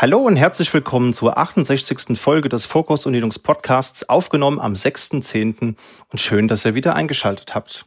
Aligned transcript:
Hallo 0.00 0.20
und 0.20 0.36
herzlich 0.36 0.72
willkommen 0.72 1.12
zur 1.12 1.36
68. 1.36 2.18
Folge 2.18 2.48
des 2.48 2.64
Fokus 2.64 3.04
und 3.04 3.12
Linux 3.12 3.38
Podcasts, 3.38 4.08
aufgenommen 4.08 4.58
am 4.58 4.72
6.10. 4.72 5.74
und 6.08 6.18
schön, 6.18 6.48
dass 6.48 6.64
ihr 6.64 6.74
wieder 6.74 6.94
eingeschaltet 6.94 7.54
habt. 7.54 7.84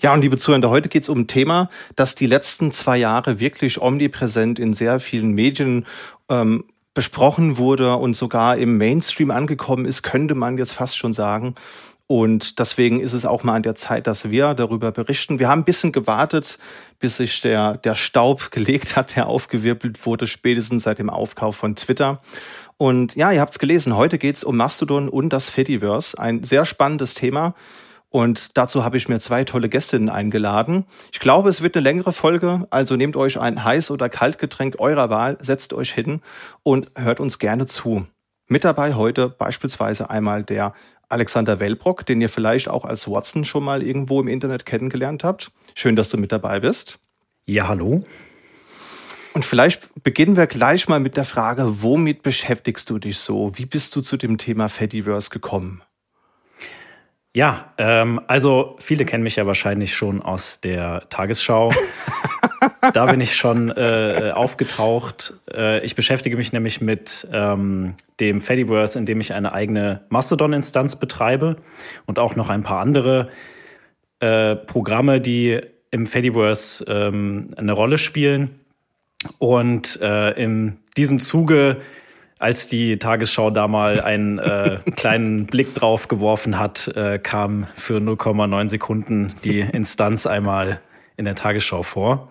Ja, 0.00 0.14
und 0.14 0.22
liebe 0.22 0.38
Zuhörer, 0.38 0.70
heute 0.70 0.88
geht 0.88 1.02
es 1.02 1.10
um 1.10 1.18
ein 1.18 1.26
Thema, 1.26 1.68
das 1.96 2.14
die 2.14 2.24
letzten 2.24 2.72
zwei 2.72 2.96
Jahre 2.96 3.40
wirklich 3.40 3.78
omnipräsent 3.78 4.58
in 4.58 4.72
sehr 4.72 5.00
vielen 5.00 5.32
Medien 5.32 5.84
ähm, 6.30 6.64
besprochen 6.94 7.58
wurde 7.58 7.96
und 7.96 8.16
sogar 8.16 8.56
im 8.56 8.78
Mainstream 8.78 9.30
angekommen 9.30 9.84
ist, 9.84 10.02
könnte 10.02 10.34
man 10.34 10.56
jetzt 10.56 10.72
fast 10.72 10.96
schon 10.96 11.12
sagen. 11.12 11.56
Und 12.10 12.58
deswegen 12.58 12.98
ist 12.98 13.12
es 13.12 13.24
auch 13.24 13.44
mal 13.44 13.54
an 13.54 13.62
der 13.62 13.76
Zeit, 13.76 14.08
dass 14.08 14.30
wir 14.30 14.54
darüber 14.54 14.90
berichten. 14.90 15.38
Wir 15.38 15.48
haben 15.48 15.60
ein 15.60 15.64
bisschen 15.64 15.92
gewartet, 15.92 16.58
bis 16.98 17.18
sich 17.18 17.40
der, 17.40 17.76
der 17.76 17.94
Staub 17.94 18.50
gelegt 18.50 18.96
hat, 18.96 19.14
der 19.14 19.28
aufgewirbelt 19.28 20.04
wurde, 20.04 20.26
spätestens 20.26 20.82
seit 20.82 20.98
dem 20.98 21.08
Aufkauf 21.08 21.54
von 21.54 21.76
Twitter. 21.76 22.20
Und 22.78 23.14
ja, 23.14 23.30
ihr 23.30 23.40
habt 23.40 23.52
es 23.52 23.60
gelesen, 23.60 23.96
heute 23.96 24.18
geht 24.18 24.34
es 24.34 24.42
um 24.42 24.56
Mastodon 24.56 25.08
und 25.08 25.28
das 25.28 25.50
Fediverse. 25.50 26.18
Ein 26.18 26.42
sehr 26.42 26.64
spannendes 26.64 27.14
Thema. 27.14 27.54
Und 28.08 28.58
dazu 28.58 28.82
habe 28.82 28.96
ich 28.96 29.08
mir 29.08 29.20
zwei 29.20 29.44
tolle 29.44 29.68
Gästinnen 29.68 30.08
eingeladen. 30.08 30.86
Ich 31.12 31.20
glaube, 31.20 31.48
es 31.48 31.62
wird 31.62 31.76
eine 31.76 31.84
längere 31.84 32.10
Folge, 32.10 32.66
also 32.70 32.96
nehmt 32.96 33.14
euch 33.14 33.38
ein 33.38 33.62
Heiß- 33.62 33.92
oder 33.92 34.08
Kaltgetränk 34.08 34.80
eurer 34.80 35.10
Wahl, 35.10 35.38
setzt 35.40 35.72
euch 35.74 35.92
hin 35.92 36.22
und 36.64 36.90
hört 36.96 37.20
uns 37.20 37.38
gerne 37.38 37.66
zu. 37.66 38.04
Mit 38.48 38.64
dabei 38.64 38.94
heute 38.94 39.28
beispielsweise 39.28 40.10
einmal 40.10 40.42
der 40.42 40.72
Alexander 41.10 41.60
Wellbrock, 41.60 42.06
den 42.06 42.20
ihr 42.20 42.28
vielleicht 42.28 42.68
auch 42.68 42.84
als 42.84 43.08
Watson 43.08 43.44
schon 43.44 43.64
mal 43.64 43.82
irgendwo 43.82 44.20
im 44.20 44.28
Internet 44.28 44.64
kennengelernt 44.64 45.24
habt. 45.24 45.50
Schön, 45.74 45.96
dass 45.96 46.08
du 46.08 46.16
mit 46.16 46.32
dabei 46.32 46.60
bist. 46.60 46.98
Ja, 47.46 47.68
hallo. 47.68 48.04
Und 49.32 49.44
vielleicht 49.44 49.88
beginnen 50.02 50.36
wir 50.36 50.46
gleich 50.46 50.88
mal 50.88 51.00
mit 51.00 51.16
der 51.16 51.24
Frage, 51.24 51.82
womit 51.82 52.22
beschäftigst 52.22 52.90
du 52.90 52.98
dich 52.98 53.18
so? 53.18 53.56
Wie 53.56 53.66
bist 53.66 53.94
du 53.94 54.00
zu 54.00 54.16
dem 54.16 54.38
Thema 54.38 54.68
Fediverse 54.68 55.30
gekommen? 55.30 55.82
Ja, 57.32 57.72
ähm, 57.78 58.20
also 58.26 58.76
viele 58.80 59.04
kennen 59.04 59.22
mich 59.22 59.36
ja 59.36 59.46
wahrscheinlich 59.46 59.94
schon 59.94 60.20
aus 60.20 60.60
der 60.60 61.08
Tagesschau. 61.10 61.72
da 62.92 63.06
bin 63.06 63.20
ich 63.20 63.36
schon 63.36 63.70
äh, 63.70 64.32
aufgetaucht. 64.34 65.34
Äh, 65.52 65.84
ich 65.84 65.94
beschäftige 65.94 66.36
mich 66.36 66.52
nämlich 66.52 66.80
mit 66.80 67.28
ähm, 67.32 67.94
dem 68.20 68.40
Fediverse, 68.40 68.98
in 68.98 69.06
dem 69.06 69.20
ich 69.20 69.32
eine 69.32 69.52
eigene 69.52 70.02
Mastodon-Instanz 70.08 70.96
betreibe 70.96 71.56
und 72.06 72.18
auch 72.18 72.36
noch 72.36 72.48
ein 72.48 72.62
paar 72.62 72.80
andere 72.80 73.28
äh, 74.20 74.56
Programme, 74.56 75.20
die 75.20 75.60
im 75.90 76.06
Fediverse 76.06 76.84
ähm, 76.88 77.54
eine 77.56 77.72
Rolle 77.72 77.98
spielen. 77.98 78.60
Und 79.38 80.00
äh, 80.00 80.30
in 80.32 80.78
diesem 80.96 81.20
Zuge 81.20 81.78
als 82.38 82.68
die 82.68 82.98
Tagesschau 82.98 83.50
da 83.50 83.68
mal 83.68 84.00
einen 84.00 84.38
äh, 84.38 84.78
kleinen 84.96 85.46
Blick 85.46 85.74
drauf 85.74 86.08
geworfen 86.08 86.58
hat, 86.58 86.88
äh, 86.96 87.18
kam 87.18 87.66
für 87.76 87.98
0,9 87.98 88.70
Sekunden 88.70 89.34
die 89.44 89.60
Instanz 89.60 90.26
einmal 90.26 90.80
in 91.18 91.26
der 91.26 91.34
Tagesschau 91.34 91.82
vor. 91.82 92.30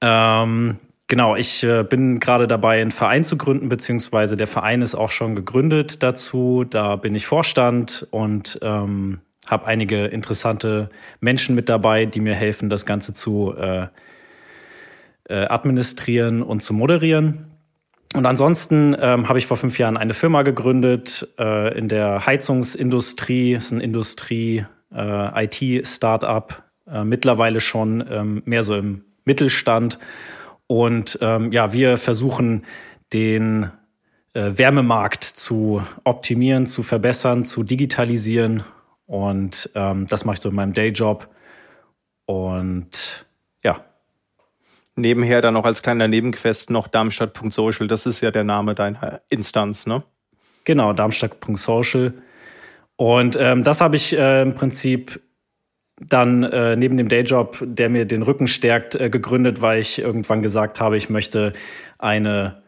Ähm, 0.00 0.78
genau, 1.08 1.36
ich 1.36 1.64
äh, 1.64 1.82
bin 1.82 2.20
gerade 2.20 2.46
dabei, 2.46 2.80
einen 2.80 2.90
Verein 2.90 3.24
zu 3.24 3.36
gründen, 3.36 3.68
beziehungsweise 3.68 4.36
der 4.36 4.46
Verein 4.46 4.82
ist 4.82 4.94
auch 4.94 5.10
schon 5.10 5.34
gegründet 5.34 6.02
dazu. 6.02 6.64
Da 6.64 6.96
bin 6.96 7.14
ich 7.14 7.26
Vorstand 7.26 8.06
und 8.10 8.58
ähm, 8.62 9.20
habe 9.46 9.66
einige 9.66 10.06
interessante 10.06 10.90
Menschen 11.20 11.54
mit 11.54 11.68
dabei, 11.68 12.06
die 12.06 12.20
mir 12.20 12.34
helfen, 12.34 12.68
das 12.68 12.84
Ganze 12.86 13.12
zu 13.12 13.54
äh, 13.56 13.86
äh, 15.28 15.46
administrieren 15.46 16.42
und 16.42 16.60
zu 16.60 16.74
moderieren. 16.74 17.52
Und 18.14 18.26
ansonsten 18.26 18.96
ähm, 18.98 19.28
habe 19.28 19.38
ich 19.38 19.46
vor 19.46 19.56
fünf 19.56 19.78
Jahren 19.78 19.96
eine 19.96 20.14
Firma 20.14 20.42
gegründet 20.42 21.28
äh, 21.38 21.76
in 21.76 21.88
der 21.88 22.26
Heizungsindustrie. 22.26 23.54
Das 23.54 23.66
ist 23.66 23.72
ein 23.72 23.80
Industrie-IT-Startup. 23.80 26.62
Äh, 26.88 27.04
mittlerweile 27.04 27.60
schon 27.60 28.04
ähm, 28.08 28.42
mehr 28.46 28.62
so 28.62 28.76
im 28.76 29.02
Mittelstand. 29.26 29.98
Und 30.66 31.18
ähm, 31.20 31.52
ja, 31.52 31.72
wir 31.72 31.98
versuchen 31.98 32.64
den 33.12 33.70
äh, 34.32 34.52
Wärmemarkt 34.56 35.24
zu 35.24 35.82
optimieren, 36.04 36.66
zu 36.66 36.82
verbessern, 36.82 37.44
zu 37.44 37.62
digitalisieren. 37.62 38.64
Und 39.06 39.70
ähm, 39.74 40.06
das 40.08 40.24
mache 40.24 40.34
ich 40.34 40.40
so 40.40 40.48
in 40.48 40.54
meinem 40.54 40.72
Dayjob. 40.72 41.28
Und 42.24 43.26
nebenher 44.96 45.42
dann 45.42 45.54
noch 45.54 45.64
als 45.64 45.82
kleiner 45.82 46.08
Nebenquest 46.08 46.70
noch 46.70 46.88
Darmstadt.social. 46.88 47.86
Das 47.86 48.06
ist 48.06 48.20
ja 48.20 48.30
der 48.30 48.44
Name 48.44 48.74
deiner 48.74 49.20
Instanz, 49.28 49.86
ne? 49.86 50.02
Genau, 50.64 50.92
Darmstadt.social. 50.92 52.14
Und 52.96 53.36
ähm, 53.38 53.62
das 53.62 53.80
habe 53.80 53.96
ich 53.96 54.16
äh, 54.16 54.42
im 54.42 54.54
Prinzip 54.54 55.20
dann 55.98 56.42
äh, 56.42 56.76
neben 56.76 56.96
dem 56.96 57.08
Dayjob, 57.08 57.62
der 57.62 57.88
mir 57.88 58.04
den 58.04 58.22
Rücken 58.22 58.46
stärkt, 58.46 58.94
äh, 58.94 59.08
gegründet, 59.08 59.60
weil 59.60 59.80
ich 59.80 59.98
irgendwann 59.98 60.42
gesagt 60.42 60.80
habe, 60.80 60.96
ich 60.96 61.08
möchte 61.08 61.52
eine, 61.98 62.62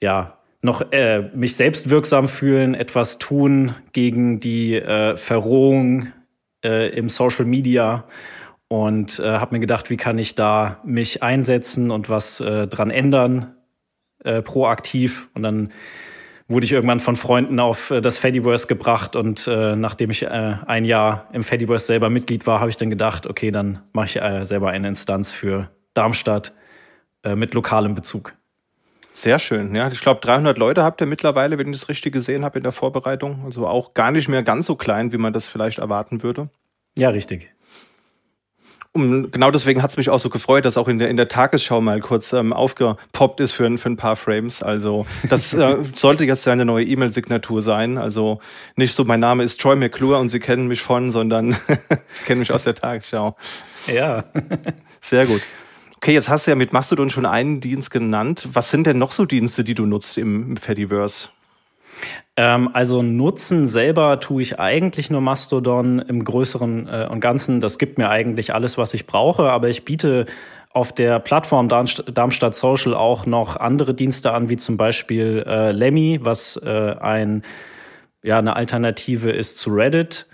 ja, 0.00 0.38
noch 0.62 0.92
äh, 0.92 1.30
mich 1.34 1.56
selbst 1.56 1.90
wirksam 1.90 2.28
fühlen, 2.28 2.74
etwas 2.74 3.18
tun 3.18 3.74
gegen 3.92 4.40
die 4.40 4.76
äh, 4.76 5.16
Verrohung 5.16 6.08
äh, 6.64 6.88
im 6.90 7.08
Social 7.08 7.46
Media 7.46 8.04
und 8.68 9.18
äh, 9.18 9.24
habe 9.24 9.54
mir 9.54 9.60
gedacht, 9.60 9.90
wie 9.90 9.96
kann 9.96 10.18
ich 10.18 10.34
da 10.34 10.80
mich 10.84 11.22
einsetzen 11.22 11.90
und 11.90 12.08
was 12.08 12.40
äh, 12.40 12.66
dran 12.66 12.90
ändern, 12.90 13.54
äh, 14.22 14.42
proaktiv. 14.42 15.28
Und 15.34 15.42
dann 15.42 15.72
wurde 16.50 16.66
ich 16.66 16.72
irgendwann 16.72 17.00
von 17.00 17.16
Freunden 17.16 17.60
auf 17.60 17.90
äh, 17.90 18.00
das 18.00 18.18
Fediverse 18.18 18.66
gebracht 18.66 19.16
und 19.16 19.46
äh, 19.46 19.76
nachdem 19.76 20.10
ich 20.10 20.22
äh, 20.22 20.56
ein 20.66 20.84
Jahr 20.84 21.28
im 21.32 21.44
Fediverse 21.44 21.86
selber 21.86 22.10
Mitglied 22.10 22.46
war, 22.46 22.60
habe 22.60 22.68
ich 22.68 22.76
dann 22.76 22.90
gedacht, 22.90 23.26
okay, 23.26 23.50
dann 23.50 23.80
mache 23.92 24.06
ich 24.06 24.22
äh, 24.22 24.44
selber 24.44 24.70
eine 24.70 24.88
Instanz 24.88 25.32
für 25.32 25.70
Darmstadt 25.94 26.52
äh, 27.22 27.36
mit 27.36 27.54
lokalem 27.54 27.94
Bezug. 27.94 28.34
Sehr 29.12 29.38
schön. 29.38 29.74
Ja, 29.74 29.88
ich 29.88 30.00
glaube, 30.00 30.20
300 30.20 30.58
Leute 30.58 30.82
habt 30.82 31.00
ihr 31.00 31.06
mittlerweile, 31.06 31.58
wenn 31.58 31.68
ich 31.68 31.78
das 31.80 31.88
richtig 31.88 32.12
gesehen 32.12 32.44
habe 32.44 32.58
in 32.58 32.62
der 32.62 32.72
Vorbereitung. 32.72 33.42
Also 33.44 33.66
auch 33.66 33.94
gar 33.94 34.10
nicht 34.10 34.28
mehr 34.28 34.42
ganz 34.42 34.66
so 34.66 34.76
klein, 34.76 35.12
wie 35.12 35.18
man 35.18 35.32
das 35.32 35.48
vielleicht 35.48 35.78
erwarten 35.78 36.22
würde. 36.22 36.48
Ja, 36.96 37.10
richtig. 37.10 37.52
Und 38.92 39.30
genau 39.30 39.52
deswegen 39.52 39.82
hat 39.82 39.90
es 39.90 39.96
mich 39.96 40.10
auch 40.10 40.18
so 40.18 40.30
gefreut, 40.30 40.64
dass 40.64 40.76
auch 40.76 40.88
in 40.88 40.98
der, 40.98 41.10
in 41.10 41.16
der 41.16 41.28
Tagesschau 41.28 41.80
mal 41.80 42.00
kurz 42.00 42.32
ähm, 42.32 42.52
aufgepoppt 42.52 43.38
ist 43.38 43.52
für, 43.52 43.78
für 43.78 43.88
ein 43.88 43.96
paar 43.96 44.16
Frames. 44.16 44.64
Also 44.64 45.06
das 45.28 45.54
äh, 45.54 45.76
sollte 45.94 46.24
jetzt 46.24 46.42
seine 46.42 46.64
neue 46.64 46.84
E-Mail-Signatur 46.84 47.62
sein. 47.62 47.98
Also 47.98 48.40
nicht 48.74 48.92
so, 48.92 49.04
mein 49.04 49.20
Name 49.20 49.44
ist 49.44 49.60
Troy 49.60 49.76
McClure 49.76 50.18
und 50.18 50.28
Sie 50.28 50.40
kennen 50.40 50.66
mich 50.66 50.82
von, 50.82 51.12
sondern 51.12 51.56
Sie 52.08 52.24
kennen 52.24 52.40
mich 52.40 52.52
aus 52.52 52.64
der 52.64 52.74
Tagesschau. 52.74 53.36
Ja. 53.86 54.24
Sehr 55.00 55.26
gut. 55.26 55.42
Okay, 55.96 56.14
jetzt 56.14 56.28
hast 56.28 56.48
du 56.48 56.50
ja 56.50 56.56
mit 56.56 56.72
Mastodon 56.72 57.10
schon 57.10 57.26
einen 57.26 57.60
Dienst 57.60 57.92
genannt. 57.92 58.48
Was 58.52 58.70
sind 58.70 58.88
denn 58.88 58.98
noch 58.98 59.12
so 59.12 59.24
Dienste, 59.24 59.62
die 59.62 59.74
du 59.74 59.86
nutzt 59.86 60.18
im, 60.18 60.48
im 60.48 60.56
Fediverse? 60.56 61.28
Ähm, 62.36 62.70
also 62.72 63.02
nutzen 63.02 63.66
selber 63.66 64.20
tue 64.20 64.42
ich 64.42 64.58
eigentlich 64.58 65.10
nur 65.10 65.20
Mastodon 65.20 65.98
im 65.98 66.24
Größeren 66.24 66.88
äh, 66.88 67.08
und 67.10 67.20
Ganzen. 67.20 67.60
Das 67.60 67.78
gibt 67.78 67.98
mir 67.98 68.08
eigentlich 68.08 68.54
alles, 68.54 68.78
was 68.78 68.94
ich 68.94 69.06
brauche, 69.06 69.50
aber 69.50 69.68
ich 69.68 69.84
biete 69.84 70.26
auf 70.72 70.92
der 70.92 71.18
Plattform 71.18 71.68
Darmstadt 71.68 72.54
Social 72.54 72.94
auch 72.94 73.26
noch 73.26 73.56
andere 73.56 73.92
Dienste 73.92 74.32
an, 74.32 74.48
wie 74.48 74.56
zum 74.56 74.76
Beispiel 74.76 75.44
äh, 75.46 75.72
Lemmy, 75.72 76.20
was 76.22 76.56
äh, 76.56 76.94
ein, 77.00 77.42
ja, 78.22 78.38
eine 78.38 78.54
Alternative 78.54 79.30
ist 79.30 79.58
zu 79.58 79.70
Reddit. 79.70 80.26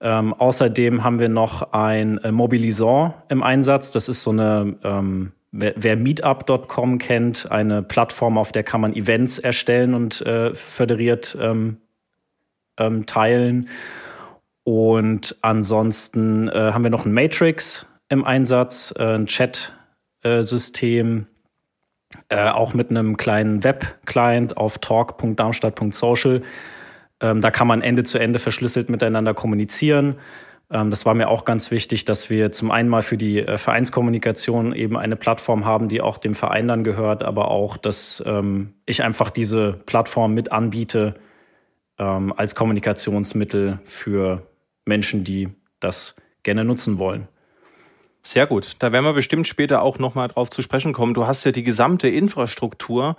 Ähm, 0.00 0.32
außerdem 0.32 1.04
haben 1.04 1.18
wir 1.18 1.28
noch 1.28 1.72
ein 1.72 2.16
äh, 2.18 2.32
Mobilisant 2.32 3.14
im 3.28 3.42
Einsatz. 3.42 3.92
Das 3.92 4.08
ist 4.08 4.22
so 4.22 4.30
eine 4.30 4.76
ähm, 4.82 5.32
Wer, 5.52 5.96
Meetup.com 5.96 6.98
kennt, 6.98 7.50
eine 7.50 7.82
Plattform, 7.82 8.38
auf 8.38 8.52
der 8.52 8.62
kann 8.62 8.80
man 8.80 8.94
Events 8.94 9.40
erstellen 9.40 9.94
und 9.94 10.20
äh, 10.20 10.54
föderiert 10.54 11.36
ähm, 11.40 11.78
ähm, 12.78 13.04
teilen. 13.06 13.68
Und 14.62 15.36
ansonsten 15.42 16.48
äh, 16.48 16.70
haben 16.72 16.84
wir 16.84 16.90
noch 16.90 17.04
ein 17.04 17.12
Matrix 17.12 17.86
im 18.08 18.24
Einsatz, 18.24 18.94
äh, 18.96 19.16
ein 19.16 19.26
Chat-System, 19.26 21.26
äh, 22.28 22.48
auch 22.48 22.72
mit 22.72 22.90
einem 22.90 23.16
kleinen 23.16 23.64
Web-Client 23.64 24.56
auf 24.56 24.78
talk.darmstadt.social. 24.78 26.42
Ähm, 27.20 27.40
da 27.40 27.50
kann 27.50 27.66
man 27.66 27.82
Ende 27.82 28.04
zu 28.04 28.18
Ende 28.18 28.38
verschlüsselt 28.38 28.88
miteinander 28.88 29.34
kommunizieren. 29.34 30.14
Ähm, 30.70 30.90
das 30.90 31.04
war 31.04 31.14
mir 31.14 31.28
auch 31.28 31.44
ganz 31.44 31.70
wichtig, 31.70 32.04
dass 32.04 32.30
wir 32.30 32.52
zum 32.52 32.70
einen 32.70 32.88
mal 32.88 33.02
für 33.02 33.16
die 33.16 33.40
äh, 33.40 33.58
Vereinskommunikation 33.58 34.72
eben 34.74 34.96
eine 34.96 35.16
Plattform 35.16 35.64
haben, 35.64 35.88
die 35.88 36.00
auch 36.00 36.18
dem 36.18 36.34
Verein 36.34 36.68
dann 36.68 36.84
gehört, 36.84 37.22
aber 37.22 37.50
auch, 37.50 37.76
dass 37.76 38.22
ähm, 38.26 38.74
ich 38.86 39.02
einfach 39.02 39.30
diese 39.30 39.74
Plattform 39.86 40.34
mit 40.34 40.52
anbiete 40.52 41.14
ähm, 41.98 42.32
als 42.36 42.54
Kommunikationsmittel 42.54 43.80
für 43.84 44.46
Menschen, 44.84 45.24
die 45.24 45.48
das 45.80 46.14
gerne 46.42 46.64
nutzen 46.64 46.98
wollen. 46.98 47.28
Sehr 48.22 48.46
gut. 48.46 48.76
Da 48.80 48.92
werden 48.92 49.06
wir 49.06 49.14
bestimmt 49.14 49.48
später 49.48 49.80
auch 49.80 49.98
nochmal 49.98 50.28
drauf 50.28 50.50
zu 50.50 50.60
sprechen 50.60 50.92
kommen. 50.92 51.14
Du 51.14 51.26
hast 51.26 51.44
ja 51.44 51.52
die 51.52 51.62
gesamte 51.62 52.06
Infrastruktur, 52.06 53.16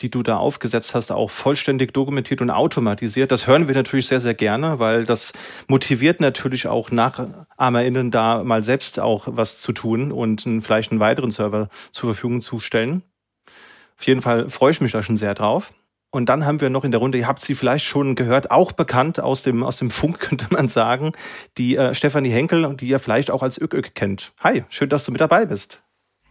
die 0.00 0.10
du 0.10 0.24
da 0.24 0.38
aufgesetzt 0.38 0.92
hast, 0.94 1.12
auch 1.12 1.30
vollständig 1.30 1.94
dokumentiert 1.94 2.40
und 2.42 2.50
automatisiert. 2.50 3.30
Das 3.30 3.46
hören 3.46 3.68
wir 3.68 3.76
natürlich 3.76 4.08
sehr, 4.08 4.20
sehr 4.20 4.34
gerne, 4.34 4.80
weil 4.80 5.04
das 5.04 5.32
motiviert 5.68 6.20
natürlich 6.20 6.66
auch 6.66 6.90
NachahmerInnen 6.90 8.10
da 8.10 8.42
mal 8.42 8.64
selbst 8.64 8.98
auch 8.98 9.28
was 9.28 9.60
zu 9.60 9.72
tun 9.72 10.10
und 10.10 10.42
vielleicht 10.62 10.90
einen 10.90 11.00
weiteren 11.00 11.30
Server 11.30 11.68
zur 11.92 12.12
Verfügung 12.12 12.40
zu 12.40 12.58
stellen. 12.58 13.04
Auf 13.98 14.06
jeden 14.06 14.22
Fall 14.22 14.50
freue 14.50 14.72
ich 14.72 14.80
mich 14.80 14.92
da 14.92 15.02
schon 15.02 15.16
sehr 15.16 15.34
drauf. 15.34 15.72
Und 16.12 16.28
dann 16.28 16.44
haben 16.44 16.60
wir 16.60 16.70
noch 16.70 16.84
in 16.84 16.90
der 16.90 16.98
Runde, 16.98 17.18
ihr 17.18 17.28
habt 17.28 17.40
sie 17.40 17.54
vielleicht 17.54 17.86
schon 17.86 18.16
gehört, 18.16 18.50
auch 18.50 18.72
bekannt 18.72 19.20
aus 19.20 19.44
dem, 19.44 19.62
aus 19.62 19.78
dem 19.78 19.90
Funk, 19.90 20.18
könnte 20.20 20.46
man 20.50 20.68
sagen, 20.68 21.12
die 21.56 21.76
äh, 21.76 21.94
Stefanie 21.94 22.30
Henkel, 22.30 22.74
die 22.74 22.88
ihr 22.88 22.98
vielleicht 22.98 23.30
auch 23.30 23.42
als 23.42 23.60
Ök-Ök 23.60 23.94
kennt. 23.94 24.32
Hi, 24.40 24.64
schön, 24.68 24.88
dass 24.88 25.04
du 25.04 25.12
mit 25.12 25.20
dabei 25.20 25.46
bist. 25.46 25.82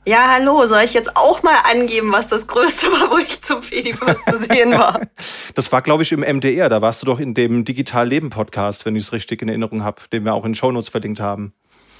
Ja, 0.06 0.30
hallo, 0.32 0.66
soll 0.66 0.82
ich 0.84 0.94
jetzt 0.94 1.16
auch 1.16 1.44
mal 1.44 1.58
angeben, 1.72 2.12
was 2.12 2.30
das 2.30 2.48
Größte 2.48 2.88
war, 2.88 3.12
wo 3.12 3.18
ich 3.18 3.42
zum 3.42 3.62
Fediverse 3.62 4.24
zu 4.26 4.38
sehen 4.38 4.72
war? 4.72 5.00
Das 5.56 5.72
war, 5.72 5.82
glaube 5.82 6.04
ich, 6.04 6.12
im 6.12 6.22
MDR. 6.22 6.70
Da 6.70 6.82
warst 6.82 7.02
du 7.02 7.06
doch 7.06 7.20
in 7.20 7.34
dem 7.34 7.66
Digital 7.66 8.08
Leben 8.08 8.30
Podcast, 8.30 8.86
wenn 8.86 8.96
ich 8.96 9.04
es 9.04 9.14
richtig 9.14 9.42
in 9.42 9.50
Erinnerung 9.50 9.84
habe, 9.84 10.02
den 10.14 10.24
wir 10.24 10.34
auch 10.34 10.46
in 10.46 10.56
Shownotes 10.56 10.90
verlinkt 10.90 11.20
haben 11.20 11.54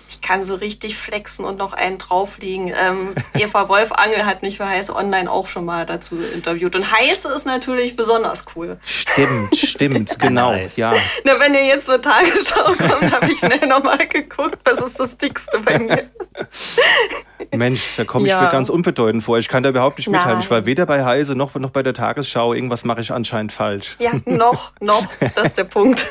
ich 0.10 0.22
kann 0.22 0.42
so 0.44 0.56
richtig 0.56 0.98
flexen 0.98 1.46
und 1.46 1.58
noch 1.58 1.74
einen 1.74 2.00
drauflegen. 2.00 2.68
Ähm, 2.70 3.14
Eva 3.38 3.70
Wolfangel 3.70 4.26
hat 4.26 4.42
mich 4.42 4.58
für 4.58 4.68
Heiße 4.68 4.96
Online 4.96 5.32
auch 5.32 5.48
schon 5.48 5.66
mal 5.66 5.86
dazu 5.86 6.18
interviewt. 6.34 6.76
Und 6.76 6.92
Heiße 6.92 7.32
ist 7.32 7.46
natürlich 7.46 7.96
besonders 7.96 8.46
cool. 8.56 8.78
Stimmt, 8.84 9.56
stimmt, 9.56 10.20
genau, 10.20 10.52
nice. 10.52 10.78
ja. 10.78 10.94
Na, 11.24 11.40
wenn 11.40 11.54
ihr 11.54 11.66
jetzt 11.66 11.86
zur 11.86 12.02
Tagesschau 12.02 12.74
kommt, 12.74 13.12
habe 13.14 13.32
ich 13.32 13.38
schnell 13.38 13.68
nochmal 13.68 14.08
geguckt, 14.08 14.58
was 14.66 14.82
ist 14.82 15.00
das 15.00 15.16
Dickste 15.18 15.60
bei 15.60 15.78
mir. 15.78 16.10
Mensch, 17.56 17.96
da 17.98 18.04
komme 18.04 18.26
ich 18.26 18.32
ja. 18.32 18.42
mir 18.42 18.50
ganz 18.50 18.70
unbedeutend 18.70 19.24
vor. 19.24 19.38
Ich 19.38 19.48
kann 19.48 19.64
da 19.64 19.70
überhaupt 19.70 19.98
nicht 19.98 20.10
mithalten. 20.10 20.42
Ich 20.42 20.52
war 20.52 20.66
weder 20.66 20.86
bei 20.86 21.06
Heise 21.06 21.36
noch, 21.36 21.56
noch 21.56 21.70
bei 21.70 21.84
der 21.84 21.94
Tagesschau. 21.94 22.54
Irgendwas 22.54 22.84
mache 22.84 23.02
ich 23.02 23.12
anscheinend 23.12 23.52
falsch. 23.52 23.98
Ja, 24.00 24.12
noch, 24.26 24.74
noch. 24.80 25.06
Das 25.36 25.48
ist 25.48 25.58
der 25.58 25.64
Punkt. 25.64 26.06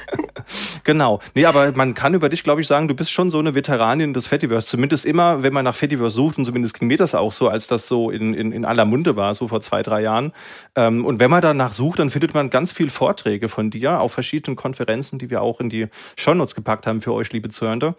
genau. 0.85 1.21
Nee, 1.35 1.47
aber 1.47 1.73
man 1.73 1.95
kann 1.95 2.15
über 2.15 2.29
dich, 2.29 2.43
glaube 2.43 2.61
ich, 2.61 2.67
sagen, 2.67 2.89
du 2.89 2.95
bist 2.95 3.11
schon 3.11 3.31
so 3.31 3.39
eine 3.39 3.55
Veteranin 3.89 4.13
des 4.13 4.27
Fediverse. 4.27 4.69
Zumindest 4.69 5.07
immer, 5.07 5.43
wenn 5.43 5.53
man 5.53 5.65
nach 5.65 5.75
Fediverse 5.75 6.17
sucht, 6.17 6.37
und 6.39 6.45
zumindest 6.45 6.79
ging 6.79 6.89
mir 6.89 6.99
das 6.99 7.15
auch 7.15 7.33
so, 7.33 7.49
als 7.49 7.69
das 7.69 7.89
so 7.89 8.11
in, 8.11 8.35
in, 8.35 8.53
in 8.53 8.65
aller 8.65 8.85
Munde 8.85 9.17
war, 9.17 9.35
so 9.35 9.49
vor 9.49 9.61
zwei, 9.63 9.83
drei 9.83 10.03
Jahren. 10.03 10.33
Ähm, 10.77 11.07
und 11.07 11.21
wenn 11.21 11.31
man 11.31 11.41
danach 11.41 11.73
sucht, 11.73 11.99
dann 11.99 12.11
findet 12.11 12.35
man 12.35 12.51
ganz 12.51 12.73
viele 12.73 12.91
Vorträge 12.91 13.49
von 13.49 13.71
dir 13.71 14.01
auf 14.01 14.13
verschiedenen 14.13 14.57
Konferenzen, 14.57 15.19
die 15.19 15.31
wir 15.31 15.41
auch 15.41 15.61
in 15.61 15.71
die 15.71 15.87
Shownotes 16.17 16.55
gepackt 16.55 16.87
haben 16.87 17.01
für 17.01 17.15
euch, 17.15 17.33
liebe 17.33 17.49
Zuhörende. 17.49 17.95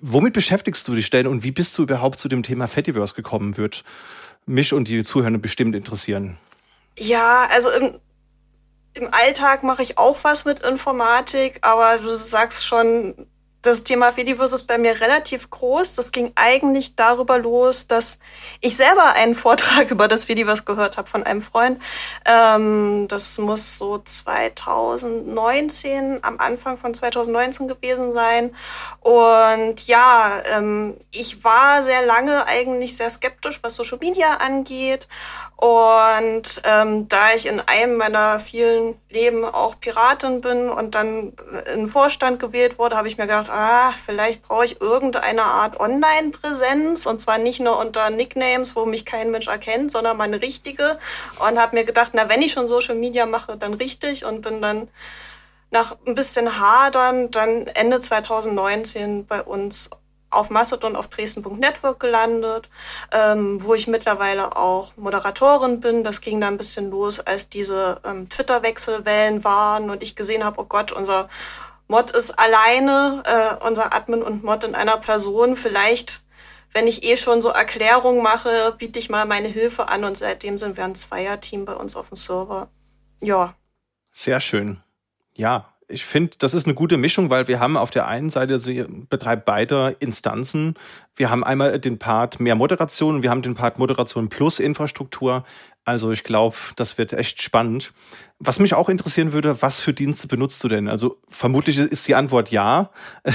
Womit 0.00 0.32
beschäftigst 0.32 0.88
du 0.88 0.94
dich 0.94 1.10
denn 1.10 1.26
und 1.26 1.42
wie 1.42 1.52
bist 1.52 1.76
du 1.76 1.82
überhaupt 1.82 2.18
zu 2.18 2.28
dem 2.28 2.42
Thema 2.42 2.66
Fediverse 2.66 3.14
gekommen? 3.14 3.58
Wird 3.58 3.84
mich 4.46 4.72
und 4.72 4.88
die 4.88 5.04
Zuhörer 5.04 5.36
bestimmt 5.38 5.74
interessieren. 5.74 6.38
Ja, 6.98 7.46
also 7.52 7.68
im, 7.70 7.98
im 8.94 9.08
Alltag 9.12 9.64
mache 9.64 9.82
ich 9.82 9.98
auch 9.98 10.16
was 10.22 10.46
mit 10.46 10.60
Informatik, 10.60 11.58
aber 11.60 11.98
du 11.98 12.08
sagst 12.14 12.64
schon, 12.64 13.26
das 13.66 13.84
Thema 13.84 14.12
Fediverse 14.12 14.54
ist 14.54 14.66
bei 14.66 14.78
mir 14.78 14.98
relativ 15.00 15.50
groß. 15.50 15.94
Das 15.94 16.12
ging 16.12 16.32
eigentlich 16.36 16.96
darüber 16.96 17.36
los, 17.38 17.88
dass 17.88 18.18
ich 18.60 18.76
selber 18.76 19.14
einen 19.14 19.34
Vortrag 19.34 19.90
über 19.90 20.06
das 20.08 20.24
Fediverse 20.24 20.64
gehört 20.64 20.96
habe 20.96 21.08
von 21.08 21.24
einem 21.24 21.42
Freund. 21.42 21.82
Ähm, 22.24 23.06
das 23.08 23.36
muss 23.38 23.76
so 23.76 23.98
2019, 23.98 26.20
am 26.22 26.38
Anfang 26.38 26.78
von 26.78 26.94
2019 26.94 27.68
gewesen 27.68 28.12
sein. 28.12 28.54
Und 29.00 29.86
ja, 29.86 30.40
ähm, 30.54 30.96
ich 31.12 31.44
war 31.44 31.82
sehr 31.82 32.06
lange 32.06 32.46
eigentlich 32.46 32.96
sehr 32.96 33.10
skeptisch, 33.10 33.58
was 33.62 33.74
Social 33.74 33.98
Media 34.00 34.36
angeht. 34.36 35.08
Und 35.56 36.60
ähm, 36.64 37.08
da 37.08 37.32
ich 37.34 37.46
in 37.46 37.60
einem 37.60 37.96
meiner 37.96 38.38
vielen 38.40 39.00
Leben 39.08 39.42
auch 39.42 39.80
Piratin 39.80 40.42
bin 40.42 40.68
und 40.68 40.94
dann 40.94 41.32
in 41.74 41.88
Vorstand 41.88 42.38
gewählt 42.38 42.78
wurde, 42.78 42.96
habe 42.96 43.08
ich 43.08 43.16
mir 43.16 43.26
gedacht, 43.26 43.48
ah, 43.48 43.94
vielleicht 44.04 44.42
brauche 44.42 44.66
ich 44.66 44.82
irgendeine 44.82 45.44
Art 45.44 45.80
Online-Präsenz 45.80 47.06
und 47.06 47.20
zwar 47.20 47.38
nicht 47.38 47.60
nur 47.60 47.78
unter 47.78 48.10
Nicknames, 48.10 48.76
wo 48.76 48.84
mich 48.84 49.06
kein 49.06 49.30
Mensch 49.30 49.46
erkennt, 49.46 49.90
sondern 49.90 50.18
meine 50.18 50.42
richtige. 50.42 50.98
Und 51.38 51.58
habe 51.58 51.76
mir 51.76 51.84
gedacht, 51.84 52.10
na, 52.12 52.28
wenn 52.28 52.42
ich 52.42 52.52
schon 52.52 52.68
Social 52.68 52.94
Media 52.94 53.24
mache, 53.24 53.56
dann 53.56 53.72
richtig 53.72 54.26
und 54.26 54.42
bin 54.42 54.60
dann 54.60 54.88
nach 55.70 55.96
ein 56.06 56.14
bisschen 56.14 56.60
Hadern 56.60 57.30
dann 57.30 57.66
Ende 57.68 58.00
2019 58.00 59.26
bei 59.26 59.42
uns 59.42 59.88
auf 60.36 60.50
Mastodon 60.50 60.96
auf 60.96 61.08
Dresden.network 61.08 61.98
gelandet, 61.98 62.68
ähm, 63.12 63.62
wo 63.62 63.74
ich 63.74 63.86
mittlerweile 63.86 64.56
auch 64.56 64.96
Moderatorin 64.96 65.80
bin. 65.80 66.04
Das 66.04 66.20
ging 66.20 66.40
da 66.40 66.48
ein 66.48 66.58
bisschen 66.58 66.90
los, 66.90 67.20
als 67.20 67.48
diese 67.48 68.00
ähm, 68.04 68.28
Twitter-Wechselwellen 68.28 69.44
waren 69.44 69.90
und 69.90 70.02
ich 70.02 70.16
gesehen 70.16 70.44
habe, 70.44 70.60
oh 70.60 70.64
Gott, 70.64 70.92
unser 70.92 71.28
Mod 71.88 72.10
ist 72.10 72.38
alleine, 72.38 73.22
äh, 73.24 73.66
unser 73.66 73.94
Admin 73.94 74.22
und 74.22 74.44
Mod 74.44 74.64
in 74.64 74.74
einer 74.74 74.96
Person. 74.96 75.56
Vielleicht, 75.56 76.22
wenn 76.72 76.86
ich 76.86 77.04
eh 77.04 77.16
schon 77.16 77.40
so 77.40 77.48
Erklärungen 77.48 78.22
mache, 78.22 78.74
biete 78.76 78.98
ich 78.98 79.08
mal 79.08 79.24
meine 79.24 79.48
Hilfe 79.48 79.88
an 79.88 80.04
und 80.04 80.16
seitdem 80.16 80.58
sind 80.58 80.76
wir 80.76 80.84
ein 80.84 80.94
Zweier-Team 80.94 81.64
bei 81.64 81.74
uns 81.74 81.96
auf 81.96 82.08
dem 82.08 82.16
Server. 82.16 82.68
Ja. 83.20 83.54
Sehr 84.12 84.40
schön. 84.40 84.82
Ja, 85.34 85.75
ich 85.88 86.04
finde, 86.04 86.32
das 86.38 86.52
ist 86.52 86.66
eine 86.66 86.74
gute 86.74 86.96
Mischung, 86.96 87.30
weil 87.30 87.46
wir 87.46 87.60
haben 87.60 87.76
auf 87.76 87.90
der 87.90 88.06
einen 88.08 88.30
Seite, 88.30 88.58
sie 88.58 88.84
betreibt 89.08 89.44
beide 89.44 89.96
Instanzen. 90.00 90.74
Wir 91.14 91.30
haben 91.30 91.44
einmal 91.44 91.78
den 91.78 91.98
Part 91.98 92.40
mehr 92.40 92.56
Moderation 92.56 93.16
und 93.16 93.22
wir 93.22 93.30
haben 93.30 93.42
den 93.42 93.54
Part 93.54 93.78
Moderation 93.78 94.28
plus 94.28 94.58
Infrastruktur. 94.58 95.44
Also 95.84 96.10
ich 96.10 96.24
glaube, 96.24 96.56
das 96.74 96.98
wird 96.98 97.12
echt 97.12 97.40
spannend. 97.40 97.92
Was 98.40 98.58
mich 98.58 98.74
auch 98.74 98.88
interessieren 98.88 99.32
würde, 99.32 99.62
was 99.62 99.80
für 99.80 99.92
Dienste 99.92 100.26
benutzt 100.26 100.62
du 100.64 100.68
denn? 100.68 100.88
Also 100.88 101.20
vermutlich 101.28 101.78
ist 101.78 102.08
die 102.08 102.16
Antwort 102.16 102.50
ja. 102.50 102.90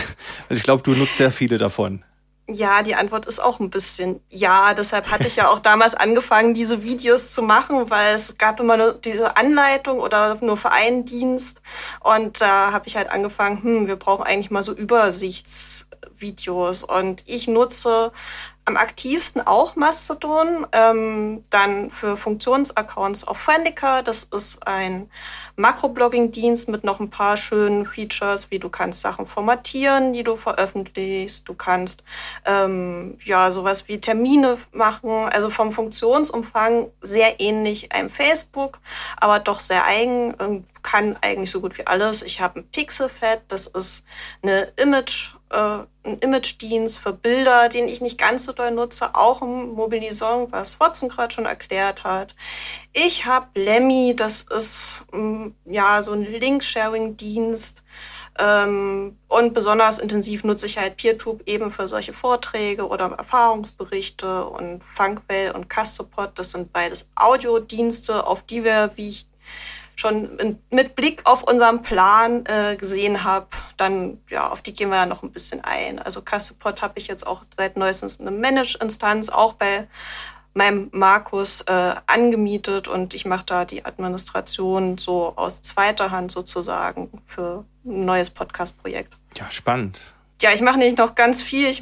Ich 0.50 0.63
glaube, 0.63 0.83
du 0.83 0.92
nutzt 0.92 1.15
sehr 1.15 1.31
viele 1.31 1.57
davon. 1.57 2.03
Ja, 2.53 2.83
die 2.83 2.95
Antwort 2.95 3.25
ist 3.25 3.39
auch 3.39 3.59
ein 3.59 3.69
bisschen 3.69 4.21
ja. 4.30 4.74
Deshalb 4.74 5.12
hatte 5.12 5.27
ich 5.27 5.36
ja 5.36 5.50
auch 5.50 5.59
damals 5.59 5.95
angefangen, 5.95 6.53
diese 6.53 6.83
Videos 6.83 7.33
zu 7.33 7.42
machen, 7.42 7.89
weil 7.89 8.15
es 8.15 8.38
gab 8.38 8.59
immer 8.59 8.77
nur 8.77 8.94
diese 8.94 9.38
Anleitung 9.38 10.00
oder 10.00 10.38
nur 10.42 10.57
für 10.57 10.71
einen 10.71 11.06
Dienst. 11.06 11.62
Und 12.01 12.42
da 12.42 12.71
habe 12.71 12.88
ich 12.88 12.95
halt 12.95 13.12
angefangen, 13.12 13.63
hm, 13.63 13.88
wir 13.88 13.96
brauchen 13.96 14.24
eigentlich 14.24 14.51
mal 14.51 14.63
so 14.63 14.74
Übersichtsvideos. 14.74 16.84
Und 16.84 17.24
ich 17.27 17.48
nutze 17.48 18.12
am 18.65 18.77
aktivsten 18.77 19.46
auch 19.46 19.75
Mastodon, 19.75 20.68
ähm, 20.72 21.44
dann 21.50 21.89
für 21.89 22.15
Funktionsaccounts 22.15 23.27
auf 23.27 23.38
Friendica. 23.38 24.03
Das 24.03 24.24
ist 24.25 24.68
ein 24.68 25.10
Makroblogging-Dienst 25.56 26.70
mit 26.70 26.84
noch 26.84 27.00
ein 27.00 27.10
paar 27.10 27.38
schönen 27.38 27.86
Features, 27.86 28.51
wie 28.51 28.60
du 28.60 28.70
kannst 28.70 29.01
Sachen 29.01 29.25
formatieren, 29.25 30.13
die 30.13 30.24
du 30.24 30.36
veröffentlichst. 30.36 31.50
Du 31.50 31.56
kannst 31.56 32.03
ähm, 32.46 33.18
ja 33.24 33.50
sowas 33.50 33.88
wie 33.88 34.00
Termine 34.00 34.58
machen. 34.72 35.10
Also 35.10 35.50
vom 35.50 35.72
Funktionsumfang 35.72 36.91
sehr 37.01 37.39
ähnlich 37.39 37.91
einem 37.91 38.10
Facebook, 38.10 38.80
aber 39.18 39.39
doch 39.39 39.60
sehr 39.60 39.86
eigen. 39.86 40.65
Kann 40.84 41.15
eigentlich 41.22 41.51
so 41.51 41.62
gut 41.62 41.77
wie 41.77 41.86
alles. 41.86 42.24
Ich 42.24 42.41
habe 42.41 42.60
ein 42.60 42.68
Pixelfed, 42.68 43.41
das 43.50 43.68
ist 43.68 44.03
eine 44.41 44.72
Image 44.77 45.36
äh, 45.51 45.86
ein 46.03 46.17
Image-Dienst 46.20 46.98
für 46.98 47.13
Bilder, 47.13 47.70
den 47.70 47.88
ich 47.88 48.01
nicht 48.01 48.17
ganz 48.17 48.46
so 48.46 48.53
doll 48.53 48.72
nutze, 48.72 49.13
auch 49.13 49.41
im 49.41 49.74
Mobilisierung, 49.74 50.51
was 50.51 50.79
Watson 50.79 51.10
gerade 51.10 51.34
schon 51.34 51.46
erklärt 51.46 52.03
hat. 52.03 52.36
Ich 52.93 53.25
habe 53.25 53.48
Lemmy, 53.60 54.15
das 54.15 54.43
ist 54.43 55.03
mm, 55.12 55.50
ja 55.65 56.01
so 56.01 56.13
ein 56.13 56.24
Link-Sharing-Dienst. 56.24 57.84
Ähm, 58.39 59.17
und 59.27 59.53
besonders 59.53 60.00
intensiv 60.00 60.43
nutze 60.43 60.65
ich 60.65 60.77
halt 60.77 60.98
PeerTube 60.98 61.43
eben 61.46 61.70
für 61.70 61.88
solche 61.88 62.13
Vorträge 62.13 62.88
oder 62.88 63.12
Erfahrungsberichte 63.12 64.46
und 64.46 64.84
Funkwell 64.84 65.51
und 65.51 65.70
Castopod. 65.70 66.31
Das 66.36 66.51
sind 66.51 66.72
beides 66.72 67.10
Audiodienste, 67.15 68.25
auf 68.25 68.41
die 68.43 68.63
wir, 68.63 68.91
wie 68.96 69.10
ich 69.10 69.27
schon 69.95 70.57
mit 70.69 70.95
Blick 70.95 71.21
auf 71.25 71.43
unseren 71.43 71.81
Plan 71.81 72.45
äh, 72.45 72.75
gesehen 72.75 73.24
habe, 73.24 73.48
dann 73.77 74.19
ja, 74.29 74.50
auf 74.50 74.62
die 74.62 74.74
gehen 74.74 74.89
wir 74.89 74.98
ja 74.98 75.05
noch 75.05 75.24
ein 75.24 75.31
bisschen 75.31 75.63
ein. 75.63 76.00
Also 76.00 76.21
Castopod 76.21 76.81
habe 76.81 76.93
ich 76.98 77.07
jetzt 77.07 77.25
auch 77.25 77.43
seit 77.57 77.77
neuestens 77.77 78.19
eine 78.19 78.31
Manage-Instanz 78.31 79.29
auch 79.29 79.53
bei 79.53 79.88
meinem 80.53 80.89
Markus 80.91 81.62
äh, 81.62 81.95
angemietet 82.07 82.88
und 82.88 83.13
ich 83.13 83.25
mache 83.25 83.45
da 83.45 83.65
die 83.65 83.86
Administration 83.86 84.98
so 84.98 85.33
aus 85.36 85.62
zweiter 85.62 86.12
Hand 86.12 86.31
sozusagen 86.31 87.10
für 87.25 87.65
ein 87.86 88.05
neues 88.05 88.29
Podcast-Projekt. 88.29 89.13
Ja, 89.38 89.50
spannend. 89.50 90.00
Ja, 90.41 90.51
ich 90.51 90.62
mache 90.62 90.79
nicht 90.79 90.98
noch 90.98 91.15
ganz 91.15 91.41
viel. 91.41 91.69
Ich, 91.69 91.81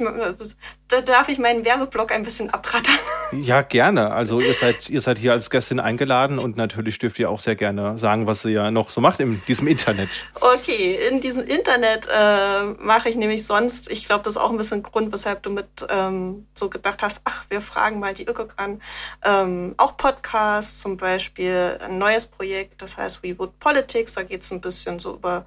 da 0.90 1.00
darf 1.00 1.28
ich 1.28 1.38
meinen 1.38 1.64
Werbeblock 1.64 2.12
ein 2.12 2.24
bisschen 2.24 2.50
abrattern. 2.50 2.98
Ja, 3.32 3.62
gerne. 3.62 4.10
Also 4.10 4.40
ihr 4.40 4.54
seid, 4.54 4.90
ihr 4.90 5.00
seid 5.00 5.18
hier 5.18 5.32
als 5.32 5.50
Gästin 5.50 5.78
eingeladen 5.78 6.40
und 6.40 6.56
natürlich 6.56 6.98
dürft 6.98 7.18
ihr 7.20 7.30
auch 7.30 7.38
sehr 7.38 7.54
gerne 7.54 7.96
sagen, 7.96 8.26
was 8.26 8.44
ihr 8.44 8.50
ja 8.50 8.70
noch 8.72 8.90
so 8.90 9.00
macht 9.00 9.20
in 9.20 9.40
diesem 9.46 9.68
Internet. 9.68 10.26
Okay, 10.40 10.98
in 11.08 11.20
diesem 11.20 11.44
Internet 11.44 12.08
äh, 12.12 12.64
mache 12.78 13.08
ich 13.08 13.14
nämlich 13.14 13.46
sonst, 13.46 13.88
ich 13.88 14.04
glaube, 14.04 14.24
das 14.24 14.34
ist 14.34 14.42
auch 14.42 14.50
ein 14.50 14.56
bisschen 14.56 14.82
Grund, 14.82 15.12
weshalb 15.12 15.44
du 15.44 15.50
mit 15.50 15.86
ähm, 15.88 16.48
so 16.54 16.68
gedacht 16.68 17.02
hast, 17.02 17.20
ach, 17.24 17.44
wir 17.50 17.60
fragen 17.60 18.00
mal 18.00 18.14
die 18.14 18.24
ÖKOK 18.24 18.54
an. 18.56 18.82
Ähm, 19.24 19.74
auch 19.76 19.96
Podcasts 19.96 20.80
zum 20.80 20.96
Beispiel, 20.96 21.78
ein 21.80 21.98
neues 21.98 22.26
Projekt, 22.26 22.82
das 22.82 22.96
heißt 22.96 23.22
Reboot 23.22 23.58
Politics, 23.60 24.14
da 24.14 24.24
geht 24.24 24.42
es 24.42 24.50
ein 24.50 24.60
bisschen 24.60 24.98
so 24.98 25.14
über 25.14 25.46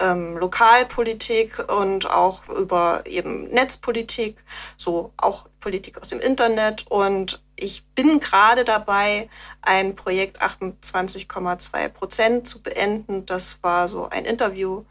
ähm, 0.00 0.36
Lokalpolitik 0.36 1.70
und 1.72 2.10
auch 2.10 2.48
über 2.48 3.02
eben 3.06 3.44
Netzpolitik 3.48 4.36
so 4.80 5.12
auch 5.18 5.46
Politik 5.60 6.00
aus 6.00 6.08
dem 6.08 6.20
Internet. 6.20 6.86
Und 6.88 7.42
ich 7.56 7.84
bin 7.94 8.18
gerade 8.18 8.64
dabei, 8.64 9.28
ein 9.60 9.94
Projekt 9.94 10.42
28,2 10.42 11.88
Prozent 11.88 12.48
zu 12.48 12.62
beenden. 12.62 13.26
Das 13.26 13.58
war 13.62 13.88
so 13.88 14.08
ein 14.08 14.24
Interviewprojekt 14.24 14.86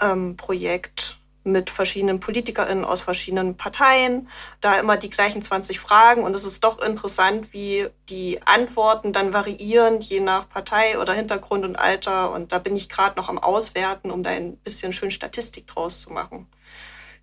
ähm, 0.00 1.24
mit 1.46 1.68
verschiedenen 1.68 2.20
PolitikerInnen 2.20 2.84
aus 2.84 3.00
verschiedenen 3.02 3.56
Parteien, 3.56 4.28
da 4.62 4.76
immer 4.76 4.96
die 4.96 5.10
gleichen 5.10 5.42
20 5.42 5.78
Fragen 5.78 6.22
und 6.22 6.32
es 6.34 6.46
ist 6.46 6.64
doch 6.64 6.78
interessant, 6.80 7.52
wie 7.52 7.88
die 8.08 8.40
Antworten 8.46 9.12
dann 9.12 9.34
variieren, 9.34 10.00
je 10.00 10.20
nach 10.20 10.48
Partei 10.48 10.98
oder 10.98 11.12
Hintergrund 11.12 11.66
und 11.66 11.76
Alter 11.76 12.32
und 12.32 12.52
da 12.52 12.58
bin 12.58 12.74
ich 12.74 12.88
gerade 12.88 13.20
noch 13.20 13.28
am 13.28 13.38
Auswerten, 13.38 14.10
um 14.10 14.22
da 14.22 14.30
ein 14.30 14.56
bisschen 14.56 14.94
schön 14.94 15.10
Statistik 15.10 15.66
draus 15.66 16.00
zu 16.00 16.14
machen. 16.14 16.46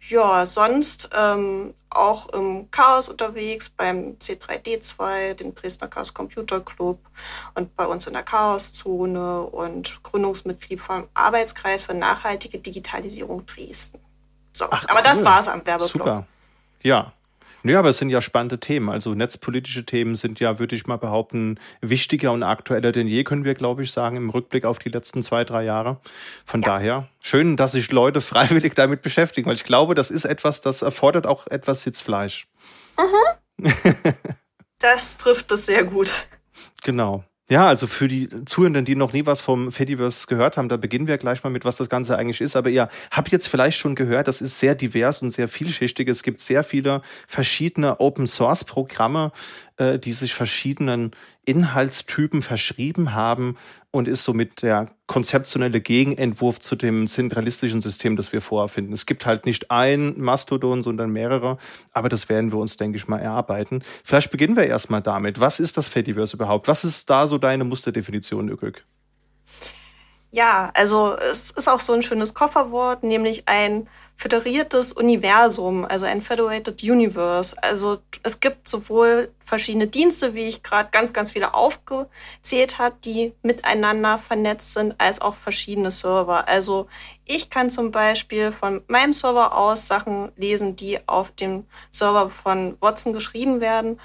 Ja, 0.08 0.46
sonst 0.46 1.10
ähm, 1.18 1.74
auch 1.91 2.29
im 2.29 2.69
Chaos 2.71 3.10
unterwegs, 3.10 3.69
beim 3.69 4.17
C3D2, 4.19 5.36
dem 5.36 5.53
Dresdner 5.53 5.88
Chaos 5.88 6.13
Computer 6.13 6.62
Club 6.62 7.00
und 7.55 7.75
bei 7.75 7.86
uns 7.86 8.07
in 8.07 8.13
der 8.13 8.24
Chaoszone 8.24 9.43
und 9.43 10.01
Gründungsmitglied 10.03 10.79
vom 10.79 11.07
Arbeitskreis 11.13 11.81
für 11.81 11.93
nachhaltige 11.93 12.60
Digitalisierung 12.60 13.45
Dresden. 13.45 14.00
So, 14.53 14.65
Ach, 14.69 14.83
aber 14.86 15.00
cool. 15.00 15.03
das 15.03 15.24
war's 15.24 15.48
am 15.48 15.65
Werbeblock. 15.65 15.91
Super. 15.91 16.27
Ja, 16.81 17.13
Nö, 17.63 17.77
aber 17.77 17.89
es 17.89 17.98
sind 17.98 18.10
ja 18.10 18.22
spannende 18.22 18.60
Themen. 18.60 18.89
Also 18.89 19.13
netzpolitische 19.13 19.86
Themen 19.86 20.15
sind 20.15 20.39
ja, 20.39 20.60
würde 20.60 20.75
ich 20.75 20.88
mal 20.88 20.98
behaupten, 20.98 21.60
wichtiger 21.82 22.32
und 22.32 22.44
aktueller 22.44 22.91
denn 22.91 23.08
je, 23.08 23.24
können 23.24 23.46
wir, 23.46 23.53
glaube 23.53 23.84
ich, 23.84 23.91
sagen, 23.91 24.18
im 24.18 24.30
Rückblick 24.30 24.65
auf 24.65 24.80
die 24.80 24.89
letzten 24.89 25.24
zwei, 25.24 25.44
drei 25.44 25.63
Jahre. 25.63 26.00
Von 26.46 26.62
ja. 26.62 26.68
daher 26.68 27.08
schön, 27.20 27.56
dass 27.56 27.74
sich 27.74 27.91
Leute 27.91 28.22
freiwillig 28.22 28.74
damit 28.74 29.01
beschäftigen, 29.01 29.48
weil 29.48 29.56
ich 29.56 29.63
glaube, 29.63 29.96
das 29.96 30.12
ist 30.12 30.25
etwas, 30.25 30.62
das 30.62 30.82
erfordert 30.82 31.27
auch 31.27 31.48
etwas 31.48 31.84
Sitzfleisch. 31.84 32.48
Mhm. 32.98 33.65
das 34.80 35.18
trifft 35.18 35.51
es 35.51 35.65
sehr 35.65 35.84
gut. 35.84 36.12
Genau. 36.84 37.24
Ja, 37.51 37.67
also 37.67 37.86
für 37.86 38.08
die 38.08 38.29
Zuhörenden, 38.46 38.86
die 38.86 38.96
noch 38.96 39.12
nie 39.12 39.25
was 39.25 39.41
vom 39.41 39.74
Fediverse 39.74 40.25
gehört 40.27 40.55
haben, 40.55 40.70
da 40.70 40.77
beginnen 40.77 41.08
wir 41.08 41.17
gleich 41.17 41.43
mal 41.43 41.50
mit, 41.50 41.65
was 41.65 41.75
das 41.75 41.89
Ganze 41.89 42.17
eigentlich 42.17 42.39
ist. 42.39 42.55
Aber 42.55 42.70
ihr 42.70 42.88
habt 43.12 43.29
jetzt 43.29 43.50
vielleicht 43.50 43.77
schon 43.77 43.93
gehört, 43.93 44.29
das 44.29 44.39
ist 44.39 44.58
sehr 44.58 44.74
divers 44.74 45.22
und 45.22 45.31
sehr 45.31 45.50
vielschichtig. 45.50 46.08
Es 46.08 46.24
gibt 46.24 46.39
sehr 46.39 46.63
viele 46.63 47.01
verschiedene 47.27 48.00
Open-Source-Programme, 48.00 49.34
äh, 49.75 50.00
die 50.00 50.13
sich 50.13 50.34
verschiedenen 50.34 51.12
Inhaltstypen 51.45 52.41
verschrieben 52.41 53.13
haben 53.13 53.57
und 53.89 54.07
ist 54.07 54.24
somit 54.24 54.62
der 54.62 54.91
konzeptionelle 55.07 55.81
Gegenentwurf 55.81 56.60
zu 56.60 56.75
dem 56.75 57.07
zentralistischen 57.07 57.81
System, 57.81 58.15
das 58.15 58.31
wir 58.31 58.41
vorfinden. 58.41 58.93
Es 58.93 59.05
gibt 59.05 59.25
halt 59.25 59.45
nicht 59.45 59.71
ein 59.71 60.13
Mastodon, 60.19 60.83
sondern 60.83 61.10
mehrere, 61.10 61.57
aber 61.91 62.10
das 62.10 62.29
werden 62.29 62.51
wir 62.51 62.60
uns, 62.60 62.77
denke 62.77 62.98
ich 62.98 63.07
mal, 63.07 63.19
erarbeiten. 63.19 63.83
Vielleicht 64.03 64.31
beginnen 64.31 64.55
wir 64.55 64.67
erstmal 64.67 65.01
damit. 65.01 65.39
Was 65.39 65.60
ist 65.60 65.77
das 65.77 65.88
Fediverse 65.88 66.36
überhaupt? 66.36 66.67
Was 66.67 66.83
ist 66.83 67.10
da 67.10 67.25
so 67.25 67.38
deine 67.38 67.63
Musterdefinition, 67.63 68.48
Ükök? 68.50 68.86
Ja, 70.33 70.71
also 70.75 71.17
es 71.17 71.51
ist 71.51 71.67
auch 71.67 71.81
so 71.81 71.91
ein 71.91 72.03
schönes 72.03 72.33
Kofferwort, 72.33 73.03
nämlich 73.03 73.50
ein 73.50 73.89
föderiertes 74.21 74.93
Universum, 74.93 75.83
also 75.83 76.05
ein 76.05 76.21
Federated 76.21 76.83
Universe. 76.83 77.55
Also 77.59 77.97
es 78.21 78.39
gibt 78.39 78.67
sowohl 78.67 79.33
verschiedene 79.39 79.87
Dienste, 79.87 80.35
wie 80.35 80.47
ich 80.47 80.61
gerade 80.61 80.89
ganz, 80.91 81.11
ganz 81.11 81.31
viele 81.31 81.55
aufgezählt 81.55 82.77
habe, 82.77 82.95
die 83.03 83.33
miteinander 83.41 84.19
vernetzt 84.19 84.73
sind, 84.73 84.93
als 84.99 85.19
auch 85.21 85.33
verschiedene 85.33 85.89
Server. 85.89 86.47
Also 86.47 86.85
ich 87.25 87.49
kann 87.49 87.71
zum 87.71 87.89
Beispiel 87.89 88.51
von 88.51 88.83
meinem 88.87 89.13
Server 89.13 89.57
aus 89.57 89.87
Sachen 89.87 90.31
lesen, 90.35 90.75
die 90.75 90.99
auf 91.07 91.31
dem 91.31 91.65
Server 91.89 92.29
von 92.29 92.77
Watson 92.79 93.13
geschrieben 93.13 93.59
werden. 93.59 93.99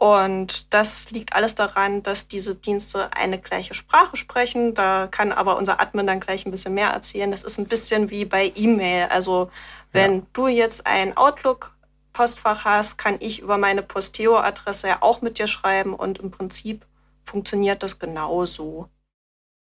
Und 0.00 0.72
das 0.72 1.10
liegt 1.10 1.34
alles 1.34 1.56
daran, 1.56 2.02
dass 2.02 2.26
diese 2.26 2.54
Dienste 2.54 3.12
eine 3.12 3.38
gleiche 3.38 3.74
Sprache 3.74 4.16
sprechen. 4.16 4.74
Da 4.74 5.08
kann 5.08 5.30
aber 5.30 5.58
unser 5.58 5.78
Admin 5.78 6.06
dann 6.06 6.20
gleich 6.20 6.46
ein 6.46 6.50
bisschen 6.50 6.72
mehr 6.72 6.88
erzählen. 6.88 7.30
Das 7.30 7.42
ist 7.42 7.58
ein 7.58 7.66
bisschen 7.66 8.08
wie 8.08 8.24
bei 8.24 8.50
E-Mail. 8.54 9.08
Also 9.10 9.50
wenn 9.92 10.14
ja. 10.14 10.22
du 10.32 10.48
jetzt 10.48 10.86
ein 10.86 11.18
Outlook-Postfach 11.18 12.64
hast, 12.64 12.96
kann 12.96 13.16
ich 13.20 13.40
über 13.40 13.58
meine 13.58 13.82
Posteo-Adresse 13.82 14.88
ja 14.88 14.96
auch 15.02 15.20
mit 15.20 15.38
dir 15.38 15.46
schreiben 15.46 15.92
und 15.92 16.16
im 16.16 16.30
Prinzip 16.30 16.86
funktioniert 17.22 17.82
das 17.82 17.98
genauso. 17.98 18.88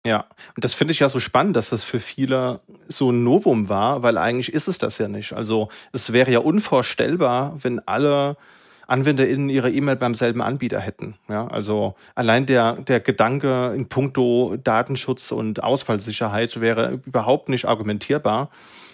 Ja, 0.06 0.28
und 0.56 0.64
das 0.64 0.74
finde 0.74 0.94
ich 0.94 1.00
ja 1.00 1.10
so 1.10 1.20
spannend, 1.20 1.58
dass 1.58 1.72
das 1.72 1.84
für 1.84 2.00
viele 2.00 2.62
so 2.88 3.12
ein 3.12 3.26
Novum 3.26 3.68
war, 3.68 4.02
weil 4.02 4.18
eigentlich 4.18 4.54
ist 4.54 4.70
es 4.70 4.78
das 4.78 4.98
ja 4.98 5.10
nicht. 5.10 5.34
Also 5.34 5.68
es 5.92 6.14
wäre 6.14 6.32
ja 6.32 6.40
unvorstellbar, 6.40 7.58
wenn 7.62 7.86
alle 7.86 8.38
AnwenderInnen 8.92 9.50
ihre 9.50 9.72
E-Mail 9.72 9.96
beim 9.96 10.14
selben 10.14 10.42
Anbieter 10.42 10.80
hätten. 10.80 11.16
Ja, 11.30 11.48
also 11.48 11.96
allein 12.14 12.46
der, 12.46 12.74
der 12.74 13.00
Gedanke 13.00 13.74
in 13.76 13.88
puncto 13.88 14.58
Datenschutz 14.62 15.32
und 15.32 15.64
Ausfallsicherheit 15.64 16.60
wäre 16.60 17.00
überhaupt 17.06 17.50
nicht 17.50 17.66
argumentierbar. 17.66 18.50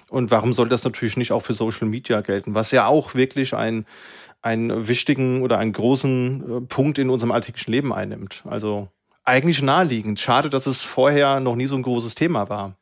Und 0.09 0.31
warum 0.31 0.53
soll 0.53 0.69
das 0.69 0.83
natürlich 0.83 1.17
nicht 1.17 1.31
auch 1.31 1.41
für 1.41 1.53
Social 1.53 1.87
Media 1.87 2.21
gelten? 2.21 2.53
Was 2.53 2.71
ja 2.71 2.85
auch 2.87 3.15
wirklich 3.15 3.53
ein, 3.53 3.85
einen 4.41 4.87
wichtigen 4.87 5.41
oder 5.41 5.57
einen 5.57 5.73
großen 5.73 6.57
äh, 6.57 6.61
Punkt 6.61 6.99
in 6.99 7.09
unserem 7.09 7.31
alltäglichen 7.31 7.71
Leben 7.71 7.93
einnimmt. 7.93 8.43
Also 8.47 8.87
eigentlich 9.23 9.61
naheliegend. 9.61 10.19
Schade, 10.19 10.49
dass 10.49 10.67
es 10.67 10.83
vorher 10.83 11.39
noch 11.39 11.55
nie 11.55 11.65
so 11.65 11.75
ein 11.75 11.83
großes 11.83 12.15
Thema 12.15 12.47
war. 12.49 12.75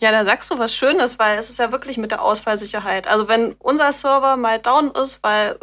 Ja, 0.00 0.10
da 0.12 0.24
sagst 0.24 0.50
du 0.50 0.58
was 0.58 0.74
Schönes, 0.74 1.18
weil 1.18 1.38
es 1.38 1.50
ist 1.50 1.58
ja 1.58 1.72
wirklich 1.72 1.98
mit 1.98 2.10
der 2.10 2.22
Ausfallsicherheit. 2.22 3.06
Also 3.06 3.28
wenn 3.28 3.52
unser 3.58 3.92
Server 3.92 4.38
mal 4.38 4.58
down 4.58 4.92
ist, 4.92 5.18
weil 5.22 5.58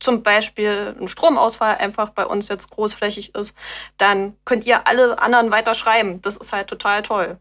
zum 0.00 0.22
Beispiel 0.22 0.96
ein 0.98 1.08
Stromausfall 1.08 1.76
einfach 1.76 2.10
bei 2.10 2.26
uns 2.26 2.48
jetzt 2.48 2.70
großflächig 2.70 3.34
ist, 3.34 3.54
dann 3.98 4.34
könnt 4.44 4.64
ihr 4.64 4.86
alle 4.86 5.20
anderen 5.20 5.50
weiter 5.50 5.74
schreiben. 5.74 6.20
Das 6.22 6.36
ist 6.36 6.52
halt 6.52 6.68
total 6.68 7.02
toll. 7.02 7.38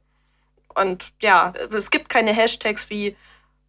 Und 0.75 1.05
ja, 1.21 1.53
es 1.73 1.89
gibt 1.89 2.09
keine 2.09 2.33
Hashtags 2.33 2.89
wie 2.89 3.15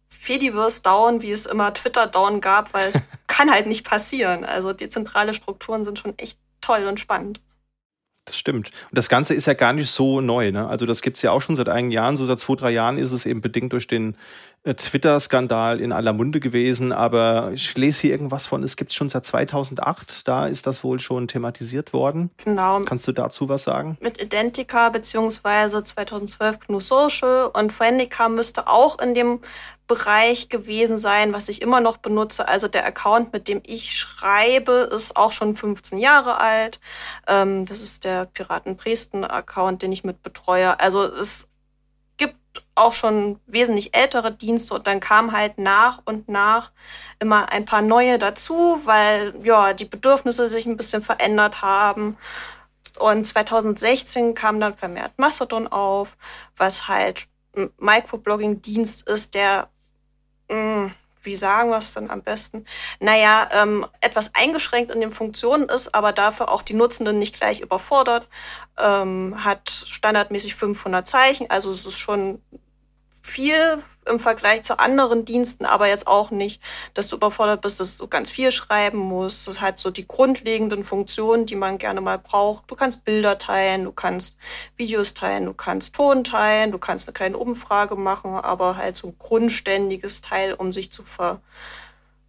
Fediverse 0.09 0.81
down, 0.81 1.21
wie 1.21 1.31
es 1.31 1.45
immer 1.45 1.73
Twitter 1.73 2.05
down 2.05 2.41
gab, 2.41 2.73
weil 2.73 2.91
kann 3.27 3.49
halt 3.49 3.65
nicht 3.65 3.85
passieren. 3.85 4.43
Also 4.43 4.73
dezentrale 4.73 5.33
Strukturen 5.33 5.85
sind 5.85 5.97
schon 5.97 6.17
echt 6.19 6.37
toll 6.59 6.85
und 6.85 6.99
spannend. 6.99 7.41
Das 8.25 8.37
stimmt. 8.37 8.71
Und 8.89 8.97
das 8.97 9.09
Ganze 9.09 9.33
ist 9.33 9.47
ja 9.47 9.53
gar 9.53 9.73
nicht 9.73 9.89
so 9.89 10.21
neu. 10.21 10.51
Ne? 10.51 10.67
Also 10.67 10.85
das 10.85 11.01
gibt's 11.01 11.23
ja 11.23 11.31
auch 11.31 11.41
schon 11.41 11.55
seit 11.55 11.69
einigen 11.69 11.91
Jahren. 11.91 12.17
So 12.17 12.25
seit 12.25 12.39
zwei, 12.39 12.55
drei 12.55 12.71
Jahren 12.71 12.97
ist 12.97 13.11
es 13.13 13.25
eben 13.25 13.41
bedingt 13.41 13.73
durch 13.73 13.87
den 13.87 14.15
Twitter-Skandal 14.63 15.81
in 15.81 15.91
aller 15.91 16.13
Munde 16.13 16.39
gewesen. 16.39 16.91
Aber 16.91 17.51
ich 17.53 17.75
lese 17.75 18.01
hier 18.01 18.11
irgendwas 18.11 18.45
von, 18.45 18.63
es 18.63 18.75
gibt's 18.75 18.93
schon 18.93 19.09
seit 19.09 19.25
2008. 19.25 20.27
Da 20.27 20.47
ist 20.47 20.67
das 20.67 20.83
wohl 20.83 20.99
schon 20.99 21.27
thematisiert 21.27 21.93
worden. 21.93 22.29
Genau. 22.43 22.81
Kannst 22.81 23.07
du 23.07 23.11
dazu 23.11 23.49
was 23.49 23.63
sagen? 23.63 23.97
Mit 24.01 24.21
Identica 24.21 24.89
beziehungsweise 24.89 25.81
2012 25.81 26.59
GNU 26.67 26.79
Social. 26.79 27.49
Und 27.53 27.73
Friendica 27.73 28.29
müsste 28.29 28.67
auch 28.67 28.99
in 28.99 29.15
dem 29.15 29.39
Bereich 29.87 30.47
gewesen 30.47 30.95
sein, 30.95 31.33
was 31.33 31.49
ich 31.49 31.61
immer 31.61 31.81
noch 31.81 31.97
benutze. 31.97 32.47
Also 32.47 32.67
der 32.67 32.85
Account, 32.85 33.33
mit 33.33 33.47
dem 33.47 33.61
ich 33.65 33.97
schreibe, 33.97 34.89
ist 34.93 35.17
auch 35.17 35.31
schon 35.31 35.55
15 35.55 35.97
Jahre 35.97 36.39
alt. 36.39 36.79
Ähm, 37.27 37.65
das 37.65 37.81
ist 37.81 38.05
der 38.05 38.25
Piraten 38.25 38.77
Dresden 38.77 39.25
Account, 39.25 39.81
den 39.81 39.91
ich 39.91 40.03
mit 40.03 40.21
betreue. 40.23 40.79
Also 40.79 41.03
es 41.03 41.41
gibt 41.41 41.50
auch 42.75 42.93
schon 42.93 43.39
wesentlich 43.47 43.95
ältere 43.95 44.31
Dienste 44.31 44.73
und 44.73 44.87
dann 44.87 44.99
kam 44.99 45.31
halt 45.31 45.57
nach 45.57 46.01
und 46.05 46.29
nach 46.29 46.71
immer 47.19 47.51
ein 47.51 47.65
paar 47.65 47.81
neue 47.81 48.17
dazu, 48.19 48.81
weil 48.85 49.33
ja 49.43 49.73
die 49.73 49.85
Bedürfnisse 49.85 50.47
sich 50.47 50.65
ein 50.65 50.77
bisschen 50.77 51.01
verändert 51.01 51.61
haben. 51.61 52.17
Und 52.97 53.25
2016 53.25 54.35
kam 54.35 54.59
dann 54.59 54.75
vermehrt 54.75 55.13
Mastodon 55.17 55.67
auf, 55.67 56.17
was 56.57 56.87
halt 56.87 57.27
ein 57.55 57.71
Microblogging-Dienst 57.79 59.07
ist, 59.07 59.33
der 59.33 59.69
hm, 60.49 60.93
wie 61.21 61.35
sagen 61.35 61.69
wir 61.69 61.77
es 61.77 61.93
denn 61.93 62.09
am 62.09 62.21
besten? 62.21 62.65
Naja, 62.99 63.49
ähm, 63.51 63.85
etwas 64.01 64.33
eingeschränkt 64.35 64.91
in 64.91 65.01
den 65.01 65.11
Funktionen 65.11 65.69
ist, 65.69 65.93
aber 65.93 66.13
dafür 66.13 66.49
auch 66.49 66.61
die 66.61 66.73
Nutzenden 66.73 67.19
nicht 67.19 67.35
gleich 67.35 67.61
überfordert, 67.61 68.27
ähm, 68.79 69.43
hat 69.43 69.69
standardmäßig 69.69 70.55
500 70.55 71.07
Zeichen, 71.07 71.49
also 71.49 71.71
es 71.71 71.85
ist 71.85 71.97
schon 71.97 72.41
viel 73.21 73.81
im 74.09 74.19
Vergleich 74.19 74.63
zu 74.63 74.79
anderen 74.79 75.25
Diensten, 75.25 75.65
aber 75.65 75.87
jetzt 75.87 76.07
auch 76.07 76.31
nicht, 76.31 76.61
dass 76.95 77.07
du 77.07 77.15
überfordert 77.15 77.61
bist, 77.61 77.79
dass 77.79 77.97
du 77.97 78.07
ganz 78.07 78.31
viel 78.31 78.51
schreiben 78.51 78.97
musst. 78.97 79.47
Das 79.47 79.61
hat 79.61 79.77
so 79.77 79.91
die 79.91 80.07
grundlegenden 80.07 80.83
Funktionen, 80.83 81.45
die 81.45 81.55
man 81.55 81.77
gerne 81.77 82.01
mal 82.01 82.17
braucht. 82.17 82.69
Du 82.69 82.75
kannst 82.75 83.03
Bilder 83.03 83.37
teilen, 83.37 83.83
du 83.83 83.91
kannst 83.91 84.35
Videos 84.75 85.13
teilen, 85.13 85.45
du 85.45 85.53
kannst 85.53 85.93
Ton 85.93 86.23
teilen, 86.23 86.71
du 86.71 86.79
kannst 86.79 87.07
eine 87.07 87.13
kleine 87.13 87.37
Umfrage 87.37 87.95
machen, 87.95 88.33
aber 88.33 88.75
halt 88.75 88.97
so 88.97 89.07
ein 89.07 89.15
grundständiges 89.19 90.21
Teil, 90.21 90.53
um 90.53 90.71
sich 90.71 90.91
zu 90.91 91.03
ver, 91.03 91.41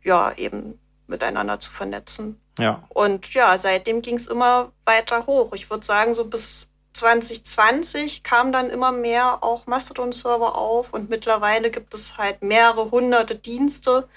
ja, 0.04 0.32
eben 0.36 0.78
miteinander 1.06 1.58
zu 1.58 1.70
vernetzen. 1.70 2.38
Ja. 2.58 2.82
Und 2.90 3.32
ja, 3.32 3.56
seitdem 3.58 4.02
ging 4.02 4.16
es 4.16 4.26
immer 4.26 4.72
weiter 4.84 5.26
hoch. 5.26 5.52
Ich 5.54 5.70
würde 5.70 5.86
sagen, 5.86 6.12
so 6.12 6.26
bis 6.26 6.68
2020 6.92 8.22
kamen 8.22 8.52
dann 8.52 8.70
immer 8.70 8.92
mehr 8.92 9.42
auch 9.42 9.66
Mastodon-Server 9.66 10.56
auf 10.56 10.92
und 10.92 11.10
mittlerweile 11.10 11.70
gibt 11.70 11.94
es 11.94 12.16
halt 12.16 12.42
mehrere 12.42 12.90
hunderte 12.90 13.34
Dienste. 13.36 14.08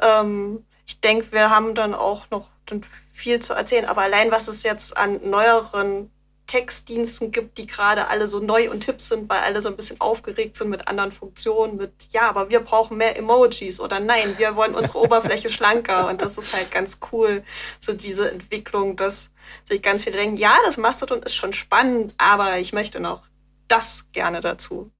Ähm, 0.00 0.64
ich 0.86 1.00
denke, 1.00 1.32
wir 1.32 1.50
haben 1.50 1.74
dann 1.74 1.94
auch 1.94 2.30
noch 2.30 2.48
viel 3.12 3.40
zu 3.40 3.54
erzählen, 3.54 3.86
aber 3.86 4.02
allein 4.02 4.30
was 4.30 4.48
es 4.48 4.62
jetzt 4.62 4.96
an 4.96 5.20
neueren 5.28 6.10
Textdiensten 6.52 7.30
gibt, 7.30 7.56
die 7.56 7.66
gerade 7.66 8.08
alle 8.08 8.26
so 8.26 8.38
neu 8.38 8.70
und 8.70 8.84
hip 8.84 9.00
sind, 9.00 9.30
weil 9.30 9.40
alle 9.40 9.62
so 9.62 9.70
ein 9.70 9.76
bisschen 9.76 9.98
aufgeregt 10.02 10.54
sind 10.54 10.68
mit 10.68 10.86
anderen 10.86 11.10
Funktionen, 11.10 11.78
mit 11.78 11.92
ja, 12.10 12.28
aber 12.28 12.50
wir 12.50 12.60
brauchen 12.60 12.98
mehr 12.98 13.16
Emojis 13.16 13.80
oder 13.80 14.00
nein, 14.00 14.34
wir 14.36 14.54
wollen 14.54 14.74
unsere 14.74 14.98
Oberfläche 15.02 15.48
schlanker 15.48 16.10
und 16.10 16.20
das 16.20 16.36
ist 16.36 16.54
halt 16.54 16.70
ganz 16.70 16.98
cool, 17.10 17.42
so 17.80 17.94
diese 17.94 18.30
Entwicklung, 18.30 18.96
dass 18.96 19.30
sich 19.64 19.80
ganz 19.80 20.04
viele 20.04 20.18
denken, 20.18 20.36
ja, 20.36 20.54
das 20.66 20.76
Mastodon 20.76 21.22
ist 21.22 21.34
schon 21.34 21.54
spannend, 21.54 22.12
aber 22.18 22.58
ich 22.58 22.74
möchte 22.74 23.00
noch 23.00 23.22
das 23.66 24.04
gerne 24.12 24.42
dazu. 24.42 24.90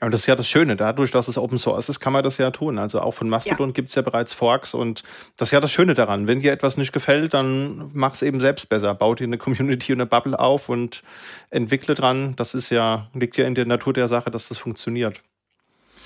Ja, 0.00 0.06
und 0.06 0.12
das 0.12 0.20
ist 0.20 0.26
ja 0.26 0.36
das 0.36 0.48
Schöne. 0.48 0.76
Dadurch, 0.76 1.10
dass 1.10 1.26
es 1.26 1.38
Open 1.38 1.56
Source 1.56 1.88
ist, 1.88 2.00
kann 2.00 2.12
man 2.12 2.22
das 2.22 2.36
ja 2.38 2.50
tun. 2.50 2.78
Also 2.78 3.00
auch 3.00 3.12
von 3.12 3.28
Mastodon 3.28 3.70
ja. 3.70 3.72
gibt 3.72 3.88
es 3.88 3.94
ja 3.94 4.02
bereits 4.02 4.32
Forks 4.32 4.74
und 4.74 5.02
das 5.36 5.48
ist 5.48 5.52
ja 5.52 5.60
das 5.60 5.72
Schöne 5.72 5.94
daran. 5.94 6.26
Wenn 6.26 6.40
dir 6.40 6.52
etwas 6.52 6.76
nicht 6.76 6.92
gefällt, 6.92 7.32
dann 7.32 7.90
mach 7.94 8.12
es 8.12 8.22
eben 8.22 8.40
selbst 8.40 8.68
besser. 8.68 8.94
Bau 8.94 9.14
dir 9.14 9.24
eine 9.24 9.38
Community 9.38 9.92
und 9.92 10.00
eine 10.00 10.06
Bubble 10.06 10.38
auf 10.38 10.68
und 10.68 11.02
entwickle 11.50 11.94
dran. 11.94 12.36
Das 12.36 12.54
ist 12.54 12.70
ja, 12.70 13.08
liegt 13.14 13.36
ja 13.36 13.46
in 13.46 13.54
der 13.54 13.66
Natur 13.66 13.92
der 13.92 14.08
Sache, 14.08 14.30
dass 14.30 14.48
das 14.48 14.58
funktioniert. 14.58 15.22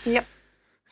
Ja. 0.05 0.23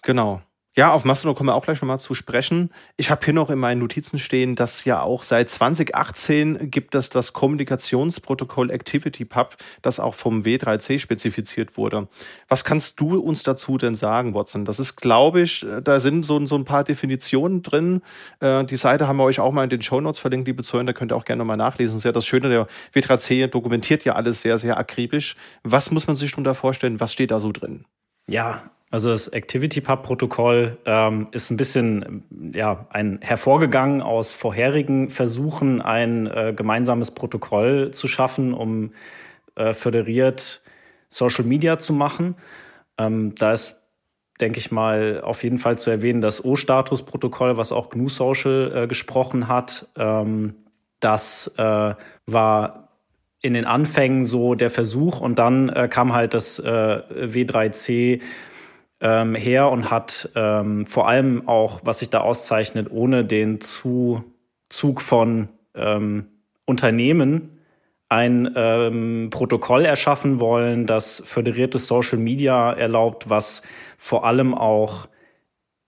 Genau. 0.03 0.43
Ja, 0.79 0.93
auf 0.93 1.05
Mastodon 1.05 1.35
kommen 1.35 1.49
wir 1.49 1.57
auch 1.57 1.65
gleich 1.65 1.83
nochmal 1.83 1.99
zu 1.99 2.15
sprechen. 2.15 2.71
Ich 2.97 3.11
habe 3.11 3.25
hier 3.25 3.35
noch 3.35 3.51
in 3.51 3.59
meinen 3.59 3.81
Notizen 3.81 4.21
stehen, 4.21 4.55
dass 4.55 4.85
ja 4.85 5.03
auch 5.03 5.25
seit 5.25 5.51
2018 5.51 6.71
gibt 6.71 6.95
es 6.95 7.11
das 7.11 7.33
Kommunikationsprotokoll 7.33 8.71
ActivityPub, 8.71 9.57
das 9.83 9.99
auch 9.99 10.15
vom 10.15 10.43
W3C 10.43 11.01
spezifiziert 11.01 11.77
wurde. 11.77 12.07
Was 12.47 12.65
kannst 12.65 13.01
du 13.01 13.19
uns 13.19 13.43
dazu 13.43 13.77
denn 13.77 13.97
sagen, 13.97 14.35
Watson? 14.35 14.65
Das 14.65 14.79
ist, 14.79 14.95
glaube 14.95 15.41
ich, 15.41 15.67
da 15.83 15.99
sind 15.99 16.25
so, 16.25 16.47
so 16.47 16.55
ein 16.55 16.65
paar 16.65 16.85
Definitionen 16.85 17.65
drin. 17.65 18.01
Äh, 18.39 18.65
die 18.65 18.77
Seite 18.77 19.09
haben 19.09 19.17
wir 19.17 19.25
euch 19.25 19.41
auch 19.41 19.51
mal 19.51 19.65
in 19.65 19.71
den 19.71 19.83
Show 19.83 20.01
Notes 20.01 20.21
verlinkt, 20.21 20.47
liebe 20.47 20.63
Zuhörer, 20.63 20.85
da 20.85 20.93
könnt 20.93 21.11
ihr 21.11 21.17
auch 21.17 21.25
gerne 21.25 21.41
nochmal 21.41 21.57
nachlesen. 21.57 21.95
Das 21.95 22.03
ist 22.03 22.05
ja 22.05 22.13
das 22.13 22.25
Schöne, 22.25 22.51
der 22.51 22.69
W3C 22.95 23.49
dokumentiert 23.49 24.05
ja 24.05 24.13
alles 24.13 24.43
sehr, 24.43 24.59
sehr 24.59 24.79
akribisch. 24.79 25.35
Was 25.65 25.91
muss 25.91 26.07
man 26.07 26.15
sich 26.15 26.31
darunter 26.31 26.55
vorstellen? 26.55 27.01
Was 27.01 27.13
steht 27.13 27.33
da 27.33 27.41
so 27.41 27.51
drin? 27.51 27.85
Ja, 28.29 28.63
also 28.91 29.11
das 29.11 29.31
ActivityPub-Protokoll 29.33 30.79
ähm, 30.87 31.29
ist 31.33 31.51
ein 31.51 31.59
bisschen 31.59 32.25
ja, 32.55 32.87
ein 32.91 33.19
hervorgegangen 33.21 34.01
aus 34.01 34.33
vorherigen 34.33 35.11
Versuchen, 35.11 35.83
ein 35.83 36.27
äh, 36.27 36.55
gemeinsames 36.57 37.11
Protokoll 37.11 37.91
zu 37.91 38.09
schaffen, 38.09 38.55
um 38.55 38.93
äh, 39.57 39.75
föderiert 39.75 40.63
Social 41.09 41.45
Media 41.45 41.79
zu 41.79 41.93
machen. 41.93 42.37
Ähm, 42.97 43.35
da 43.35 43.53
ist, 43.53 43.77
denke 44.41 44.59
ich 44.59 44.71
mal, 44.71 45.21
auf 45.23 45.43
jeden 45.43 45.59
Fall 45.59 45.77
zu 45.77 45.91
erwähnen, 45.91 46.23
das 46.23 46.43
O-Status-Protokoll, 46.43 47.59
was 47.59 47.73
auch 47.73 47.91
GNU 47.91 48.09
Social 48.09 48.73
äh, 48.75 48.87
gesprochen 48.87 49.49
hat. 49.49 49.87
Ähm, 49.97 50.55
das 51.01 51.53
äh, 51.59 51.95
war 52.27 52.89
in 53.41 53.55
den 53.55 53.67
Anfängen 53.67 54.25
so 54.25 54.55
der 54.55 54.71
Versuch 54.71 55.21
und 55.21 55.39
dann 55.39 55.69
äh, 55.69 55.89
kam 55.89 56.13
halt 56.13 56.35
das 56.35 56.59
äh, 56.59 56.65
W3C 56.65 58.21
ähm, 59.01 59.35
her 59.35 59.71
und 59.71 59.91
hat 59.91 60.31
ähm, 60.35 60.87
vor 60.87 61.09
allem 61.09 61.47
auch, 61.49 61.81
was 61.85 62.01
sich 62.01 62.11
da 62.11 62.21
auszeichnet, 62.21 62.89
ohne 62.91 63.25
den 63.25 63.61
Zuzug 63.61 65.01
von 65.01 65.49
ähm, 65.75 66.27
Unternehmen 66.65 67.59
ein 68.09 68.51
ähm, 68.57 69.29
Protokoll 69.31 69.85
erschaffen 69.85 70.41
wollen, 70.41 70.87
das 70.87 71.23
föderiertes 71.27 71.87
Social 71.87 72.19
Media 72.19 72.73
erlaubt, 72.73 73.29
was 73.29 73.63
vor 73.99 74.25
allem 74.25 74.55
auch 74.55 75.09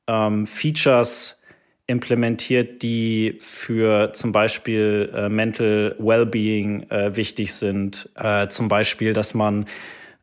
ähm, 0.07 0.47
Features 0.47 1.41
implementiert, 1.87 2.83
die 2.83 3.39
für 3.41 4.13
zum 4.13 4.33
Beispiel 4.33 5.11
äh, 5.15 5.29
Mental 5.29 5.97
Wellbeing 5.99 6.89
äh, 6.91 7.17
wichtig 7.17 7.55
sind. 7.55 8.09
Äh, 8.15 8.49
zum 8.49 8.69
Beispiel, 8.69 9.13
dass 9.13 9.35
man 9.35 9.67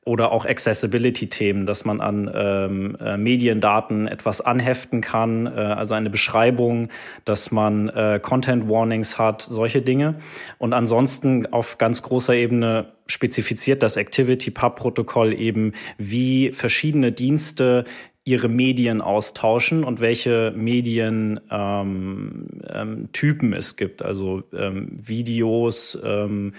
oder 0.07 0.31
auch 0.31 0.45
Accessibility-Themen, 0.45 1.65
dass 1.65 1.85
man 1.85 2.01
an 2.01 2.31
ähm, 2.33 2.97
äh, 2.99 3.17
Mediendaten 3.17 4.07
etwas 4.07 4.41
anheften 4.41 5.01
kann, 5.01 5.45
äh, 5.45 5.49
also 5.49 5.93
eine 5.93 6.09
Beschreibung, 6.09 6.89
dass 7.25 7.51
man 7.51 7.89
äh, 7.89 8.19
Content-Warnings 8.21 9.19
hat, 9.19 9.41
solche 9.41 9.81
Dinge. 9.81 10.15
Und 10.57 10.73
ansonsten 10.73 11.45
auf 11.45 11.77
ganz 11.77 12.01
großer 12.01 12.33
Ebene 12.33 12.93
spezifiziert 13.07 13.83
das 13.83 13.97
Activity-Pub-Protokoll 13.97 15.33
eben, 15.33 15.73
wie 15.97 16.51
verschiedene 16.53 17.11
Dienste 17.11 17.83
ihre 18.23 18.49
Medien 18.49 19.01
austauschen 19.01 19.83
und 19.83 20.01
welche 20.01 20.53
Medientypen 20.55 21.41
ähm, 21.51 22.47
ähm, 22.69 23.09
Typen 23.13 23.53
es 23.53 23.75
gibt, 23.75 24.01
also 24.01 24.43
ähm, 24.53 24.99
Videos, 25.01 25.97
ähm, 26.03 26.53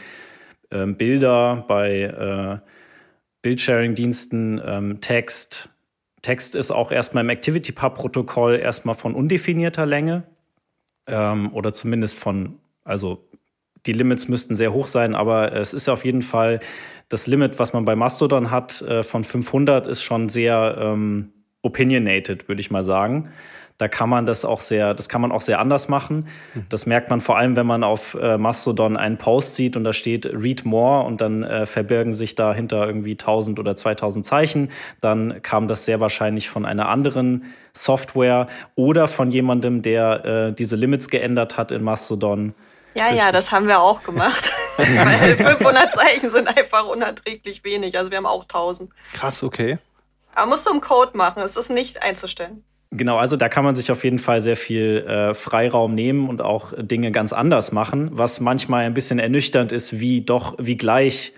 ähm, 0.71 0.97
Bilder 0.97 1.65
bei 1.69 2.03
äh, 2.63 2.78
Bildsharing-Diensten 3.43 4.61
ähm, 4.65 5.01
Text. 5.01 5.71
Text 6.23 6.55
ist 6.55 6.71
auch 6.71 6.91
erstmal 6.91 7.25
im 7.25 7.31
ActivityPub-Protokoll 7.31 8.57
erstmal 8.57 8.95
von 8.95 9.15
undefinierter 9.15 9.87
Länge 9.87 10.25
ähm, 11.07 11.53
oder 11.53 11.73
zumindest 11.73 12.19
von, 12.19 12.59
also 12.85 13.29
die 13.87 13.93
Limits 13.93 14.29
müssten 14.29 14.57
sehr 14.57 14.73
hoch 14.73 14.87
sein, 14.87 15.15
aber 15.15 15.53
es 15.53 15.73
ist 15.73 15.89
auf 15.89 16.05
jeden 16.05 16.23
Fall 16.23 16.61
das 17.09 17.27
Limit, 17.27 17.59
was 17.59 17.73
man 17.73 17.85
bei 17.85 17.97
Mastodon 17.97 18.51
hat, 18.51 18.83
äh, 18.83 19.03
von 19.03 19.25
500 19.25 19.87
ist 19.87 20.03
schon 20.03 20.29
sehr 20.29 20.77
ähm, 20.79 21.33
opinionated, 21.63 22.49
würde 22.49 22.61
ich 22.61 22.71
mal 22.71 22.85
sagen. 22.85 23.31
Da 23.79 23.87
kann 23.87 24.09
man 24.09 24.27
das 24.27 24.45
auch 24.45 24.61
sehr, 24.61 24.93
das 24.93 25.09
kann 25.09 25.21
man 25.21 25.31
auch 25.31 25.41
sehr 25.41 25.61
anders 25.61 25.89
machen. 25.89 26.29
Hm. 26.55 26.67
Das 26.69 26.85
merkt 26.85 27.11
man 27.11 27.21
vor 27.21 27.39
allem, 27.39 27.55
wenn 27.55 27.67
man 27.67 27.85
auf 27.85 28.15
äh, 28.21 28.37
Mastodon 28.37 28.97
einen 28.97 29.19
Post 29.19 29.55
sieht 29.55 29.77
und 29.77 29.85
da 29.85 29.93
steht 29.93 30.27
Read 30.27 30.65
More 30.65 31.07
und 31.07 31.21
dann 31.21 31.45
äh, 31.45 31.65
verbirgen 31.65 32.13
sich 32.13 32.35
dahinter 32.35 32.87
irgendwie 32.87 33.13
1000 33.13 33.61
oder 33.61 33.77
2000 33.77 34.27
Zeichen. 34.27 34.73
Dann 35.01 35.43
kam 35.43 35.69
das 35.69 35.85
sehr 35.85 36.01
wahrscheinlich 36.01 36.51
von 36.51 36.67
einer 36.67 36.89
anderen 36.89 37.55
Software 37.73 38.49
oder 38.75 39.07
von 39.07 39.31
jemandem, 39.31 39.83
der 39.83 40.25
äh, 40.25 40.53
diese 40.53 40.75
Limits 40.75 41.09
geändert 41.09 41.57
hat 41.57 41.71
in 41.71 41.85
Mastodon. 41.85 42.55
Ja, 42.95 43.13
ja, 43.13 43.31
das 43.31 43.53
haben 43.53 43.69
wir 43.69 43.81
auch 43.81 44.03
gemacht. 44.03 44.51
Weil 44.77 45.37
500 45.37 45.93
Zeichen 45.93 46.31
sind 46.31 46.49
einfach 46.49 46.85
unerträglich 46.87 47.63
wenig. 47.63 47.97
Also 47.97 48.11
wir 48.11 48.19
haben 48.19 48.27
auch 48.27 48.43
1000. 48.43 48.91
Krass, 49.13 49.45
okay. 49.45 49.79
Aber 50.35 50.51
musst 50.51 50.67
du 50.67 50.73
im 50.73 50.81
Code 50.81 51.17
machen. 51.17 51.43
Es 51.43 51.57
ist 51.57 51.71
nicht 51.71 52.03
einzustellen. 52.03 52.65
Genau, 52.91 53.19
also 53.19 53.37
da 53.37 53.51
kann 53.51 53.65
man 53.65 53.75
sich 53.75 53.91
auf 53.91 54.03
jeden 54.03 54.19
Fall 54.19 54.41
sehr 54.41 54.57
viel 54.57 55.05
äh, 55.07 55.35
Freiraum 55.35 55.95
nehmen 55.95 56.29
und 56.29 56.41
auch 56.41 56.73
Dinge 56.77 57.13
ganz 57.13 57.35
anders 57.35 57.71
machen, 57.71 58.09
was 58.13 58.41
manchmal 58.41 58.85
ein 58.85 58.95
bisschen 58.95 59.19
ernüchternd 59.19 59.73
ist, 59.73 60.01
wie 60.01 60.23
doch, 60.23 60.57
wie 60.59 60.77
gleich 60.77 61.33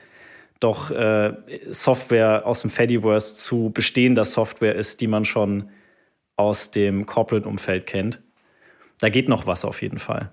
doch 0.60 0.92
äh, 0.92 1.32
Software 1.70 2.46
aus 2.46 2.60
dem 2.60 2.70
Fediverse 2.70 3.36
zu 3.36 3.70
bestehender 3.70 4.24
Software 4.24 4.76
ist, 4.76 5.00
die 5.00 5.08
man 5.08 5.24
schon 5.24 5.70
aus 6.36 6.70
dem 6.70 7.06
Corporate-Umfeld 7.06 7.86
kennt. 7.86 8.22
Da 9.00 9.08
geht 9.08 9.28
noch 9.28 9.46
was 9.46 9.64
auf 9.64 9.82
jeden 9.82 9.98
Fall. 9.98 10.32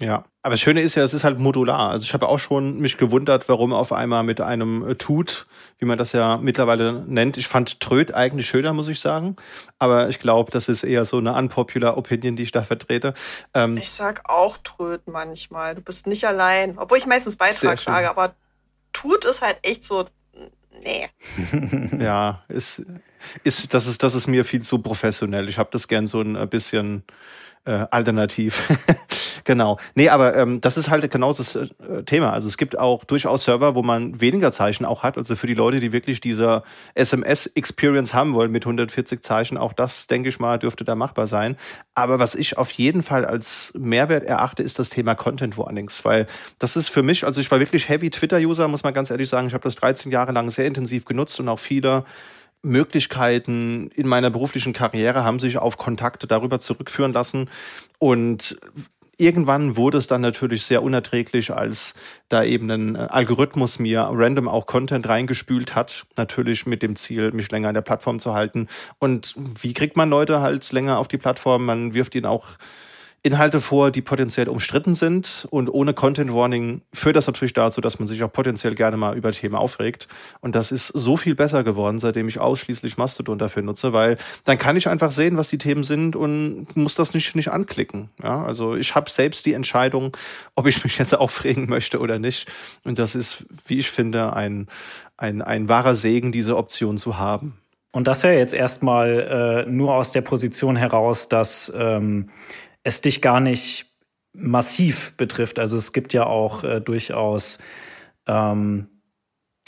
Ja, 0.00 0.24
aber 0.44 0.52
das 0.52 0.60
Schöne 0.60 0.82
ist 0.82 0.94
ja, 0.94 1.02
es 1.02 1.14
ist 1.14 1.24
halt 1.24 1.38
modular. 1.38 1.88
Also 1.88 2.04
ich 2.04 2.12
habe 2.12 2.28
auch 2.28 2.38
schon 2.38 2.78
mich 2.78 2.98
gewundert, 2.98 3.48
warum 3.48 3.72
auf 3.72 3.92
einmal 3.92 4.24
mit 4.24 4.42
einem 4.42 4.86
äh, 4.86 4.94
Tut, 4.94 5.46
wie 5.78 5.86
man 5.86 5.96
das 5.96 6.12
ja 6.12 6.36
mittlerweile 6.36 7.02
nennt. 7.06 7.38
Ich 7.38 7.48
fand 7.48 7.80
Tröd 7.80 8.12
eigentlich 8.12 8.46
schöner, 8.46 8.74
muss 8.74 8.88
ich 8.88 9.00
sagen. 9.00 9.36
Aber 9.78 10.10
ich 10.10 10.18
glaube, 10.18 10.50
das 10.50 10.68
ist 10.68 10.84
eher 10.84 11.06
so 11.06 11.16
eine 11.16 11.32
unpopular 11.32 11.96
Opinion, 11.96 12.36
die 12.36 12.42
ich 12.42 12.52
da 12.52 12.62
vertrete. 12.62 13.14
Ähm, 13.54 13.78
ich 13.78 13.88
sag 13.88 14.28
auch 14.28 14.58
Tröd 14.58 15.00
manchmal. 15.06 15.76
Du 15.76 15.80
bist 15.80 16.06
nicht 16.06 16.26
allein. 16.26 16.76
Obwohl 16.76 16.98
ich 16.98 17.06
meistens 17.06 17.36
Beitrag 17.36 17.80
sage, 17.80 18.10
aber 18.10 18.34
Tut 18.92 19.24
ist 19.24 19.40
halt 19.40 19.56
echt 19.62 19.82
so, 19.82 20.04
nee. 20.82 21.08
ja, 21.98 22.44
ist, 22.48 22.84
ist, 23.44 23.72
das 23.72 23.86
ist, 23.86 24.02
das 24.02 24.14
ist 24.14 24.26
mir 24.26 24.44
viel 24.44 24.60
zu 24.60 24.82
professionell. 24.82 25.48
Ich 25.48 25.56
habe 25.56 25.70
das 25.72 25.88
gern 25.88 26.06
so 26.06 26.20
ein 26.20 26.50
bisschen 26.50 27.02
äh, 27.64 27.86
alternativ. 27.90 28.68
Genau. 29.44 29.78
Nee, 29.94 30.08
aber 30.08 30.36
ähm, 30.36 30.60
das 30.60 30.78
ist 30.78 30.88
halt 30.88 31.08
genau 31.10 31.32
das 31.32 31.54
äh, 31.56 31.68
Thema. 32.06 32.32
Also 32.32 32.48
es 32.48 32.56
gibt 32.56 32.78
auch 32.78 33.04
durchaus 33.04 33.44
Server, 33.44 33.74
wo 33.74 33.82
man 33.82 34.20
weniger 34.20 34.50
Zeichen 34.52 34.86
auch 34.86 35.02
hat. 35.02 35.18
Also 35.18 35.36
für 35.36 35.46
die 35.46 35.54
Leute, 35.54 35.80
die 35.80 35.92
wirklich 35.92 36.20
diese 36.20 36.62
SMS-Experience 36.94 38.14
haben 38.14 38.32
wollen 38.32 38.50
mit 38.50 38.64
140 38.64 39.22
Zeichen, 39.22 39.58
auch 39.58 39.74
das, 39.74 40.06
denke 40.06 40.30
ich 40.30 40.38
mal, 40.38 40.58
dürfte 40.58 40.84
da 40.84 40.94
machbar 40.94 41.26
sein. 41.26 41.56
Aber 41.94 42.18
was 42.18 42.34
ich 42.34 42.56
auf 42.56 42.70
jeden 42.72 43.02
Fall 43.02 43.26
als 43.26 43.72
Mehrwert 43.76 44.24
erachte, 44.24 44.62
ist 44.62 44.78
das 44.78 44.88
Thema 44.88 45.14
Content 45.14 45.58
Warnings, 45.58 46.04
weil 46.04 46.26
das 46.58 46.76
ist 46.76 46.88
für 46.88 47.02
mich, 47.02 47.24
also 47.24 47.40
ich 47.40 47.50
war 47.50 47.60
wirklich 47.60 47.88
Heavy 47.88 48.10
Twitter-User, 48.10 48.66
muss 48.68 48.82
man 48.82 48.94
ganz 48.94 49.10
ehrlich 49.10 49.28
sagen. 49.28 49.46
Ich 49.46 49.54
habe 49.54 49.64
das 49.64 49.76
13 49.76 50.10
Jahre 50.10 50.32
lang 50.32 50.48
sehr 50.48 50.66
intensiv 50.66 51.04
genutzt 51.04 51.38
und 51.38 51.48
auch 51.48 51.58
viele 51.58 52.04
Möglichkeiten 52.64 53.90
in 53.94 54.08
meiner 54.08 54.30
beruflichen 54.30 54.72
Karriere 54.72 55.22
haben 55.22 55.38
sich 55.38 55.58
auf 55.58 55.76
Kontakte 55.76 56.26
darüber 56.26 56.58
zurückführen 56.58 57.12
lassen. 57.12 57.50
Und 57.98 58.58
irgendwann 59.16 59.76
wurde 59.76 59.98
es 59.98 60.06
dann 60.06 60.20
natürlich 60.20 60.64
sehr 60.64 60.82
unerträglich, 60.82 61.52
als 61.52 61.94
da 62.28 62.42
eben 62.42 62.70
ein 62.70 62.96
Algorithmus 62.96 63.78
mir 63.78 64.08
random 64.10 64.48
auch 64.48 64.66
Content 64.66 65.08
reingespült 65.08 65.74
hat. 65.74 66.06
Natürlich 66.16 66.66
mit 66.66 66.82
dem 66.82 66.96
Ziel, 66.96 67.32
mich 67.32 67.50
länger 67.50 67.68
an 67.68 67.74
der 67.74 67.82
Plattform 67.82 68.18
zu 68.18 68.34
halten. 68.34 68.68
Und 68.98 69.34
wie 69.60 69.74
kriegt 69.74 69.96
man 69.96 70.10
Leute 70.10 70.40
halt 70.40 70.70
länger 70.72 70.98
auf 70.98 71.08
die 71.08 71.18
Plattform? 71.18 71.64
Man 71.64 71.94
wirft 71.94 72.14
ihnen 72.14 72.26
auch 72.26 72.48
Inhalte 73.24 73.62
vor, 73.62 73.90
die 73.90 74.02
potenziell 74.02 74.50
umstritten 74.50 74.94
sind. 74.94 75.48
Und 75.50 75.70
ohne 75.70 75.94
Content 75.94 76.32
Warning 76.32 76.82
führt 76.92 77.16
das 77.16 77.26
natürlich 77.26 77.54
dazu, 77.54 77.80
dass 77.80 77.98
man 77.98 78.06
sich 78.06 78.22
auch 78.22 78.30
potenziell 78.30 78.74
gerne 78.74 78.98
mal 78.98 79.16
über 79.16 79.32
Themen 79.32 79.54
aufregt. 79.54 80.08
Und 80.40 80.54
das 80.54 80.70
ist 80.70 80.88
so 80.88 81.16
viel 81.16 81.34
besser 81.34 81.64
geworden, 81.64 81.98
seitdem 81.98 82.28
ich 82.28 82.38
ausschließlich 82.38 82.98
Mastodon 82.98 83.38
dafür 83.38 83.62
nutze, 83.62 83.94
weil 83.94 84.18
dann 84.44 84.58
kann 84.58 84.76
ich 84.76 84.88
einfach 84.88 85.10
sehen, 85.10 85.38
was 85.38 85.48
die 85.48 85.56
Themen 85.56 85.84
sind 85.84 86.16
und 86.16 86.76
muss 86.76 86.96
das 86.96 87.14
nicht, 87.14 87.34
nicht 87.34 87.48
anklicken. 87.48 88.10
Ja, 88.22 88.44
also 88.44 88.76
ich 88.76 88.94
habe 88.94 89.08
selbst 89.08 89.46
die 89.46 89.54
Entscheidung, 89.54 90.14
ob 90.54 90.66
ich 90.66 90.84
mich 90.84 90.98
jetzt 90.98 91.14
aufregen 91.18 91.66
möchte 91.66 92.00
oder 92.00 92.18
nicht. 92.18 92.46
Und 92.84 92.98
das 92.98 93.14
ist, 93.14 93.46
wie 93.66 93.78
ich 93.78 93.90
finde, 93.90 94.34
ein, 94.34 94.68
ein, 95.16 95.40
ein 95.40 95.70
wahrer 95.70 95.94
Segen, 95.94 96.30
diese 96.30 96.58
Option 96.58 96.98
zu 96.98 97.16
haben. 97.16 97.56
Und 97.94 98.08
das 98.08 98.22
ja 98.22 98.32
jetzt 98.32 98.54
erstmal 98.54 99.64
äh, 99.66 99.70
nur 99.70 99.94
aus 99.94 100.10
der 100.10 100.20
Position 100.20 100.74
heraus, 100.74 101.28
dass 101.28 101.72
ähm, 101.78 102.28
es 102.84 103.00
dich 103.00 103.20
gar 103.20 103.40
nicht 103.40 103.86
massiv 104.32 105.16
betrifft. 105.16 105.58
Also 105.58 105.76
es 105.76 105.92
gibt 105.92 106.12
ja 106.12 106.26
auch 106.26 106.62
äh, 106.62 106.80
durchaus, 106.80 107.58
ähm, 108.26 108.88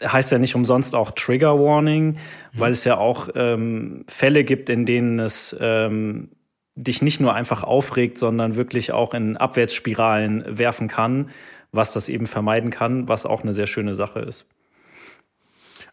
heißt 0.04 0.30
ja 0.30 0.38
nicht 0.38 0.54
umsonst 0.54 0.94
auch 0.94 1.12
Trigger 1.12 1.58
Warning, 1.58 2.12
mhm. 2.12 2.18
weil 2.52 2.72
es 2.72 2.84
ja 2.84 2.98
auch 2.98 3.28
ähm, 3.34 4.04
Fälle 4.08 4.44
gibt, 4.44 4.68
in 4.68 4.84
denen 4.84 5.18
es 5.18 5.56
ähm, 5.58 6.30
dich 6.74 7.00
nicht 7.00 7.20
nur 7.20 7.34
einfach 7.34 7.62
aufregt, 7.62 8.18
sondern 8.18 8.54
wirklich 8.54 8.92
auch 8.92 9.14
in 9.14 9.36
Abwärtsspiralen 9.36 10.58
werfen 10.58 10.88
kann, 10.88 11.30
was 11.72 11.94
das 11.94 12.08
eben 12.08 12.26
vermeiden 12.26 12.70
kann, 12.70 13.08
was 13.08 13.24
auch 13.24 13.42
eine 13.42 13.54
sehr 13.54 13.66
schöne 13.66 13.94
Sache 13.94 14.20
ist. 14.20 14.46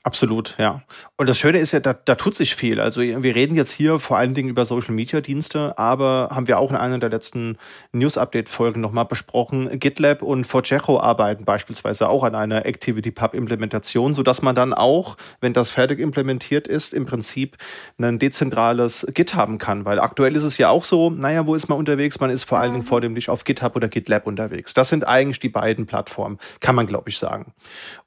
Absolut, 0.05 0.57
ja. 0.59 0.81
Und 1.15 1.29
das 1.29 1.39
Schöne 1.39 1.59
ist 1.59 1.71
ja, 1.71 1.79
da, 1.79 1.93
da 1.93 2.15
tut 2.15 2.35
sich 2.35 2.55
viel. 2.55 2.81
Also 2.81 2.99
wir 2.99 3.35
reden 3.35 3.55
jetzt 3.55 3.71
hier 3.71 3.99
vor 3.99 4.17
allen 4.17 4.33
Dingen 4.33 4.49
über 4.49 4.65
Social 4.65 4.93
Media 4.93 5.21
Dienste, 5.21 5.77
aber 5.77 6.27
haben 6.29 6.49
wir 6.49 6.59
auch 6.59 6.71
in 6.71 6.75
einer 6.75 6.99
der 6.99 7.09
letzten 7.09 7.57
News 7.93 8.17
Update 8.17 8.49
Folgen 8.49 8.81
nochmal 8.81 9.05
besprochen. 9.05 9.79
GitLab 9.79 10.21
und 10.21 10.45
Forgejo 10.45 10.99
arbeiten 10.99 11.45
beispielsweise 11.45 12.09
auch 12.09 12.23
an 12.23 12.35
einer 12.35 12.65
Activity 12.65 13.11
Pub 13.11 13.33
Implementation, 13.33 14.13
so 14.13 14.23
dass 14.23 14.41
man 14.41 14.55
dann 14.55 14.73
auch, 14.73 15.15
wenn 15.39 15.53
das 15.53 15.69
fertig 15.69 15.99
implementiert 15.99 16.67
ist, 16.67 16.93
im 16.93 17.05
Prinzip 17.05 17.55
ein 17.97 18.19
dezentrales 18.19 19.07
Git 19.13 19.35
haben 19.35 19.57
kann. 19.57 19.85
Weil 19.85 20.01
aktuell 20.01 20.35
ist 20.35 20.43
es 20.43 20.57
ja 20.57 20.67
auch 20.67 20.83
so, 20.83 21.11
naja, 21.11 21.47
wo 21.47 21.55
ist 21.55 21.69
man 21.69 21.77
unterwegs? 21.77 22.19
Man 22.19 22.29
ist 22.29 22.43
vor 22.43 22.59
allen 22.59 22.73
Dingen 22.73 22.83
vornehmlich 22.83 23.29
auf 23.29 23.45
GitHub 23.45 23.77
oder 23.77 23.87
GitLab 23.87 24.27
unterwegs. 24.27 24.73
Das 24.73 24.89
sind 24.89 25.07
eigentlich 25.07 25.39
die 25.39 25.47
beiden 25.47 25.85
Plattformen, 25.85 26.39
kann 26.59 26.75
man 26.75 26.87
glaube 26.87 27.09
ich 27.09 27.17
sagen. 27.17 27.53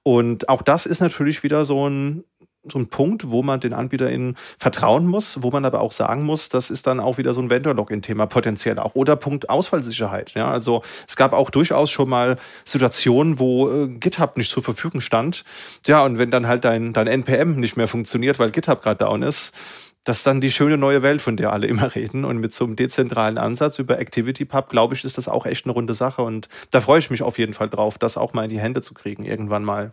Und 0.02 0.50
auch 0.50 0.60
das 0.60 0.84
ist 0.84 1.00
natürlich 1.00 1.42
wieder 1.42 1.64
so 1.64 1.85
ein, 1.88 2.24
so 2.70 2.78
ein 2.78 2.88
Punkt, 2.88 3.30
wo 3.30 3.42
man 3.42 3.60
den 3.60 3.72
AnbieterInnen 3.72 4.36
vertrauen 4.58 5.06
muss, 5.06 5.42
wo 5.42 5.50
man 5.50 5.64
aber 5.64 5.80
auch 5.80 5.92
sagen 5.92 6.24
muss, 6.24 6.48
das 6.48 6.70
ist 6.70 6.86
dann 6.86 7.00
auch 7.00 7.18
wieder 7.18 7.32
so 7.32 7.40
ein 7.40 7.50
Vendor-Login-Thema 7.50 8.26
potenziell 8.26 8.78
auch. 8.78 8.94
Oder 8.94 9.16
Punkt 9.16 9.48
Ausfallsicherheit. 9.48 10.34
Ja, 10.34 10.50
also 10.50 10.82
es 11.06 11.16
gab 11.16 11.32
auch 11.32 11.50
durchaus 11.50 11.90
schon 11.90 12.08
mal 12.08 12.36
Situationen, 12.64 13.38
wo 13.38 13.68
äh, 13.68 13.88
GitHub 13.88 14.36
nicht 14.36 14.50
zur 14.50 14.62
Verfügung 14.62 15.00
stand. 15.00 15.44
Ja, 15.86 16.04
und 16.04 16.18
wenn 16.18 16.30
dann 16.30 16.46
halt 16.46 16.64
dein, 16.64 16.92
dein 16.92 17.06
NPM 17.06 17.56
nicht 17.56 17.76
mehr 17.76 17.88
funktioniert, 17.88 18.38
weil 18.38 18.50
GitHub 18.50 18.82
gerade 18.82 19.04
down 19.04 19.22
ist, 19.22 19.52
das 20.06 20.18
ist 20.18 20.26
dann 20.26 20.40
die 20.40 20.52
schöne 20.52 20.78
neue 20.78 21.02
Welt, 21.02 21.20
von 21.20 21.36
der 21.36 21.52
alle 21.52 21.66
immer 21.68 21.94
reden. 21.94 22.24
Und 22.24 22.38
mit 22.38 22.52
so 22.52 22.64
einem 22.64 22.76
dezentralen 22.76 23.38
Ansatz 23.38 23.78
über 23.78 23.98
ActivityPub, 23.98 24.68
glaube 24.70 24.94
ich, 24.94 25.04
ist 25.04 25.18
das 25.18 25.28
auch 25.28 25.46
echt 25.46 25.66
eine 25.66 25.72
runde 25.72 25.94
Sache. 25.94 26.22
Und 26.22 26.48
da 26.70 26.80
freue 26.80 27.00
ich 27.00 27.10
mich 27.10 27.22
auf 27.22 27.38
jeden 27.38 27.54
Fall 27.54 27.68
drauf, 27.68 27.98
das 27.98 28.16
auch 28.16 28.32
mal 28.32 28.44
in 28.44 28.50
die 28.50 28.60
Hände 28.60 28.80
zu 28.80 28.94
kriegen, 28.94 29.24
irgendwann 29.24 29.64
mal. 29.64 29.92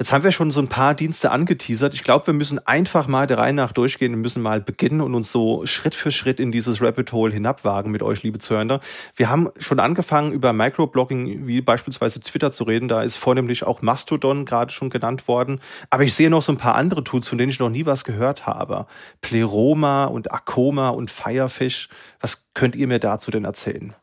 Jetzt 0.00 0.14
haben 0.14 0.24
wir 0.24 0.32
schon 0.32 0.50
so 0.50 0.62
ein 0.62 0.68
paar 0.68 0.94
Dienste 0.94 1.30
angeteasert. 1.30 1.92
Ich 1.92 2.02
glaube, 2.04 2.28
wir 2.28 2.32
müssen 2.32 2.58
einfach 2.66 3.06
mal 3.06 3.26
der 3.26 3.36
Reihe 3.36 3.52
nach 3.52 3.72
durchgehen. 3.72 4.12
Wir 4.12 4.16
müssen 4.16 4.42
mal 4.42 4.62
beginnen 4.62 5.02
und 5.02 5.14
uns 5.14 5.30
so 5.30 5.66
Schritt 5.66 5.94
für 5.94 6.10
Schritt 6.10 6.40
in 6.40 6.52
dieses 6.52 6.80
Rabbit 6.80 7.12
Hole 7.12 7.34
hinabwagen 7.34 7.92
mit 7.92 8.02
euch, 8.02 8.22
liebe 8.22 8.38
Zuhörer. 8.38 8.80
Wir 9.14 9.28
haben 9.28 9.50
schon 9.58 9.78
angefangen, 9.78 10.32
über 10.32 10.54
Microblogging 10.54 11.46
wie 11.46 11.60
beispielsweise 11.60 12.22
Twitter 12.22 12.50
zu 12.50 12.64
reden. 12.64 12.88
Da 12.88 13.02
ist 13.02 13.18
vornehmlich 13.18 13.64
auch 13.64 13.82
Mastodon 13.82 14.46
gerade 14.46 14.72
schon 14.72 14.88
genannt 14.88 15.28
worden. 15.28 15.60
Aber 15.90 16.02
ich 16.02 16.14
sehe 16.14 16.30
noch 16.30 16.40
so 16.40 16.52
ein 16.52 16.56
paar 16.56 16.76
andere 16.76 17.04
Tools, 17.04 17.28
von 17.28 17.36
denen 17.36 17.50
ich 17.50 17.60
noch 17.60 17.68
nie 17.68 17.84
was 17.84 18.04
gehört 18.04 18.46
habe. 18.46 18.86
Pleroma 19.20 20.06
und 20.06 20.32
Akoma 20.32 20.88
und 20.88 21.10
Firefish. 21.10 21.90
Was 22.20 22.48
könnt 22.54 22.74
ihr 22.74 22.86
mir 22.86 23.00
dazu 23.00 23.30
denn 23.30 23.44
erzählen? 23.44 23.94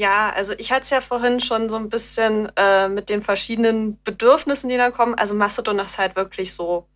Ja, 0.00 0.30
also 0.30 0.54
ich 0.56 0.72
hatte 0.72 0.84
es 0.84 0.90
ja 0.90 1.02
vorhin 1.02 1.40
schon 1.40 1.68
so 1.68 1.76
ein 1.76 1.90
bisschen 1.90 2.50
äh, 2.56 2.88
mit 2.88 3.10
den 3.10 3.20
verschiedenen 3.20 4.02
Bedürfnissen, 4.02 4.70
die 4.70 4.78
da 4.78 4.90
kommen. 4.90 5.14
Also 5.14 5.34
Mastodon 5.34 5.78
ist 5.78 5.98
halt 5.98 6.16
wirklich 6.16 6.54
so 6.54 6.88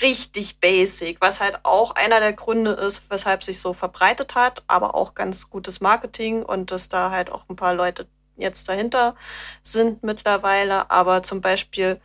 richtig 0.00 0.58
basic, 0.58 1.20
was 1.20 1.40
halt 1.40 1.60
auch 1.64 1.94
einer 1.96 2.18
der 2.18 2.32
Gründe 2.32 2.70
ist, 2.70 3.10
weshalb 3.10 3.44
sich 3.44 3.60
so 3.60 3.74
verbreitet 3.74 4.34
hat, 4.34 4.62
aber 4.68 4.94
auch 4.94 5.14
ganz 5.14 5.50
gutes 5.50 5.82
Marketing 5.82 6.42
und 6.42 6.70
dass 6.72 6.88
da 6.88 7.10
halt 7.10 7.30
auch 7.30 7.46
ein 7.50 7.56
paar 7.56 7.74
Leute 7.74 8.08
jetzt 8.38 8.66
dahinter 8.70 9.16
sind 9.60 10.02
mittlerweile. 10.02 10.90
Aber 10.90 11.22
zum 11.22 11.42
Beispiel 11.42 12.00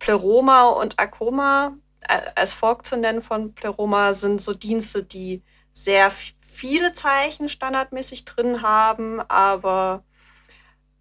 Pleroma 0.00 0.68
und 0.68 0.98
Akoma 0.98 1.78
äh, 2.02 2.20
als 2.34 2.52
Fork 2.52 2.84
zu 2.84 2.98
nennen 2.98 3.22
von 3.22 3.54
Pleroma 3.54 4.12
sind 4.12 4.38
so 4.42 4.52
Dienste, 4.52 5.02
die 5.02 5.42
sehr 5.72 6.10
viele 6.54 6.92
Zeichen 6.92 7.48
standardmäßig 7.48 8.24
drin 8.24 8.62
haben, 8.62 9.20
aber 9.20 10.04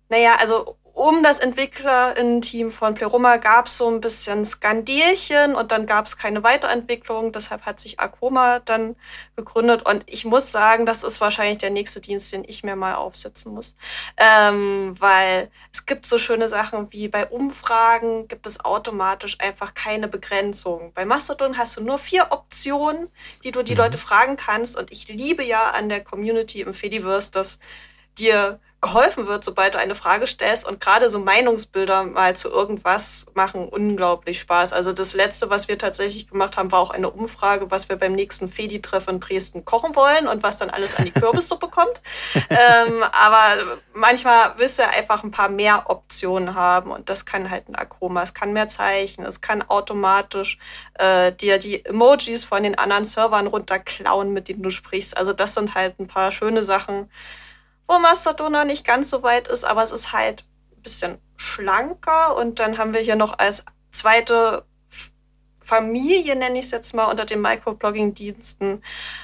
naja, 0.09 0.35
also 0.39 0.77
um 0.93 1.23
das 1.23 1.39
Entwicklerinnen-Team 1.39 2.69
von 2.69 2.93
Pleroma 2.93 3.37
gab 3.37 3.65
es 3.65 3.77
so 3.77 3.89
ein 3.89 3.99
bisschen 3.99 4.45
Skandelchen 4.45 5.55
und 5.55 5.71
dann 5.71 5.87
gab 5.87 6.05
es 6.05 6.17
keine 6.17 6.43
Weiterentwicklung. 6.43 7.31
Deshalb 7.31 7.63
hat 7.63 7.79
sich 7.79 7.99
Akoma 7.99 8.59
dann 8.59 8.95
gegründet. 9.35 9.89
Und 9.89 10.03
ich 10.05 10.23
muss 10.23 10.51
sagen, 10.51 10.85
das 10.85 11.01
ist 11.01 11.19
wahrscheinlich 11.19 11.57
der 11.57 11.71
nächste 11.71 11.99
Dienst, 11.99 12.31
den 12.31 12.43
ich 12.47 12.63
mir 12.63 12.75
mal 12.75 12.93
aufsetzen 12.93 13.55
muss. 13.55 13.75
Ähm, 14.17 14.95
weil 14.99 15.49
es 15.73 15.87
gibt 15.87 16.05
so 16.05 16.19
schöne 16.19 16.47
Sachen 16.47 16.91
wie 16.91 17.07
bei 17.07 17.25
Umfragen 17.25 18.27
gibt 18.27 18.45
es 18.45 18.63
automatisch 18.63 19.37
einfach 19.39 19.73
keine 19.73 20.07
Begrenzung. 20.07 20.91
Bei 20.93 21.05
Mastodon 21.05 21.57
hast 21.57 21.75
du 21.75 21.81
nur 21.81 21.97
vier 21.97 22.27
Optionen, 22.29 23.09
die 23.43 23.51
du 23.51 23.63
die 23.63 23.71
mhm. 23.71 23.79
Leute 23.79 23.97
fragen 23.97 24.37
kannst. 24.37 24.77
Und 24.77 24.91
ich 24.91 25.07
liebe 25.07 25.43
ja 25.43 25.71
an 25.71 25.89
der 25.89 26.03
Community 26.03 26.61
im 26.61 26.75
Fediverse, 26.75 27.31
dass 27.31 27.57
dir 28.19 28.59
geholfen 28.83 29.25
wird, 29.27 29.43
sobald 29.43 29.73
du 29.73 29.79
eine 29.79 29.95
Frage 29.95 30.27
stellst. 30.27 30.67
Und 30.67 30.79
gerade 30.79 31.09
so 31.09 31.17
Meinungsbilder 31.17 32.03
mal 32.03 32.35
zu 32.35 32.49
irgendwas 32.49 33.25
machen 33.33 33.67
unglaublich 33.67 34.39
Spaß. 34.39 34.73
Also 34.73 34.93
das 34.93 35.15
letzte, 35.15 35.49
was 35.49 35.67
wir 35.67 35.79
tatsächlich 35.79 36.27
gemacht 36.27 36.57
haben, 36.57 36.71
war 36.71 36.79
auch 36.79 36.91
eine 36.91 37.09
Umfrage, 37.09 37.71
was 37.71 37.89
wir 37.89 37.95
beim 37.95 38.13
nächsten 38.13 38.47
Fedi-Treff 38.47 39.07
in 39.07 39.19
Dresden 39.19 39.65
kochen 39.65 39.95
wollen 39.95 40.27
und 40.27 40.43
was 40.43 40.57
dann 40.57 40.69
alles 40.69 40.95
an 40.95 41.05
die 41.05 41.11
Kürbissuppe 41.11 41.67
kommt. 41.71 42.01
ähm, 42.49 43.03
aber 43.11 43.79
manchmal 43.93 44.53
willst 44.57 44.77
du 44.77 44.83
ja 44.83 44.89
einfach 44.89 45.23
ein 45.23 45.31
paar 45.31 45.49
mehr 45.49 45.89
Optionen 45.89 46.53
haben 46.53 46.91
und 46.91 47.09
das 47.09 47.25
kann 47.25 47.49
halt 47.49 47.69
ein 47.69 47.75
Akroma. 47.75 48.21
Es 48.21 48.33
kann 48.33 48.51
mehr 48.51 48.67
Zeichen, 48.67 49.25
es 49.25 49.39
kann 49.39 49.61
automatisch 49.61 50.59
äh, 50.95 51.31
dir 51.31 51.57
die 51.57 51.85
Emojis 51.85 52.43
von 52.43 52.63
den 52.63 52.77
anderen 52.77 53.05
Servern 53.05 53.47
runterklauen, 53.47 54.33
mit 54.33 54.49
denen 54.49 54.61
du 54.61 54.69
sprichst. 54.69 55.15
Also 55.17 55.31
das 55.31 55.53
sind 55.53 55.73
halt 55.73 55.99
ein 55.99 56.07
paar 56.07 56.31
schöne 56.31 56.61
Sachen 56.61 57.09
wo 57.93 57.99
Mastodon 57.99 58.67
nicht 58.67 58.85
ganz 58.85 59.09
so 59.09 59.23
weit 59.23 59.47
ist, 59.47 59.63
aber 59.63 59.83
es 59.83 59.91
ist 59.91 60.11
halt 60.11 60.45
ein 60.75 60.81
bisschen 60.81 61.17
schlanker. 61.37 62.35
Und 62.35 62.59
dann 62.59 62.77
haben 62.77 62.93
wir 62.93 63.01
hier 63.01 63.15
noch 63.15 63.37
als 63.39 63.63
zweite 63.91 64.65
Familie, 65.61 66.35
nenne 66.35 66.59
ich 66.59 66.65
es 66.65 66.71
jetzt 66.71 66.93
mal, 66.93 67.05
unter 67.05 67.25
den 67.25 67.41
Microblogging-Diensten 67.41 68.83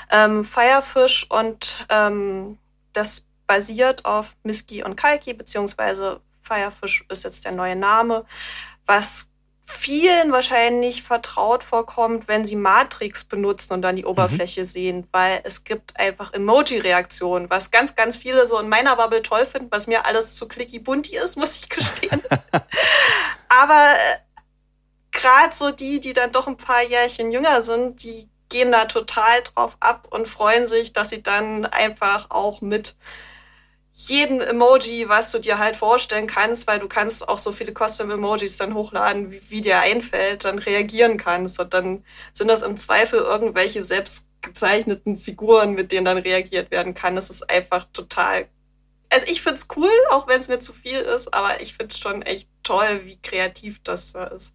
ähm, 0.09 0.45
Firefish 0.45 1.25
und 1.29 1.85
ähm, 1.89 2.57
das 2.93 3.25
basiert 3.45 4.05
auf 4.05 4.35
Miski 4.43 4.83
und 4.83 4.95
Kalki, 4.95 5.33
beziehungsweise 5.33 6.21
Firefish 6.43 7.03
ist 7.09 7.23
jetzt 7.23 7.45
der 7.45 7.51
neue 7.51 7.75
Name, 7.75 8.25
was 8.85 9.27
vielen 9.71 10.31
wahrscheinlich 10.31 11.03
vertraut 11.03 11.63
vorkommt, 11.63 12.27
wenn 12.27 12.43
sie 12.43 12.55
Matrix 12.55 13.23
benutzen 13.23 13.73
und 13.73 13.83
dann 13.83 13.95
die 13.95 14.01
mhm. 14.01 14.09
Oberfläche 14.09 14.61
mhm. 14.61 14.65
sehen, 14.65 15.07
weil 15.11 15.41
es 15.43 15.63
gibt 15.63 15.97
einfach 15.97 16.33
Emoji-Reaktionen, 16.33 17.49
was 17.49 17.69
ganz, 17.69 17.95
ganz 17.95 18.17
viele 18.17 18.45
so 18.47 18.57
in 18.57 18.67
meiner 18.67 18.95
Bubble 18.95 19.21
toll 19.21 19.45
finden, 19.45 19.69
was 19.69 19.85
mir 19.85 20.05
alles 20.05 20.35
zu 20.35 20.47
clicky 20.47 20.79
bunti 20.79 21.15
ist, 21.17 21.35
muss 21.37 21.57
ich 21.57 21.69
gestehen. 21.69 22.21
Aber 23.49 23.93
äh, 23.93 24.39
gerade 25.11 25.53
so 25.53 25.69
die, 25.69 25.99
die 25.99 26.13
dann 26.13 26.31
doch 26.31 26.47
ein 26.47 26.57
paar 26.57 26.81
Jährchen 26.81 27.31
jünger 27.31 27.61
sind, 27.61 28.03
die 28.03 28.27
gehen 28.49 28.71
da 28.71 28.85
total 28.85 29.43
drauf 29.43 29.77
ab 29.79 30.07
und 30.09 30.27
freuen 30.27 30.65
sich, 30.65 30.93
dass 30.93 31.09
sie 31.09 31.21
dann 31.21 31.67
einfach 31.67 32.31
auch 32.31 32.61
mit 32.61 32.95
jedem 34.07 34.39
Emoji, 34.39 35.09
was 35.09 35.31
du 35.31 35.39
dir 35.39 35.57
halt 35.57 35.75
vorstellen 35.75 36.27
kannst, 36.27 36.67
weil 36.67 36.79
du 36.79 36.87
kannst 36.87 37.27
auch 37.27 37.37
so 37.37 37.51
viele 37.51 37.73
Custom-Emojis 37.73 38.57
dann 38.57 38.73
hochladen, 38.73 39.31
wie, 39.31 39.41
wie 39.49 39.61
dir 39.61 39.79
einfällt, 39.79 40.45
dann 40.45 40.57
reagieren 40.57 41.17
kannst. 41.17 41.59
Und 41.59 41.73
dann 41.73 42.05
sind 42.31 42.47
das 42.47 42.61
im 42.61 42.77
Zweifel 42.77 43.19
irgendwelche 43.19 43.83
selbst 43.83 44.25
gezeichneten 44.41 45.17
Figuren, 45.17 45.73
mit 45.73 45.91
denen 45.91 46.05
dann 46.05 46.17
reagiert 46.17 46.71
werden 46.71 46.93
kann. 46.93 47.15
Das 47.15 47.29
ist 47.29 47.49
einfach 47.49 47.85
total. 47.91 48.47
Also 49.11 49.25
ich 49.29 49.41
find's 49.41 49.67
cool, 49.75 49.89
auch 50.11 50.27
wenn 50.27 50.39
es 50.39 50.47
mir 50.47 50.59
zu 50.59 50.71
viel 50.71 50.99
ist, 50.99 51.33
aber 51.33 51.61
ich 51.61 51.73
find's 51.73 51.99
schon 51.99 52.21
echt 52.21 52.47
toll, 52.63 53.01
wie 53.03 53.19
kreativ 53.21 53.81
das 53.83 54.13
da 54.13 54.25
ist. 54.25 54.53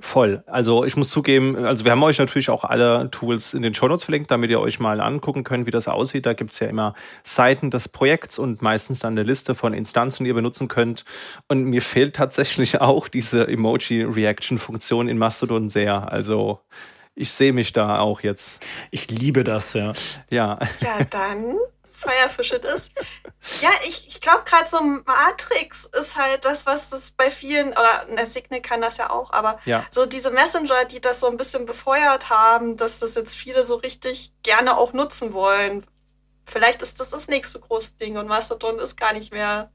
Voll. 0.00 0.42
Also 0.46 0.84
ich 0.84 0.96
muss 0.96 1.10
zugeben, 1.10 1.56
also 1.64 1.84
wir 1.84 1.92
haben 1.92 2.02
euch 2.02 2.18
natürlich 2.18 2.50
auch 2.50 2.64
alle 2.64 3.10
Tools 3.10 3.54
in 3.54 3.62
den 3.62 3.74
Shownotes 3.74 4.04
verlinkt, 4.04 4.30
damit 4.30 4.50
ihr 4.50 4.60
euch 4.60 4.78
mal 4.78 5.00
angucken 5.00 5.44
könnt, 5.44 5.66
wie 5.66 5.70
das 5.70 5.88
aussieht. 5.88 6.26
Da 6.26 6.34
gibt's 6.34 6.60
ja 6.60 6.68
immer 6.68 6.94
Seiten 7.24 7.70
des 7.70 7.88
Projekts 7.88 8.38
und 8.38 8.62
meistens 8.62 9.00
dann 9.00 9.14
eine 9.14 9.24
Liste 9.24 9.54
von 9.54 9.74
Instanzen, 9.74 10.24
die 10.24 10.28
ihr 10.28 10.34
benutzen 10.34 10.68
könnt. 10.68 11.04
Und 11.48 11.64
mir 11.64 11.82
fehlt 11.82 12.16
tatsächlich 12.16 12.80
auch 12.80 13.08
diese 13.08 13.48
Emoji-Reaction-Funktion 13.48 15.08
in 15.08 15.18
Mastodon 15.18 15.68
sehr. 15.68 16.12
Also 16.12 16.60
ich 17.14 17.32
sehe 17.32 17.52
mich 17.52 17.72
da 17.72 17.98
auch 17.98 18.20
jetzt. 18.20 18.64
Ich 18.90 19.10
liebe 19.10 19.42
das, 19.42 19.74
ja. 19.74 19.92
Ja. 20.30 20.58
Ja, 20.80 21.04
dann 21.10 21.56
Firefish 21.98 22.52
it 22.52 22.64
ist. 22.64 22.92
Ja, 23.60 23.70
ich, 23.86 24.06
ich 24.06 24.20
glaube 24.20 24.44
gerade 24.44 24.68
so 24.68 24.80
Matrix 24.80 25.84
ist 25.84 26.16
halt 26.16 26.44
das, 26.44 26.64
was 26.64 26.90
das 26.90 27.10
bei 27.10 27.30
vielen, 27.30 27.70
oder 27.70 28.06
der 28.08 28.26
Signal 28.26 28.60
kann 28.60 28.80
das 28.80 28.98
ja 28.98 29.10
auch, 29.10 29.32
aber 29.32 29.58
ja. 29.64 29.84
so 29.90 30.06
diese 30.06 30.30
Messenger, 30.30 30.84
die 30.84 31.00
das 31.00 31.20
so 31.20 31.26
ein 31.26 31.36
bisschen 31.36 31.66
befeuert 31.66 32.30
haben, 32.30 32.76
dass 32.76 33.00
das 33.00 33.14
jetzt 33.16 33.36
viele 33.36 33.64
so 33.64 33.76
richtig 33.76 34.32
gerne 34.42 34.76
auch 34.76 34.92
nutzen 34.92 35.32
wollen. 35.32 35.84
Vielleicht 36.46 36.82
ist 36.82 37.00
das 37.00 37.10
das 37.10 37.28
nächste 37.28 37.58
große 37.58 37.94
Ding 37.94 38.16
und 38.16 38.28
Mastodon 38.28 38.78
ist 38.78 38.96
gar 38.96 39.12
nicht 39.12 39.32
mehr 39.32 39.70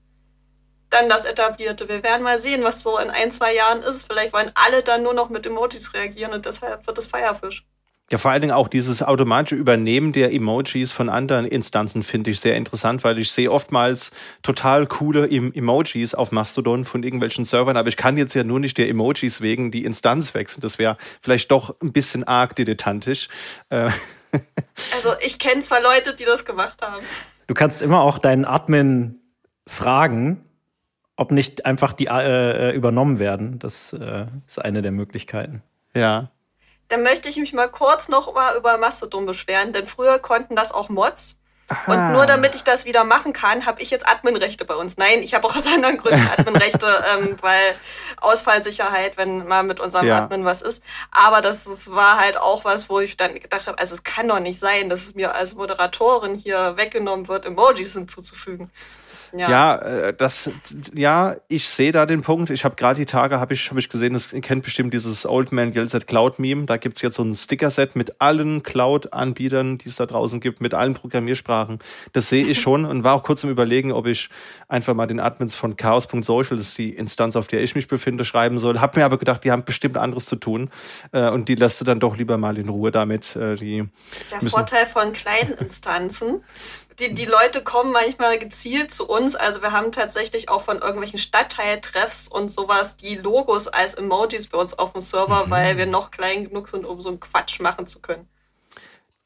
dann 0.89 1.09
das 1.09 1.25
etablierte. 1.25 1.89
Wir 1.89 2.03
werden 2.03 2.23
mal 2.23 2.39
sehen, 2.39 2.63
was 2.63 2.83
so 2.83 2.97
in 2.99 3.09
ein, 3.09 3.31
zwei 3.31 3.53
Jahren 3.53 3.81
ist. 3.81 4.05
Vielleicht 4.05 4.33
wollen 4.33 4.51
alle 4.55 4.83
dann 4.83 5.03
nur 5.03 5.13
noch 5.13 5.29
mit 5.29 5.45
Emojis 5.45 5.93
reagieren 5.93 6.33
und 6.33 6.45
deshalb 6.45 6.85
wird 6.87 6.97
es 6.97 7.07
Firefish. 7.07 7.65
Ja, 8.13 8.19
vor 8.19 8.29
allen 8.29 8.43
Dingen 8.43 8.53
auch 8.53 8.67
dieses 8.67 9.01
automatische 9.01 9.55
Übernehmen 9.55 10.13
der 10.13 10.31
Emojis 10.31 10.91
von 10.91 11.09
anderen 11.09 11.47
Instanzen 11.47 12.03
finde 12.03 12.29
ich 12.29 12.39
sehr 12.39 12.55
interessant, 12.55 13.03
weil 13.03 13.17
ich 13.17 13.31
sehe 13.31 13.51
oftmals 13.51 14.11
total 14.43 14.85
coole 14.85 15.27
Emojis 15.27 16.13
auf 16.13 16.31
Mastodon 16.31 16.85
von 16.85 17.01
irgendwelchen 17.01 17.43
Servern, 17.43 17.75
aber 17.75 17.87
ich 17.87 17.97
kann 17.97 18.15
jetzt 18.15 18.35
ja 18.35 18.43
nur 18.43 18.59
nicht 18.59 18.77
der 18.77 18.87
Emojis 18.87 19.41
wegen 19.41 19.71
die 19.71 19.83
Instanz 19.83 20.35
wechseln. 20.35 20.61
Das 20.61 20.77
wäre 20.77 20.95
vielleicht 21.23 21.49
doch 21.49 21.75
ein 21.81 21.91
bisschen 21.91 22.23
arg 22.23 22.55
dilettantisch. 22.55 23.29
Äh, 23.69 23.89
also 24.93 25.09
ich 25.25 25.39
kenne 25.39 25.61
zwar 25.61 25.81
Leute, 25.81 26.13
die 26.13 26.25
das 26.25 26.45
gemacht 26.45 26.83
haben. 26.83 27.03
Du 27.47 27.55
kannst 27.55 27.81
immer 27.81 28.01
auch 28.01 28.19
deinen 28.19 28.45
Admin 28.45 29.21
fragen, 29.65 30.45
ob 31.15 31.31
nicht 31.31 31.65
einfach 31.65 31.93
die 31.93 32.05
äh, 32.05 32.69
äh 32.69 32.75
übernommen 32.75 33.17
werden. 33.17 33.57
Das 33.57 33.91
äh, 33.91 34.27
ist 34.45 34.63
eine 34.63 34.83
der 34.83 34.91
Möglichkeiten. 34.91 35.63
Ja. 35.95 36.29
Dann 36.93 37.01
möchte 37.01 37.27
ich 37.27 37.37
mich 37.37 37.53
mal 37.53 37.69
kurz 37.69 38.07
noch 38.07 38.31
mal 38.35 38.55
über 38.55 38.77
Mastodon 38.77 39.25
beschweren, 39.25 39.73
denn 39.73 39.87
früher 39.87 40.19
konnten 40.19 40.55
das 40.55 40.71
auch 40.71 40.89
Mods. 40.89 41.39
Aha. 41.67 41.91
Und 41.91 42.13
nur 42.13 42.27
damit 42.27 42.53
ich 42.53 42.63
das 42.63 42.85
wieder 42.85 43.03
machen 43.03 43.33
kann, 43.33 43.65
habe 43.65 43.81
ich 43.81 43.89
jetzt 43.89 44.07
Adminrechte 44.07 44.63
bei 44.63 44.75
uns. 44.75 44.97
Nein, 44.97 45.23
ich 45.23 45.33
habe 45.33 45.47
auch 45.47 45.55
aus 45.55 45.65
anderen 45.65 45.97
Gründen 45.97 46.29
Adminrechte, 46.37 46.85
ähm, 47.17 47.35
weil 47.41 47.73
Ausfallsicherheit, 48.21 49.17
wenn 49.17 49.47
mal 49.47 49.63
mit 49.63 49.79
unserem 49.79 50.05
ja. 50.05 50.19
Admin 50.19 50.45
was 50.45 50.61
ist. 50.61 50.83
Aber 51.09 51.41
das, 51.41 51.63
das 51.63 51.89
war 51.89 52.19
halt 52.19 52.37
auch 52.37 52.63
was, 52.63 52.89
wo 52.89 52.99
ich 52.99 53.17
dann 53.17 53.33
gedacht 53.33 53.65
habe, 53.65 53.79
also 53.79 53.95
es 53.95 54.03
kann 54.03 54.27
doch 54.27 54.39
nicht 54.39 54.59
sein, 54.59 54.87
dass 54.87 55.07
es 55.07 55.15
mir 55.15 55.33
als 55.33 55.55
Moderatorin 55.55 56.35
hier 56.35 56.77
weggenommen 56.77 57.27
wird, 57.27 57.47
Emojis 57.47 57.93
hinzuzufügen. 57.93 58.69
Ja, 59.35 59.49
ja 59.49 59.75
äh, 59.77 60.13
das, 60.13 60.51
ja, 60.93 61.35
ich 61.47 61.67
sehe 61.67 61.91
da 61.91 62.05
den 62.05 62.21
Punkt. 62.21 62.49
Ich 62.51 62.65
habe 62.65 62.75
gerade 62.75 62.99
die 62.99 63.05
Tage, 63.05 63.39
habe 63.39 63.53
ich, 63.53 63.71
hab 63.71 63.77
ich 63.77 63.89
gesehen, 63.89 64.13
das, 64.13 64.29
kennt 64.41 64.63
bestimmt 64.63 64.93
dieses 64.93 65.25
Old 65.25 65.51
Man 65.51 65.75
at 65.75 66.07
Cloud 66.07 66.37
Meme. 66.39 66.65
Da 66.65 66.77
gibt's 66.77 67.01
jetzt 67.01 67.15
so 67.15 67.23
ein 67.23 67.33
Sticker-Set 67.33 67.95
mit 67.95 68.21
allen 68.21 68.61
Cloud-Anbietern, 68.61 69.79
die 69.79 69.89
es 69.89 69.95
da 69.95 70.05
draußen 70.05 70.39
gibt, 70.39 70.61
mit 70.61 70.73
allen 70.73 70.93
Programmiersprachen. 70.93 71.79
Das 72.13 72.29
sehe 72.29 72.45
ich 72.45 72.59
schon 72.61 72.85
und 72.85 73.03
war 73.03 73.15
auch 73.15 73.23
kurz 73.23 73.43
im 73.43 73.49
Überlegen, 73.49 73.91
ob 73.91 74.05
ich 74.05 74.29
einfach 74.67 74.93
mal 74.93 75.07
den 75.07 75.19
Admins 75.19 75.55
von 75.55 75.75
chaos.social, 75.77 76.57
das 76.57 76.69
ist 76.69 76.77
die 76.77 76.91
Instanz, 76.91 77.35
auf 77.35 77.47
der 77.47 77.63
ich 77.63 77.73
mich 77.73 77.87
befinde, 77.87 78.25
schreiben 78.25 78.59
soll. 78.59 78.79
Hab 78.79 78.95
mir 78.95 79.05
aber 79.05 79.17
gedacht, 79.17 79.43
die 79.43 79.51
haben 79.51 79.63
bestimmt 79.63 79.97
anderes 79.97 80.25
zu 80.25 80.35
tun 80.35 80.69
äh, 81.11 81.29
und 81.29 81.49
die 81.49 81.55
lässt 81.55 81.81
du 81.81 81.85
dann 81.85 81.99
doch 81.99 82.17
lieber 82.17 82.37
mal 82.37 82.57
in 82.57 82.69
Ruhe 82.69 82.91
damit. 82.91 83.35
Äh, 83.35 83.55
die 83.55 83.89
das 84.09 84.21
ist 84.21 84.31
der 84.31 84.49
Vorteil 84.49 84.85
von 84.85 85.11
kleinen 85.11 85.53
Instanzen 85.53 86.43
die, 86.99 87.13
die 87.13 87.25
Leute 87.25 87.63
kommen 87.63 87.91
manchmal 87.91 88.39
gezielt 88.39 88.91
zu 88.91 89.07
uns. 89.07 89.35
Also 89.35 89.61
wir 89.61 89.71
haben 89.71 89.91
tatsächlich 89.91 90.49
auch 90.49 90.61
von 90.61 90.79
irgendwelchen 90.79 91.19
Stadtteiltreffs 91.19 92.27
und 92.27 92.49
sowas 92.49 92.95
die 92.95 93.15
Logos 93.15 93.67
als 93.67 93.93
Emojis 93.93 94.47
bei 94.47 94.57
uns 94.57 94.77
auf 94.77 94.93
dem 94.93 95.01
Server, 95.01 95.45
mhm. 95.45 95.51
weil 95.51 95.77
wir 95.77 95.85
noch 95.85 96.11
klein 96.11 96.45
genug 96.45 96.67
sind, 96.67 96.85
um 96.85 97.01
so 97.01 97.09
einen 97.09 97.19
Quatsch 97.19 97.59
machen 97.59 97.87
zu 97.87 97.99
können. 97.99 98.27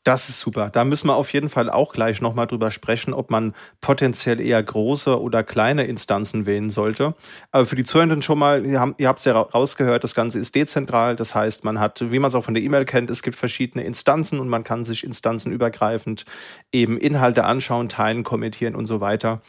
Das 0.07 0.29
ist 0.29 0.39
super. 0.39 0.69
Da 0.69 0.85
müssen 0.85 1.07
wir 1.07 1.15
auf 1.15 1.33
jeden 1.33 1.49
Fall 1.49 1.69
auch 1.69 1.91
gleich 1.91 2.21
nochmal 2.21 2.47
drüber 2.47 2.71
sprechen, 2.71 3.13
ob 3.13 3.29
man 3.29 3.53
potenziell 3.81 4.39
eher 4.39 4.63
große 4.63 5.21
oder 5.21 5.43
kleine 5.43 5.83
Instanzen 5.83 6.45
wählen 6.45 6.69
sollte. 6.69 7.13
Aber 7.51 7.65
für 7.65 7.75
die 7.75 7.83
Zuhörenden 7.83 8.21
schon 8.21 8.39
mal, 8.39 8.65
ihr 8.65 8.79
habt 8.79 9.19
es 9.19 9.25
ja 9.25 9.37
rausgehört, 9.37 10.05
das 10.05 10.15
Ganze 10.15 10.39
ist 10.39 10.55
dezentral. 10.55 11.17
Das 11.17 11.35
heißt, 11.35 11.65
man 11.65 11.81
hat, 11.81 12.09
wie 12.09 12.19
man 12.19 12.29
es 12.29 12.35
auch 12.35 12.45
von 12.45 12.53
der 12.53 12.63
E-Mail 12.63 12.85
kennt, 12.85 13.09
es 13.09 13.21
gibt 13.21 13.35
verschiedene 13.35 13.83
Instanzen 13.83 14.39
und 14.39 14.47
man 14.47 14.63
kann 14.63 14.85
sich 14.85 15.03
instanzenübergreifend 15.03 16.23
eben 16.71 16.97
Inhalte 16.97 17.43
anschauen, 17.43 17.89
teilen, 17.89 18.23
kommentieren 18.23 18.75
und 18.75 18.85
so 18.85 19.01
weiter. 19.01 19.41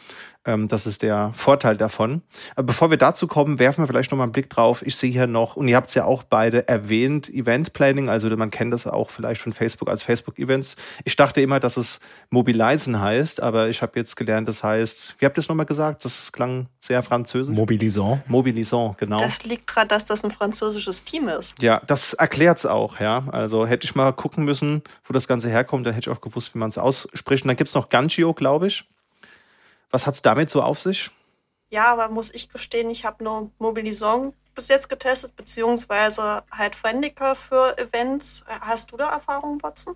Ähm, 0.45 0.67
das 0.67 0.87
ist 0.87 1.01
der 1.01 1.31
Vorteil 1.33 1.75
davon. 1.75 2.21
Aber 2.55 2.67
bevor 2.67 2.89
wir 2.89 2.97
dazu 2.97 3.27
kommen, 3.27 3.59
werfen 3.59 3.83
wir 3.83 3.87
vielleicht 3.87 4.11
noch 4.11 4.17
mal 4.17 4.23
einen 4.23 4.31
Blick 4.31 4.49
drauf. 4.49 4.81
Ich 4.85 4.95
sehe 4.95 5.11
hier 5.11 5.27
noch, 5.27 5.55
und 5.57 5.67
ihr 5.67 5.75
habt 5.75 5.89
es 5.89 5.95
ja 5.95 6.05
auch 6.05 6.23
beide 6.23 6.67
erwähnt, 6.67 7.29
Event 7.29 7.73
Planning. 7.73 8.09
Also 8.09 8.29
man 8.29 8.49
kennt 8.49 8.73
das 8.73 8.87
auch 8.87 9.09
vielleicht 9.09 9.41
von 9.41 9.51
Facebook 9.51 9.89
als 9.89 10.01
Facebook 10.01 10.39
Events. 10.39 10.77
Ich 11.03 11.15
dachte 11.15 11.41
immer, 11.41 11.59
dass 11.59 11.75
es 11.75 11.99
Mobilisen 12.29 13.01
heißt, 13.01 13.41
aber 13.41 13.67
ich 13.67 13.81
habe 13.81 13.99
jetzt 13.99 14.15
gelernt, 14.15 14.47
das 14.47 14.63
heißt, 14.63 15.15
wie 15.19 15.25
habt 15.25 15.37
ihr 15.37 15.41
es 15.41 15.49
nochmal 15.49 15.65
gesagt? 15.65 16.05
Das 16.05 16.31
klang 16.31 16.67
sehr 16.79 17.03
französisch. 17.03 17.55
Mobilisant. 17.55 18.27
Mobilisant, 18.29 18.97
genau. 18.97 19.19
Das 19.19 19.43
liegt 19.43 19.69
daran, 19.69 19.89
dass 19.89 20.05
das 20.05 20.23
ein 20.23 20.31
französisches 20.31 21.03
Team 21.03 21.27
ist. 21.27 21.61
Ja, 21.61 21.81
das 21.85 22.13
erklärt 22.13 22.59
es 22.59 22.65
auch, 22.65 22.99
ja. 22.99 23.23
Also 23.31 23.67
hätte 23.67 23.85
ich 23.85 23.95
mal 23.95 24.11
gucken 24.13 24.45
müssen, 24.45 24.83
wo 25.03 25.13
das 25.13 25.27
Ganze 25.27 25.49
herkommt, 25.49 25.85
dann 25.85 25.93
hätte 25.93 26.09
ich 26.09 26.15
auch 26.15 26.21
gewusst, 26.21 26.55
wie 26.55 26.59
man 26.59 26.69
es 26.69 26.77
ausspricht. 26.77 27.43
Und 27.43 27.49
dann 27.49 27.57
gibt 27.57 27.67
es 27.67 27.75
noch 27.75 27.89
Ganchio, 27.89 28.33
glaube 28.33 28.67
ich. 28.67 28.85
Was 29.91 30.07
hat 30.07 30.13
es 30.13 30.21
damit 30.21 30.49
so 30.49 30.61
auf 30.61 30.79
sich? 30.79 31.11
Ja, 31.69 31.91
aber 31.91 32.09
muss 32.09 32.33
ich 32.33 32.49
gestehen, 32.49 32.89
ich 32.89 33.05
habe 33.05 33.23
nur 33.23 33.51
Mobilisong 33.59 34.33
bis 34.55 34.67
jetzt 34.67 34.89
getestet, 34.89 35.35
beziehungsweise 35.35 36.43
halt 36.51 36.75
Friendica 36.75 37.35
für 37.35 37.77
Events. 37.77 38.43
Hast 38.47 38.91
du 38.91 38.97
da 38.97 39.11
Erfahrung, 39.11 39.61
Watson? 39.61 39.95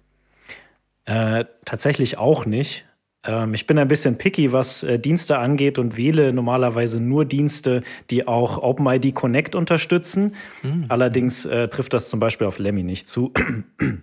Äh, 1.05 1.45
tatsächlich 1.65 2.17
auch 2.17 2.45
nicht. 2.45 2.85
Ähm, 3.25 3.53
ich 3.53 3.67
bin 3.67 3.77
ein 3.77 3.87
bisschen 3.87 4.17
picky, 4.17 4.51
was 4.51 4.83
äh, 4.83 4.99
Dienste 4.99 5.37
angeht 5.37 5.79
und 5.79 5.97
wähle 5.97 6.33
normalerweise 6.33 7.01
nur 7.01 7.25
Dienste, 7.25 7.83
die 8.09 8.27
auch 8.27 8.57
OpenID 8.57 9.13
Connect 9.13 9.55
unterstützen. 9.55 10.35
Mhm. 10.61 10.85
Allerdings 10.89 11.45
äh, 11.45 11.67
trifft 11.67 11.93
das 11.93 12.09
zum 12.09 12.19
Beispiel 12.19 12.47
auf 12.47 12.59
Lemmy 12.59 12.83
nicht 12.83 13.07
zu. 13.07 13.33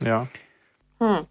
ja. 0.04 0.28
Hm. 1.00 1.26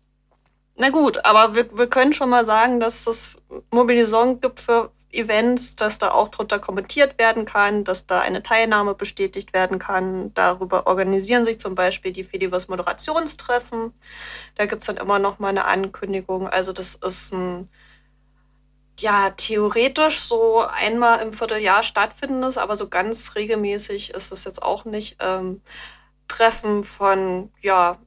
Na 0.82 0.92
gut, 0.92 1.26
aber 1.26 1.56
wir, 1.56 1.78
wir 1.78 1.88
können 1.88 2.14
schon 2.14 2.30
mal 2.30 2.46
sagen, 2.46 2.80
dass 2.80 3.06
es 3.06 3.36
Mobilisierung 3.70 4.40
gibt 4.40 4.62
für 4.62 4.92
Events, 5.12 5.76
dass 5.76 5.98
da 5.98 6.12
auch 6.12 6.30
drunter 6.30 6.58
kommentiert 6.58 7.20
werden 7.20 7.44
kann, 7.44 7.84
dass 7.84 8.06
da 8.06 8.22
eine 8.22 8.44
Teilnahme 8.44 8.96
bestätigt 8.96 9.52
werden 9.52 9.78
kann. 9.78 10.34
Darüber 10.36 10.88
organisieren 10.88 11.44
sich 11.44 11.60
zum 11.60 11.76
Beispiel 11.76 12.14
die 12.14 12.24
Fediverse 12.24 12.68
Moderationstreffen. 12.70 13.92
Da 14.56 14.68
gibt's 14.68 14.86
dann 14.86 14.96
immer 14.96 15.20
noch 15.20 15.40
mal 15.40 15.50
eine 15.50 15.66
Ankündigung. 15.66 16.48
Also 16.48 16.72
das 16.72 16.96
ist 16.96 17.34
ein 17.34 17.68
ja, 19.02 19.32
theoretisch 19.32 20.22
so 20.22 20.60
einmal 20.62 21.22
im 21.22 21.34
Vierteljahr 21.34 21.84
stattfindendes, 21.84 22.58
aber 22.58 22.78
so 22.78 22.88
ganz 22.88 23.36
regelmäßig 23.36 24.12
ist 24.12 24.32
es 24.32 24.46
jetzt 24.46 24.64
auch 24.64 24.86
nicht. 24.86 25.18
Ähm, 25.20 25.62
Treffen 26.30 26.86
von 26.86 27.52
ja, 27.60 27.98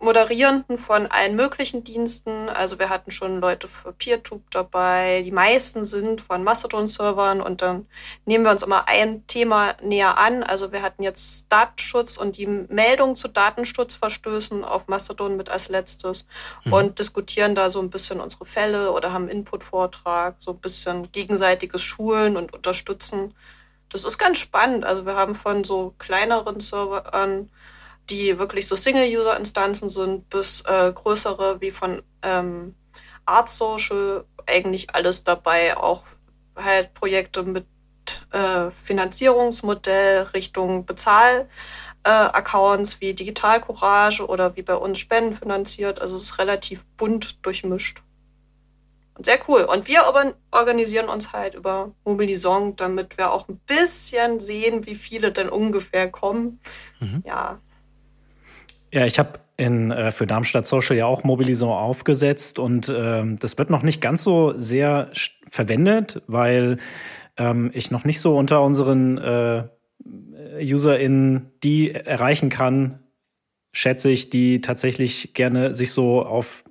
Moderierenden 0.00 0.78
von 0.78 1.08
allen 1.08 1.34
möglichen 1.34 1.82
Diensten. 1.82 2.48
Also 2.48 2.78
wir 2.78 2.88
hatten 2.88 3.10
schon 3.10 3.40
Leute 3.40 3.66
für 3.66 3.92
PeerTube 3.92 4.48
dabei. 4.50 5.22
Die 5.24 5.32
meisten 5.32 5.84
sind 5.84 6.20
von 6.20 6.44
Mastodon-Servern 6.44 7.40
und 7.40 7.62
dann 7.62 7.86
nehmen 8.24 8.44
wir 8.44 8.52
uns 8.52 8.62
immer 8.62 8.88
ein 8.88 9.26
Thema 9.26 9.74
näher 9.82 10.16
an. 10.16 10.44
Also 10.44 10.70
wir 10.70 10.82
hatten 10.82 11.02
jetzt 11.02 11.46
Datenschutz 11.48 12.16
und 12.16 12.36
die 12.36 12.46
Meldung 12.46 13.16
zu 13.16 13.26
Datenschutzverstößen 13.26 14.64
auf 14.64 14.86
Mastodon 14.86 15.36
mit 15.36 15.50
als 15.50 15.68
letztes 15.68 16.26
mhm. 16.64 16.72
und 16.72 16.98
diskutieren 17.00 17.56
da 17.56 17.68
so 17.68 17.80
ein 17.80 17.90
bisschen 17.90 18.20
unsere 18.20 18.44
Fälle 18.44 18.92
oder 18.92 19.12
haben 19.12 19.28
Input-Vortrag, 19.28 20.36
so 20.38 20.52
ein 20.52 20.58
bisschen 20.58 21.10
gegenseitiges 21.10 21.82
Schulen 21.82 22.36
und 22.36 22.54
unterstützen. 22.54 23.34
Das 23.88 24.04
ist 24.04 24.18
ganz 24.18 24.38
spannend. 24.38 24.84
Also 24.84 25.06
wir 25.06 25.16
haben 25.16 25.34
von 25.34 25.64
so 25.64 25.94
kleineren 25.98 26.60
Servern 26.60 27.50
die 28.10 28.38
wirklich 28.38 28.66
so 28.66 28.76
Single-User-Instanzen 28.76 29.88
sind, 29.88 30.28
bis 30.30 30.60
äh, 30.62 30.92
größere 30.92 31.60
wie 31.60 31.70
von 31.70 32.02
ähm, 32.22 32.74
Art 33.26 33.48
Social, 33.48 34.24
eigentlich 34.46 34.94
alles 34.94 35.24
dabei, 35.24 35.76
auch 35.76 36.04
halt 36.56 36.94
Projekte 36.94 37.42
mit 37.42 37.66
äh, 38.32 38.70
Finanzierungsmodell 38.70 40.22
Richtung 40.34 40.86
Bezahl-Accounts 40.86 42.94
äh, 42.94 43.00
wie 43.00 43.14
Digital 43.14 43.60
Courage 43.60 44.26
oder 44.26 44.56
wie 44.56 44.62
bei 44.62 44.74
uns 44.74 44.98
Spenden 44.98 45.34
finanziert. 45.34 46.00
Also 46.00 46.16
es 46.16 46.24
ist 46.24 46.38
relativ 46.38 46.84
bunt 46.96 47.44
durchmischt. 47.44 48.02
Und 49.14 49.24
sehr 49.24 49.38
cool. 49.48 49.62
Und 49.62 49.88
wir 49.88 50.02
organisieren 50.52 51.08
uns 51.08 51.32
halt 51.32 51.54
über 51.54 51.92
Mobilisong, 52.04 52.76
damit 52.76 53.16
wir 53.18 53.32
auch 53.32 53.48
ein 53.48 53.58
bisschen 53.66 54.38
sehen, 54.38 54.86
wie 54.86 54.94
viele 54.94 55.32
denn 55.32 55.48
ungefähr 55.48 56.08
kommen. 56.08 56.60
Mhm. 57.00 57.24
Ja, 57.26 57.58
ja, 58.90 59.06
ich 59.06 59.18
habe 59.18 59.40
in, 59.56 59.90
äh, 59.90 60.10
für 60.10 60.26
Darmstadt 60.26 60.66
Social 60.66 60.96
ja 60.96 61.06
auch 61.06 61.24
Mobilisation 61.24 61.76
aufgesetzt 61.76 62.58
und 62.58 62.92
ähm, 62.94 63.38
das 63.38 63.58
wird 63.58 63.70
noch 63.70 63.82
nicht 63.82 64.00
ganz 64.00 64.22
so 64.22 64.54
sehr 64.56 65.10
verwendet, 65.50 66.22
weil 66.26 66.78
ähm, 67.36 67.70
ich 67.74 67.90
noch 67.90 68.04
nicht 68.04 68.20
so 68.20 68.36
unter 68.36 68.62
unseren 68.62 69.18
äh, 69.18 69.64
UserInnen 70.60 71.50
die 71.62 71.92
erreichen 71.92 72.50
kann, 72.50 73.00
schätze 73.72 74.10
ich, 74.10 74.30
die 74.30 74.60
tatsächlich 74.60 75.34
gerne 75.34 75.74
sich 75.74 75.92
so 75.92 76.24
auf 76.24 76.64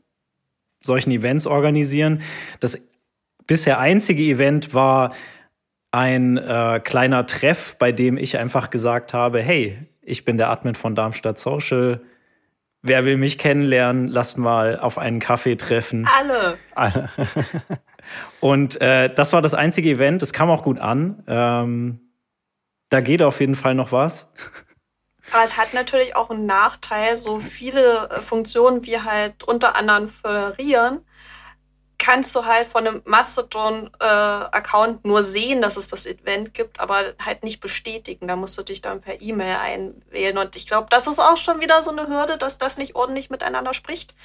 solchen 0.82 1.12
Events 1.12 1.48
organisieren. 1.48 2.22
Das 2.60 2.90
bisher 3.46 3.80
einzige 3.80 4.24
Event 4.24 4.74
war 4.74 5.14
ein 5.92 6.38
äh, 6.38 6.82
kleiner 6.84 7.26
Treff, 7.26 7.76
bei 7.78 7.92
dem 7.92 8.18
ich 8.18 8.38
einfach 8.38 8.70
gesagt 8.70 9.14
habe, 9.14 9.42
hey, 9.42 9.78
ich 10.08 10.24
bin 10.24 10.38
der 10.38 10.50
Admin 10.50 10.76
von 10.76 10.96
Darmstadt 10.96 11.38
Social. 11.38 12.02
Wer 12.82 13.04
will 13.04 13.18
mich 13.18 13.38
kennenlernen? 13.38 14.08
Lass 14.08 14.38
mal 14.38 14.80
auf 14.80 14.98
einen 14.98 15.20
Kaffee 15.20 15.58
treffen. 15.58 16.08
Alle. 16.18 16.58
Alle. 16.74 17.10
Und 18.40 18.80
äh, 18.80 19.14
das 19.14 19.34
war 19.34 19.42
das 19.42 19.54
einzige 19.54 19.90
Event. 19.90 20.24
Es 20.24 20.32
kam 20.32 20.50
auch 20.50 20.64
gut 20.64 20.80
an. 20.80 21.24
Ähm, 21.28 22.00
da 22.88 23.02
geht 23.02 23.22
auf 23.22 23.42
jeden 23.42 23.56
Fall 23.56 23.76
noch 23.76 23.92
was. 23.92 24.32
Aber 25.34 25.44
es 25.44 25.58
hat 25.58 25.74
natürlich 25.74 26.16
auch 26.16 26.30
einen 26.30 26.46
Nachteil, 26.46 27.18
so 27.18 27.42
viele 27.42 28.10
äh, 28.10 28.22
Funktionen 28.22 28.86
wie 28.86 29.02
halt 29.02 29.44
unter 29.44 29.76
anderem 29.76 30.08
föderieren 30.08 31.02
kannst 32.08 32.34
du 32.36 32.46
halt 32.46 32.68
von 32.68 32.88
einem 32.88 33.02
Mastodon-Account 33.04 35.04
nur 35.04 35.24
sehen, 35.24 35.62
dass 35.62 35.76
es 35.76 35.90
das 35.90 36.06
Event 36.06 36.54
gibt, 36.54 36.80
aber 36.80 37.14
halt 37.22 37.44
nicht 37.44 37.60
bestätigen. 37.60 38.30
Da 38.30 38.38
musst 38.38 38.58
du 38.58 38.64
dich 38.64 38.80
dann 38.80 39.02
per 39.02 39.22
E-Mail 39.22 39.58
einwählen. 39.58 40.38
Und 40.38 40.56
ich 40.56 40.68
glaube, 40.68 40.88
das 40.90 41.08
ist 41.08 41.20
auch 41.20 41.36
schon 41.36 41.60
wieder 41.60 41.82
so 41.82 41.92
eine 41.92 42.08
Hürde, 42.08 42.38
dass 42.38 42.58
das 42.58 42.78
nicht 42.78 42.96
ordentlich 42.96 43.30
miteinander 43.30 43.74
spricht. 43.74 44.16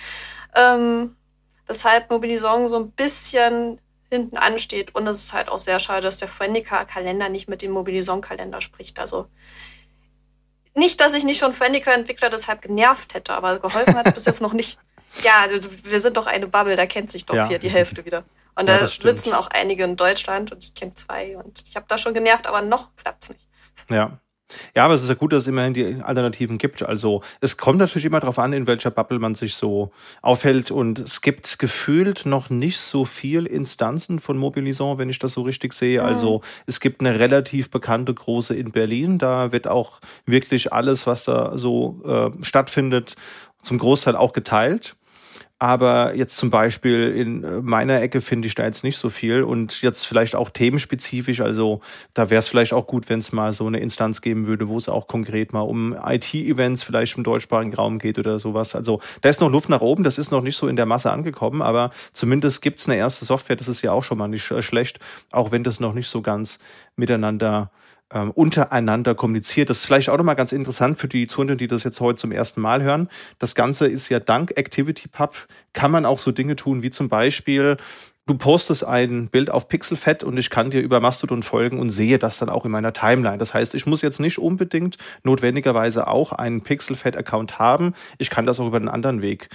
Ähm, 0.55 1.17
weshalb 1.67 2.09
Mobilisong 2.09 2.69
so 2.69 2.79
ein 2.79 2.93
bisschen 2.93 3.81
hinten 4.11 4.37
ansteht. 4.37 4.95
Und 4.95 5.09
es 5.09 5.19
ist 5.19 5.33
halt 5.33 5.51
auch 5.51 5.59
sehr 5.59 5.81
schade, 5.81 6.03
dass 6.03 6.19
der 6.19 6.29
Friendica-Kalender 6.29 7.31
nicht 7.31 7.49
mit 7.49 7.63
dem 7.63 7.73
Mobilisong-Kalender 7.73 8.61
spricht. 8.61 9.01
Also 9.01 9.27
nicht, 10.77 11.01
dass 11.01 11.15
ich 11.15 11.25
nicht 11.25 11.41
schon 11.41 11.53
Friendica-Entwickler 11.53 12.31
deshalb 12.31 12.63
genervt 12.63 13.15
hätte, 13.15 13.35
aber 13.35 13.59
geholfen 13.59 13.97
hat 13.97 14.07
es 14.07 14.15
bis 14.15 14.27
jetzt 14.27 14.41
noch 14.41 14.53
nicht. 14.53 14.79
Ja, 15.23 15.47
wir 15.85 16.01
sind 16.01 16.17
doch 16.17 16.27
eine 16.27 16.47
Bubble, 16.47 16.77
da 16.77 16.87
kennt 16.87 17.11
sich 17.11 17.27
doch 17.27 17.35
ja. 17.35 17.49
hier 17.49 17.59
die 17.59 17.71
Hälfte 17.71 18.05
wieder. 18.05 18.25
Und 18.55 18.69
ja, 18.69 18.79
da 18.79 18.87
sitzen 18.87 19.33
auch 19.33 19.49
einige 19.49 19.85
in 19.85 19.97
Deutschland 19.97 20.53
und 20.53 20.65
ich 20.65 20.75
kenne 20.75 20.95
zwei 20.95 21.37
und 21.37 21.63
ich 21.67 21.77
habe 21.77 21.87
da 21.89 21.99
schon 21.99 22.15
genervt, 22.15 22.47
aber 22.47 22.63
noch 22.63 22.95
klappt's 22.97 23.31
nicht. 23.31 23.47
Ja. 23.89 24.19
Ja, 24.75 24.85
aber 24.85 24.95
es 24.95 25.03
ist 25.03 25.09
ja 25.09 25.15
gut, 25.15 25.33
dass 25.33 25.43
es 25.43 25.47
immerhin 25.49 25.75
die 25.75 26.03
Alternativen 26.03 26.59
gibt. 26.59 26.83
Also 26.83 27.23
es 27.41 27.57
kommt 27.57 27.79
natürlich 27.79 28.05
immer 28.05 28.21
darauf 28.21 28.39
an, 28.39 28.53
in 28.53 28.67
welcher 28.67 28.91
Bubble 28.91 29.19
man 29.19 29.35
sich 29.35 29.55
so 29.55 29.93
aufhält. 30.21 30.71
Und 30.71 30.99
es 30.99 31.21
gibt 31.21 31.59
gefühlt 31.59 32.27
noch 32.27 32.51
nicht 32.51 32.79
so 32.79 33.05
viel 33.05 33.47
Instanzen 33.47 34.21
von 34.21 34.37
Mobilisant, 34.37 34.99
wenn 34.99 35.09
ich 35.09 35.19
das 35.19 35.33
so 35.33 35.43
richtig 35.43 35.73
sehe. 35.73 36.01
Mhm. 36.01 36.07
Also 36.07 36.41
es 36.67 36.81
gibt 36.81 37.01
eine 37.01 37.19
relativ 37.19 37.71
bekannte 37.71 38.15
große 38.15 38.55
in 38.55 38.73
Berlin. 38.73 39.19
Da 39.19 39.53
wird 39.53 39.69
auch 39.69 40.01
wirklich 40.27 40.73
alles, 40.73 41.07
was 41.07 41.25
da 41.25 41.57
so 41.57 42.01
äh, 42.05 42.45
stattfindet, 42.45 43.17
zum 43.63 43.79
Großteil 43.79 44.17
auch 44.17 44.33
geteilt. 44.33 44.97
Aber 45.63 46.17
jetzt 46.17 46.39
zum 46.39 46.51
Beispiel 46.51 47.15
in 47.17 47.45
äh, 47.45 47.63
meiner 47.63 48.03
Ecke 48.03 48.21
finde 48.21 48.49
ich 48.49 48.57
da 48.57 48.65
jetzt 48.65 48.83
nicht 48.83 48.99
so 48.99 49.11
viel 49.11 49.45
und 49.45 49.81
jetzt 49.81 50.09
vielleicht 50.09 50.35
auch 50.35 50.51
themenspezifisch. 50.51 51.41
Also 51.41 51.81
da 52.15 52.31
wäre 52.31 52.41
es 52.41 52.49
vielleicht 52.49 52.73
auch 52.73 52.89
gut, 52.89 53.09
wenn 53.09 53.21
es 53.21 53.31
mal 53.31 53.53
so 53.53 53.69
eine 53.69 53.79
Instanz 53.79 54.23
geben 54.23 54.49
würde, 54.49 54.69
wo 54.69 54.77
es 54.77 54.89
auch 54.89 55.07
konkret 55.07 55.53
mal 55.53 55.61
um 55.61 55.95
IT-Events 55.95 56.83
vielleicht 56.83 57.17
im 57.17 57.23
deutschsprachigen 57.23 57.75
Raum 57.75 58.01
geht 58.01 58.19
oder 58.19 58.41
sowas. 58.41 58.75
Also 58.75 59.01
da 59.21 59.29
ist 59.29 59.41
noch 59.41 59.53
Luft 59.53 59.69
nach 59.69 59.83
oben. 59.83 60.03
Das 60.03 60.19
ist 60.19 60.33
noch 60.33 60.43
nicht 60.43 60.57
so 60.57 60.67
in 60.67 60.75
der 60.75 60.85
Masse 60.87 61.13
angekommen, 61.13 61.63
aber 61.63 61.93
zumindest 62.13 62.61
gibt 62.61 62.81
es 62.81 62.89
eine 62.89 62.97
erste 62.97 63.25
Software. 63.25 63.55
Das 63.55 63.69
ist 63.69 63.83
ja 63.83 63.93
auch 63.93 64.03
schon 64.03 64.19
mal 64.19 64.27
nicht 64.27 64.43
schlecht, 64.43 64.99
auch 65.31 65.53
wenn 65.53 65.63
das 65.63 65.79
noch 65.79 65.95
nicht 65.95 66.09
so 66.09 66.23
ganz 66.23 66.59
miteinander 66.97 67.71
ähm, 68.13 68.31
untereinander 68.31 69.15
kommuniziert. 69.15 69.71
Das 69.71 69.79
ist 69.79 69.87
vielleicht 69.87 70.09
auch 70.09 70.17
nochmal 70.17 70.37
ganz 70.37 70.53
interessant 70.53 70.99
für 70.99 71.09
die 71.09 71.27
Zuhörer, 71.27 71.57
die 71.57 71.69
das 71.69 71.85
jetzt 71.85 72.01
heute 72.01 72.17
zum 72.17 72.33
ersten 72.33 72.61
Mal 72.61 72.83
hören. 72.83 73.09
Das 73.39 73.55
Ganze 73.55 73.87
ist 73.89 74.09
ja 74.09 74.21
dank 74.21 74.53
ActivityPub 74.57 75.47
kann 75.73 75.91
man 75.91 76.05
auch 76.05 76.19
so 76.19 76.33
Dinge 76.33 76.57
tun, 76.57 76.83
wie 76.83 76.91
zum 76.91 77.09
Beispiel 77.09 77.77
Du 78.25 78.39
postest 78.39 78.87
ein 78.87 79.27
Bild 79.27 79.51
auf 79.51 79.67
Pixelfett 79.67 80.23
und 80.23 80.39
ich 80.39 80.49
kann 80.49 80.71
dir 80.71 80.81
über 80.81 81.01
Mastodon 81.01 81.43
folgen 81.43 81.81
und 81.81 81.91
sehe 81.91 82.21
das 82.21 82.39
dann 82.39 82.51
auch 82.51 82.65
in 82.65 82.71
meiner 82.71 82.93
Timeline. 82.93 83.39
Das 83.39 83.53
heißt, 83.53 83.75
ich 83.75 83.85
muss 83.85 84.01
jetzt 84.01 84.21
nicht 84.21 84.39
unbedingt 84.39 84.97
notwendigerweise 85.25 86.07
auch 86.07 86.33
einen 86.33 86.61
Pixelfett-Account 86.61 87.59
haben. 87.59 87.95
Ich 88.19 88.31
kann 88.31 88.47
das 88.47 88.61
auch 88.61 88.69
über 88.69 88.77
einen 88.77 88.89
anderen 88.89 89.23
Weg 89.23 89.49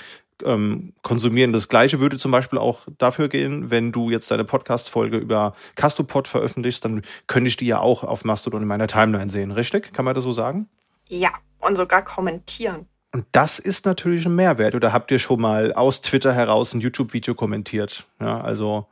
ähm, 0.43 0.93
konsumieren. 1.01 1.53
Das 1.53 1.69
gleiche 1.69 1.99
würde 1.99 2.17
zum 2.17 2.31
Beispiel 2.31 2.59
auch 2.59 2.87
dafür 2.97 3.29
gehen, 3.29 3.71
wenn 3.71 3.91
du 3.91 4.09
jetzt 4.09 4.29
deine 4.31 4.43
Podcast-Folge 4.43 5.17
über 5.17 5.53
Castopod 5.75 6.27
veröffentlichst, 6.27 6.83
dann 6.85 7.01
könnte 7.27 7.47
ich 7.47 7.57
die 7.57 7.67
ja 7.67 7.79
auch 7.79 8.03
auf 8.03 8.25
Mastodon 8.25 8.61
in 8.61 8.67
meiner 8.67 8.87
Timeline 8.87 9.29
sehen, 9.29 9.51
richtig? 9.51 9.93
Kann 9.93 10.05
man 10.05 10.15
das 10.15 10.23
so 10.23 10.31
sagen? 10.31 10.67
Ja, 11.07 11.29
und 11.59 11.77
sogar 11.77 12.03
kommentieren. 12.03 12.87
Und 13.13 13.25
das 13.31 13.59
ist 13.59 13.85
natürlich 13.85 14.25
ein 14.25 14.35
Mehrwert. 14.35 14.75
Oder 14.75 14.93
habt 14.93 15.11
ihr 15.11 15.19
schon 15.19 15.41
mal 15.41 15.73
aus 15.73 16.01
Twitter 16.01 16.33
heraus 16.33 16.73
ein 16.73 16.81
YouTube-Video 16.81 17.35
kommentiert? 17.35 18.05
Ja, 18.19 18.41
also 18.41 18.87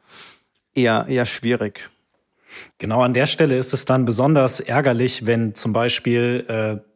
eher, 0.74 1.06
eher 1.08 1.26
schwierig. 1.26 1.90
Genau 2.78 3.04
an 3.04 3.14
der 3.14 3.26
Stelle 3.26 3.58
ist 3.58 3.74
es 3.74 3.86
dann 3.86 4.06
besonders 4.06 4.60
ärgerlich, 4.60 5.26
wenn 5.26 5.56
zum 5.56 5.74
Beispiel 5.74 6.46
äh, 6.48 6.95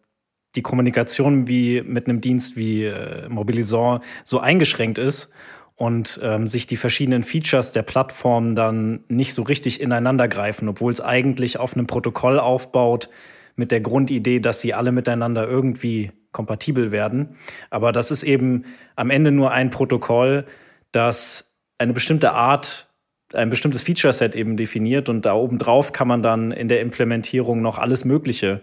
die 0.55 0.61
Kommunikation 0.61 1.47
wie 1.47 1.81
mit 1.81 2.07
einem 2.07 2.21
Dienst 2.21 2.57
wie 2.57 2.85
äh, 2.85 3.29
Mobilisant 3.29 4.03
so 4.23 4.39
eingeschränkt 4.39 4.97
ist 4.97 5.31
und 5.75 6.19
ähm, 6.23 6.47
sich 6.47 6.67
die 6.67 6.77
verschiedenen 6.77 7.23
Features 7.23 7.71
der 7.71 7.83
Plattform 7.83 8.55
dann 8.55 9.03
nicht 9.07 9.33
so 9.33 9.43
richtig 9.43 9.79
ineinander 9.79 10.27
greifen, 10.27 10.67
obwohl 10.67 10.91
es 10.91 11.01
eigentlich 11.01 11.59
auf 11.59 11.75
einem 11.75 11.87
Protokoll 11.87 12.39
aufbaut 12.39 13.09
mit 13.55 13.71
der 13.71 13.81
Grundidee, 13.81 14.39
dass 14.39 14.61
sie 14.61 14.73
alle 14.73 14.91
miteinander 14.91 15.47
irgendwie 15.47 16.11
kompatibel 16.31 16.91
werden. 16.91 17.37
Aber 17.69 17.91
das 17.91 18.11
ist 18.11 18.23
eben 18.23 18.65
am 18.95 19.09
Ende 19.09 19.31
nur 19.31 19.51
ein 19.51 19.69
Protokoll, 19.69 20.45
das 20.91 21.55
eine 21.77 21.93
bestimmte 21.93 22.31
Art 22.31 22.87
ein 23.33 23.49
bestimmtes 23.49 23.83
Feature-Set 23.83 24.35
eben 24.35 24.57
definiert 24.57 25.07
und 25.07 25.23
da 25.23 25.33
oben 25.33 25.59
drauf 25.59 25.93
kann 25.93 26.07
man 26.07 26.23
dann 26.23 26.51
in 26.51 26.67
der 26.67 26.81
Implementierung 26.81 27.61
noch 27.61 27.77
alles 27.77 28.03
Mögliche 28.03 28.61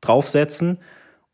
draufsetzen 0.00 0.78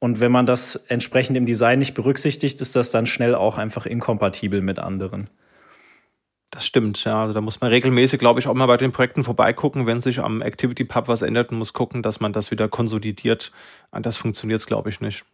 und 0.02 0.18
wenn 0.18 0.32
man 0.32 0.46
das 0.46 0.74
entsprechend 0.88 1.36
im 1.36 1.46
Design 1.46 1.78
nicht 1.78 1.94
berücksichtigt, 1.94 2.60
ist 2.60 2.74
das 2.74 2.90
dann 2.90 3.06
schnell 3.06 3.36
auch 3.36 3.56
einfach 3.56 3.86
inkompatibel 3.86 4.60
mit 4.60 4.80
anderen. 4.80 5.30
Das 6.50 6.66
stimmt, 6.66 7.04
ja. 7.04 7.22
Also 7.22 7.34
da 7.34 7.40
muss 7.40 7.60
man 7.60 7.70
regelmäßig, 7.70 8.18
glaube 8.18 8.40
ich, 8.40 8.48
auch 8.48 8.54
mal 8.54 8.66
bei 8.66 8.78
den 8.78 8.90
Projekten 8.90 9.22
vorbeigucken, 9.22 9.86
wenn 9.86 10.00
sich 10.00 10.18
am 10.18 10.42
Activity 10.42 10.82
Pub 10.82 11.06
was 11.06 11.22
ändert 11.22 11.52
und 11.52 11.58
muss 11.58 11.72
gucken, 11.72 12.02
dass 12.02 12.18
man 12.18 12.32
das 12.32 12.50
wieder 12.50 12.68
konsolidiert. 12.68 13.52
Anders 13.92 14.16
funktioniert 14.16 14.58
es, 14.58 14.66
glaube 14.66 14.88
ich, 14.88 15.00
nicht. 15.00 15.24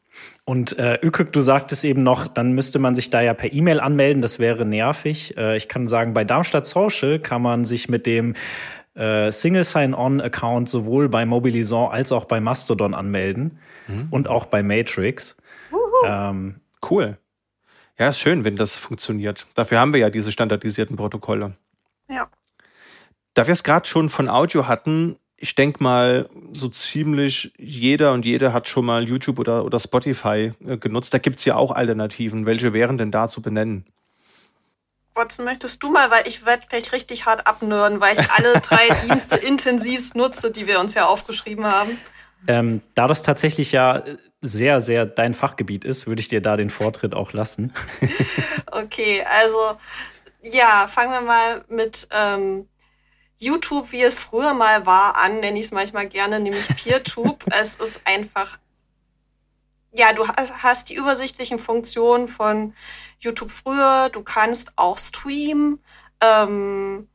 Und 0.44 0.78
äh, 0.78 0.98
Ükük, 1.02 1.32
du 1.32 1.40
sagtest 1.40 1.86
eben 1.86 2.02
noch, 2.02 2.28
dann 2.28 2.52
müsste 2.52 2.78
man 2.78 2.94
sich 2.94 3.08
da 3.08 3.22
ja 3.22 3.32
per 3.32 3.50
E-Mail 3.50 3.80
anmelden, 3.80 4.20
das 4.20 4.38
wäre 4.38 4.66
nervig. 4.66 5.34
Äh, 5.38 5.56
ich 5.56 5.70
kann 5.70 5.88
sagen, 5.88 6.12
bei 6.12 6.24
Darmstadt 6.24 6.66
Social 6.66 7.20
kann 7.20 7.40
man 7.40 7.64
sich 7.64 7.88
mit 7.88 8.04
dem 8.04 8.34
äh, 8.94 9.32
Single 9.32 9.64
Sign-On-Account 9.64 10.68
sowohl 10.68 11.08
bei 11.08 11.24
Mobilisant 11.24 11.90
als 11.90 12.12
auch 12.12 12.26
bei 12.26 12.38
Mastodon 12.38 12.92
anmelden 12.92 13.58
mhm. 13.88 14.08
und 14.10 14.28
auch 14.28 14.46
bei 14.46 14.62
Matrix. 14.62 15.36
Ähm, 16.04 16.60
cool. 16.90 17.18
Ja, 17.98 18.10
ist 18.10 18.20
schön, 18.20 18.44
wenn 18.44 18.56
das 18.56 18.76
funktioniert. 18.76 19.46
Dafür 19.54 19.80
haben 19.80 19.92
wir 19.92 20.00
ja 20.00 20.10
diese 20.10 20.30
standardisierten 20.30 20.96
Protokolle. 20.96 21.56
Ja. 22.08 22.28
Da 23.34 23.46
wir 23.46 23.52
es 23.52 23.64
gerade 23.64 23.88
schon 23.88 24.08
von 24.08 24.28
Audio 24.28 24.68
hatten, 24.68 25.18
ich 25.36 25.54
denke 25.54 25.82
mal, 25.82 26.28
so 26.52 26.68
ziemlich 26.68 27.52
jeder 27.58 28.12
und 28.12 28.24
jede 28.24 28.52
hat 28.52 28.68
schon 28.68 28.84
mal 28.84 29.08
YouTube 29.08 29.38
oder, 29.38 29.64
oder 29.64 29.78
Spotify 29.78 30.52
äh, 30.64 30.76
genutzt. 30.76 31.14
Da 31.14 31.18
gibt 31.18 31.38
es 31.38 31.44
ja 31.44 31.56
auch 31.56 31.70
Alternativen. 31.70 32.46
Welche 32.46 32.72
wären 32.72 32.98
denn 32.98 33.10
da 33.10 33.28
zu 33.28 33.42
benennen? 33.42 33.86
Watson, 35.14 35.44
möchtest 35.44 35.82
du 35.82 35.90
mal, 35.90 36.10
weil 36.10 36.26
ich 36.26 36.46
werde 36.46 36.66
gleich 36.68 36.92
richtig 36.92 37.26
hart 37.26 37.46
abnörden, 37.46 38.00
weil 38.00 38.18
ich 38.18 38.30
alle 38.30 38.52
drei 38.60 38.88
Dienste 39.06 39.36
intensivst 39.36 40.14
nutze, 40.14 40.50
die 40.50 40.66
wir 40.66 40.80
uns 40.80 40.94
ja 40.94 41.06
aufgeschrieben 41.06 41.66
haben. 41.66 41.98
Ähm, 42.46 42.82
da 42.94 43.06
das 43.08 43.22
tatsächlich 43.22 43.72
ja 43.72 44.04
sehr, 44.40 44.80
sehr 44.80 45.06
dein 45.06 45.34
Fachgebiet 45.34 45.84
ist, 45.84 46.06
würde 46.06 46.20
ich 46.20 46.28
dir 46.28 46.40
da 46.40 46.56
den 46.56 46.70
Vortritt 46.70 47.14
auch 47.14 47.32
lassen. 47.32 47.72
okay, 48.70 49.24
also 49.40 49.76
ja, 50.42 50.86
fangen 50.88 51.12
wir 51.12 51.20
mal 51.20 51.64
mit 51.68 52.08
ähm, 52.12 52.68
YouTube, 53.38 53.92
wie 53.92 54.02
es 54.02 54.14
früher 54.14 54.54
mal 54.54 54.86
war, 54.86 55.16
an, 55.16 55.40
nenne 55.40 55.58
ich 55.58 55.66
es 55.66 55.72
manchmal 55.72 56.06
gerne, 56.08 56.38
nämlich 56.38 56.68
PeerTube. 56.68 57.44
es 57.50 57.74
ist 57.76 58.02
einfach 58.04 58.58
ja, 59.92 60.12
du 60.12 60.26
hast 60.28 60.90
die 60.90 60.94
übersichtlichen 60.94 61.58
Funktionen 61.58 62.28
von 62.28 62.74
YouTube 63.20 63.50
früher. 63.50 64.10
Du 64.10 64.22
kannst 64.22 64.72
auch 64.76 64.98
streamen. 64.98 65.82
Ähm, 66.20 67.08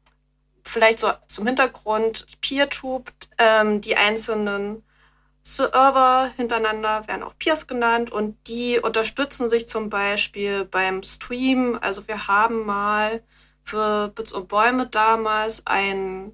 vielleicht 0.64 1.00
so 1.00 1.12
zum 1.28 1.46
Hintergrund 1.46 2.26
PeerTube, 2.42 3.12
ähm, 3.38 3.82
die 3.82 3.96
einzelnen 3.96 4.84
Server 5.44 6.32
hintereinander 6.38 7.08
werden 7.08 7.24
auch 7.24 7.38
Peers 7.38 7.68
genannt 7.68 8.12
und 8.12 8.38
die 8.48 8.80
unterstützen 8.80 9.50
sich 9.50 9.68
zum 9.68 9.90
Beispiel 9.90 10.66
beim 10.66 11.04
Stream. 11.04 11.78
Also 11.82 12.08
wir 12.08 12.28
haben 12.28 12.66
mal 12.66 13.22
für 13.62 14.08
Bits 14.10 14.32
und 14.32 14.48
Bäume 14.48 14.88
damals 14.88 15.64
ein 15.66 16.32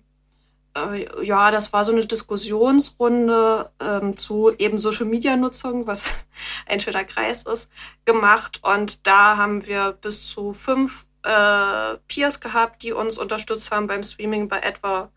äh, 0.75 1.25
ja, 1.25 1.51
das 1.51 1.73
war 1.73 1.83
so 1.83 1.91
eine 1.91 2.05
Diskussionsrunde 2.05 3.71
ähm, 3.81 4.15
zu 4.17 4.51
eben 4.57 4.77
Social 4.77 5.05
Media 5.05 5.35
Nutzung, 5.35 5.87
was 5.87 6.13
ein 6.67 6.79
schöner 6.79 7.03
Kreis 7.03 7.43
ist, 7.43 7.69
gemacht. 8.05 8.59
Und 8.63 9.05
da 9.07 9.37
haben 9.37 9.65
wir 9.65 9.93
bis 9.93 10.27
zu 10.27 10.53
fünf 10.53 11.07
äh, 11.23 11.97
Peers 12.07 12.39
gehabt, 12.39 12.83
die 12.83 12.93
uns 12.93 13.17
unterstützt 13.17 13.71
haben 13.71 13.87
beim 13.87 14.03
Streaming 14.03 14.47
bei 14.47 14.59
etwa 14.59 15.11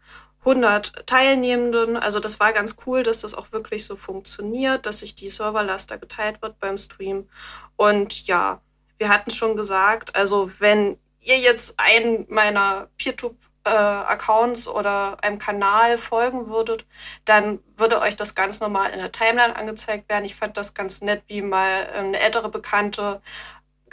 100 0.44 1.06
Teilnehmenden. 1.06 1.96
Also 1.96 2.20
das 2.20 2.40
war 2.40 2.52
ganz 2.52 2.76
cool, 2.86 3.02
dass 3.02 3.20
das 3.20 3.34
auch 3.34 3.52
wirklich 3.52 3.84
so 3.84 3.96
funktioniert, 3.96 4.86
dass 4.86 4.98
sich 4.98 5.14
die 5.14 5.28
Serverlast 5.28 5.90
da 5.90 5.96
geteilt 5.96 6.42
wird 6.42 6.58
beim 6.58 6.78
Stream. 6.78 7.28
Und 7.76 8.26
ja, 8.26 8.60
wir 8.98 9.08
hatten 9.08 9.30
schon 9.30 9.56
gesagt, 9.56 10.16
also 10.16 10.50
wenn 10.58 10.98
ihr 11.20 11.38
jetzt 11.38 11.74
einen 11.78 12.26
meiner 12.28 12.88
PeerTube 12.98 13.36
äh, 13.64 14.68
oder 14.70 15.16
einem 15.22 15.38
Kanal 15.38 15.98
folgen 15.98 16.48
würdet, 16.48 16.84
dann 17.24 17.60
würde 17.76 18.00
euch 18.00 18.16
das 18.16 18.34
ganz 18.34 18.60
normal 18.60 18.90
in 18.90 18.98
der 18.98 19.12
Timeline 19.12 19.54
angezeigt 19.54 20.08
werden. 20.08 20.24
Ich 20.24 20.34
fand 20.34 20.56
das 20.56 20.74
ganz 20.74 21.00
nett, 21.00 21.22
wie 21.28 21.42
mal 21.42 21.88
eine 21.94 22.18
ältere 22.18 22.48
Bekannte 22.48 23.22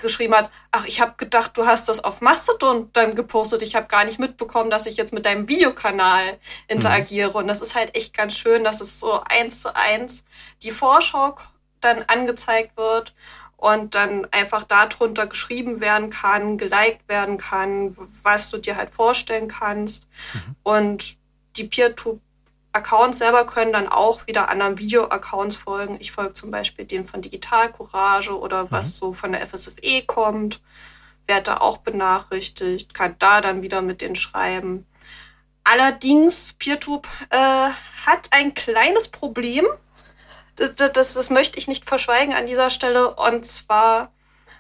geschrieben 0.02 0.36
hat, 0.36 0.50
ach, 0.72 0.86
ich 0.86 1.02
habe 1.02 1.14
gedacht, 1.18 1.56
du 1.58 1.66
hast 1.66 1.90
das 1.90 2.04
auf 2.04 2.22
Mastodon 2.22 2.90
dann 2.94 3.16
gepostet. 3.16 3.62
Ich 3.62 3.76
habe 3.76 3.88
gar 3.88 4.06
nicht 4.06 4.20
mitbekommen, 4.20 4.70
dass 4.70 4.86
ich 4.86 4.98
jetzt 4.98 5.14
mit 5.14 5.26
deinem 5.26 5.48
Videokanal 5.48 6.40
interagiere. 6.68 7.30
Mhm. 7.30 7.36
Und 7.36 7.48
das 7.48 7.62
ist 7.62 7.76
halt 7.76 7.96
echt 7.96 8.14
ganz 8.14 8.36
schön, 8.36 8.64
dass 8.64 8.82
es 8.82 9.00
so 9.00 9.22
eins 9.30 9.62
zu 9.62 9.76
eins 9.76 10.24
die 10.64 10.72
Vorschau 10.72 11.36
dann 11.82 12.04
angezeigt 12.04 12.76
wird 12.78 13.14
und 13.58 13.94
dann 13.96 14.26
einfach 14.32 14.64
darunter 14.64 15.28
geschrieben 15.28 15.82
werden 15.82 16.10
kann, 16.10 16.58
geliked 16.58 17.08
werden 17.08 17.38
kann, 17.38 17.96
was 18.24 18.50
du 18.50 18.58
dir 18.58 18.78
halt 18.78 18.90
vorstellen 18.90 19.48
kannst. 19.48 20.08
Mhm. 20.34 20.56
Und 20.64 21.18
die 21.58 21.66
Peer-to-Accounts 22.72 23.18
selber 23.18 23.46
können 23.46 23.74
dann 23.74 23.88
auch 23.88 24.28
wieder 24.28 24.50
anderen 24.50 24.78
Video-Accounts 24.78 25.56
folgen. 25.56 25.98
Ich 26.00 26.12
folge 26.12 26.34
zum 26.34 26.52
Beispiel 26.52 26.86
dem 26.86 27.06
von 27.06 27.22
Digital 27.22 27.72
Courage 27.72 28.38
oder 28.38 28.66
mhm. 28.66 28.68
was 28.72 28.98
so 28.98 29.14
von 29.14 29.32
der 29.32 29.46
FSFE 29.46 30.04
kommt, 30.06 30.62
werde 31.28 31.44
da 31.44 31.58
auch 31.58 31.78
benachrichtigt, 31.78 32.94
kann 32.94 33.16
da 33.20 33.42
dann 33.42 33.62
wieder 33.62 33.82
mit 33.82 34.02
denen 34.02 34.16
schreiben. 34.16 34.86
Allerdings, 35.64 36.54
PeerTube 36.54 37.08
äh, 37.30 37.38
hat 37.38 38.30
ein 38.32 38.54
kleines 38.54 39.08
Problem 39.08 39.66
das, 40.60 40.92
das, 40.92 41.14
das 41.14 41.30
möchte 41.30 41.58
ich 41.58 41.68
nicht 41.68 41.86
verschweigen 41.86 42.34
an 42.34 42.46
dieser 42.46 42.70
Stelle. 42.70 43.14
Und 43.16 43.46
zwar 43.46 44.12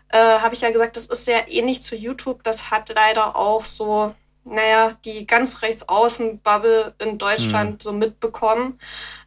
äh, 0.09 0.17
habe 0.17 0.53
ich 0.53 0.61
ja 0.61 0.71
gesagt, 0.71 0.95
das 0.95 1.05
ist 1.05 1.25
sehr 1.25 1.51
ähnlich 1.51 1.81
zu 1.81 1.95
YouTube. 1.95 2.43
Das 2.43 2.71
hat 2.71 2.89
leider 2.89 3.35
auch 3.35 3.65
so, 3.65 4.15
naja, 4.43 4.97
die 5.05 5.27
ganz 5.27 5.61
rechtsaußen-Bubble 5.61 6.95
in 6.99 7.17
Deutschland 7.17 7.71
mhm. 7.71 7.79
so 7.79 7.91
mitbekommen. 7.91 8.79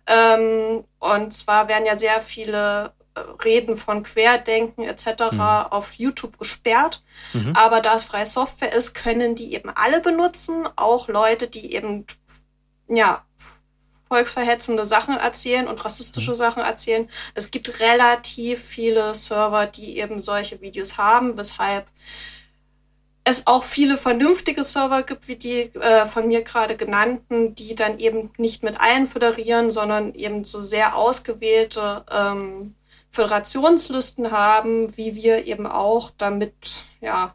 Ähm, 0.07 0.85
und 0.99 1.33
zwar 1.33 1.69
werden 1.69 1.87
ja 1.87 1.97
sehr 1.97 2.21
viele 2.21 2.93
äh, 3.15 3.21
Reden 3.45 3.77
von 3.77 4.03
Querdenken 4.03 4.85
etc. 4.85 5.33
Mhm. 5.33 5.41
auf 5.41 5.93
YouTube 5.95 6.39
gesperrt. 6.39 7.03
Mhm. 7.33 7.55
Aber 7.57 7.81
da 7.81 7.95
es 7.95 8.03
freie 8.03 8.27
Software 8.27 8.73
ist, 8.73 8.95
können 8.95 9.35
die 9.35 9.55
eben 9.55 9.71
alle 9.71 10.01
benutzen, 10.01 10.69
auch 10.77 11.09
Leute, 11.09 11.47
die 11.47 11.75
eben 11.75 12.07
ja 12.89 13.25
volksverhetzende 14.13 14.85
Sachen 14.85 15.17
erzählen 15.17 15.67
und 15.67 15.83
rassistische 15.83 16.33
mhm. 16.33 16.37
Sachen 16.37 16.63
erzählen. 16.63 17.09
Es 17.35 17.51
gibt 17.51 17.81
relativ 17.81 18.63
viele 18.63 19.15
Server, 19.15 19.65
die 19.65 19.97
eben 19.97 20.21
solche 20.21 20.61
Videos 20.61 20.99
haben, 20.99 21.39
weshalb 21.39 21.87
es 23.25 23.47
auch 23.47 23.65
viele 23.65 23.97
vernünftige 23.97 24.65
Server 24.65 25.03
gibt, 25.03 25.29
wie 25.29 25.37
die 25.37 25.75
äh, 25.77 26.07
von 26.07 26.27
mir 26.27 26.43
gerade 26.43 26.77
genannten, 26.77 27.55
die 27.55 27.75
dann 27.75 27.99
eben 27.99 28.31
nicht 28.37 28.63
mit 28.63 28.81
allen 28.81 29.07
föderieren, 29.07 29.71
sondern 29.71 30.15
eben 30.15 30.45
so 30.45 30.61
sehr 30.61 30.97
ausgewählte 30.97 32.05
ähm, 32.11 32.75
Föderationslisten 33.11 34.33
haben, 34.33 34.97
wie 34.97 35.15
wir 35.15 35.47
eben 35.47 35.67
auch, 35.67 36.11
damit 36.19 36.55
ja 37.01 37.35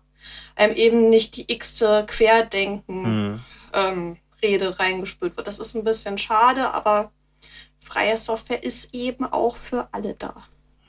einem 0.55 0.75
eben 0.75 1.09
nicht 1.09 1.37
die 1.37 1.51
x-te 1.51 2.05
Querdenken 2.07 3.01
mhm. 3.01 3.39
ähm, 3.73 4.17
Rede 4.41 4.79
reingespült 4.79 5.37
wird. 5.37 5.47
Das 5.47 5.59
ist 5.59 5.75
ein 5.75 5.83
bisschen 5.83 6.17
schade, 6.17 6.73
aber 6.73 7.11
freie 7.79 8.17
Software 8.17 8.63
ist 8.63 8.93
eben 8.93 9.25
auch 9.25 9.55
für 9.55 9.87
alle 9.91 10.15
da. 10.15 10.43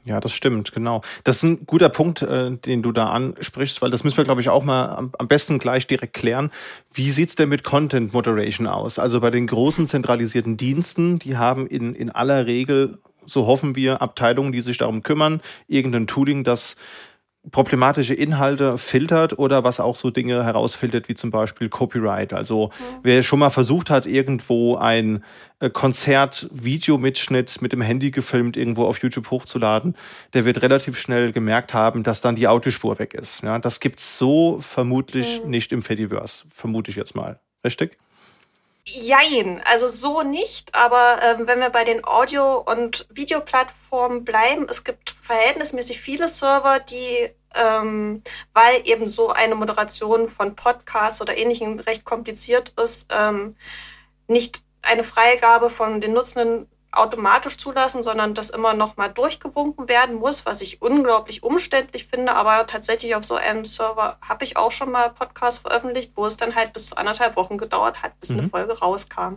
Ja, 0.09 0.21
das 0.21 0.33
stimmt, 0.33 0.73
genau. 0.73 1.03
Das 1.25 1.37
ist 1.37 1.43
ein 1.43 1.67
guter 1.67 1.91
Punkt, 1.91 2.23
äh, 2.23 2.57
den 2.57 2.83
du 2.83 2.93
da 2.93 3.11
ansprichst, 3.11 3.83
weil 3.83 3.91
das 3.91 4.05
müssen 4.05 4.17
wir, 4.17 4.25
glaube 4.25 4.41
ich, 4.41 4.49
auch 4.49 4.65
mal 4.65 4.87
am, 4.87 5.13
am 5.19 5.29
besten 5.29 5.59
gleich 5.59 5.87
direkt 5.87 6.15
klären. 6.15 6.51
Wie 6.91 7.11
sieht's 7.11 7.35
denn 7.35 7.51
mit 7.51 7.63
Content 7.63 8.15
Moderation 8.15 8.67
aus? 8.67 8.99
Also 8.99 9.21
bei 9.21 9.29
den 9.29 9.47
großen 9.47 9.87
zentralisierten 9.87 10.57
Diensten, 10.57 11.19
die 11.19 11.37
haben 11.37 11.67
in, 11.67 11.95
in 11.95 12.09
aller 12.09 12.47
Regel, 12.47 12.97
so 13.27 13.47
hoffen 13.47 13.77
wir, 13.77 14.01
Abteilungen, 14.01 14.51
die 14.51 14.63
sich 14.63 14.79
darum 14.79 15.03
kümmern, 15.03 15.43
irgendein 15.67 16.07
Tooling, 16.07 16.43
das 16.43 16.77
problematische 17.51 18.15
Inhalte 18.15 18.79
filtert 18.79 19.39
oder 19.39 19.65
was 19.65 19.81
auch 19.81 19.95
so 19.95 20.11
Dinge 20.11 20.45
herausfiltert, 20.45 21.09
wie 21.09 21.15
zum 21.15 21.31
Beispiel 21.31 21.69
Copyright. 21.69 22.33
Also 22.33 22.67
mhm. 22.67 22.99
wer 23.03 23.23
schon 23.23 23.39
mal 23.39 23.51
versucht 23.51 23.91
hat, 23.91 24.07
irgendwo 24.07 24.77
ein 24.77 25.25
äh, 25.61 25.71
Konzert-Videomitschnitt 25.71 27.63
mit 27.63 27.73
dem 27.73 27.81
Handy 27.81 28.11
gefilmt 28.11 28.57
irgendwo 28.57 28.85
auf 28.85 29.03
YouTube 29.03 29.31
hochzuladen, 29.31 29.95
der 30.35 30.45
wird 30.45 30.63
relativ 30.63 30.99
schnell 30.99 31.33
gemerkt 31.33 31.75
haben, 31.75 32.03
dass 32.03 32.21
dann 32.21 32.37
die 32.37 32.49
Audiospur 32.49 32.99
weg 32.99 33.15
ist. 33.15 33.43
Ja, 33.43 33.59
das 33.59 33.81
gibt's 33.81 34.19
so 34.19 34.59
vermutlich 34.61 35.41
mhm. 35.43 35.51
nicht 35.51 35.73
im 35.73 35.83
Fediverse, 35.83 36.45
vermute 36.51 36.91
ich 36.91 36.97
jetzt 36.97 37.15
mal. 37.15 37.41
Richtig? 37.65 37.99
Jein, 38.91 39.61
also 39.65 39.87
so 39.87 40.23
nicht, 40.23 40.75
aber 40.75 41.21
ähm, 41.23 41.47
wenn 41.47 41.61
wir 41.61 41.71
bei 41.71 41.85
den 41.85 42.05
Audio- 42.07 42.59
und 42.59 43.07
Videoplattformen 43.11 44.25
bleiben, 44.25 44.67
es 44.69 44.83
gibt 44.85 45.11
verhältnismäßig 45.11 46.01
viele 46.01 46.27
Server, 46.27 46.81
die, 46.81 47.29
ähm, 47.55 48.23
weil 48.55 48.81
eben 48.89 49.07
so 49.07 49.29
eine 49.31 49.55
Moderation 49.55 50.29
von 50.29 50.57
Podcasts 50.57 51.21
oder 51.21 51.37
ähnlichem 51.37 51.79
recht 51.81 52.05
kompliziert 52.05 52.73
ist, 52.83 53.09
ähm, 53.13 53.57
nicht 54.27 54.63
eine 54.83 55.05
Freigabe 55.05 55.69
von 55.71 56.01
den 56.01 56.15
Nutzenden 56.15 56.69
automatisch 56.99 57.57
zulassen, 57.57 58.03
sondern 58.03 58.35
das 58.35 58.51
immer 58.51 58.75
noch 58.75 58.97
mal 58.97 59.09
durchgewunken 59.09 59.89
werden 59.89 60.17
muss, 60.17 60.47
was 60.47 60.61
ich 60.61 60.83
unglaublich 60.83 61.43
umständlich 61.43 62.07
finde. 62.07 62.35
Aber 62.35 62.67
tatsächlich 62.67 63.15
auf 63.15 63.25
so 63.25 63.37
einem 63.37 63.65
Server 63.65 64.19
habe 64.27 64.45
ich 64.45 64.57
auch 64.57 64.71
schon 64.71 64.91
mal 64.91 65.11
Podcasts 65.11 65.61
veröffentlicht, 65.61 66.13
wo 66.17 66.27
es 66.27 66.37
dann 66.37 66.55
halt 66.55 66.73
bis 66.73 66.89
zu 66.89 66.97
anderthalb 66.97 67.37
Wochen 67.37 67.59
gedauert 67.59 68.03
hat, 68.03 68.19
bis 68.21 68.31
mhm. 68.31 68.41
eine 68.41 68.49
Folge 68.49 68.79
rauskam. 68.79 69.37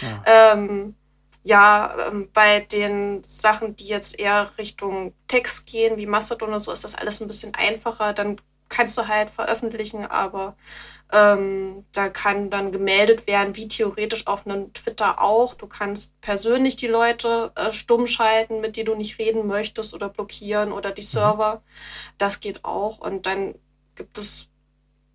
Ja, 0.00 0.22
ähm, 0.52 0.94
ja 1.42 1.94
ähm, 2.06 2.30
bei 2.32 2.60
den 2.60 3.22
Sachen, 3.24 3.76
die 3.76 3.86
jetzt 3.86 4.18
eher 4.18 4.50
Richtung 4.58 5.14
Text 5.26 5.66
gehen, 5.66 5.96
wie 5.96 6.06
Mastodon 6.06 6.52
und 6.52 6.60
so, 6.60 6.72
ist 6.72 6.84
das 6.84 6.94
alles 6.94 7.20
ein 7.20 7.28
bisschen 7.28 7.54
einfacher. 7.54 8.12
Dann 8.12 8.40
kannst 8.68 8.98
du 8.98 9.08
halt 9.08 9.30
veröffentlichen, 9.30 10.06
aber 10.06 10.56
ähm, 11.12 11.86
da 11.92 12.08
kann 12.08 12.50
dann 12.50 12.70
gemeldet 12.70 13.26
werden, 13.26 13.56
wie 13.56 13.68
theoretisch 13.68 14.26
auf 14.26 14.46
einem 14.46 14.72
Twitter 14.74 15.22
auch. 15.22 15.54
Du 15.54 15.66
kannst 15.66 16.20
persönlich 16.20 16.76
die 16.76 16.86
Leute 16.86 17.52
äh, 17.54 17.72
stumm 17.72 18.06
schalten, 18.06 18.60
mit 18.60 18.76
denen 18.76 18.86
du 18.86 18.94
nicht 18.94 19.18
reden 19.18 19.46
möchtest 19.46 19.94
oder 19.94 20.08
blockieren 20.08 20.72
oder 20.72 20.90
die 20.90 21.02
mhm. 21.02 21.06
Server. 21.06 21.62
Das 22.18 22.40
geht 22.40 22.64
auch. 22.64 22.98
Und 22.98 23.26
dann 23.26 23.54
gibt 23.94 24.18
es 24.18 24.48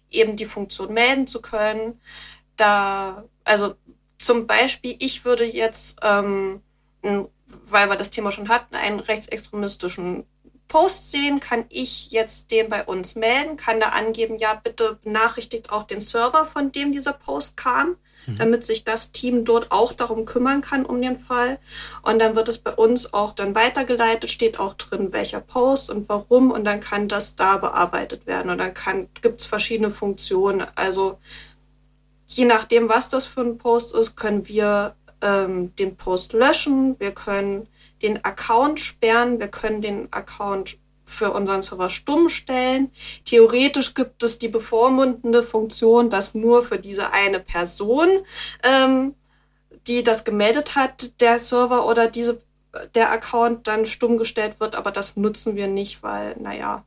eben 0.10 0.36
die 0.36 0.45
Funktion 0.45 0.93
melden 0.93 1.28
zu 1.28 1.41
können. 1.41 2.01
Da, 2.56 3.24
also 3.43 3.76
zum 4.18 4.47
Beispiel, 4.47 4.95
ich 4.99 5.26
würde 5.26 5.43
jetzt, 5.45 5.99
ähm, 6.01 6.62
weil 7.01 7.89
wir 7.89 7.95
das 7.97 8.10
Thema 8.10 8.32
schon 8.32 8.49
hatten, 8.49 8.76
einen 8.76 8.99
rechtsextremistischen 8.99 10.26
Post 10.74 11.12
sehen, 11.12 11.40
kann 11.40 11.66
ich 11.70 12.10
jetzt 12.10 12.50
den 12.50 12.68
bei 12.68 12.84
uns 12.84 13.14
melden, 13.14 13.58
kann 13.58 13.80
da 13.80 13.90
angeben, 13.90 14.40
ja, 14.40 14.56
bitte 14.56 14.98
benachrichtigt 15.04 15.70
auch 15.70 15.84
den 15.84 16.02
Server, 16.02 16.46
von 16.46 16.72
dem 16.72 16.92
dieser 16.92 17.14
Post 17.14 17.58
kam, 17.58 17.98
mhm. 18.26 18.40
damit 18.40 18.66
sich 18.66 18.84
das 18.84 19.12
Team 19.12 19.46
dort 19.46 19.72
auch 19.72 19.94
darum 19.94 20.26
kümmern 20.26 20.62
kann, 20.62 20.84
um 20.84 21.00
den 21.00 21.16
Fall. 21.16 21.60
Und 22.02 22.18
dann 22.18 22.36
wird 22.36 22.50
es 22.50 22.58
bei 22.58 22.72
uns 22.72 23.14
auch 23.14 23.34
dann 23.34 23.54
weitergeleitet, 23.54 24.32
steht 24.32 24.60
auch 24.60 24.74
drin, 24.74 25.14
welcher 25.14 25.42
Post 25.42 25.92
und 25.92 26.10
warum, 26.10 26.50
und 26.50 26.64
dann 26.64 26.80
kann 26.80 27.08
das 27.08 27.36
da 27.36 27.58
bearbeitet 27.58 28.26
werden. 28.26 28.50
Und 28.50 28.58
dann 28.58 28.74
gibt 29.22 29.42
es 29.42 29.46
verschiedene 29.46 29.92
Funktionen. 29.92 30.66
Also 30.74 31.20
je 32.26 32.46
nachdem, 32.46 32.90
was 32.90 33.10
das 33.10 33.28
für 33.28 33.42
ein 33.42 33.60
Post 33.60 33.94
ist, 33.94 34.16
können 34.16 34.48
wir 34.48 34.96
ähm, 35.22 35.76
den 35.76 35.98
Post 35.98 36.34
löschen, 36.34 37.00
wir 37.00 37.12
können 37.12 37.68
den 38.04 38.24
Account 38.24 38.80
sperren, 38.80 39.39
wir 39.39 39.47
können 39.47 39.82
den 39.82 40.12
Account 40.12 40.78
für 41.06 41.32
unseren 41.32 41.62
Server 41.62 41.89
stumm 41.89 42.30
stellen. 42.30 42.91
Theoretisch 43.26 43.93
gibt 43.93 44.24
es 44.24 44.38
die 44.38 44.47
bevormundende 44.47 45.43
Funktion, 45.43 46.10
dass 46.10 46.34
nur 46.34 46.64
für 46.64 46.80
diese 46.80 47.12
eine 47.12 47.39
Person, 47.39 48.10
ähm, 48.64 49.16
die 49.88 50.04
das 50.04 50.24
gemeldet 50.24 50.76
hat, 50.76 51.20
der 51.20 51.39
Server 51.39 51.88
oder 51.88 52.08
diese, 52.08 52.41
der 52.95 53.12
Account 53.12 53.68
dann 53.68 53.86
stumm 53.86 54.18
gestellt 54.18 54.60
wird, 54.60 54.76
aber 54.76 54.91
das 54.91 55.18
nutzen 55.18 55.56
wir 55.56 55.68
nicht, 55.68 56.04
weil, 56.04 56.36
naja, 56.39 56.86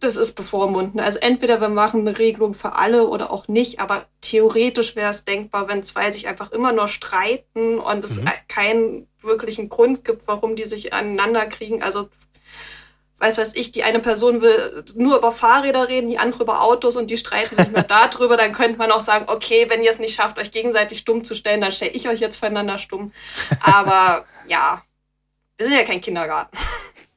das 0.00 0.16
ist 0.16 0.34
bevormunden. 0.34 1.00
Also 1.00 1.18
entweder 1.20 1.60
wir 1.60 1.68
machen 1.68 2.00
eine 2.00 2.18
Regelung 2.18 2.54
für 2.54 2.76
alle 2.76 3.08
oder 3.08 3.32
auch 3.32 3.48
nicht, 3.48 3.80
aber 3.80 4.06
theoretisch 4.26 4.96
wäre 4.96 5.10
es 5.10 5.24
denkbar, 5.24 5.68
wenn 5.68 5.82
zwei 5.82 6.10
sich 6.10 6.26
einfach 6.26 6.52
immer 6.52 6.72
nur 6.72 6.88
streiten 6.88 7.78
und 7.78 8.04
es 8.04 8.20
mhm. 8.20 8.30
keinen 8.48 9.08
wirklichen 9.22 9.68
Grund 9.68 10.04
gibt, 10.04 10.26
warum 10.26 10.56
die 10.56 10.64
sich 10.64 10.92
aneinander 10.92 11.46
kriegen. 11.46 11.82
Also 11.82 12.08
weiß 13.18 13.38
was 13.38 13.54
ich, 13.54 13.72
die 13.72 13.82
eine 13.82 14.00
Person 14.00 14.42
will 14.42 14.84
nur 14.94 15.16
über 15.16 15.32
Fahrräder 15.32 15.88
reden, 15.88 16.08
die 16.08 16.18
andere 16.18 16.42
über 16.42 16.62
Autos 16.62 16.96
und 16.96 17.10
die 17.10 17.16
streiten 17.16 17.54
sich 17.54 17.70
nur 17.70 17.82
darüber, 17.88 18.36
dann 18.36 18.52
könnte 18.52 18.78
man 18.78 18.90
auch 18.90 19.00
sagen, 19.00 19.26
okay, 19.28 19.66
wenn 19.68 19.82
ihr 19.82 19.90
es 19.90 19.98
nicht 19.98 20.14
schafft, 20.14 20.38
euch 20.38 20.50
gegenseitig 20.50 20.98
stumm 20.98 21.24
zu 21.24 21.34
stellen, 21.34 21.60
dann 21.60 21.72
stelle 21.72 21.92
ich 21.92 22.08
euch 22.08 22.20
jetzt 22.20 22.36
voneinander 22.36 22.78
stumm. 22.78 23.12
Aber 23.60 24.26
ja, 24.46 24.82
wir 25.56 25.66
sind 25.66 25.76
ja 25.76 25.84
kein 25.84 26.00
Kindergarten. 26.00 26.56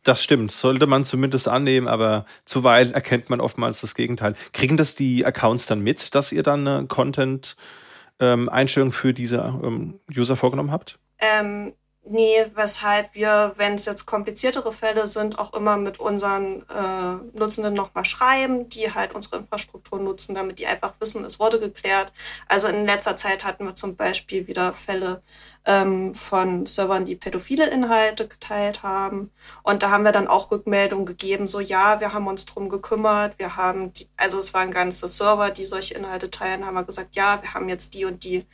Das 0.04 0.24
stimmt, 0.24 0.52
sollte 0.52 0.88
man 0.88 1.04
zumindest 1.04 1.50
annehmen, 1.50 1.88
aber 1.88 2.26
zuweilen 2.45 2.93
erkennt 2.93 3.30
man 3.30 3.41
oftmals 3.41 3.82
das 3.82 3.95
Gegenteil. 3.95 4.36
Kriegen 4.54 4.78
das 4.78 4.95
die 4.95 5.26
Accounts 5.26 5.66
dann 5.66 5.82
mit, 5.82 6.16
dass 6.16 6.32
ihr 6.32 6.43
dann 6.43 6.66
eine 6.68 6.88
Content-Einstellung 6.88 8.89
ähm, 8.89 8.93
für 8.93 9.14
diese 9.14 9.60
ähm, 9.62 10.00
User 10.16 10.38
vorgenommen 10.38 10.72
habt? 10.72 11.00
Ähm, 11.20 11.74
Nee, 12.12 12.47
weshalb 12.55 13.14
wir, 13.14 13.53
wenn 13.57 13.76
es 13.76 13.86
jetzt 13.86 14.07
kompliziertere 14.07 14.72
Fälle 14.72 15.05
sind, 15.05 15.38
auch 15.38 15.53
immer 15.53 15.78
mit 15.78 15.99
unseren 15.99 16.64
äh, 16.68 17.38
Nutzenden 17.38 17.76
nochmal 17.76 18.03
schreiben, 18.03 18.68
die 18.68 18.91
halt 18.91 19.14
unsere 19.14 19.38
Infrastruktur 19.38 19.99
nutzen, 19.99 20.34
damit 20.34 20.57
die 20.57 20.66
einfach 20.66 20.95
wissen, 20.99 21.24
es 21.24 21.39
wurde 21.39 21.60
geklärt. 21.60 22.12
Also 22.47 22.68
in 22.68 22.88
letzter 22.88 23.16
Zeit 23.16 23.43
hatten 23.43 23.64
wir 23.64 23.76
zum 23.76 23.95
Beispiel 23.95 24.47
wieder 24.47 24.74
Fälle 24.74 25.22
ähm, 25.66 26.16
von 26.16 26.66
Servern, 26.66 27.05
die 27.05 27.16
pädophile 27.16 27.70
Inhalte 27.70 28.28
geteilt 28.28 28.82
haben. 28.82 29.30
Und 29.62 29.84
da 29.84 29.91
haben 29.91 30.03
wir 30.03 30.12
dann 30.12 30.28
auch 30.28 30.49
Rückmeldungen 30.49 31.05
gegeben, 31.05 31.47
so 31.47 31.60
ja, 31.60 31.99
wir 31.99 32.12
haben 32.12 32.26
uns 32.26 32.45
drum 32.45 32.70
gekümmert, 32.70 33.38
wir 33.38 33.55
haben, 33.55 33.93
die, 33.93 34.07
also 34.18 34.39
es 34.39 34.55
waren 34.55 34.72
ganze 34.72 35.07
Server, 35.07 35.51
die 35.51 35.64
solche 35.64 35.93
Inhalte 35.93 36.32
teilen, 36.32 36.66
haben 36.66 36.74
wir 36.74 36.84
gesagt, 36.84 37.16
ja, 37.16 37.39
wir 37.43 37.53
haben 37.53 37.70
jetzt 37.70 37.93
die 37.93 38.05
und 38.05 38.24
die 38.24 38.47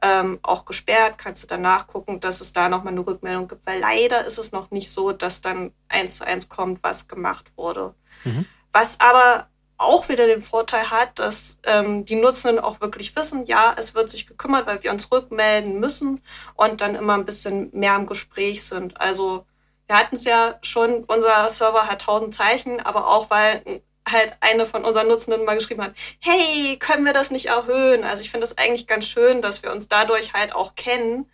ähm, 0.00 0.38
auch 0.42 0.64
gesperrt, 0.64 1.18
kannst 1.18 1.42
du 1.42 1.46
dann 1.46 1.60
nachgucken, 1.60 2.20
dass 2.20 2.40
es 2.40 2.54
da 2.54 2.70
nochmal 2.70 2.94
eine 3.02 3.06
Rückmeldung 3.06 3.48
gibt, 3.48 3.66
weil 3.66 3.80
leider 3.80 4.24
ist 4.24 4.38
es 4.38 4.52
noch 4.52 4.70
nicht 4.70 4.90
so, 4.90 5.12
dass 5.12 5.40
dann 5.40 5.72
eins 5.88 6.16
zu 6.16 6.26
eins 6.26 6.48
kommt, 6.48 6.82
was 6.82 7.08
gemacht 7.08 7.52
wurde. 7.56 7.94
Mhm. 8.24 8.46
Was 8.72 9.00
aber 9.00 9.48
auch 9.78 10.08
wieder 10.08 10.26
den 10.26 10.42
Vorteil 10.42 10.90
hat, 10.90 11.18
dass 11.18 11.58
ähm, 11.64 12.04
die 12.04 12.14
Nutzenden 12.14 12.62
auch 12.62 12.80
wirklich 12.80 13.14
wissen, 13.16 13.44
ja, 13.44 13.74
es 13.76 13.94
wird 13.94 14.08
sich 14.08 14.26
gekümmert, 14.26 14.66
weil 14.66 14.82
wir 14.82 14.92
uns 14.92 15.10
rückmelden 15.10 15.80
müssen 15.80 16.22
und 16.54 16.80
dann 16.80 16.94
immer 16.94 17.14
ein 17.14 17.24
bisschen 17.24 17.70
mehr 17.72 17.96
im 17.96 18.06
Gespräch 18.06 18.64
sind. 18.64 19.00
Also 19.00 19.44
wir 19.88 19.98
hatten 19.98 20.14
es 20.14 20.24
ja 20.24 20.58
schon, 20.62 21.04
unser 21.04 21.50
Server 21.50 21.88
hat 21.88 22.02
1000 22.02 22.32
Zeichen, 22.34 22.80
aber 22.80 23.08
auch 23.08 23.28
weil 23.30 23.82
halt 24.10 24.34
eine 24.40 24.66
von 24.66 24.84
unseren 24.84 25.08
Nutzenden 25.08 25.44
mal 25.44 25.56
geschrieben 25.56 25.82
hat, 25.82 25.94
hey, 26.20 26.76
können 26.78 27.04
wir 27.04 27.12
das 27.12 27.30
nicht 27.30 27.46
erhöhen? 27.46 28.04
Also 28.04 28.22
ich 28.22 28.30
finde 28.30 28.46
das 28.46 28.58
eigentlich 28.58 28.86
ganz 28.86 29.06
schön, 29.06 29.42
dass 29.42 29.62
wir 29.62 29.72
uns 29.72 29.88
dadurch 29.88 30.32
halt 30.32 30.54
auch 30.54 30.74
kennen 30.74 31.30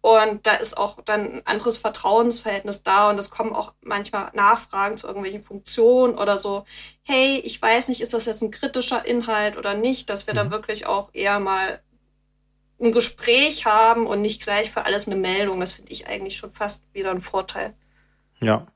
und 0.00 0.46
da 0.46 0.54
ist 0.54 0.76
auch 0.78 1.00
dann 1.04 1.32
ein 1.34 1.46
anderes 1.46 1.78
Vertrauensverhältnis 1.78 2.82
da 2.82 3.10
und 3.10 3.18
es 3.18 3.30
kommen 3.30 3.54
auch 3.54 3.74
manchmal 3.80 4.30
Nachfragen 4.34 4.98
zu 4.98 5.06
irgendwelchen 5.06 5.40
Funktionen 5.40 6.16
oder 6.16 6.36
so, 6.36 6.64
hey, 7.02 7.40
ich 7.44 7.60
weiß 7.60 7.88
nicht, 7.88 8.00
ist 8.00 8.14
das 8.14 8.26
jetzt 8.26 8.42
ein 8.42 8.50
kritischer 8.50 9.06
Inhalt 9.06 9.56
oder 9.56 9.74
nicht, 9.74 10.08
dass 10.08 10.26
wir 10.26 10.34
mhm. 10.34 10.38
da 10.38 10.50
wirklich 10.50 10.86
auch 10.86 11.10
eher 11.12 11.40
mal 11.40 11.80
ein 12.80 12.92
Gespräch 12.92 13.64
haben 13.64 14.06
und 14.06 14.20
nicht 14.20 14.42
gleich 14.42 14.70
für 14.70 14.84
alles 14.84 15.06
eine 15.06 15.16
Meldung. 15.16 15.60
Das 15.60 15.72
finde 15.72 15.92
ich 15.92 16.06
eigentlich 16.06 16.36
schon 16.36 16.50
fast 16.50 16.82
wieder 16.92 17.10
ein 17.10 17.20
Vorteil. 17.20 17.74
Ja, 18.40 18.66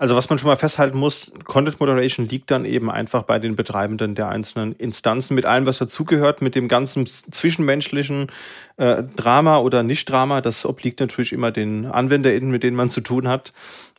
also 0.00 0.16
was 0.16 0.30
man 0.30 0.38
schon 0.38 0.48
mal 0.48 0.56
festhalten 0.56 0.96
muss, 0.96 1.30
Content 1.44 1.78
Moderation 1.78 2.26
liegt 2.26 2.50
dann 2.50 2.64
eben 2.64 2.90
einfach 2.90 3.24
bei 3.24 3.38
den 3.38 3.54
Betreibenden 3.54 4.14
der 4.14 4.30
einzelnen 4.30 4.72
Instanzen 4.72 5.34
mit 5.34 5.44
allem, 5.44 5.66
was 5.66 5.76
dazugehört, 5.76 6.40
mit 6.40 6.54
dem 6.54 6.68
ganzen 6.68 7.04
zwischenmenschlichen 7.04 8.28
äh, 8.78 9.02
Drama 9.16 9.58
oder 9.58 9.82
Nicht-Drama. 9.82 10.40
Das 10.40 10.64
obliegt 10.64 11.00
natürlich 11.00 11.34
immer 11.34 11.50
den 11.50 11.84
AnwenderInnen, 11.84 12.50
mit 12.50 12.62
denen 12.62 12.78
man 12.78 12.88
zu 12.88 13.02
tun 13.02 13.28
hat. 13.28 13.52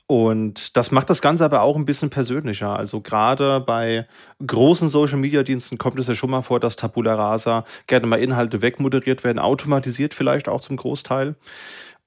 Und 0.08 0.76
das 0.76 0.90
macht 0.90 1.12
das 1.12 1.22
Ganze 1.22 1.46
aber 1.46 1.62
auch 1.62 1.76
ein 1.76 1.86
bisschen 1.86 2.10
persönlicher. 2.10 2.76
Also 2.76 3.00
gerade 3.00 3.62
bei 3.62 4.08
großen 4.46 4.90
Social-Media-Diensten 4.90 5.78
kommt 5.78 6.00
es 6.00 6.08
ja 6.08 6.16
schon 6.16 6.32
mal 6.32 6.42
vor, 6.42 6.60
dass 6.60 6.78
Tabula 6.78 7.14
Rasa 7.14 7.64
gerne 7.86 8.08
mal 8.08 8.20
Inhalte 8.20 8.64
wegmoderiert 8.64 9.24
werden, 9.24 9.38
automatisiert 9.38 10.16
vielleicht 10.16 10.50
auch 10.50 10.62
zum 10.62 10.78
Großteil. 10.78 11.36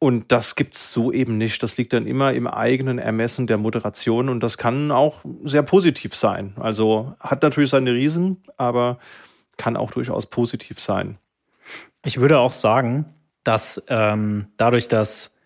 Und 0.04 0.32
das 0.32 0.54
gibt's 0.54 0.92
so 0.92 1.12
eben 1.12 1.38
nicht. 1.38 1.62
Das 1.62 1.78
liegt 1.78 1.94
dann 1.94 2.06
immer 2.06 2.34
im 2.34 2.46
eigenen 2.46 2.98
Ermessen 2.98 3.46
der 3.46 3.56
Moderation 3.56 4.28
und 4.28 4.42
das 4.42 4.58
kann 4.58 4.90
auch 4.90 5.24
sehr 5.44 5.62
positiv 5.62 6.14
sein. 6.14 6.52
Also 6.60 7.14
hat 7.20 7.42
natürlich 7.42 7.70
seine 7.70 7.94
Riesen, 7.94 8.42
aber 8.58 8.98
kann 9.56 9.78
auch 9.78 9.92
durchaus 9.92 10.26
positiv 10.26 10.78
sein. 10.78 11.16
Ich 12.04 12.20
würde 12.20 12.38
auch 12.38 12.52
sagen, 12.52 13.06
dass 13.44 13.82
ähm, 13.88 14.48
dadurch, 14.58 14.88
dass 14.88 15.38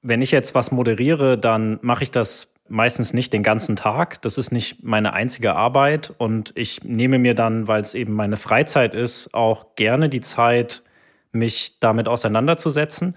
wenn 0.00 0.22
ich 0.22 0.30
jetzt 0.30 0.54
was 0.54 0.70
moderiere, 0.70 1.36
dann 1.36 1.80
mache 1.82 2.04
ich 2.04 2.12
das 2.12 2.54
meistens 2.68 3.14
nicht 3.14 3.32
den 3.32 3.42
ganzen 3.42 3.74
Tag. 3.74 4.22
Das 4.22 4.38
ist 4.38 4.52
nicht 4.52 4.84
meine 4.84 5.12
einzige 5.12 5.56
Arbeit 5.56 6.14
und 6.18 6.52
ich 6.54 6.84
nehme 6.84 7.18
mir 7.18 7.34
dann, 7.34 7.66
weil 7.66 7.80
es 7.80 7.94
eben 7.94 8.12
meine 8.12 8.36
Freizeit 8.36 8.94
ist, 8.94 9.34
auch 9.34 9.74
gerne 9.74 10.08
die 10.08 10.20
Zeit, 10.20 10.84
mich 11.32 11.80
damit 11.80 12.06
auseinanderzusetzen. 12.06 13.16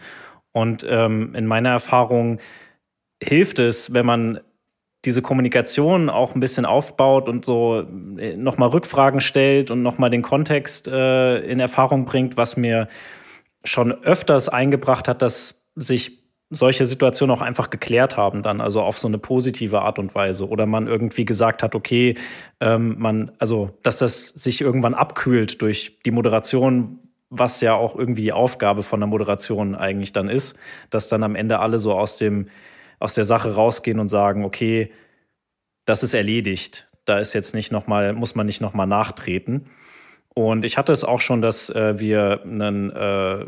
Und 0.58 0.84
ähm, 0.89 1.36
in 1.36 1.45
meiner 1.45 1.70
Erfahrung 1.70 2.39
hilft 3.22 3.60
es, 3.60 3.93
wenn 3.93 4.08
man 4.08 4.39
diese 5.05 5.22
Kommunikation 5.22 6.10
auch 6.10 6.34
ein 6.34 6.39
bisschen 6.39 6.66
aufbaut 6.66 7.30
und 7.30 7.45
so 7.45 7.86
äh, 8.18 8.36
nochmal 8.36 8.70
Rückfragen 8.70 9.22
stellt 9.22 9.70
und 9.70 9.84
nochmal 9.84 10.10
den 10.10 10.24
Kontext 10.24 10.88
äh, 10.88 11.38
in 11.41 11.60
Erfahrung 11.60 12.05
bringt, 12.05 12.38
was 12.38 12.58
mir 12.58 12.89
schon 13.64 13.91
öfters 14.03 14.49
eingebracht 14.49 15.08
hat, 15.08 15.22
dass 15.22 15.64
sich 15.76 16.24
solche 16.49 16.88
Situationen 16.88 17.36
auch 17.36 17.41
einfach 17.41 17.70
geklärt 17.70 18.18
haben 18.18 18.41
dann, 18.41 18.60
also 18.60 18.82
auf 18.82 18.97
so 18.97 19.08
eine 19.08 19.20
positive 19.20 19.82
Art 19.82 19.99
und 19.99 20.16
Weise. 20.16 20.49
Oder 20.49 20.66
man 20.66 20.88
irgendwie 20.88 21.26
gesagt 21.26 21.62
hat, 21.62 21.76
okay, 21.76 22.16
ähm, 22.62 22.95
man, 22.97 23.32
also 23.38 23.78
dass 23.84 23.99
das 23.99 24.30
sich 24.30 24.62
irgendwann 24.62 24.95
abkühlt 24.95 25.62
durch 25.62 25.99
die 26.03 26.12
Moderation, 26.12 27.07
was 27.30 27.61
ja 27.61 27.73
auch 27.73 27.95
irgendwie 27.95 28.21
die 28.21 28.34
Aufgabe 28.34 28.84
von 28.84 28.99
der 28.99 29.07
Moderation 29.07 29.75
eigentlich 29.75 30.13
dann 30.13 30.30
ist, 30.30 30.57
dass 30.89 31.09
dann 31.09 31.23
am 31.23 31.36
Ende 31.36 31.59
alle 31.59 31.80
so 31.80 31.93
aus 31.93 32.17
dem 32.17 32.47
aus 32.99 33.13
der 33.13 33.25
Sache 33.25 33.53
rausgehen 33.53 33.99
und 33.99 34.07
sagen, 34.07 34.43
okay, 34.43 34.91
das 35.86 36.03
ist 36.03 36.13
erledigt. 36.13 36.89
Da 37.05 37.19
ist 37.19 37.34
jetzt 37.34 37.53
nicht 37.53 37.71
noch 37.71 37.88
mal, 37.88 38.13
muss 38.13 38.36
man 38.36 38.45
nicht 38.45 38.59
noch 38.59 38.73
mal 38.73 38.86
nachtreten. 38.86 39.69
Und 40.34 40.65
ich 40.65 40.78
hatte 40.78 40.91
es 40.91 41.03
auch 41.03 41.19
schon, 41.19 41.41
dass 41.41 41.69
äh, 41.69 41.99
wir 41.99 42.41
einen, 42.43 42.91
äh, 42.91 43.45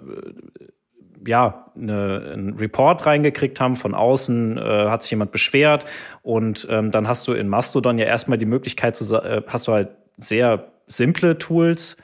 ja, 1.28 1.72
eine, 1.76 2.32
einen 2.34 2.54
Report 2.58 3.06
reingekriegt 3.06 3.60
haben 3.60 3.76
von 3.76 3.94
außen, 3.94 4.58
äh, 4.58 4.62
hat 4.62 5.02
sich 5.02 5.12
jemand 5.12 5.32
beschwert 5.32 5.86
und 6.24 6.68
ähm, 6.70 6.90
dann 6.92 7.08
hast 7.08 7.28
du 7.28 7.34
in 7.34 7.48
Mastodon 7.48 8.00
ja 8.00 8.06
erstmal 8.06 8.38
die 8.38 8.46
Möglichkeit 8.46 8.96
zu, 8.96 9.16
äh, 9.16 9.44
hast 9.48 9.68
du 9.68 9.74
halt 9.74 9.90
sehr 10.18 10.72
simple 10.88 11.38
Tools 11.38 11.98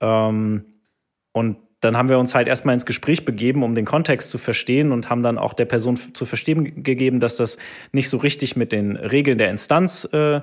ähm, 0.00 0.64
und 1.36 1.58
dann 1.80 1.98
haben 1.98 2.08
wir 2.08 2.18
uns 2.18 2.34
halt 2.34 2.48
erstmal 2.48 2.72
ins 2.72 2.86
Gespräch 2.86 3.26
begeben, 3.26 3.62
um 3.62 3.74
den 3.74 3.84
Kontext 3.84 4.30
zu 4.30 4.38
verstehen 4.38 4.90
und 4.90 5.10
haben 5.10 5.22
dann 5.22 5.36
auch 5.36 5.52
der 5.52 5.66
Person 5.66 5.98
zu 5.98 6.24
verstehen 6.24 6.82
gegeben, 6.82 7.20
dass 7.20 7.36
das 7.36 7.58
nicht 7.92 8.08
so 8.08 8.16
richtig 8.16 8.56
mit 8.56 8.72
den 8.72 8.96
Regeln 8.96 9.36
der 9.36 9.50
Instanz 9.50 10.08
äh, 10.14 10.40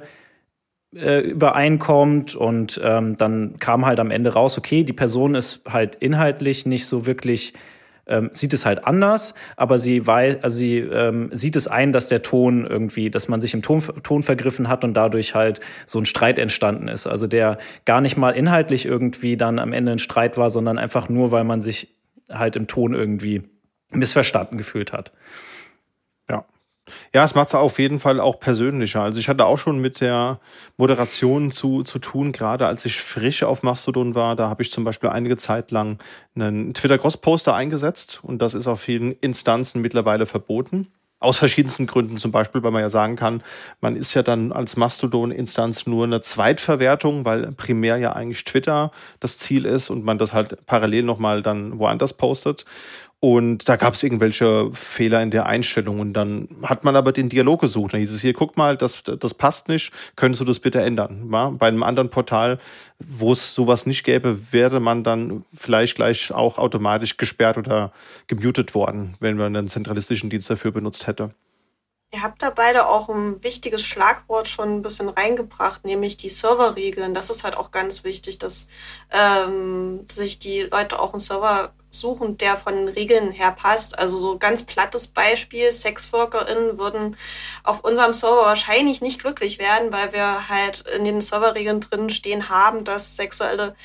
äh, 0.96 1.22
übereinkommt. 1.22 2.36
Und 2.36 2.80
ähm, 2.84 3.18
dann 3.18 3.58
kam 3.58 3.88
halt 3.88 4.00
am 4.00 4.12
Ende 4.12 4.34
raus, 4.34 4.56
okay, 4.60 4.84
die 4.84 4.94
Person 4.94 5.34
ist 5.34 5.64
halt 5.68 5.96
inhaltlich 5.96 6.68
nicht 6.68 6.86
so 6.86 7.08
wirklich 7.08 7.54
ähm, 8.08 8.32
sieht 8.34 8.54
es 8.54 8.66
halt 8.66 8.86
anders, 8.86 9.34
aber 9.56 9.80
sie 9.80 10.06
weiß, 10.06 10.44
also 10.44 10.58
sie 10.58 10.80
ähm, 10.80 11.30
sieht 11.32 11.56
es 11.56 11.68
ein, 11.68 11.94
dass 11.94 12.10
der 12.10 12.22
Ton 12.22 12.66
irgendwie, 12.66 13.10
dass 13.10 13.28
man 13.28 13.40
sich 13.40 13.54
im 13.54 13.62
Ton, 13.62 13.82
Ton 14.04 14.24
vergriffen 14.24 14.68
hat 14.68 14.84
und 14.84 14.94
dadurch 14.94 15.36
halt 15.36 15.62
so 15.86 16.00
ein 16.00 16.06
Streit 16.06 16.38
entstanden 16.38 16.88
ist. 16.88 17.08
Also 17.08 17.28
der 17.28 17.58
gar 17.86 18.02
nicht 18.02 18.18
mal 18.18 18.32
inhaltlich 18.32 18.86
irgendwie 18.86 19.38
dann 19.38 19.60
am 19.60 19.74
Ende 19.74 19.94
ein 19.94 20.00
Streit 20.00 20.38
war, 20.38 20.50
sondern 20.50 20.78
einfach 20.78 21.10
nur, 21.10 21.32
weil 21.32 21.44
man 21.44 21.62
sich 21.62 21.96
halt 22.30 22.56
im 22.56 22.68
Ton 22.68 22.94
irgendwie 22.94 23.44
missverstanden 23.92 24.58
gefühlt 24.58 24.92
hat. 24.92 25.12
Ja, 27.14 27.24
es 27.24 27.36
macht 27.36 27.50
es 27.50 27.56
auf 27.56 27.80
jeden 27.80 28.00
Fall 28.00 28.20
auch 28.20 28.40
persönlicher. 28.40 29.02
Also 29.02 29.20
ich 29.20 29.30
hatte 29.30 29.46
auch 29.46 29.58
schon 29.58 29.80
mit 29.80 30.02
der 30.02 30.40
Moderation 30.78 31.52
zu, 31.52 31.84
zu 31.84 32.00
tun, 32.00 32.32
gerade 32.32 32.68
als 32.68 32.86
ich 32.86 33.00
frisch 33.02 33.44
auf 33.44 33.64
Mastodon 33.64 34.16
war. 34.16 34.36
Da 34.36 34.50
habe 34.50 34.64
ich 34.64 34.72
zum 34.72 34.84
Beispiel 34.84 35.10
einige 35.10 35.38
Zeit 35.38 35.72
lang 35.72 36.00
einen 36.36 36.74
Twitter-Cross-Poster 36.74 37.54
eingesetzt 37.54 38.20
und 38.24 38.42
das 38.42 38.54
ist 38.54 38.68
auf 38.68 38.82
vielen 38.82 39.12
Instanzen 39.14 39.82
mittlerweile 39.82 40.26
verboten. 40.26 40.88
Aus 41.20 41.38
verschiedensten 41.38 41.88
Gründen, 41.88 42.18
zum 42.18 42.34
Beispiel, 42.34 42.64
weil 42.64 42.72
man 42.72 42.82
ja 42.82 42.90
sagen 42.90 43.16
kann, 43.16 43.44
man 43.80 43.96
ist 43.96 44.14
ja 44.14 44.24
dann 44.24 44.52
als 44.52 44.76
Mastodon-Instanz 44.76 45.88
nur 45.88 46.04
eine 46.04 46.20
Zweitverwertung, 46.20 47.24
weil 47.24 47.54
primär 47.54 47.96
ja 47.96 48.12
eigentlich 48.12 48.44
Twitter 48.44 48.92
das 49.22 49.38
Ziel 49.38 49.64
ist 49.64 49.90
und 49.90 50.04
man 50.04 50.18
das 50.18 50.34
halt 50.34 50.66
parallel 50.66 51.04
nochmal 51.04 51.42
dann 51.42 51.80
woanders 51.80 52.12
postet. 52.12 52.66
Und 53.24 53.70
da 53.70 53.78
gab 53.78 53.94
es 53.94 54.04
irgendwelche 54.04 54.70
Fehler 54.74 55.24
in 55.24 55.32
der 55.32 55.46
Einstellung. 55.46 56.02
Und 56.02 56.12
dann 56.12 56.50
hat 56.62 56.84
man 56.84 56.98
aber 56.98 57.14
den 57.14 57.30
Dialog 57.30 57.62
gesucht. 57.62 57.94
Dann 57.94 58.02
hieß 58.02 58.12
es 58.12 58.20
hier, 58.20 58.34
guck 58.34 58.58
mal, 58.58 58.76
das, 58.76 59.02
das 59.02 59.34
passt 59.34 59.70
nicht, 59.70 59.94
könntest 60.18 60.42
du 60.42 60.46
das 60.46 60.60
bitte 60.60 60.82
ändern? 60.82 61.30
Ja? 61.32 61.52
Bei 61.52 61.70
einem 61.70 61.84
anderen 61.84 62.10
Portal, 62.10 62.60
wo 63.00 63.32
es 63.32 63.56
sowas 63.56 63.86
nicht 63.86 64.04
gäbe, 64.04 64.52
wäre 64.52 64.82
man 64.82 65.06
dann 65.06 65.46
vielleicht 65.54 65.96
gleich 65.96 66.34
auch 66.34 66.58
automatisch 66.58 67.16
gesperrt 67.16 67.58
oder 67.58 67.94
gemutet 68.28 68.76
worden, 68.76 69.16
wenn 69.22 69.38
man 69.38 69.56
einen 69.56 69.70
zentralistischen 69.70 70.30
Dienst 70.30 70.50
dafür 70.50 70.74
benutzt 70.74 71.08
hätte. 71.08 71.34
Ihr 72.14 72.24
habt 72.24 72.44
da 72.44 72.50
beide 72.50 72.88
auch 72.88 73.08
ein 73.08 73.42
wichtiges 73.42 73.84
Schlagwort 73.84 74.50
schon 74.50 74.68
ein 74.68 74.82
bisschen 74.82 75.08
reingebracht, 75.08 75.86
nämlich 75.86 76.18
die 76.18 76.28
Serverregeln. 76.28 77.14
Das 77.14 77.30
ist 77.30 77.46
halt 77.46 77.56
auch 77.56 77.72
ganz 77.72 78.04
wichtig, 78.04 78.38
dass 78.38 78.68
ähm, 79.12 80.02
sich 80.10 80.40
die 80.40 80.64
Leute 80.64 81.00
auch 81.00 81.14
einen 81.14 81.22
Server 81.22 81.74
suchen, 81.94 82.38
der 82.38 82.58
von 82.58 82.76
den 82.76 82.88
Regeln 82.88 83.32
her 83.32 83.52
passt. 83.52 83.98
Also 83.98 84.18
so 84.18 84.38
ganz 84.38 84.64
plattes 84.64 85.08
Beispiel, 85.08 85.72
SexworkerInnen 85.72 86.78
würden 86.78 87.16
auf 87.64 87.84
unserem 87.84 88.14
Server 88.14 88.46
wahrscheinlich 88.46 89.02
nicht 89.02 89.20
glücklich 89.20 89.60
werden, 89.60 89.92
weil 89.92 90.14
wir 90.14 90.50
halt 90.50 90.84
in 90.96 91.06
den 91.06 91.22
Serverregeln 91.22 91.82
drin 91.82 92.10
stehen 92.10 92.50
haben, 92.50 92.84
dass 92.84 93.16
sexuelle 93.16 93.76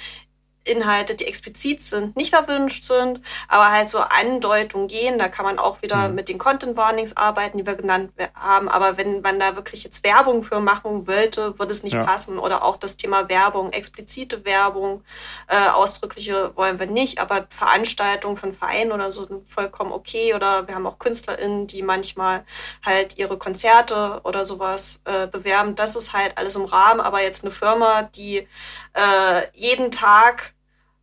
Inhalte, 0.69 1.15
die 1.15 1.27
explizit 1.27 1.83
sind, 1.83 2.17
nicht 2.17 2.33
erwünscht 2.33 2.85
sind, 2.85 3.21
aber 3.49 3.71
halt 3.71 3.89
so 3.89 3.99
Andeutungen 3.99 4.89
gehen. 4.89 5.19
Da 5.19 5.29
kann 5.29 5.45
man 5.45 5.59
auch 5.59 5.83
wieder 5.83 6.09
mhm. 6.09 6.15
mit 6.15 6.29
den 6.29 6.39
Content 6.39 6.77
Warnings 6.77 7.17
arbeiten, 7.17 7.59
die 7.59 7.67
wir 7.67 7.75
genannt 7.75 8.13
haben. 8.35 8.69
Aber 8.69 8.97
wenn 8.97 9.21
man 9.21 9.41
da 9.41 9.57
wirklich 9.57 9.85
jetzt 9.85 10.05
Werbung 10.05 10.43
für 10.43 10.61
machen 10.61 11.07
wollte, 11.07 11.59
würde 11.59 11.73
es 11.73 11.83
nicht 11.83 11.95
ja. 11.95 12.05
passen. 12.05 12.39
Oder 12.39 12.65
auch 12.65 12.77
das 12.77 12.97
Thema 12.97 13.29
Werbung, 13.29 13.73
explizite 13.73 14.45
Werbung, 14.45 15.03
äh, 15.49 15.71
ausdrückliche 15.71 16.53
wollen 16.57 16.79
wir 16.79 16.87
nicht, 16.87 17.21
aber 17.21 17.47
Veranstaltungen 17.51 18.37
von 18.37 18.53
Vereinen 18.53 18.93
oder 18.93 19.11
so 19.11 19.25
sind 19.25 19.47
vollkommen 19.49 19.93
okay. 19.93 20.35
Oder 20.35 20.69
wir 20.69 20.75
haben 20.75 20.87
auch 20.87 20.99
KünstlerInnen, 20.99 21.67
die 21.67 21.83
manchmal 21.83 22.45
halt 22.85 23.19
ihre 23.19 23.39
Konzerte 23.39 24.21
oder 24.25 24.45
sowas 24.45 25.01
äh, 25.05 25.27
bewerben. 25.27 25.75
Das 25.75 25.97
ist 25.97 26.13
halt 26.13 26.37
alles 26.39 26.57
im 26.57 26.65
Rahmen, 26.65 27.01
aber 27.01 27.23
jetzt 27.23 27.45
eine 27.45 27.51
Firma, 27.51 28.03
die 28.03 28.47
äh, 28.95 29.43
jeden 29.55 29.91
Tag 29.91 30.55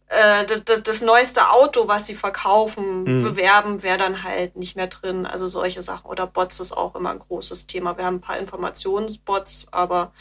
äh, 0.07 0.45
das, 0.45 0.63
das, 0.63 0.83
das 0.83 1.01
neueste 1.01 1.49
Auto, 1.51 1.87
was 1.87 2.05
sie 2.05 2.15
verkaufen, 2.15 3.03
mhm. 3.03 3.23
bewerben, 3.23 3.83
wäre 3.83 3.97
dann 3.97 4.23
halt 4.23 4.55
nicht 4.55 4.75
mehr 4.75 4.87
drin. 4.87 5.25
Also 5.25 5.47
solche 5.47 5.81
Sachen. 5.81 6.07
Oder 6.07 6.27
Bots 6.27 6.59
ist 6.59 6.71
auch 6.71 6.95
immer 6.95 7.09
ein 7.09 7.19
großes 7.19 7.67
Thema. 7.67 7.97
Wir 7.97 8.05
haben 8.05 8.17
ein 8.17 8.21
paar 8.21 8.37
Informationsbots, 8.37 9.67
aber 9.71 10.11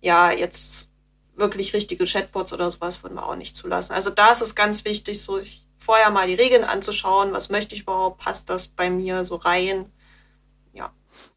ja, 0.00 0.30
jetzt 0.30 0.90
wirklich 1.34 1.72
richtige 1.72 2.04
Chatbots 2.04 2.52
oder 2.52 2.70
sowas 2.70 3.02
würden 3.02 3.14
wir 3.14 3.26
auch 3.26 3.36
nicht 3.36 3.56
zulassen. 3.56 3.94
Also 3.94 4.10
da 4.10 4.32
ist 4.32 4.42
es 4.42 4.54
ganz 4.54 4.84
wichtig, 4.84 5.22
so 5.22 5.40
vorher 5.78 6.10
mal 6.10 6.26
die 6.26 6.34
Regeln 6.34 6.64
anzuschauen. 6.64 7.32
Was 7.32 7.48
möchte 7.48 7.74
ich 7.74 7.82
überhaupt? 7.82 8.22
Passt 8.22 8.50
das 8.50 8.68
bei 8.68 8.90
mir 8.90 9.24
so 9.24 9.36
rein? 9.36 9.90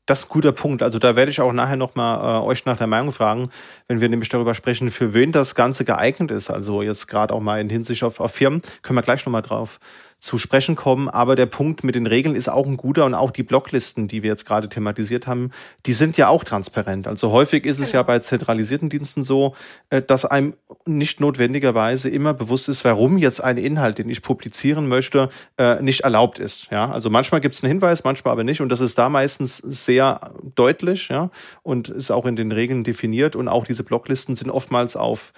Das 0.05 0.19
ist 0.19 0.25
ein 0.25 0.29
guter 0.29 0.51
Punkt. 0.51 0.83
Also 0.83 0.99
da 0.99 1.15
werde 1.15 1.31
ich 1.31 1.41
auch 1.41 1.51
nachher 1.51 1.77
nochmal 1.77 2.41
äh, 2.41 2.45
euch 2.45 2.65
nach 2.65 2.77
der 2.77 2.87
Meinung 2.87 3.11
fragen, 3.11 3.49
wenn 3.87 4.01
wir 4.01 4.09
nämlich 4.09 4.29
darüber 4.29 4.53
sprechen, 4.53 4.91
für 4.91 5.13
wen 5.13 5.31
das 5.31 5.55
Ganze 5.55 5.83
geeignet 5.83 6.29
ist. 6.29 6.51
Also 6.51 6.83
jetzt 6.83 7.07
gerade 7.07 7.33
auch 7.33 7.41
mal 7.41 7.59
in 7.59 7.69
Hinsicht 7.69 8.03
auf, 8.03 8.19
auf 8.19 8.31
Firmen, 8.31 8.61
können 8.83 8.97
wir 8.97 9.01
gleich 9.01 9.25
nochmal 9.25 9.41
drauf 9.41 9.79
zu 10.25 10.37
sprechen 10.37 10.75
kommen. 10.75 11.07
Aber 11.07 11.35
der 11.35 11.45
Punkt 11.45 11.83
mit 11.83 11.95
den 11.95 12.07
Regeln 12.07 12.35
ist 12.35 12.49
auch 12.49 12.65
ein 12.65 12.77
guter 12.77 13.05
und 13.05 13.13
auch 13.13 13.31
die 13.31 13.43
Blocklisten, 13.43 14.07
die 14.07 14.23
wir 14.23 14.31
jetzt 14.31 14.45
gerade 14.45 14.67
thematisiert 14.67 15.27
haben, 15.27 15.51
die 15.85 15.93
sind 15.93 16.17
ja 16.17 16.27
auch 16.27 16.43
transparent. 16.43 17.07
Also 17.07 17.31
häufig 17.31 17.65
ist 17.65 17.79
es 17.79 17.91
ja 17.91 18.01
genau. 18.01 18.07
bei 18.07 18.19
zentralisierten 18.19 18.89
Diensten 18.89 19.23
so, 19.23 19.55
äh, 19.89 20.01
dass 20.01 20.25
einem 20.25 20.55
nicht 20.85 21.21
notwendigerweise 21.21 22.09
immer 22.09 22.33
bewusst 22.33 22.67
ist, 22.67 22.83
warum 22.83 23.17
jetzt 23.17 23.41
ein 23.41 23.57
Inhalt, 23.57 23.99
den 23.99 24.09
ich 24.09 24.21
publizieren 24.21 24.87
möchte, 24.87 25.29
äh, 25.57 25.81
nicht 25.81 26.01
erlaubt 26.01 26.39
ist. 26.39 26.69
Ja, 26.71 26.89
also 26.89 27.09
manchmal 27.09 27.41
gibt 27.41 27.55
es 27.55 27.63
einen 27.63 27.71
Hinweis, 27.71 28.03
manchmal 28.03 28.31
aber 28.31 28.43
nicht. 28.43 28.61
Und 28.61 28.69
das 28.69 28.81
ist 28.81 28.97
da 28.97 29.09
meistens 29.09 29.57
sehr 29.57 30.19
deutlich, 30.55 31.09
ja, 31.09 31.29
und 31.63 31.89
ist 31.89 32.11
auch 32.11 32.25
in 32.25 32.35
den 32.35 32.51
Regeln 32.51 32.83
definiert. 32.83 33.35
Und 33.35 33.47
auch 33.47 33.63
diese 33.65 33.83
Blocklisten 33.83 34.35
sind 34.35 34.49
oftmals 34.49 34.95
auf 34.95 35.33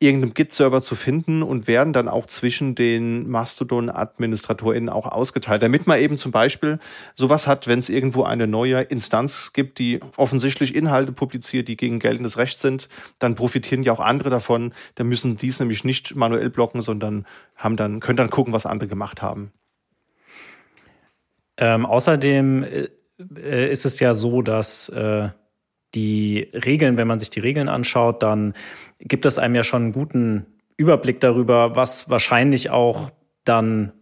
irgendeinem 0.00 0.32
Git-Server 0.32 0.80
zu 0.80 0.94
finden 0.94 1.42
und 1.42 1.68
werden 1.68 1.92
dann 1.92 2.08
auch 2.08 2.24
zwischen 2.24 2.74
den 2.74 3.28
Mastodon-AdministratorInnen 3.28 4.88
auch 4.88 5.06
ausgeteilt, 5.06 5.62
damit 5.62 5.86
man 5.86 6.00
eben 6.00 6.16
zum 6.16 6.32
Beispiel 6.32 6.78
sowas 7.14 7.46
hat, 7.46 7.68
wenn 7.68 7.78
es 7.78 7.90
irgendwo 7.90 8.22
eine 8.22 8.46
neue 8.46 8.80
Instanz 8.80 9.52
gibt, 9.52 9.78
die 9.78 10.00
offensichtlich 10.16 10.74
Inhalte 10.74 11.12
publiziert, 11.12 11.68
die 11.68 11.76
gegen 11.76 11.98
geltendes 11.98 12.38
Recht 12.38 12.60
sind, 12.60 12.88
dann 13.18 13.34
profitieren 13.34 13.82
ja 13.82 13.92
auch 13.92 14.00
andere 14.00 14.30
davon. 14.30 14.72
Da 14.94 15.04
müssen 15.04 15.36
dies 15.36 15.60
nämlich 15.60 15.84
nicht 15.84 16.16
manuell 16.16 16.48
blocken, 16.48 16.80
sondern 16.80 17.26
haben 17.54 17.76
dann, 17.76 18.00
können 18.00 18.16
dann 18.16 18.30
gucken, 18.30 18.54
was 18.54 18.64
andere 18.64 18.88
gemacht 18.88 19.20
haben. 19.20 19.52
Ähm, 21.58 21.84
außerdem 21.84 22.64
äh, 22.64 23.70
ist 23.70 23.84
es 23.84 24.00
ja 24.00 24.14
so, 24.14 24.40
dass 24.40 24.88
äh, 24.88 25.28
die 25.94 26.48
Regeln, 26.52 26.96
wenn 26.96 27.08
man 27.08 27.18
sich 27.18 27.30
die 27.30 27.40
Regeln 27.40 27.68
anschaut, 27.68 28.22
dann 28.22 28.54
gibt 28.98 29.26
es 29.26 29.38
einem 29.38 29.54
ja 29.54 29.64
schon 29.64 29.82
einen 29.82 29.92
guten 29.92 30.46
Überblick 30.76 31.20
darüber, 31.20 31.76
was 31.76 32.08
wahrscheinlich 32.08 32.70
auch 32.70 33.10
dann 33.44 33.92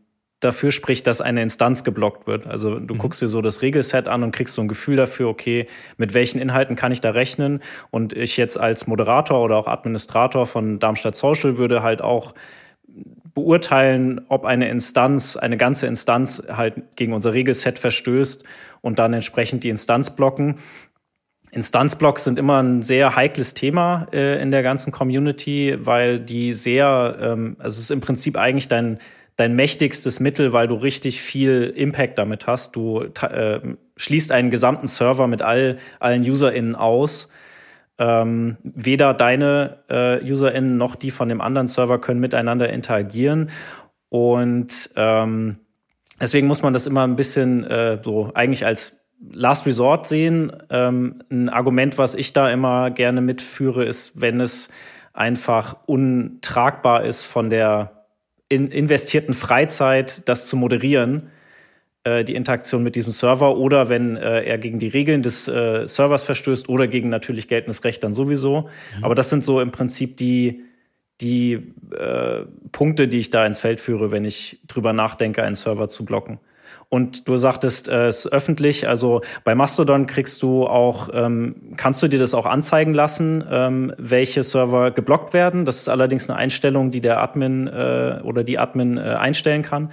dafür 0.40 0.70
spricht, 0.70 1.06
dass 1.06 1.20
eine 1.20 1.42
Instanz 1.42 1.82
geblockt 1.82 2.26
wird. 2.26 2.46
Also 2.46 2.78
du 2.78 2.94
mhm. 2.94 2.98
guckst 2.98 3.20
dir 3.20 3.28
so 3.28 3.42
das 3.42 3.62
Regelset 3.62 4.06
an 4.06 4.22
und 4.22 4.30
kriegst 4.30 4.54
so 4.54 4.62
ein 4.62 4.68
Gefühl 4.68 4.96
dafür, 4.96 5.28
okay, 5.28 5.66
mit 5.96 6.14
welchen 6.14 6.40
Inhalten 6.40 6.76
kann 6.76 6.92
ich 6.92 7.00
da 7.00 7.10
rechnen? 7.10 7.60
Und 7.90 8.12
ich 8.12 8.36
jetzt 8.36 8.58
als 8.58 8.86
Moderator 8.86 9.42
oder 9.42 9.56
auch 9.56 9.66
Administrator 9.66 10.46
von 10.46 10.78
Darmstadt 10.78 11.16
Social 11.16 11.58
würde 11.58 11.82
halt 11.82 12.02
auch 12.02 12.34
beurteilen, 13.34 14.20
ob 14.28 14.44
eine 14.44 14.68
Instanz, 14.68 15.36
eine 15.36 15.56
ganze 15.56 15.86
Instanz 15.86 16.42
halt 16.48 16.96
gegen 16.96 17.12
unser 17.12 17.32
Regelset 17.32 17.78
verstößt 17.78 18.44
und 18.80 18.98
dann 18.98 19.12
entsprechend 19.12 19.64
die 19.64 19.68
Instanz 19.70 20.14
blocken. 20.14 20.58
Instanzblocks 21.50 22.24
sind 22.24 22.38
immer 22.38 22.62
ein 22.62 22.82
sehr 22.82 23.16
heikles 23.16 23.54
Thema 23.54 24.06
äh, 24.12 24.40
in 24.40 24.50
der 24.50 24.62
ganzen 24.62 24.92
Community, 24.92 25.76
weil 25.80 26.20
die 26.20 26.52
sehr, 26.52 27.16
ähm, 27.20 27.56
also 27.58 27.76
es 27.76 27.84
ist 27.84 27.90
im 27.90 28.00
Prinzip 28.00 28.36
eigentlich 28.36 28.68
dein, 28.68 28.98
dein 29.36 29.54
mächtigstes 29.54 30.20
Mittel, 30.20 30.52
weil 30.52 30.68
du 30.68 30.74
richtig 30.74 31.22
viel 31.22 31.72
Impact 31.74 32.18
damit 32.18 32.46
hast. 32.46 32.76
Du 32.76 33.02
äh, 33.02 33.60
schließt 33.96 34.32
einen 34.32 34.50
gesamten 34.50 34.88
Server 34.88 35.26
mit 35.26 35.42
all, 35.42 35.78
allen 36.00 36.22
UserInnen 36.22 36.74
aus. 36.74 37.30
Ähm, 38.00 38.56
weder 38.62 39.14
deine 39.14 39.78
äh, 39.88 40.30
UserInnen 40.30 40.76
noch 40.76 40.94
die 40.94 41.10
von 41.10 41.28
dem 41.28 41.40
anderen 41.40 41.66
Server 41.66 42.00
können 42.00 42.20
miteinander 42.20 42.68
interagieren. 42.68 43.50
Und 44.08 44.90
ähm, 44.96 45.58
deswegen 46.20 46.46
muss 46.46 46.62
man 46.62 46.72
das 46.72 46.86
immer 46.86 47.06
ein 47.06 47.16
bisschen 47.16 47.64
äh, 47.64 47.98
so 48.02 48.30
eigentlich 48.34 48.64
als 48.66 49.00
Last 49.20 49.66
Resort 49.66 50.06
sehen. 50.06 50.52
Ähm, 50.70 51.22
ein 51.30 51.48
Argument, 51.48 51.98
was 51.98 52.14
ich 52.14 52.32
da 52.32 52.50
immer 52.50 52.90
gerne 52.90 53.20
mitführe, 53.20 53.84
ist, 53.84 54.20
wenn 54.20 54.40
es 54.40 54.68
einfach 55.12 55.76
untragbar 55.86 57.04
ist 57.04 57.24
von 57.24 57.50
der 57.50 58.06
in 58.48 58.68
investierten 58.68 59.34
Freizeit, 59.34 60.28
das 60.28 60.46
zu 60.46 60.56
moderieren, 60.56 61.30
äh, 62.04 62.24
die 62.24 62.34
Interaktion 62.34 62.82
mit 62.82 62.94
diesem 62.94 63.12
Server, 63.12 63.56
oder 63.56 63.88
wenn 63.88 64.16
äh, 64.16 64.44
er 64.44 64.58
gegen 64.58 64.78
die 64.78 64.88
Regeln 64.88 65.22
des 65.22 65.48
äh, 65.48 65.86
Servers 65.86 66.22
verstößt 66.22 66.68
oder 66.68 66.86
gegen 66.86 67.08
natürlich 67.08 67.48
geltendes 67.48 67.84
Recht 67.84 68.02
dann 68.04 68.12
sowieso. 68.12 68.70
Mhm. 68.96 69.04
Aber 69.04 69.14
das 69.14 69.28
sind 69.28 69.44
so 69.44 69.60
im 69.60 69.70
Prinzip 69.70 70.16
die, 70.16 70.62
die 71.20 71.74
äh, 71.94 72.44
Punkte, 72.72 73.08
die 73.08 73.18
ich 73.18 73.30
da 73.30 73.44
ins 73.44 73.58
Feld 73.58 73.80
führe, 73.80 74.10
wenn 74.10 74.24
ich 74.24 74.60
drüber 74.66 74.92
nachdenke, 74.92 75.42
einen 75.42 75.56
Server 75.56 75.88
zu 75.88 76.04
blocken. 76.04 76.38
Und 76.90 77.28
du 77.28 77.36
sagtest, 77.36 77.88
äh, 77.88 78.06
es 78.06 78.24
ist 78.24 78.32
öffentlich. 78.32 78.88
Also 78.88 79.20
bei 79.44 79.54
Mastodon 79.54 80.06
kriegst 80.06 80.42
du 80.42 80.66
auch, 80.66 81.10
ähm, 81.12 81.74
kannst 81.76 82.02
du 82.02 82.08
dir 82.08 82.18
das 82.18 82.32
auch 82.32 82.46
anzeigen 82.46 82.94
lassen, 82.94 83.44
ähm, 83.50 83.92
welche 83.98 84.42
Server 84.42 84.90
geblockt 84.90 85.34
werden. 85.34 85.66
Das 85.66 85.78
ist 85.80 85.88
allerdings 85.88 86.30
eine 86.30 86.38
Einstellung, 86.38 86.90
die 86.90 87.02
der 87.02 87.20
Admin 87.20 87.66
äh, 87.66 88.20
oder 88.22 88.42
die 88.42 88.58
Admin 88.58 88.96
äh, 88.96 89.00
einstellen 89.00 89.62
kann. 89.62 89.92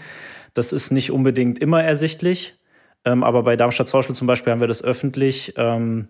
Das 0.53 0.71
ist 0.71 0.91
nicht 0.91 1.11
unbedingt 1.11 1.59
immer 1.59 1.83
ersichtlich. 1.83 2.57
Ähm, 3.03 3.23
aber 3.23 3.43
bei 3.43 3.57
Darmstadt 3.57 3.89
Social 3.89 4.15
zum 4.15 4.27
Beispiel 4.27 4.53
haben 4.53 4.61
wir 4.61 4.67
das 4.69 4.83
öffentlich. 4.83 5.53
Ähm, 5.57 6.07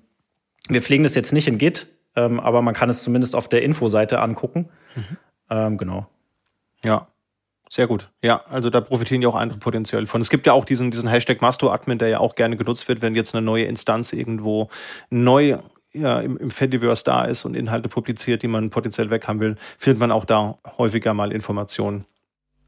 wir 0.69 0.83
pflegen 0.83 1.03
das 1.03 1.15
jetzt 1.15 1.33
nicht 1.33 1.47
in 1.47 1.57
Git, 1.57 1.87
ähm, 2.15 2.39
aber 2.39 2.61
man 2.61 2.75
kann 2.75 2.89
es 2.89 3.01
zumindest 3.01 3.35
auf 3.35 3.47
der 3.47 3.63
Infoseite 3.63 4.19
angucken. 4.19 4.69
Mhm. 4.95 5.77
Genau. 5.77 6.07
Ja. 6.83 7.07
Sehr 7.69 7.87
gut. 7.87 8.09
Ja, 8.23 8.41
also 8.49 8.69
da 8.69 8.79
profitieren 8.79 9.21
ja 9.21 9.29
auch 9.29 9.35
andere 9.35 9.59
potenziell 9.59 10.05
von. 10.05 10.21
Es 10.21 10.29
gibt 10.29 10.45
ja 10.45 10.53
auch 10.53 10.65
diesen, 10.65 10.91
diesen 10.91 11.09
Hashtag 11.09 11.41
Masto-Admin, 11.41 11.97
der 11.97 12.09
ja 12.09 12.19
auch 12.19 12.35
gerne 12.35 12.57
genutzt 12.57 12.87
wird, 12.87 13.01
wenn 13.01 13.15
jetzt 13.15 13.35
eine 13.35 13.43
neue 13.43 13.65
Instanz 13.65 14.13
irgendwo 14.13 14.69
neu 15.09 15.57
ja, 15.93 16.19
im, 16.19 16.37
im 16.37 16.51
Fediverse 16.51 17.03
da 17.03 17.23
ist 17.23 17.45
und 17.45 17.55
Inhalte 17.55 17.89
publiziert, 17.89 18.43
die 18.43 18.47
man 18.47 18.69
potenziell 18.69 19.09
weg 19.09 19.27
haben 19.27 19.39
will, 19.39 19.55
findet 19.77 19.99
man 19.99 20.11
auch 20.11 20.25
da 20.25 20.59
häufiger 20.77 21.13
mal 21.13 21.31
Informationen. 21.31 22.05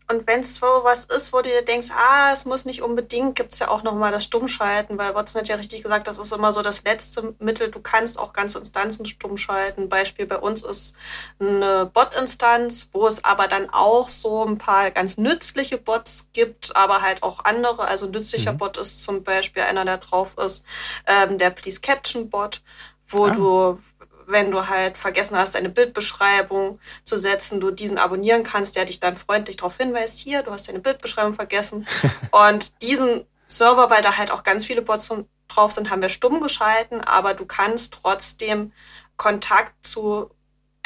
Und 0.10 0.26
wenn 0.26 0.40
es 0.40 0.56
so 0.56 0.66
was 0.84 1.04
ist, 1.04 1.34
wo 1.34 1.38
du 1.38 1.50
dir 1.50 1.64
denkst, 1.64 1.90
ah, 1.92 2.32
es 2.32 2.46
muss 2.46 2.64
nicht 2.64 2.82
unbedingt, 2.82 3.36
gibt 3.36 3.52
es 3.52 3.60
ja 3.60 3.68
auch 3.68 3.84
nochmal 3.84 4.12
das 4.14 4.24
Stummschalten, 4.24 4.98
weil 4.98 5.14
Watson 5.16 5.42
hat 5.42 5.50
ja 5.50 5.56
richtig 5.58 5.84
gesagt, 5.84 6.08
das 6.08 6.18
ist 6.18 6.32
immer 6.32 6.54
so 6.54 6.62
das 6.62 6.86
letzte 6.86 7.36
Mittel. 7.40 7.70
Du 7.70 7.82
kannst 7.82 8.18
auch 8.18 8.32
ganze 8.32 8.58
Instanzen 8.58 9.06
stummschalten. 9.06 9.90
Beispiel 9.90 10.26
bei 10.26 10.38
uns 10.38 10.64
ist 10.64 10.96
eine 11.40 11.88
Bot-Instanz, 11.94 12.90
wo 12.94 13.06
es 13.06 13.26
aber 13.26 13.48
dann 13.48 13.70
auch 13.70 14.08
so 14.08 14.46
ein 14.46 14.58
paar 14.58 14.92
ganz 14.92 15.18
nützliche 15.18 15.78
Bots 15.78 16.30
gibt, 16.32 16.74
aber 16.78 17.02
halt 17.02 17.22
auch 17.22 17.44
andere. 17.44 17.90
Also 17.90 18.06
ein 18.06 18.12
nützlicher 18.12 18.54
mhm. 18.54 18.60
Bot 18.60 18.78
ist 18.78 19.04
zum 19.04 19.26
Beispiel 19.26 19.64
einer, 19.64 19.84
der 19.84 19.98
drauf 19.98 20.38
ist, 20.38 20.64
ähm, 21.06 21.38
der 21.38 21.50
Please 21.50 21.82
Caption 21.82 22.30
Bot, 22.30 22.62
wo 23.10 23.26
ah. 23.26 23.30
du 23.32 23.80
wenn 24.28 24.52
du 24.52 24.68
halt 24.68 24.98
vergessen 24.98 25.38
hast, 25.38 25.56
eine 25.56 25.70
Bildbeschreibung 25.70 26.80
zu 27.06 27.16
setzen, 27.16 27.60
du 27.60 27.72
diesen 27.72 27.98
abonnieren 27.98 28.44
kannst, 28.44 28.76
der 28.76 28.86
dich 28.86 29.00
dann 29.00 29.16
freundlich 29.16 29.56
darauf 29.56 29.78
hinweist, 29.78 30.20
hier, 30.20 30.44
du 30.44 30.52
hast 30.52 30.68
deine 30.68 30.80
Bildbeschreibung 30.80 31.34
vergessen. 31.34 31.88
und 32.48 32.82
diesen 32.84 33.26
Server, 33.48 33.90
weil 33.90 34.02
da 34.02 34.18
halt 34.18 34.32
auch 34.32 34.44
ganz 34.44 34.66
viele 34.66 34.82
Bots 34.82 35.10
drauf 35.48 35.72
sind, 35.72 35.90
haben 35.90 36.02
wir 36.02 36.10
stumm 36.10 36.42
geschalten, 36.42 37.02
aber 37.02 37.34
du 37.34 37.46
kannst 37.46 37.94
trotzdem 37.94 38.74
Kontakt 39.16 39.74
zu 39.86 40.30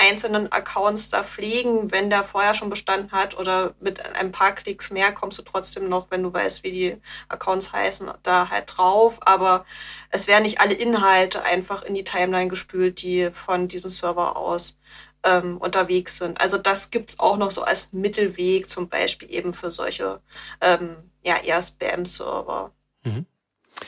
einzelnen 0.02 0.52
Accounts 0.52 1.10
da 1.10 1.24
pflegen, 1.24 1.92
wenn 1.92 2.10
der 2.10 2.24
vorher 2.24 2.56
schon 2.56 2.70
bestanden 2.72 3.12
hat 3.12 3.38
oder 3.38 3.76
mit 3.80 4.04
ein 4.16 4.32
paar 4.32 4.54
Klicks 4.54 4.90
mehr 4.90 5.12
kommst 5.12 5.38
du 5.38 5.44
trotzdem 5.44 5.88
noch, 5.88 6.10
wenn 6.10 6.24
du 6.24 6.34
weißt, 6.34 6.64
wie 6.64 6.72
die 6.72 6.98
Accounts 7.30 7.72
heißen, 7.72 8.10
da 8.24 8.50
halt 8.50 8.66
drauf. 8.76 9.20
Aber 9.22 9.64
es 10.10 10.28
werden 10.28 10.44
nicht 10.44 10.60
alle 10.60 10.74
Inhalte 10.74 11.44
einfach 11.44 11.84
in 11.84 11.94
die 11.94 12.04
Timeline 12.04 12.50
gespült, 12.50 13.02
die 13.04 13.30
von 13.32 13.68
diesem 13.68 13.90
Server 13.90 14.38
aus 14.38 14.76
ähm, 15.24 15.58
unterwegs 15.58 16.18
sind. 16.18 16.42
Also 16.42 16.58
das 16.58 16.90
gibt's 16.90 17.20
auch 17.20 17.38
noch 17.38 17.52
so 17.52 17.62
als 17.62 17.94
Mittelweg, 17.94 18.68
zum 18.68 18.90
Beispiel 18.90 19.32
eben 19.32 19.54
für 19.54 19.70
solche 19.70 20.20
ähm, 20.62 20.98
ja, 21.24 21.38
eher 21.38 21.62
Spam-Server. 21.62 22.72
Mhm. 23.04 23.28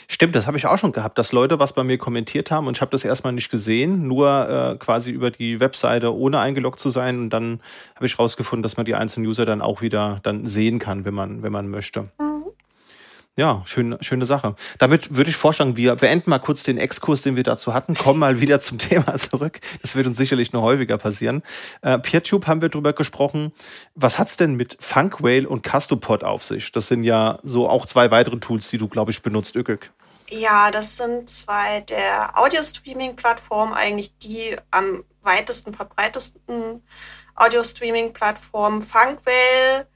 Stimmt, 0.08 0.36
das 0.36 0.48
habe 0.48 0.58
ich 0.58 0.66
auch 0.66 0.78
schon 0.78 0.92
gehabt, 0.92 1.18
dass 1.18 1.32
Leute 1.32 1.60
was 1.60 1.74
bei 1.74 1.84
mir 1.84 1.98
kommentiert 1.98 2.52
haben 2.52 2.68
und 2.68 2.78
ich 2.78 2.82
habe 2.82 2.92
das 2.92 3.06
erstmal 3.06 3.34
nicht 3.34 3.50
gesehen, 3.50 4.08
nur 4.08 4.50
äh, 4.50 4.78
quasi 4.78 5.12
über 5.12 5.32
die 5.32 5.60
Webseite 5.60 6.16
ohne 6.16 6.40
eingeloggt 6.40 6.80
zu 6.80 6.90
sein 6.90 7.20
und 7.20 7.30
dann 7.30 7.62
habe 7.96 8.06
ich 8.06 8.18
rausgefunden, 8.18 8.64
dass 8.64 8.78
man 8.78 8.86
die 8.86 8.96
einzelnen 8.96 9.28
User 9.28 9.46
dann 9.46 9.62
auch 9.62 9.82
wieder 9.82 10.20
dann 10.24 10.46
sehen 10.48 10.80
kann, 10.80 11.06
wenn 11.06 11.14
man 11.14 11.44
wenn 11.44 11.52
man 11.52 11.68
möchte. 11.70 12.10
Mhm. 12.20 12.33
Ja, 13.36 13.64
schöne, 13.66 13.98
schöne 14.02 14.28
Sache. 14.28 14.56
Damit 14.78 15.16
würde 15.16 15.32
ich 15.32 15.36
vorschlagen, 15.36 15.76
wir 15.76 15.96
beenden 15.96 16.30
mal 16.30 16.38
kurz 16.38 16.62
den 16.62 16.78
Exkurs, 16.78 17.24
den 17.24 17.36
wir 17.36 17.42
dazu 17.42 17.74
hatten, 17.74 17.96
kommen 17.96 18.20
mal 18.20 18.40
wieder 18.42 18.60
zum 18.60 18.78
Thema 18.80 19.16
zurück. 19.16 19.60
Das 19.82 19.96
wird 19.96 20.06
uns 20.06 20.18
sicherlich 20.18 20.54
noch 20.54 20.62
häufiger 20.62 21.00
passieren. 21.00 21.42
Äh, 21.82 21.98
PeerTube 21.98 22.46
haben 22.46 22.62
wir 22.62 22.70
drüber 22.70 22.94
gesprochen. 22.94 23.52
Was 23.96 24.20
hat's 24.20 24.38
denn 24.38 24.54
mit 24.54 24.78
Funkwhale 24.80 25.50
und 25.50 25.64
Castopod 25.64 26.24
auf 26.24 26.44
sich? 26.44 26.72
Das 26.72 26.88
sind 26.88 27.04
ja 27.04 27.40
so 27.42 27.68
auch 27.68 27.88
zwei 27.88 28.12
weitere 28.12 28.38
Tools, 28.38 28.70
die 28.70 28.78
du, 28.78 28.88
glaube 28.88 29.10
ich, 29.10 29.24
benutzt, 29.24 29.56
Ökek. 29.56 29.92
Ja, 30.30 30.70
das 30.70 30.98
sind 30.98 31.28
zwei 31.28 31.82
der 31.82 32.38
Audio-Streaming-Plattformen, 32.38 33.74
eigentlich 33.74 34.16
die 34.20 34.56
am 34.70 35.04
weitesten 35.24 35.74
verbreitesten 35.74 36.84
Audio-Streaming-Plattformen. 37.36 38.84
Funkwhale 38.84 39.88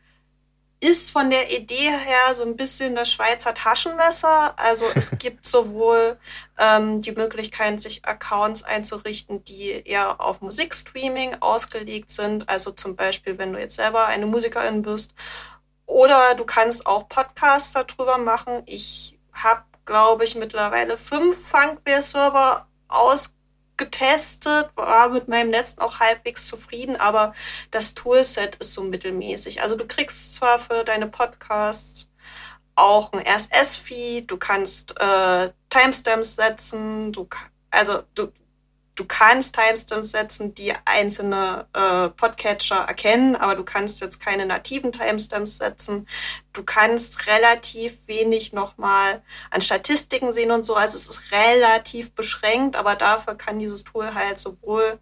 ist 0.80 1.12
von 1.12 1.30
der 1.30 1.52
Idee 1.52 1.92
her 1.92 2.34
so 2.34 2.44
ein 2.44 2.56
bisschen 2.56 2.96
das 2.96 3.12
Schweizer 3.12 3.54
Taschenmesser. 3.54 4.54
Also 4.58 4.86
es 4.96 5.12
gibt 5.18 5.48
sowohl 5.48 6.18
ähm, 6.58 7.02
die 7.02 7.12
Möglichkeit, 7.12 7.82
sich 7.82 8.06
Accounts 8.06 8.64
einzurichten, 8.64 9.44
die 9.44 9.70
eher 9.86 10.22
auf 10.22 10.42
Musikstreaming 10.42 11.38
ausgelegt 11.40 12.12
sind. 12.12 12.48
Also 12.50 12.72
zum 12.72 12.96
Beispiel, 12.96 13.38
wenn 13.38 13.54
du 13.54 13.60
jetzt 13.60 13.76
selber 13.76 14.06
eine 14.06 14.26
Musikerin 14.26 14.82
bist. 14.82 15.14
Oder 15.86 16.36
du 16.36 16.46
kannst 16.46 16.86
auch 16.86 17.08
Podcasts 17.08 17.72
darüber 17.72 18.18
machen. 18.18 18.62
Ich 18.66 19.18
habe, 19.34 19.64
glaube 19.86 20.26
ich, 20.26 20.36
mittlerweile 20.36 20.98
fünf 20.98 21.48
Funkware-Server 21.48 22.68
ausgelegt 22.90 23.37
getestet, 23.78 24.70
war 24.76 25.10
mit 25.10 25.28
meinem 25.28 25.52
letzten 25.52 25.82
auch 25.82 26.00
halbwegs 26.00 26.48
zufrieden, 26.48 26.96
aber 26.96 27.34
das 27.72 27.94
Toolset 27.94 28.56
ist 28.58 28.74
so 28.74 28.84
mittelmäßig. 28.84 29.62
Also 29.62 29.76
du 29.76 29.86
kriegst 29.86 30.36
zwar 30.36 30.60
für 30.60 30.84
deine 30.84 31.08
Podcasts 31.08 32.10
auch 32.76 33.12
ein 33.14 33.26
RSS-Feed, 33.26 34.30
du 34.30 34.38
kannst 34.38 35.00
äh, 35.00 35.52
Timestamps 35.70 36.36
setzen, 36.36 37.12
du 37.12 37.28
also 37.72 38.04
du, 38.16 38.32
du 38.98 39.06
kannst 39.06 39.56
Timestamps 39.56 40.12
setzen, 40.12 40.54
die 40.56 40.74
einzelne 40.86 41.68
äh, 41.74 42.10
Podcatcher 42.10 42.78
erkennen, 42.88 43.36
aber 43.36 43.56
du 43.56 43.64
kannst 43.64 44.02
jetzt 44.02 44.20
keine 44.20 44.46
nativen 44.46 44.92
Timestamps 44.92 45.58
setzen. 45.58 46.08
Du 46.52 46.64
kannst 46.64 47.28
relativ 47.28 48.08
wenig 48.08 48.54
nochmal 48.54 49.22
an 49.52 49.62
Statistiken 49.62 50.34
sehen 50.34 50.52
und 50.52 50.64
so. 50.64 50.76
Also 50.76 50.98
es 50.98 51.08
ist 51.08 51.32
relativ 51.32 52.12
beschränkt, 52.14 52.76
aber 52.76 52.96
dafür 52.96 53.36
kann 53.36 53.60
dieses 53.60 53.84
Tool 53.84 54.16
halt 54.16 54.40
sowohl 54.40 55.00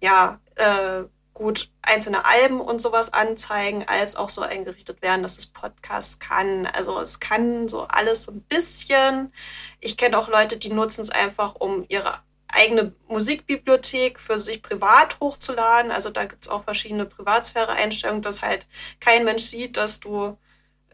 ja 0.00 0.40
äh, 0.56 1.04
gut 1.32 1.70
einzelne 1.82 2.24
Alben 2.24 2.60
und 2.60 2.80
sowas 2.80 3.12
anzeigen, 3.12 3.84
als 3.86 4.16
auch 4.16 4.30
so 4.30 4.40
eingerichtet 4.40 5.02
werden, 5.02 5.22
dass 5.22 5.38
es 5.38 5.46
Podcast 5.46 6.18
kann. 6.18 6.66
Also 6.66 6.98
es 6.98 7.20
kann 7.20 7.68
so 7.68 7.82
alles 7.82 8.24
so 8.24 8.32
ein 8.32 8.40
bisschen. 8.40 9.32
Ich 9.78 9.96
kenne 9.96 10.18
auch 10.18 10.28
Leute, 10.28 10.56
die 10.56 10.72
nutzen 10.72 11.02
es 11.02 11.10
einfach, 11.10 11.54
um 11.54 11.84
ihre 11.88 12.25
eigene 12.56 12.92
Musikbibliothek 13.08 14.18
für 14.18 14.38
sich 14.38 14.62
privat 14.62 15.20
hochzuladen. 15.20 15.92
Also 15.92 16.10
da 16.10 16.24
gibt 16.24 16.46
es 16.46 16.50
auch 16.50 16.64
verschiedene 16.64 17.06
Privatsphäre-Einstellungen, 17.06 18.22
dass 18.22 18.42
halt 18.42 18.66
kein 19.00 19.24
Mensch 19.24 19.44
sieht, 19.44 19.76
dass 19.76 20.00
du 20.00 20.36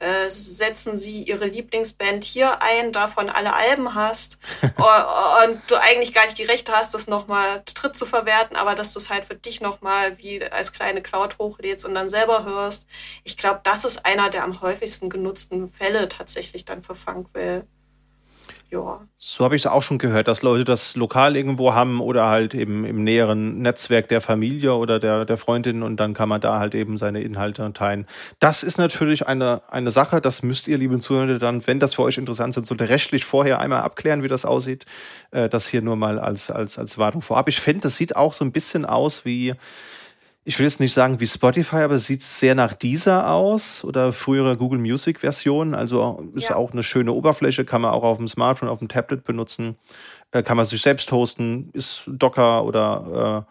äh, 0.03 0.29
setzen 0.29 0.97
sie 0.97 1.23
ihre 1.23 1.47
Lieblingsband 1.47 2.25
hier 2.25 2.61
ein, 2.61 2.91
davon 2.91 3.31
alle 3.31 3.55
Alben 3.55 3.95
hast 3.95 4.39
und 4.63 5.63
du 5.69 5.77
eigentlich 5.81 6.13
gar 6.13 6.25
nicht 6.25 6.39
die 6.39 6.45
Rechte 6.45 6.73
hast, 6.73 6.93
das 6.93 7.07
nochmal 7.07 7.63
Tritt 7.67 7.95
zu 7.95 8.05
verwerten, 8.05 8.57
aber 8.57 8.75
dass 8.75 8.93
du 8.93 8.99
es 8.99 9.11
halt 9.11 9.25
für 9.25 9.37
dich 9.37 9.61
nochmal 9.61 10.19
wie 10.19 10.43
als 10.43 10.73
kleine 10.73 11.03
Cloud 11.03 11.39
hochlädst 11.39 11.85
und 11.85 11.95
dann 11.95 12.09
selber 12.09 12.45
hörst. 12.45 12.87
Ich 13.23 13.37
glaube, 13.37 13.61
das 13.63 13.85
ist 13.85 14.05
einer 14.05 14.29
der 14.29 14.43
am 14.43 14.61
häufigsten 14.61 15.09
genutzten 15.09 15.69
Fälle 15.69 16.09
tatsächlich 16.09 16.65
dann 16.65 16.83
für 16.83 16.97
Funkwell 16.97 17.69
ja. 18.73 19.07
So 19.19 19.45
habe 19.45 19.55
ich 19.55 19.63
es 19.63 19.67
auch 19.67 19.83
schon 19.83 19.99
gehört, 19.99 20.29
dass 20.29 20.43
Leute 20.43 20.65
das 20.65 20.97
lokal 20.97 21.37
irgendwo 21.37 21.75
haben 21.75 22.01
oder 22.01 22.27
halt 22.27 22.55
eben 22.55 22.85
im 22.85 23.05
näheren 23.05 23.61
Netzwerk 23.61 24.09
der 24.09 24.21
Familie 24.21 24.75
oder 24.75 24.99
der, 24.99 25.25
der 25.25 25.37
Freundin 25.37 25.83
und 25.83 25.99
dann 25.99 26.15
kann 26.15 26.29
man 26.29 26.41
da 26.41 26.59
halt 26.59 26.75
eben 26.75 26.97
seine 26.97 27.21
Inhalte 27.21 27.73
teilen. 27.73 28.07
Das 28.41 28.63
ist 28.63 28.79
natürlich 28.79 29.27
eine, 29.27 29.61
eine 29.71 29.91
Sache, 29.91 30.21
das 30.21 30.43
müsst 30.43 30.69
ihr, 30.69 30.79
liebe 30.79 30.99
Zuhörer, 30.99 31.39
dann, 31.39 31.65
wenn 31.67 31.79
das 31.79 31.95
für 31.95 32.03
euch 32.03 32.17
interessant 32.17 32.57
ist, 32.57 32.67
so 32.67 32.75
rechtlich 32.75 33.25
vorher 33.25 33.61
einmal 33.61 33.83
abklären, 33.83 34.23
wie 34.23 34.29
das 34.29 34.45
aussieht. 34.45 34.87
Äh, 35.31 35.49
das 35.49 35.69
hier 35.69 35.83
nur 35.83 35.97
mal 35.97 36.19
als, 36.19 36.51
als, 36.51 36.79
als 36.79 36.99
Wartung 36.99 37.21
vorab. 37.23 37.49
Ich 37.49 37.61
finde, 37.61 37.83
das 37.83 37.97
sieht 37.97 38.17
auch 38.17 38.33
so 38.33 38.45
ein 38.45 38.53
bisschen 38.53 38.87
aus 38.87 39.25
wie 39.25 39.55
ich 40.45 40.59
will 40.59 40.67
jetzt 40.67 40.81
nicht 40.81 40.93
sagen 40.93 41.21
wie 41.21 41.27
Spotify, 41.27 41.77
aber 41.77 41.95
es 41.95 42.07
sieht 42.07 42.21
sehr 42.23 42.55
nach 42.55 42.75
dieser 42.75 43.31
aus 43.31 43.85
oder 43.85 44.13
frühere 44.13 44.57
Google 44.57 44.81
Music 44.81 45.21
Version. 45.21 45.75
Also 45.75 46.31
ist 46.35 46.51
ja. 46.51 46.57
auch 46.57 46.73
eine 46.73 46.83
schöne 46.83 47.13
Oberfläche, 47.13 47.65
kann 47.65 47.81
man 47.81 47.93
auch 47.93 48.03
auf 48.03 48.19
dem 48.19 48.27
Smartphone, 48.27 48.69
auf 48.69 48.81
dem 48.81 48.89
Tablet 48.89 49.23
benutzen, 49.23 49.77
äh, 50.33 50.43
kann 50.43 50.57
man 50.57 50.67
sich 50.67 50.83
selbst 50.83 51.13
hosten, 51.13 51.71
ist 51.73 52.05
Docker 52.07 52.65
oder 52.65 53.47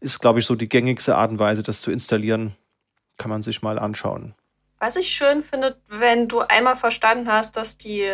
äh, 0.00 0.04
ist, 0.04 0.20
glaube 0.20 0.40
ich, 0.40 0.46
so 0.46 0.54
die 0.54 0.68
gängigste 0.68 1.16
Art 1.16 1.30
und 1.30 1.38
Weise, 1.38 1.62
das 1.62 1.80
zu 1.80 1.90
installieren. 1.90 2.54
kann 3.16 3.30
man 3.30 3.42
sich 3.42 3.62
mal 3.62 3.78
anschauen. 3.78 4.34
Was 4.78 4.94
ich 4.94 5.08
schön 5.08 5.42
finde, 5.42 5.80
wenn 5.88 6.28
du 6.28 6.40
einmal 6.40 6.76
verstanden 6.76 7.32
hast, 7.32 7.56
dass 7.56 7.78
die 7.78 8.06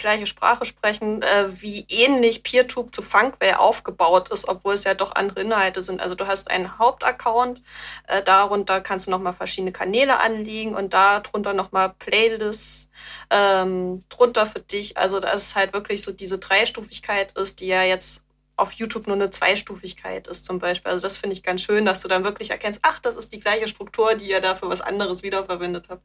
gleiche 0.00 0.26
Sprache 0.26 0.64
sprechen, 0.64 1.22
äh, 1.22 1.60
wie 1.60 1.86
ähnlich 1.88 2.42
PeerTube 2.42 2.92
zu 2.94 3.02
Funkware 3.02 3.60
aufgebaut 3.60 4.30
ist, 4.30 4.48
obwohl 4.48 4.74
es 4.74 4.84
ja 4.84 4.94
doch 4.94 5.14
andere 5.14 5.40
Inhalte 5.42 5.82
sind. 5.82 6.00
Also 6.00 6.14
du 6.16 6.26
hast 6.26 6.50
einen 6.50 6.78
Hauptaccount, 6.78 7.62
äh, 8.08 8.22
darunter 8.22 8.80
kannst 8.80 9.06
du 9.06 9.10
nochmal 9.12 9.34
verschiedene 9.34 9.72
Kanäle 9.72 10.18
anlegen 10.18 10.74
und 10.74 10.92
darunter 10.92 11.52
nochmal 11.52 11.94
Playlists 11.98 12.88
ähm, 13.30 14.04
drunter 14.08 14.46
für 14.46 14.60
dich. 14.60 14.96
Also 14.96 15.20
dass 15.20 15.48
es 15.48 15.54
halt 15.54 15.72
wirklich 15.72 16.02
so 16.02 16.12
diese 16.12 16.38
Dreistufigkeit 16.38 17.36
ist, 17.38 17.60
die 17.60 17.68
ja 17.68 17.82
jetzt 17.82 18.24
auf 18.56 18.72
YouTube 18.72 19.06
nur 19.06 19.16
eine 19.16 19.30
Zweistufigkeit 19.30 20.26
ist 20.26 20.44
zum 20.44 20.58
Beispiel. 20.58 20.92
Also 20.92 21.06
das 21.06 21.16
finde 21.16 21.34
ich 21.34 21.42
ganz 21.42 21.62
schön, 21.62 21.86
dass 21.86 22.00
du 22.02 22.08
dann 22.08 22.24
wirklich 22.24 22.50
erkennst, 22.50 22.80
ach, 22.82 23.00
das 23.00 23.16
ist 23.16 23.32
die 23.32 23.40
gleiche 23.40 23.66
Struktur, 23.68 24.14
die 24.14 24.28
ihr 24.28 24.40
dafür 24.40 24.68
was 24.68 24.82
anderes 24.82 25.22
wiederverwendet 25.22 25.86
habt. 25.88 26.02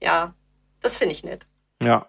Ja, 0.00 0.34
das 0.80 0.96
finde 0.96 1.12
ich 1.12 1.22
nett. 1.22 1.46
Ja. 1.82 2.06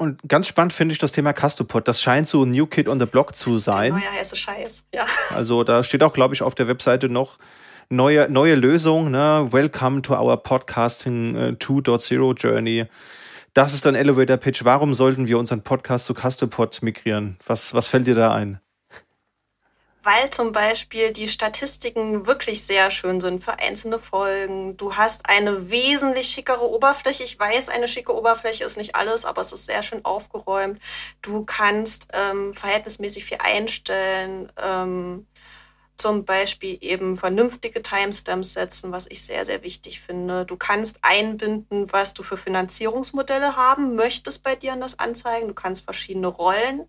Und 0.00 0.20
ganz 0.28 0.46
spannend 0.46 0.72
finde 0.72 0.92
ich 0.92 1.00
das 1.00 1.10
Thema 1.10 1.32
Castopod. 1.32 1.88
Das 1.88 2.00
scheint 2.00 2.28
so 2.28 2.44
ein 2.44 2.52
New 2.52 2.66
Kid 2.66 2.88
on 2.88 3.00
the 3.00 3.06
Block 3.06 3.34
zu 3.34 3.58
sein. 3.58 3.92
Neuer 3.92 4.12
heiße 4.12 4.36
Scheiß, 4.36 4.84
ja. 4.94 5.06
Also 5.34 5.64
da 5.64 5.82
steht 5.82 6.04
auch, 6.04 6.12
glaube 6.12 6.34
ich, 6.34 6.42
auf 6.42 6.54
der 6.54 6.68
Webseite 6.68 7.08
noch 7.08 7.38
neue, 7.90 8.30
neue 8.30 8.54
Lösung. 8.54 9.10
Ne? 9.10 9.48
Welcome 9.50 10.02
to 10.02 10.14
our 10.14 10.36
Podcasting 10.36 11.36
2.0 11.56 12.30
äh, 12.30 12.34
Journey. 12.34 12.86
Das 13.54 13.74
ist 13.74 13.88
ein 13.88 13.96
Elevator 13.96 14.36
Pitch. 14.36 14.64
Warum 14.64 14.94
sollten 14.94 15.26
wir 15.26 15.36
unseren 15.36 15.62
Podcast 15.62 16.06
zu 16.06 16.14
Castopod 16.14 16.80
migrieren? 16.82 17.36
Was, 17.44 17.74
was 17.74 17.88
fällt 17.88 18.06
dir 18.06 18.14
da 18.14 18.32
ein? 18.32 18.60
Weil 20.02 20.30
zum 20.30 20.52
Beispiel 20.52 21.12
die 21.12 21.28
Statistiken 21.28 22.26
wirklich 22.26 22.64
sehr 22.64 22.90
schön 22.90 23.20
sind 23.20 23.42
für 23.42 23.58
einzelne 23.58 23.98
Folgen. 23.98 24.76
Du 24.76 24.96
hast 24.96 25.28
eine 25.28 25.70
wesentlich 25.70 26.28
schickere 26.28 26.68
Oberfläche. 26.68 27.24
Ich 27.24 27.38
weiß, 27.38 27.68
eine 27.68 27.88
schicke 27.88 28.14
Oberfläche 28.14 28.64
ist 28.64 28.76
nicht 28.76 28.94
alles, 28.94 29.24
aber 29.24 29.42
es 29.42 29.52
ist 29.52 29.66
sehr 29.66 29.82
schön 29.82 30.04
aufgeräumt. 30.04 30.80
Du 31.20 31.44
kannst 31.44 32.08
ähm, 32.12 32.54
verhältnismäßig 32.54 33.24
viel 33.24 33.38
einstellen. 33.40 34.52
Ähm, 34.56 35.26
zum 35.98 36.24
Beispiel 36.24 36.78
eben 36.80 37.16
vernünftige 37.16 37.82
Timestamps 37.82 38.52
setzen, 38.52 38.92
was 38.92 39.06
ich 39.10 39.24
sehr, 39.24 39.44
sehr 39.44 39.62
wichtig 39.62 40.00
finde. 40.00 40.44
Du 40.44 40.56
kannst 40.56 40.98
einbinden, 41.02 41.92
was 41.92 42.14
du 42.14 42.22
für 42.22 42.36
Finanzierungsmodelle 42.36 43.56
haben 43.56 43.96
möchtest 43.96 44.44
bei 44.44 44.54
dir 44.54 44.72
an 44.72 44.80
das 44.80 44.98
Anzeigen. 44.98 45.48
Du 45.48 45.54
kannst 45.54 45.84
verschiedene 45.84 46.28
Rollen 46.28 46.88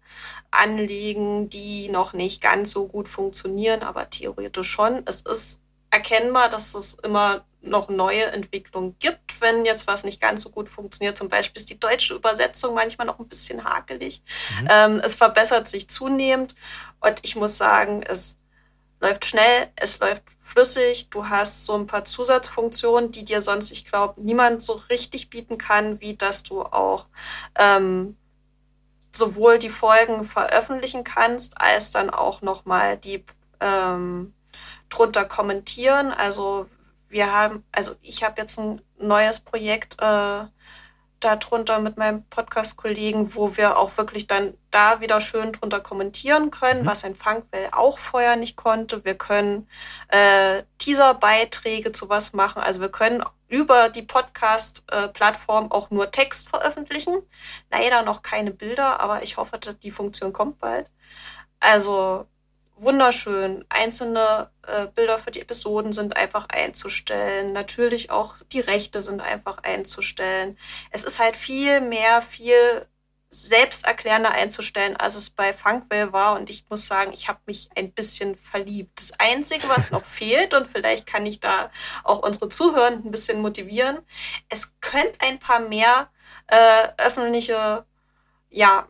anlegen, 0.51 1.49
die 1.49 1.89
noch 1.89 2.13
nicht 2.13 2.41
ganz 2.41 2.69
so 2.69 2.87
gut 2.87 3.07
funktionieren, 3.07 3.81
aber 3.81 4.09
theoretisch 4.09 4.69
schon. 4.69 5.01
Es 5.05 5.21
ist 5.21 5.59
erkennbar, 5.89 6.49
dass 6.49 6.75
es 6.75 6.93
immer 6.93 7.43
noch 7.61 7.89
neue 7.89 8.25
Entwicklungen 8.25 8.95
gibt, 8.99 9.41
wenn 9.41 9.65
jetzt 9.65 9.87
was 9.87 10.03
nicht 10.03 10.21
ganz 10.21 10.41
so 10.43 10.49
gut 10.49 10.69
funktioniert. 10.69 11.17
Zum 11.17 11.29
Beispiel 11.29 11.59
ist 11.59 11.69
die 11.69 11.79
deutsche 11.79 12.13
Übersetzung 12.13 12.73
manchmal 12.73 13.07
noch 13.07 13.19
ein 13.19 13.27
bisschen 13.27 13.63
hakelig. 13.63 14.21
Mhm. 14.61 14.67
Ähm, 14.71 15.01
es 15.03 15.15
verbessert 15.15 15.67
sich 15.67 15.89
zunehmend 15.89 16.55
und 17.01 17.19
ich 17.23 17.35
muss 17.35 17.57
sagen, 17.57 18.03
es 18.03 18.38
läuft 18.99 19.25
schnell, 19.25 19.71
es 19.75 19.99
läuft 19.99 20.23
flüssig, 20.39 21.09
du 21.09 21.29
hast 21.29 21.65
so 21.65 21.75
ein 21.75 21.87
paar 21.87 22.05
Zusatzfunktionen, 22.05 23.11
die 23.11 23.23
dir 23.23 23.41
sonst, 23.41 23.71
ich 23.71 23.85
glaube, 23.85 24.21
niemand 24.21 24.63
so 24.63 24.73
richtig 24.89 25.29
bieten 25.29 25.57
kann, 25.57 26.01
wie 26.01 26.15
dass 26.15 26.43
du 26.43 26.61
auch 26.61 27.07
ähm, 27.55 28.17
sowohl 29.15 29.59
die 29.59 29.69
Folgen 29.69 30.23
veröffentlichen 30.23 31.03
kannst, 31.03 31.59
als 31.59 31.91
dann 31.91 32.09
auch 32.09 32.41
nochmal 32.41 32.97
die 32.97 33.25
ähm, 33.59 34.33
drunter 34.89 35.25
kommentieren. 35.25 36.11
Also 36.11 36.67
wir 37.09 37.33
haben, 37.33 37.63
also 37.71 37.95
ich 38.01 38.23
habe 38.23 38.41
jetzt 38.41 38.59
ein 38.59 38.81
neues 38.97 39.39
Projekt 39.39 39.95
äh, 40.01 40.45
darunter 41.19 41.79
mit 41.79 41.97
meinem 41.97 42.23
Podcast-Kollegen, 42.25 43.35
wo 43.35 43.57
wir 43.57 43.77
auch 43.77 43.97
wirklich 43.97 44.27
dann 44.27 44.53
da 44.71 45.01
wieder 45.01 45.21
schön 45.21 45.51
drunter 45.51 45.79
kommentieren 45.79 46.51
können, 46.51 46.83
mhm. 46.83 46.85
was 46.85 47.03
ein 47.03 47.15
Funkwell 47.15 47.69
auch 47.71 47.99
vorher 47.99 48.35
nicht 48.35 48.55
konnte. 48.55 49.03
Wir 49.05 49.15
können 49.15 49.67
äh, 50.09 50.63
Teaser-Beiträge 50.77 51.91
zu 51.91 52.09
was 52.09 52.33
machen. 52.33 52.61
Also 52.61 52.79
wir 52.81 52.89
können 52.89 53.23
über 53.47 53.89
die 53.89 54.03
Podcast-Plattform 54.03 55.71
auch 55.71 55.89
nur 55.89 56.11
Text 56.11 56.49
veröffentlichen. 56.49 57.17
Leider 57.71 58.03
noch 58.03 58.21
keine 58.21 58.51
Bilder, 58.51 58.99
aber 58.99 59.23
ich 59.23 59.37
hoffe, 59.37 59.59
die 59.59 59.91
Funktion 59.91 60.33
kommt 60.33 60.59
bald. 60.59 60.87
Also 61.59 62.25
wunderschön. 62.81 63.65
Einzelne 63.69 64.49
äh, 64.67 64.87
Bilder 64.87 65.17
für 65.17 65.31
die 65.31 65.41
Episoden 65.41 65.91
sind 65.91 66.17
einfach 66.17 66.47
einzustellen. 66.49 67.53
Natürlich 67.53 68.11
auch 68.11 68.35
die 68.51 68.59
Rechte 68.59 69.01
sind 69.01 69.21
einfach 69.21 69.59
einzustellen. 69.63 70.57
Es 70.91 71.03
ist 71.03 71.19
halt 71.19 71.37
viel 71.37 71.81
mehr, 71.81 72.21
viel 72.21 72.87
selbsterklärender 73.31 74.31
einzustellen, 74.31 74.95
als 74.97 75.15
es 75.15 75.29
bei 75.29 75.53
Funkwell 75.53 76.11
war. 76.13 76.35
Und 76.39 76.49
ich 76.49 76.65
muss 76.69 76.87
sagen, 76.87 77.11
ich 77.13 77.27
habe 77.27 77.39
mich 77.45 77.69
ein 77.75 77.91
bisschen 77.91 78.35
verliebt. 78.35 78.99
Das 78.99 79.13
Einzige, 79.19 79.69
was 79.69 79.91
noch 79.91 80.05
fehlt, 80.05 80.53
und 80.53 80.67
vielleicht 80.67 81.05
kann 81.05 81.25
ich 81.25 81.39
da 81.39 81.71
auch 82.03 82.19
unsere 82.19 82.49
Zuhörenden 82.49 83.05
ein 83.05 83.11
bisschen 83.11 83.41
motivieren, 83.41 83.99
es 84.49 84.73
könnte 84.81 85.21
ein 85.21 85.39
paar 85.39 85.59
mehr 85.59 86.09
äh, 86.47 86.87
öffentliche 86.97 87.85
ja, 88.49 88.87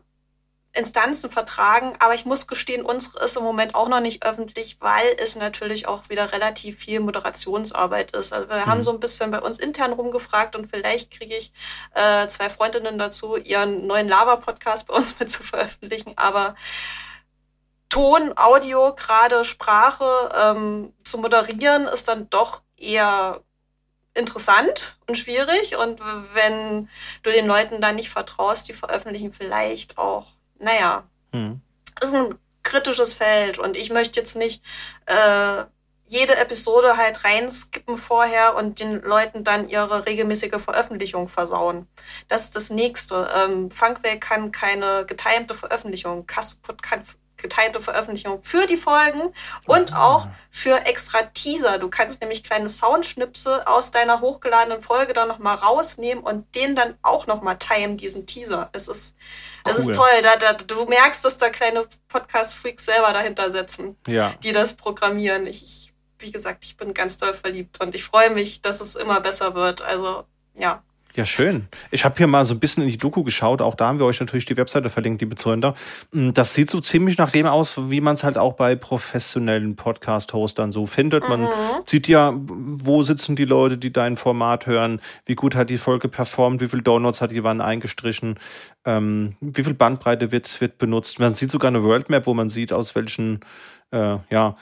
Instanzen 0.72 1.30
vertragen, 1.30 1.94
aber 1.98 2.14
ich 2.14 2.24
muss 2.24 2.46
gestehen, 2.46 2.84
unsere 2.84 3.24
ist 3.24 3.36
im 3.36 3.42
Moment 3.42 3.74
auch 3.74 3.88
noch 3.88 3.98
nicht 4.00 4.24
öffentlich, 4.24 4.76
weil 4.80 5.16
es 5.18 5.34
natürlich 5.34 5.88
auch 5.88 6.08
wieder 6.08 6.32
relativ 6.32 6.78
viel 6.78 7.00
Moderationsarbeit 7.00 8.14
ist. 8.14 8.32
Also 8.32 8.48
wir 8.48 8.56
mhm. 8.56 8.66
haben 8.66 8.82
so 8.82 8.92
ein 8.92 9.00
bisschen 9.00 9.32
bei 9.32 9.40
uns 9.40 9.58
intern 9.58 9.92
rumgefragt 9.92 10.54
und 10.54 10.66
vielleicht 10.66 11.10
kriege 11.10 11.34
ich 11.34 11.52
äh, 11.94 12.28
zwei 12.28 12.48
Freundinnen 12.48 12.98
dazu, 12.98 13.36
ihren 13.36 13.88
neuen 13.88 14.08
Lava-Podcast 14.08 14.86
bei 14.86 14.94
uns 14.94 15.16
mit 15.20 15.28
zu 15.30 15.42
veröffentlichen, 15.42 16.12
aber 16.16 16.54
Ton, 17.88 18.32
Audio, 18.36 18.94
gerade 18.94 19.42
Sprache 19.44 20.28
ähm, 20.40 20.94
zu 21.02 21.18
moderieren, 21.18 21.88
ist 21.88 22.06
dann 22.06 22.30
doch 22.30 22.62
eher 22.76 23.40
interessant 24.14 24.96
und 25.08 25.18
schwierig. 25.18 25.76
Und 25.76 26.00
wenn 26.32 26.88
du 27.24 27.32
den 27.32 27.48
Leuten 27.48 27.80
dann 27.80 27.96
nicht 27.96 28.08
vertraust, 28.08 28.68
die 28.68 28.74
veröffentlichen 28.74 29.32
vielleicht 29.32 29.98
auch 29.98 30.26
naja, 30.60 31.04
hm. 31.32 31.60
ist 32.00 32.14
ein 32.14 32.38
kritisches 32.62 33.12
Feld 33.12 33.58
und 33.58 33.76
ich 33.76 33.90
möchte 33.90 34.20
jetzt 34.20 34.36
nicht 34.36 34.62
äh, 35.06 35.64
jede 36.06 36.36
Episode 36.36 36.96
halt 36.96 37.24
reinskippen 37.24 37.96
vorher 37.96 38.56
und 38.56 38.80
den 38.80 39.00
Leuten 39.00 39.44
dann 39.44 39.68
ihre 39.68 40.06
regelmäßige 40.06 40.60
Veröffentlichung 40.60 41.28
versauen. 41.28 41.86
Das 42.26 42.44
ist 42.44 42.56
das 42.56 42.70
Nächste. 42.70 43.30
Ähm, 43.36 43.70
Funkwell 43.70 44.18
kann 44.18 44.50
keine 44.50 45.06
getimte 45.06 45.54
Veröffentlichung. 45.54 46.26
Kasput 46.26 46.82
kann 46.82 47.04
geteilte 47.40 47.80
Veröffentlichung 47.80 48.42
für 48.42 48.66
die 48.66 48.76
Folgen 48.76 49.32
und 49.66 49.92
Aha. 49.92 50.06
auch 50.06 50.28
für 50.50 50.86
extra 50.86 51.22
Teaser. 51.22 51.78
Du 51.78 51.88
kannst 51.88 52.20
nämlich 52.20 52.42
kleine 52.42 52.68
Soundschnipse 52.68 53.66
aus 53.66 53.90
deiner 53.90 54.20
hochgeladenen 54.20 54.82
Folge 54.82 55.12
dann 55.12 55.28
nochmal 55.28 55.56
rausnehmen 55.56 56.22
und 56.22 56.54
den 56.54 56.76
dann 56.76 56.96
auch 57.02 57.26
nochmal 57.26 57.58
timen, 57.58 57.96
diesen 57.96 58.26
Teaser. 58.26 58.70
Es 58.72 58.88
ist, 58.88 59.14
cool. 59.66 59.72
es 59.72 59.78
ist 59.80 59.94
toll. 59.94 60.22
Da, 60.22 60.36
da, 60.36 60.52
du 60.52 60.84
merkst, 60.86 61.24
dass 61.24 61.38
da 61.38 61.50
kleine 61.50 61.86
Podcast-Freaks 62.08 62.84
selber 62.84 63.12
dahinter 63.12 63.50
sitzen, 63.50 63.96
ja. 64.06 64.32
die 64.42 64.52
das 64.52 64.74
programmieren. 64.74 65.46
Ich, 65.46 65.62
ich, 65.62 65.92
wie 66.18 66.30
gesagt, 66.30 66.64
ich 66.64 66.76
bin 66.76 66.94
ganz 66.94 67.16
doll 67.16 67.34
verliebt 67.34 67.80
und 67.80 67.94
ich 67.94 68.04
freue 68.04 68.30
mich, 68.30 68.62
dass 68.62 68.80
es 68.80 68.96
immer 68.96 69.20
besser 69.20 69.54
wird. 69.54 69.82
Also, 69.82 70.24
ja. 70.54 70.82
Ja, 71.16 71.24
schön. 71.24 71.66
Ich 71.90 72.04
habe 72.04 72.14
hier 72.16 72.28
mal 72.28 72.44
so 72.44 72.54
ein 72.54 72.60
bisschen 72.60 72.84
in 72.84 72.88
die 72.88 72.98
Doku 72.98 73.24
geschaut. 73.24 73.60
Auch 73.60 73.74
da 73.74 73.88
haben 73.88 73.98
wir 73.98 74.06
euch 74.06 74.20
natürlich 74.20 74.44
die 74.44 74.56
Webseite 74.56 74.90
verlinkt, 74.90 75.20
liebe 75.20 75.34
Zuhörer. 75.34 75.74
Mm, 76.12 76.30
das 76.32 76.54
sieht 76.54 76.70
so 76.70 76.80
ziemlich 76.80 77.18
nach 77.18 77.32
dem 77.32 77.46
aus, 77.46 77.90
wie 77.90 78.00
man 78.00 78.14
es 78.14 78.22
halt 78.22 78.38
auch 78.38 78.52
bei 78.52 78.76
professionellen 78.76 79.74
Podcast-Hostern 79.74 80.70
so 80.70 80.86
findet. 80.86 81.28
Man 81.28 81.42
mhm. 81.42 81.48
sieht 81.84 82.06
ja, 82.06 82.32
wo 82.36 83.02
sitzen 83.02 83.34
die 83.34 83.44
Leute, 83.44 83.76
die 83.76 83.92
dein 83.92 84.16
Format 84.16 84.66
hören, 84.66 85.00
wie 85.26 85.34
gut 85.34 85.56
hat 85.56 85.68
die 85.68 85.78
Folge 85.78 86.08
performt, 86.08 86.60
wie 86.60 86.68
viele 86.68 86.82
Downloads 86.82 87.20
hat 87.20 87.32
die 87.32 87.42
wann 87.42 87.60
eingestrichen, 87.60 88.38
ähm, 88.84 89.34
wie 89.40 89.64
viel 89.64 89.74
Bandbreite 89.74 90.30
wird, 90.30 90.60
wird 90.60 90.78
benutzt. 90.78 91.18
Man 91.18 91.34
sieht 91.34 91.50
sogar 91.50 91.68
eine 91.68 91.82
World 91.82 92.08
Map, 92.08 92.26
wo 92.26 92.34
man 92.34 92.50
sieht, 92.50 92.72
aus 92.72 92.94
welchen, 92.94 93.40
äh, 93.90 94.16
ja, 94.30 94.56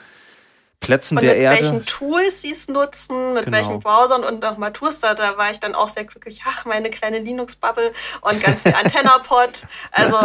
Plätzen 0.79 1.17
und 1.17 1.23
der 1.23 1.33
mit 1.33 1.41
Erde. 1.43 1.55
Mit 1.55 1.63
welchen 1.63 1.85
Tools 1.85 2.41
sie 2.41 2.51
es 2.51 2.67
nutzen, 2.67 3.33
mit 3.33 3.45
genau. 3.45 3.57
welchen 3.57 3.79
Browsern 3.79 4.23
und 4.23 4.39
nochmal 4.39 4.71
Tools. 4.71 4.99
Da, 4.99 5.13
da 5.13 5.37
war 5.37 5.51
ich 5.51 5.59
dann 5.59 5.75
auch 5.75 5.89
sehr 5.89 6.05
glücklich. 6.05 6.41
Ach, 6.45 6.65
meine 6.65 6.89
kleine 6.89 7.19
Linux-Bubble 7.19 7.91
und 8.21 8.41
ganz 8.41 8.61
viel 8.61 8.73
Antennapod. 8.73 9.65
Also 9.91 10.17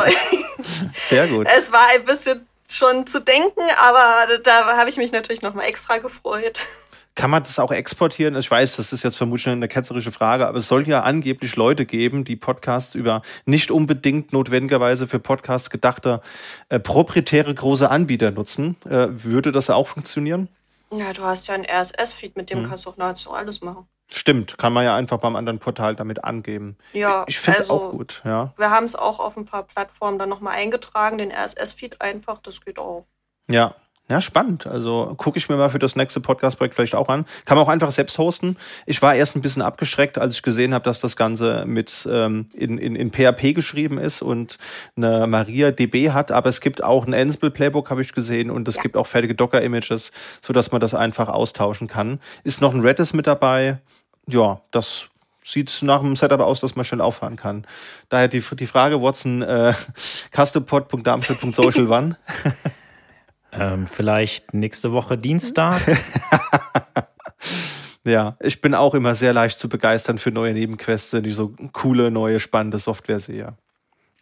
sehr 0.95 1.27
gut. 1.27 1.49
Es 1.57 1.73
war 1.73 1.89
ein 1.89 2.05
bisschen 2.05 2.47
schon 2.71 3.07
zu 3.07 3.21
denken, 3.21 3.61
aber 3.81 4.39
da 4.43 4.77
habe 4.77 4.91
ich 4.91 4.97
mich 4.97 5.13
natürlich 5.13 5.43
nochmal 5.43 5.67
extra 5.67 5.99
gefreut. 5.99 6.61
Kann 7.15 7.31
man 7.31 7.45
das 7.45 7.61
auch 7.61 7.71
exportieren? 7.71 8.35
Ich 8.37 8.51
weiß, 8.51 8.77
das 8.77 8.93
ist 8.93 9.05
jetzt 9.05 9.17
vermutlich 9.17 9.49
eine 9.49 9.69
ketzerische 9.69 10.11
Frage, 10.11 10.49
aber 10.49 10.59
es 10.59 10.67
soll 10.67 10.89
ja 10.89 11.03
angeblich 11.03 11.55
Leute 11.55 11.87
geben, 11.87 12.25
die 12.25 12.35
Podcasts 12.35 12.97
über 12.97 13.23
nicht 13.47 13.71
unbedingt 13.71 14.33
notwendigerweise 14.33 15.07
für 15.07 15.21
Podcasts 15.21 15.71
gedachte 15.71 16.21
äh, 16.71 16.81
proprietäre 16.81 17.55
große 17.55 17.89
Anbieter 17.89 18.33
nutzen. 18.33 18.77
Äh, 18.85 19.09
würde 19.11 19.53
das 19.53 19.71
auch 19.71 19.87
funktionieren? 19.87 20.49
Ja, 20.93 21.13
du 21.13 21.23
hast 21.23 21.47
ja 21.47 21.55
einen 21.55 21.67
RSS-Feed, 21.67 22.37
mit 22.37 22.51
dem 22.51 22.61
hm. 22.63 22.69
kannst 22.69 22.85
du 22.87 22.91
auch 22.91 22.97
nahezu 22.97 23.33
alles 23.33 23.63
machen. 23.63 23.87
Stimmt, 24.09 24.59
kann 24.59 24.73
man 24.73 24.85
ja 24.85 24.97
einfach 24.97 25.19
beim 25.19 25.35
anderen 25.35 25.59
Portal 25.59 25.97
damit 25.97 26.25
angeben. 26.25 26.77
Ja, 26.93 27.25
ich 27.27 27.39
finde 27.39 27.61
es 27.61 27.71
also, 27.71 27.85
auch 27.85 27.91
gut, 27.91 28.23
ja. 28.25 28.53
Wir 28.57 28.71
haben 28.71 28.85
es 28.85 28.97
auch 28.97 29.19
auf 29.19 29.37
ein 29.37 29.45
paar 29.45 29.63
Plattformen 29.63 30.19
dann 30.19 30.29
nochmal 30.29 30.57
eingetragen, 30.57 31.19
den 31.19 31.33
RSS-Feed 31.33 32.01
einfach, 32.01 32.39
das 32.39 32.61
geht 32.61 32.79
auch. 32.79 33.07
Ja, 33.49 33.75
ja, 34.07 34.21
spannend. 34.21 34.67
Also 34.67 35.15
gucke 35.17 35.39
ich 35.39 35.49
mir 35.49 35.57
mal 35.57 35.71
für 35.71 35.79
das 35.79 35.97
nächste 35.97 36.21
Podcast-Projekt 36.21 36.75
vielleicht 36.75 36.95
auch 36.95 37.09
an. 37.09 37.25
Kann 37.47 37.57
man 37.57 37.65
auch 37.65 37.71
einfach 37.71 37.91
selbst 37.91 38.19
hosten. 38.19 38.59
Ich 38.85 39.01
war 39.01 39.15
erst 39.15 39.35
ein 39.35 39.41
bisschen 39.41 39.63
abgeschreckt, 39.63 40.19
als 40.19 40.35
ich 40.35 40.43
gesehen 40.43 40.75
habe, 40.75 40.85
dass 40.85 41.01
das 41.01 41.17
Ganze 41.17 41.65
mit 41.67 42.07
ähm, 42.11 42.47
in, 42.53 42.77
in, 42.77 42.97
in 42.97 43.11
PHP 43.11 43.55
geschrieben 43.55 43.97
ist 43.97 44.21
und 44.21 44.59
eine 44.97 45.27
MariaDB 45.27 46.11
hat. 46.11 46.33
Aber 46.33 46.51
es 46.51 46.61
gibt 46.61 46.85
auch 46.85 47.07
ein 47.07 47.15
Ansible-Playbook, 47.15 47.89
habe 47.89 48.03
ich 48.03 48.13
gesehen, 48.13 48.51
und 48.51 48.69
es 48.69 48.77
ja. 48.77 48.83
gibt 48.83 48.99
auch 48.99 49.07
fertige 49.07 49.35
Docker-Images, 49.35 50.13
sodass 50.43 50.71
man 50.71 50.83
das 50.83 50.95
einfach 50.95 51.31
austauschen 51.31 51.89
kann. 51.89 52.21
Ist 52.43 52.61
noch 52.61 52.75
ein 52.75 52.81
Redis 52.81 53.15
mit 53.15 53.27
dabei. 53.27 53.79
Ja, 54.27 54.61
das 54.71 55.07
sieht 55.43 55.79
nach 55.81 56.01
einem 56.01 56.17
Setup 56.17 56.41
aus, 56.41 56.61
das 56.61 56.77
man 56.77 56.85
schnell 56.85 57.01
auffahren 57.01 57.37
kann. 57.37 57.67
Daher 58.11 58.29
die, 58.29 58.41
die 58.41 58.67
Frage, 58.67 59.01
Watson, 59.01 59.41
äh, 59.41 59.73
custopod.darmstadt.social 60.31 61.89
wann? 61.89 62.17
Ähm, 63.59 63.87
vielleicht 63.87 64.55
nächste 64.55 64.93
Woche 64.93 65.19
Dienstag. 65.19 65.81
ja, 68.05 68.37
ich 68.41 68.61
bin 68.61 68.75
auch 68.75 68.95
immer 68.95 69.15
sehr 69.15 69.33
leicht 69.33 69.59
zu 69.59 69.69
begeistern 69.69 70.19
für 70.19 70.31
neue 70.31 70.53
Nebenquests, 70.53 71.17
die 71.23 71.31
so 71.31 71.55
coole, 71.73 72.11
neue, 72.11 72.41
spannende 72.41 72.79
Software 72.79 73.21
sehe. 73.21 73.57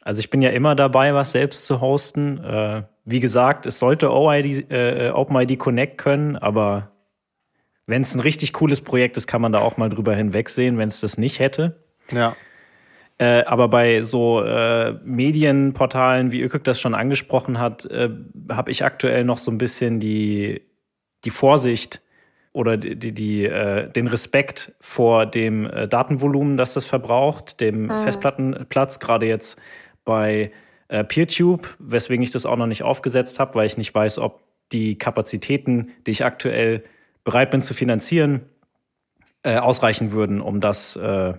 Also 0.03 0.21
ich 0.21 0.31
bin 0.31 0.43
ja 0.43 0.51
immer 0.51 0.75
dabei, 0.75 1.15
was 1.15 1.33
selbst 1.33 1.67
zu 1.67 1.81
hosten. 1.81 2.43
Äh, 2.43 2.83
wie 3.05 3.21
gesagt, 3.21 3.67
es 3.67 3.79
sollte 3.79 4.13
OID, 4.13 4.71
äh, 4.71 5.11
OpenID 5.11 5.59
Connect 5.59 5.99
können, 5.99 6.37
aber 6.37 6.93
wenn 7.87 8.03
es 8.03 8.15
ein 8.15 8.21
richtig 8.21 8.53
cooles 8.53 8.81
Projekt 8.81 9.17
ist, 9.17 9.27
kann 9.27 9.43
man 9.43 9.53
da 9.53 9.61
auch 9.61 9.77
mal 9.77 9.89
drüber 9.89 10.15
hinwegsehen, 10.15 10.79
wenn 10.79 10.89
es 10.89 11.01
das 11.01 11.19
nicht 11.19 11.39
hätte. 11.39 11.85
Ja. 12.11 12.37
Äh, 13.19 13.45
aber 13.45 13.69
bei 13.69 14.03
so 14.03 14.43
äh, 14.43 14.93
Medienportalen, 15.05 16.33
wie 16.33 16.41
Ökök 16.41 16.65
das 16.65 16.81
schon 16.81 16.95
angesprochen 16.95 17.59
hat, 17.59 17.85
äh, 17.87 18.11
habe 18.51 18.71
ich 18.71 18.85
aktuell 18.85 19.25
noch 19.25 19.39
so 19.39 19.51
ein 19.51 19.59
bisschen 19.59 20.01
die, 20.01 20.63
die 21.25 21.31
Vorsicht 21.31 22.03
oder 22.53 22.77
die, 22.77 22.97
die, 22.97 23.13
die 23.13 23.45
äh, 23.45 23.91
den 23.91 24.07
Respekt 24.07 24.73
vor 24.81 25.27
dem 25.27 25.67
äh, 25.67 25.89
Datenvolumen, 25.89 26.57
das 26.57 26.75
das 26.75 26.85
verbraucht, 26.85 27.61
dem 27.61 27.85
mhm. 27.85 27.99
Festplattenplatz, 27.99 29.01
gerade 29.01 29.27
jetzt 29.27 29.61
bei 30.05 30.53
äh, 30.89 31.05
PeerTube, 31.05 31.69
weswegen 31.79 32.23
ich 32.23 32.31
das 32.31 32.47
auch 32.47 32.57
noch 32.57 32.67
nicht 32.67 32.83
aufgesetzt 32.83 33.39
habe, 33.39 33.55
weil 33.55 33.67
ich 33.67 33.79
nicht 33.79 33.95
weiß, 33.95 34.19
ob 34.19 34.41
die 34.73 34.99
Kapazitäten, 34.99 35.93
die 36.07 36.11
ich 36.11 36.25
aktuell 36.25 36.83
bereit 37.25 37.51
bin 37.51 37.63
zu 37.63 37.73
finanzieren, 37.73 38.43
äh, 39.43 39.57
ausreichen 39.57 40.13
würden, 40.13 40.41
um 40.41 40.61
das 40.61 40.97
äh, 40.97 41.35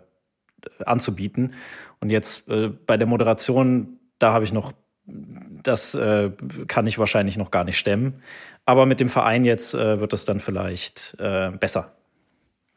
anzubieten. 0.86 1.54
Und 2.00 2.10
jetzt 2.10 2.48
äh, 2.50 2.70
bei 2.70 2.98
der 2.98 3.08
Moderation, 3.08 4.00
da 4.20 4.34
habe 4.34 4.46
ich 4.46 4.54
noch, 4.54 4.74
das 5.06 5.96
äh, 5.96 6.32
kann 6.68 6.88
ich 6.88 7.00
wahrscheinlich 7.00 7.38
noch 7.38 7.52
gar 7.52 7.64
nicht 7.64 7.78
stemmen. 7.78 8.22
Aber 8.66 8.86
mit 8.86 9.00
dem 9.00 9.10
Verein 9.10 9.46
jetzt 9.46 9.74
äh, 9.74 10.00
wird 10.00 10.14
es 10.14 10.26
dann 10.26 10.40
vielleicht 10.40 11.16
äh, 11.20 11.52
besser. 11.52 11.94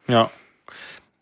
Ja, 0.08 0.30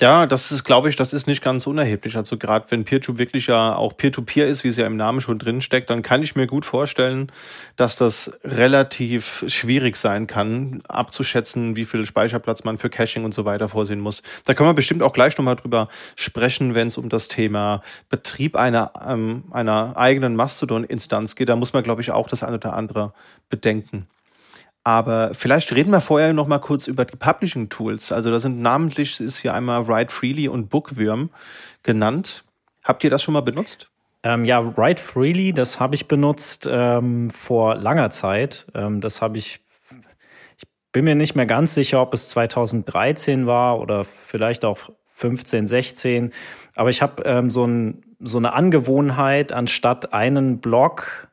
ja, 0.04 0.26
das 0.26 0.52
ist, 0.52 0.64
glaube 0.64 0.90
ich, 0.90 0.96
das 0.96 1.14
ist 1.14 1.26
nicht 1.26 1.42
ganz 1.42 1.66
unerheblich. 1.66 2.14
Also 2.18 2.36
gerade 2.36 2.66
wenn 2.68 2.84
PeerTube 2.84 3.16
wirklich 3.16 3.46
ja 3.46 3.74
auch 3.74 3.96
Peer-to-Peer 3.96 4.44
-Peer 4.44 4.50
ist, 4.50 4.62
wie 4.62 4.68
es 4.68 4.76
ja 4.76 4.86
im 4.86 4.98
Namen 4.98 5.22
schon 5.22 5.38
drin 5.38 5.62
steckt, 5.62 5.88
dann 5.88 6.02
kann 6.02 6.22
ich 6.22 6.36
mir 6.36 6.46
gut 6.46 6.66
vorstellen, 6.66 7.32
dass 7.76 7.96
das 7.96 8.38
relativ 8.44 9.46
schwierig 9.48 9.96
sein 9.96 10.26
kann, 10.26 10.82
abzuschätzen, 10.88 11.74
wie 11.74 11.86
viel 11.86 12.04
Speicherplatz 12.04 12.64
man 12.64 12.76
für 12.76 12.90
Caching 12.90 13.24
und 13.24 13.32
so 13.32 13.46
weiter 13.46 13.70
vorsehen 13.70 14.00
muss. 14.00 14.22
Da 14.44 14.52
können 14.52 14.68
wir 14.68 14.74
bestimmt 14.74 15.02
auch 15.02 15.14
gleich 15.14 15.38
nochmal 15.38 15.56
drüber 15.56 15.88
sprechen, 16.16 16.74
wenn 16.74 16.88
es 16.88 16.98
um 16.98 17.08
das 17.08 17.28
Thema 17.28 17.80
Betrieb 18.10 18.56
einer, 18.56 18.92
ähm, 19.08 19.44
einer 19.52 19.96
eigenen 19.96 20.36
Mastodon-Instanz 20.36 21.34
geht. 21.34 21.48
Da 21.48 21.56
muss 21.56 21.72
man, 21.72 21.82
glaube 21.82 22.02
ich, 22.02 22.10
auch 22.10 22.28
das 22.28 22.42
eine 22.42 22.56
oder 22.56 22.74
andere 22.74 23.14
bedenken. 23.48 24.06
Aber 24.84 25.30
vielleicht 25.32 25.72
reden 25.72 25.90
wir 25.90 26.02
vorher 26.02 26.34
noch 26.34 26.46
mal 26.46 26.58
kurz 26.58 26.86
über 26.86 27.06
die 27.06 27.16
Publishing 27.16 27.70
Tools. 27.70 28.12
Also 28.12 28.30
da 28.30 28.38
sind 28.38 28.60
namentlich 28.60 29.18
ist 29.18 29.38
hier 29.38 29.54
einmal 29.54 29.88
Write 29.88 30.12
Freely 30.14 30.46
und 30.46 30.68
Bookworm 30.68 31.30
genannt. 31.82 32.44
Habt 32.84 33.02
ihr 33.02 33.08
das 33.08 33.22
schon 33.22 33.32
mal 33.32 33.40
benutzt? 33.40 33.90
Ähm, 34.22 34.44
ja, 34.44 34.76
Write 34.76 35.02
Freely, 35.02 35.54
das 35.54 35.80
habe 35.80 35.94
ich 35.94 36.06
benutzt 36.06 36.68
ähm, 36.70 37.30
vor 37.30 37.76
langer 37.76 38.10
Zeit. 38.10 38.66
Ähm, 38.74 39.00
das 39.00 39.22
habe 39.22 39.38
ich, 39.38 39.60
ich 40.58 40.64
bin 40.92 41.06
mir 41.06 41.14
nicht 41.14 41.34
mehr 41.34 41.46
ganz 41.46 41.74
sicher, 41.74 42.02
ob 42.02 42.12
es 42.12 42.28
2013 42.28 43.46
war 43.46 43.80
oder 43.80 44.04
vielleicht 44.04 44.66
auch 44.66 44.90
15, 45.14 45.66
16. 45.66 46.32
Aber 46.74 46.90
ich 46.90 47.00
habe 47.00 47.22
ähm, 47.24 47.50
so, 47.50 47.66
ein, 47.66 48.02
so 48.20 48.36
eine 48.36 48.52
Angewohnheit, 48.52 49.50
anstatt 49.50 50.12
einen 50.12 50.60
Blog 50.60 51.28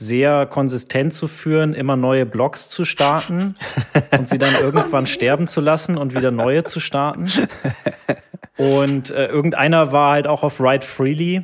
sehr 0.00 0.46
konsistent 0.46 1.12
zu 1.12 1.28
führen, 1.28 1.74
immer 1.74 1.94
neue 1.94 2.24
Blogs 2.24 2.70
zu 2.70 2.86
starten 2.86 3.54
und 4.18 4.26
sie 4.26 4.38
dann 4.38 4.54
irgendwann 4.58 5.06
sterben 5.06 5.46
zu 5.46 5.60
lassen 5.60 5.98
und 5.98 6.16
wieder 6.16 6.30
neue 6.30 6.64
zu 6.64 6.80
starten. 6.80 7.26
Und 8.56 9.10
äh, 9.10 9.26
irgendeiner 9.26 9.92
war 9.92 10.12
halt 10.12 10.26
auch 10.26 10.42
auf 10.42 10.58
Write 10.58 10.86
Freely. 10.86 11.42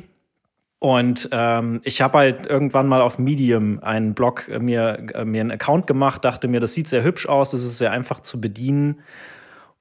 Und 0.79 1.29
ähm, 1.31 1.81
ich 1.83 2.01
habe 2.01 2.17
halt 2.17 2.47
irgendwann 2.47 2.87
mal 2.87 3.01
auf 3.01 3.19
Medium 3.19 3.79
einen 3.83 4.15
Blog 4.15 4.47
äh, 4.47 4.57
mir, 4.57 5.07
äh, 5.13 5.23
mir 5.23 5.41
einen 5.41 5.51
Account 5.51 5.85
gemacht, 5.85 6.25
dachte 6.25 6.47
mir, 6.47 6.59
das 6.59 6.73
sieht 6.73 6.87
sehr 6.87 7.03
hübsch 7.03 7.27
aus, 7.27 7.51
das 7.51 7.63
ist 7.63 7.77
sehr 7.77 7.91
einfach 7.91 8.21
zu 8.21 8.41
bedienen. 8.41 9.01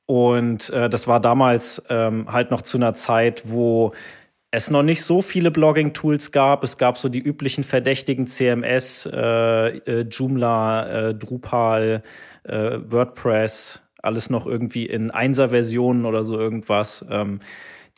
Und 0.04 0.68
äh, 0.68 0.90
das 0.90 1.08
war 1.08 1.18
damals 1.18 1.82
ähm, 1.88 2.30
halt 2.30 2.50
noch 2.50 2.60
zu 2.60 2.76
einer 2.76 2.92
Zeit, 2.92 3.42
wo 3.46 3.92
es 4.56 4.70
noch 4.70 4.82
nicht 4.82 5.02
so 5.02 5.20
viele 5.20 5.50
Blogging-Tools 5.50 6.32
gab. 6.32 6.64
Es 6.64 6.78
gab 6.78 6.96
so 6.96 7.10
die 7.10 7.20
üblichen 7.20 7.62
verdächtigen 7.62 8.26
CMS, 8.26 9.04
äh, 9.04 9.76
äh, 9.76 10.00
Joomla, 10.08 11.08
äh, 11.08 11.14
Drupal, 11.14 12.02
äh, 12.44 12.78
WordPress, 12.86 13.82
alles 14.02 14.30
noch 14.30 14.46
irgendwie 14.46 14.86
in 14.86 15.10
Einser-Versionen 15.10 16.06
oder 16.06 16.24
so 16.24 16.38
irgendwas. 16.38 17.04
Ähm, 17.10 17.40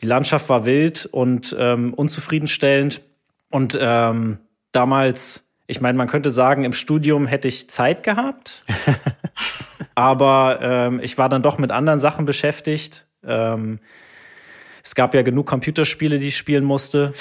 die 0.01 0.05
Landschaft 0.05 0.49
war 0.49 0.65
wild 0.65 1.05
und 1.05 1.55
ähm, 1.57 1.93
unzufriedenstellend. 1.93 3.03
Und 3.49 3.79
ähm, 3.81 4.39
damals, 4.73 5.47
ich 5.65 5.79
meine, 5.79 5.97
man 5.97 6.09
könnte 6.09 6.29
sagen, 6.29 6.65
im 6.65 6.73
Studium 6.73 7.25
hätte 7.25 7.47
ich 7.47 7.69
Zeit 7.69 8.03
gehabt, 8.03 8.63
aber 9.95 10.59
ähm, 10.61 10.99
ich 11.01 11.17
war 11.17 11.29
dann 11.29 11.41
doch 11.41 11.57
mit 11.57 11.71
anderen 11.71 12.01
Sachen 12.01 12.25
beschäftigt. 12.25 13.07
Es 14.83 14.95
gab 14.95 15.13
ja 15.13 15.21
genug 15.21 15.47
Computerspiele, 15.47 16.19
die 16.19 16.27
ich 16.27 16.37
spielen 16.37 16.63
musste. 16.63 17.11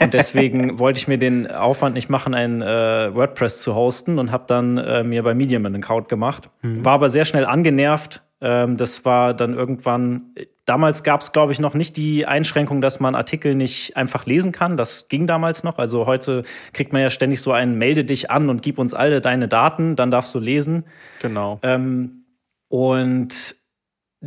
Und 0.00 0.14
deswegen 0.14 0.78
wollte 0.78 0.98
ich 0.98 1.08
mir 1.08 1.18
den 1.18 1.50
Aufwand 1.50 1.94
nicht 1.94 2.08
machen, 2.08 2.34
ein 2.34 2.62
äh, 2.62 3.14
WordPress 3.14 3.62
zu 3.62 3.74
hosten 3.74 4.18
und 4.18 4.30
habe 4.30 4.44
dann 4.46 4.78
äh, 4.78 5.04
mir 5.04 5.22
bei 5.22 5.34
Medium 5.34 5.64
einen 5.66 5.82
Account 5.82 6.08
gemacht. 6.08 6.50
Mhm. 6.62 6.84
War 6.84 6.94
aber 6.94 7.10
sehr 7.10 7.24
schnell 7.24 7.46
angenervt. 7.46 8.22
Ähm, 8.40 8.76
das 8.76 9.04
war 9.04 9.32
dann 9.32 9.54
irgendwann, 9.54 10.34
damals 10.66 11.02
gab 11.02 11.22
es, 11.22 11.32
glaube 11.32 11.52
ich, 11.52 11.60
noch 11.60 11.74
nicht 11.74 11.96
die 11.96 12.26
Einschränkung, 12.26 12.80
dass 12.80 13.00
man 13.00 13.14
Artikel 13.14 13.54
nicht 13.54 13.96
einfach 13.96 14.26
lesen 14.26 14.52
kann. 14.52 14.76
Das 14.76 15.08
ging 15.08 15.26
damals 15.26 15.64
noch. 15.64 15.78
Also 15.78 16.06
heute 16.06 16.42
kriegt 16.72 16.92
man 16.92 17.00
ja 17.00 17.10
ständig 17.10 17.40
so 17.40 17.52
einen 17.52 17.78
Melde 17.78 18.04
dich 18.04 18.30
an 18.30 18.50
und 18.50 18.62
gib 18.62 18.78
uns 18.78 18.92
alle 18.92 19.20
deine 19.20 19.48
Daten, 19.48 19.96
dann 19.96 20.10
darfst 20.10 20.34
du 20.34 20.40
lesen. 20.40 20.84
Genau. 21.20 21.58
Ähm, 21.62 22.24
und 22.68 23.56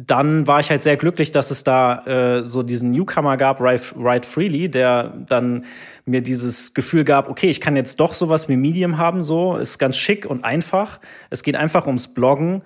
dann 0.05 0.45
war 0.45 0.59
ich 0.59 0.69
halt 0.69 0.83
sehr 0.83 0.95
glücklich, 0.95 1.31
dass 1.31 1.49
es 1.49 1.63
da 1.63 2.05
äh, 2.05 2.45
so 2.45 2.61
diesen 2.61 2.91
Newcomer 2.91 3.35
gab, 3.35 3.59
Write 3.59 4.27
Freely, 4.27 4.69
der 4.69 5.11
dann 5.27 5.65
mir 6.05 6.21
dieses 6.21 6.75
Gefühl 6.75 7.03
gab, 7.03 7.29
okay, 7.29 7.49
ich 7.49 7.59
kann 7.59 7.75
jetzt 7.75 7.99
doch 7.99 8.13
sowas 8.13 8.47
wie 8.47 8.57
Medium 8.57 8.99
haben, 8.99 9.23
so 9.23 9.57
ist 9.57 9.79
ganz 9.79 9.97
schick 9.97 10.27
und 10.27 10.43
einfach. 10.43 10.99
Es 11.31 11.41
geht 11.41 11.55
einfach 11.55 11.87
ums 11.87 12.13
Bloggen. 12.13 12.61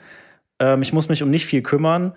Ähm, 0.60 0.82
ich 0.82 0.92
muss 0.92 1.08
mich 1.08 1.24
um 1.24 1.30
nicht 1.30 1.46
viel 1.46 1.62
kümmern. 1.62 2.14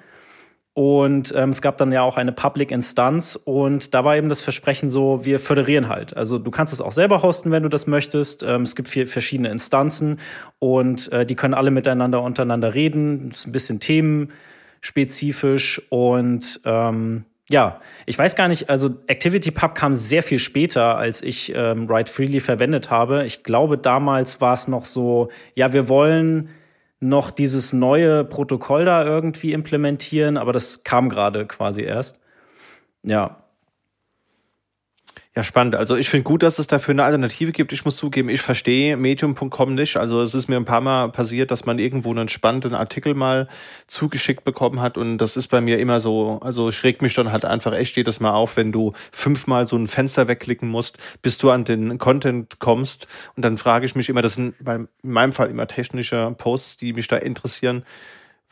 Und 0.77 1.33
ähm, 1.37 1.51
es 1.51 1.63
gab 1.63 1.79
dann 1.79 1.93
ja 1.93 2.03
auch 2.03 2.17
eine 2.17 2.33
Public 2.33 2.73
Instanz 2.73 3.37
und 3.37 3.95
da 3.95 4.05
war 4.05 4.17
eben 4.17 4.29
das 4.29 4.41
Versprechen 4.41 4.89
so, 4.89 5.25
wir 5.25 5.39
föderieren 5.39 5.89
halt. 5.89 6.17
Also 6.17 6.41
du 6.41 6.51
kannst 6.51 6.73
es 6.73 6.81
auch 6.81 6.91
selber 6.91 7.23
hosten, 7.23 7.53
wenn 7.53 7.63
du 7.63 7.69
das 7.69 7.87
möchtest. 7.87 8.43
Ähm, 8.43 8.63
es 8.63 8.75
gibt 8.75 8.89
vier 8.89 9.07
verschiedene 9.07 9.51
Instanzen 9.51 10.19
und 10.59 11.13
äh, 11.13 11.25
die 11.25 11.37
können 11.37 11.55
alle 11.55 11.71
miteinander 11.71 12.21
untereinander 12.23 12.75
reden. 12.75 13.29
Es 13.31 13.41
ist 13.41 13.47
ein 13.47 13.53
bisschen 13.53 13.79
Themen 13.79 14.33
spezifisch 14.85 15.81
und 15.89 16.61
ähm, 16.67 17.25
ja, 17.49 17.81
ich 18.05 18.19
weiß 18.19 18.37
gar 18.37 18.49
nicht, 18.49 18.69
also 18.69 18.91
ActivityPub 19.09 19.75
kam 19.75 19.95
sehr 19.95 20.23
viel 20.23 20.39
später, 20.39 20.97
als 20.97 21.23
ich 21.23 21.53
ähm, 21.55 21.89
Write 21.89 22.13
Freely 22.13 22.41
verwendet 22.41 22.91
habe. 22.91 23.25
Ich 23.25 23.43
glaube, 23.43 23.79
damals 23.79 24.43
war 24.43 24.53
es 24.53 24.69
noch 24.69 24.85
so, 24.85 25.31
ja, 25.55 25.73
wir 25.73 25.89
wollen 25.89 26.51
noch 27.01 27.31
dieses 27.31 27.73
neue 27.73 28.25
Protokoll 28.25 28.85
da 28.85 29.05
irgendwie 29.05 29.53
implementieren, 29.53 30.37
aber 30.37 30.53
das 30.53 30.85
kam 30.85 31.09
gerade 31.09 31.47
quasi 31.47 31.83
erst. 31.83 32.21
Ja. 33.03 33.44
Ja, 35.37 35.43
spannend. 35.43 35.75
Also 35.75 35.97
ich 35.97 36.09
finde 36.09 36.23
gut, 36.23 36.45
dass 36.45 36.61
es 36.61 36.69
dafür 36.69 36.93
eine 36.93 37.03
Alternative 37.03 37.51
gibt. 37.51 37.73
Ich 37.73 37.85
muss 37.85 37.97
zugeben, 37.97 38.29
ich 38.29 38.41
verstehe 38.41 38.97
medium.com 38.97 39.75
nicht. 39.75 39.97
Also 39.97 40.23
es 40.23 40.33
ist 40.33 40.47
mir 40.47 40.55
ein 40.55 40.65
paar 40.65 40.81
Mal 40.81 41.11
passiert, 41.11 41.51
dass 41.51 41.65
man 41.65 41.81
irgendwo 41.81 42.13
einen 42.13 42.29
spannenden 42.29 42.73
Artikel 42.73 43.15
mal 43.15 43.49
zugeschickt 43.89 44.45
bekommen 44.45 44.81
hat 44.81 44.97
und 44.97 45.19
das 45.19 45.37
ist 45.37 45.49
bei 45.49 45.61
mir 45.61 45.81
immer 45.81 45.99
so, 45.99 46.39
also 46.41 46.69
ich 46.69 46.85
reg 46.85 47.03
mich 47.03 47.15
dann 47.15 47.33
halt 47.33 47.45
einfach 47.45 47.73
echt 47.73 47.97
jedes 47.97 48.21
Mal 48.21 48.31
auf, 48.31 48.57
wenn 48.57 48.71
du 48.71 48.93
fünfmal 49.11 49.67
so 49.67 49.75
ein 49.77 49.89
Fenster 49.89 50.29
wegklicken 50.29 50.69
musst, 50.69 50.99
bis 51.21 51.37
du 51.39 51.51
an 51.51 51.65
den 51.65 51.99
Content 51.99 52.61
kommst 52.61 53.09
und 53.35 53.45
dann 53.45 53.59
frage 53.59 53.87
ich 53.87 53.97
mich 53.97 54.09
immer, 54.09 54.23
das 54.23 54.35
sind 54.35 54.55
bei, 54.61 54.77
in 54.77 54.89
meinem 55.03 55.33
Fall 55.33 55.51
immer 55.51 55.67
technische 55.67 56.33
Posts, 56.39 56.77
die 56.77 56.93
mich 56.93 57.09
da 57.09 57.17
interessieren 57.17 57.83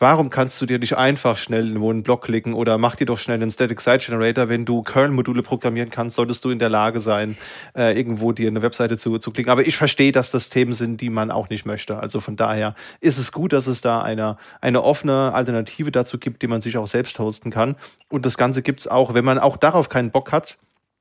Warum 0.02 0.30
kannst 0.30 0.60
du 0.60 0.66
dir 0.66 0.80
nicht 0.80 0.96
einfach 0.96 1.36
schnell 1.36 1.70
in 1.70 1.80
einen 1.80 2.02
Blog 2.02 2.22
klicken 2.22 2.54
oder 2.54 2.76
mach 2.76 2.96
dir 2.96 3.04
doch 3.04 3.20
schnell 3.20 3.40
einen 3.40 3.52
Static 3.52 3.80
Site 3.80 4.04
Generator? 4.04 4.48
Wenn 4.48 4.64
du 4.64 4.82
Kernel-Module 4.82 5.44
programmieren 5.44 5.90
kannst, 5.90 6.16
solltest 6.16 6.44
du 6.44 6.50
in 6.50 6.58
der 6.58 6.70
Lage 6.70 6.98
sein, 6.98 7.36
äh, 7.76 7.96
irgendwo 7.96 8.32
dir 8.32 8.48
eine 8.48 8.62
Webseite 8.62 8.96
zu, 8.96 9.18
zu 9.18 9.30
klicken. 9.30 9.52
Aber 9.52 9.64
ich 9.64 9.76
verstehe, 9.76 10.10
dass 10.10 10.32
das 10.32 10.50
Themen 10.50 10.72
sind, 10.72 11.00
die 11.00 11.08
man 11.08 11.30
auch 11.30 11.50
nicht 11.50 11.66
möchte. 11.66 12.00
Also 12.00 12.18
von 12.18 12.34
daher 12.34 12.74
ist 13.00 13.16
es 13.16 13.30
gut, 13.30 13.52
dass 13.52 13.68
es 13.68 13.80
da 13.80 14.02
eine, 14.02 14.38
eine 14.60 14.82
offene 14.82 15.32
Alternative 15.34 15.92
dazu 15.92 16.18
gibt, 16.18 16.42
die 16.42 16.48
man 16.48 16.60
sich 16.60 16.76
auch 16.78 16.88
selbst 16.88 17.20
hosten 17.20 17.52
kann. 17.52 17.76
Und 18.08 18.26
das 18.26 18.36
Ganze 18.36 18.62
gibt's 18.62 18.88
auch, 18.88 19.14
wenn 19.14 19.24
man 19.24 19.38
auch 19.38 19.56
darauf 19.56 19.88
keinen 19.88 20.10
Bock 20.10 20.32
hat, 20.32 20.58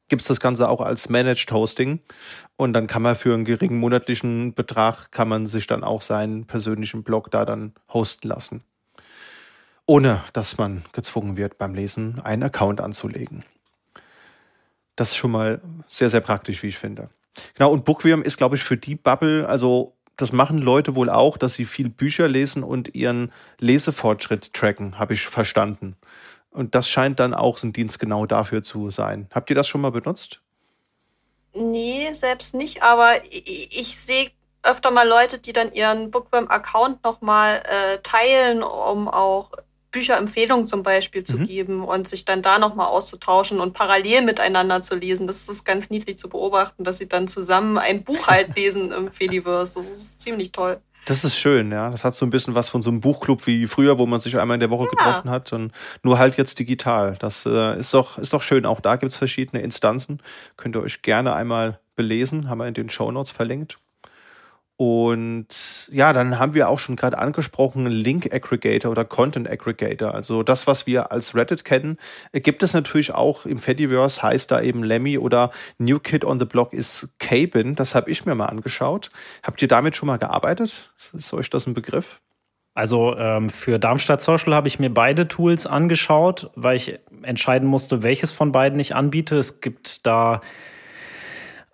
gibt's 0.10 0.28
das 0.28 0.40
Ganze 0.40 0.70
auch 0.70 0.82
als 0.82 1.10
Managed 1.10 1.52
Hosting. 1.52 2.02
Und 2.56 2.74
dann 2.74 2.86
kann 2.86 3.02
man 3.02 3.16
für 3.16 3.34
einen 3.34 3.46
geringen 3.46 3.80
monatlichen 3.80 4.54
Betrag, 4.54 5.12
kann 5.12 5.28
man 5.28 5.48
sich 5.48 5.66
dann 5.66 5.84
auch 5.84 6.04
seinen 6.04 6.46
persönlichen 6.46 7.02
Blog 7.02 7.32
da 7.32 7.46
dann 7.46 7.74
hosten 7.92 8.28
lassen 8.28 8.64
ohne 9.92 10.24
dass 10.32 10.58
man 10.58 10.86
gezwungen 10.94 11.36
wird, 11.36 11.58
beim 11.58 11.74
Lesen 11.74 12.22
einen 12.22 12.44
Account 12.44 12.80
anzulegen. 12.80 13.44
Das 14.96 15.10
ist 15.10 15.18
schon 15.18 15.32
mal 15.32 15.60
sehr, 15.86 16.10
sehr 16.10 16.22
praktisch, 16.22 16.64
wie 16.64 16.68
ich 16.68 16.78
finde. 16.78 17.10
Genau, 17.56 17.74
und 17.74 17.84
Bookworm 17.84 18.22
ist, 18.22 18.38
glaube 18.38 18.56
ich, 18.56 18.64
für 18.64 18.78
die 18.78 18.96
Bubble, 18.96 19.46
also 19.50 19.94
das 20.16 20.32
machen 20.32 20.60
Leute 20.60 20.96
wohl 20.96 21.10
auch, 21.10 21.36
dass 21.36 21.56
sie 21.56 21.66
viel 21.66 21.90
Bücher 21.90 22.30
lesen 22.30 22.64
und 22.64 22.96
ihren 22.96 23.34
Lesefortschritt 23.60 24.54
tracken, 24.54 24.98
habe 24.98 25.14
ich 25.14 25.28
verstanden. 25.28 25.98
Und 26.52 26.74
das 26.74 26.88
scheint 26.88 27.20
dann 27.20 27.34
auch 27.34 27.58
so 27.58 27.68
ein 27.68 27.74
Dienst 27.74 28.00
genau 28.00 28.26
dafür 28.26 28.64
zu 28.64 28.92
sein. 28.92 29.28
Habt 29.34 29.50
ihr 29.50 29.58
das 29.58 29.68
schon 29.68 29.82
mal 29.82 29.92
benutzt? 29.92 30.40
Nee, 31.54 32.14
selbst 32.14 32.56
nicht, 32.56 32.82
aber 32.82 33.26
ich, 33.30 33.78
ich 33.78 33.98
sehe 34.00 34.32
öfter 34.64 34.90
mal 34.90 35.06
Leute, 35.06 35.38
die 35.38 35.52
dann 35.52 35.74
ihren 35.74 36.12
Bookworm-Account 36.12 37.04
nochmal 37.04 37.62
äh, 37.66 37.98
teilen, 38.04 38.64
um 38.64 39.10
auch 39.10 39.52
Bücherempfehlungen 39.92 40.66
zum 40.66 40.84
Beispiel 40.84 41.24
zu 41.24 41.38
mhm. 41.38 41.48
geben 41.48 41.84
und 41.84 42.08
sich 42.08 42.26
dann 42.26 42.42
da 42.42 42.60
nochmal 42.60 42.88
auszutauschen 42.88 43.60
und 43.60 43.74
parallel 43.74 44.22
miteinander 44.22 44.82
zu 44.82 44.96
lesen. 44.96 45.28
Das 45.28 45.50
ist 45.50 45.66
ganz 45.66 45.90
niedlich 45.90 46.18
zu 46.18 46.30
beobachten, 46.30 46.84
dass 46.84 46.98
sie 46.98 47.08
dann 47.08 47.28
zusammen 47.28 47.78
ein 47.78 48.04
Buch 48.04 48.28
halt 48.28 48.56
lesen 48.56 48.92
im 48.92 49.12
Fediverse. 49.12 49.80
Das 49.80 49.88
ist 49.88 50.22
ziemlich 50.22 50.52
toll. 50.52 50.80
Das 51.06 51.24
ist 51.24 51.38
schön, 51.38 51.72
ja. 51.72 51.90
Das 51.90 52.04
hat 52.04 52.16
so 52.16 52.26
ein 52.26 52.30
bisschen 52.30 52.54
was 52.54 52.70
von 52.70 52.82
so 52.82 52.90
einem 52.90 53.02
Buchclub 53.02 53.46
wie 53.48 53.66
früher, 53.66 53.98
wo 53.98 54.06
man 54.06 54.20
sich 54.20 54.38
einmal 54.38 54.56
in 54.56 54.60
der 54.60 54.70
Woche 54.70 54.86
ja. 54.86 54.90
getroffen 54.90 55.30
hat 55.30 55.52
und 55.52 55.72
nur 56.04 56.20
halt 56.20 56.38
jetzt 56.38 56.60
digital. 56.60 57.16
Das 57.20 57.46
äh, 57.46 57.78
ist, 57.78 57.94
doch, 57.94 58.18
ist 58.18 58.34
doch 58.34 58.42
schön. 58.42 58.66
Auch 58.66 58.82
da 58.82 58.98
gibt 58.98 59.12
es 59.12 59.18
verschiedene 59.18 59.64
Instanzen. 59.64 60.22
Könnt 60.58 60.76
ihr 60.76 60.82
euch 60.82 61.02
gerne 61.02 61.34
einmal 61.34 61.80
belesen, 61.96 62.50
haben 62.50 62.60
wir 62.60 62.68
in 62.68 62.74
den 62.76 62.90
Show 62.90 63.12
Notes 63.12 63.32
verlinkt. 63.32 63.80
Und 64.84 65.90
ja, 65.92 66.12
dann 66.12 66.40
haben 66.40 66.56
wir 66.56 66.68
auch 66.68 66.80
schon 66.80 66.96
gerade 66.96 67.20
angesprochen, 67.20 67.86
Link 67.86 68.34
Aggregator 68.34 68.90
oder 68.90 69.06
Content 69.06 69.48
Aggregator. 69.48 70.12
Also 70.12 70.42
das, 70.42 70.66
was 70.66 70.88
wir 70.88 71.12
als 71.12 71.36
Reddit 71.36 71.64
kennen, 71.66 72.00
gibt 72.34 72.64
es 72.64 72.74
natürlich 72.74 73.14
auch 73.14 73.46
im 73.46 73.60
Fediverse, 73.60 74.24
heißt 74.24 74.50
da 74.50 74.60
eben 74.60 74.84
Lemmy 74.84 75.20
oder 75.20 75.52
New 75.78 76.00
Kid 76.00 76.26
on 76.26 76.40
the 76.40 76.48
Block 76.48 76.74
ist 76.74 77.14
Cabin. 77.20 77.76
Das 77.76 77.94
habe 77.94 78.10
ich 78.10 78.26
mir 78.26 78.34
mal 78.34 78.48
angeschaut. 78.48 79.12
Habt 79.44 79.62
ihr 79.62 79.68
damit 79.68 79.96
schon 79.96 80.08
mal 80.08 80.18
gearbeitet? 80.18 80.92
Ist 80.98 81.32
euch 81.32 81.52
das 81.52 81.68
ein 81.68 81.76
Begriff? 81.76 82.20
Also 82.74 83.16
ähm, 83.18 83.52
für 83.52 83.78
Darmstadt 83.78 84.24
Social 84.24 84.56
habe 84.56 84.68
ich 84.68 84.80
mir 84.80 84.92
beide 84.92 85.28
Tools 85.28 85.68
angeschaut, 85.68 86.50
weil 86.56 86.78
ich 86.78 86.98
entscheiden 87.22 87.68
musste, 87.68 88.02
welches 88.02 88.32
von 88.32 88.52
beiden 88.52 88.80
ich 88.80 88.96
anbiete. 88.96 89.38
Es 89.38 89.62
gibt 89.62 90.08
da 90.08 90.42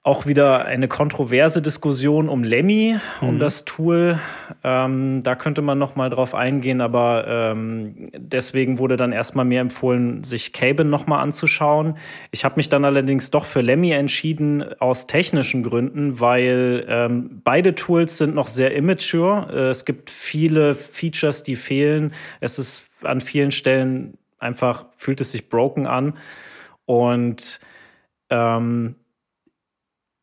auch 0.07 0.25
wieder 0.25 0.63
eine 0.63 0.87
kontroverse 0.87 1.61
Diskussion 1.61 2.29
um 2.29 2.41
Lemmy, 2.41 2.97
um 3.19 3.33
mhm. 3.33 3.39
das 3.39 3.65
Tool. 3.65 4.19
Ähm, 4.63 5.21
da 5.21 5.35
könnte 5.35 5.61
man 5.61 5.77
noch 5.77 5.97
mal 5.97 6.09
drauf 6.09 6.33
eingehen, 6.33 6.79
aber 6.79 7.25
ähm, 7.27 8.09
deswegen 8.15 8.79
wurde 8.79 8.95
dann 8.95 9.11
erstmal 9.11 9.43
mir 9.43 9.59
empfohlen, 9.59 10.23
sich 10.23 10.53
Cabin 10.53 10.89
noch 10.89 11.07
mal 11.07 11.19
anzuschauen. 11.19 11.97
Ich 12.31 12.45
habe 12.45 12.55
mich 12.55 12.69
dann 12.69 12.85
allerdings 12.85 13.31
doch 13.31 13.43
für 13.43 13.59
Lemmy 13.59 13.91
entschieden 13.91 14.63
aus 14.79 15.07
technischen 15.07 15.61
Gründen, 15.61 16.21
weil 16.21 16.85
ähm, 16.87 17.41
beide 17.43 17.75
Tools 17.75 18.17
sind 18.17 18.33
noch 18.33 18.47
sehr 18.47 18.73
immature. 18.73 19.49
Äh, 19.51 19.69
es 19.71 19.83
gibt 19.83 20.09
viele 20.09 20.73
Features, 20.73 21.43
die 21.43 21.57
fehlen. 21.57 22.13
Es 22.39 22.59
ist 22.59 22.85
an 23.03 23.19
vielen 23.19 23.51
Stellen 23.51 24.17
einfach 24.39 24.85
fühlt 24.95 25.19
es 25.19 25.33
sich 25.33 25.49
broken 25.49 25.85
an 25.85 26.13
und 26.85 27.59
ähm, 28.29 28.95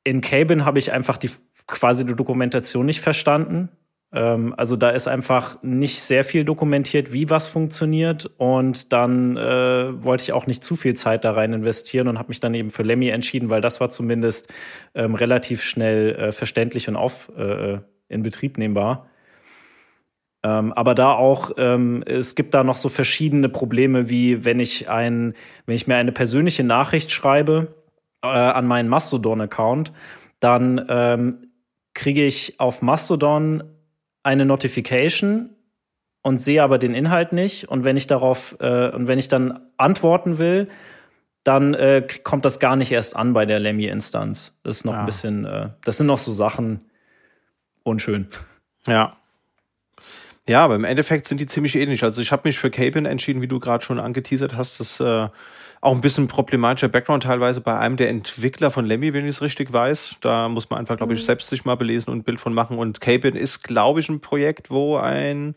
in 0.05 0.21
Cabin 0.21 0.65
habe 0.65 0.79
ich 0.79 0.93
einfach 0.93 1.17
die 1.17 1.31
quasi 1.67 2.05
die 2.05 2.15
Dokumentation 2.15 2.87
nicht 2.87 3.01
verstanden. 3.01 3.71
Ähm, 4.13 4.55
also 4.57 4.77
da 4.77 4.91
ist 4.91 5.09
einfach 5.09 5.63
nicht 5.63 6.01
sehr 6.01 6.25
viel 6.25 6.45
dokumentiert, 6.45 7.13
wie 7.13 7.31
was 7.31 7.49
funktioniert. 7.49 8.31
Und 8.37 8.93
dann 8.93 9.37
äh, 9.37 10.05
wollte 10.05 10.23
ich 10.23 10.33
auch 10.33 10.47
nicht 10.47 10.63
zu 10.63 10.77
viel 10.77 10.95
Zeit 10.95 11.25
da 11.25 11.33
rein 11.33 11.53
investieren 11.53 12.09
und 12.09 12.19
habe 12.19 12.29
mich 12.29 12.41
dann 12.41 12.55
eben 12.55 12.71
für 12.71 12.83
Lemmy 12.83 13.09
entschieden, 13.09 13.49
weil 13.49 13.61
das 13.61 13.81
war 13.81 13.91
zumindest 13.91 14.53
ähm, 14.95 15.15
relativ 15.15 15.63
schnell 15.63 16.15
äh, 16.15 16.33
verständlich 16.33 16.89
und 16.89 16.97
auf 16.97 17.33
äh, 17.37 17.79
in 18.09 18.23
Betrieb 18.23 18.59
nehmbar. 18.59 19.09
Ähm, 20.45 20.75
aber 20.75 20.95
da 20.95 21.13
auch, 21.13 21.53
ähm, 21.57 22.05
es 22.07 22.35
gibt 22.35 22.53
da 22.53 22.63
noch 22.63 22.77
so 22.77 22.91
verschiedene 22.91 23.49
Probleme, 23.49 24.11
wie 24.11 24.45
wenn 24.45 24.61
ich 24.61 24.91
ein, 24.91 25.35
wenn 25.65 25.75
ich 25.75 25.87
mir 25.87 25.97
eine 25.97 26.13
persönliche 26.13 26.63
Nachricht 26.63 27.11
schreibe, 27.11 27.75
äh, 28.25 28.27
an 28.27 28.67
meinen 28.67 28.89
Mastodon-Account, 28.89 29.93
dann 30.41 30.85
ähm, 30.89 31.49
kriege 31.95 32.25
ich 32.25 32.59
auf 32.59 32.83
Mastodon 32.83 33.63
eine 34.23 34.45
Notification 34.45 35.51
und 36.23 36.39
sehe 36.39 36.63
aber 36.63 36.79
den 36.79 36.95
Inhalt 36.95 37.33
nicht. 37.33 37.69
Und 37.69 37.85
wenn 37.85 37.97
ich 37.97 38.07
darauf 38.07 38.57
äh, 38.61 38.91
und 38.91 39.07
wenn 39.07 39.19
ich 39.19 39.29
dann 39.29 39.61
antworten 39.77 40.39
will, 40.39 40.69
dann 41.45 41.75
äh, 41.75 42.07
kommt 42.25 42.47
das 42.47 42.59
gar 42.59 42.75
nicht 42.75 42.91
erst 42.91 43.15
an 43.15 43.35
bei 43.35 43.45
der 43.45 43.61
Lemmy-Instanz. 43.61 44.55
Das 44.63 44.79
ist 44.79 44.85
noch 44.85 44.95
ja. 44.95 45.01
ein 45.01 45.07
bisschen, 45.07 45.45
äh, 45.45 45.69
das 45.85 45.99
sind 45.99 46.07
noch 46.07 46.19
so 46.19 46.33
Sachen 46.33 46.81
unschön. 47.83 48.29
Ja. 48.87 49.15
Ja, 50.47 50.65
aber 50.65 50.75
im 50.75 50.85
Endeffekt 50.85 51.27
sind 51.27 51.41
die 51.41 51.47
ziemlich 51.47 51.77
ähnlich. 51.77 52.03
Also 52.03 52.21
ich 52.21 52.33
habe 52.33 52.43
mich 52.47 52.59
für 52.59 52.71
Cabin 52.71 53.07
entschieden, 53.07 53.41
wie 53.41 53.49
du 53.49 53.61
gerade 53.61 53.85
schon 53.85 53.99
angeteasert 53.99 54.57
hast. 54.57 54.81
Das 54.81 55.01
äh, 55.01 55.29
auch 55.85 55.95
ein 55.95 56.01
bisschen 56.01 56.29
problematischer 56.29 56.89
Background 56.89 57.25
teilweise 57.25 57.61
bei 57.61 57.79
einem 57.79 57.99
der 57.99 58.09
Entwickler 58.09 58.71
von 58.71 58.87
Lemmy, 58.87 59.13
wenn 59.13 59.25
ich 59.25 59.37
es 59.37 59.43
richtig 59.43 59.71
weiß. 59.71 60.17
Da 60.23 60.49
muss 60.49 60.71
man 60.71 60.79
einfach, 60.79 60.97
glaube 60.97 61.13
ich, 61.13 61.21
mhm. 61.21 61.25
selbst 61.25 61.51
sich 61.51 61.67
mal 61.67 61.75
belesen 61.75 62.11
und 62.11 62.21
ein 62.21 62.25
Bild 62.25 62.41
von 62.41 62.55
machen. 62.55 62.79
Und 62.79 63.03
Cabin 63.03 63.37
ist, 63.37 63.63
glaube 63.65 64.01
ich, 64.01 64.09
ein 64.09 64.21
Projekt, 64.21 64.71
wo 64.71 64.97
ein 64.97 65.55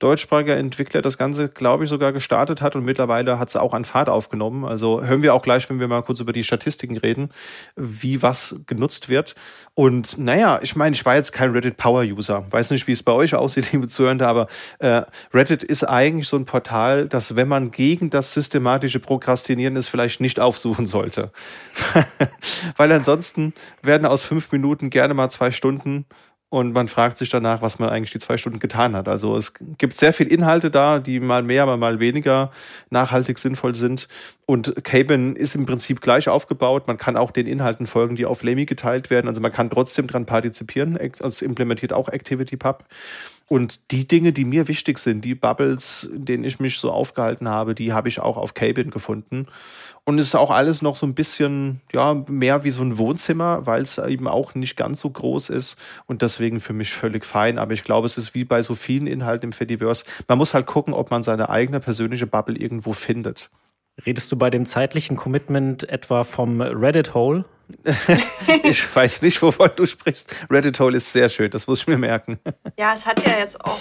deutschsprachiger 0.00 0.56
Entwickler 0.56 1.02
das 1.02 1.18
Ganze, 1.18 1.48
glaube 1.48 1.84
ich, 1.84 1.90
sogar 1.90 2.12
gestartet 2.12 2.62
hat 2.62 2.74
und 2.74 2.84
mittlerweile 2.84 3.38
hat 3.38 3.48
es 3.48 3.56
auch 3.56 3.74
an 3.74 3.84
Fahrt 3.84 4.08
aufgenommen. 4.08 4.64
Also 4.64 5.02
hören 5.02 5.22
wir 5.22 5.34
auch 5.34 5.42
gleich, 5.42 5.68
wenn 5.70 5.78
wir 5.78 5.88
mal 5.88 6.02
kurz 6.02 6.20
über 6.20 6.32
die 6.32 6.42
Statistiken 6.42 6.96
reden, 6.96 7.30
wie 7.76 8.22
was 8.22 8.56
genutzt 8.66 9.08
wird. 9.10 9.34
Und 9.74 10.18
naja, 10.18 10.58
ich 10.62 10.74
meine, 10.74 10.96
ich 10.96 11.04
war 11.04 11.16
jetzt 11.16 11.32
kein 11.32 11.50
Reddit 11.50 11.76
Power 11.76 12.02
User. 12.02 12.44
Weiß 12.50 12.70
nicht, 12.70 12.86
wie 12.86 12.92
es 12.92 13.02
bei 13.02 13.12
euch 13.12 13.34
aussieht, 13.34 13.70
liebe 13.72 13.88
Zuhörende, 13.88 14.26
aber 14.26 14.46
äh, 14.78 15.02
Reddit 15.34 15.62
ist 15.62 15.84
eigentlich 15.84 16.28
so 16.28 16.36
ein 16.36 16.46
Portal, 16.46 17.06
das, 17.06 17.36
wenn 17.36 17.48
man 17.48 17.70
gegen 17.70 18.08
das 18.08 18.32
systematische 18.32 19.00
Prokrastinieren 19.00 19.76
ist, 19.76 19.88
vielleicht 19.88 20.20
nicht 20.20 20.40
aufsuchen 20.40 20.86
sollte. 20.86 21.30
Weil 22.76 22.90
ansonsten 22.92 23.52
werden 23.82 24.06
aus 24.06 24.24
fünf 24.24 24.50
Minuten 24.50 24.88
gerne 24.88 25.12
mal 25.12 25.28
zwei 25.28 25.50
Stunden 25.50 26.06
und 26.50 26.72
man 26.72 26.88
fragt 26.88 27.16
sich 27.16 27.30
danach, 27.30 27.62
was 27.62 27.78
man 27.78 27.88
eigentlich 27.90 28.10
die 28.10 28.18
zwei 28.18 28.36
Stunden 28.36 28.58
getan 28.58 28.96
hat. 28.96 29.06
Also 29.06 29.36
es 29.36 29.54
gibt 29.78 29.96
sehr 29.96 30.12
viel 30.12 30.26
Inhalte 30.26 30.68
da, 30.72 30.98
die 30.98 31.20
mal 31.20 31.44
mehr, 31.44 31.62
aber 31.62 31.76
mal 31.76 32.00
weniger 32.00 32.50
nachhaltig 32.90 33.38
sinnvoll 33.38 33.76
sind. 33.76 34.08
Und 34.46 34.74
Cabin 34.82 35.36
ist 35.36 35.54
im 35.54 35.64
Prinzip 35.64 36.00
gleich 36.00 36.28
aufgebaut. 36.28 36.88
Man 36.88 36.98
kann 36.98 37.16
auch 37.16 37.30
den 37.30 37.46
Inhalten 37.46 37.86
folgen, 37.86 38.16
die 38.16 38.26
auf 38.26 38.42
Lemmy 38.42 38.66
geteilt 38.66 39.10
werden. 39.10 39.28
Also 39.28 39.40
man 39.40 39.52
kann 39.52 39.70
trotzdem 39.70 40.08
dran 40.08 40.26
partizipieren. 40.26 40.98
Also 41.20 41.44
implementiert 41.44 41.92
auch 41.92 42.08
ActivityPub. 42.08 42.84
Und 43.46 43.92
die 43.92 44.08
Dinge, 44.08 44.32
die 44.32 44.44
mir 44.44 44.66
wichtig 44.66 44.98
sind, 44.98 45.24
die 45.24 45.36
Bubbles, 45.36 46.02
in 46.02 46.24
denen 46.24 46.44
ich 46.44 46.58
mich 46.58 46.78
so 46.78 46.90
aufgehalten 46.90 47.48
habe, 47.48 47.76
die 47.76 47.92
habe 47.92 48.08
ich 48.08 48.18
auch 48.18 48.36
auf 48.36 48.54
Cabin 48.54 48.90
gefunden. 48.90 49.46
Und 50.10 50.18
es 50.18 50.26
ist 50.26 50.34
auch 50.34 50.50
alles 50.50 50.82
noch 50.82 50.96
so 50.96 51.06
ein 51.06 51.14
bisschen, 51.14 51.82
ja, 51.92 52.14
mehr 52.26 52.64
wie 52.64 52.70
so 52.70 52.82
ein 52.82 52.98
Wohnzimmer, 52.98 53.64
weil 53.64 53.80
es 53.80 53.96
eben 53.96 54.26
auch 54.26 54.56
nicht 54.56 54.76
ganz 54.76 55.02
so 55.02 55.08
groß 55.08 55.50
ist 55.50 55.78
und 56.06 56.22
deswegen 56.22 56.58
für 56.58 56.72
mich 56.72 56.92
völlig 56.92 57.24
fein. 57.24 57.60
Aber 57.60 57.74
ich 57.74 57.84
glaube, 57.84 58.08
es 58.08 58.18
ist 58.18 58.34
wie 58.34 58.42
bei 58.42 58.60
so 58.62 58.74
vielen 58.74 59.06
Inhalten 59.06 59.50
im 59.50 59.52
Fediverse. 59.52 60.04
Man 60.26 60.38
muss 60.38 60.52
halt 60.52 60.66
gucken, 60.66 60.94
ob 60.94 61.12
man 61.12 61.22
seine 61.22 61.48
eigene 61.48 61.78
persönliche 61.78 62.26
Bubble 62.26 62.58
irgendwo 62.58 62.92
findet. 62.92 63.50
Redest 64.04 64.32
du 64.32 64.36
bei 64.36 64.50
dem 64.50 64.66
zeitlichen 64.66 65.16
Commitment 65.16 65.88
etwa 65.88 66.24
vom 66.24 66.60
Reddit 66.60 67.14
Hole? 67.14 67.44
ich 68.64 68.96
weiß 68.96 69.22
nicht, 69.22 69.40
wovon 69.42 69.70
du 69.76 69.86
sprichst. 69.86 70.34
Reddit 70.50 70.80
Hole 70.80 70.96
ist 70.96 71.12
sehr 71.12 71.28
schön, 71.28 71.52
das 71.52 71.68
muss 71.68 71.82
ich 71.82 71.86
mir 71.86 71.98
merken. 71.98 72.40
Ja, 72.76 72.94
es 72.94 73.06
hat 73.06 73.24
ja 73.24 73.38
jetzt 73.38 73.64
auch. 73.64 73.78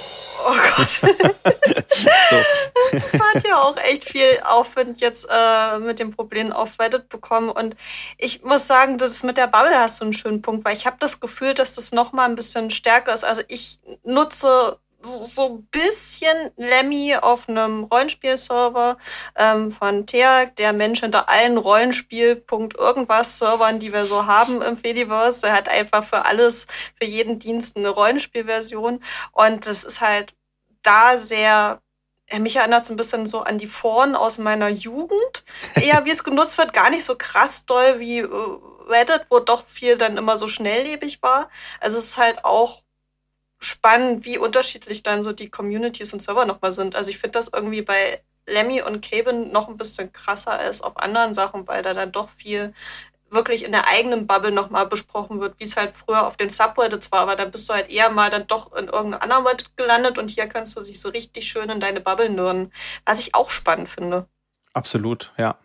Oh 0.48 0.56
Gott. 0.78 0.90
so. 1.90 2.36
Es 2.94 3.20
hat 3.20 3.44
ja 3.44 3.62
auch 3.62 3.78
echt 3.78 4.06
viel 4.06 4.40
Aufwand 4.44 5.02
jetzt 5.02 5.28
äh, 5.30 5.80
mit 5.80 6.00
dem 6.00 6.12
Problem 6.12 6.52
auf 6.52 6.78
bekommen. 7.10 7.50
Und 7.50 7.76
ich 8.18 8.44
muss 8.44 8.68
sagen, 8.68 8.98
das 8.98 9.24
mit 9.24 9.38
der 9.38 9.48
Bubble 9.48 9.78
hast 9.78 10.00
du 10.00 10.06
einen 10.06 10.14
schönen 10.14 10.42
Punkt, 10.42 10.66
weil 10.66 10.76
ich 10.76 10.86
habe 10.86 10.98
das 11.00 11.20
Gefühl, 11.20 11.54
dass 11.54 11.76
das 11.76 11.92
noch 11.92 12.14
mal 12.14 12.26
ein 12.26 12.36
bisschen 12.36 12.72
stärker 12.72 13.14
ist. 13.14 13.24
Also 13.24 13.42
ich 13.48 13.80
nutze 14.04 14.80
so 15.02 15.46
ein 15.46 15.68
bisschen 15.72 16.52
Lemmy 16.58 17.16
auf 17.16 17.48
einem 17.48 17.86
Rollenspielserver 17.86 18.98
ähm, 19.36 19.72
von 19.72 20.06
Teak, 20.06 20.56
der 20.58 20.74
Mensch 20.74 21.00
hinter 21.00 21.30
allen 21.30 21.58
Rollenspiel.punkt 21.58 22.78
irgendwas 22.78 23.40
Servern, 23.40 23.80
die 23.80 23.94
wir 23.94 24.06
so 24.06 24.26
haben 24.26 24.62
im 24.62 24.78
Fediverse. 24.78 25.42
Der 25.42 25.54
hat 25.54 25.70
einfach 25.70 26.04
für 26.04 26.26
alles, 26.26 26.68
für 26.98 27.06
jeden 27.06 27.40
Dienst 27.40 27.78
eine 27.78 27.90
Rollenspielversion. 27.90 29.02
Und 29.32 29.68
das 29.68 29.84
ist 29.84 30.02
halt 30.02 30.36
da 30.82 31.18
sehr 31.18 31.82
mich 32.38 32.56
erinnert 32.58 32.84
es 32.86 32.92
ein 32.92 32.98
bisschen 32.98 33.26
so 33.26 33.42
an 33.42 33.58
die 33.58 33.68
Foren 33.68 34.16
aus 34.16 34.38
meiner 34.38 34.70
Jugend. 34.70 35.44
Eher 35.76 36.06
wie 36.06 36.12
es 36.12 36.24
genutzt 36.24 36.58
wird, 36.58 36.74
gar 36.74 36.90
nicht 36.90 37.04
so 37.04 37.16
krass 37.16 37.66
doll 37.66 38.00
wie 38.00 38.20
äh, 38.20 38.30
Reddit, 38.88 39.26
wo 39.30 39.40
doch 39.40 39.66
viel 39.66 39.98
dann 39.98 40.18
immer 40.18 40.38
so 40.38 40.48
schnelllebig 40.48 41.22
war. 41.22 41.50
Also 41.80 41.98
es 41.98 42.06
ist 42.06 42.18
halt 42.18 42.46
auch 42.46 42.84
spannend, 43.60 44.26
wie 44.26 44.38
unterschiedlich 44.38 45.04
dann 45.04 45.24
so 45.24 45.32
die 45.34 45.50
Communities 45.50 46.14
und 46.14 46.22
Server 46.22 46.46
nochmal 46.46 46.72
sind. 46.72 46.96
Also 46.96 47.10
ich 47.10 47.18
finde 47.18 47.40
das 47.40 47.50
irgendwie 47.54 47.82
bei 47.82 48.22
Lemmy 48.48 48.82
und 48.82 49.08
Caben 49.08 49.52
noch 49.52 49.68
ein 49.68 49.78
bisschen 49.78 50.12
krasser 50.12 50.52
als 50.52 50.82
auf 50.82 50.98
anderen 50.98 51.34
Sachen, 51.34 51.68
weil 51.68 51.84
da 51.84 51.94
dann 51.94 52.12
doch 52.12 52.30
viel 52.30 52.74
wirklich 53.32 53.66
in 53.66 53.72
der 53.72 53.88
eigenen 53.88 54.28
Bubble 54.28 54.52
nochmal 54.52 54.86
besprochen 54.88 55.40
wird, 55.40 55.60
wie 55.60 55.64
es 55.64 55.76
halt 55.76 55.92
früher 55.92 56.26
auf 56.26 56.38
den 56.38 56.50
Subreddits 56.50 57.12
war, 57.12 57.22
aber 57.22 57.36
dann 57.36 57.52
bist 57.52 57.70
du 57.70 57.74
halt 57.74 57.92
eher 57.92 58.10
mal 58.10 58.30
dann 58.30 58.48
doch 58.48 58.74
in 58.76 58.88
irgendeinem 58.88 59.22
anderen 59.22 59.48
Reddit 59.48 59.76
gelandet 59.78 60.18
und 60.18 60.30
hier 60.30 60.48
kannst 60.48 60.78
du 60.78 60.82
dich 60.82 61.00
so 61.00 61.10
richtig 61.10 61.46
schön 61.46 61.70
in 61.70 61.80
deine 61.80 62.02
Bubble 62.02 62.30
nirren, 62.30 62.72
was 63.06 63.20
ich 63.20 63.36
auch 63.36 63.50
spannend 63.50 63.90
finde. 63.90 64.28
Absolut, 64.74 65.34
ja. 65.38 65.58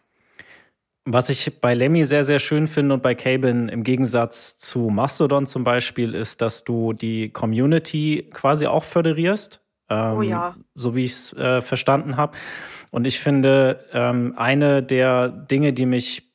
Was 1.07 1.29
ich 1.29 1.61
bei 1.61 1.75
Lemmy 1.75 2.05
sehr, 2.05 2.25
sehr 2.25 2.39
schön 2.39 2.67
finde 2.67 2.95
und 2.95 3.03
bei 3.03 3.15
Cabin 3.15 3.69
im 3.69 3.83
Gegensatz 3.83 4.57
zu 4.57 4.89
Mastodon 4.89 5.47
zum 5.47 5.63
Beispiel, 5.63 6.15
ist, 6.15 6.41
dass 6.41 6.65
du 6.65 6.95
die 6.95 7.29
Community 7.31 8.31
quasi 8.33 8.67
auch 8.67 8.85
föderierst. 8.85 9.61
Ähm, 9.91 10.17
oh 10.17 10.23
ja. 10.23 10.57
So 10.73 10.95
wie 10.95 11.05
ich 11.05 11.13
es 11.13 11.33
äh, 11.35 11.61
verstanden 11.61 12.17
habe. 12.17 12.39
Und 12.91 13.07
ich 13.07 13.21
finde, 13.21 13.85
ähm, 13.93 14.33
eine 14.37 14.83
der 14.83 15.29
Dinge, 15.29 15.75
die 15.75 15.85
mich. 15.85 16.33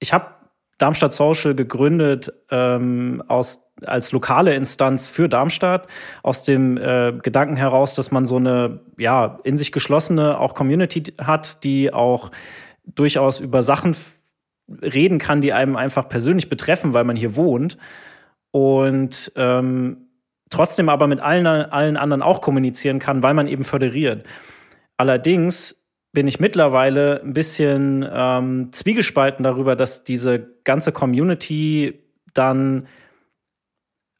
Ich 0.00 0.12
habe 0.12 0.37
Darmstadt 0.78 1.12
Social 1.12 1.54
gegründet 1.54 2.32
ähm, 2.50 3.22
aus, 3.28 3.64
als 3.84 4.12
lokale 4.12 4.54
Instanz 4.54 5.08
für 5.08 5.28
Darmstadt, 5.28 5.86
aus 6.22 6.44
dem 6.44 6.76
äh, 6.76 7.12
Gedanken 7.22 7.56
heraus, 7.56 7.94
dass 7.94 8.10
man 8.10 8.26
so 8.26 8.36
eine 8.36 8.80
ja 8.96 9.40
in 9.42 9.56
sich 9.56 9.72
geschlossene 9.72 10.38
auch 10.38 10.54
Community 10.54 11.02
hat, 11.18 11.64
die 11.64 11.92
auch 11.92 12.30
durchaus 12.84 13.40
über 13.40 13.62
Sachen 13.62 13.96
reden 14.82 15.18
kann, 15.18 15.40
die 15.40 15.52
einem 15.52 15.76
einfach 15.76 16.08
persönlich 16.08 16.48
betreffen, 16.48 16.94
weil 16.94 17.04
man 17.04 17.16
hier 17.16 17.36
wohnt. 17.36 17.78
Und 18.50 19.32
ähm, 19.36 20.08
trotzdem 20.50 20.88
aber 20.88 21.06
mit 21.06 21.20
allen, 21.20 21.46
allen 21.46 21.96
anderen 21.96 22.22
auch 22.22 22.40
kommunizieren 22.40 22.98
kann, 22.98 23.22
weil 23.22 23.34
man 23.34 23.48
eben 23.48 23.64
föderiert. 23.64 24.24
Allerdings 24.96 25.77
bin 26.12 26.26
ich 26.26 26.40
mittlerweile 26.40 27.22
ein 27.22 27.32
bisschen 27.32 28.06
ähm, 28.10 28.72
zwiegespalten 28.72 29.42
darüber, 29.42 29.76
dass 29.76 30.04
diese 30.04 30.54
ganze 30.64 30.92
Community 30.92 32.02
dann 32.34 32.86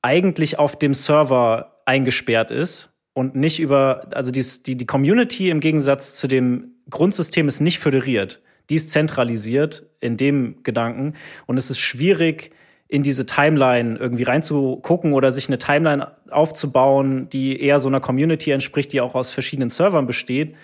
eigentlich 0.02 0.58
auf 0.58 0.78
dem 0.78 0.94
Server 0.94 1.82
eingesperrt 1.86 2.50
ist 2.50 2.98
und 3.14 3.34
nicht 3.34 3.58
über, 3.58 4.08
also 4.12 4.30
die, 4.30 4.44
die, 4.64 4.76
die 4.76 4.86
Community 4.86 5.50
im 5.50 5.60
Gegensatz 5.60 6.16
zu 6.16 6.28
dem 6.28 6.74
Grundsystem 6.90 7.48
ist 7.48 7.60
nicht 7.60 7.78
föderiert 7.78 8.40
die 8.70 8.74
ist 8.74 8.90
zentralisiert 8.90 9.86
in 10.00 10.16
dem 10.16 10.62
Gedanken. 10.62 11.14
Und 11.46 11.56
es 11.56 11.70
ist 11.70 11.78
schwierig, 11.78 12.52
in 12.86 13.02
diese 13.02 13.26
Timeline 13.26 13.98
irgendwie 13.98 14.22
reinzugucken 14.22 15.12
oder 15.12 15.30
sich 15.30 15.48
eine 15.48 15.58
Timeline 15.58 16.12
aufzubauen, 16.30 17.28
die 17.28 17.60
eher 17.60 17.78
so 17.80 17.88
einer 17.88 18.00
Community 18.00 18.50
entspricht, 18.50 18.92
die 18.92 19.02
auch 19.02 19.14
aus 19.14 19.30
verschiedenen 19.30 19.68
Servern 19.68 20.06
besteht. 20.06 20.54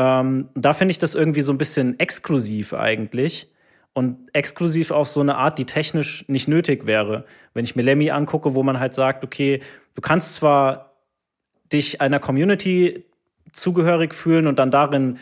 Ähm, 0.00 0.48
da 0.54 0.72
finde 0.72 0.92
ich 0.92 0.98
das 0.98 1.14
irgendwie 1.14 1.42
so 1.42 1.52
ein 1.52 1.58
bisschen 1.58 1.98
exklusiv 2.00 2.72
eigentlich. 2.72 3.52
Und 3.92 4.30
exklusiv 4.32 4.92
auf 4.92 5.08
so 5.08 5.20
eine 5.20 5.36
Art, 5.36 5.58
die 5.58 5.66
technisch 5.66 6.26
nicht 6.26 6.48
nötig 6.48 6.86
wäre. 6.86 7.26
Wenn 7.52 7.64
ich 7.64 7.76
mir 7.76 7.82
Lemmy 7.82 8.10
angucke, 8.10 8.54
wo 8.54 8.62
man 8.62 8.80
halt 8.80 8.94
sagt, 8.94 9.24
okay, 9.24 9.60
du 9.94 10.00
kannst 10.00 10.34
zwar 10.34 10.94
dich 11.70 12.00
einer 12.00 12.18
Community 12.18 13.04
zugehörig 13.52 14.14
fühlen 14.14 14.46
und 14.46 14.58
dann 14.58 14.70
darin 14.70 15.18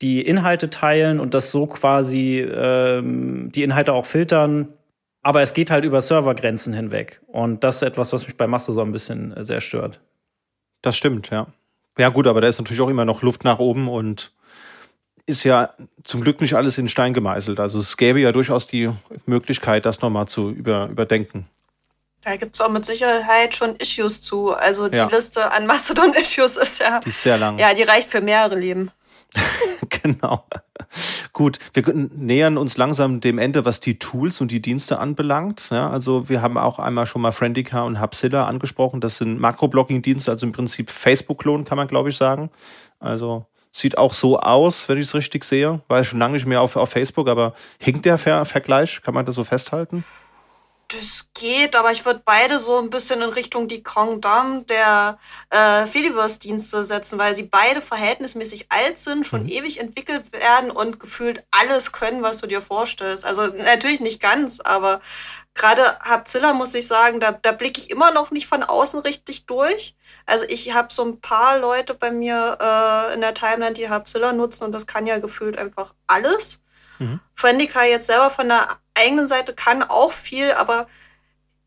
die 0.00 0.24
Inhalte 0.24 0.70
teilen 0.70 1.18
und 1.18 1.34
das 1.34 1.50
so 1.50 1.66
quasi 1.66 2.38
ähm, 2.40 3.50
die 3.52 3.64
Inhalte 3.64 3.94
auch 3.94 4.06
filtern. 4.06 4.68
Aber 5.22 5.42
es 5.42 5.54
geht 5.54 5.72
halt 5.72 5.84
über 5.84 6.02
Servergrenzen 6.02 6.72
hinweg. 6.72 7.20
Und 7.26 7.64
das 7.64 7.76
ist 7.76 7.82
etwas, 7.82 8.12
was 8.12 8.26
mich 8.28 8.36
bei 8.36 8.46
Mastodon 8.46 8.90
ein 8.90 8.92
bisschen 8.92 9.36
äh, 9.36 9.44
sehr 9.44 9.60
stört. 9.60 10.00
Das 10.82 10.96
stimmt, 10.96 11.30
ja. 11.30 11.48
Ja, 11.98 12.08
gut, 12.10 12.26
aber 12.26 12.40
da 12.40 12.48
ist 12.48 12.58
natürlich 12.58 12.80
auch 12.80 12.88
immer 12.88 13.04
noch 13.04 13.22
Luft 13.22 13.44
nach 13.44 13.58
oben 13.58 13.88
und 13.88 14.32
ist 15.26 15.44
ja 15.44 15.70
zum 16.04 16.22
Glück 16.22 16.40
nicht 16.40 16.54
alles 16.54 16.78
in 16.78 16.88
Stein 16.88 17.12
gemeißelt. 17.12 17.60
Also 17.60 17.78
es 17.80 17.96
gäbe 17.96 18.20
ja 18.20 18.32
durchaus 18.32 18.66
die 18.66 18.90
Möglichkeit, 19.26 19.84
das 19.84 20.00
nochmal 20.00 20.26
zu 20.26 20.50
über, 20.50 20.86
überdenken. 20.86 21.46
Da 22.22 22.36
gibt 22.36 22.54
es 22.54 22.60
auch 22.60 22.70
mit 22.70 22.84
Sicherheit 22.84 23.54
schon 23.54 23.76
Issues 23.76 24.20
zu. 24.20 24.52
Also 24.52 24.88
die 24.88 24.98
ja. 24.98 25.08
Liste 25.08 25.52
an 25.52 25.66
Mastodon-Issues 25.66 26.56
ist 26.56 26.80
ja. 26.80 26.98
Die 27.00 27.10
ist 27.10 27.22
sehr 27.22 27.38
lang. 27.38 27.58
Ja, 27.58 27.74
die 27.74 27.82
reicht 27.82 28.08
für 28.08 28.20
mehrere 28.20 28.56
Leben. 28.56 28.90
genau. 30.02 30.44
Gut, 31.38 31.60
wir 31.72 31.84
nähern 31.94 32.58
uns 32.58 32.78
langsam 32.78 33.20
dem 33.20 33.38
Ende, 33.38 33.64
was 33.64 33.78
die 33.78 34.00
Tools 34.00 34.40
und 34.40 34.50
die 34.50 34.60
Dienste 34.60 34.98
anbelangt. 34.98 35.68
Ja, 35.70 35.88
also 35.88 36.28
wir 36.28 36.42
haben 36.42 36.58
auch 36.58 36.80
einmal 36.80 37.06
schon 37.06 37.22
mal 37.22 37.30
Friendica 37.30 37.84
und 37.84 38.00
Hubzilla 38.00 38.46
angesprochen. 38.46 39.00
Das 39.00 39.18
sind 39.18 39.38
Makroblogging-Dienste, 39.38 40.32
also 40.32 40.44
im 40.44 40.50
Prinzip 40.50 40.90
Facebook-Klon, 40.90 41.64
kann 41.64 41.78
man 41.78 41.86
glaube 41.86 42.10
ich 42.10 42.16
sagen. 42.16 42.50
Also 42.98 43.46
sieht 43.70 43.98
auch 43.98 44.14
so 44.14 44.40
aus, 44.40 44.88
wenn 44.88 44.98
ich 44.98 45.06
es 45.06 45.14
richtig 45.14 45.44
sehe. 45.44 45.80
War 45.86 46.02
schon 46.02 46.18
lange 46.18 46.34
nicht 46.34 46.46
mehr 46.46 46.60
auf, 46.60 46.74
auf 46.74 46.90
Facebook, 46.90 47.28
aber 47.28 47.54
hinkt 47.78 48.04
der 48.04 48.18
Ver 48.18 48.44
Vergleich? 48.44 49.00
Kann 49.02 49.14
man 49.14 49.24
das 49.24 49.36
so 49.36 49.44
festhalten? 49.44 50.02
Das 50.90 51.26
geht, 51.34 51.76
aber 51.76 51.90
ich 51.92 52.06
würde 52.06 52.22
beide 52.24 52.58
so 52.58 52.78
ein 52.78 52.88
bisschen 52.88 53.20
in 53.20 53.28
Richtung 53.28 53.68
die 53.68 53.82
Grand 53.82 54.24
Dame 54.24 54.62
der 54.62 55.18
äh, 55.50 55.84
Fediverse-Dienste 55.86 56.82
setzen, 56.82 57.18
weil 57.18 57.34
sie 57.34 57.42
beide 57.42 57.82
verhältnismäßig 57.82 58.68
alt 58.70 58.96
sind, 58.96 59.26
schon 59.26 59.42
mhm. 59.42 59.50
ewig 59.50 59.80
entwickelt 59.80 60.32
werden 60.32 60.70
und 60.70 60.98
gefühlt 60.98 61.44
alles 61.50 61.92
können, 61.92 62.22
was 62.22 62.38
du 62.38 62.46
dir 62.46 62.62
vorstellst. 62.62 63.26
Also 63.26 63.48
natürlich 63.48 64.00
nicht 64.00 64.18
ganz, 64.18 64.60
aber 64.60 65.02
gerade 65.52 65.98
Habzilla 66.00 66.54
muss 66.54 66.72
ich 66.72 66.86
sagen, 66.86 67.20
da, 67.20 67.32
da 67.32 67.52
blicke 67.52 67.78
ich 67.82 67.90
immer 67.90 68.10
noch 68.10 68.30
nicht 68.30 68.46
von 68.46 68.62
außen 68.62 69.00
richtig 69.00 69.44
durch. 69.44 69.94
Also 70.24 70.46
ich 70.48 70.72
habe 70.72 70.90
so 70.90 71.04
ein 71.04 71.20
paar 71.20 71.58
Leute 71.58 71.92
bei 71.92 72.10
mir 72.10 72.56
äh, 72.62 73.12
in 73.12 73.20
der 73.20 73.34
Timeline, 73.34 73.74
die 73.74 73.90
Habzilla 73.90 74.32
nutzen 74.32 74.64
und 74.64 74.72
das 74.72 74.86
kann 74.86 75.06
ja 75.06 75.18
gefühlt 75.18 75.58
einfach 75.58 75.92
alles. 76.06 76.62
Mhm. 76.98 77.20
Friendica 77.34 77.84
jetzt 77.84 78.06
selber 78.06 78.30
von 78.30 78.48
der 78.48 78.78
eigenen 78.94 79.26
Seite 79.26 79.54
kann 79.54 79.82
auch 79.82 80.12
viel, 80.12 80.52
aber 80.52 80.86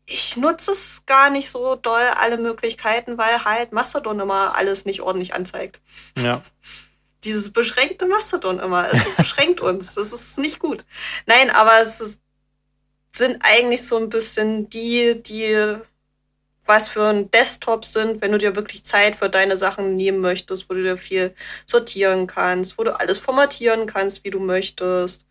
ich 0.06 0.36
nutze 0.36 0.72
es 0.72 1.04
gar 1.06 1.30
nicht 1.30 1.48
so 1.48 1.76
doll, 1.76 2.02
alle 2.20 2.38
Möglichkeiten, 2.38 3.18
weil 3.18 3.44
halt 3.44 3.72
Mastodon 3.72 4.20
immer 4.20 4.56
alles 4.56 4.84
nicht 4.84 5.00
ordentlich 5.00 5.34
anzeigt. 5.34 5.80
Ja. 6.18 6.42
Dieses 7.24 7.52
beschränkte 7.52 8.06
Mastodon 8.06 8.58
immer, 8.58 8.92
es 8.92 9.14
beschränkt 9.16 9.60
uns, 9.62 9.94
das 9.94 10.12
ist 10.12 10.38
nicht 10.38 10.58
gut. 10.58 10.84
Nein, 11.26 11.50
aber 11.50 11.80
es 11.80 12.00
ist, 12.00 12.20
sind 13.12 13.44
eigentlich 13.44 13.86
so 13.86 13.96
ein 13.96 14.08
bisschen 14.08 14.68
die, 14.70 15.22
die 15.22 15.76
was 16.64 16.88
für 16.88 17.08
ein 17.08 17.30
Desktop 17.30 17.84
sind, 17.84 18.22
wenn 18.22 18.32
du 18.32 18.38
dir 18.38 18.54
wirklich 18.56 18.84
Zeit 18.84 19.16
für 19.16 19.28
deine 19.28 19.56
Sachen 19.56 19.94
nehmen 19.94 20.20
möchtest, 20.20 20.68
wo 20.70 20.74
du 20.74 20.82
dir 20.82 20.96
viel 20.96 21.34
sortieren 21.66 22.26
kannst, 22.26 22.78
wo 22.78 22.84
du 22.84 22.98
alles 22.98 23.18
formatieren 23.18 23.86
kannst, 23.86 24.24
wie 24.24 24.30
du 24.30 24.38
möchtest. 24.38 25.26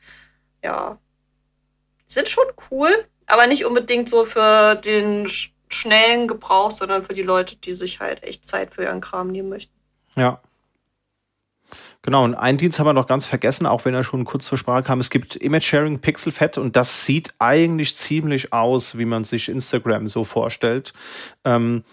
Ja. 0.63 0.97
Sind 2.05 2.27
schon 2.27 2.47
cool, 2.69 2.89
aber 3.25 3.47
nicht 3.47 3.65
unbedingt 3.65 4.09
so 4.09 4.25
für 4.25 4.75
den 4.75 5.29
schnellen 5.69 6.27
Gebrauch, 6.27 6.71
sondern 6.71 7.03
für 7.03 7.13
die 7.13 7.23
Leute, 7.23 7.55
die 7.55 7.71
sich 7.71 8.01
halt 8.01 8.23
echt 8.23 8.45
Zeit 8.45 8.71
für 8.71 8.83
ihren 8.83 8.99
Kram 8.99 9.29
nehmen 9.29 9.49
möchten. 9.49 9.73
Ja. 10.15 10.41
Genau, 12.03 12.23
und 12.23 12.33
einen 12.33 12.57
Dienst 12.57 12.79
haben 12.79 12.87
wir 12.87 12.93
noch 12.93 13.05
ganz 13.05 13.27
vergessen, 13.27 13.67
auch 13.67 13.85
wenn 13.85 13.93
er 13.93 14.03
schon 14.03 14.25
kurz 14.25 14.47
zur 14.47 14.57
Sprache 14.57 14.81
kam. 14.81 14.99
Es 14.99 15.11
gibt 15.11 15.35
Image 15.35 15.65
Sharing 15.65 15.99
Pixelfed 15.99 16.57
und 16.57 16.75
das 16.75 17.05
sieht 17.05 17.33
eigentlich 17.37 17.95
ziemlich 17.95 18.51
aus, 18.51 18.97
wie 18.97 19.05
man 19.05 19.23
sich 19.23 19.49
Instagram 19.49 20.07
so 20.07 20.23
vorstellt. 20.23 20.93
Ähm, 21.45 21.83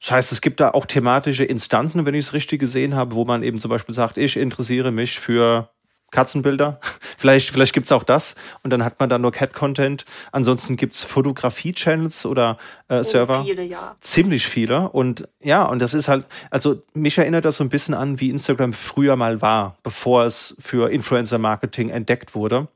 das 0.00 0.10
heißt, 0.10 0.32
es 0.32 0.40
gibt 0.40 0.60
da 0.60 0.70
auch 0.70 0.86
thematische 0.86 1.44
Instanzen, 1.44 2.04
wenn 2.04 2.14
ich 2.14 2.26
es 2.26 2.32
richtig 2.32 2.60
gesehen 2.60 2.96
habe, 2.96 3.14
wo 3.14 3.24
man 3.24 3.42
eben 3.42 3.58
zum 3.58 3.70
Beispiel 3.70 3.94
sagt, 3.94 4.18
ich 4.18 4.36
interessiere 4.36 4.90
mich 4.90 5.18
für 5.20 5.70
Katzenbilder. 6.14 6.78
vielleicht 7.18 7.50
vielleicht 7.50 7.74
gibt's 7.74 7.92
auch 7.92 8.04
das 8.04 8.36
und 8.62 8.70
dann 8.70 8.84
hat 8.84 9.00
man 9.00 9.08
da 9.08 9.18
nur 9.18 9.32
Cat-Content. 9.32 10.04
Ansonsten 10.32 10.76
gibt's 10.76 11.04
Fotografie-Channels 11.04 12.24
oder 12.26 12.56
äh, 12.88 13.02
Server. 13.02 13.40
Oh, 13.40 13.44
viele, 13.44 13.64
ja. 13.64 13.96
Ziemlich 14.00 14.46
viele. 14.46 14.88
Und 14.88 15.28
ja, 15.40 15.64
und 15.64 15.80
das 15.80 15.92
ist 15.92 16.08
halt, 16.08 16.24
also 16.50 16.82
mich 16.94 17.18
erinnert 17.18 17.44
das 17.44 17.56
so 17.56 17.64
ein 17.64 17.68
bisschen 17.68 17.94
an, 17.94 18.20
wie 18.20 18.30
Instagram 18.30 18.72
früher 18.72 19.16
mal 19.16 19.42
war, 19.42 19.76
bevor 19.82 20.24
es 20.24 20.56
für 20.58 20.90
Influencer-Marketing 20.90 21.90
entdeckt 21.90 22.34
wurde. 22.34 22.68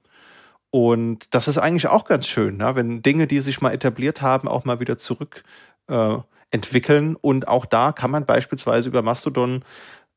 Und 0.70 1.34
das 1.34 1.48
ist 1.48 1.58
eigentlich 1.58 1.86
auch 1.86 2.04
ganz 2.04 2.26
schön, 2.26 2.58
ne? 2.58 2.76
wenn 2.76 3.02
Dinge, 3.02 3.26
die 3.26 3.40
sich 3.40 3.60
mal 3.60 3.72
etabliert 3.72 4.20
haben, 4.20 4.48
auch 4.48 4.64
mal 4.64 4.80
wieder 4.80 4.98
zurück 4.98 5.44
äh, 5.88 6.18
entwickeln. 6.50 7.16
Und 7.16 7.48
auch 7.48 7.66
da 7.66 7.92
kann 7.92 8.10
man 8.10 8.26
beispielsweise 8.26 8.88
über 8.88 9.02
Mastodon 9.02 9.64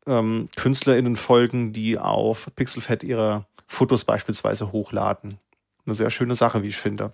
ähm, 0.08 0.50
KünstlerInnen 0.56 1.16
folgen, 1.16 1.74
die 1.74 1.98
auf 1.98 2.50
Pixelfed 2.56 3.04
ihre 3.04 3.46
Fotos 3.68 4.06
beispielsweise 4.06 4.72
hochladen. 4.72 5.40
Eine 5.86 5.96
sehr 5.96 6.10
schöne 6.10 6.36
Sache, 6.36 6.64
wie 6.64 6.68
ich 6.68 6.78
finde. 6.78 7.14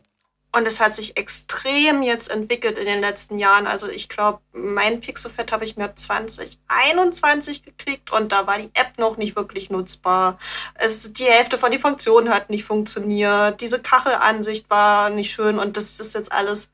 Und 0.55 0.65
es 0.65 0.79
hat 0.79 0.95
sich 0.95 1.17
extrem 1.17 2.01
jetzt 2.01 2.31
entwickelt 2.31 2.77
in 2.79 2.85
den 2.85 3.01
letzten 3.01 3.37
Jahren. 3.37 3.67
Also 3.67 3.87
ich 3.87 4.09
glaube, 4.09 4.39
mein 4.53 5.01
Pixelfed 5.01 5.51
habe 5.51 5.65
ich 5.65 5.77
mir 5.77 5.93
2021 5.93 7.63
geklickt 7.63 8.11
und 8.11 8.31
da 8.31 8.47
war 8.47 8.57
die 8.57 8.71
App 8.73 8.97
noch 8.97 9.17
nicht 9.17 9.35
wirklich 9.35 9.69
nutzbar. 9.69 10.39
Es, 10.73 11.13
die 11.13 11.25
Hälfte 11.25 11.57
von 11.57 11.69
den 11.69 11.79
Funktionen 11.79 12.33
hat 12.33 12.49
nicht 12.49 12.63
funktioniert. 12.63 13.61
Diese 13.61 13.79
Kachelansicht 13.79 14.69
war 14.69 15.09
nicht 15.09 15.31
schön 15.31 15.59
und 15.59 15.77
das 15.77 15.99
ist 15.99 16.15
jetzt 16.15 16.31
alles 16.31 16.71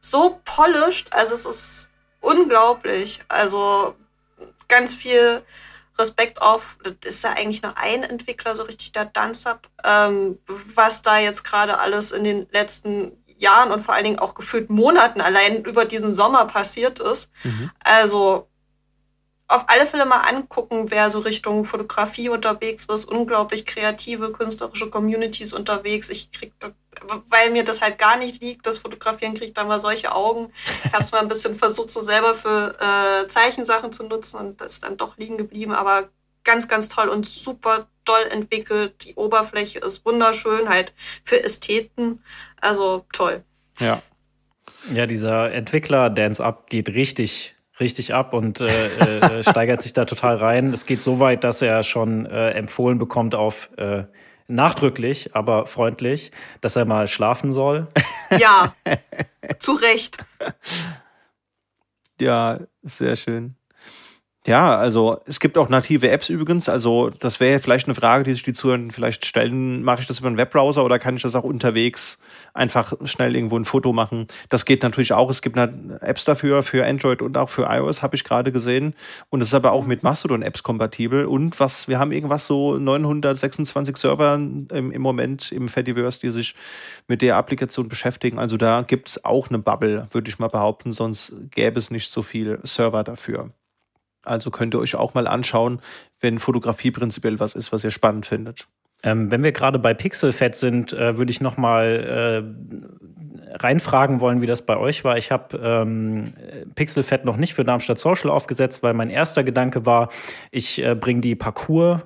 so 0.00 0.40
polished. 0.44 1.14
Also 1.14 1.34
es 1.34 1.46
ist 1.46 1.88
unglaublich. 2.20 3.20
Also 3.28 3.94
ganz 4.68 4.94
viel 4.94 5.42
Respekt 5.98 6.42
auf, 6.42 6.76
das 6.82 7.14
ist 7.14 7.24
ja 7.24 7.30
eigentlich 7.30 7.62
nur 7.62 7.76
ein 7.78 8.02
Entwickler, 8.02 8.56
so 8.56 8.64
richtig 8.64 8.92
der 8.92 9.04
Danzup, 9.04 9.68
ähm, 9.84 10.38
was 10.46 11.02
da 11.02 11.18
jetzt 11.18 11.44
gerade 11.44 11.78
alles 11.78 12.10
in 12.10 12.24
den 12.24 12.48
letzten 12.50 13.12
Jahren 13.38 13.70
und 13.72 13.80
vor 13.80 13.94
allen 13.94 14.04
Dingen 14.04 14.18
auch 14.18 14.34
gefühlt 14.34 14.70
Monaten 14.70 15.20
allein 15.20 15.64
über 15.64 15.84
diesen 15.84 16.12
Sommer 16.12 16.46
passiert 16.46 16.98
ist. 16.98 17.30
Mhm. 17.44 17.70
Also 17.80 18.48
auf 19.46 19.64
alle 19.68 19.86
Fälle 19.86 20.06
mal 20.06 20.20
angucken, 20.20 20.90
wer 20.90 21.10
so 21.10 21.18
Richtung 21.18 21.64
Fotografie 21.64 22.28
unterwegs 22.30 22.86
ist. 22.86 23.04
Unglaublich 23.04 23.66
kreative, 23.66 24.32
künstlerische 24.32 24.88
Communities 24.88 25.52
unterwegs. 25.52 26.08
Ich 26.08 26.32
krieg, 26.32 26.52
weil 27.28 27.50
mir 27.50 27.62
das 27.62 27.82
halt 27.82 27.98
gar 27.98 28.16
nicht 28.16 28.42
liegt, 28.42 28.66
das 28.66 28.78
Fotografieren 28.78 29.34
kriegt 29.34 29.56
dann 29.58 29.68
mal 29.68 29.80
solche 29.80 30.14
Augen. 30.14 30.50
Ich 30.84 30.92
habe 30.92 31.02
es 31.02 31.12
mal 31.12 31.20
ein 31.20 31.28
bisschen 31.28 31.54
versucht, 31.54 31.90
so 31.90 32.00
selber 32.00 32.34
für 32.34 32.74
äh, 32.80 33.26
Zeichensachen 33.26 33.92
zu 33.92 34.04
nutzen 34.04 34.38
und 34.38 34.60
das 34.60 34.74
ist 34.74 34.82
dann 34.82 34.96
doch 34.96 35.18
liegen 35.18 35.36
geblieben. 35.36 35.72
Aber 35.72 36.08
ganz, 36.42 36.66
ganz 36.66 36.88
toll 36.88 37.08
und 37.08 37.26
super 37.26 37.88
doll 38.04 38.26
entwickelt. 38.30 39.04
Die 39.04 39.14
Oberfläche 39.14 39.78
ist 39.80 40.06
wunderschön, 40.06 40.68
halt 40.68 40.94
für 41.22 41.42
Ästheten. 41.42 42.22
Also 42.60 43.04
toll. 43.12 43.44
Ja. 43.78 44.00
Ja, 44.92 45.06
dieser 45.06 45.50
Entwickler 45.52 46.10
Dance 46.10 46.44
Up 46.44 46.68
geht 46.68 46.90
richtig 46.90 47.53
richtig 47.80 48.14
ab 48.14 48.32
und 48.32 48.60
äh, 48.60 48.86
äh, 48.86 49.42
steigert 49.42 49.80
sich 49.80 49.92
da 49.92 50.04
total 50.04 50.36
rein. 50.36 50.72
Es 50.72 50.86
geht 50.86 51.02
so 51.02 51.18
weit, 51.18 51.44
dass 51.44 51.62
er 51.62 51.82
schon 51.82 52.26
äh, 52.26 52.50
empfohlen 52.50 52.98
bekommt 52.98 53.34
auf 53.34 53.70
äh, 53.76 54.04
nachdrücklich, 54.46 55.34
aber 55.34 55.66
freundlich, 55.66 56.30
dass 56.60 56.76
er 56.76 56.84
mal 56.84 57.06
schlafen 57.08 57.52
soll. 57.52 57.88
Ja, 58.36 58.74
zu 59.60 59.74
Recht. 59.74 60.16
Ja, 62.20 62.58
sehr 62.82 63.14
schön. 63.14 63.54
Ja, 64.46 64.76
also 64.76 65.22
es 65.24 65.40
gibt 65.40 65.56
auch 65.56 65.70
native 65.70 66.10
Apps 66.10 66.28
übrigens. 66.28 66.68
Also 66.68 67.08
das 67.08 67.40
wäre 67.40 67.60
vielleicht 67.60 67.86
eine 67.86 67.94
Frage, 67.94 68.24
die 68.24 68.32
sich 68.32 68.42
die 68.42 68.52
Zuhörer 68.52 68.90
vielleicht 68.90 69.24
stellen. 69.24 69.82
Mache 69.82 70.02
ich 70.02 70.06
das 70.06 70.18
über 70.18 70.28
einen 70.28 70.36
Webbrowser 70.36 70.84
oder 70.84 70.98
kann 70.98 71.16
ich 71.16 71.22
das 71.22 71.34
auch 71.34 71.44
unterwegs 71.44 72.18
einfach 72.52 72.92
schnell 73.06 73.36
irgendwo 73.36 73.56
ein 73.58 73.64
Foto 73.64 73.94
machen? 73.94 74.26
Das 74.50 74.66
geht 74.66 74.82
natürlich 74.82 75.14
auch. 75.14 75.30
Es 75.30 75.40
gibt 75.40 75.56
Apps 75.56 76.26
dafür, 76.26 76.62
für 76.62 76.84
Android 76.84 77.22
und 77.22 77.38
auch 77.38 77.48
für 77.48 77.62
iOS, 77.70 78.02
habe 78.02 78.16
ich 78.16 78.24
gerade 78.24 78.52
gesehen. 78.52 78.92
Und 79.30 79.40
es 79.40 79.48
ist 79.48 79.54
aber 79.54 79.72
auch 79.72 79.86
mit 79.86 80.02
Mastodon-Apps 80.02 80.62
kompatibel. 80.62 81.24
Und 81.24 81.58
was, 81.58 81.88
wir 81.88 81.98
haben 81.98 82.12
irgendwas 82.12 82.46
so 82.46 82.76
926 82.76 83.96
Server 83.96 84.34
im, 84.34 84.68
im 84.68 85.00
Moment 85.00 85.52
im 85.52 85.70
Fediverse, 85.70 86.20
die 86.20 86.28
sich 86.28 86.54
mit 87.08 87.22
der 87.22 87.36
Applikation 87.36 87.88
beschäftigen. 87.88 88.38
Also 88.38 88.58
da 88.58 88.82
gibt 88.82 89.08
es 89.08 89.24
auch 89.24 89.48
eine 89.48 89.58
Bubble, 89.58 90.06
würde 90.10 90.28
ich 90.28 90.38
mal 90.38 90.48
behaupten. 90.48 90.92
Sonst 90.92 91.32
gäbe 91.50 91.78
es 91.78 91.90
nicht 91.90 92.10
so 92.10 92.22
viel 92.22 92.58
Server 92.62 93.04
dafür. 93.04 93.50
Also 94.24 94.50
könnt 94.50 94.74
ihr 94.74 94.80
euch 94.80 94.94
auch 94.94 95.14
mal 95.14 95.26
anschauen, 95.26 95.80
wenn 96.20 96.38
Fotografie 96.38 96.90
prinzipiell 96.90 97.40
was 97.40 97.54
ist, 97.54 97.72
was 97.72 97.84
ihr 97.84 97.90
spannend 97.90 98.26
findet. 98.26 98.66
Ähm, 99.02 99.30
wenn 99.30 99.42
wir 99.42 99.52
gerade 99.52 99.78
bei 99.78 99.92
Pixelfett 99.92 100.56
sind, 100.56 100.92
äh, 100.94 101.18
würde 101.18 101.30
ich 101.30 101.40
noch 101.42 101.58
mal 101.58 102.44
äh, 102.44 103.56
reinfragen 103.56 104.20
wollen, 104.20 104.40
wie 104.40 104.46
das 104.46 104.62
bei 104.62 104.76
euch 104.76 105.04
war. 105.04 105.18
Ich 105.18 105.30
habe 105.30 105.58
ähm, 105.58 106.24
Pixelfett 106.74 107.24
noch 107.24 107.36
nicht 107.36 107.54
für 107.54 107.64
Darmstadt 107.64 107.98
Social 107.98 108.30
aufgesetzt, 108.30 108.82
weil 108.82 108.94
mein 108.94 109.10
erster 109.10 109.44
Gedanke 109.44 109.84
war, 109.84 110.08
ich 110.50 110.82
äh, 110.82 110.94
bringe 110.94 111.20
die 111.20 111.34
Parcours 111.34 112.00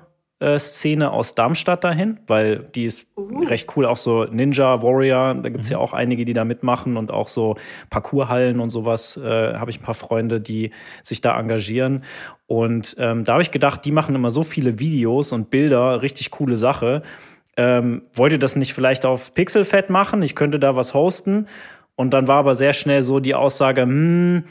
Szene 0.57 1.11
aus 1.11 1.35
Darmstadt 1.35 1.83
dahin, 1.83 2.19
weil 2.27 2.59
die 2.73 2.85
ist 2.85 3.07
uh. 3.17 3.43
recht 3.43 3.75
cool. 3.75 3.85
Auch 3.85 3.97
so 3.97 4.23
Ninja 4.23 4.81
Warrior, 4.81 5.33
da 5.35 5.49
gibt's 5.49 5.69
mhm. 5.69 5.73
ja 5.73 5.77
auch 5.79 5.91
einige, 5.91 6.23
die 6.23 6.33
da 6.33 6.45
mitmachen 6.45 6.95
und 6.95 7.11
auch 7.11 7.27
so 7.27 7.57
Parkourhallen 7.89 8.59
und 8.59 8.69
sowas. 8.69 9.17
Äh, 9.17 9.55
habe 9.55 9.69
ich 9.71 9.79
ein 9.79 9.83
paar 9.83 9.95
Freunde, 9.95 10.39
die 10.39 10.71
sich 11.03 11.19
da 11.19 11.37
engagieren. 11.37 12.03
Und 12.47 12.95
ähm, 12.99 13.25
da 13.25 13.33
habe 13.33 13.41
ich 13.41 13.51
gedacht, 13.51 13.83
die 13.83 13.91
machen 13.91 14.15
immer 14.15 14.31
so 14.31 14.43
viele 14.43 14.79
Videos 14.79 15.33
und 15.33 15.49
Bilder, 15.49 16.01
richtig 16.01 16.31
coole 16.31 16.55
Sache. 16.55 17.03
Ähm, 17.57 18.03
wollt 18.13 18.31
ihr 18.31 18.39
das 18.39 18.55
nicht 18.55 18.73
vielleicht 18.73 19.05
auf 19.05 19.33
Pixelfett 19.33 19.89
machen? 19.89 20.21
Ich 20.21 20.35
könnte 20.35 20.59
da 20.59 20.75
was 20.75 20.93
hosten. 20.93 21.47
Und 21.95 22.11
dann 22.13 22.29
war 22.29 22.37
aber 22.37 22.55
sehr 22.55 22.71
schnell 22.71 23.01
so 23.01 23.19
die 23.19 23.35
Aussage, 23.35 23.81
hm, 23.81 24.45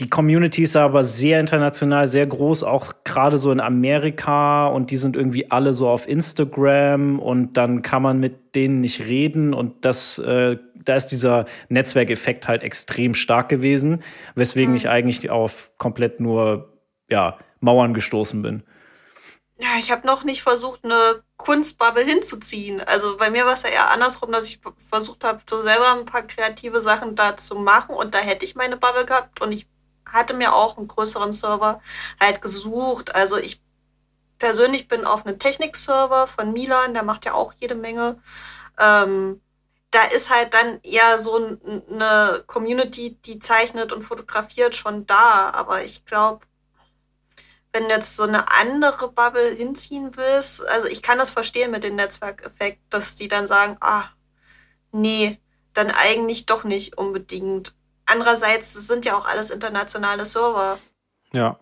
die 0.00 0.08
Community 0.08 0.62
ist 0.62 0.76
aber 0.76 1.02
sehr 1.02 1.40
international, 1.40 2.06
sehr 2.06 2.26
groß, 2.26 2.62
auch 2.62 2.92
gerade 3.02 3.36
so 3.36 3.50
in 3.50 3.58
Amerika 3.58 4.68
und 4.68 4.90
die 4.92 4.96
sind 4.96 5.16
irgendwie 5.16 5.50
alle 5.50 5.74
so 5.74 5.88
auf 5.88 6.06
Instagram 6.06 7.18
und 7.18 7.54
dann 7.54 7.82
kann 7.82 8.02
man 8.02 8.20
mit 8.20 8.54
denen 8.54 8.80
nicht 8.80 9.00
reden 9.00 9.54
und 9.54 9.84
das, 9.84 10.18
äh, 10.20 10.56
da 10.76 10.94
ist 10.94 11.08
dieser 11.08 11.46
Netzwerkeffekt 11.68 12.46
halt 12.46 12.62
extrem 12.62 13.14
stark 13.14 13.48
gewesen, 13.48 14.04
weswegen 14.36 14.70
mhm. 14.70 14.76
ich 14.76 14.88
eigentlich 14.88 15.30
auf 15.30 15.72
komplett 15.78 16.20
nur 16.20 16.78
ja, 17.10 17.36
Mauern 17.58 17.92
gestoßen 17.92 18.40
bin. 18.40 18.62
Ja, 19.60 19.70
ich 19.76 19.90
habe 19.90 20.06
noch 20.06 20.22
nicht 20.22 20.42
versucht, 20.42 20.84
eine 20.84 21.24
Kunstbubble 21.36 22.04
hinzuziehen. 22.04 22.80
Also 22.80 23.16
bei 23.16 23.28
mir 23.30 23.44
war 23.44 23.54
es 23.54 23.64
ja 23.64 23.70
eher 23.70 23.90
andersrum, 23.90 24.30
dass 24.30 24.44
ich 24.44 24.60
versucht 24.88 25.24
habe, 25.24 25.40
so 25.50 25.60
selber 25.60 25.92
ein 25.94 26.04
paar 26.04 26.22
kreative 26.22 26.80
Sachen 26.80 27.16
da 27.16 27.36
zu 27.36 27.56
machen 27.56 27.96
und 27.96 28.14
da 28.14 28.18
hätte 28.18 28.44
ich 28.44 28.54
meine 28.54 28.76
Bubble 28.76 29.04
gehabt 29.04 29.40
und 29.40 29.50
ich 29.50 29.66
hatte 30.08 30.34
mir 30.34 30.54
auch 30.54 30.76
einen 30.76 30.88
größeren 30.88 31.32
Server 31.32 31.80
halt 32.20 32.40
gesucht. 32.40 33.14
Also 33.14 33.36
ich 33.36 33.62
persönlich 34.38 34.88
bin 34.88 35.04
auf 35.04 35.26
einem 35.26 35.38
Technik-Server 35.38 36.26
von 36.26 36.52
Milan, 36.52 36.94
der 36.94 37.02
macht 37.02 37.24
ja 37.24 37.34
auch 37.34 37.52
jede 37.58 37.74
Menge. 37.74 38.20
Ähm, 38.78 39.40
da 39.90 40.04
ist 40.04 40.30
halt 40.30 40.54
dann 40.54 40.80
eher 40.82 41.16
so 41.18 41.36
eine 41.36 42.44
Community, 42.46 43.18
die 43.24 43.38
zeichnet 43.38 43.92
und 43.92 44.02
fotografiert 44.02 44.76
schon 44.76 45.06
da. 45.06 45.50
Aber 45.50 45.82
ich 45.82 46.04
glaube, 46.04 46.46
wenn 47.72 47.88
jetzt 47.88 48.16
so 48.16 48.24
eine 48.24 48.50
andere 48.52 49.10
Bubble 49.10 49.50
hinziehen 49.50 50.16
willst, 50.16 50.66
also 50.68 50.86
ich 50.86 51.02
kann 51.02 51.18
das 51.18 51.30
verstehen 51.30 51.70
mit 51.70 51.84
dem 51.84 51.96
Netzwerkeffekt, 51.96 52.80
dass 52.90 53.14
die 53.14 53.28
dann 53.28 53.46
sagen, 53.46 53.76
ah, 53.80 54.04
nee, 54.92 55.40
dann 55.74 55.90
eigentlich 55.90 56.46
doch 56.46 56.64
nicht 56.64 56.98
unbedingt. 56.98 57.74
Andererseits 58.10 58.72
sind 58.74 59.04
ja 59.04 59.16
auch 59.16 59.26
alles 59.26 59.50
internationale 59.50 60.24
Server. 60.24 60.78
Ja. 61.32 61.58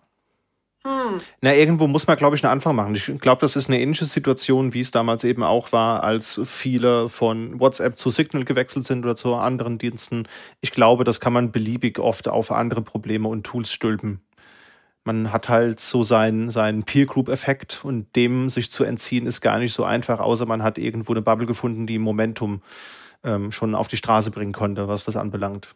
Hm. 0.85 1.19
Na, 1.41 1.53
irgendwo 1.53 1.87
muss 1.87 2.07
man, 2.07 2.15
glaube 2.15 2.37
ich, 2.37 2.43
einen 2.43 2.53
Anfang 2.53 2.75
machen. 2.75 2.95
Ich 2.95 3.05
glaube, 3.19 3.41
das 3.41 3.57
ist 3.57 3.67
eine 3.67 3.81
ähnliche 3.81 4.05
Situation, 4.05 4.73
wie 4.73 4.79
es 4.79 4.91
damals 4.91 5.25
eben 5.25 5.43
auch 5.43 5.73
war, 5.73 6.03
als 6.03 6.39
viele 6.45 7.09
von 7.09 7.59
WhatsApp 7.59 7.97
zu 7.97 8.09
Signal 8.09 8.45
gewechselt 8.45 8.85
sind 8.85 9.03
oder 9.03 9.15
zu 9.15 9.35
anderen 9.35 9.77
Diensten. 9.77 10.27
Ich 10.61 10.71
glaube, 10.71 11.03
das 11.03 11.19
kann 11.19 11.33
man 11.33 11.51
beliebig 11.51 11.99
oft 11.99 12.29
auf 12.29 12.51
andere 12.51 12.81
Probleme 12.81 13.27
und 13.27 13.43
Tools 13.43 13.71
stülpen. 13.71 14.21
Man 15.03 15.31
hat 15.33 15.49
halt 15.49 15.79
so 15.79 16.03
seinen, 16.03 16.51
seinen 16.51 16.83
Peer-Group-Effekt 16.83 17.81
und 17.83 18.15
dem 18.15 18.49
sich 18.49 18.71
zu 18.71 18.83
entziehen 18.83 19.25
ist 19.25 19.41
gar 19.41 19.59
nicht 19.59 19.73
so 19.73 19.83
einfach, 19.83 20.19
außer 20.19 20.45
man 20.45 20.63
hat 20.63 20.77
irgendwo 20.77 21.13
eine 21.13 21.21
Bubble 21.21 21.47
gefunden, 21.47 21.87
die 21.87 21.99
Momentum 21.99 22.61
ähm, 23.23 23.51
schon 23.51 23.75
auf 23.75 23.87
die 23.87 23.97
Straße 23.97 24.31
bringen 24.31 24.53
konnte, 24.53 24.87
was 24.87 25.05
das 25.05 25.15
anbelangt 25.15 25.75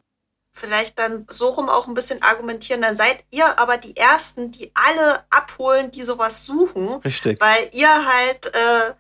vielleicht 0.52 0.99
dann 0.99 1.26
so 1.30 1.49
rum 1.49 1.69
auch 1.69 1.88
ein 1.88 1.94
bisschen 1.94 2.22
argumentieren, 2.22 2.82
dann 2.82 2.95
seid 2.95 3.23
ihr 3.32 3.57
aber 3.60 3.78
die 3.78 3.95
Ersten, 3.95 4.52
die 4.52 4.72
alle 4.73 5.23
abholen, 5.30 5.91
die 5.91 6.03
sowas 6.03 6.45
suchen. 6.45 6.88
Richtig. 7.06 7.40
Weil 7.40 7.69
ihr 7.73 8.06
halt 8.06 8.48
äh, 8.48 8.94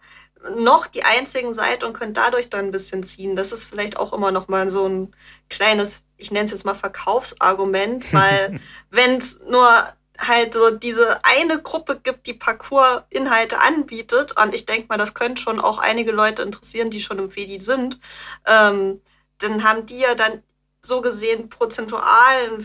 noch 0.57 0.87
die 0.87 1.03
Einzigen 1.03 1.53
seid 1.53 1.83
und 1.83 1.93
könnt 1.93 2.17
dadurch 2.17 2.49
dann 2.49 2.65
ein 2.65 2.71
bisschen 2.71 3.03
ziehen. 3.03 3.35
Das 3.35 3.51
ist 3.51 3.65
vielleicht 3.65 3.97
auch 3.97 4.13
immer 4.13 4.31
noch 4.31 4.47
mal 4.47 4.69
so 4.69 4.87
ein 4.87 5.15
kleines, 5.49 6.03
ich 6.17 6.31
nenne 6.31 6.45
es 6.45 6.51
jetzt 6.51 6.65
mal 6.65 6.73
Verkaufsargument, 6.73 8.11
weil 8.13 8.59
wenn 8.89 9.17
es 9.17 9.39
nur 9.47 9.93
halt 10.17 10.53
so 10.53 10.69
diese 10.69 11.19
eine 11.23 11.61
Gruppe 11.61 11.99
gibt, 12.01 12.27
die 12.27 12.33
Parcours-Inhalte 12.33 13.59
anbietet. 13.59 14.39
Und 14.39 14.53
ich 14.53 14.65
denke 14.65 14.87
mal, 14.87 14.97
das 14.97 15.13
könnte 15.13 15.41
schon 15.41 15.59
auch 15.59 15.79
einige 15.79 16.11
Leute 16.11 16.43
interessieren, 16.43 16.91
die 16.91 17.01
schon 17.01 17.19
im 17.19 17.29
Fedi 17.29 17.59
sind. 17.59 17.99
Ähm, 18.45 19.01
dann 19.39 19.63
haben 19.63 19.87
die 19.87 19.99
ja 19.99 20.13
dann 20.13 20.43
so 20.81 21.01
gesehen 21.01 21.49
prozentual 21.49 22.59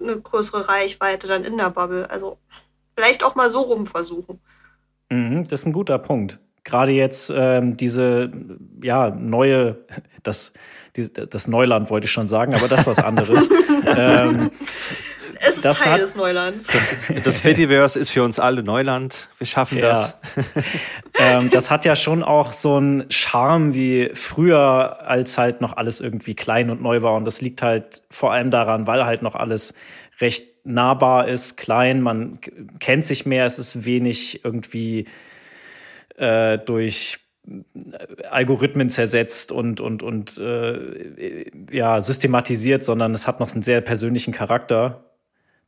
eine 0.00 0.20
größere 0.20 0.68
Reichweite 0.68 1.26
dann 1.26 1.44
in 1.44 1.56
der 1.56 1.70
Bubble. 1.70 2.10
Also 2.10 2.38
vielleicht 2.94 3.24
auch 3.24 3.34
mal 3.34 3.50
so 3.50 3.62
rum 3.62 3.86
versuchen. 3.86 4.40
Mhm, 5.10 5.46
das 5.48 5.60
ist 5.60 5.66
ein 5.66 5.72
guter 5.72 5.98
Punkt. 5.98 6.38
Gerade 6.64 6.92
jetzt 6.92 7.32
ähm, 7.34 7.76
diese 7.76 8.30
ja 8.82 9.10
neue, 9.10 9.84
das, 10.22 10.52
die, 10.96 11.12
das 11.12 11.48
Neuland 11.48 11.90
wollte 11.90 12.06
ich 12.06 12.12
schon 12.12 12.28
sagen, 12.28 12.54
aber 12.54 12.68
das 12.68 12.86
was 12.86 12.98
anderes. 12.98 13.48
ähm, 13.96 14.50
es 15.40 15.56
ist 15.56 15.64
das 15.64 15.78
Teil 15.80 15.94
hat, 15.94 16.00
des 16.00 16.16
Neulands. 16.16 16.66
Das, 16.66 16.94
das 17.24 17.38
Fediverse 17.38 17.98
ist 17.98 18.10
für 18.10 18.22
uns 18.22 18.38
alle 18.38 18.62
Neuland. 18.62 19.28
Wir 19.38 19.46
schaffen 19.46 19.78
ja. 19.78 19.88
das. 19.88 20.20
ähm, 21.18 21.50
das 21.50 21.70
hat 21.70 21.84
ja 21.84 21.96
schon 21.96 22.22
auch 22.22 22.52
so 22.52 22.76
einen 22.76 23.10
Charme 23.10 23.74
wie 23.74 24.10
früher, 24.14 25.00
als 25.02 25.38
halt 25.38 25.60
noch 25.60 25.76
alles 25.76 26.00
irgendwie 26.00 26.34
klein 26.34 26.70
und 26.70 26.82
neu 26.82 27.02
war. 27.02 27.14
Und 27.14 27.24
das 27.24 27.40
liegt 27.40 27.62
halt 27.62 28.02
vor 28.10 28.32
allem 28.32 28.50
daran, 28.50 28.86
weil 28.86 29.04
halt 29.04 29.22
noch 29.22 29.34
alles 29.34 29.74
recht 30.20 30.66
nahbar 30.66 31.28
ist, 31.28 31.56
klein, 31.56 32.00
man 32.00 32.40
kennt 32.80 33.04
sich 33.04 33.26
mehr, 33.26 33.44
es 33.44 33.58
ist 33.58 33.84
wenig 33.84 34.44
irgendwie 34.44 35.06
äh, 36.16 36.58
durch 36.58 37.18
Algorithmen 38.30 38.90
zersetzt 38.90 39.52
und, 39.52 39.80
und, 39.80 40.02
und 40.02 40.38
äh, 40.38 41.50
ja, 41.70 42.00
systematisiert, 42.00 42.82
sondern 42.82 43.12
es 43.12 43.26
hat 43.26 43.38
noch 43.38 43.52
einen 43.52 43.62
sehr 43.62 43.80
persönlichen 43.80 44.32
Charakter. 44.32 45.04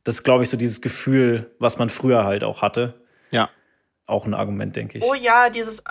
Das 0.03 0.15
ist, 0.15 0.23
glaube 0.23 0.43
ich, 0.43 0.49
so 0.49 0.57
dieses 0.57 0.81
Gefühl, 0.81 1.53
was 1.59 1.77
man 1.77 1.89
früher 1.89 2.23
halt 2.23 2.43
auch 2.43 2.61
hatte. 2.61 3.01
Ja. 3.31 3.49
Auch 4.05 4.25
ein 4.25 4.33
Argument, 4.33 4.75
denke 4.75 4.97
ich. 4.97 5.03
Oh 5.03 5.13
ja, 5.13 5.49
dieses 5.49 5.83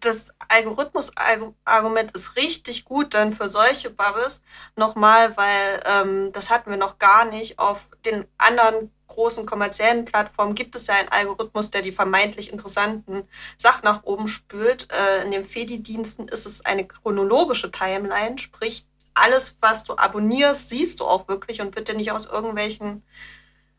das 0.00 0.32
Algorithmus-Argument 0.48 2.12
ist 2.12 2.36
richtig 2.36 2.84
gut 2.84 3.12
dann 3.12 3.32
für 3.32 3.48
solche 3.48 3.90
Bubbles. 3.90 4.42
Nochmal, 4.76 5.36
weil 5.36 5.82
ähm, 5.84 6.32
das 6.32 6.48
hatten 6.48 6.70
wir 6.70 6.78
noch 6.78 6.98
gar 6.98 7.26
nicht. 7.26 7.58
Auf 7.58 7.90
den 8.06 8.24
anderen 8.38 8.90
großen 9.08 9.46
kommerziellen 9.46 10.04
Plattformen 10.04 10.54
gibt 10.54 10.76
es 10.76 10.86
ja 10.86 10.94
einen 10.94 11.08
Algorithmus, 11.08 11.70
der 11.70 11.82
die 11.82 11.92
vermeintlich 11.92 12.52
interessanten 12.52 13.24
Sachen 13.56 13.84
nach 13.84 14.04
oben 14.04 14.28
spült. 14.28 14.88
Äh, 14.92 15.24
in 15.24 15.32
den 15.32 15.44
Fedi-Diensten 15.44 16.28
ist 16.28 16.46
es 16.46 16.64
eine 16.64 16.86
chronologische 16.86 17.70
Timeline, 17.70 18.38
sprich 18.38 18.86
alles, 19.14 19.56
was 19.60 19.84
du 19.84 19.94
abonnierst, 19.94 20.68
siehst 20.68 21.00
du 21.00 21.04
auch 21.04 21.28
wirklich 21.28 21.60
und 21.60 21.74
wird 21.74 21.88
dir 21.88 21.94
nicht 21.94 22.12
aus 22.12 22.26
irgendwelchen 22.26 23.02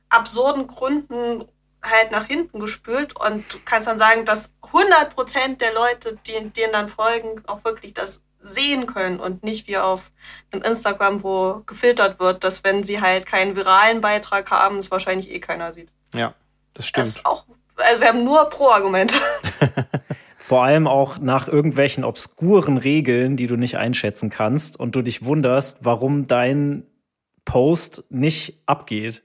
absurden 0.09 0.67
Gründen 0.67 1.45
halt 1.83 2.11
nach 2.11 2.25
hinten 2.25 2.59
gespült 2.59 3.17
und 3.19 3.53
du 3.53 3.57
kannst 3.63 3.87
dann 3.87 3.97
sagen, 3.97 4.25
dass 4.25 4.53
100 4.63 5.15
Prozent 5.15 5.61
der 5.61 5.73
Leute, 5.73 6.17
die 6.27 6.49
denen 6.49 6.73
dann 6.73 6.87
folgen, 6.87 7.41
auch 7.47 7.63
wirklich 7.63 7.93
das 7.93 8.21
sehen 8.41 8.85
können 8.85 9.19
und 9.19 9.43
nicht 9.43 9.67
wie 9.67 9.77
auf 9.77 10.11
einem 10.51 10.63
Instagram, 10.63 11.23
wo 11.23 11.61
gefiltert 11.65 12.19
wird, 12.19 12.43
dass 12.43 12.63
wenn 12.63 12.83
sie 12.83 13.01
halt 13.01 13.25
keinen 13.25 13.55
viralen 13.55 14.01
Beitrag 14.01 14.49
haben, 14.51 14.77
es 14.77 14.91
wahrscheinlich 14.91 15.29
eh 15.31 15.39
keiner 15.39 15.73
sieht. 15.73 15.89
Ja, 16.13 16.33
das 16.73 16.87
stimmt. 16.87 17.07
Das 17.07 17.17
ist 17.17 17.25
auch, 17.25 17.45
also 17.75 18.01
wir 18.01 18.07
haben 18.07 18.23
nur 18.23 18.49
Pro-Argumente. 18.49 19.17
Vor 20.37 20.63
allem 20.63 20.87
auch 20.87 21.19
nach 21.19 21.47
irgendwelchen 21.47 22.03
obskuren 22.03 22.77
Regeln, 22.77 23.37
die 23.37 23.45
du 23.45 23.55
nicht 23.55 23.77
einschätzen 23.77 24.29
kannst 24.29 24.79
und 24.79 24.95
du 24.95 25.01
dich 25.01 25.23
wunderst, 25.23 25.77
warum 25.81 26.27
dein 26.27 26.87
Post 27.45 28.03
nicht 28.09 28.63
abgeht. 28.65 29.23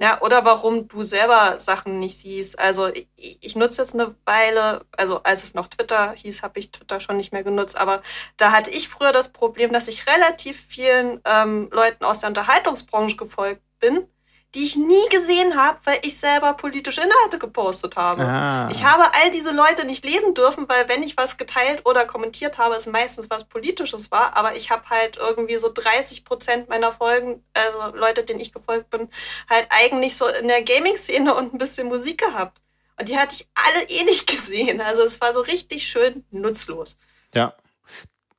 Ja. 0.00 0.20
Oder 0.22 0.44
warum 0.46 0.88
du 0.88 1.02
selber 1.02 1.58
Sachen 1.58 1.98
nicht 1.98 2.16
siehst. 2.18 2.58
Also 2.58 2.88
ich, 2.88 3.08
ich 3.16 3.54
nutze 3.54 3.82
jetzt 3.82 3.94
eine 3.94 4.14
Weile, 4.24 4.86
also 4.96 5.22
als 5.22 5.44
es 5.44 5.52
noch 5.52 5.66
Twitter 5.66 6.12
hieß, 6.12 6.42
habe 6.42 6.58
ich 6.58 6.72
Twitter 6.72 7.00
schon 7.00 7.18
nicht 7.18 7.32
mehr 7.32 7.44
genutzt, 7.44 7.76
aber 7.76 8.02
da 8.38 8.50
hatte 8.50 8.70
ich 8.70 8.88
früher 8.88 9.12
das 9.12 9.32
Problem, 9.32 9.72
dass 9.72 9.88
ich 9.88 10.06
relativ 10.06 10.58
vielen 10.58 11.20
ähm, 11.26 11.68
Leuten 11.70 12.04
aus 12.04 12.20
der 12.20 12.30
Unterhaltungsbranche 12.30 13.16
gefolgt 13.16 13.62
bin 13.78 14.06
die 14.54 14.64
ich 14.64 14.76
nie 14.76 15.08
gesehen 15.10 15.56
habe, 15.56 15.78
weil 15.84 16.00
ich 16.02 16.18
selber 16.18 16.54
politische 16.54 17.00
Inhalte 17.00 17.38
gepostet 17.38 17.94
habe. 17.94 18.22
Ah. 18.22 18.68
Ich 18.70 18.82
habe 18.82 19.04
all 19.14 19.30
diese 19.30 19.52
Leute 19.52 19.84
nicht 19.84 20.04
lesen 20.04 20.34
dürfen, 20.34 20.68
weil 20.68 20.88
wenn 20.88 21.04
ich 21.04 21.16
was 21.16 21.36
geteilt 21.36 21.86
oder 21.86 22.04
kommentiert 22.04 22.58
habe, 22.58 22.74
es 22.74 22.86
meistens 22.86 23.30
was 23.30 23.44
Politisches 23.44 24.10
war. 24.10 24.36
Aber 24.36 24.56
ich 24.56 24.70
habe 24.70 24.82
halt 24.90 25.16
irgendwie 25.18 25.56
so 25.56 25.70
30 25.72 26.24
Prozent 26.24 26.68
meiner 26.68 26.90
Folgen, 26.90 27.44
also 27.54 27.96
Leute, 27.96 28.24
denen 28.24 28.40
ich 28.40 28.52
gefolgt 28.52 28.90
bin, 28.90 29.08
halt 29.48 29.68
eigentlich 29.70 30.16
so 30.16 30.26
in 30.26 30.48
der 30.48 30.62
Gaming-Szene 30.62 31.32
und 31.32 31.54
ein 31.54 31.58
bisschen 31.58 31.86
Musik 31.86 32.18
gehabt. 32.18 32.60
Und 32.98 33.08
die 33.08 33.18
hatte 33.18 33.36
ich 33.36 33.48
alle 33.54 33.88
eh 33.88 34.02
nicht 34.02 34.26
gesehen. 34.30 34.80
Also 34.80 35.02
es 35.02 35.20
war 35.20 35.32
so 35.32 35.42
richtig 35.42 35.86
schön 35.86 36.24
nutzlos. 36.32 36.98
Ja. 37.34 37.54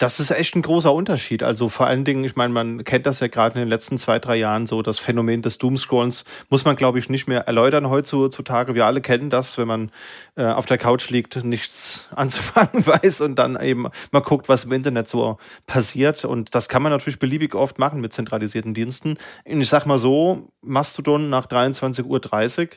Das 0.01 0.19
ist 0.19 0.31
echt 0.31 0.55
ein 0.55 0.63
großer 0.63 0.91
Unterschied. 0.91 1.43
Also 1.43 1.69
vor 1.69 1.85
allen 1.85 2.03
Dingen, 2.03 2.23
ich 2.23 2.35
meine, 2.35 2.51
man 2.51 2.83
kennt 2.83 3.05
das 3.05 3.19
ja 3.19 3.27
gerade 3.27 3.53
in 3.53 3.59
den 3.59 3.69
letzten 3.69 3.99
zwei, 3.99 4.17
drei 4.17 4.35
Jahren 4.35 4.65
so, 4.65 4.81
das 4.81 4.97
Phänomen 4.97 5.43
des 5.43 5.59
Doomscrollens 5.59 6.23
muss 6.49 6.65
man, 6.65 6.75
glaube 6.75 6.97
ich, 6.97 7.07
nicht 7.11 7.27
mehr 7.27 7.41
erläutern 7.41 7.87
heutzutage. 7.87 8.73
Wir 8.73 8.87
alle 8.87 9.01
kennen 9.01 9.29
das, 9.29 9.59
wenn 9.59 9.67
man 9.67 9.91
äh, 10.35 10.45
auf 10.45 10.65
der 10.65 10.79
Couch 10.79 11.11
liegt, 11.11 11.43
nichts 11.43 12.07
anzufangen 12.15 12.83
weiß 12.83 13.21
und 13.21 13.35
dann 13.35 13.61
eben 13.61 13.89
mal 14.11 14.21
guckt, 14.21 14.49
was 14.49 14.63
im 14.63 14.71
Internet 14.71 15.07
so 15.07 15.37
passiert. 15.67 16.25
Und 16.25 16.55
das 16.55 16.67
kann 16.67 16.81
man 16.81 16.91
natürlich 16.91 17.19
beliebig 17.19 17.53
oft 17.53 17.77
machen 17.77 18.01
mit 18.01 18.11
zentralisierten 18.11 18.73
Diensten. 18.73 19.19
Und 19.45 19.61
ich 19.61 19.69
sag 19.69 19.85
mal 19.85 19.99
so, 19.99 20.49
Mastodon 20.63 21.29
nach 21.29 21.45
23.30 21.45 22.05
Uhr, 22.05 22.67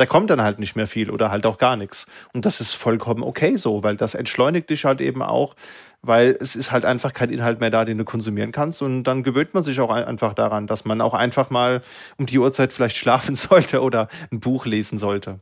da 0.00 0.06
kommt 0.06 0.30
dann 0.30 0.42
halt 0.42 0.58
nicht 0.58 0.76
mehr 0.76 0.86
viel 0.86 1.10
oder 1.10 1.30
halt 1.30 1.44
auch 1.46 1.58
gar 1.58 1.76
nichts. 1.76 2.06
Und 2.32 2.46
das 2.46 2.60
ist 2.60 2.74
vollkommen 2.74 3.22
okay 3.22 3.56
so, 3.56 3.82
weil 3.82 3.96
das 3.96 4.14
entschleunigt 4.14 4.70
dich 4.70 4.84
halt 4.84 5.00
eben 5.00 5.22
auch 5.22 5.54
weil 6.02 6.36
es 6.40 6.56
ist 6.56 6.72
halt 6.72 6.84
einfach 6.84 7.12
kein 7.12 7.30
Inhalt 7.30 7.60
mehr 7.60 7.70
da, 7.70 7.84
den 7.84 7.98
du 7.98 8.04
konsumieren 8.04 8.52
kannst. 8.52 8.82
Und 8.82 9.04
dann 9.04 9.22
gewöhnt 9.22 9.54
man 9.54 9.62
sich 9.62 9.80
auch 9.80 9.90
einfach 9.90 10.34
daran, 10.34 10.66
dass 10.66 10.84
man 10.84 11.00
auch 11.00 11.14
einfach 11.14 11.50
mal 11.50 11.82
um 12.18 12.26
die 12.26 12.38
Uhrzeit 12.38 12.72
vielleicht 12.72 12.96
schlafen 12.98 13.36
sollte 13.36 13.82
oder 13.82 14.08
ein 14.32 14.40
Buch 14.40 14.66
lesen 14.66 14.98
sollte. 14.98 15.40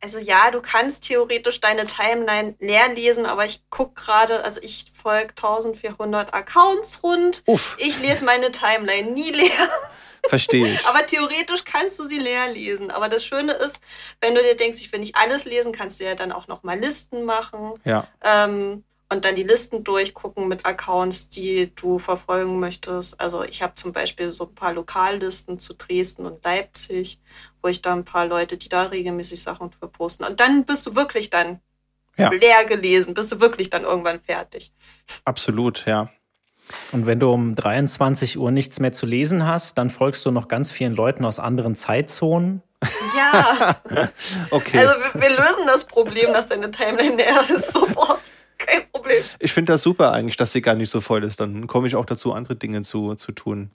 Also 0.00 0.18
ja, 0.18 0.50
du 0.50 0.60
kannst 0.60 1.04
theoretisch 1.04 1.60
deine 1.60 1.86
Timeline 1.86 2.56
leer 2.58 2.92
lesen, 2.94 3.24
aber 3.24 3.46
ich 3.46 3.62
gucke 3.70 4.02
gerade, 4.02 4.44
also 4.44 4.60
ich 4.62 4.92
folge 4.94 5.30
1400 5.30 6.34
Accounts 6.34 7.02
rund. 7.02 7.42
Uff. 7.46 7.76
Ich 7.78 7.98
lese 8.00 8.24
meine 8.24 8.50
Timeline 8.50 9.12
nie 9.12 9.30
leer. 9.30 9.68
Verstehe 10.28 10.66
ich. 10.66 10.86
aber 10.86 11.04
theoretisch 11.06 11.64
kannst 11.64 11.98
du 11.98 12.04
sie 12.04 12.18
leer 12.18 12.50
lesen. 12.52 12.90
Aber 12.90 13.08
das 13.08 13.24
Schöne 13.24 13.52
ist, 13.52 13.80
wenn 14.20 14.34
du 14.34 14.42
dir 14.42 14.56
denkst, 14.56 14.80
ich 14.80 14.92
will 14.92 15.00
nicht 15.00 15.16
alles 15.16 15.44
lesen, 15.44 15.72
kannst 15.72 16.00
du 16.00 16.04
ja 16.04 16.14
dann 16.14 16.32
auch 16.32 16.48
noch 16.48 16.62
mal 16.62 16.78
Listen 16.78 17.24
machen. 17.24 17.74
Ja. 17.84 18.06
Ähm, 18.22 18.84
und 19.10 19.24
dann 19.24 19.36
die 19.36 19.42
Listen 19.42 19.84
durchgucken 19.84 20.48
mit 20.48 20.66
Accounts, 20.66 21.28
die 21.28 21.72
du 21.74 21.98
verfolgen 21.98 22.58
möchtest. 22.58 23.20
Also 23.20 23.44
ich 23.44 23.62
habe 23.62 23.74
zum 23.74 23.92
Beispiel 23.92 24.30
so 24.30 24.44
ein 24.44 24.54
paar 24.54 24.72
Lokallisten 24.72 25.58
zu 25.58 25.74
Dresden 25.74 26.26
und 26.26 26.42
Leipzig, 26.42 27.20
wo 27.62 27.68
ich 27.68 27.80
da 27.80 27.92
ein 27.92 28.04
paar 28.04 28.26
Leute, 28.26 28.56
die 28.56 28.68
da 28.68 28.84
regelmäßig 28.84 29.40
Sachen 29.42 29.70
für 29.70 29.88
posten. 29.88 30.24
Und 30.24 30.40
dann 30.40 30.64
bist 30.64 30.86
du 30.86 30.96
wirklich 30.96 31.30
dann 31.30 31.60
ja. 32.16 32.30
leer 32.30 32.64
gelesen, 32.64 33.14
bist 33.14 33.30
du 33.30 33.40
wirklich 33.40 33.70
dann 33.70 33.84
irgendwann 33.84 34.20
fertig. 34.20 34.72
Absolut, 35.24 35.86
ja. 35.86 36.10
Und 36.92 37.06
wenn 37.06 37.20
du 37.20 37.30
um 37.30 37.54
23 37.54 38.38
Uhr 38.38 38.50
nichts 38.50 38.80
mehr 38.80 38.92
zu 38.92 39.06
lesen 39.06 39.46
hast, 39.46 39.78
dann 39.78 39.90
folgst 39.90 40.24
du 40.26 40.30
noch 40.30 40.48
ganz 40.48 40.70
vielen 40.70 40.94
Leuten 40.94 41.24
aus 41.24 41.38
anderen 41.38 41.74
Zeitzonen. 41.74 42.62
Ja. 43.16 43.76
okay. 44.50 44.78
Also 44.78 44.94
wir, 44.94 45.22
wir 45.22 45.30
lösen 45.30 45.66
das 45.66 45.84
Problem, 45.84 46.32
dass 46.32 46.48
deine 46.48 46.70
Timeline 46.70 47.16
leer 47.16 47.44
ist 47.54 47.72
sofort. 47.72 48.20
Kein 48.58 48.88
Problem. 48.90 49.22
Ich 49.38 49.52
finde 49.52 49.72
das 49.72 49.82
super 49.82 50.12
eigentlich, 50.12 50.36
dass 50.36 50.52
sie 50.52 50.62
gar 50.62 50.74
nicht 50.74 50.90
so 50.90 51.00
voll 51.00 51.24
ist. 51.24 51.40
Dann 51.40 51.66
komme 51.66 51.86
ich 51.86 51.96
auch 51.96 52.06
dazu, 52.06 52.32
andere 52.32 52.56
Dinge 52.56 52.82
zu, 52.82 53.14
zu 53.14 53.32
tun. 53.32 53.70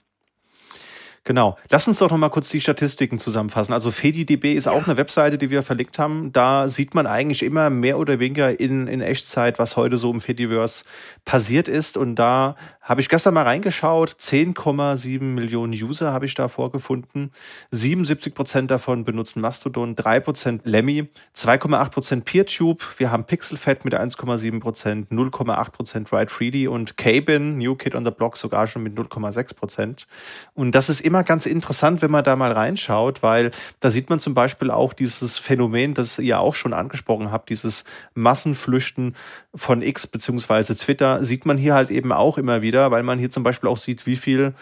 Genau. 1.24 1.58
Lass 1.68 1.86
uns 1.86 1.98
doch 1.98 2.10
noch 2.10 2.16
mal 2.16 2.30
kurz 2.30 2.48
die 2.48 2.62
Statistiken 2.62 3.18
zusammenfassen. 3.18 3.74
Also 3.74 3.90
FediDB 3.90 4.54
ist 4.54 4.64
ja. 4.64 4.72
auch 4.72 4.86
eine 4.86 4.96
Webseite, 4.96 5.36
die 5.36 5.50
wir 5.50 5.62
verlegt 5.62 5.98
haben. 5.98 6.32
Da 6.32 6.66
sieht 6.66 6.94
man 6.94 7.06
eigentlich 7.06 7.42
immer 7.42 7.68
mehr 7.68 7.98
oder 7.98 8.18
weniger 8.20 8.58
in, 8.58 8.86
in 8.86 9.02
Echtzeit, 9.02 9.58
was 9.58 9.76
heute 9.76 9.98
so 9.98 10.10
im 10.10 10.22
Fediverse 10.22 10.84
passiert 11.26 11.68
ist. 11.68 11.98
Und 11.98 12.14
da 12.14 12.56
habe 12.80 13.02
ich 13.02 13.10
gestern 13.10 13.34
mal 13.34 13.42
reingeschaut. 13.42 14.10
10,7 14.18 15.20
Millionen 15.20 15.74
User 15.74 16.10
habe 16.10 16.24
ich 16.24 16.34
da 16.34 16.48
vorgefunden. 16.48 17.32
77 17.70 18.32
Prozent 18.32 18.70
davon 18.70 19.04
benutzen 19.04 19.42
Mastodon, 19.42 19.96
3 19.96 20.20
Prozent 20.20 20.62
Lemmy, 20.64 21.10
2,8 21.36 21.90
Prozent 21.90 22.24
PeerTube. 22.24 22.82
Wir 22.96 23.10
haben 23.10 23.26
PixelFed 23.26 23.84
mit 23.84 23.94
1,7 23.94 24.58
Prozent, 24.58 25.10
0,8 25.10 25.70
Prozent 25.70 26.08
Ride3D 26.08 26.66
und 26.68 26.96
Cabin, 26.96 27.58
New 27.58 27.74
Kid 27.74 27.94
on 27.94 28.06
the 28.06 28.10
Block 28.10 28.38
sogar 28.38 28.66
schon 28.66 28.82
mit 28.82 28.98
0,6 28.98 29.54
Prozent. 29.54 30.06
Und 30.54 30.74
das 30.74 30.88
ist 30.88 31.09
immer 31.10 31.24
ganz 31.24 31.44
interessant, 31.44 32.00
wenn 32.02 32.10
man 32.10 32.24
da 32.24 32.36
mal 32.36 32.52
reinschaut, 32.52 33.22
weil 33.22 33.50
da 33.80 33.90
sieht 33.90 34.08
man 34.08 34.20
zum 34.20 34.32
Beispiel 34.32 34.70
auch 34.70 34.92
dieses 34.92 35.38
Phänomen, 35.38 35.92
das 35.92 36.18
ihr 36.18 36.38
auch 36.38 36.54
schon 36.54 36.72
angesprochen 36.72 37.32
habt, 37.32 37.50
dieses 37.50 37.84
Massenflüchten 38.14 39.16
von 39.54 39.82
X 39.82 40.06
beziehungsweise 40.06 40.76
Twitter, 40.76 41.24
sieht 41.24 41.44
man 41.46 41.58
hier 41.58 41.74
halt 41.74 41.90
eben 41.90 42.12
auch 42.12 42.38
immer 42.38 42.62
wieder, 42.62 42.90
weil 42.92 43.02
man 43.02 43.18
hier 43.18 43.30
zum 43.30 43.42
Beispiel 43.42 43.68
auch 43.68 43.76
sieht, 43.76 44.06
wie 44.06 44.16
viel 44.16 44.54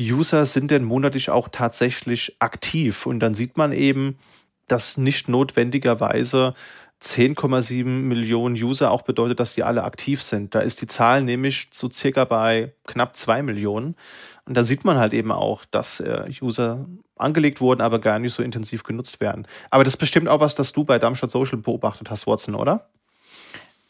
User 0.00 0.46
sind 0.46 0.70
denn 0.70 0.84
monatlich 0.84 1.28
auch 1.28 1.48
tatsächlich 1.48 2.36
aktiv. 2.38 3.04
Und 3.04 3.20
dann 3.20 3.34
sieht 3.34 3.58
man 3.58 3.72
eben, 3.72 4.18
dass 4.68 4.96
nicht 4.96 5.28
notwendigerweise 5.28 6.54
10,7 7.02 7.84
Millionen 7.86 8.54
User 8.54 8.90
auch 8.90 9.02
bedeutet, 9.02 9.40
dass 9.40 9.54
die 9.54 9.62
alle 9.62 9.84
aktiv 9.84 10.22
sind. 10.22 10.54
Da 10.54 10.60
ist 10.60 10.82
die 10.82 10.86
Zahl 10.86 11.22
nämlich 11.22 11.68
so 11.70 11.90
circa 11.90 12.24
bei 12.26 12.74
knapp 12.86 13.16
zwei 13.16 13.42
Millionen. 13.42 13.96
Und 14.44 14.56
da 14.56 14.64
sieht 14.64 14.84
man 14.84 14.98
halt 14.98 15.14
eben 15.14 15.32
auch, 15.32 15.64
dass 15.64 16.00
äh, 16.00 16.24
User 16.42 16.86
angelegt 17.16 17.60
wurden, 17.60 17.80
aber 17.80 18.00
gar 18.00 18.18
nicht 18.18 18.34
so 18.34 18.42
intensiv 18.42 18.82
genutzt 18.82 19.20
werden. 19.20 19.46
Aber 19.70 19.84
das 19.84 19.94
ist 19.94 20.00
bestimmt 20.00 20.28
auch 20.28 20.40
was, 20.40 20.54
das 20.54 20.72
du 20.72 20.84
bei 20.84 20.98
Darmstadt 20.98 21.30
Social 21.30 21.58
beobachtet 21.58 22.10
hast, 22.10 22.26
Watson, 22.26 22.54
oder? 22.54 22.88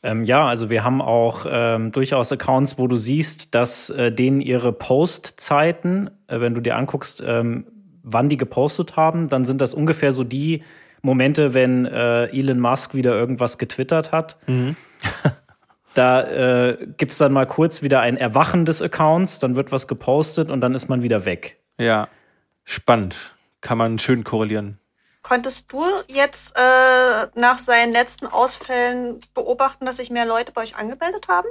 Ähm, 0.03 0.25
ja, 0.25 0.47
also 0.47 0.71
wir 0.71 0.85
haben 0.85 1.03
auch 1.03 1.47
ähm, 1.49 1.93
durchaus 1.93 2.33
Accounts, 2.33 2.79
wo 2.79 2.87
du 2.87 2.97
siehst, 2.97 3.55
dass 3.55 3.91
äh, 3.91 4.13
denen 4.13 4.41
ihre 4.41 4.73
Postzeiten, 4.73 6.11
äh, 6.27 6.41
wenn 6.41 6.55
du 6.55 6.61
dir 6.61 6.77
anguckst, 6.77 7.23
ähm, 7.27 7.67
wann 8.03 8.29
die 8.29 8.39
gepostet 8.39 8.97
haben, 8.97 9.29
dann 9.29 9.45
sind 9.45 9.61
das 9.61 9.75
ungefähr 9.75 10.13
so 10.13 10.25
die 10.25 10.63
Momente, 11.03 11.55
wenn 11.55 11.87
äh, 11.87 12.27
Elon 12.27 12.61
Musk 12.61 12.95
wieder 12.95 13.13
irgendwas 13.13 13.59
getwittert 13.59 14.13
hat. 14.13 14.37
Mhm. 14.47 14.77
da 15.95 16.23
äh, 16.23 16.87
gibt 16.97 17.13
es 17.13 17.19
dann 17.19 17.33
mal 17.33 17.47
kurz 17.47 17.83
wieder 17.83 18.01
ein 18.01 18.17
Erwachen 18.17 18.65
des 18.65 18.83
Accounts, 18.83 19.39
dann 19.39 19.57
wird 19.57 19.73
was 19.73 19.89
gepostet 19.89 20.51
und 20.51 20.61
dann 20.61 20.75
ist 20.75 20.89
man 20.89 21.03
wieder 21.03 21.25
weg. 21.25 21.61
Ja, 21.79 22.09
spannend. 22.65 23.35
Kann 23.61 23.79
man 23.79 23.99
schön 23.99 24.25
korrelieren. 24.25 24.79
Konntest 25.23 25.71
du 25.73 25.85
jetzt 26.09 26.57
äh, 26.57 27.27
nach 27.35 27.59
seinen 27.59 27.93
letzten 27.93 28.27
Ausfällen 28.27 29.21
beobachten, 29.35 29.85
dass 29.85 29.99
sich 29.99 30.11
mehr 30.11 30.25
Leute 30.25 30.53
bei 30.53 30.63
euch 30.63 30.77
angemeldet 30.77 31.29
haben? 31.29 31.49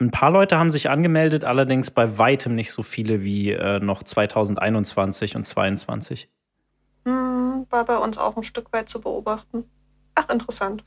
Ein 0.00 0.10
paar 0.10 0.32
Leute 0.32 0.58
haben 0.58 0.72
sich 0.72 0.90
angemeldet, 0.90 1.44
allerdings 1.44 1.92
bei 1.92 2.18
weitem 2.18 2.56
nicht 2.56 2.72
so 2.72 2.82
viele 2.82 3.22
wie 3.22 3.52
äh, 3.52 3.78
noch 3.78 4.02
2021 4.02 5.36
und 5.36 5.44
2022. 5.44 6.28
Hm, 7.04 7.31
war 7.70 7.84
bei 7.84 7.98
uns 7.98 8.18
auch 8.18 8.36
ein 8.36 8.44
Stück 8.44 8.72
weit 8.72 8.88
zu 8.88 9.00
beobachten. 9.00 9.64
Ach, 10.14 10.28
interessant. 10.28 10.84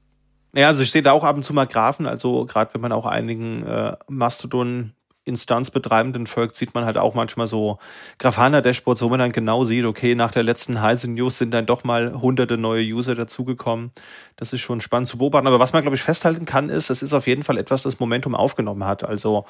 Ja, 0.55 0.67
also 0.67 0.83
ich 0.83 0.91
sehe 0.91 1.01
da 1.01 1.11
auch 1.11 1.23
ab 1.23 1.35
und 1.35 1.43
zu 1.43 1.53
mal 1.53 1.67
Graphen, 1.67 2.07
also 2.07 2.45
gerade 2.45 2.73
wenn 2.73 2.81
man 2.81 2.93
auch 2.93 3.05
einigen 3.05 3.65
äh, 3.65 3.97
Mastodon 4.07 4.94
Instanzbetreibenden 5.25 6.27
folgt, 6.27 6.55
sieht 6.55 6.73
man 6.73 6.85
halt 6.85 6.97
auch 6.97 7.15
manchmal 7.15 7.47
so 7.47 7.79
Grafana-Dashboards, 8.19 9.01
wo 9.01 9.09
man 9.09 9.19
dann 9.19 9.31
genau 9.31 9.65
sieht, 9.65 9.85
okay, 9.85 10.15
nach 10.15 10.31
der 10.31 10.43
letzten 10.43 10.81
heißen 10.81 11.13
News 11.13 11.39
sind 11.39 11.51
dann 11.51 11.65
doch 11.65 11.83
mal 11.83 12.21
hunderte 12.21 12.57
neue 12.57 12.83
User 12.83 13.15
dazugekommen. 13.15 13.91
Das 14.35 14.53
ist 14.53 14.61
schon 14.61 14.81
spannend 14.81 15.07
zu 15.07 15.17
beobachten. 15.17 15.47
Aber 15.47 15.59
was 15.59 15.73
man, 15.73 15.81
glaube 15.81 15.95
ich, 15.95 16.03
festhalten 16.03 16.45
kann, 16.45 16.69
ist, 16.69 16.89
es 16.89 17.01
ist 17.01 17.13
auf 17.13 17.25
jeden 17.25 17.43
Fall 17.43 17.57
etwas, 17.57 17.83
das 17.83 17.99
Momentum 17.99 18.35
aufgenommen 18.35 18.85
hat. 18.85 19.03
Also 19.03 19.45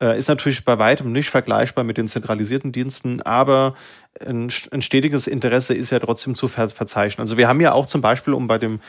äh, 0.00 0.18
ist 0.18 0.28
natürlich 0.28 0.64
bei 0.64 0.78
weitem 0.78 1.12
nicht 1.12 1.30
vergleichbar 1.30 1.84
mit 1.84 1.96
den 1.96 2.06
zentralisierten 2.08 2.70
Diensten, 2.72 3.22
aber 3.22 3.74
ein, 4.20 4.50
ein 4.70 4.82
stetiges 4.82 5.26
Interesse 5.26 5.74
ist 5.74 5.90
ja 5.90 5.98
trotzdem 5.98 6.34
zu 6.34 6.48
ver 6.48 6.68
verzeichnen. 6.68 7.22
Also 7.22 7.36
wir 7.36 7.48
haben 7.48 7.60
ja 7.60 7.72
auch 7.72 7.86
zum 7.86 8.00
Beispiel, 8.00 8.34
um 8.34 8.46
bei 8.46 8.58
dem 8.58 8.80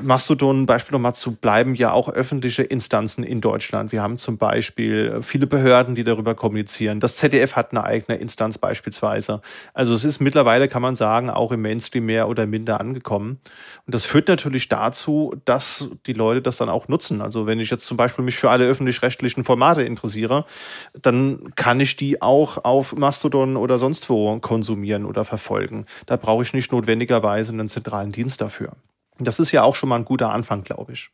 Mastodon-Beispiel 0.00 0.92
nochmal 0.92 1.14
zu 1.14 1.32
bleiben, 1.32 1.74
ja 1.74 1.92
auch 1.92 2.08
öffentliche 2.08 2.62
Instanzen 2.62 3.24
in 3.24 3.40
Deutschland. 3.40 3.92
Wir 3.92 4.02
haben 4.02 4.18
zum 4.18 4.38
Beispiel 4.38 5.20
viele 5.22 5.46
Behörden, 5.46 5.94
die 5.94 6.04
darüber 6.04 6.34
kommunizieren. 6.34 7.00
Das 7.00 7.16
ZDF 7.16 7.56
hat 7.56 7.72
eine 7.72 7.84
eigene 7.84 8.18
Instanz 8.18 8.58
beispielsweise. 8.58 9.40
Also 9.72 9.94
es 9.94 10.04
ist 10.04 10.20
mittlerweile, 10.20 10.68
kann 10.68 10.82
man 10.82 10.96
sagen, 10.96 11.30
auch 11.30 11.52
im 11.52 11.62
Mainstream 11.62 12.06
mehr 12.06 12.28
oder 12.28 12.46
minder 12.46 12.80
angekommen. 12.80 13.40
Und 13.86 13.94
das 13.94 14.06
führt 14.06 14.28
natürlich 14.28 14.68
dazu, 14.68 15.34
dass 15.44 15.90
die 16.06 16.12
Leute 16.12 16.42
das 16.42 16.56
dann 16.56 16.68
auch 16.68 16.88
nutzen. 16.88 17.20
Also 17.20 17.46
wenn 17.46 17.60
ich 17.60 17.70
jetzt 17.70 17.86
zum 17.86 17.96
Beispiel 17.96 18.24
mich 18.24 18.36
für 18.36 18.50
alle 18.50 18.66
öffentlich-rechtlichen 18.66 19.44
Formate 19.44 19.82
interessiere, 19.82 20.44
dann 21.00 21.54
kann 21.56 21.80
ich 21.80 21.96
die 21.96 22.22
auch 22.22 22.64
auf 22.64 22.96
Mastodon 22.96 23.56
oder 23.56 23.78
sonst 23.78 24.08
wo 24.10 24.38
konsumieren 24.40 25.04
oder 25.04 25.24
verfolgen. 25.24 25.86
Da 26.06 26.16
brauche 26.16 26.42
ich 26.42 26.52
nicht 26.52 26.72
notwendigerweise 26.72 27.52
einen 27.52 27.68
zentralen 27.68 28.12
Dienst 28.12 28.40
dafür. 28.40 28.72
Das 29.18 29.38
ist 29.38 29.52
ja 29.52 29.62
auch 29.62 29.74
schon 29.74 29.88
mal 29.88 29.96
ein 29.96 30.04
guter 30.04 30.32
Anfang, 30.32 30.62
glaube 30.62 30.92
ich. 30.92 31.10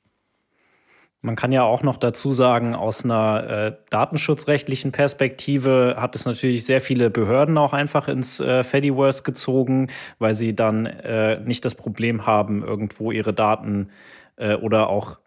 Man 1.23 1.37
kann 1.37 1.53
ja 1.53 1.65
auch 1.65 1.83
noch 1.83 1.99
dazu 1.99 2.33
sagen, 2.33 2.75
aus 2.75 3.05
einer 3.05 3.45
äh, 3.47 3.77
datenschutzrechtlichen 3.91 4.91
Perspektive 4.91 5.97
hat 5.99 6.17
es 6.17 6.25
natürlich 6.25 6.65
sehr 6.65 6.81
viele 6.81 7.11
Behörden 7.11 7.59
auch 7.59 7.75
einfach 7.75 8.09
ins 8.09 8.41
äh, 8.41 8.65
Fediverse 8.65 9.23
gezogen, 9.23 9.89
weil 10.19 10.33
sie 10.33 10.57
dann 10.57 10.87
äh, 10.87 11.39
nicht 11.41 11.67
das 11.67 11.75
Problem 11.75 12.25
haben, 12.25 12.63
irgendwo 12.63 13.13
ihre 13.13 13.35
Daten 13.35 13.91
äh, 14.37 14.55
oder 14.55 14.89
auch 14.89 15.19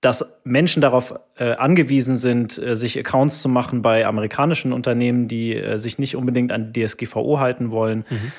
dass 0.00 0.40
Menschen 0.44 0.80
darauf 0.80 1.14
äh, 1.36 1.54
angewiesen 1.54 2.16
sind, 2.16 2.56
äh, 2.58 2.76
sich 2.76 2.98
Accounts 2.98 3.42
zu 3.42 3.48
machen 3.48 3.82
bei 3.82 4.06
amerikanischen 4.06 4.72
Unternehmen, 4.72 5.26
die 5.26 5.56
äh, 5.56 5.76
sich 5.76 5.98
nicht 5.98 6.14
unbedingt 6.14 6.52
an 6.52 6.72
die 6.72 6.86
DSGVO 6.86 7.40
halten 7.40 7.70
wollen, 7.70 8.04
mhm. 8.08 8.32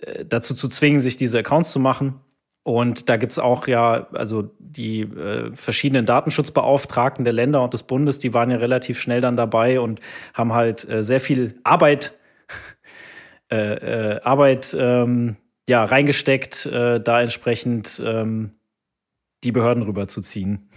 äh, 0.00 0.24
dazu 0.24 0.54
zu 0.54 0.68
zwingen, 0.68 1.00
sich 1.00 1.16
diese 1.16 1.38
Accounts 1.40 1.72
zu 1.72 1.78
machen. 1.78 2.20
Und 2.64 3.08
da 3.08 3.16
gibt's 3.16 3.40
auch 3.40 3.66
ja, 3.66 4.06
also 4.12 4.50
die 4.58 5.00
äh, 5.00 5.54
verschiedenen 5.54 6.06
Datenschutzbeauftragten 6.06 7.24
der 7.24 7.32
Länder 7.32 7.62
und 7.62 7.74
des 7.74 7.82
Bundes, 7.82 8.20
die 8.20 8.34
waren 8.34 8.50
ja 8.50 8.58
relativ 8.58 9.00
schnell 9.00 9.20
dann 9.20 9.36
dabei 9.36 9.80
und 9.80 10.00
haben 10.32 10.52
halt 10.52 10.88
äh, 10.88 11.02
sehr 11.02 11.20
viel 11.20 11.58
Arbeit, 11.64 12.16
äh, 13.50 13.56
äh, 13.56 14.20
Arbeit 14.22 14.76
ähm, 14.78 15.36
ja, 15.68 15.84
reingesteckt, 15.84 16.66
äh, 16.66 17.00
da 17.00 17.20
entsprechend 17.20 18.00
ähm, 18.04 18.52
die 19.42 19.52
Behörden 19.52 19.82
rüberzuziehen. 19.82 20.68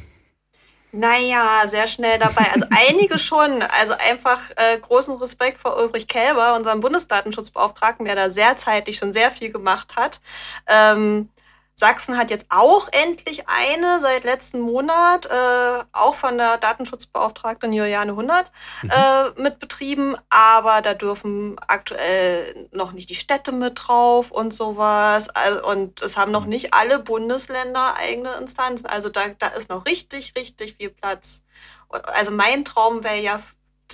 Naja, 0.92 1.68
sehr 1.68 1.88
schnell 1.88 2.18
dabei. 2.18 2.50
Also 2.54 2.66
einige 2.70 3.18
schon. 3.20 3.62
Also 3.82 3.94
einfach 3.94 4.40
äh, 4.56 4.80
großen 4.80 5.16
Respekt 5.18 5.58
vor 5.58 5.78
Ulrich 5.78 6.08
Kälber, 6.08 6.56
unserem 6.56 6.80
Bundesdatenschutzbeauftragten, 6.80 8.06
der 8.06 8.16
da 8.16 8.30
sehr 8.30 8.56
zeitig 8.56 8.98
schon 8.98 9.12
sehr 9.12 9.30
viel 9.30 9.52
gemacht 9.52 9.98
hat. 9.98 10.22
Ähm, 10.68 11.30
Sachsen 11.78 12.18
hat 12.18 12.32
jetzt 12.32 12.46
auch 12.50 12.88
endlich 12.92 13.44
eine 13.48 14.00
seit 14.00 14.24
letzten 14.24 14.62
Monat, 14.62 15.26
äh, 15.26 15.84
auch 15.92 16.16
von 16.16 16.38
der 16.38 16.58
Datenschutzbeauftragten 16.58 17.74
Juliane 17.74 18.16
Hundert, 18.16 18.50
mhm. 18.82 18.92
äh, 18.92 19.42
mit 19.42 19.60
betrieben, 19.60 20.16
aber 20.30 20.82
da 20.82 20.94
dürfen 20.94 21.58
aktuell 21.68 22.70
noch 22.72 22.94
nicht 22.94 23.10
die 23.10 23.16
Städte 23.16 23.52
mit 23.52 23.82
drauf 23.88 24.32
und 24.32 24.54
sowas. 24.54 25.28
Also, 25.30 25.68
und 25.68 26.02
es 26.02 26.16
haben 26.16 26.32
noch 26.32 26.44
mhm. 26.44 26.50
nicht 26.50 26.74
alle 26.74 27.00
Bundesländer 27.00 27.96
eigene 27.96 28.34
Instanzen. 28.36 28.86
Also 28.86 29.10
da, 29.10 29.22
da 29.38 29.48
ist 29.48 29.70
noch 29.70 29.86
richtig, 29.86 30.34
richtig 30.38 30.76
viel 30.76 30.92
Platz. 30.92 31.44
Also 31.90 32.32
mein 32.32 32.64
Traum 32.64 33.04
wäre 33.04 33.20
ja 33.20 33.40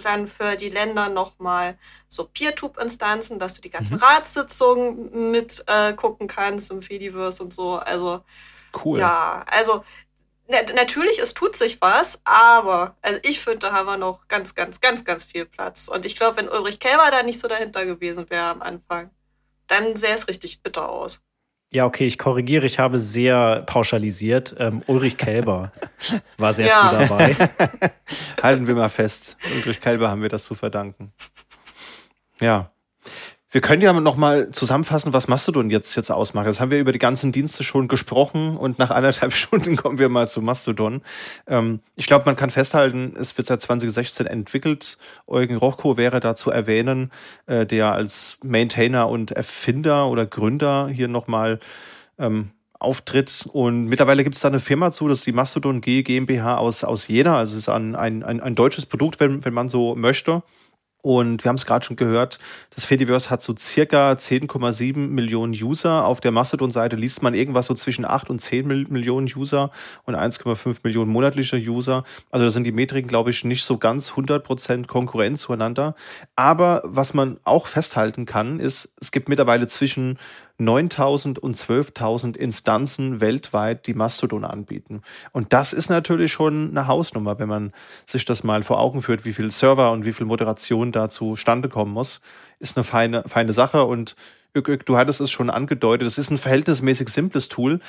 dann 0.02 0.28
für 0.28 0.56
die 0.56 0.70
Länder 0.70 1.10
nochmal 1.10 1.78
so 2.08 2.26
Peer-Tube-Instanzen, 2.26 3.40
dass 3.40 3.54
du 3.54 3.62
die 3.62 3.70
ganzen 3.70 3.98
mhm. 3.98 4.04
Ratssitzungen 4.04 5.32
mit 5.32 5.64
äh, 5.68 5.94
gucken 5.94 6.28
kannst 6.28 6.72
im 6.72 6.82
Fediverse 6.82 7.42
und 7.44 7.54
so. 7.54 7.76
Also 7.78 8.22
cool. 8.84 9.00
Ja, 9.00 9.46
also 9.50 9.84
natürlich, 10.76 11.20
es 11.20 11.34
tut 11.34 11.56
sich 11.56 11.82
was, 11.82 12.20
aber 12.24 12.96
also 13.02 13.20
ich 13.24 13.40
finde, 13.40 13.60
da 13.60 13.74
haben 13.74 13.86
wir 13.86 13.98
noch 13.98 14.28
ganz, 14.28 14.54
ganz, 14.54 14.82
ganz, 14.82 15.06
ganz 15.06 15.24
viel 15.24 15.46
Platz. 15.46 15.88
Und 15.88 16.06
ich 16.06 16.16
glaube, 16.16 16.38
wenn 16.38 16.50
Ulrich 16.50 16.80
Kelmer 16.80 17.10
da 17.12 17.24
nicht 17.24 17.40
so 17.40 17.48
dahinter 17.48 17.86
gewesen 17.86 18.30
wäre 18.30 18.46
am 18.46 18.62
Anfang, 18.62 19.12
dann 19.68 19.96
sähe 19.96 20.14
es 20.14 20.28
richtig 20.28 20.62
bitter 20.62 20.90
aus. 20.90 21.22
Ja, 21.74 21.86
okay, 21.86 22.06
ich 22.06 22.18
korrigiere, 22.18 22.66
ich 22.66 22.80
habe 22.80 23.00
sehr 23.00 23.62
pauschalisiert. 23.62 24.56
Ähm, 24.60 24.82
Ulrich 24.88 25.18
Kälber 25.18 25.72
war 26.38 26.52
sehr 26.52 26.68
ja. 26.68 26.90
früh 26.90 27.08
dabei. 27.08 27.36
Halten 28.44 28.68
wir 28.68 28.76
mal 28.76 28.90
fest. 28.90 29.38
Ulrich 29.56 29.80
Kälber 29.80 30.10
haben 30.10 30.22
wir 30.22 30.28
das 30.28 30.44
zu 30.44 30.54
verdanken. 30.54 31.14
Ja. 32.42 32.72
Wir 33.54 33.60
können 33.60 33.82
ja 33.82 33.92
noch 33.92 34.16
mal 34.16 34.50
zusammenfassen, 34.52 35.12
was 35.12 35.28
Mastodon 35.28 35.70
jetzt, 35.70 35.94
jetzt 35.98 36.10
ausmacht. 36.10 36.48
Das 36.48 36.62
haben 36.62 36.72
wir 36.72 36.80
über 36.80 36.94
die 36.94 37.00
ganzen 37.00 37.34
Dienste 37.34 37.66
schon 37.66 37.90
gesprochen 37.90 38.56
und 38.56 38.80
nach 38.80 38.92
anderthalb 38.92 39.34
Stunden 39.36 39.76
kommen 39.76 40.00
wir 40.00 40.08
mal 40.08 40.26
zu 40.26 40.42
Mastodon. 40.42 41.02
Ähm, 41.48 41.82
ich 41.98 42.08
glaube, 42.08 42.24
man 42.26 42.38
kann 42.38 42.50
festhalten, 42.50 43.14
es 43.20 43.38
wird 43.38 43.48
seit 43.48 43.60
2016 43.60 44.26
entwickelt. 44.26 44.98
Eugen 45.28 45.58
Rochko 45.58 45.98
wäre 45.98 46.22
da 46.22 46.34
zu 46.34 46.50
erwähnen, 46.50 47.12
äh, 47.46 47.66
der 47.66 47.92
als 47.92 48.38
Maintainer 48.42 49.10
und 49.10 49.32
Erfinder 49.32 50.08
oder 50.08 50.26
Gründer 50.26 50.88
hier 50.88 51.10
nochmal 51.10 51.60
ähm, 52.20 52.52
auftritt. 52.80 53.50
Und 53.52 53.88
mittlerweile 53.88 54.24
gibt 54.24 54.38
es 54.38 54.42
da 54.44 54.48
eine 54.48 54.62
Firma 54.62 54.94
zu, 54.94 55.10
das 55.10 55.20
ist 55.20 55.28
die 55.28 55.34
Mastodon 55.34 55.82
G 55.82 56.04
GmbH 56.04 56.56
aus, 56.56 56.86
aus 56.86 57.10
Jena. 57.10 57.38
Also 57.38 57.52
es 57.56 57.64
ist 57.64 57.70
ein, 57.70 57.98
ein, 57.98 58.24
ein, 58.24 58.40
ein 58.40 58.56
deutsches 58.56 58.86
Produkt, 58.86 59.20
wenn, 59.20 59.44
wenn 59.44 59.54
man 59.54 59.68
so 59.68 59.94
möchte. 59.96 60.42
Und 61.02 61.44
wir 61.44 61.50
haben 61.50 61.56
es 61.56 61.66
gerade 61.66 61.84
schon 61.84 61.96
gehört, 61.96 62.38
das 62.76 62.86
Fediverse 62.86 63.30
hat 63.30 63.42
so 63.42 63.56
circa 63.58 64.12
10,7 64.12 64.98
Millionen 65.08 65.54
User. 65.54 66.06
Auf 66.06 66.22
der 66.22 66.32
Mastodon-Seite 66.32 66.96
liest 66.96 67.24
man 67.24 67.34
irgendwas 67.34 67.66
so 67.66 67.74
zwischen 67.74 68.06
8 68.06 68.30
und 68.30 68.40
10 68.40 68.68
Millionen 68.68 69.28
User 69.36 69.72
und 70.04 70.16
1,5 70.16 70.78
Millionen 70.84 71.12
monatliche 71.12 71.58
User. 71.58 72.04
Also 72.30 72.46
da 72.46 72.52
sind 72.52 72.66
die 72.66 72.72
Metriken, 72.72 73.08
glaube 73.08 73.32
ich, 73.32 73.44
nicht 73.44 73.64
so 73.64 73.78
ganz 73.78 74.12
100% 74.12 74.86
Konkurrent 74.86 75.40
zueinander. 75.40 75.96
Aber 76.36 76.82
was 76.86 77.14
man 77.14 77.40
auch 77.44 77.68
festhalten 77.68 78.26
kann, 78.26 78.60
ist, 78.60 78.94
es 79.02 79.12
gibt 79.12 79.28
mittlerweile 79.28 79.66
zwischen 79.68 80.20
9000 80.64 81.40
und 81.40 81.58
12.000 81.58 82.36
Instanzen 82.36 83.20
weltweit, 83.20 83.88
die 83.88 83.94
Mastodon 83.94 84.46
anbieten. 84.46 85.02
Und 85.32 85.54
das 85.54 85.74
ist 85.74 85.90
natürlich 85.90 86.32
schon 86.32 86.70
eine 86.70 86.88
Hausnummer, 86.88 87.40
wenn 87.40 87.50
man 87.50 87.74
sich 88.06 88.26
das 88.26 88.44
mal 88.44 88.64
vor 88.64 88.80
Augen 88.80 89.02
führt, 89.02 89.26
wie 89.26 89.34
viel 89.34 89.52
Server 89.52 89.92
und 89.92 90.06
wie 90.06 90.14
viel 90.14 90.26
Moderation 90.26 90.92
da 90.92 91.10
zustande 91.10 91.70
kommen 91.70 91.92
muss. 91.92 92.22
Ist 92.60 92.78
eine 92.78 92.84
feine, 92.84 93.24
feine 93.28 93.54
Sache 93.54 93.84
und 93.86 94.16
du 94.54 94.98
hattest 94.98 95.22
es 95.22 95.32
schon 95.32 95.50
angedeutet, 95.50 96.08
es 96.08 96.18
ist 96.18 96.30
ein 96.30 96.38
verhältnismäßig 96.38 97.10
simples 97.10 97.48
Tool. 97.48 97.80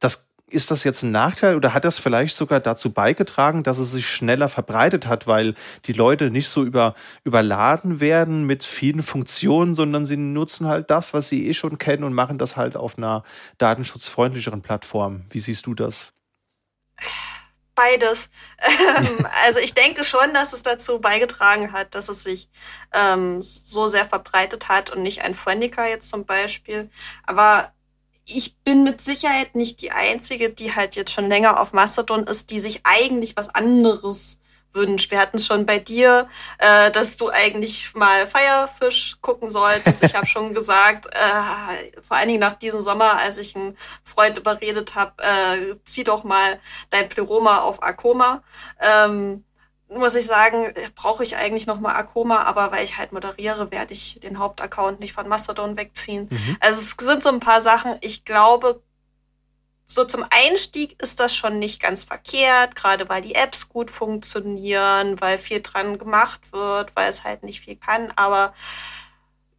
Das 0.00 0.28
ist 0.50 0.70
das 0.70 0.84
jetzt 0.84 1.02
ein 1.02 1.10
Nachteil 1.10 1.56
oder 1.56 1.74
hat 1.74 1.84
das 1.84 1.98
vielleicht 1.98 2.36
sogar 2.36 2.60
dazu 2.60 2.92
beigetragen, 2.92 3.62
dass 3.62 3.78
es 3.78 3.92
sich 3.92 4.08
schneller 4.08 4.48
verbreitet 4.48 5.06
hat, 5.06 5.26
weil 5.26 5.54
die 5.86 5.92
Leute 5.92 6.30
nicht 6.30 6.48
so 6.48 6.64
über, 6.64 6.94
überladen 7.24 8.00
werden 8.00 8.44
mit 8.44 8.64
vielen 8.64 9.02
Funktionen, 9.02 9.74
sondern 9.74 10.06
sie 10.06 10.16
nutzen 10.16 10.66
halt 10.66 10.90
das, 10.90 11.14
was 11.14 11.28
sie 11.28 11.48
eh 11.48 11.54
schon 11.54 11.78
kennen 11.78 12.04
und 12.04 12.14
machen 12.14 12.38
das 12.38 12.56
halt 12.56 12.76
auf 12.76 12.98
einer 12.98 13.24
datenschutzfreundlicheren 13.58 14.62
Plattform. 14.62 15.24
Wie 15.30 15.40
siehst 15.40 15.66
du 15.66 15.74
das? 15.74 16.12
Beides. 17.74 18.30
Ähm, 18.98 19.26
also 19.44 19.60
ich 19.60 19.74
denke 19.74 20.02
schon, 20.02 20.34
dass 20.34 20.52
es 20.52 20.62
dazu 20.62 20.98
beigetragen 20.98 21.72
hat, 21.72 21.94
dass 21.94 22.08
es 22.08 22.22
sich 22.22 22.48
ähm, 22.92 23.42
so 23.42 23.86
sehr 23.86 24.04
verbreitet 24.04 24.68
hat 24.68 24.90
und 24.90 25.02
nicht 25.02 25.22
ein 25.22 25.34
Friendica 25.34 25.86
jetzt 25.86 26.08
zum 26.08 26.24
Beispiel. 26.24 26.90
Aber 27.24 27.72
ich 28.28 28.56
bin 28.58 28.84
mit 28.84 29.00
Sicherheit 29.00 29.54
nicht 29.54 29.80
die 29.80 29.90
Einzige, 29.90 30.50
die 30.50 30.74
halt 30.74 30.96
jetzt 30.96 31.12
schon 31.12 31.28
länger 31.28 31.60
auf 31.60 31.72
Mastodon 31.72 32.26
ist, 32.26 32.50
die 32.50 32.60
sich 32.60 32.80
eigentlich 32.84 33.36
was 33.36 33.48
anderes 33.48 34.38
wünscht. 34.72 35.10
Wir 35.10 35.18
hatten 35.18 35.36
es 35.36 35.46
schon 35.46 35.66
bei 35.66 35.78
dir, 35.78 36.28
äh, 36.58 36.90
dass 36.90 37.16
du 37.16 37.30
eigentlich 37.30 37.94
mal 37.94 38.26
Firefish 38.26 39.16
gucken 39.20 39.48
solltest. 39.48 40.04
Ich 40.04 40.14
habe 40.14 40.26
schon 40.28 40.54
gesagt, 40.54 41.06
äh, 41.06 42.00
vor 42.02 42.16
allen 42.16 42.28
Dingen 42.28 42.40
nach 42.40 42.58
diesem 42.58 42.80
Sommer, 42.80 43.18
als 43.18 43.38
ich 43.38 43.56
einen 43.56 43.76
Freund 44.04 44.38
überredet 44.38 44.94
habe, 44.94 45.22
äh, 45.22 45.76
zieh 45.84 46.04
doch 46.04 46.24
mal 46.24 46.60
dein 46.90 47.08
Pleroma 47.08 47.58
auf 47.58 47.82
Akoma. 47.82 48.42
Ähm, 48.80 49.44
muss 49.88 50.14
ich 50.14 50.26
sagen, 50.26 50.72
brauche 50.94 51.22
ich 51.22 51.36
eigentlich 51.36 51.66
noch 51.66 51.80
mal 51.80 51.94
Akoma, 51.94 52.42
aber 52.42 52.70
weil 52.72 52.84
ich 52.84 52.98
halt 52.98 53.12
moderiere, 53.12 53.70
werde 53.70 53.92
ich 53.92 54.20
den 54.20 54.38
Hauptaccount 54.38 55.00
nicht 55.00 55.12
von 55.12 55.28
Mastodon 55.28 55.76
wegziehen. 55.76 56.28
Mhm. 56.30 56.56
Also 56.60 56.80
es 56.80 56.94
sind 56.98 57.22
so 57.22 57.30
ein 57.30 57.40
paar 57.40 57.62
Sachen. 57.62 57.96
Ich 58.00 58.24
glaube, 58.24 58.82
so 59.86 60.04
zum 60.04 60.24
Einstieg 60.28 61.00
ist 61.00 61.18
das 61.18 61.34
schon 61.34 61.58
nicht 61.58 61.80
ganz 61.80 62.04
verkehrt, 62.04 62.76
gerade 62.76 63.08
weil 63.08 63.22
die 63.22 63.34
Apps 63.34 63.70
gut 63.70 63.90
funktionieren, 63.90 65.18
weil 65.20 65.38
viel 65.38 65.62
dran 65.62 65.98
gemacht 65.98 66.52
wird, 66.52 66.94
weil 66.94 67.08
es 67.08 67.24
halt 67.24 67.42
nicht 67.42 67.60
viel 67.62 67.76
kann. 67.76 68.12
Aber 68.14 68.52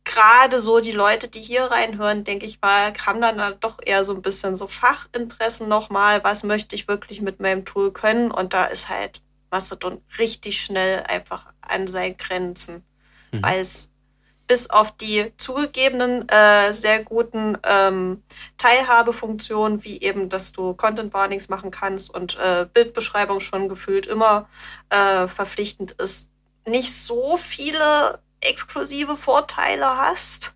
gerade 0.03 0.60
so 0.60 0.80
die 0.80 0.91
Leute, 0.91 1.27
die 1.27 1.41
hier 1.41 1.65
reinhören, 1.65 2.23
denke 2.23 2.45
ich 2.45 2.61
mal, 2.61 2.93
haben 3.06 3.22
dann 3.22 3.60
doch 3.60 3.77
eher 3.84 4.03
so 4.03 4.14
ein 4.14 4.22
bisschen 4.22 4.56
so 4.56 4.68
Fachinteressen 4.68 5.68
nochmal. 5.68 6.23
Was 6.23 6.43
möchte 6.43 6.76
ich 6.76 6.88
wirklich 6.88 7.22
mit 7.22 7.39
meinem 7.39 7.65
Tool 7.65 7.91
können? 7.91 8.30
Und 8.30 8.53
da 8.53 8.65
ist 8.65 8.89
halt 8.89 9.22
Mastodon 9.52 10.02
richtig 10.18 10.62
schnell 10.62 11.04
einfach 11.04 11.48
an 11.62 11.88
seinen 11.88 12.18
Grenzen, 12.18 12.84
mhm. 13.32 13.44
weil 13.44 13.60
es 13.60 13.90
bis 14.48 14.70
auf 14.70 14.98
die 14.98 15.32
zugegebenen 15.38 16.28
äh, 16.28 16.74
sehr 16.74 17.04
guten 17.04 17.58
ähm, 17.64 18.24
Teilhabefunktionen, 18.58 19.84
wie 19.84 20.02
eben, 20.02 20.28
dass 20.28 20.52
du 20.52 20.74
Content 20.74 21.14
Warnings 21.14 21.50
machen 21.50 21.70
kannst 21.70 22.12
und 22.12 22.36
äh, 22.38 22.66
Bildbeschreibung 22.74 23.40
schon 23.42 23.70
gefühlt 23.70 24.08
immer 24.08 24.50
äh, 24.90 25.28
verpflichtend 25.28 25.92
ist, 25.92 26.30
nicht 26.66 26.92
so 26.94 27.38
viele 27.38 28.20
exklusive 28.42 29.16
Vorteile 29.16 29.98
hast 29.98 30.56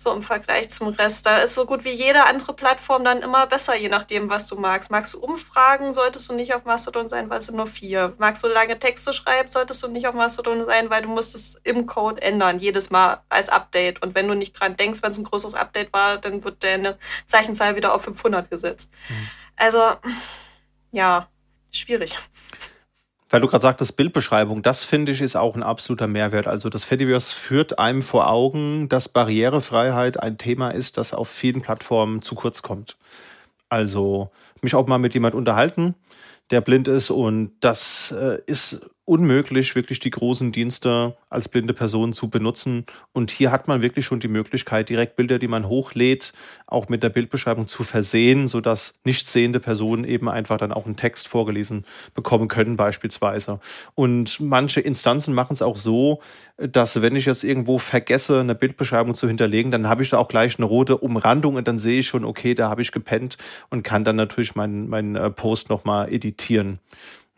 so 0.00 0.12
im 0.12 0.22
Vergleich 0.22 0.70
zum 0.70 0.88
Rest. 0.88 1.26
Da 1.26 1.38
ist 1.38 1.56
so 1.56 1.66
gut 1.66 1.84
wie 1.84 1.90
jede 1.90 2.24
andere 2.24 2.54
Plattform 2.54 3.02
dann 3.02 3.20
immer 3.20 3.48
besser, 3.48 3.74
je 3.74 3.88
nachdem, 3.88 4.30
was 4.30 4.46
du 4.46 4.54
magst. 4.54 4.92
Magst 4.92 5.12
du 5.12 5.18
Umfragen, 5.18 5.92
solltest 5.92 6.30
du 6.30 6.34
nicht 6.34 6.54
auf 6.54 6.64
Mastodon 6.64 7.08
sein, 7.08 7.28
weil 7.28 7.38
es 7.38 7.46
sind 7.46 7.56
nur 7.56 7.66
vier. 7.66 8.14
Magst 8.16 8.44
du 8.44 8.46
lange 8.48 8.78
Texte 8.78 9.12
schreiben, 9.12 9.48
solltest 9.48 9.82
du 9.82 9.88
nicht 9.88 10.06
auf 10.06 10.14
Mastodon 10.14 10.64
sein, 10.66 10.88
weil 10.88 11.02
du 11.02 11.08
musst 11.08 11.34
es 11.34 11.56
im 11.64 11.86
Code 11.86 12.22
ändern, 12.22 12.60
jedes 12.60 12.90
Mal 12.90 13.24
als 13.28 13.48
Update. 13.48 14.00
Und 14.00 14.14
wenn 14.14 14.28
du 14.28 14.34
nicht 14.34 14.52
dran 14.52 14.76
denkst, 14.76 15.02
wenn 15.02 15.10
es 15.10 15.18
ein 15.18 15.24
größeres 15.24 15.54
Update 15.54 15.92
war, 15.92 16.18
dann 16.18 16.44
wird 16.44 16.62
deine 16.62 16.96
Zeichenzahl 17.26 17.74
wieder 17.74 17.92
auf 17.92 18.02
500 18.02 18.48
gesetzt. 18.48 18.92
Mhm. 19.08 19.30
Also, 19.56 19.82
ja, 20.92 21.28
schwierig. 21.72 22.16
Weil 23.30 23.42
du 23.42 23.46
gerade 23.46 23.62
sagtest, 23.62 23.96
Bildbeschreibung, 23.96 24.62
das 24.62 24.84
finde 24.84 25.12
ich 25.12 25.20
ist 25.20 25.36
auch 25.36 25.54
ein 25.54 25.62
absoluter 25.62 26.06
Mehrwert. 26.06 26.46
Also 26.46 26.70
das 26.70 26.84
Fediverse 26.84 27.34
führt 27.34 27.78
einem 27.78 28.02
vor 28.02 28.30
Augen, 28.30 28.88
dass 28.88 29.08
Barrierefreiheit 29.08 30.18
ein 30.18 30.38
Thema 30.38 30.70
ist, 30.70 30.96
das 30.96 31.12
auf 31.12 31.28
vielen 31.28 31.60
Plattformen 31.60 32.22
zu 32.22 32.34
kurz 32.34 32.62
kommt. 32.62 32.96
Also 33.68 34.30
mich 34.62 34.74
auch 34.74 34.86
mal 34.86 34.98
mit 34.98 35.12
jemand 35.12 35.34
unterhalten, 35.34 35.94
der 36.50 36.62
blind 36.62 36.88
ist 36.88 37.10
und 37.10 37.52
das 37.60 38.12
äh, 38.12 38.38
ist 38.46 38.88
unmöglich, 39.08 39.74
wirklich 39.74 40.00
die 40.00 40.10
großen 40.10 40.52
Dienste 40.52 41.16
als 41.30 41.48
blinde 41.48 41.72
Person 41.72 42.12
zu 42.12 42.28
benutzen. 42.28 42.84
Und 43.12 43.30
hier 43.30 43.50
hat 43.50 43.66
man 43.66 43.80
wirklich 43.80 44.04
schon 44.04 44.20
die 44.20 44.28
Möglichkeit, 44.28 44.90
direkt 44.90 45.16
Bilder, 45.16 45.38
die 45.38 45.48
man 45.48 45.66
hochlädt, 45.66 46.34
auch 46.66 46.88
mit 46.88 47.02
der 47.02 47.08
Bildbeschreibung 47.08 47.66
zu 47.66 47.84
versehen, 47.84 48.48
sodass 48.48 48.98
nicht 49.04 49.26
sehende 49.26 49.60
Personen 49.60 50.04
eben 50.04 50.28
einfach 50.28 50.58
dann 50.58 50.72
auch 50.72 50.84
einen 50.84 50.96
Text 50.96 51.26
vorgelesen 51.26 51.86
bekommen 52.14 52.48
können, 52.48 52.76
beispielsweise. 52.76 53.60
Und 53.94 54.40
manche 54.40 54.80
Instanzen 54.80 55.32
machen 55.32 55.54
es 55.54 55.62
auch 55.62 55.76
so, 55.76 56.20
dass 56.58 57.00
wenn 57.00 57.16
ich 57.16 57.24
jetzt 57.24 57.44
irgendwo 57.44 57.78
vergesse, 57.78 58.40
eine 58.40 58.54
Bildbeschreibung 58.54 59.14
zu 59.14 59.26
hinterlegen, 59.26 59.70
dann 59.70 59.88
habe 59.88 60.02
ich 60.02 60.10
da 60.10 60.18
auch 60.18 60.28
gleich 60.28 60.58
eine 60.58 60.66
rote 60.66 60.98
Umrandung 60.98 61.54
und 61.54 61.66
dann 61.66 61.78
sehe 61.78 62.00
ich 62.00 62.08
schon, 62.08 62.24
okay, 62.24 62.54
da 62.54 62.68
habe 62.68 62.82
ich 62.82 62.92
gepennt 62.92 63.38
und 63.70 63.84
kann 63.84 64.04
dann 64.04 64.16
natürlich 64.16 64.54
meinen, 64.54 64.88
meinen 64.88 65.16
äh, 65.16 65.30
Post 65.30 65.70
nochmal 65.70 66.12
editieren. 66.12 66.78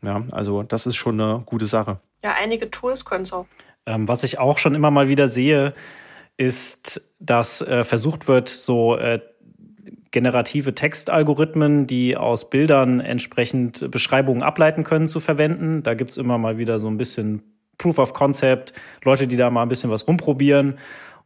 Ja, 0.03 0.25
also 0.31 0.63
das 0.63 0.87
ist 0.87 0.97
schon 0.97 1.21
eine 1.21 1.43
gute 1.45 1.67
Sache. 1.67 2.01
Ja, 2.25 2.35
einige 2.41 2.71
Tools 2.71 3.05
können 3.05 3.23
es 3.23 3.33
auch. 3.33 3.47
Ähm, 3.87 4.09
was 4.09 4.25
ich 4.25 4.39
auch 4.39 4.59
schon 4.59 4.75
immer 4.75 4.91
mal 4.91 5.09
wieder 5.09 5.29
sehe, 5.29 5.75
ist, 6.37 7.11
dass 7.19 7.61
äh, 7.63 7.85
versucht 7.85 8.29
wird, 8.29 8.49
so 8.49 8.97
äh, 8.97 9.21
generative 10.11 10.75
Textalgorithmen, 10.75 11.87
die 11.87 12.17
aus 12.17 12.51
Bildern 12.51 13.01
entsprechend 13.01 13.91
Beschreibungen 13.91 14.43
ableiten 14.43 14.85
können, 14.85 15.07
zu 15.07 15.21
verwenden. 15.21 15.83
Da 15.83 15.95
gibt's 15.95 16.17
immer 16.17 16.39
mal 16.39 16.59
wieder 16.59 16.79
so 16.79 16.89
ein 16.89 16.97
bisschen 16.97 17.43
Proof 17.79 17.99
of 17.99 18.13
Concept, 18.13 18.73
Leute, 19.05 19.27
die 19.27 19.37
da 19.37 19.51
mal 19.51 19.63
ein 19.63 19.69
bisschen 19.69 19.91
was 19.91 20.07
rumprobieren. 20.07 20.79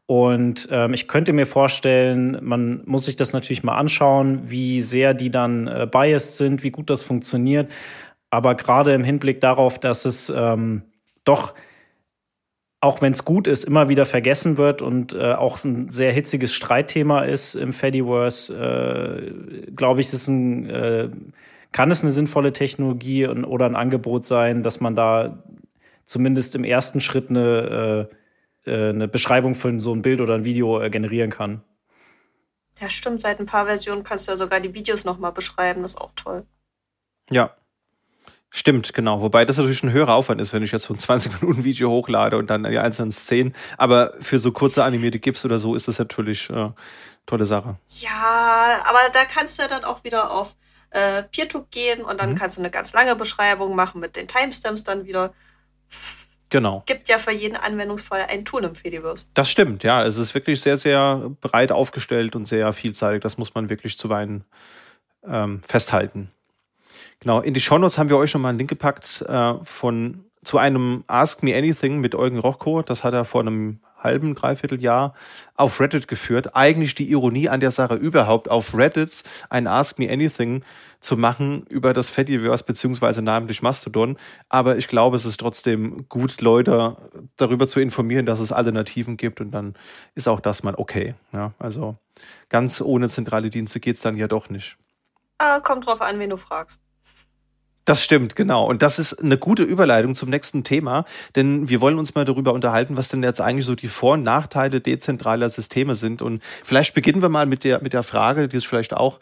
Und 0.06 0.68
ähm, 0.70 0.92
ich 0.92 1.08
könnte 1.08 1.32
mir 1.32 1.46
vorstellen, 1.46 2.38
man 2.42 2.82
muss 2.84 3.06
sich 3.06 3.16
das 3.16 3.32
natürlich 3.32 3.62
mal 3.62 3.76
anschauen, 3.76 4.50
wie 4.50 4.82
sehr 4.82 5.14
die 5.14 5.30
dann 5.30 5.66
äh, 5.66 5.88
biased 5.90 6.36
sind, 6.36 6.62
wie 6.62 6.70
gut 6.70 6.90
das 6.90 7.02
funktioniert. 7.02 7.70
Aber 8.34 8.56
gerade 8.56 8.92
im 8.92 9.04
Hinblick 9.04 9.40
darauf, 9.40 9.78
dass 9.78 10.04
es 10.04 10.28
ähm, 10.28 10.82
doch, 11.22 11.54
auch 12.80 13.00
wenn 13.00 13.12
es 13.12 13.24
gut 13.24 13.46
ist, 13.46 13.62
immer 13.62 13.88
wieder 13.88 14.06
vergessen 14.06 14.56
wird 14.56 14.82
und 14.82 15.12
äh, 15.12 15.34
auch 15.34 15.62
ein 15.62 15.88
sehr 15.88 16.12
hitziges 16.12 16.52
Streitthema 16.52 17.22
ist 17.22 17.54
im 17.54 17.72
Fediverse, 17.72 18.52
äh, 18.52 19.70
glaube 19.70 20.00
ich, 20.00 20.12
ist 20.12 20.26
ein, 20.26 20.68
äh, 20.68 21.10
kann 21.70 21.92
es 21.92 22.02
eine 22.02 22.10
sinnvolle 22.10 22.52
Technologie 22.52 23.28
oder 23.28 23.66
ein 23.66 23.76
Angebot 23.76 24.24
sein, 24.24 24.64
dass 24.64 24.80
man 24.80 24.96
da 24.96 25.44
zumindest 26.04 26.56
im 26.56 26.64
ersten 26.64 27.00
Schritt 27.00 27.30
eine, 27.30 28.08
äh, 28.66 28.70
äh, 28.70 28.88
eine 28.88 29.06
Beschreibung 29.06 29.54
für 29.54 29.80
so 29.80 29.94
ein 29.94 30.02
Bild 30.02 30.20
oder 30.20 30.34
ein 30.34 30.44
Video 30.44 30.80
äh, 30.80 30.90
generieren 30.90 31.30
kann. 31.30 31.62
Ja, 32.80 32.90
stimmt. 32.90 33.20
Seit 33.20 33.38
ein 33.38 33.46
paar 33.46 33.66
Versionen 33.66 34.02
kannst 34.02 34.26
du 34.26 34.32
ja 34.32 34.36
sogar 34.36 34.58
die 34.58 34.74
Videos 34.74 35.04
nochmal 35.04 35.30
beschreiben. 35.30 35.82
Das 35.82 35.92
ist 35.92 36.00
auch 36.00 36.10
toll. 36.16 36.44
Ja, 37.30 37.54
Stimmt, 38.56 38.94
genau. 38.94 39.20
Wobei 39.20 39.44
das 39.44 39.56
natürlich 39.58 39.82
ein 39.82 39.90
höherer 39.90 40.14
Aufwand 40.14 40.40
ist, 40.40 40.52
wenn 40.52 40.62
ich 40.62 40.70
jetzt 40.70 40.84
so 40.84 40.94
ein 40.94 40.98
20 40.98 41.42
Minuten 41.42 41.64
Video 41.64 41.90
hochlade 41.90 42.38
und 42.38 42.50
dann 42.50 42.62
die 42.62 42.78
einzelnen 42.78 43.10
Szenen. 43.10 43.52
Aber 43.78 44.12
für 44.20 44.38
so 44.38 44.52
kurze 44.52 44.84
animierte 44.84 45.18
GIFs 45.18 45.44
oder 45.44 45.58
so 45.58 45.74
ist 45.74 45.88
das 45.88 45.98
natürlich 45.98 46.48
äh, 46.50 46.70
tolle 47.26 47.46
Sache. 47.46 47.78
Ja, 47.88 48.80
aber 48.84 49.00
da 49.12 49.24
kannst 49.24 49.58
du 49.58 49.62
ja 49.62 49.68
dann 49.68 49.82
auch 49.82 50.04
wieder 50.04 50.30
auf 50.30 50.54
äh, 50.90 51.24
PeerTube 51.24 51.68
gehen 51.72 52.02
und 52.02 52.20
dann 52.20 52.30
mhm. 52.30 52.34
kannst 52.36 52.56
du 52.56 52.60
eine 52.60 52.70
ganz 52.70 52.92
lange 52.92 53.16
Beschreibung 53.16 53.74
machen 53.74 54.00
mit 54.00 54.14
den 54.14 54.28
Timestamps 54.28 54.84
dann 54.84 55.04
wieder. 55.04 55.34
Genau. 56.48 56.84
Gibt 56.86 57.08
ja 57.08 57.18
für 57.18 57.32
jeden 57.32 57.56
Anwendungsfall 57.56 58.26
ein 58.28 58.44
Tool 58.44 58.62
im 58.62 58.76
Fediverse. 58.76 59.26
Das 59.34 59.50
stimmt, 59.50 59.82
ja. 59.82 60.04
Es 60.04 60.16
ist 60.16 60.32
wirklich 60.32 60.60
sehr, 60.60 60.76
sehr 60.76 61.28
breit 61.40 61.72
aufgestellt 61.72 62.36
und 62.36 62.46
sehr 62.46 62.72
vielseitig. 62.72 63.20
Das 63.20 63.36
muss 63.36 63.52
man 63.56 63.68
wirklich 63.68 63.98
zuweilen 63.98 64.44
ähm, 65.26 65.60
festhalten. 65.66 66.30
Genau, 67.24 67.40
in 67.40 67.54
die 67.54 67.60
Shownotes 67.60 67.96
haben 67.96 68.10
wir 68.10 68.18
euch 68.18 68.30
schon 68.30 68.42
mal 68.42 68.50
einen 68.50 68.58
Link 68.58 68.68
gepackt 68.68 69.24
äh, 69.26 69.54
von 69.62 70.26
zu 70.42 70.58
einem 70.58 71.04
Ask 71.06 71.42
Me 71.42 71.56
Anything 71.56 71.98
mit 71.98 72.14
Eugen 72.14 72.38
Rochko. 72.38 72.82
Das 72.82 73.02
hat 73.02 73.14
er 73.14 73.24
vor 73.24 73.40
einem 73.40 73.80
halben, 73.96 74.34
dreiviertel 74.34 74.78
Jahr 74.78 75.14
auf 75.54 75.80
Reddit 75.80 76.06
geführt. 76.06 76.54
Eigentlich 76.54 76.94
die 76.94 77.10
Ironie 77.10 77.48
an 77.48 77.60
der 77.60 77.70
Sache 77.70 77.94
überhaupt, 77.94 78.50
auf 78.50 78.76
Reddit 78.76 79.22
ein 79.48 79.66
Ask 79.66 79.98
Me 79.98 80.10
Anything 80.10 80.64
zu 81.00 81.16
machen 81.16 81.64
über 81.70 81.94
das 81.94 82.10
Fediverse 82.10 82.62
beziehungsweise 82.62 83.22
namentlich 83.22 83.62
Mastodon. 83.62 84.18
Aber 84.50 84.76
ich 84.76 84.86
glaube, 84.86 85.16
es 85.16 85.24
ist 85.24 85.40
trotzdem 85.40 86.04
gut, 86.10 86.42
Leute 86.42 86.94
darüber 87.38 87.66
zu 87.66 87.80
informieren, 87.80 88.26
dass 88.26 88.40
es 88.40 88.52
Alternativen 88.52 89.16
gibt 89.16 89.40
und 89.40 89.50
dann 89.52 89.72
ist 90.14 90.28
auch 90.28 90.40
das 90.40 90.62
mal 90.62 90.74
okay. 90.76 91.14
Ja, 91.32 91.54
also 91.58 91.96
ganz 92.50 92.82
ohne 92.82 93.08
zentrale 93.08 93.48
Dienste 93.48 93.80
geht's 93.80 94.02
dann 94.02 94.18
ja 94.18 94.28
doch 94.28 94.50
nicht. 94.50 94.76
Ah, 95.38 95.60
kommt 95.60 95.86
drauf 95.86 96.02
an, 96.02 96.18
wen 96.18 96.28
du 96.28 96.36
fragst. 96.36 96.82
Das 97.84 98.02
stimmt, 98.02 98.34
genau. 98.34 98.66
Und 98.66 98.80
das 98.80 98.98
ist 98.98 99.22
eine 99.22 99.36
gute 99.36 99.62
Überleitung 99.62 100.14
zum 100.14 100.30
nächsten 100.30 100.64
Thema, 100.64 101.04
denn 101.36 101.68
wir 101.68 101.82
wollen 101.82 101.98
uns 101.98 102.14
mal 102.14 102.24
darüber 102.24 102.54
unterhalten, 102.54 102.96
was 102.96 103.08
denn 103.08 103.22
jetzt 103.22 103.42
eigentlich 103.42 103.66
so 103.66 103.74
die 103.74 103.88
Vor- 103.88 104.14
und 104.14 104.22
Nachteile 104.22 104.80
dezentraler 104.80 105.50
Systeme 105.50 105.94
sind. 105.94 106.22
Und 106.22 106.42
vielleicht 106.42 106.94
beginnen 106.94 107.20
wir 107.20 107.28
mal 107.28 107.44
mit 107.44 107.62
der, 107.62 107.82
mit 107.82 107.92
der 107.92 108.02
Frage, 108.02 108.48
die 108.48 108.56
es 108.56 108.64
vielleicht 108.64 108.94
auch 108.94 109.20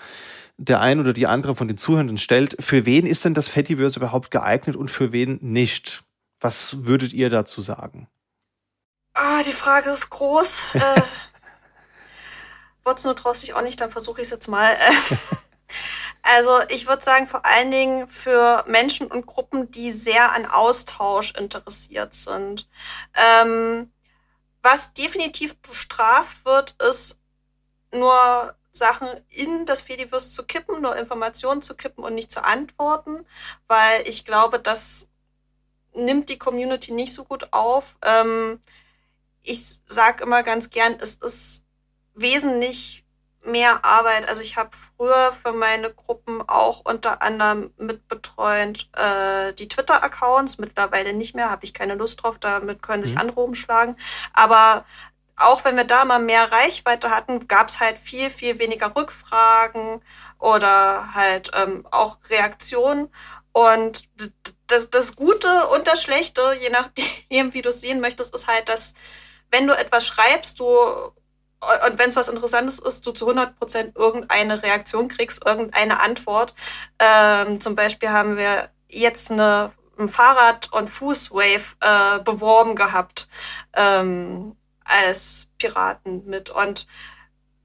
der 0.59 0.81
ein 0.81 1.01
oder 1.01 1.13
die 1.13 1.27
andere 1.27 1.57
von 1.57 1.67
den 1.67 1.77
Zuhörenden 1.77 2.19
stellt. 2.19 2.57
Für 2.61 2.87
wen 2.87 3.05
ist 3.05 3.25
denn 3.25 3.35
das 3.35 3.49
Fediverse 3.49 3.99
überhaupt 3.99 4.31
geeignet 4.31 4.77
und 4.77 4.91
für 4.91 5.11
wen 5.11 5.39
nicht? 5.41 6.05
Was 6.41 6.85
würdet 6.85 7.13
ihr 7.13 7.31
dazu 7.31 7.63
sagen? 7.63 8.07
Ah, 9.15 9.43
die 9.43 9.53
Frage 9.53 9.91
ist 9.91 10.09
groß. 10.11 10.63
äh, 10.75 11.03
Wot's 12.85 13.03
traust 13.03 13.43
dich 13.43 13.55
auch 13.55 13.63
nicht, 13.63 13.81
dann 13.81 13.91
versuche 13.91 14.21
ich 14.21 14.27
es 14.27 14.31
jetzt 14.31 14.49
mal. 14.49 14.77
Also 16.23 16.61
ich 16.69 16.87
würde 16.87 17.03
sagen, 17.03 17.27
vor 17.27 17.45
allen 17.45 17.71
Dingen 17.71 18.09
für 18.09 18.65
Menschen 18.69 19.09
und 19.09 19.27
Gruppen, 19.27 19.71
die 19.71 19.91
sehr 19.93 20.33
an 20.33 20.47
Austausch 20.47 21.33
interessiert 21.33 22.15
sind. 22.15 22.69
Ähm, 23.15 23.93
was 24.63 24.93
definitiv 24.95 25.57
bestraft 25.59 26.45
wird, 26.45 26.77
ist 26.81 27.19
nur 27.93 28.55
Sachen 28.73 29.09
in 29.29 29.67
das 29.67 29.83
Fediverse 29.83 30.31
zu 30.31 30.45
kippen, 30.45 30.81
nur 30.81 30.97
Informationen 30.97 31.61
zu 31.61 31.77
kippen 31.77 32.05
und 32.05 32.15
nicht 32.15 32.31
zu 32.31 32.45
antworten, 32.45 33.27
weil 33.67 34.07
ich 34.09 34.25
glaube, 34.25 34.59
das 34.59 35.09
nimmt 35.95 36.29
die 36.31 36.39
Community 36.39 36.93
nicht 36.93 37.13
so 37.13 37.25
gut 37.25 37.49
auf. 37.53 37.99
Ähm, 38.03 38.63
ich 39.43 39.81
sage 39.85 40.23
immer 40.23 40.43
ganz 40.43 40.71
gern, 40.71 40.97
es 41.01 41.17
ist 41.17 41.65
wesentlich 42.15 43.02
mehr 43.45 43.85
Arbeit. 43.85 44.29
Also 44.29 44.43
ich 44.43 44.57
habe 44.57 44.71
früher 44.97 45.33
für 45.33 45.53
meine 45.53 45.93
Gruppen 45.93 46.43
auch 46.49 46.83
unter 46.85 47.23
anderem 47.23 47.73
mitbetreut 47.77 48.89
äh, 48.97 49.53
die 49.55 49.69
Twitter-Accounts. 49.69 50.59
Mittlerweile 50.59 51.13
nicht 51.13 51.35
mehr, 51.35 51.51
habe 51.51 51.65
ich 51.65 51.75
keine 51.75 51.95
Lust 51.95 52.23
drauf. 52.23 52.39
Damit 52.39 52.83
können 52.83 53.03
sich 53.03 53.15
mhm. 53.15 53.21
andere 53.21 53.41
umschlagen. 53.41 53.97
Aber 54.33 54.85
auch 55.37 55.65
wenn 55.65 55.77
wir 55.77 55.85
da 55.85 56.05
mal 56.05 56.21
mehr 56.21 56.53
Reichweite 56.53 57.11
hatten, 57.11 57.49
gab 57.49 57.69
es 57.69 57.81
halt 57.81 57.99
viel, 57.99 58.31
viel 58.31 58.59
weniger 58.59 58.95
Rückfragen 58.95 60.03
oder 60.39 61.15
halt 61.15 61.51
ähm, 61.55 61.87
auch 61.91 62.19
Reaktionen. 62.31 63.09
Und 63.53 64.09
das, 64.67 64.91
das 64.91 65.17
Gute 65.17 65.67
und 65.69 65.87
das 65.87 66.03
Schlechte, 66.03 66.43
je 66.61 66.71
nachdem, 66.71 67.55
wie 67.55 67.63
du 67.63 67.71
es 67.71 67.81
sehen 67.81 68.01
möchtest, 68.01 68.35
ist 68.35 68.47
halt, 68.47 68.69
dass 68.69 68.95
wenn 69.51 69.67
du 69.67 69.77
etwas 69.77 70.07
schreibst, 70.07 70.61
du 70.61 71.13
und 71.87 71.99
wenn 71.99 72.09
es 72.09 72.17
was 72.17 72.29
Interessantes 72.29 72.79
ist, 72.79 73.07
du 73.07 73.13
zu 73.13 73.27
100 73.27 73.57
Prozent 73.57 73.97
irgendeine 73.97 74.63
Reaktion 74.63 75.09
kriegst, 75.09 75.47
irgendeine 75.47 76.01
Antwort. 76.01 76.55
Ähm, 76.99 77.61
zum 77.61 77.77
Beispiel 77.77 78.11
haben 78.11 78.37
wir 78.37 78.69
jetzt 78.89 79.31
eine 79.31 79.73
ein 79.99 80.09
Fahrrad- 80.09 80.73
und 80.73 80.89
Fußwave 80.89 81.77
äh, 81.81 82.19
beworben 82.21 82.75
gehabt 82.75 83.29
ähm, 83.75 84.57
als 84.85 85.49
Piraten 85.59 86.27
mit. 86.27 86.51
Und 86.51 86.87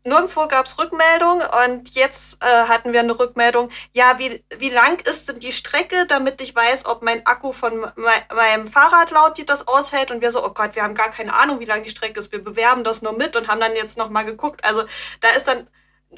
nirgendwo 0.07 0.47
gab 0.47 0.65
es 0.65 0.77
Rückmeldung 0.79 1.43
und 1.65 1.93
jetzt 1.95 2.43
äh, 2.43 2.67
hatten 2.67 2.93
wir 2.93 3.01
eine 3.01 3.17
Rückmeldung, 3.17 3.69
ja, 3.93 4.17
wie, 4.17 4.43
wie 4.57 4.69
lang 4.69 4.99
ist 5.07 5.29
denn 5.29 5.39
die 5.39 5.51
Strecke, 5.51 6.05
damit 6.07 6.41
ich 6.41 6.55
weiß, 6.55 6.85
ob 6.85 7.03
mein 7.03 7.25
Akku 7.25 7.51
von 7.51 7.79
me 7.79 8.11
meinem 8.33 8.67
Fahrrad 8.67 9.11
laut 9.11 9.37
das 9.47 9.67
aushält 9.67 10.09
und 10.11 10.21
wir 10.21 10.31
so, 10.31 10.43
oh 10.43 10.49
Gott, 10.49 10.75
wir 10.75 10.83
haben 10.83 10.95
gar 10.95 11.11
keine 11.11 11.33
Ahnung, 11.33 11.59
wie 11.59 11.65
lang 11.65 11.83
die 11.83 11.89
Strecke 11.89 12.19
ist, 12.19 12.31
wir 12.31 12.43
bewerben 12.43 12.83
das 12.83 13.01
nur 13.01 13.13
mit 13.13 13.35
und 13.35 13.47
haben 13.47 13.59
dann 13.59 13.75
jetzt 13.75 13.97
nochmal 13.97 14.25
geguckt. 14.25 14.65
Also 14.65 14.83
da 15.21 15.29
ist 15.29 15.47
dann 15.47 15.67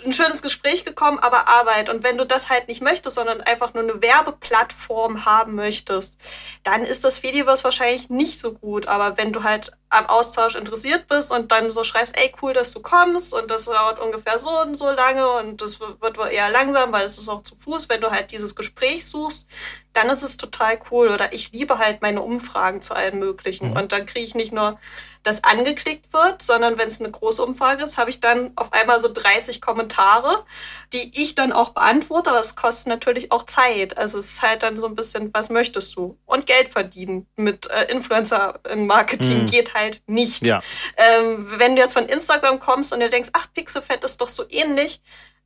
ein 0.05 0.13
schönes 0.13 0.41
Gespräch 0.41 0.83
gekommen, 0.85 1.19
aber 1.19 1.47
Arbeit. 1.49 1.89
Und 1.89 2.03
wenn 2.03 2.17
du 2.17 2.25
das 2.25 2.49
halt 2.49 2.67
nicht 2.67 2.81
möchtest, 2.81 3.15
sondern 3.15 3.41
einfach 3.41 3.73
nur 3.73 3.83
eine 3.83 4.01
Werbeplattform 4.01 5.25
haben 5.25 5.55
möchtest, 5.55 6.17
dann 6.63 6.83
ist 6.83 7.03
das 7.03 7.17
Fediverse 7.19 7.63
wahrscheinlich 7.63 8.09
nicht 8.09 8.39
so 8.39 8.53
gut. 8.53 8.87
Aber 8.87 9.17
wenn 9.17 9.33
du 9.33 9.43
halt 9.43 9.71
am 9.89 10.05
Austausch 10.05 10.55
interessiert 10.55 11.07
bist 11.07 11.31
und 11.31 11.51
dann 11.51 11.71
so 11.71 11.83
schreibst, 11.83 12.17
ey, 12.17 12.31
cool, 12.41 12.53
dass 12.53 12.73
du 12.73 12.79
kommst 12.79 13.33
und 13.33 13.49
das 13.49 13.65
dauert 13.65 13.99
ungefähr 13.99 14.37
so 14.37 14.61
und 14.61 14.77
so 14.77 14.91
lange 14.91 15.27
und 15.27 15.61
das 15.61 15.79
wird 15.79 16.17
wohl 16.17 16.27
eher 16.27 16.51
langsam, 16.51 16.91
weil 16.91 17.05
es 17.05 17.17
ist 17.17 17.27
auch 17.27 17.41
zu 17.41 17.55
Fuß, 17.55 17.89
wenn 17.89 18.01
du 18.01 18.11
halt 18.11 18.31
dieses 18.31 18.55
Gespräch 18.55 19.07
suchst, 19.07 19.47
dann 19.93 20.09
ist 20.09 20.23
es 20.23 20.37
total 20.37 20.79
cool. 20.91 21.09
Oder 21.09 21.33
ich 21.33 21.51
liebe 21.51 21.77
halt 21.79 22.01
meine 22.01 22.21
Umfragen 22.21 22.81
zu 22.81 22.95
allem 22.95 23.19
Möglichen. 23.19 23.71
Mhm. 23.71 23.77
Und 23.77 23.91
dann 23.91 24.05
kriege 24.05 24.25
ich 24.25 24.35
nicht 24.35 24.53
nur 24.53 24.79
das 25.23 25.43
angeklickt 25.43 26.13
wird, 26.13 26.41
sondern 26.41 26.77
wenn 26.77 26.87
es 26.87 27.01
eine 27.01 27.11
große 27.11 27.43
Umfrage 27.43 27.83
ist, 27.83 27.97
habe 27.97 28.09
ich 28.09 28.21
dann 28.21 28.51
auf 28.55 28.71
einmal 28.71 28.99
so 28.99 29.09
30 29.11 29.59
Kommentare, 29.59 30.45
die 30.93 31.11
ich 31.21 31.35
dann 31.35 31.51
auch 31.51 31.69
beantworte, 31.69 32.29
aber 32.29 32.39
es 32.39 32.55
kostet 32.55 32.87
natürlich 32.87 33.31
auch 33.31 33.43
Zeit. 33.43 33.97
Also 33.97 34.17
es 34.19 34.33
ist 34.33 34.41
halt 34.41 34.63
dann 34.63 34.77
so 34.77 34.87
ein 34.87 34.95
bisschen, 34.95 35.29
was 35.33 35.49
möchtest 35.49 35.95
du? 35.97 36.17
Und 36.25 36.45
Geld 36.45 36.69
verdienen 36.69 37.27
mit 37.35 37.69
äh, 37.69 37.91
Influencer 37.91 38.59
im 38.71 38.87
Marketing 38.87 39.43
mhm. 39.43 39.47
geht 39.47 39.73
halt 39.73 39.78
nicht. 40.07 40.45
Ja. 40.45 40.61
Ähm, 40.97 41.47
wenn 41.57 41.75
du 41.75 41.81
jetzt 41.81 41.93
von 41.93 42.05
Instagram 42.05 42.59
kommst 42.59 42.93
und 42.93 42.99
dir 42.99 43.09
denkst, 43.09 43.29
ach, 43.33 43.47
Pixelfett 43.53 44.03
ist 44.03 44.21
doch 44.21 44.29
so 44.29 44.43
ähnlich, 44.49 45.01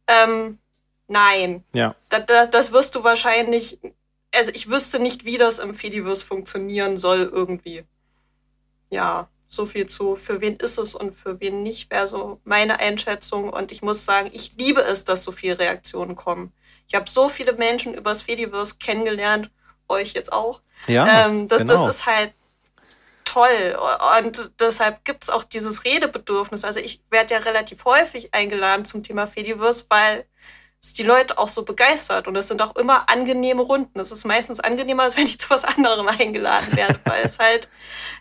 ähm, 0.07 0.59
nein. 1.07 1.63
Ja. 1.73 1.95
Das, 2.09 2.25
das, 2.25 2.49
das 2.49 2.71
wirst 2.71 2.95
du 2.95 3.03
wahrscheinlich 3.03 3.79
also 4.35 4.51
ich 4.55 4.67
wüsste 4.67 4.99
nicht, 4.99 5.25
wie 5.25 5.37
das 5.37 5.59
im 5.59 5.75
Fediverse 5.75 6.25
funktionieren 6.25 6.97
soll 6.97 7.29
irgendwie. 7.31 7.83
Ja 8.89 9.29
so 9.53 9.67
viel 9.67 9.85
zu, 9.85 10.15
für 10.15 10.41
wen 10.41 10.55
ist 10.55 10.79
es 10.79 10.95
und 10.95 11.11
für 11.11 11.39
wen 11.39 11.61
nicht, 11.61 11.91
wäre 11.91 12.07
so 12.07 12.39
meine 12.43 12.79
Einschätzung. 12.79 13.51
Und 13.51 13.71
ich 13.71 13.83
muss 13.83 14.03
sagen, 14.03 14.31
ich 14.33 14.53
liebe 14.57 14.81
es, 14.81 15.03
dass 15.03 15.23
so 15.23 15.31
viele 15.31 15.59
Reaktionen 15.59 16.15
kommen. 16.15 16.51
Ich 16.87 16.95
habe 16.95 17.09
so 17.09 17.29
viele 17.29 17.53
Menschen 17.53 17.93
übers 17.93 18.23
Fediverse 18.23 18.75
kennengelernt, 18.79 19.51
euch 19.87 20.13
jetzt 20.13 20.33
auch. 20.33 20.61
Ja, 20.87 21.27
ähm, 21.27 21.47
das, 21.47 21.59
genau. 21.59 21.73
das 21.73 21.95
ist 21.95 22.05
halt 22.07 22.33
toll. 23.33 23.77
Und 24.17 24.51
deshalb 24.59 25.05
gibt 25.05 25.23
es 25.23 25.29
auch 25.29 25.43
dieses 25.43 25.83
Redebedürfnis. 25.83 26.63
Also 26.63 26.79
ich 26.79 27.01
werde 27.09 27.33
ja 27.33 27.39
relativ 27.39 27.85
häufig 27.85 28.33
eingeladen 28.33 28.85
zum 28.85 29.03
Thema 29.03 29.25
Fediverse, 29.25 29.85
weil 29.89 30.25
es 30.81 30.93
die 30.93 31.03
Leute 31.03 31.37
auch 31.37 31.47
so 31.47 31.63
begeistert. 31.63 32.27
Und 32.27 32.35
es 32.35 32.47
sind 32.47 32.61
auch 32.61 32.75
immer 32.75 33.09
angenehme 33.09 33.61
Runden. 33.61 33.99
Es 33.99 34.11
ist 34.11 34.25
meistens 34.25 34.59
angenehmer, 34.59 35.03
als 35.03 35.17
wenn 35.17 35.25
ich 35.25 35.39
zu 35.39 35.49
was 35.49 35.65
anderem 35.65 36.07
eingeladen 36.19 36.75
werde, 36.75 36.99
weil 37.05 37.23
es 37.23 37.39
halt, 37.39 37.69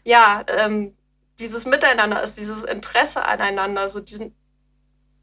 ja, 0.05 0.45
ähm, 0.49 0.97
dieses 1.39 1.67
Miteinander 1.67 2.23
ist, 2.23 2.39
dieses 2.39 2.63
Interesse 2.63 3.25
aneinander, 3.25 3.89
so 3.89 4.01
diesen 4.01 4.37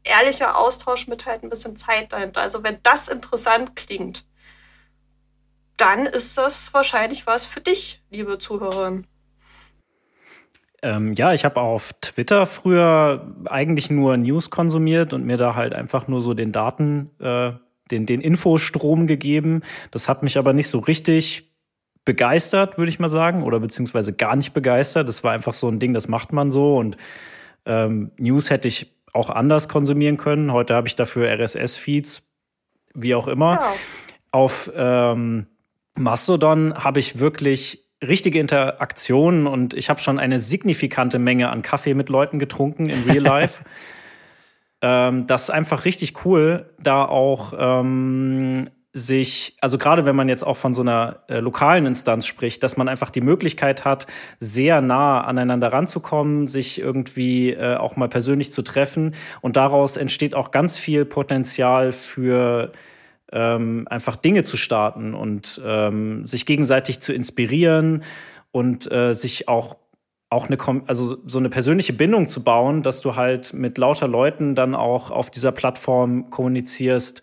ehrlicher 0.04 0.56
Austausch 0.56 1.06
mit 1.06 1.26
halt 1.26 1.42
ein 1.42 1.50
bisschen 1.50 1.76
Zeit 1.76 2.12
dahinter. 2.12 2.42
Also 2.42 2.62
wenn 2.62 2.82
das 2.82 3.08
interessant 3.08 3.76
klingt, 3.76 4.26
dann 5.76 6.06
ist 6.06 6.36
das 6.36 6.72
wahrscheinlich 6.74 7.26
was 7.26 7.44
für 7.44 7.60
dich, 7.60 8.02
liebe 8.10 8.38
Zuhörerin. 8.38 9.06
Ähm, 10.82 11.12
ja, 11.12 11.32
ich 11.32 11.44
habe 11.44 11.60
auf 11.60 11.92
Twitter 12.00 12.46
früher 12.46 13.34
eigentlich 13.44 13.90
nur 13.90 14.16
News 14.16 14.50
konsumiert 14.50 15.12
und 15.12 15.24
mir 15.24 15.36
da 15.36 15.54
halt 15.54 15.74
einfach 15.74 16.08
nur 16.08 16.22
so 16.22 16.32
den 16.32 16.52
Daten, 16.52 17.10
äh, 17.20 17.52
den, 17.90 18.06
den 18.06 18.20
Infostrom 18.20 19.06
gegeben. 19.06 19.62
Das 19.90 20.08
hat 20.08 20.22
mich 20.22 20.38
aber 20.38 20.52
nicht 20.52 20.70
so 20.70 20.78
richtig 20.78 21.50
begeistert, 22.04 22.78
würde 22.78 22.88
ich 22.88 22.98
mal 22.98 23.10
sagen, 23.10 23.42
oder 23.42 23.60
beziehungsweise 23.60 24.14
gar 24.14 24.36
nicht 24.36 24.54
begeistert. 24.54 25.06
Das 25.06 25.22
war 25.22 25.32
einfach 25.32 25.52
so 25.52 25.68
ein 25.68 25.78
Ding, 25.78 25.92
das 25.92 26.08
macht 26.08 26.32
man 26.32 26.50
so. 26.50 26.76
Und 26.76 26.96
ähm, 27.66 28.12
News 28.16 28.48
hätte 28.48 28.68
ich 28.68 28.94
auch 29.12 29.28
anders 29.28 29.68
konsumieren 29.68 30.16
können. 30.16 30.52
Heute 30.52 30.74
habe 30.74 30.88
ich 30.88 30.96
dafür 30.96 31.28
RSS-Feeds, 31.28 32.22
wie 32.94 33.14
auch 33.14 33.28
immer. 33.28 33.54
Ja. 33.54 33.72
Auf 34.32 34.70
ähm, 34.74 35.46
Mastodon 35.94 36.74
habe 36.82 37.00
ich 37.00 37.18
wirklich 37.18 37.89
richtige 38.02 38.40
Interaktionen 38.40 39.46
und 39.46 39.74
ich 39.74 39.90
habe 39.90 40.00
schon 40.00 40.18
eine 40.18 40.38
signifikante 40.38 41.18
Menge 41.18 41.50
an 41.50 41.62
Kaffee 41.62 41.94
mit 41.94 42.08
Leuten 42.08 42.38
getrunken 42.38 42.86
in 42.88 43.02
Real 43.02 43.22
Life. 43.24 43.64
ähm, 44.82 45.26
das 45.26 45.44
ist 45.44 45.50
einfach 45.50 45.84
richtig 45.84 46.24
cool, 46.24 46.70
da 46.78 47.04
auch 47.04 47.52
ähm, 47.58 48.70
sich, 48.92 49.56
also 49.60 49.78
gerade 49.78 50.04
wenn 50.04 50.16
man 50.16 50.28
jetzt 50.28 50.42
auch 50.42 50.56
von 50.56 50.74
so 50.74 50.82
einer 50.82 51.20
äh, 51.28 51.38
lokalen 51.38 51.86
Instanz 51.86 52.26
spricht, 52.26 52.62
dass 52.62 52.76
man 52.76 52.88
einfach 52.88 53.10
die 53.10 53.20
Möglichkeit 53.20 53.84
hat, 53.84 54.06
sehr 54.40 54.80
nah 54.80 55.22
aneinander 55.22 55.72
ranzukommen, 55.72 56.48
sich 56.48 56.80
irgendwie 56.80 57.50
äh, 57.50 57.76
auch 57.76 57.96
mal 57.96 58.08
persönlich 58.08 58.52
zu 58.52 58.62
treffen. 58.62 59.14
Und 59.42 59.56
daraus 59.56 59.96
entsteht 59.96 60.34
auch 60.34 60.50
ganz 60.50 60.76
viel 60.76 61.04
Potenzial 61.04 61.92
für 61.92 62.72
ähm, 63.32 63.86
einfach 63.88 64.16
Dinge 64.16 64.44
zu 64.44 64.56
starten 64.56 65.14
und 65.14 65.60
ähm, 65.64 66.26
sich 66.26 66.46
gegenseitig 66.46 67.00
zu 67.00 67.12
inspirieren 67.12 68.04
und 68.52 68.90
äh, 68.90 69.12
sich 69.14 69.48
auch 69.48 69.76
auch 70.32 70.48
eine, 70.48 70.58
also 70.86 71.18
so 71.26 71.40
eine 71.40 71.50
persönliche 71.50 71.92
Bindung 71.92 72.28
zu 72.28 72.44
bauen, 72.44 72.82
dass 72.82 73.00
du 73.00 73.16
halt 73.16 73.52
mit 73.52 73.78
lauter 73.78 74.06
Leuten 74.06 74.54
dann 74.54 74.76
auch 74.76 75.10
auf 75.10 75.28
dieser 75.28 75.50
Plattform 75.50 76.30
kommunizierst, 76.30 77.22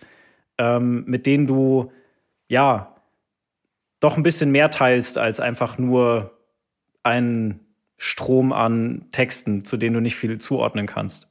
ähm, 0.57 1.05
mit 1.07 1.25
denen 1.25 1.47
du 1.47 1.91
ja 2.49 2.95
doch 4.01 4.17
ein 4.17 4.23
bisschen 4.23 4.51
mehr 4.51 4.69
teilst 4.69 5.17
als 5.17 5.39
einfach 5.39 5.77
nur 5.77 6.37
einen 7.03 7.61
Strom 7.97 8.51
an 8.51 9.05
Texten, 9.11 9.63
zu 9.63 9.77
denen 9.77 9.95
du 9.95 10.01
nicht 10.01 10.17
viel 10.17 10.37
zuordnen 10.37 10.85
kannst. 10.85 11.26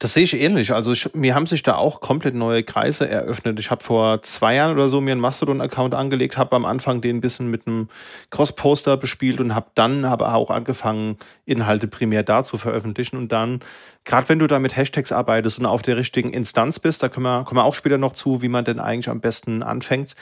Das 0.00 0.14
sehe 0.14 0.24
ich 0.24 0.40
ähnlich. 0.40 0.72
Also 0.72 0.92
ich, 0.92 1.14
mir 1.14 1.34
haben 1.34 1.46
sich 1.46 1.62
da 1.62 1.74
auch 1.74 2.00
komplett 2.00 2.34
neue 2.34 2.62
Kreise 2.62 3.06
eröffnet. 3.06 3.60
Ich 3.60 3.70
habe 3.70 3.84
vor 3.84 4.22
zwei 4.22 4.54
Jahren 4.54 4.72
oder 4.72 4.88
so 4.88 5.02
mir 5.02 5.12
einen 5.12 5.20
Mastodon-Account 5.20 5.94
angelegt, 5.94 6.38
habe 6.38 6.56
am 6.56 6.64
Anfang 6.64 7.02
den 7.02 7.16
ein 7.16 7.20
bisschen 7.20 7.50
mit 7.50 7.66
einem 7.66 7.90
Cross-Poster 8.30 8.96
bespielt 8.96 9.40
und 9.40 9.54
habe 9.54 9.66
dann 9.74 10.06
aber 10.06 10.34
auch 10.34 10.50
angefangen, 10.50 11.18
Inhalte 11.44 11.86
primär 11.86 12.22
da 12.22 12.42
zu 12.42 12.56
veröffentlichen. 12.56 13.18
Und 13.18 13.30
dann, 13.30 13.60
gerade 14.06 14.30
wenn 14.30 14.38
du 14.38 14.46
da 14.46 14.58
mit 14.58 14.74
Hashtags 14.74 15.12
arbeitest 15.12 15.58
und 15.58 15.66
auf 15.66 15.82
der 15.82 15.98
richtigen 15.98 16.32
Instanz 16.32 16.78
bist, 16.78 17.02
da 17.02 17.10
kommen 17.10 17.26
wir, 17.26 17.44
kommen 17.44 17.58
wir 17.58 17.64
auch 17.64 17.74
später 17.74 17.98
noch 17.98 18.12
zu, 18.12 18.40
wie 18.40 18.48
man 18.48 18.64
denn 18.64 18.80
eigentlich 18.80 19.10
am 19.10 19.20
besten 19.20 19.62
anfängt, 19.62 20.14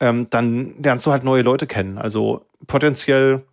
ähm, 0.00 0.28
dann 0.30 0.82
lernst 0.82 1.04
du 1.04 1.12
halt 1.12 1.24
neue 1.24 1.42
Leute 1.42 1.66
kennen. 1.66 1.98
Also 1.98 2.46
potenziell 2.66 3.44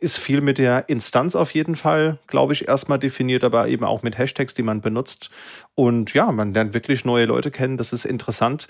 ist 0.00 0.18
viel 0.18 0.40
mit 0.40 0.58
der 0.58 0.88
Instanz 0.88 1.34
auf 1.34 1.54
jeden 1.54 1.76
Fall, 1.76 2.18
glaube 2.26 2.52
ich, 2.52 2.68
erstmal 2.68 2.98
definiert, 2.98 3.44
aber 3.44 3.68
eben 3.68 3.84
auch 3.84 4.02
mit 4.02 4.18
Hashtags, 4.18 4.54
die 4.54 4.62
man 4.62 4.80
benutzt. 4.80 5.30
Und 5.74 6.14
ja, 6.14 6.30
man 6.32 6.54
lernt 6.54 6.74
wirklich 6.74 7.04
neue 7.04 7.26
Leute 7.26 7.50
kennen. 7.50 7.76
Das 7.76 7.92
ist 7.92 8.04
interessant. 8.04 8.68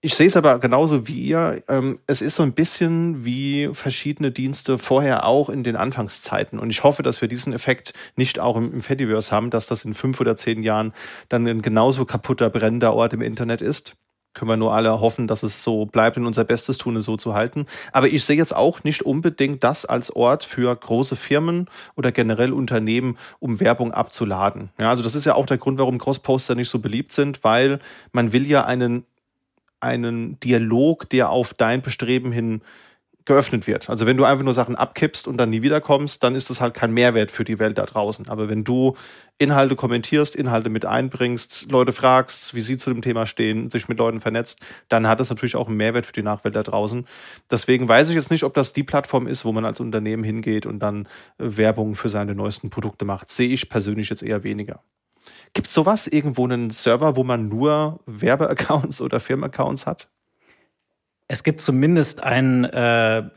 Ich 0.00 0.16
sehe 0.16 0.26
es 0.26 0.36
aber 0.36 0.58
genauso 0.58 1.08
wie 1.08 1.18
ihr. 1.18 1.62
Ähm, 1.66 1.98
es 2.06 2.20
ist 2.20 2.36
so 2.36 2.42
ein 2.42 2.52
bisschen 2.52 3.24
wie 3.24 3.70
verschiedene 3.72 4.30
Dienste 4.30 4.76
vorher 4.76 5.24
auch 5.24 5.48
in 5.48 5.64
den 5.64 5.76
Anfangszeiten. 5.76 6.58
Und 6.58 6.68
ich 6.68 6.84
hoffe, 6.84 7.02
dass 7.02 7.22
wir 7.22 7.28
diesen 7.28 7.52
Effekt 7.54 7.94
nicht 8.14 8.38
auch 8.38 8.56
im, 8.56 8.82
Fediverse 8.82 9.32
haben, 9.32 9.48
dass 9.48 9.66
das 9.66 9.84
in 9.84 9.94
fünf 9.94 10.20
oder 10.20 10.36
zehn 10.36 10.62
Jahren 10.62 10.92
dann 11.30 11.46
ein 11.46 11.62
genauso 11.62 12.04
kaputter, 12.04 12.50
brennender 12.50 12.92
Ort 12.92 13.14
im 13.14 13.22
Internet 13.22 13.62
ist 13.62 13.96
können 14.34 14.50
wir 14.50 14.56
nur 14.56 14.74
alle 14.74 15.00
hoffen, 15.00 15.26
dass 15.26 15.42
es 15.42 15.62
so 15.62 15.86
bleibt 15.86 16.16
und 16.16 16.26
unser 16.26 16.44
Bestes 16.44 16.76
tun, 16.76 16.96
es 16.96 17.04
so 17.04 17.16
zu 17.16 17.34
halten. 17.34 17.66
Aber 17.92 18.08
ich 18.08 18.24
sehe 18.24 18.36
jetzt 18.36 18.54
auch 18.54 18.84
nicht 18.84 19.02
unbedingt 19.02 19.64
das 19.64 19.86
als 19.86 20.14
Ort 20.14 20.44
für 20.44 20.74
große 20.74 21.16
Firmen 21.16 21.68
oder 21.96 22.12
generell 22.12 22.52
Unternehmen, 22.52 23.16
um 23.38 23.60
Werbung 23.60 23.92
abzuladen. 23.92 24.70
Ja, 24.78 24.90
also 24.90 25.02
das 25.02 25.14
ist 25.14 25.24
ja 25.24 25.34
auch 25.34 25.46
der 25.46 25.58
Grund, 25.58 25.78
warum 25.78 25.98
Crossposter 25.98 26.54
nicht 26.54 26.68
so 26.68 26.80
beliebt 26.80 27.12
sind, 27.12 27.44
weil 27.44 27.78
man 28.12 28.32
will 28.32 28.46
ja 28.46 28.64
einen, 28.64 29.04
einen 29.80 30.38
Dialog, 30.40 31.08
der 31.10 31.30
auf 31.30 31.54
dein 31.54 31.80
Bestreben 31.80 32.32
hin 32.32 32.62
geöffnet 33.26 33.66
wird. 33.66 33.88
Also 33.88 34.06
wenn 34.06 34.16
du 34.16 34.24
einfach 34.24 34.44
nur 34.44 34.52
Sachen 34.52 34.76
abkippst 34.76 35.26
und 35.26 35.38
dann 35.38 35.50
nie 35.50 35.62
wiederkommst, 35.62 36.22
dann 36.22 36.34
ist 36.34 36.50
das 36.50 36.60
halt 36.60 36.74
kein 36.74 36.92
Mehrwert 36.92 37.30
für 37.30 37.44
die 37.44 37.58
Welt 37.58 37.78
da 37.78 37.86
draußen. 37.86 38.28
Aber 38.28 38.48
wenn 38.50 38.64
du 38.64 38.96
Inhalte 39.38 39.76
kommentierst, 39.76 40.36
Inhalte 40.36 40.68
mit 40.68 40.84
einbringst, 40.84 41.70
Leute 41.70 41.92
fragst, 41.92 42.54
wie 42.54 42.60
sie 42.60 42.76
zu 42.76 42.90
dem 42.90 43.00
Thema 43.00 43.24
stehen, 43.24 43.70
sich 43.70 43.88
mit 43.88 43.98
Leuten 43.98 44.20
vernetzt, 44.20 44.60
dann 44.88 45.08
hat 45.08 45.20
das 45.20 45.30
natürlich 45.30 45.56
auch 45.56 45.68
einen 45.68 45.78
Mehrwert 45.78 46.04
für 46.04 46.12
die 46.12 46.22
Nachwelt 46.22 46.54
da 46.54 46.62
draußen. 46.62 47.06
Deswegen 47.50 47.88
weiß 47.88 48.10
ich 48.10 48.14
jetzt 48.14 48.30
nicht, 48.30 48.44
ob 48.44 48.52
das 48.52 48.74
die 48.74 48.82
Plattform 48.82 49.26
ist, 49.26 49.44
wo 49.44 49.52
man 49.52 49.64
als 49.64 49.80
Unternehmen 49.80 50.22
hingeht 50.22 50.66
und 50.66 50.80
dann 50.80 51.06
äh, 51.38 51.56
Werbung 51.56 51.94
für 51.94 52.10
seine 52.10 52.34
neuesten 52.34 52.68
Produkte 52.68 53.04
macht. 53.04 53.30
Sehe 53.30 53.48
ich 53.48 53.70
persönlich 53.70 54.10
jetzt 54.10 54.22
eher 54.22 54.44
weniger. 54.44 54.82
Gibt 55.54 55.68
es 55.68 55.74
sowas 55.74 56.06
irgendwo 56.06 56.44
einen 56.44 56.68
Server, 56.70 57.16
wo 57.16 57.24
man 57.24 57.48
nur 57.48 58.00
Werbeaccounts 58.06 59.00
oder 59.00 59.20
Firmenaccounts 59.20 59.86
hat? 59.86 60.08
Es 61.28 61.42
gibt 61.42 61.60
zumindest 61.60 62.22
einen 62.22 62.64
äh, 62.64 63.28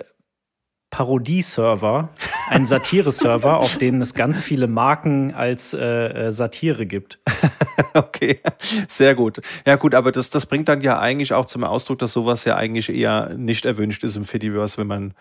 Parodie-Server, 0.90 2.10
einen 2.50 2.66
Satire-Server, 2.66 3.58
auf 3.58 3.78
denen 3.78 4.02
es 4.02 4.14
ganz 4.14 4.42
viele 4.42 4.68
Marken 4.68 5.34
als 5.34 5.74
äh, 5.74 5.80
äh, 6.28 6.32
Satire 6.32 6.86
gibt. 6.86 7.20
okay, 7.94 8.42
sehr 8.88 9.16
gut. 9.16 9.42
Ja 9.66 9.76
gut, 9.76 9.94
aber 9.94 10.12
das, 10.12 10.30
das 10.30 10.46
bringt 10.46 10.70
dann 10.70 10.82
ja 10.82 11.00
eigentlich 11.00 11.34
auch 11.34 11.46
zum 11.46 11.64
Ausdruck, 11.64 12.00
dass 12.00 12.14
sowas 12.14 12.46
ja 12.46 12.56
eigentlich 12.56 12.90
eher 12.90 13.34
nicht 13.36 13.66
erwünscht 13.66 14.04
ist 14.04 14.16
im 14.16 14.26
Fediverse, 14.26 14.78
wenn 14.78 14.88
man 14.88 15.14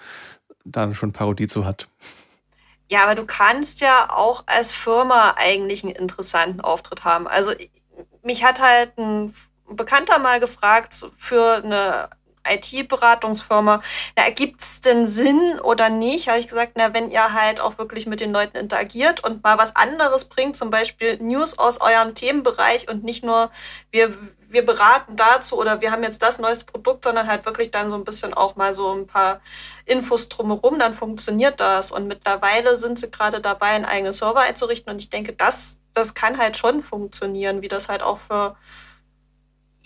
dann 0.65 0.95
schon 0.95 1.13
Parodie 1.13 1.47
zu 1.47 1.65
hat. 1.65 1.89
Ja, 2.89 3.03
aber 3.03 3.17
du 3.17 3.25
kannst 3.25 3.81
ja 3.81 4.09
auch 4.11 4.45
als 4.47 4.71
Firma 4.71 5.35
eigentlich 5.37 5.83
einen 5.83 5.95
interessanten 5.95 6.61
Auftritt 6.61 7.05
haben. 7.05 7.27
Also 7.27 7.53
mich 8.23 8.45
hat 8.45 8.61
halt 8.61 8.97
ein 8.99 9.35
Bekannter 9.69 10.21
mal 10.21 10.39
gefragt 10.39 11.07
für 11.17 11.63
eine 11.65 12.09
IT-Beratungsfirma, 12.51 13.83
na, 14.17 14.25
ergibt 14.25 14.63
es 14.63 14.81
denn 14.81 15.07
Sinn 15.07 15.61
oder 15.61 15.89
nicht? 15.89 16.29
Habe 16.29 16.39
ich 16.39 16.49
gesagt, 16.49 16.73
na, 16.77 16.95
wenn 16.95 17.11
ihr 17.11 17.33
halt 17.33 17.61
auch 17.61 17.79
wirklich 17.79 18.07
mit 18.07 18.21
den 18.21 18.33
Leuten 18.33 18.57
interagiert 18.57 19.25
und 19.25 19.43
mal 19.43 19.59
was 19.59 19.77
anderes 19.77 20.27
bringt, 20.27 20.57
zum 20.57 20.71
Beispiel 20.71 21.19
News 21.19 21.59
aus 21.59 21.81
eurem 21.81 22.15
Themenbereich 22.15 22.89
und 22.89 23.05
nicht 23.05 23.25
nur 23.25 23.51
wir, 23.91 24.15
wir 24.49 24.65
beraten 24.65 25.17
dazu 25.17 25.59
oder 25.59 25.81
wir 25.81 25.91
haben 25.91 26.03
jetzt 26.03 26.23
das 26.23 26.39
neueste 26.39 26.67
Produkt, 26.67 27.05
sondern 27.05 27.27
halt 27.27 27.47
wirklich 27.47 27.71
dann 27.71 27.91
so 27.91 27.97
ein 27.97 28.05
bisschen 28.05 28.35
auch 28.35 28.57
mal 28.57 28.75
so 28.75 28.93
ein 28.93 29.07
paar 29.07 29.41
Infos 29.85 30.29
drumherum, 30.29 30.79
dann 30.79 30.95
funktioniert 30.95 31.61
das. 31.61 31.91
Und 31.91 32.07
mittlerweile 32.07 32.77
sind 32.77 32.99
sie 32.99 33.11
gerade 33.11 33.41
dabei, 33.41 33.69
einen 33.69 33.85
eigenen 33.85 34.13
Server 34.13 34.41
einzurichten 34.41 34.93
und 34.93 35.01
ich 35.01 35.11
denke, 35.11 35.33
das, 35.33 35.79
das 35.95 36.15
kann 36.15 36.39
halt 36.39 36.57
schon 36.57 36.81
funktionieren, 36.81 37.63
wie 37.63 37.69
das 37.69 37.89
halt 37.89 38.03
auch 38.03 38.19
für 38.19 38.57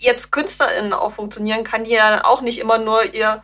jetzt 0.01 0.31
KünstlerInnen 0.31 0.93
auch 0.93 1.13
funktionieren, 1.13 1.63
kann 1.63 1.83
die 1.83 1.91
ja 1.91 2.25
auch 2.25 2.41
nicht 2.41 2.59
immer 2.59 2.77
nur 2.77 3.13
ihr 3.13 3.43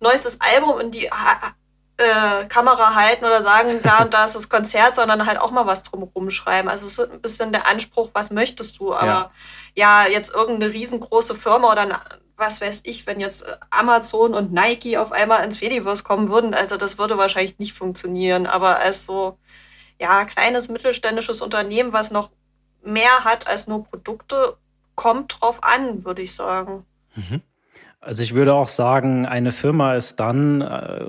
neuestes 0.00 0.38
Album 0.40 0.80
in 0.80 0.90
die 0.90 1.06
äh, 1.06 2.44
Kamera 2.46 2.94
halten 2.94 3.24
oder 3.24 3.42
sagen, 3.42 3.80
da 3.82 4.02
und 4.02 4.14
da 4.14 4.24
ist 4.24 4.34
das 4.36 4.48
Konzert, 4.48 4.94
sondern 4.94 5.26
halt 5.26 5.40
auch 5.40 5.50
mal 5.50 5.66
was 5.66 5.82
drumherum 5.82 6.30
schreiben. 6.30 6.68
Also 6.68 6.86
es 6.86 6.98
ist 6.98 7.10
ein 7.10 7.20
bisschen 7.20 7.52
der 7.52 7.66
Anspruch, 7.66 8.10
was 8.12 8.30
möchtest 8.30 8.78
du? 8.78 8.92
Aber 8.94 9.32
ja, 9.74 10.04
ja 10.04 10.10
jetzt 10.10 10.34
irgendeine 10.34 10.72
riesengroße 10.72 11.34
Firma 11.34 11.72
oder 11.72 11.82
eine, 11.82 12.00
was 12.36 12.60
weiß 12.60 12.82
ich, 12.84 13.06
wenn 13.06 13.20
jetzt 13.20 13.46
Amazon 13.70 14.34
und 14.34 14.52
Nike 14.52 14.98
auf 14.98 15.12
einmal 15.12 15.44
ins 15.44 15.58
Fediverse 15.58 16.02
kommen 16.02 16.28
würden, 16.28 16.54
also 16.54 16.76
das 16.76 16.98
würde 16.98 17.16
wahrscheinlich 17.16 17.58
nicht 17.58 17.72
funktionieren. 17.72 18.46
Aber 18.46 18.78
als 18.78 19.06
so, 19.06 19.38
ja, 19.98 20.24
kleines 20.24 20.68
mittelständisches 20.68 21.40
Unternehmen, 21.40 21.92
was 21.92 22.10
noch 22.10 22.30
mehr 22.82 23.24
hat 23.24 23.46
als 23.46 23.68
nur 23.68 23.84
Produkte 23.84 24.56
kommt 24.94 25.40
drauf 25.40 25.60
an, 25.62 26.04
würde 26.04 26.22
ich 26.22 26.34
sagen. 26.34 26.84
Mhm. 27.14 27.42
Also 28.02 28.24
ich 28.24 28.34
würde 28.34 28.52
auch 28.54 28.66
sagen, 28.66 29.26
eine 29.26 29.52
Firma 29.52 29.94
ist 29.94 30.16
dann 30.16 30.60
äh, 30.60 31.04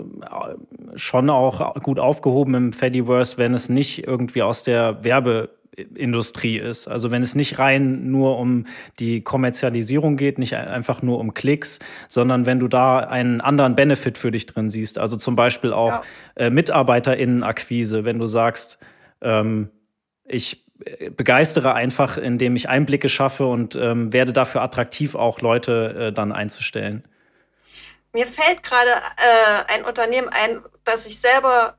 schon 0.95 1.31
auch 1.31 1.73
gut 1.81 1.97
aufgehoben 1.97 2.53
im 2.53 2.71
Fediverse, 2.71 3.39
wenn 3.39 3.55
es 3.55 3.67
nicht 3.67 4.07
irgendwie 4.07 4.43
aus 4.43 4.61
der 4.61 5.03
Werbeindustrie 5.03 6.57
ist. 6.59 6.87
Also 6.87 7.09
wenn 7.09 7.23
es 7.23 7.33
nicht 7.33 7.57
rein 7.57 8.11
nur 8.11 8.37
um 8.37 8.67
die 8.99 9.21
Kommerzialisierung 9.21 10.17
geht, 10.17 10.37
nicht 10.37 10.55
einfach 10.55 11.01
nur 11.01 11.17
um 11.17 11.33
Klicks, 11.33 11.79
sondern 12.09 12.45
wenn 12.45 12.59
du 12.59 12.67
da 12.67 12.99
einen 12.99 13.41
anderen 13.41 13.75
Benefit 13.75 14.19
für 14.19 14.29
dich 14.29 14.45
drin 14.45 14.69
siehst. 14.69 14.99
Also 14.99 15.17
zum 15.17 15.35
Beispiel 15.35 15.73
auch 15.73 15.89
ja. 15.89 16.03
äh, 16.35 16.49
MitarbeiterInnenakquise, 16.51 18.05
wenn 18.05 18.19
du 18.19 18.27
sagst, 18.27 18.77
ähm, 19.21 19.71
ich 20.25 20.62
begeistere 21.15 21.73
einfach, 21.73 22.17
indem 22.17 22.55
ich 22.55 22.69
Einblicke 22.69 23.09
schaffe 23.09 23.45
und 23.45 23.75
ähm, 23.75 24.13
werde 24.13 24.33
dafür 24.33 24.61
attraktiv, 24.61 25.15
auch 25.15 25.41
Leute 25.41 26.09
äh, 26.09 26.13
dann 26.13 26.31
einzustellen. 26.31 27.03
Mir 28.13 28.27
fällt 28.27 28.61
gerade 28.63 28.91
äh, 28.91 29.73
ein 29.73 29.85
Unternehmen 29.85 30.29
ein, 30.29 30.61
das 30.83 31.05
ich 31.07 31.19
selber 31.19 31.77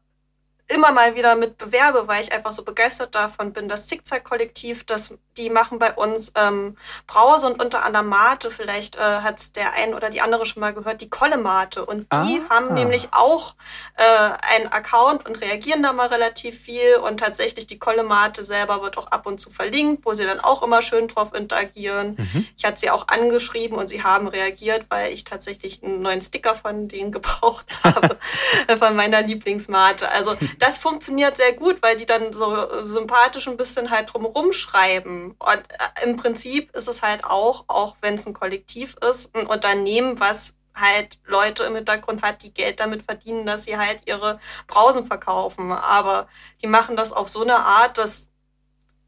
immer 0.68 0.92
mal 0.92 1.14
wieder 1.14 1.36
mit 1.36 1.58
bewerbe, 1.58 2.08
weil 2.08 2.22
ich 2.22 2.32
einfach 2.32 2.52
so 2.52 2.64
begeistert 2.64 3.14
davon 3.14 3.52
bin. 3.52 3.68
Das 3.68 3.86
Zickzack-Kollektiv, 3.86 4.84
das, 4.84 5.14
die 5.36 5.50
machen 5.50 5.78
bei 5.78 5.92
uns 5.92 6.32
ähm, 6.36 6.76
Brause 7.06 7.48
und 7.48 7.62
unter 7.62 7.84
anderem 7.84 8.08
Mate. 8.08 8.50
Vielleicht 8.50 8.96
äh, 8.96 9.00
hat 9.00 9.56
der 9.56 9.74
ein 9.74 9.92
oder 9.92 10.08
die 10.08 10.22
andere 10.22 10.46
schon 10.46 10.60
mal 10.60 10.72
gehört, 10.72 11.02
die 11.02 11.10
Kolle-Mate. 11.10 11.84
Und 11.84 12.06
die 12.12 12.40
ah. 12.48 12.54
haben 12.54 12.72
nämlich 12.72 13.08
auch 13.12 13.54
äh, 13.96 14.54
einen 14.54 14.68
Account 14.68 15.26
und 15.26 15.40
reagieren 15.40 15.82
da 15.82 15.92
mal 15.92 16.06
relativ 16.06 16.58
viel. 16.58 16.96
Und 16.96 17.20
tatsächlich 17.20 17.66
die 17.66 17.78
Kolle-Mate 17.78 18.42
selber 18.42 18.80
wird 18.82 18.96
auch 18.96 19.08
ab 19.08 19.26
und 19.26 19.40
zu 19.40 19.50
verlinkt, 19.50 20.06
wo 20.06 20.14
sie 20.14 20.24
dann 20.24 20.40
auch 20.40 20.62
immer 20.62 20.80
schön 20.80 21.08
drauf 21.08 21.34
interagieren. 21.34 22.16
Mhm. 22.16 22.46
Ich 22.56 22.64
hatte 22.64 22.80
sie 22.80 22.90
auch 22.90 23.08
angeschrieben 23.08 23.76
und 23.76 23.88
sie 23.88 24.02
haben 24.02 24.28
reagiert, 24.28 24.86
weil 24.88 25.12
ich 25.12 25.24
tatsächlich 25.24 25.82
einen 25.82 26.00
neuen 26.00 26.22
Sticker 26.22 26.54
von 26.54 26.88
denen 26.88 27.12
gebraucht 27.14 27.66
habe, 27.82 28.18
von 28.78 28.96
meiner 28.96 29.20
Lieblingsmate. 29.20 30.10
Also 30.10 30.36
das 30.58 30.78
funktioniert 30.78 31.36
sehr 31.36 31.52
gut, 31.52 31.82
weil 31.82 31.96
die 31.96 32.06
dann 32.06 32.32
so 32.32 32.82
sympathisch 32.82 33.48
ein 33.48 33.56
bisschen 33.56 33.90
halt 33.90 34.12
drumherum 34.12 34.52
schreiben. 34.52 35.36
Und 35.38 35.62
äh, 35.70 36.04
im 36.04 36.16
Prinzip 36.16 36.74
ist 36.74 36.88
es 36.88 37.02
halt 37.02 37.24
auch, 37.24 37.64
auch 37.68 37.96
wenn 38.00 38.14
es 38.14 38.26
ein 38.26 38.34
Kollektiv 38.34 38.96
ist, 39.08 39.34
ein 39.36 39.46
Unternehmen, 39.46 40.20
was 40.20 40.54
halt 40.74 41.18
Leute 41.24 41.64
im 41.64 41.76
Hintergrund 41.76 42.22
hat, 42.22 42.42
die 42.42 42.52
Geld 42.52 42.80
damit 42.80 43.02
verdienen, 43.02 43.46
dass 43.46 43.64
sie 43.64 43.78
halt 43.78 44.00
ihre 44.06 44.40
Brausen 44.66 45.06
verkaufen. 45.06 45.72
Aber 45.72 46.28
die 46.62 46.66
machen 46.66 46.96
das 46.96 47.12
auf 47.12 47.28
so 47.28 47.42
eine 47.42 47.56
Art, 47.56 47.98
dass 47.98 48.30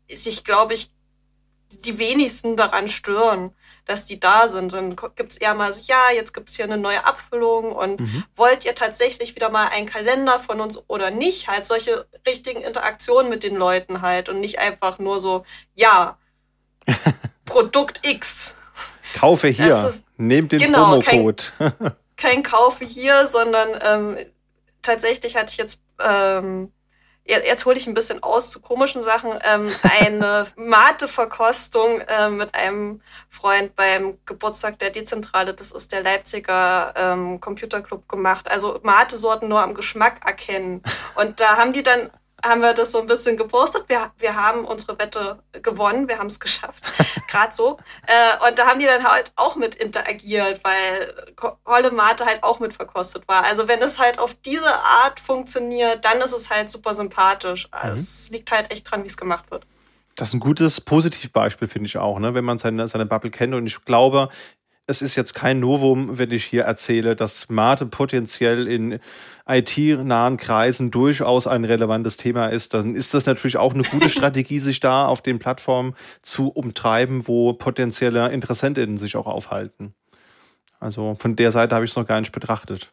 sich, 0.09 0.44
glaube 0.44 0.74
ich, 0.74 0.93
die 1.70 1.98
wenigsten 1.98 2.56
daran 2.56 2.89
stören, 2.89 3.55
dass 3.86 4.04
die 4.04 4.20
da 4.20 4.46
sind. 4.48 4.72
Dann 4.72 4.96
gibt's 5.14 5.36
eher 5.36 5.54
mal 5.54 5.72
so, 5.72 5.82
ja, 5.86 6.10
jetzt 6.14 6.34
gibt's 6.34 6.56
hier 6.56 6.66
eine 6.66 6.76
neue 6.76 7.06
Abfüllung 7.06 7.72
und 7.72 8.00
mhm. 8.00 8.24
wollt 8.34 8.64
ihr 8.66 8.74
tatsächlich 8.74 9.34
wieder 9.34 9.48
mal 9.48 9.68
einen 9.68 9.86
Kalender 9.86 10.38
von 10.38 10.60
uns 10.60 10.82
oder 10.88 11.10
nicht? 11.10 11.48
Halt 11.48 11.64
solche 11.64 12.06
richtigen 12.26 12.60
Interaktionen 12.60 13.30
mit 13.30 13.42
den 13.42 13.56
Leuten 13.56 14.02
halt 14.02 14.28
und 14.28 14.40
nicht 14.40 14.58
einfach 14.58 14.98
nur 14.98 15.18
so, 15.20 15.44
ja, 15.74 16.18
Produkt 17.46 18.06
X. 18.06 18.54
Kaufe 19.14 19.48
hier, 19.48 19.92
nehmt 20.16 20.52
den 20.52 20.58
genau, 20.58 21.00
Promocode. 21.00 21.52
Kein, 21.58 21.72
kein 22.16 22.42
Kaufe 22.42 22.84
hier, 22.84 23.26
sondern 23.26 23.68
ähm, 23.82 24.26
tatsächlich 24.82 25.36
hatte 25.36 25.52
ich 25.52 25.56
jetzt 25.56 25.80
ähm, 26.04 26.72
jetzt 27.27 27.65
hole 27.65 27.77
ich 27.77 27.86
ein 27.86 27.94
bisschen 27.94 28.23
aus 28.23 28.51
zu 28.51 28.61
komischen 28.61 29.03
Sachen, 29.03 29.32
ähm, 29.44 29.70
eine 30.01 30.47
Mate-Verkostung 30.57 32.01
äh, 32.01 32.31
mit 32.31 32.55
einem 32.55 33.01
Freund 33.28 33.74
beim 33.77 34.19
Geburtstag 34.27 34.78
der 34.78 34.90
Dezentrale, 34.90 35.55
das 35.55 35.73
ist 35.73 35.93
der 35.93 36.03
Leipziger 36.03 36.94
ähm, 36.97 37.40
Computerclub 37.40 38.09
gemacht. 38.09 38.51
Also 38.51 38.78
Mate-Sorten 38.82 39.48
nur 39.48 39.62
am 39.62 39.74
Geschmack 39.74 40.24
erkennen. 40.24 40.82
Und 41.16 41.40
da 41.40 41.57
haben 41.57 41.73
die 41.73 41.82
dann 41.82 42.11
haben 42.44 42.60
wir 42.60 42.74
das 42.74 42.92
so 42.92 43.00
ein 43.00 43.06
bisschen 43.06 43.36
gepostet. 43.36 43.84
Wir, 43.88 44.12
wir 44.18 44.36
haben 44.36 44.64
unsere 44.64 44.98
Wette 44.98 45.38
gewonnen, 45.62 46.08
wir 46.08 46.18
haben 46.18 46.26
es 46.26 46.38
geschafft, 46.40 46.82
gerade 47.30 47.54
so. 47.54 47.78
Äh, 48.06 48.48
und 48.48 48.58
da 48.58 48.66
haben 48.66 48.78
die 48.78 48.86
dann 48.86 49.04
halt 49.04 49.32
auch 49.36 49.56
mit 49.56 49.74
interagiert, 49.74 50.60
weil 50.62 51.14
Holle 51.66 51.90
Mate 51.90 52.24
halt 52.26 52.42
auch 52.42 52.60
mit 52.60 52.74
verkostet 52.74 53.26
war. 53.28 53.44
Also 53.44 53.68
wenn 53.68 53.80
es 53.80 53.98
halt 53.98 54.18
auf 54.18 54.34
diese 54.44 54.74
Art 54.74 55.20
funktioniert, 55.20 56.04
dann 56.04 56.20
ist 56.20 56.32
es 56.32 56.50
halt 56.50 56.70
super 56.70 56.94
sympathisch. 56.94 57.68
Mhm. 57.72 57.90
Es 57.90 58.28
liegt 58.30 58.50
halt 58.50 58.70
echt 58.70 58.90
dran, 58.90 59.02
wie 59.02 59.08
es 59.08 59.16
gemacht 59.16 59.50
wird. 59.50 59.66
Das 60.14 60.30
ist 60.30 60.34
ein 60.34 60.40
gutes 60.40 60.80
Positivbeispiel, 60.80 61.68
finde 61.68 61.88
ich 61.88 61.98
auch, 61.98 62.18
ne? 62.18 62.34
wenn 62.34 62.44
man 62.44 62.56
seine, 62.56 62.88
seine 62.88 63.04
Bubble 63.04 63.30
kennt. 63.30 63.54
Und 63.54 63.66
ich 63.66 63.84
glaube, 63.84 64.30
es 64.86 65.02
ist 65.02 65.16
jetzt 65.16 65.34
kein 65.34 65.58
Novum, 65.58 66.18
wenn 66.18 66.30
ich 66.30 66.44
hier 66.44 66.62
erzähle, 66.62 67.16
dass 67.16 67.48
Mate 67.48 67.86
potenziell 67.86 68.68
in 68.68 69.00
IT-nahen 69.48 70.36
Kreisen 70.36 70.90
durchaus 70.90 71.46
ein 71.46 71.64
relevantes 71.64 72.16
Thema 72.16 72.46
ist. 72.46 72.72
Dann 72.72 72.94
ist 72.94 73.12
das 73.12 73.26
natürlich 73.26 73.56
auch 73.56 73.74
eine 73.74 73.82
gute 73.82 74.08
Strategie, 74.08 74.60
sich 74.60 74.78
da 74.78 75.06
auf 75.06 75.22
den 75.22 75.38
Plattformen 75.38 75.94
zu 76.22 76.48
umtreiben, 76.48 77.26
wo 77.26 77.52
potenzielle 77.52 78.30
Interessentinnen 78.30 78.96
sich 78.96 79.16
auch 79.16 79.26
aufhalten. 79.26 79.94
Also 80.78 81.16
von 81.18 81.34
der 81.34 81.52
Seite 81.52 81.74
habe 81.74 81.84
ich 81.84 81.90
es 81.90 81.96
noch 81.96 82.06
gar 82.06 82.20
nicht 82.20 82.32
betrachtet. 82.32 82.92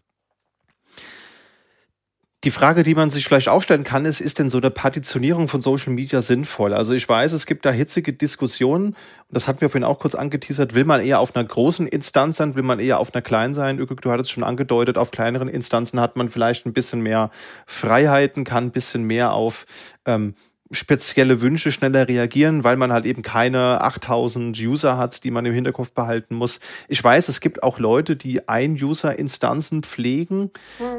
Die 2.44 2.52
Frage, 2.52 2.84
die 2.84 2.94
man 2.94 3.10
sich 3.10 3.24
vielleicht 3.24 3.48
auch 3.48 3.61
stellen 3.61 3.86
kann, 3.86 4.03
ist, 4.03 4.20
ist 4.20 4.38
denn 4.38 4.49
so 4.49 4.57
eine 4.57 4.70
Partitionierung 4.70 5.48
von 5.48 5.61
Social 5.61 5.94
Media 5.94 6.20
sinnvoll? 6.20 6.74
Also 6.74 6.94
ich 6.94 7.07
weiß, 7.07 7.32
es 7.32 7.45
gibt 7.45 7.64
da 7.64 7.72
hitzige 7.72 8.11
Diskussionen, 8.11 8.88
und 8.88 8.95
das 9.30 9.48
hatten 9.48 9.61
wir 9.61 9.70
vorhin 9.70 9.86
auch 9.86 9.98
kurz 9.98 10.14
angeteasert, 10.14 10.74
will 10.74 10.84
man 10.84 10.99
eher 10.99 11.20
auf 11.20 11.34
einer 11.34 11.48
großen 11.48 11.88
Instanz 11.88 12.38
sein, 12.38 12.56
will 12.56 12.64
man 12.64 12.80
eher 12.80 12.99
auf 12.99 13.14
einer 13.14 13.22
kleinen 13.22 13.53
sein? 13.53 13.80
Ügük, 13.80 14.02
du 14.02 14.11
hattest 14.11 14.32
schon 14.32 14.44
angedeutet, 14.44 14.98
auf 14.98 15.11
kleineren 15.11 15.48
Instanzen 15.48 16.02
hat 16.02 16.18
man 16.18 16.28
vielleicht 16.28 16.65
ein 16.65 16.74
bisschen 16.74 16.99
mehr 16.99 17.30
Freiheiten, 17.65 18.44
kann 18.44 18.65
ein 18.65 18.72
bisschen 18.72 19.03
mehr 19.03 19.32
auf 19.32 19.65
ähm, 20.06 20.36
spezielle 20.74 21.41
Wünsche 21.41 21.72
schneller 21.72 22.08
reagieren, 22.08 22.64
weil 22.64 22.78
man 22.78 22.91
halt 22.91 23.06
eben 23.06 23.22
keine 23.22 23.82
8000 23.82 24.58
User 24.60 24.98
hat, 24.98 25.24
die 25.24 25.32
man 25.32 25.45
im 25.45 25.54
Hinterkopf 25.54 25.91
behalten 25.91 26.36
muss. 26.36 26.60
Ich 26.88 27.04
weiß, 27.04 27.28
es 27.30 27.40
gibt 27.40 27.64
auch 27.64 27.80
Leute, 27.80 28.16
die 28.16 28.48
Ein-User-Instanzen 28.48 29.84
pflegen. 29.84 30.52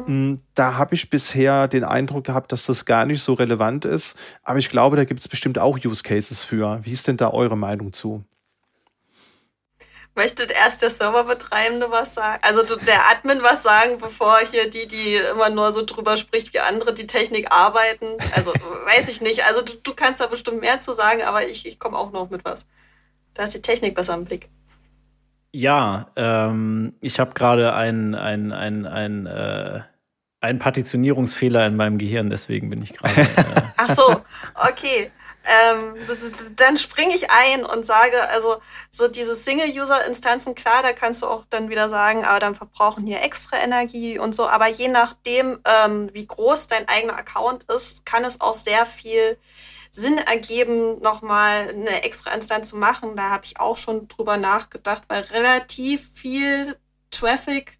Mhm. 0.06 0.40
Da 0.54 0.76
habe 0.76 0.94
ich 0.94 1.10
bisher 1.10 1.68
den 1.68 1.84
Eindruck 1.84 2.24
gehabt, 2.24 2.52
dass 2.52 2.66
das 2.66 2.84
gar 2.84 3.06
nicht 3.06 3.22
so 3.22 3.34
relevant 3.34 3.84
ist. 3.84 4.16
Aber 4.42 4.58
ich 4.58 4.68
glaube, 4.70 4.96
da 4.96 5.04
gibt 5.04 5.20
es 5.20 5.28
bestimmt 5.28 5.58
auch 5.58 5.78
Use 5.84 6.02
Cases 6.02 6.42
für. 6.42 6.80
Wie 6.82 6.92
ist 6.92 7.08
denn 7.08 7.16
da 7.16 7.30
eure 7.30 7.56
Meinung 7.56 7.92
zu? 7.92 8.24
Möchte 10.16 10.44
erst 10.44 10.80
der 10.82 10.90
Serverbetreibende 10.90 11.90
was 11.90 12.14
sagen? 12.14 12.40
Also 12.42 12.62
der 12.62 13.10
Admin 13.10 13.42
was 13.42 13.64
sagen, 13.64 13.98
bevor 13.98 14.38
hier 14.48 14.70
die, 14.70 14.86
die 14.86 15.16
immer 15.32 15.50
nur 15.50 15.72
so 15.72 15.84
drüber 15.84 16.16
spricht, 16.16 16.54
wie 16.54 16.60
andere 16.60 16.94
die 16.94 17.08
Technik 17.08 17.50
arbeiten? 17.50 18.06
Also 18.34 18.52
weiß 18.96 19.08
ich 19.08 19.20
nicht. 19.20 19.44
Also 19.44 19.62
du, 19.62 19.74
du 19.74 19.92
kannst 19.92 20.20
da 20.20 20.26
bestimmt 20.26 20.60
mehr 20.60 20.78
zu 20.78 20.92
sagen, 20.92 21.22
aber 21.22 21.48
ich, 21.48 21.66
ich 21.66 21.80
komme 21.80 21.98
auch 21.98 22.12
noch 22.12 22.30
mit 22.30 22.44
was. 22.44 22.66
Da 23.34 23.42
ist 23.42 23.54
die 23.54 23.62
Technik 23.62 23.96
besser 23.96 24.14
im 24.14 24.24
Blick. 24.24 24.48
Ja, 25.50 26.10
ähm, 26.14 26.94
ich 27.00 27.18
habe 27.18 27.34
gerade 27.34 27.74
einen 27.74 28.14
ein, 28.14 28.52
ein, 28.52 28.86
ein, 28.86 29.26
äh, 29.26 29.80
einen 30.40 30.58
Partitionierungsfehler 30.60 31.66
in 31.66 31.74
meinem 31.74 31.98
Gehirn, 31.98 32.30
deswegen 32.30 32.70
bin 32.70 32.82
ich 32.82 32.94
gerade. 32.94 33.14
Äh 33.76 33.86
Ach 33.88 33.90
so, 33.90 34.22
okay 34.54 35.10
ähm, 35.44 35.94
dann 36.56 36.76
springe 36.78 37.14
ich 37.14 37.30
ein 37.30 37.64
und 37.64 37.84
sage, 37.84 38.28
also 38.28 38.56
so 38.90 39.08
diese 39.08 39.34
Single-User-Instanzen, 39.34 40.54
klar, 40.54 40.82
da 40.82 40.92
kannst 40.92 41.22
du 41.22 41.26
auch 41.26 41.44
dann 41.50 41.68
wieder 41.68 41.88
sagen, 41.90 42.24
aber 42.24 42.38
dann 42.38 42.54
verbrauchen 42.54 43.06
hier 43.06 43.22
extra 43.22 43.58
Energie 43.58 44.18
und 44.18 44.34
so. 44.34 44.48
Aber 44.48 44.68
je 44.68 44.88
nachdem, 44.88 45.60
ähm, 45.64 46.08
wie 46.12 46.26
groß 46.26 46.68
dein 46.68 46.88
eigener 46.88 47.16
Account 47.16 47.64
ist, 47.64 48.06
kann 48.06 48.24
es 48.24 48.40
auch 48.40 48.54
sehr 48.54 48.86
viel 48.86 49.38
Sinn 49.90 50.18
ergeben, 50.18 51.00
nochmal 51.02 51.68
eine 51.68 52.02
extra 52.02 52.32
Instanz 52.32 52.70
zu 52.70 52.76
machen. 52.76 53.14
Da 53.14 53.30
habe 53.30 53.44
ich 53.44 53.60
auch 53.60 53.76
schon 53.76 54.08
drüber 54.08 54.38
nachgedacht, 54.38 55.02
weil 55.08 55.22
relativ 55.24 56.10
viel 56.14 56.76
Traffic 57.10 57.78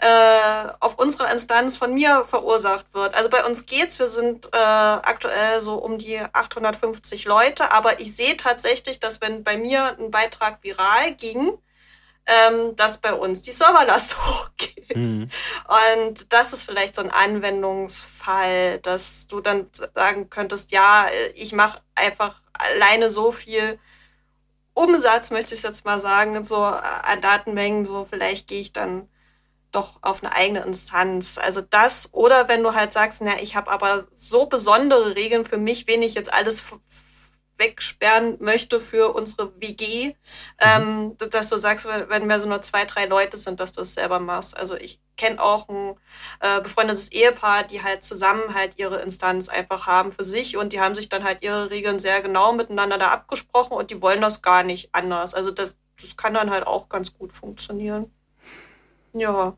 äh, 0.00 0.68
auf 0.80 0.98
unserer 0.98 1.30
Instanz 1.30 1.76
von 1.76 1.92
mir 1.92 2.24
verursacht 2.24 2.94
wird. 2.94 3.14
Also 3.14 3.28
bei 3.28 3.44
uns 3.44 3.66
geht's, 3.66 3.98
wir 3.98 4.08
sind 4.08 4.46
äh, 4.46 4.58
aktuell 4.58 5.60
so 5.60 5.74
um 5.74 5.98
die 5.98 6.18
850 6.18 7.26
Leute, 7.26 7.72
aber 7.72 8.00
ich 8.00 8.16
sehe 8.16 8.36
tatsächlich, 8.38 8.98
dass 8.98 9.20
wenn 9.20 9.44
bei 9.44 9.58
mir 9.58 9.98
ein 9.98 10.10
Beitrag 10.10 10.58
viral 10.62 11.14
ging, 11.16 11.52
ähm, 12.24 12.76
dass 12.76 12.98
bei 12.98 13.12
uns 13.12 13.42
die 13.42 13.52
Serverlast 13.52 14.16
hochgeht. 14.26 14.96
Mhm. 14.96 15.28
Und 15.98 16.32
das 16.32 16.54
ist 16.54 16.62
vielleicht 16.62 16.94
so 16.94 17.02
ein 17.02 17.10
Anwendungsfall, 17.10 18.78
dass 18.78 19.26
du 19.26 19.40
dann 19.40 19.68
sagen 19.94 20.30
könntest, 20.30 20.72
ja, 20.72 21.08
ich 21.34 21.52
mache 21.52 21.82
einfach 21.94 22.40
alleine 22.54 23.10
so 23.10 23.32
viel 23.32 23.78
Umsatz, 24.72 25.30
möchte 25.30 25.54
ich 25.54 25.62
jetzt 25.62 25.84
mal 25.84 26.00
sagen, 26.00 26.42
so 26.42 26.56
an 26.56 27.20
Datenmengen, 27.20 27.84
so 27.84 28.06
vielleicht 28.06 28.48
gehe 28.48 28.60
ich 28.60 28.72
dann 28.72 29.08
doch 29.72 29.98
auf 30.02 30.22
eine 30.22 30.34
eigene 30.34 30.60
Instanz. 30.60 31.38
Also 31.38 31.60
das, 31.60 32.08
oder 32.12 32.48
wenn 32.48 32.62
du 32.62 32.74
halt 32.74 32.92
sagst, 32.92 33.22
na, 33.22 33.40
ich 33.40 33.56
habe 33.56 33.70
aber 33.70 34.06
so 34.14 34.46
besondere 34.46 35.14
Regeln 35.14 35.44
für 35.44 35.58
mich, 35.58 35.86
wen 35.86 36.02
ich 36.02 36.14
jetzt 36.14 36.32
alles 36.32 36.62
wegsperren 37.60 38.38
möchte 38.40 38.80
für 38.80 39.14
unsere 39.14 39.52
WG, 39.60 40.08
mhm. 40.08 40.14
ähm, 40.58 41.16
dass 41.30 41.50
du 41.50 41.56
sagst, 41.56 41.86
wenn 41.86 42.28
wir 42.28 42.40
so 42.40 42.48
nur 42.48 42.62
zwei, 42.62 42.84
drei 42.86 43.04
Leute 43.04 43.36
sind, 43.36 43.60
dass 43.60 43.72
du 43.72 43.82
es 43.82 43.94
selber 43.94 44.18
machst. 44.18 44.56
Also 44.56 44.74
ich 44.74 45.00
kenne 45.16 45.40
auch 45.40 45.68
ein 45.68 45.94
äh, 46.40 46.60
befreundetes 46.62 47.12
Ehepaar, 47.12 47.62
die 47.62 47.82
halt 47.82 48.02
zusammen 48.02 48.54
halt 48.54 48.78
ihre 48.78 49.00
Instanz 49.02 49.48
einfach 49.48 49.86
haben 49.86 50.10
für 50.10 50.24
sich 50.24 50.56
und 50.56 50.72
die 50.72 50.80
haben 50.80 50.94
sich 50.94 51.08
dann 51.10 51.22
halt 51.22 51.42
ihre 51.42 51.70
Regeln 51.70 51.98
sehr 51.98 52.22
genau 52.22 52.52
miteinander 52.54 52.98
da 52.98 53.08
abgesprochen 53.08 53.76
und 53.76 53.90
die 53.90 54.00
wollen 54.02 54.22
das 54.22 54.42
gar 54.42 54.62
nicht 54.62 54.88
anders. 54.92 55.34
Also 55.34 55.50
das, 55.50 55.76
das 56.00 56.16
kann 56.16 56.34
dann 56.34 56.50
halt 56.50 56.66
auch 56.66 56.88
ganz 56.88 57.12
gut 57.12 57.32
funktionieren. 57.32 58.10
Ja. 59.12 59.56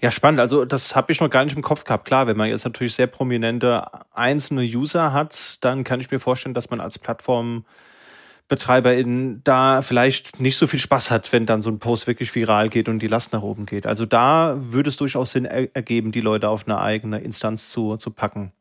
Ja, 0.00 0.12
spannend. 0.12 0.38
Also 0.38 0.64
das 0.64 0.94
habe 0.94 1.10
ich 1.10 1.20
noch 1.20 1.28
gar 1.28 1.44
nicht 1.44 1.56
im 1.56 1.62
Kopf 1.62 1.82
gehabt. 1.82 2.04
Klar, 2.04 2.28
wenn 2.28 2.36
man 2.36 2.48
jetzt 2.48 2.64
natürlich 2.64 2.94
sehr 2.94 3.08
prominente 3.08 3.84
einzelne 4.12 4.62
User 4.62 5.12
hat, 5.12 5.64
dann 5.64 5.82
kann 5.82 6.00
ich 6.00 6.08
mir 6.10 6.20
vorstellen, 6.20 6.54
dass 6.54 6.70
man 6.70 6.80
als 6.80 7.00
Plattformbetreiberin 7.00 9.40
da 9.42 9.82
vielleicht 9.82 10.38
nicht 10.38 10.56
so 10.56 10.68
viel 10.68 10.78
Spaß 10.78 11.10
hat, 11.10 11.32
wenn 11.32 11.46
dann 11.46 11.62
so 11.62 11.70
ein 11.70 11.80
Post 11.80 12.06
wirklich 12.06 12.32
viral 12.32 12.68
geht 12.68 12.88
und 12.88 13.00
die 13.00 13.08
Last 13.08 13.32
nach 13.32 13.42
oben 13.42 13.66
geht. 13.66 13.86
Also 13.86 14.06
da 14.06 14.56
würde 14.60 14.88
es 14.88 14.98
durchaus 14.98 15.32
Sinn 15.32 15.46
ergeben, 15.46 16.12
die 16.12 16.20
Leute 16.20 16.48
auf 16.48 16.68
eine 16.68 16.80
eigene 16.80 17.18
Instanz 17.18 17.70
zu, 17.70 17.96
zu 17.96 18.12
packen. 18.12 18.52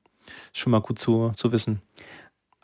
Ist 0.54 0.62
schon 0.62 0.72
mal 0.72 0.82
gut 0.82 0.98
zu, 0.98 1.34
zu 1.36 1.52
wissen. 1.52 1.84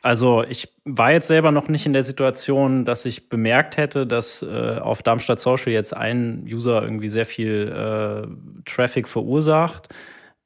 Also 0.03 0.43
ich 0.43 0.67
war 0.83 1.13
jetzt 1.13 1.29
selber 1.29 1.51
noch 1.51 1.69
nicht 1.69 1.85
in 1.85 1.93
der 1.93 2.03
Situation, 2.03 2.83
dass 2.83 3.05
ich 3.05 3.29
bemerkt 3.29 3.77
hätte, 3.77 4.05
dass 4.05 4.41
äh, 4.41 4.77
auf 4.81 5.01
Darmstadt 5.01 5.39
Social 5.39 5.71
jetzt 5.71 5.95
ein 5.95 6.43
User 6.45 6.83
irgendwie 6.83 7.07
sehr 7.07 7.25
viel 7.25 7.71
äh, 7.71 8.27
Traffic 8.69 9.07
verursacht. 9.07 9.87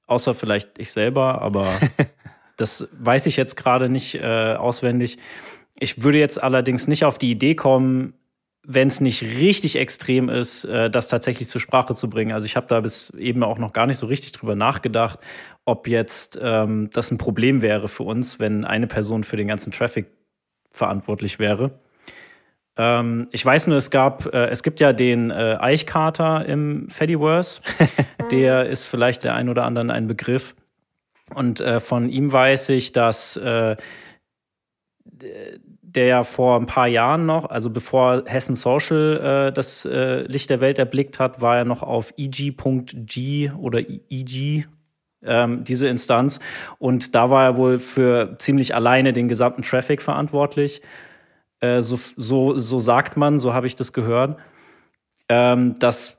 Außer 0.05 0.35
vielleicht 0.35 0.77
ich 0.77 0.91
selber, 0.91 1.41
aber 1.41 1.67
das 2.57 2.87
weiß 2.99 3.25
ich 3.25 3.35
jetzt 3.35 3.57
gerade 3.57 3.89
nicht 3.89 4.13
äh, 4.21 4.53
auswendig. 4.53 5.17
Ich 5.79 6.03
würde 6.03 6.19
jetzt 6.19 6.41
allerdings 6.41 6.87
nicht 6.87 7.03
auf 7.03 7.17
die 7.17 7.31
Idee 7.31 7.55
kommen, 7.55 8.13
wenn 8.69 8.89
es 8.89 8.99
nicht 8.99 9.23
richtig 9.23 9.77
extrem 9.77 10.27
ist, 10.27 10.65
äh, 10.65 10.89
das 10.89 11.07
tatsächlich 11.07 11.47
zur 11.47 11.61
Sprache 11.61 11.93
zu 11.93 12.09
bringen. 12.09 12.33
Also 12.33 12.45
ich 12.45 12.57
habe 12.57 12.67
da 12.67 12.81
bis 12.81 13.11
eben 13.11 13.41
auch 13.43 13.57
noch 13.57 13.71
gar 13.71 13.87
nicht 13.87 13.97
so 13.97 14.07
richtig 14.07 14.33
drüber 14.33 14.55
nachgedacht, 14.55 15.19
ob 15.63 15.87
jetzt 15.87 16.37
ähm, 16.41 16.89
das 16.91 17.09
ein 17.09 17.17
Problem 17.17 17.61
wäre 17.61 17.87
für 17.87 18.03
uns, 18.03 18.39
wenn 18.39 18.65
eine 18.65 18.87
Person 18.87 19.23
für 19.23 19.37
den 19.37 19.47
ganzen 19.47 19.71
Traffic 19.71 20.07
verantwortlich 20.69 21.39
wäre. 21.39 21.79
Ähm, 22.75 23.29
ich 23.31 23.45
weiß 23.45 23.67
nur, 23.67 23.77
es 23.77 23.89
gab, 23.89 24.25
äh, 24.33 24.47
es 24.47 24.63
gibt 24.63 24.81
ja 24.81 24.91
den 24.91 25.31
äh, 25.31 25.57
Eichkater 25.59 26.45
im 26.45 26.89
Fediverse. 26.89 27.61
der 28.31 28.65
ist 28.65 28.85
vielleicht 28.85 29.23
der 29.23 29.33
ein 29.33 29.47
oder 29.47 29.63
anderen 29.63 29.91
ein 29.91 30.07
Begriff. 30.07 30.55
Und 31.33 31.61
äh, 31.61 31.79
von 31.79 32.09
ihm 32.09 32.33
weiß 32.33 32.67
ich, 32.69 32.91
dass 32.91 33.37
äh, 33.37 33.77
der 35.87 36.05
ja 36.05 36.23
vor 36.23 36.59
ein 36.59 36.65
paar 36.65 36.87
Jahren 36.87 37.25
noch, 37.25 37.49
also 37.49 37.69
bevor 37.69 38.23
Hessen 38.25 38.55
Social 38.55 39.47
äh, 39.47 39.53
das 39.53 39.85
äh, 39.85 40.23
Licht 40.23 40.49
der 40.49 40.59
Welt 40.59 40.79
erblickt 40.79 41.17
hat, 41.17 41.41
war 41.41 41.57
er 41.57 41.65
noch 41.65 41.81
auf 41.81 42.13
eg.g 42.17 43.51
oder 43.57 43.79
eg, 43.79 44.67
ähm, 45.23 45.63
diese 45.63 45.87
Instanz. 45.87 46.41
Und 46.77 47.15
da 47.15 47.29
war 47.29 47.45
er 47.45 47.57
wohl 47.57 47.79
für 47.79 48.35
ziemlich 48.37 48.75
alleine 48.75 49.13
den 49.13 49.29
gesamten 49.29 49.61
Traffic 49.61 50.01
verantwortlich. 50.01 50.81
Äh, 51.61 51.81
so, 51.81 51.97
so, 52.17 52.57
so 52.57 52.79
sagt 52.79 53.15
man, 53.15 53.39
so 53.39 53.53
habe 53.53 53.65
ich 53.67 53.75
das 53.75 53.93
gehört. 53.93 54.37
Ähm, 55.29 55.75
das 55.79 56.17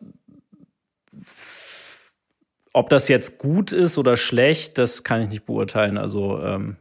ob 2.72 2.88
das 2.90 3.08
jetzt 3.08 3.38
gut 3.38 3.72
ist 3.72 3.98
oder 3.98 4.16
schlecht, 4.16 4.78
das 4.78 5.02
kann 5.02 5.20
ich 5.20 5.28
nicht 5.28 5.46
beurteilen. 5.46 5.98
Also 5.98 6.40
ähm, 6.40 6.76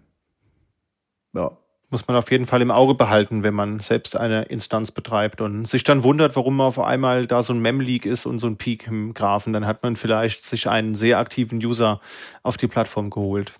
muss 1.89 2.07
man 2.07 2.17
auf 2.17 2.31
jeden 2.31 2.45
Fall 2.45 2.61
im 2.61 2.71
Auge 2.71 2.95
behalten, 2.95 3.43
wenn 3.43 3.53
man 3.53 3.79
selbst 3.79 4.17
eine 4.17 4.43
Instanz 4.43 4.91
betreibt 4.91 5.39
und 5.41 5.65
sich 5.65 5.83
dann 5.83 6.03
wundert, 6.03 6.35
warum 6.35 6.59
auf 6.59 6.79
einmal 6.79 7.27
da 7.27 7.41
so 7.41 7.53
ein 7.53 7.61
Mem-Leak 7.61 8.05
ist 8.05 8.25
und 8.25 8.39
so 8.39 8.47
ein 8.47 8.57
Peak 8.57 8.87
im 8.87 9.13
Graphen. 9.13 9.53
Dann 9.53 9.65
hat 9.65 9.83
man 9.83 9.95
vielleicht 9.95 10.43
sich 10.43 10.69
einen 10.69 10.95
sehr 10.95 11.19
aktiven 11.19 11.63
User 11.63 12.01
auf 12.43 12.57
die 12.57 12.67
Plattform 12.67 13.09
geholt. 13.09 13.53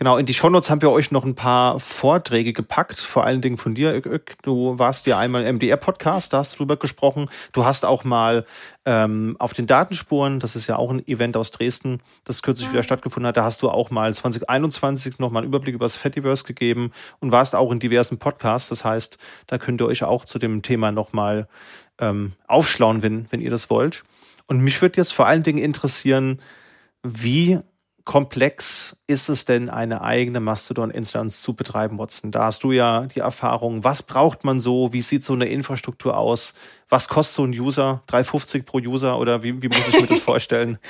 Genau, 0.00 0.16
in 0.16 0.24
die 0.24 0.32
Shownotes 0.32 0.70
haben 0.70 0.80
wir 0.80 0.90
euch 0.92 1.10
noch 1.10 1.26
ein 1.26 1.34
paar 1.34 1.78
Vorträge 1.78 2.54
gepackt, 2.54 2.98
vor 2.98 3.24
allen 3.24 3.42
Dingen 3.42 3.58
von 3.58 3.74
dir, 3.74 3.94
Ök. 3.94 4.34
Du 4.40 4.78
warst 4.78 5.06
ja 5.06 5.18
einmal 5.18 5.44
im 5.44 5.56
MDR-Podcast, 5.56 6.32
da 6.32 6.38
hast 6.38 6.54
du 6.54 6.56
drüber 6.56 6.78
gesprochen. 6.78 7.28
Du 7.52 7.66
hast 7.66 7.84
auch 7.84 8.02
mal 8.02 8.46
ähm, 8.86 9.36
auf 9.38 9.52
den 9.52 9.66
Datenspuren, 9.66 10.40
das 10.40 10.56
ist 10.56 10.68
ja 10.68 10.76
auch 10.76 10.90
ein 10.90 11.06
Event 11.06 11.36
aus 11.36 11.50
Dresden, 11.50 12.00
das 12.24 12.40
kürzlich 12.40 12.68
ja. 12.68 12.72
wieder 12.72 12.82
stattgefunden 12.82 13.28
hat, 13.28 13.36
da 13.36 13.44
hast 13.44 13.60
du 13.60 13.68
auch 13.68 13.90
mal 13.90 14.14
2021 14.14 15.18
nochmal 15.18 15.42
einen 15.42 15.50
Überblick 15.50 15.74
über 15.74 15.84
das 15.84 15.98
Fediverse 15.98 16.44
gegeben 16.44 16.92
und 17.18 17.30
warst 17.30 17.54
auch 17.54 17.70
in 17.70 17.78
diversen 17.78 18.18
Podcasts. 18.18 18.70
Das 18.70 18.86
heißt, 18.86 19.18
da 19.48 19.58
könnt 19.58 19.82
ihr 19.82 19.86
euch 19.86 20.02
auch 20.02 20.24
zu 20.24 20.38
dem 20.38 20.62
Thema 20.62 20.92
nochmal 20.92 21.46
ähm, 21.98 22.32
aufschlauen, 22.46 23.02
wenn, 23.02 23.26
wenn 23.30 23.42
ihr 23.42 23.50
das 23.50 23.68
wollt. 23.68 24.04
Und 24.46 24.60
mich 24.60 24.80
würde 24.80 24.96
jetzt 24.96 25.12
vor 25.12 25.26
allen 25.26 25.42
Dingen 25.42 25.58
interessieren, 25.58 26.40
wie 27.02 27.60
komplex 28.10 29.00
ist 29.06 29.28
es 29.28 29.44
denn, 29.44 29.70
eine 29.70 30.02
eigene 30.02 30.40
Mastodon-Instanz 30.40 31.42
zu 31.42 31.54
betreiben, 31.54 31.96
Watson? 31.96 32.32
Da 32.32 32.46
hast 32.46 32.64
du 32.64 32.72
ja 32.72 33.02
die 33.02 33.20
Erfahrung. 33.20 33.84
Was 33.84 34.02
braucht 34.02 34.42
man 34.42 34.58
so? 34.58 34.92
Wie 34.92 35.00
sieht 35.00 35.22
so 35.22 35.32
eine 35.32 35.46
Infrastruktur 35.46 36.18
aus? 36.18 36.54
Was 36.88 37.06
kostet 37.06 37.36
so 37.36 37.44
ein 37.44 37.50
User? 37.52 38.02
3,50 38.08 38.64
pro 38.64 38.78
User 38.78 39.16
oder 39.16 39.44
wie, 39.44 39.62
wie 39.62 39.68
muss 39.68 39.86
ich 39.86 40.00
mir 40.00 40.08
das 40.08 40.20
vorstellen? 40.20 40.78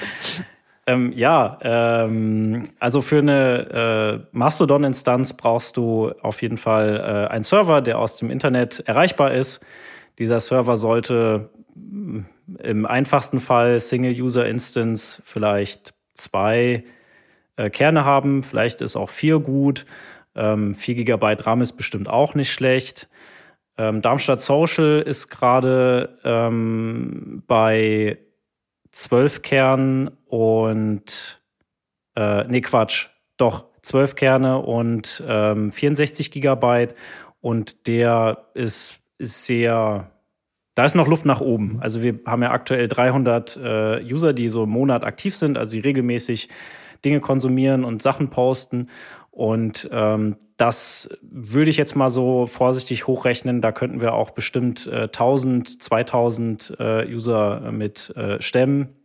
Ähm, 0.87 1.13
ja, 1.13 1.59
ähm, 1.63 2.71
also 2.81 3.03
für 3.03 3.19
eine 3.19 4.25
äh, 4.25 4.27
Mastodon-Instanz 4.33 5.35
brauchst 5.35 5.77
du 5.77 6.11
auf 6.23 6.41
jeden 6.41 6.57
Fall 6.57 6.97
äh, 6.97 7.31
einen 7.31 7.45
Server, 7.45 7.83
der 7.83 7.99
aus 7.99 8.17
dem 8.17 8.31
Internet 8.31 8.81
erreichbar 8.87 9.35
ist. 9.35 9.61
Dieser 10.19 10.41
Server 10.41 10.79
sollte 10.79 11.51
mm, 11.77 12.21
im 12.61 12.87
einfachsten 12.87 13.41
Fall 13.41 13.79
Single-User-Instance 13.79 15.23
vielleicht 15.25 15.93
zwei 16.15 16.83
äh, 17.61 17.70
Kerne 17.70 18.05
haben. 18.05 18.43
Vielleicht 18.43 18.81
ist 18.81 18.97
auch 18.97 19.11
4 19.11 19.41
gut. 19.41 19.87
Ähm, 20.35 20.74
4 20.74 20.95
GB 21.05 21.37
RAM 21.41 21.61
ist 21.61 21.73
bestimmt 21.73 22.09
auch 22.09 22.35
nicht 22.35 22.53
schlecht. 22.53 23.09
Ähm, 23.77 24.03
Darmstadt 24.03 24.41
Social 24.41 25.01
ist 25.01 25.28
gerade 25.28 26.19
ähm, 26.24 27.43
bei 27.47 28.19
12 28.93 29.43
Kernen 29.43 30.11
und 30.27 31.43
äh, 32.16 32.45
nee, 32.45 32.61
Quatsch, 32.61 33.09
doch 33.37 33.66
12 33.82 34.16
Kerne 34.16 34.59
und 34.59 35.23
ähm, 35.27 35.73
64 35.73 36.31
Gigabyte 36.31 36.95
und 37.41 37.87
der 37.87 38.47
ist, 38.55 39.01
ist 39.19 39.45
sehr, 39.47 40.11
da 40.74 40.85
ist 40.85 40.95
noch 40.95 41.09
Luft 41.09 41.24
nach 41.24 41.41
oben. 41.41 41.78
Also 41.81 42.03
wir 42.03 42.20
haben 42.27 42.43
ja 42.43 42.51
aktuell 42.51 42.89
300 42.89 43.57
äh, 43.57 44.05
User, 44.05 44.32
die 44.32 44.49
so 44.49 44.65
im 44.65 44.70
Monat 44.70 45.05
aktiv 45.05 45.35
sind, 45.35 45.57
also 45.57 45.73
die 45.73 45.81
regelmäßig 45.81 46.49
Dinge 47.05 47.21
konsumieren 47.21 47.85
und 47.85 48.03
Sachen 48.03 48.31
posten. 48.31 48.89
Und 49.31 49.89
ähm, 49.93 50.37
das 50.57 51.09
würde 51.23 51.71
ich 51.71 51.79
jetzt 51.79 51.97
mal 51.97 52.11
so 52.11 52.47
vorsichtig 52.47 53.07
hochrechnen. 53.07 53.63
Da 53.63 53.73
könnten 53.73 54.01
wir 54.01 54.13
auch 54.13 54.31
bestimmt 54.31 54.87
äh, 54.87 55.05
1000, 55.05 55.83
2000 55.83 56.77
äh, 56.79 57.07
User 57.07 57.71
mit 57.73 58.15
äh, 58.17 58.41
stemmen. 58.43 58.97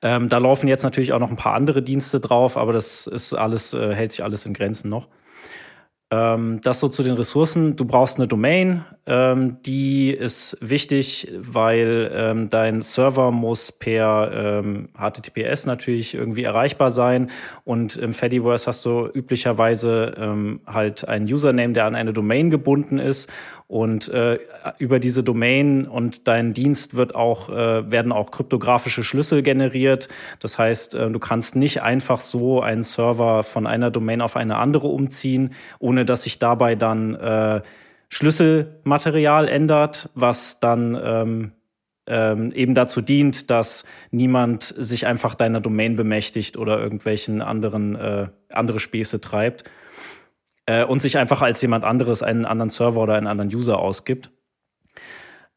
Ähm, 0.00 0.28
da 0.28 0.38
laufen 0.38 0.68
jetzt 0.68 0.84
natürlich 0.84 1.12
auch 1.12 1.18
noch 1.18 1.30
ein 1.30 1.36
paar 1.36 1.54
andere 1.54 1.82
Dienste 1.82 2.20
drauf, 2.20 2.56
aber 2.56 2.72
das 2.72 3.06
ist 3.06 3.34
alles, 3.34 3.74
äh, 3.74 3.94
hält 3.94 4.12
sich 4.12 4.22
alles 4.22 4.46
in 4.46 4.54
Grenzen 4.54 4.88
noch. 4.88 5.08
Ähm, 6.10 6.60
das 6.62 6.80
so 6.80 6.88
zu 6.88 7.02
den 7.02 7.12
Ressourcen. 7.14 7.76
Du 7.76 7.84
brauchst 7.84 8.16
eine 8.16 8.26
Domain, 8.26 8.82
ähm, 9.04 9.58
die 9.66 10.10
ist 10.10 10.56
wichtig, 10.62 11.30
weil 11.38 12.10
ähm, 12.14 12.48
dein 12.48 12.80
Server 12.80 13.30
muss 13.30 13.72
per 13.72 14.30
ähm, 14.32 14.88
HTTPS 14.96 15.66
natürlich 15.66 16.14
irgendwie 16.14 16.44
erreichbar 16.44 16.90
sein 16.90 17.30
und 17.64 17.96
im 17.96 18.14
Fediverse 18.14 18.66
hast 18.66 18.86
du 18.86 19.06
üblicherweise 19.06 20.14
ähm, 20.16 20.60
halt 20.66 21.06
einen 21.06 21.26
Username, 21.26 21.74
der 21.74 21.84
an 21.84 21.94
eine 21.94 22.14
Domain 22.14 22.48
gebunden 22.48 22.98
ist 22.98 23.30
und 23.68 24.08
äh, 24.08 24.38
über 24.78 24.98
diese 24.98 25.22
Domain 25.22 25.86
und 25.86 26.26
deinen 26.26 26.54
Dienst 26.54 26.96
wird 26.96 27.14
auch, 27.14 27.50
äh, 27.50 27.90
werden 27.90 28.12
auch 28.12 28.30
kryptografische 28.30 29.04
Schlüssel 29.04 29.42
generiert. 29.42 30.08
Das 30.40 30.58
heißt, 30.58 30.94
äh, 30.94 31.10
du 31.10 31.18
kannst 31.18 31.54
nicht 31.54 31.82
einfach 31.82 32.22
so 32.22 32.62
einen 32.62 32.82
Server 32.82 33.42
von 33.42 33.66
einer 33.66 33.90
Domain 33.90 34.22
auf 34.22 34.36
eine 34.36 34.56
andere 34.56 34.86
umziehen, 34.86 35.52
ohne 35.78 36.06
dass 36.06 36.22
sich 36.22 36.38
dabei 36.38 36.76
dann 36.76 37.14
äh, 37.14 37.60
Schlüsselmaterial 38.08 39.48
ändert, 39.48 40.08
was 40.14 40.60
dann 40.60 40.98
ähm, 41.04 41.52
ähm, 42.06 42.52
eben 42.52 42.74
dazu 42.74 43.02
dient, 43.02 43.50
dass 43.50 43.84
niemand 44.10 44.62
sich 44.62 45.06
einfach 45.06 45.34
deiner 45.34 45.60
Domain 45.60 45.94
bemächtigt 45.94 46.56
oder 46.56 46.80
irgendwelchen 46.80 47.42
anderen 47.42 47.96
äh, 47.96 48.28
andere 48.48 48.80
Späße 48.80 49.20
treibt 49.20 49.64
äh, 50.68 50.84
und 50.84 51.00
sich 51.00 51.16
einfach 51.16 51.40
als 51.40 51.62
jemand 51.62 51.84
anderes 51.84 52.22
einen 52.22 52.44
anderen 52.44 52.68
Server 52.68 53.00
oder 53.00 53.14
einen 53.14 53.26
anderen 53.26 53.52
User 53.52 53.78
ausgibt. 53.78 54.30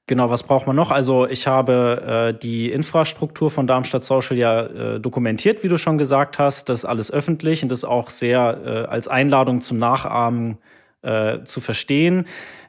Genau, 0.08 0.30
was 0.30 0.44
braucht 0.44 0.68
man 0.68 0.76
noch? 0.76 0.90
Also 0.90 1.28
ich 1.28 1.48
habe 1.48 2.34
äh, 2.34 2.40
die 2.40 2.72
Infrastruktur 2.72 3.52
von 3.52 3.68
Darmstadt 3.68 4.04
Social 4.04 4.38
ja 4.38 4.62
äh, 4.64 5.00
dokumentiert, 5.00 5.64
wie 5.64 5.68
du 5.68 5.78
schon 5.78 5.98
gesagt 5.98 6.40
hast. 6.40 6.70
Das 6.70 6.80
ist 6.80 6.86
alles 6.86 7.12
öffentlich 7.12 7.62
und 7.62 7.70
das 7.70 7.84
auch 7.84 8.10
sehr 8.10 8.62
äh, 8.66 8.70
als 8.90 9.08
Einladung 9.08 9.62
zum 9.62 9.78
Nachahmen 9.78 10.58
äh, 11.02 11.44
zu 11.44 11.62
verstehen. 11.62 12.26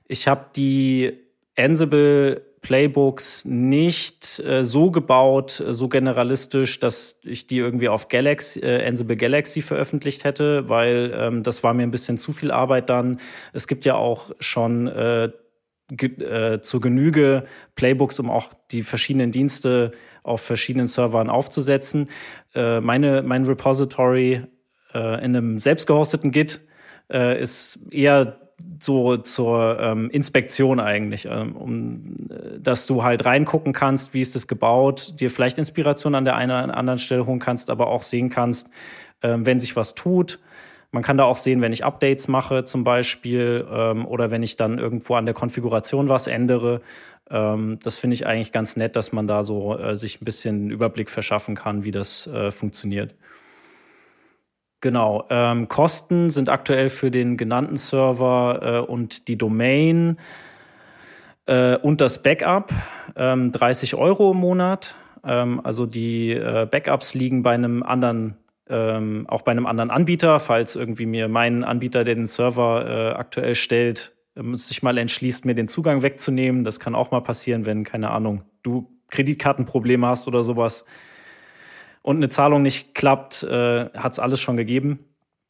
Ich 0.09 0.28
habe 0.28 0.47
die 0.55 1.19
Ansible 1.56 2.43
Playbooks 2.63 3.45
nicht 3.45 4.39
äh, 4.39 4.65
so 4.65 4.91
gebaut, 4.91 5.61
äh, 5.61 5.73
so 5.73 5.89
generalistisch, 5.89 6.79
dass 6.81 7.21
ich 7.25 7.47
die 7.47 7.59
irgendwie 7.59 7.89
auf 7.89 8.09
Galaxy, 8.09 8.61
äh, 8.61 8.87
Ansible 8.87 9.17
Galaxy 9.17 9.63
veröffentlicht 9.63 10.25
hätte, 10.25 10.69
weil 10.69 11.13
ähm, 11.15 11.43
das 11.43 11.63
war 11.63 11.75
mir 11.75 11.83
ein 11.83 11.91
bisschen 11.91 12.19
zu 12.19 12.33
viel 12.33 12.53
Arbeit 12.53 12.89
dann. 12.89 13.21
Es 13.53 13.67
gibt 13.67 13.85
ja 13.85 13.97
auch 13.97 14.31
schon 14.39 14.87
äh, 14.87 15.31
ge 15.91 16.11
äh, 16.23 16.63
zur 16.63 16.81
Genüge 16.81 17.45
Playbooks, 17.75 18.21
um 18.21 18.31
auch 18.31 18.51
die 18.71 18.85
verschiedenen 18.85 19.33
Dienste 19.33 19.93
auf 20.23 20.41
verschiedenen 20.41 20.87
Servern 20.87 21.31
aufzusetzen. 21.31 22.11
Äh, 22.55 22.81
meine, 22.81 23.23
mein 23.23 23.45
Repository 23.45 24.45
äh, 24.95 25.25
in 25.25 25.37
einem 25.37 25.59
selbstgehosteten 25.59 26.31
Git 26.31 26.61
äh, 27.11 27.41
ist 27.41 27.89
eher 27.91 28.41
so 28.81 29.17
zur 29.17 29.79
ähm, 29.81 30.11
Inspektion 30.11 30.81
eigentlich, 30.81 31.27
ähm, 31.31 31.57
um, 31.57 32.29
dass 32.59 32.87
du 32.87 33.03
halt 33.03 33.25
reingucken 33.25 33.73
kannst, 33.73 34.13
wie 34.15 34.21
ist 34.21 34.35
das 34.35 34.47
gebaut, 34.47 35.21
dir 35.21 35.31
vielleicht 35.31 35.59
Inspiration 35.59 36.15
an 36.15 36.25
der 36.25 36.37
einen 36.37 36.51
oder 36.51 36.77
anderen 36.77 36.99
Stelle 36.99 37.27
holen 37.27 37.39
kannst, 37.39 37.71
aber 37.71 37.89
auch 37.89 38.03
sehen 38.03 38.31
kannst, 38.31 38.69
ähm, 39.23 39.47
wenn 39.47 39.59
sich 39.59 39.77
was 39.77 39.95
tut. 39.95 40.41
Man 40.91 41.03
kann 41.03 41.17
da 41.17 41.25
auch 41.25 41.39
sehen, 41.39 41.63
wenn 41.63 41.73
ich 41.73 41.85
Updates 41.85 42.29
mache 42.29 42.65
zum 42.65 42.85
Beispiel 42.85 43.67
ähm, 43.73 44.07
oder 44.07 44.31
wenn 44.31 44.43
ich 44.43 44.57
dann 44.57 44.79
irgendwo 44.79 45.15
an 45.15 45.25
der 45.25 45.35
Konfiguration 45.35 46.09
was 46.09 46.27
ändere. 46.27 46.83
Ähm, 47.31 47.79
das 47.83 47.97
finde 47.97 48.15
ich 48.15 48.27
eigentlich 48.27 48.53
ganz 48.53 48.77
nett, 48.77 48.95
dass 48.95 49.13
man 49.13 49.27
da 49.27 49.43
so 49.43 49.79
äh, 49.79 49.97
sich 49.97 50.21
ein 50.21 50.25
bisschen 50.25 50.71
Überblick 50.71 51.09
verschaffen 51.09 51.55
kann, 51.55 51.85
wie 51.85 51.93
das 51.93 52.27
äh, 52.27 52.51
funktioniert. 52.51 53.15
Genau. 54.83 55.25
Ähm, 55.31 55.69
Kosten 55.69 56.29
sind 56.29 56.49
aktuell 56.49 56.89
für 56.89 57.13
den 57.13 57.37
genannten 57.37 57.77
Server 57.77 58.61
äh, 58.63 58.91
und 58.91 59.29
die 59.29 59.39
Domain 59.39 60.19
äh, 61.47 61.77
und 61.77 62.01
das 62.01 62.21
Backup 62.21 62.73
ähm, 63.15 63.53
30 63.53 63.95
Euro 63.95 64.33
im 64.33 64.39
Monat. 64.39 64.97
Ähm, 65.25 65.61
also 65.63 65.87
die 65.87 66.33
äh, 66.33 66.67
Backups 66.69 67.15
liegen 67.15 67.45
bei 67.45 67.55
einem 67.55 67.85
anderen, 67.85 68.37
ähm, 68.69 69.27
auch 69.29 69.43
bei 69.43 69.53
einem 69.53 69.67
anderen 69.67 69.93
Anbieter, 69.93 70.41
falls 70.41 70.75
irgendwie 70.75 71.07
mir 71.07 71.29
mein 71.29 71.63
Anbieter, 71.63 72.03
der 72.03 72.17
den 72.17 72.27
Server 72.27 72.85
äh, 72.85 73.17
aktuell 73.17 73.55
stellt, 73.55 74.17
äh, 74.35 74.57
sich 74.57 74.83
mal 74.83 74.99
entschließt, 74.99 75.45
mir 75.45 75.55
den 75.55 75.69
Zugang 75.69 76.03
wegzunehmen. 76.03 76.65
Das 76.65 76.81
kann 76.81 76.97
auch 76.97 77.13
mal 77.13 77.21
passieren, 77.21 77.67
wenn, 77.67 77.85
keine 77.85 78.11
Ahnung, 78.11 78.43
du 78.65 78.91
Kreditkartenprobleme 79.11 80.09
hast 80.09 80.27
oder 80.27 80.43
sowas 80.43 80.85
und 82.03 82.16
eine 82.16 82.29
Zahlung 82.29 82.62
nicht 82.62 82.95
klappt, 82.95 83.43
äh, 83.45 83.89
hat 83.95 84.12
es 84.12 84.19
alles 84.19 84.41
schon 84.41 84.57
gegeben. 84.57 85.01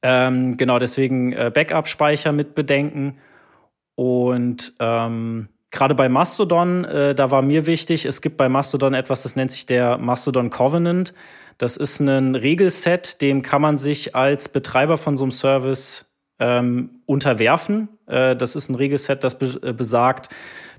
Ähm, 0.03 0.57
genau, 0.57 0.79
deswegen 0.79 1.33
äh, 1.33 1.51
Backup-Speicher 1.53 2.33
mit 2.33 2.55
bedenken. 2.55 3.19
Und 3.95 4.75
ähm, 4.81 5.49
gerade 5.71 5.95
bei 5.95 6.09
Mastodon, 6.09 6.85
äh, 6.85 7.15
da 7.15 7.31
war 7.31 7.43
mir 7.43 7.67
wichtig, 7.67 8.05
es 8.05 8.21
gibt 8.21 8.37
bei 8.37 8.49
Mastodon 8.49 8.95
etwas, 8.95 9.23
das 9.23 9.37
nennt 9.37 9.51
sich 9.51 9.67
der 9.67 9.99
Mastodon 9.99 10.51
Covenant. 10.51 11.15
Das 11.59 11.77
ist 11.77 12.01
ein 12.01 12.35
Regelset, 12.35 13.21
dem 13.21 13.43
kann 13.43 13.63
man 13.63 13.77
sich 13.77 14.15
als 14.17 14.49
Betreiber 14.49 14.99
von 14.99 15.17
so 15.17 15.25
einem 15.25 15.33
Service 15.33 16.07
ähm, 16.39 17.03
unterwerfen. 17.07 17.89
Äh, 18.07 18.37
das 18.37 18.57
ist 18.57 18.69
ein 18.69 18.75
Regelset, 18.75 19.23
das 19.23 19.39
be 19.39 19.61
äh, 19.63 19.73
besagt, 19.73 20.29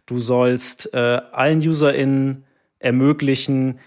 du 0.06 0.20
sollst 0.20 0.94
äh, 0.94 1.22
allen 1.32 1.60
UserInnen 1.60 2.44
ermöglichen, 2.80 3.80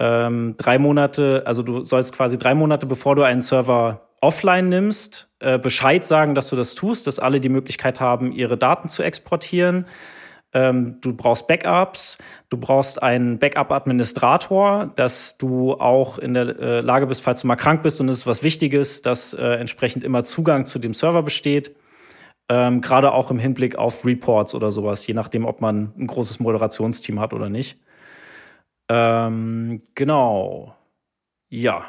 ähm, 0.00 0.54
drei 0.56 0.78
Monate, 0.78 1.42
also 1.44 1.62
du 1.62 1.84
sollst 1.84 2.14
quasi 2.16 2.38
drei 2.38 2.54
Monate, 2.54 2.86
bevor 2.86 3.16
du 3.16 3.22
einen 3.22 3.42
Server 3.42 4.08
offline 4.22 4.70
nimmst, 4.70 5.28
äh, 5.40 5.58
Bescheid 5.58 6.06
sagen, 6.06 6.34
dass 6.34 6.48
du 6.48 6.56
das 6.56 6.74
tust, 6.74 7.06
dass 7.06 7.18
alle 7.18 7.38
die 7.38 7.50
Möglichkeit 7.50 8.00
haben, 8.00 8.32
ihre 8.32 8.56
Daten 8.56 8.88
zu 8.88 9.02
exportieren. 9.02 9.86
Ähm, 10.54 10.96
du 11.02 11.14
brauchst 11.14 11.46
Backups, 11.46 12.16
du 12.48 12.56
brauchst 12.56 13.02
einen 13.02 13.38
Backup-Administrator, 13.38 14.90
dass 14.96 15.36
du 15.36 15.74
auch 15.74 16.18
in 16.18 16.32
der 16.32 16.58
äh, 16.58 16.80
Lage 16.80 17.06
bist, 17.06 17.22
falls 17.22 17.42
du 17.42 17.46
mal 17.46 17.56
krank 17.56 17.82
bist 17.82 18.00
und 18.00 18.08
es 18.08 18.20
ist 18.20 18.26
was 18.26 18.42
Wichtiges, 18.42 19.02
dass 19.02 19.34
äh, 19.34 19.44
entsprechend 19.56 20.02
immer 20.02 20.22
Zugang 20.22 20.64
zu 20.64 20.78
dem 20.78 20.94
Server 20.94 21.22
besteht. 21.22 21.76
Ähm, 22.48 22.80
Gerade 22.80 23.12
auch 23.12 23.30
im 23.30 23.38
Hinblick 23.38 23.76
auf 23.76 24.04
Reports 24.06 24.54
oder 24.54 24.70
sowas, 24.70 25.06
je 25.06 25.14
nachdem, 25.14 25.44
ob 25.44 25.60
man 25.60 25.92
ein 25.98 26.06
großes 26.06 26.40
Moderationsteam 26.40 27.20
hat 27.20 27.34
oder 27.34 27.50
nicht. 27.50 27.78
Ähm, 28.92 29.82
genau. 29.94 30.74
Ja. 31.48 31.84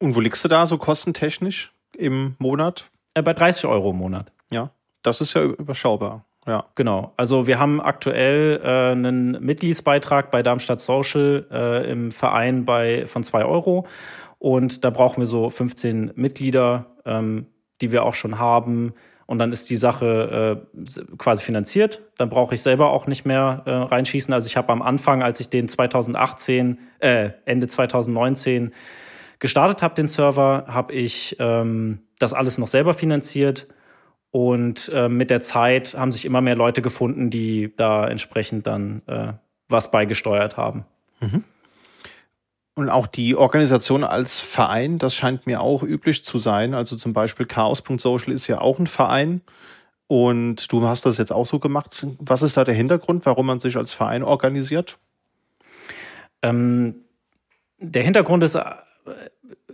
Und 0.00 0.14
wo 0.14 0.20
liegst 0.20 0.44
du 0.44 0.48
da 0.48 0.66
so 0.66 0.76
kostentechnisch 0.76 1.72
im 1.96 2.36
Monat? 2.38 2.90
Äh, 3.14 3.22
bei 3.22 3.32
30 3.32 3.64
Euro 3.64 3.90
im 3.90 3.96
Monat. 3.96 4.30
Ja, 4.50 4.70
das 5.02 5.22
ist 5.22 5.32
ja 5.32 5.44
überschaubar. 5.44 6.26
Ja. 6.46 6.66
Genau. 6.74 7.14
Also 7.16 7.46
wir 7.46 7.58
haben 7.58 7.80
aktuell 7.80 8.60
äh, 8.62 8.92
einen 8.92 9.42
Mitgliedsbeitrag 9.42 10.30
bei 10.30 10.42
Darmstadt 10.42 10.80
Social 10.80 11.46
äh, 11.50 11.90
im 11.90 12.10
Verein 12.10 12.66
bei 12.66 13.06
von 13.06 13.24
zwei 13.24 13.46
Euro. 13.46 13.86
Und 14.38 14.84
da 14.84 14.90
brauchen 14.90 15.22
wir 15.22 15.26
so 15.26 15.48
15 15.48 16.12
Mitglieder, 16.16 16.86
ähm, 17.06 17.46
die 17.80 17.92
wir 17.92 18.04
auch 18.04 18.14
schon 18.14 18.38
haben. 18.38 18.92
Und 19.28 19.38
dann 19.38 19.52
ist 19.52 19.68
die 19.68 19.76
Sache 19.76 20.64
äh, 20.74 20.80
quasi 21.18 21.42
finanziert. 21.42 22.00
Dann 22.16 22.30
brauche 22.30 22.54
ich 22.54 22.62
selber 22.62 22.90
auch 22.90 23.06
nicht 23.06 23.26
mehr 23.26 23.62
äh, 23.66 23.70
reinschießen. 23.70 24.32
Also 24.32 24.46
ich 24.46 24.56
habe 24.56 24.72
am 24.72 24.80
Anfang, 24.80 25.22
als 25.22 25.38
ich 25.38 25.50
den 25.50 25.68
2018, 25.68 26.78
äh, 27.00 27.30
Ende 27.44 27.66
2019 27.66 28.72
gestartet 29.38 29.82
habe, 29.82 29.94
den 29.94 30.08
Server, 30.08 30.64
habe 30.66 30.94
ich 30.94 31.36
ähm, 31.40 32.00
das 32.18 32.32
alles 32.32 32.56
noch 32.56 32.68
selber 32.68 32.94
finanziert 32.94 33.68
und 34.30 34.90
äh, 34.94 35.10
mit 35.10 35.28
der 35.28 35.42
Zeit 35.42 35.94
haben 35.94 36.10
sich 36.10 36.24
immer 36.24 36.40
mehr 36.40 36.56
Leute 36.56 36.80
gefunden, 36.80 37.28
die 37.28 37.70
da 37.76 38.08
entsprechend 38.08 38.66
dann 38.66 39.02
äh, 39.06 39.34
was 39.68 39.90
beigesteuert 39.90 40.56
haben. 40.56 40.86
Mhm. 41.20 41.44
Und 42.78 42.90
auch 42.90 43.08
die 43.08 43.34
Organisation 43.34 44.04
als 44.04 44.38
Verein, 44.38 45.00
das 45.00 45.12
scheint 45.12 45.48
mir 45.48 45.60
auch 45.60 45.82
üblich 45.82 46.24
zu 46.24 46.38
sein. 46.38 46.74
Also 46.74 46.94
zum 46.94 47.12
Beispiel 47.12 47.44
Chaos.social 47.44 48.32
ist 48.32 48.46
ja 48.46 48.60
auch 48.60 48.78
ein 48.78 48.86
Verein. 48.86 49.40
Und 50.06 50.70
du 50.70 50.86
hast 50.86 51.04
das 51.04 51.18
jetzt 51.18 51.32
auch 51.32 51.44
so 51.44 51.58
gemacht. 51.58 52.06
Was 52.20 52.42
ist 52.42 52.56
da 52.56 52.62
der 52.62 52.76
Hintergrund, 52.76 53.26
warum 53.26 53.46
man 53.46 53.58
sich 53.58 53.76
als 53.76 53.92
Verein 53.92 54.22
organisiert? 54.22 54.96
Ähm, 56.40 57.02
der 57.78 58.04
Hintergrund 58.04 58.44
ist 58.44 58.56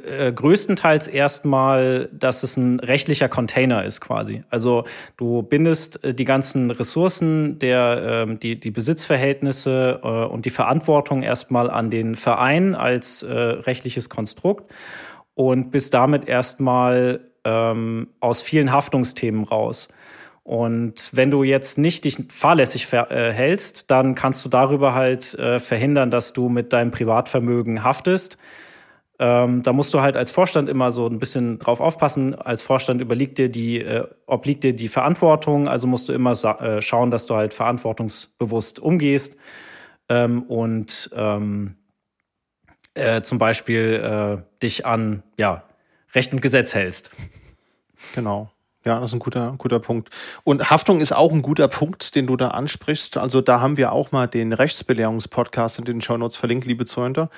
äh, 0.04 0.32
größtenteils 0.32 1.08
erstmal, 1.08 2.08
dass 2.12 2.42
es 2.42 2.56
ein 2.56 2.80
rechtlicher 2.80 3.28
Container 3.28 3.84
ist 3.84 4.00
quasi. 4.00 4.44
Also 4.50 4.84
du 5.16 5.42
bindest 5.42 6.02
äh, 6.04 6.14
die 6.14 6.24
ganzen 6.24 6.70
Ressourcen, 6.70 7.58
der, 7.58 8.26
äh, 8.28 8.36
die, 8.36 8.58
die 8.58 8.70
Besitzverhältnisse 8.70 10.00
äh, 10.02 10.06
und 10.06 10.44
die 10.44 10.50
Verantwortung 10.50 11.22
erstmal 11.22 11.70
an 11.70 11.90
den 11.90 12.16
Verein 12.16 12.74
als 12.74 13.22
äh, 13.22 13.32
rechtliches 13.32 14.08
Konstrukt 14.08 14.72
und 15.34 15.70
bist 15.70 15.94
damit 15.94 16.28
erstmal 16.28 17.20
ähm, 17.44 18.08
aus 18.20 18.42
vielen 18.42 18.72
Haftungsthemen 18.72 19.44
raus. 19.44 19.88
Und 20.44 21.08
wenn 21.12 21.30
du 21.30 21.42
jetzt 21.42 21.78
nicht 21.78 22.04
dich 22.04 22.18
fahrlässig 22.28 22.86
verhältst, 22.86 23.82
äh, 23.82 23.84
dann 23.88 24.14
kannst 24.14 24.44
du 24.44 24.50
darüber 24.50 24.94
halt 24.94 25.34
äh, 25.38 25.58
verhindern, 25.58 26.10
dass 26.10 26.34
du 26.34 26.50
mit 26.50 26.72
deinem 26.74 26.90
Privatvermögen 26.90 27.82
haftest. 27.82 28.36
Ähm, 29.24 29.62
da 29.62 29.72
musst 29.72 29.94
du 29.94 30.02
halt 30.02 30.18
als 30.18 30.30
Vorstand 30.30 30.68
immer 30.68 30.92
so 30.92 31.06
ein 31.06 31.18
bisschen 31.18 31.58
drauf 31.58 31.80
aufpassen. 31.80 32.34
Als 32.34 32.60
Vorstand 32.60 33.00
überliegt 33.00 33.38
dir 33.38 33.48
die, 33.48 33.80
äh, 33.80 34.06
obliegt 34.26 34.64
dir 34.64 34.76
die 34.76 34.88
Verantwortung. 34.88 35.66
Also 35.66 35.86
musst 35.86 36.10
du 36.10 36.12
immer 36.12 36.32
äh, 36.32 36.82
schauen, 36.82 37.10
dass 37.10 37.24
du 37.24 37.34
halt 37.34 37.54
verantwortungsbewusst 37.54 38.80
umgehst 38.80 39.38
ähm, 40.10 40.42
und 40.42 41.08
ähm, 41.16 41.76
äh, 42.92 43.22
zum 43.22 43.38
Beispiel 43.38 43.94
äh, 44.44 44.60
dich 44.62 44.84
an 44.84 45.22
ja, 45.38 45.62
Recht 46.14 46.34
und 46.34 46.42
Gesetz 46.42 46.74
hältst. 46.74 47.10
Genau. 48.14 48.50
Ja, 48.84 49.00
das 49.00 49.08
ist 49.08 49.14
ein 49.14 49.20
guter, 49.20 49.54
guter 49.56 49.80
Punkt. 49.80 50.10
Und 50.44 50.68
Haftung 50.68 51.00
ist 51.00 51.12
auch 51.12 51.32
ein 51.32 51.40
guter 51.40 51.68
Punkt, 51.68 52.14
den 52.14 52.26
du 52.26 52.36
da 52.36 52.48
ansprichst. 52.48 53.16
Also 53.16 53.40
da 53.40 53.62
haben 53.62 53.78
wir 53.78 53.92
auch 53.92 54.12
mal 54.12 54.26
den 54.26 54.52
Rechtsbelehrungspodcast 54.52 55.78
in 55.78 55.86
den 55.86 56.02
Show 56.02 56.18
Notes 56.18 56.36
verlinkt, 56.36 56.66
liebe 56.66 56.84
Zuhörer. 56.84 57.30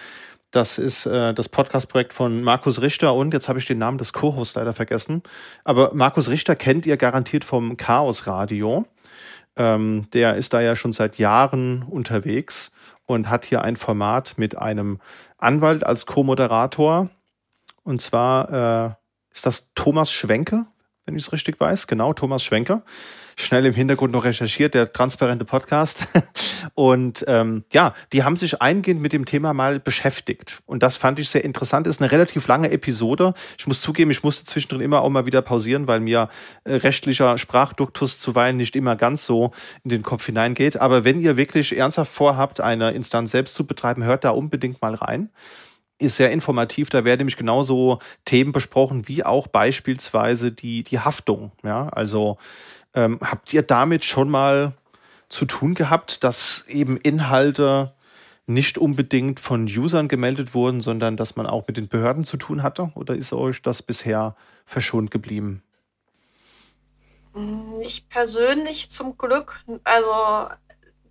Das 0.57 0.79
ist 0.79 1.05
äh, 1.05 1.35
das 1.35 1.51
Podcast-Projekt 1.51 2.15
von 2.15 2.41
Markus 2.43 2.81
Richter 2.81 3.13
und 3.13 3.35
jetzt 3.35 3.51
habe 3.51 3.59
ich 3.59 3.67
den 3.67 3.77
Namen 3.77 3.99
des 3.99 4.15
Co-Hosts 4.15 4.55
leider 4.55 4.73
vergessen. 4.73 5.23
Aber 5.65 5.91
Markus 5.93 6.31
Richter 6.31 6.57
kennt 6.57 6.87
ihr 6.87 6.97
garantiert 6.97 7.45
vom 7.45 7.77
Chaos 7.77 8.27
Radio. 8.27 8.87
Ähm, 9.57 10.09
der 10.15 10.37
ist 10.37 10.55
da 10.55 10.63
ja 10.63 10.75
schon 10.75 10.95
seit 10.95 11.19
Jahren 11.19 11.83
unterwegs 11.83 12.73
und 13.05 13.29
hat 13.29 13.45
hier 13.45 13.61
ein 13.61 13.77
Format 13.77 14.39
mit 14.39 14.57
einem 14.57 14.99
Anwalt 15.37 15.85
als 15.85 16.07
Co-Moderator. 16.07 17.11
Und 17.83 18.01
zwar 18.01 18.51
äh, 18.89 19.35
ist 19.35 19.45
das 19.45 19.75
Thomas 19.75 20.11
Schwenke, 20.11 20.65
wenn 21.05 21.17
ich 21.17 21.25
es 21.25 21.33
richtig 21.35 21.61
weiß. 21.61 21.87
Genau, 21.87 22.15
Thomas 22.15 22.43
Schwenke 22.43 22.81
schnell 23.39 23.67
im 23.67 23.75
Hintergrund 23.75 24.13
noch 24.13 24.25
recherchiert, 24.25 24.75
der 24.75 24.93
transparente 24.93 25.45
Podcast. 25.45 26.09
Und 26.75 27.25
ähm, 27.29 27.65
ja, 27.73 27.95
die 28.13 28.25
haben 28.25 28.37
sich 28.37 28.61
eingehend 28.63 29.01
mit 29.01 29.13
dem 29.13 29.27
Thema 29.27 29.53
mal 29.53 29.79
beschäftigt. 29.79 30.63
Und 30.67 30.83
das 30.83 30.97
fand 30.97 31.19
ich 31.19 31.29
sehr 31.29 31.45
interessant. 31.45 31.87
Ist 31.87 32.01
eine 32.01 32.11
relativ 32.11 32.49
lange 32.49 32.71
Episode. 32.71 33.35
Ich 33.59 33.67
muss 33.67 33.83
zugeben, 33.83 34.11
ich 34.11 34.25
musste 34.25 34.45
zwischendrin 34.47 34.81
immer 34.81 35.03
auch 35.03 35.11
mal 35.11 35.27
wieder 35.27 35.43
pausieren, 35.43 35.87
weil 35.87 36.01
mir 36.01 36.29
äh, 36.65 36.75
rechtlicher 36.77 37.37
Sprachduktus 37.39 38.19
zuweilen 38.19 38.57
nicht 38.57 38.75
immer 38.75 38.97
ganz 38.97 39.27
so 39.27 39.53
in 39.85 39.91
den 39.91 40.03
Kopf 40.03 40.25
hineingeht. 40.27 40.81
Aber 40.81 41.05
wenn 41.05 41.21
ihr 41.21 41.37
wirklich 41.37 41.77
ernsthaft 41.77 42.13
vorhabt, 42.13 42.61
eine 42.61 42.93
Instanz 42.93 43.31
selbst 43.33 43.55
zu 43.55 43.67
betreiben, 43.67 44.03
hört 44.03 44.25
da 44.25 44.31
unbedingt 44.31 44.81
mal 44.81 44.95
rein 44.95 45.31
ist 45.99 46.17
sehr 46.17 46.31
informativ. 46.31 46.91
Da 46.91 47.05
werden 47.05 47.21
nämlich 47.21 47.37
genauso 47.37 48.01
Themen 48.25 48.53
besprochen, 48.53 49.09
wie 49.09 49.25
auch 49.25 49.47
beispielsweise 49.47 50.53
die, 50.53 50.85
die 50.85 50.99
Haftung. 50.99 51.53
Ja, 51.65 51.89
also 51.89 52.39
ähm, 52.97 53.21
habt 53.23 53.53
ihr 53.53 53.63
damit 53.63 54.05
schon 54.05 54.29
mal 54.29 54.73
zu 55.29 55.45
tun 55.45 55.75
gehabt, 55.75 56.25
dass 56.25 56.67
eben 56.67 56.97
Inhalte 56.97 57.95
nicht 58.47 58.79
unbedingt 58.79 59.41
von 59.41 59.65
Usern 59.67 60.09
gemeldet 60.09 60.55
wurden, 60.55 60.81
sondern 60.81 61.17
dass 61.17 61.37
man 61.37 61.47
auch 61.47 61.67
mit 61.67 61.77
den 61.77 61.89
Behörden 61.89 62.25
zu 62.25 62.37
tun 62.37 62.63
hatte? 62.63 62.91
Oder 62.95 63.17
ist 63.17 63.33
euch 63.33 63.61
das 63.61 63.83
bisher 63.83 64.37
verschont 64.65 65.11
geblieben? 65.11 65.63
Nicht 67.35 68.09
persönlich 68.09 68.91
zum 68.91 69.19
Glück. 69.19 69.61
Also 69.85 70.49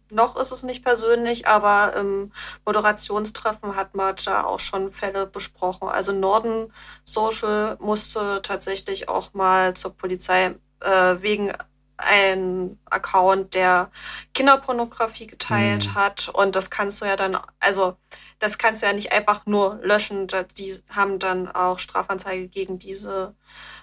noch 0.10 0.38
ist 0.38 0.52
es 0.52 0.64
nicht 0.64 0.84
persönlich, 0.84 1.48
aber 1.48 1.95
im 1.95 2.32
Moderationstreffen 2.66 3.76
hat 3.76 3.95
man 3.95 4.16
da 4.24 4.44
auch 4.44 4.60
schon 4.60 4.90
Fälle 4.90 5.28
besprochen. 5.28 5.90
Also 5.90 6.14
Norden 6.14 6.72
Social 7.03 7.78
musste 7.80 8.41
tatsächlich 8.41 9.10
auch 9.10 9.34
mal 9.34 9.74
zur 9.76 9.95
Polizei 9.95 10.56
äh, 10.80 11.16
wegen 11.22 11.52
ein 11.98 12.78
Account, 12.90 13.54
der 13.54 13.90
Kinderpornografie 14.34 15.28
geteilt 15.28 15.88
mhm. 15.88 15.96
hat. 15.96 16.30
Und 16.30 16.56
das 16.56 16.70
kannst 16.70 17.02
du 17.02 17.06
ja 17.06 17.16
dann, 17.16 17.38
also 17.60 17.96
das 18.40 18.58
kannst 18.58 18.82
du 18.82 18.88
ja 18.88 18.94
nicht 18.94 19.12
einfach 19.12 19.46
nur 19.46 19.80
löschen. 19.82 20.28
Die 20.58 20.74
haben 20.94 21.20
dann 21.20 21.50
auch 21.50 21.80
Strafanzeige 21.80 22.48
gegen 22.48 22.80
diese 22.80 23.36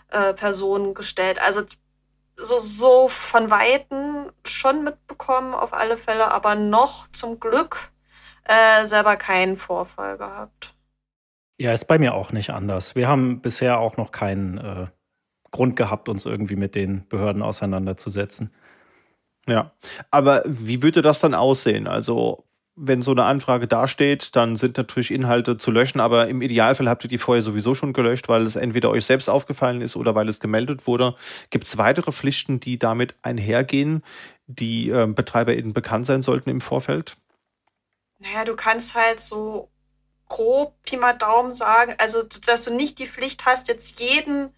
äh, 0.08 0.34
Person 0.34 0.94
gestellt. 0.94 1.40
Also 1.40 1.62
so, 2.36 2.58
so 2.58 3.08
von 3.08 3.50
Weitem 3.50 4.30
schon 4.44 4.84
mitbekommen, 4.84 5.54
auf 5.54 5.72
alle 5.72 5.96
Fälle, 5.96 6.30
aber 6.32 6.54
noch 6.54 7.10
zum 7.12 7.40
Glück 7.40 7.92
äh, 8.44 8.86
selber 8.86 9.16
keinen 9.16 9.56
Vorfall 9.56 10.18
gehabt. 10.18 10.74
Ja, 11.58 11.72
ist 11.72 11.86
bei 11.86 11.98
mir 11.98 12.14
auch 12.14 12.32
nicht 12.32 12.50
anders. 12.50 12.96
Wir 12.96 13.08
haben 13.08 13.40
bisher 13.40 13.78
auch 13.78 13.96
noch 13.96 14.10
keinen 14.10 14.58
äh, 14.58 14.86
Grund 15.52 15.76
gehabt, 15.76 16.08
uns 16.08 16.26
irgendwie 16.26 16.56
mit 16.56 16.74
den 16.74 17.06
Behörden 17.08 17.42
auseinanderzusetzen. 17.42 18.50
Ja, 19.46 19.72
aber 20.10 20.42
wie 20.46 20.82
würde 20.82 21.02
das 21.02 21.20
dann 21.20 21.34
aussehen? 21.34 21.86
Also 21.86 22.44
wenn 22.74 23.02
so 23.02 23.10
eine 23.10 23.24
Anfrage 23.24 23.68
dasteht, 23.68 24.34
dann 24.34 24.56
sind 24.56 24.78
natürlich 24.78 25.10
Inhalte 25.10 25.58
zu 25.58 25.70
löschen, 25.70 26.00
aber 26.00 26.28
im 26.28 26.40
Idealfall 26.40 26.88
habt 26.88 27.04
ihr 27.04 27.08
die 27.08 27.18
vorher 27.18 27.42
sowieso 27.42 27.74
schon 27.74 27.92
gelöscht, 27.92 28.28
weil 28.28 28.42
es 28.42 28.56
entweder 28.56 28.90
euch 28.90 29.04
selbst 29.04 29.28
aufgefallen 29.28 29.82
ist 29.82 29.94
oder 29.94 30.14
weil 30.14 30.28
es 30.28 30.40
gemeldet 30.40 30.86
wurde. 30.86 31.14
Gibt 31.50 31.64
es 31.64 31.76
weitere 31.76 32.12
Pflichten, 32.12 32.60
die 32.60 32.78
damit 32.78 33.14
einhergehen, 33.20 34.02
die 34.46 34.88
äh, 34.88 35.06
BetreiberInnen 35.06 35.74
bekannt 35.74 36.06
sein 36.06 36.22
sollten 36.22 36.48
im 36.48 36.62
Vorfeld? 36.62 37.16
Naja, 38.20 38.44
du 38.44 38.56
kannst 38.56 38.94
halt 38.94 39.20
so 39.20 39.68
grob 40.28 40.82
Pi 40.82 40.96
mal 40.96 41.12
Daumen 41.12 41.52
sagen, 41.52 41.94
also 41.98 42.22
dass 42.46 42.64
du 42.64 42.72
nicht 42.72 42.98
die 43.00 43.06
Pflicht 43.06 43.44
hast, 43.44 43.68
jetzt 43.68 44.00
jeden 44.00 44.54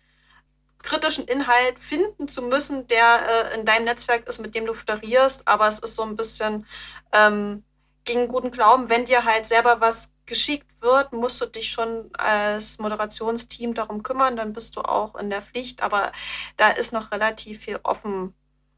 kritischen 0.84 1.24
Inhalt 1.24 1.78
finden 1.78 2.28
zu 2.28 2.42
müssen, 2.42 2.86
der 2.86 3.52
äh, 3.52 3.58
in 3.58 3.64
deinem 3.64 3.84
Netzwerk 3.84 4.28
ist, 4.28 4.38
mit 4.38 4.54
dem 4.54 4.66
du 4.66 4.74
föderierst, 4.74 5.48
aber 5.48 5.66
es 5.66 5.78
ist 5.78 5.96
so 5.96 6.02
ein 6.02 6.14
bisschen 6.14 6.66
ähm, 7.12 7.64
gegen 8.04 8.28
guten 8.28 8.50
Glauben, 8.50 8.90
wenn 8.90 9.06
dir 9.06 9.24
halt 9.24 9.46
selber 9.46 9.80
was 9.80 10.10
geschickt 10.26 10.70
wird, 10.82 11.12
musst 11.12 11.40
du 11.40 11.46
dich 11.46 11.70
schon 11.70 12.10
als 12.16 12.78
Moderationsteam 12.78 13.72
darum 13.74 14.02
kümmern, 14.02 14.36
dann 14.36 14.52
bist 14.52 14.76
du 14.76 14.82
auch 14.82 15.14
in 15.16 15.30
der 15.30 15.42
Pflicht, 15.42 15.82
aber 15.82 16.12
da 16.58 16.68
ist 16.68 16.92
noch 16.92 17.12
relativ 17.12 17.64
viel 17.64 17.80
offen. 17.82 18.34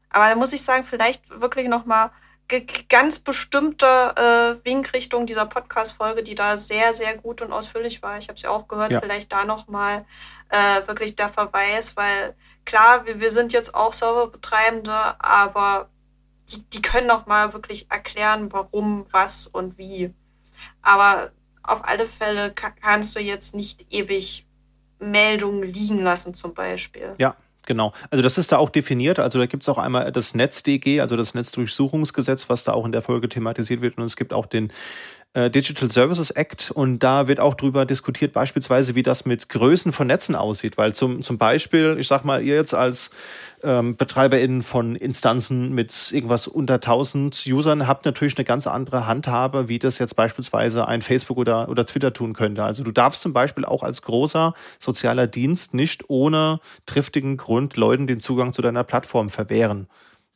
Aber 0.09 0.29
da 0.29 0.35
muss 0.35 0.53
ich 0.53 0.63
sagen, 0.63 0.85
vielleicht 0.85 1.29
wirklich 1.29 1.67
noch 1.67 1.85
mal 1.85 2.11
ganz 2.87 3.19
bestimmte 3.19 3.85
äh, 3.85 4.65
Winkrichtung 4.65 5.25
dieser 5.25 5.45
Podcast-Folge, 5.45 6.23
die 6.23 6.35
da 6.35 6.55
sehr, 6.57 6.93
sehr 6.93 7.17
gut 7.17 7.41
und 7.41 7.51
ausführlich 7.51 8.01
war. 8.01 8.17
Ich 8.17 8.29
habe 8.29 8.39
sie 8.39 8.47
auch 8.47 8.67
gehört, 8.67 8.91
ja. 8.91 9.01
vielleicht 9.01 9.31
da 9.31 9.43
noch 9.43 9.67
mal 9.67 10.05
äh, 10.49 10.87
wirklich 10.87 11.15
der 11.15 11.29
Verweis, 11.29 11.97
weil 11.97 12.35
klar, 12.65 13.05
wir, 13.05 13.19
wir 13.19 13.31
sind 13.31 13.53
jetzt 13.53 13.75
auch 13.75 13.91
Serverbetreibende, 13.91 14.93
aber 15.19 15.89
die, 16.49 16.61
die 16.69 16.81
können 16.81 17.07
noch 17.07 17.25
mal 17.25 17.53
wirklich 17.53 17.91
erklären, 17.91 18.51
warum, 18.51 19.05
was 19.11 19.47
und 19.47 19.77
wie. 19.77 20.13
Aber 20.81 21.31
auf 21.63 21.83
alle 21.83 22.07
Fälle 22.07 22.53
kannst 22.53 23.15
du 23.15 23.19
jetzt 23.19 23.55
nicht 23.55 23.93
ewig 23.93 24.47
Meldungen 24.99 25.63
liegen 25.63 26.01
lassen, 26.01 26.33
zum 26.33 26.53
Beispiel. 26.53 27.13
Ja, 27.17 27.35
Genau. 27.67 27.91
Also 28.09 28.23
das 28.23 28.37
ist 28.37 28.51
da 28.51 28.57
auch 28.57 28.69
definiert. 28.69 29.19
Also 29.19 29.37
da 29.37 29.45
gibt 29.45 29.63
es 29.63 29.69
auch 29.69 29.77
einmal 29.77 30.11
das 30.11 30.33
NetzDG, 30.33 31.01
also 31.01 31.17
das 31.17 31.33
Netzdurchsuchungsgesetz, 31.33 32.49
was 32.49 32.63
da 32.63 32.71
auch 32.71 32.85
in 32.85 32.93
der 32.93 33.01
Folge 33.01 33.27
thematisiert 33.27 33.81
wird. 33.81 33.97
Und 33.97 34.05
es 34.05 34.15
gibt 34.15 34.31
auch 34.31 34.45
den 34.45 34.71
äh, 35.33 35.51
Digital 35.51 35.91
Services 35.91 36.31
Act 36.31 36.71
und 36.71 36.99
da 36.99 37.27
wird 37.27 37.41
auch 37.41 37.55
drüber 37.55 37.85
diskutiert, 37.85 38.31
beispielsweise, 38.31 38.95
wie 38.95 39.03
das 39.03 39.25
mit 39.25 39.49
Größen 39.49 39.91
von 39.91 40.07
Netzen 40.07 40.33
aussieht. 40.33 40.77
Weil 40.77 40.95
zum, 40.95 41.21
zum 41.21 41.37
Beispiel, 41.37 41.97
ich 41.99 42.07
sag 42.07 42.23
mal, 42.23 42.41
ihr 42.41 42.55
jetzt 42.55 42.73
als 42.73 43.11
ähm, 43.63 43.95
BetreiberInnen 43.95 44.61
von 44.61 44.95
Instanzen 44.95 45.73
mit 45.73 46.11
irgendwas 46.11 46.47
unter 46.47 46.75
1000 46.75 47.45
Usern 47.47 47.87
habt 47.87 48.05
natürlich 48.05 48.37
eine 48.37 48.45
ganz 48.45 48.67
andere 48.67 49.07
Handhabe, 49.07 49.67
wie 49.67 49.79
das 49.79 49.99
jetzt 49.99 50.15
beispielsweise 50.15 50.87
ein 50.87 51.01
Facebook 51.01 51.37
oder, 51.37 51.69
oder 51.69 51.85
Twitter 51.85 52.13
tun 52.13 52.33
könnte. 52.33 52.63
Also 52.63 52.83
du 52.83 52.91
darfst 52.91 53.21
zum 53.21 53.33
Beispiel 53.33 53.65
auch 53.65 53.83
als 53.83 54.01
großer 54.03 54.53
sozialer 54.79 55.27
Dienst 55.27 55.73
nicht 55.73 56.09
ohne 56.09 56.59
triftigen 56.85 57.37
Grund 57.37 57.77
Leuten 57.77 58.07
den 58.07 58.19
Zugang 58.19 58.53
zu 58.53 58.61
deiner 58.61 58.83
Plattform 58.83 59.29
verwehren. 59.29 59.87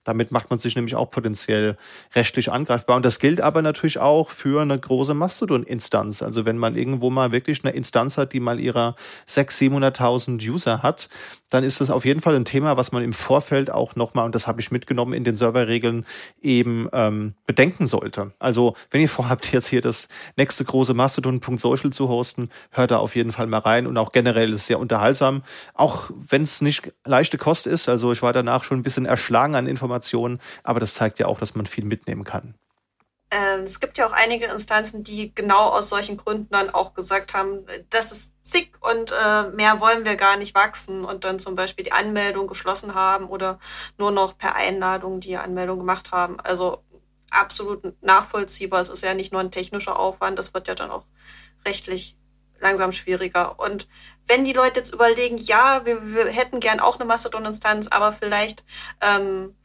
Damit 0.03 0.31
macht 0.31 0.49
man 0.49 0.57
sich 0.57 0.75
nämlich 0.75 0.95
auch 0.95 1.11
potenziell 1.11 1.77
rechtlich 2.15 2.51
angreifbar. 2.51 2.95
Und 2.95 3.05
das 3.05 3.19
gilt 3.19 3.39
aber 3.39 3.61
natürlich 3.61 3.99
auch 3.99 4.31
für 4.31 4.61
eine 4.61 4.79
große 4.79 5.13
Mastodon-Instanz. 5.13 6.23
Also 6.23 6.45
wenn 6.45 6.57
man 6.57 6.75
irgendwo 6.75 7.11
mal 7.11 7.31
wirklich 7.31 7.63
eine 7.63 7.73
Instanz 7.75 8.17
hat, 8.17 8.33
die 8.33 8.39
mal 8.39 8.59
ihrer 8.59 8.95
600.000, 9.27 9.99
700.000 9.99 10.49
User 10.49 10.81
hat, 10.81 11.09
dann 11.51 11.63
ist 11.63 11.81
das 11.81 11.91
auf 11.91 12.05
jeden 12.05 12.21
Fall 12.21 12.35
ein 12.35 12.45
Thema, 12.45 12.77
was 12.77 12.91
man 12.91 13.03
im 13.03 13.13
Vorfeld 13.13 13.69
auch 13.69 13.95
nochmal, 13.95 14.25
und 14.25 14.33
das 14.33 14.47
habe 14.47 14.61
ich 14.61 14.71
mitgenommen 14.71 15.13
in 15.13 15.23
den 15.23 15.35
Serverregeln, 15.35 16.05
eben 16.41 16.87
ähm, 16.93 17.35
bedenken 17.45 17.85
sollte. 17.85 18.33
Also 18.39 18.75
wenn 18.89 19.01
ihr 19.01 19.09
vorhabt, 19.09 19.51
jetzt 19.51 19.67
hier 19.67 19.81
das 19.81 20.07
nächste 20.37 20.65
große 20.65 20.93
Mastodon.social 20.93 21.91
zu 21.91 22.07
hosten, 22.07 22.49
hört 22.71 22.91
da 22.91 22.97
auf 22.97 23.15
jeden 23.15 23.31
Fall 23.31 23.47
mal 23.47 23.59
rein. 23.59 23.85
Und 23.85 23.97
auch 23.97 24.13
generell 24.13 24.49
ist 24.49 24.61
es 24.61 24.67
sehr 24.67 24.79
unterhaltsam, 24.79 25.43
auch 25.73 26.09
wenn 26.09 26.41
es 26.41 26.61
nicht 26.61 26.91
leichte 27.05 27.37
Kost 27.37 27.67
ist. 27.67 27.89
Also 27.89 28.13
ich 28.13 28.21
war 28.21 28.33
danach 28.33 28.63
schon 28.63 28.79
ein 28.79 28.83
bisschen 28.83 29.05
erschlagen 29.05 29.55
an 29.55 29.67
Informationen, 29.67 30.39
aber 30.63 30.79
das 30.79 30.93
zeigt 30.93 31.19
ja 31.19 31.27
auch, 31.27 31.39
dass 31.39 31.53
man 31.53 31.65
viel 31.65 31.83
mitnehmen 31.83 32.23
kann. 32.23 32.55
Ähm, 33.31 33.61
es 33.61 33.79
gibt 33.79 33.97
ja 33.97 34.05
auch 34.05 34.11
einige 34.11 34.45
Instanzen, 34.45 35.03
die 35.03 35.33
genau 35.33 35.69
aus 35.69 35.87
solchen 35.87 36.17
Gründen 36.17 36.49
dann 36.51 36.69
auch 36.69 36.93
gesagt 36.93 37.33
haben, 37.33 37.65
das 37.89 38.11
ist 38.11 38.33
zick 38.43 38.77
und 38.81 39.11
äh, 39.11 39.49
mehr 39.51 39.79
wollen 39.79 40.03
wir 40.03 40.17
gar 40.17 40.35
nicht 40.35 40.53
wachsen 40.53 41.05
und 41.05 41.23
dann 41.23 41.39
zum 41.39 41.55
Beispiel 41.55 41.85
die 41.85 41.93
Anmeldung 41.93 42.47
geschlossen 42.47 42.93
haben 42.93 43.27
oder 43.27 43.57
nur 43.97 44.11
noch 44.11 44.37
per 44.37 44.55
Einladung 44.55 45.21
die 45.21 45.37
Anmeldung 45.37 45.79
gemacht 45.79 46.11
haben. 46.11 46.41
Also 46.41 46.83
absolut 47.29 48.01
nachvollziehbar. 48.03 48.81
Es 48.81 48.89
ist 48.89 49.01
ja 49.01 49.13
nicht 49.13 49.31
nur 49.31 49.41
ein 49.41 49.51
technischer 49.51 49.97
Aufwand, 49.97 50.37
das 50.37 50.53
wird 50.53 50.67
ja 50.67 50.75
dann 50.75 50.91
auch 50.91 51.05
rechtlich 51.65 52.17
langsam 52.59 52.91
schwieriger. 52.91 53.59
Und 53.59 53.87
wenn 54.27 54.45
die 54.45 54.53
Leute 54.53 54.79
jetzt 54.79 54.93
überlegen, 54.93 55.37
ja, 55.37 55.85
wir, 55.85 56.13
wir 56.13 56.27
hätten 56.27 56.59
gern 56.59 56.79
auch 56.79 56.95
eine 56.95 57.05
Mastodon-Instanz, 57.05 57.87
aber 57.87 58.11
vielleicht 58.11 58.63
ähm, 59.01 59.55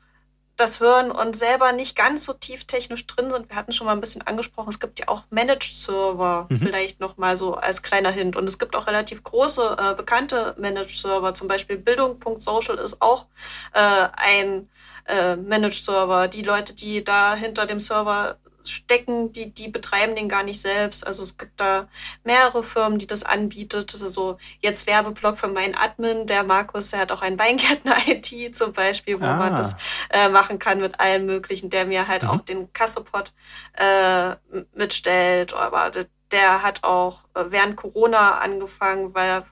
das 0.56 0.80
hören 0.80 1.10
und 1.10 1.36
selber 1.36 1.72
nicht 1.72 1.96
ganz 1.96 2.24
so 2.24 2.32
tief 2.32 2.64
technisch 2.64 3.06
drin 3.06 3.30
sind. 3.30 3.48
Wir 3.50 3.56
hatten 3.56 3.72
schon 3.72 3.86
mal 3.86 3.92
ein 3.92 4.00
bisschen 4.00 4.22
angesprochen, 4.22 4.70
es 4.70 4.80
gibt 4.80 4.98
ja 4.98 5.08
auch 5.08 5.24
Managed 5.30 5.72
Server, 5.74 6.46
mhm. 6.48 6.60
vielleicht 6.60 6.98
noch 6.98 7.18
mal 7.18 7.36
so 7.36 7.54
als 7.54 7.82
kleiner 7.82 8.10
Hint. 8.10 8.36
Und 8.36 8.44
es 8.44 8.58
gibt 8.58 8.74
auch 8.74 8.86
relativ 8.86 9.22
große, 9.22 9.76
äh, 9.78 9.94
bekannte 9.94 10.54
Managed 10.58 10.96
Server. 10.96 11.34
Zum 11.34 11.48
Beispiel 11.48 11.76
Bildung.social 11.76 12.76
ist 12.78 13.02
auch 13.02 13.26
äh, 13.74 14.08
ein 14.16 14.68
äh, 15.06 15.36
Managed 15.36 15.84
Server. 15.84 16.28
Die 16.28 16.42
Leute, 16.42 16.74
die 16.74 17.04
da 17.04 17.34
hinter 17.34 17.66
dem 17.66 17.78
Server 17.78 18.38
stecken, 18.68 19.32
die, 19.32 19.52
die 19.52 19.68
betreiben 19.68 20.14
den 20.14 20.28
gar 20.28 20.42
nicht 20.42 20.60
selbst. 20.60 21.06
Also 21.06 21.22
es 21.22 21.38
gibt 21.38 21.60
da 21.60 21.88
mehrere 22.24 22.62
Firmen, 22.62 22.98
die 22.98 23.06
das 23.06 23.24
anbietet. 23.24 23.94
Also 23.94 24.38
jetzt 24.60 24.86
Werbeblock 24.86 25.38
für 25.38 25.48
meinen 25.48 25.74
Admin, 25.74 26.26
der 26.26 26.42
Markus, 26.42 26.90
der 26.90 27.00
hat 27.00 27.12
auch 27.12 27.22
ein 27.22 27.38
Weingärtner-IT 27.38 28.54
zum 28.56 28.72
Beispiel, 28.72 29.20
wo 29.20 29.24
ah. 29.24 29.36
man 29.36 29.56
das 29.56 29.76
äh, 30.10 30.28
machen 30.28 30.58
kann 30.58 30.80
mit 30.80 31.00
allem 31.00 31.26
Möglichen, 31.26 31.70
der 31.70 31.86
mir 31.86 32.08
halt 32.08 32.22
mhm. 32.22 32.30
auch 32.30 32.40
den 32.40 32.72
Kassepot 32.72 33.32
äh, 33.74 34.36
mitstellt. 34.74 35.54
Aber 35.54 35.90
der 36.30 36.62
hat 36.62 36.84
auch 36.84 37.24
äh, 37.34 37.44
während 37.48 37.76
Corona 37.76 38.38
angefangen, 38.38 39.14
weil 39.14 39.28
er 39.28 39.44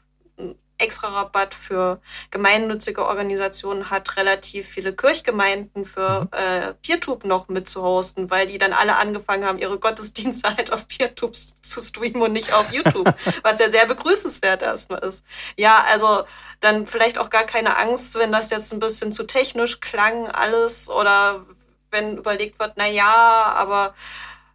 extra 0.79 1.09
Rabatt 1.09 1.55
für 1.55 2.01
gemeinnützige 2.31 3.07
Organisationen 3.07 3.91
hat, 3.91 4.17
relativ 4.17 4.69
viele 4.69 4.95
Kirchgemeinden 4.95 5.85
für 5.85 6.23
mhm. 6.23 6.29
äh, 6.33 6.75
PeerTube 6.83 7.25
noch 7.25 7.49
mitzuhosten, 7.49 8.31
weil 8.31 8.47
die 8.47 8.59
dann 8.59 8.73
alle 8.73 8.97
angefangen 8.97 9.45
haben, 9.45 9.59
ihre 9.59 9.79
Gottesdienste 9.79 10.49
halt 10.57 10.73
auf 10.73 10.89
PeerTube 10.89 11.35
zu 11.35 11.81
streamen 11.81 12.23
und 12.23 12.33
nicht 12.33 12.53
auf 12.53 12.73
YouTube, 12.73 13.13
was 13.43 13.59
ja 13.59 13.71
sehr 13.71 13.87
begrüßenswert 13.87 14.63
erstmal 14.63 15.01
ist. 15.05 15.25
Ja, 15.57 15.85
also 15.89 16.25
dann 16.61 16.87
vielleicht 16.87 17.19
auch 17.19 17.31
gar 17.31 17.45
keine 17.45 17.77
Angst, 17.77 18.15
wenn 18.17 18.33
das 18.33 18.51
jetzt 18.51 18.73
ein 18.73 18.81
bisschen 18.81 19.13
zu 19.13 19.25
technisch 19.25 19.81
klang 19.81 20.29
alles 20.29 20.91
oder 20.91 21.45
wenn 21.91 22.19
überlegt 22.19 22.59
wird, 22.59 22.73
na 22.77 22.87
ja, 22.89 23.55
aber 23.57 23.95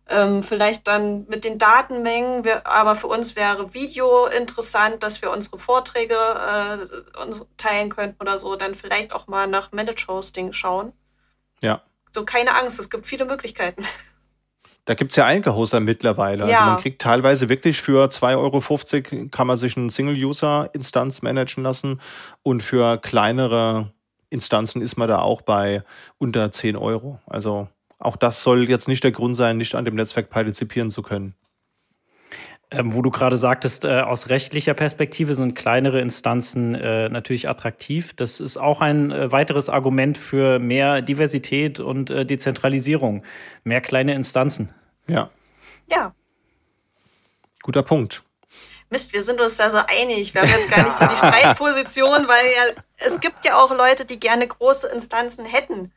ähm, 0.10 0.44
vielleicht 0.44 0.88
dann 0.88 1.26
mit 1.28 1.44
den 1.44 1.58
Datenmengen, 1.58 2.44
wir, 2.44 2.66
aber 2.66 2.96
für 2.96 3.08
uns 3.08 3.36
wäre 3.36 3.74
Video 3.74 4.26
interessant, 4.26 5.04
dass 5.04 5.22
wir 5.22 5.32
unsere 5.32 5.58
Vorträge 5.58 6.16
äh, 6.16 7.22
uns 7.22 7.46
teilen 7.58 7.90
könnten 7.90 8.22
oder 8.22 8.38
so, 8.38 8.56
dann 8.56 8.76
vielleicht 8.76 9.14
auch 9.14 9.28
mal 9.28 9.48
nach 9.48 9.72
Managed 9.72 10.08
Hosting 10.08 10.52
schauen. 10.52 10.94
Ja. 11.62 11.84
So, 12.12 12.26
keine 12.26 12.56
Angst, 12.56 12.80
es 12.80 12.90
gibt 12.90 13.06
viele 13.06 13.26
Möglichkeiten. 13.26 13.84
Da 14.86 14.96
gibt 14.96 15.12
es 15.12 15.18
ja 15.18 15.28
einige 15.28 15.54
Hoster 15.54 15.80
mittlerweile. 15.80 16.46
Also 16.46 16.52
ja. 16.52 16.60
Also 16.62 16.72
man 16.72 16.82
kriegt 16.82 17.00
teilweise 17.00 17.48
wirklich 17.48 17.80
für 17.80 18.08
2,50 18.08 19.12
Euro 19.12 19.28
kann 19.30 19.46
man 19.46 19.56
sich 19.56 19.78
eine 19.78 19.92
Single-User-Instanz 19.92 21.22
managen 21.22 21.64
lassen 21.64 22.02
und 22.42 22.64
für 22.64 22.98
kleinere 22.98 23.94
Instanzen 24.32 24.82
ist 24.82 24.98
man 24.98 25.08
da 25.08 25.20
auch 25.20 25.44
bei 25.44 25.84
unter 26.18 26.52
10 26.52 26.76
Euro. 26.76 27.20
Also 27.28 27.68
auch 28.00 28.16
das 28.16 28.44
soll 28.44 28.70
jetzt 28.70 28.88
nicht 28.88 29.04
der 29.04 29.12
Grund 29.12 29.36
sein, 29.36 29.58
nicht 29.58 29.76
an 29.76 29.86
dem 29.86 29.96
Netzwerk 29.96 30.30
partizipieren 30.30 30.90
zu 30.90 31.02
können. 31.02 31.36
Ähm, 32.72 32.94
wo 32.94 33.02
du 33.02 33.10
gerade 33.10 33.38
sagtest, 33.38 33.84
äh, 33.84 34.02
aus 34.02 34.30
rechtlicher 34.30 34.76
Perspektive 34.76 35.34
sind 35.34 35.56
kleinere 35.56 36.02
Instanzen 36.02 36.76
äh, 36.76 37.10
natürlich 37.10 37.50
attraktiv. 37.50 38.14
Das 38.16 38.40
ist 38.40 38.58
auch 38.58 38.80
ein 38.80 39.12
äh, 39.12 39.32
weiteres 39.32 39.70
Argument 39.70 40.20
für 40.20 40.60
mehr 40.60 41.02
Diversität 41.02 41.80
und 41.80 42.12
äh, 42.12 42.26
Dezentralisierung. 42.28 43.24
Mehr 43.64 43.82
kleine 43.82 44.14
Instanzen. 44.14 44.72
Ja. 45.08 45.32
Ja. 45.88 46.14
Guter 47.64 47.82
Punkt. 47.82 48.24
Mist, 48.92 49.14
wir 49.14 49.24
sind 49.24 49.42
uns 49.42 49.58
da 49.58 49.72
so 49.72 49.80
einig. 49.80 50.34
Wir 50.36 50.42
haben 50.42 50.50
jetzt 50.50 50.70
gar 50.70 50.84
nicht 50.84 50.94
so 50.94 51.08
die 51.08 51.16
Streitposition, 51.38 52.28
weil 52.28 52.46
ja, 52.56 52.84
es 52.98 53.20
gibt 53.20 53.46
ja 53.46 53.58
auch 53.58 53.72
Leute, 53.72 54.06
die 54.06 54.20
gerne 54.20 54.48
große 54.48 54.88
Instanzen 54.90 55.46
hätten. 55.46 55.92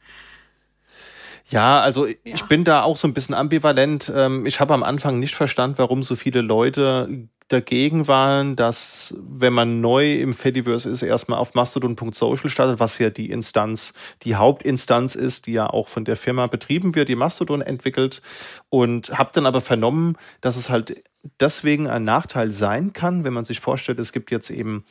Ja, 1.53 1.81
also 1.81 2.07
ja. 2.07 2.15
ich 2.25 2.43
bin 2.45 2.65
da 2.65 2.83
auch 2.83 2.97
so 2.97 3.07
ein 3.07 3.13
bisschen 3.13 3.35
ambivalent. 3.35 4.11
Ähm, 4.15 4.47
ich 4.47 4.59
habe 4.59 4.73
am 4.73 4.83
Anfang 4.83 5.19
nicht 5.19 5.35
verstanden, 5.35 5.77
warum 5.79 6.03
so 6.03 6.17
viele 6.17 6.41
Leute 6.41 7.29
dagegen 7.49 8.09
waren, 8.09 8.57
dass 8.57 9.15
wenn 9.21 9.53
man 9.53 9.83
neu 9.83 10.15
im 10.15 10.33
Fediverse 10.33 10.89
ist, 10.89 11.03
erstmal 11.03 11.39
auf 11.39 11.53
mastodon.social 11.53 12.49
startet, 12.49 12.81
was 12.81 12.99
ja 12.99 13.11
die 13.11 13.31
Instanz, 13.31 13.93
die 14.23 14.37
Hauptinstanz 14.37 15.15
ist, 15.15 15.47
die 15.47 15.53
ja 15.53 15.69
auch 15.69 15.89
von 15.89 16.07
der 16.07 16.17
Firma 16.17 16.47
betrieben 16.47 16.95
wird, 16.95 17.09
die 17.09 17.17
Mastodon 17.17 17.61
entwickelt. 17.61 18.23
Und 18.71 19.19
habe 19.19 19.31
dann 19.35 19.45
aber 19.45 19.61
vernommen, 19.61 20.17
dass 20.41 20.57
es 20.57 20.71
halt 20.71 21.05
deswegen 21.41 21.87
ein 21.87 22.05
Nachteil 22.05 22.51
sein 22.51 22.95
kann, 22.95 23.25
wenn 23.25 23.35
man 23.35 23.45
sich 23.45 23.61
vorstellt, 23.61 24.01
es 24.01 24.13
gibt 24.13 24.31
jetzt 24.31 24.51
eben 24.51 24.85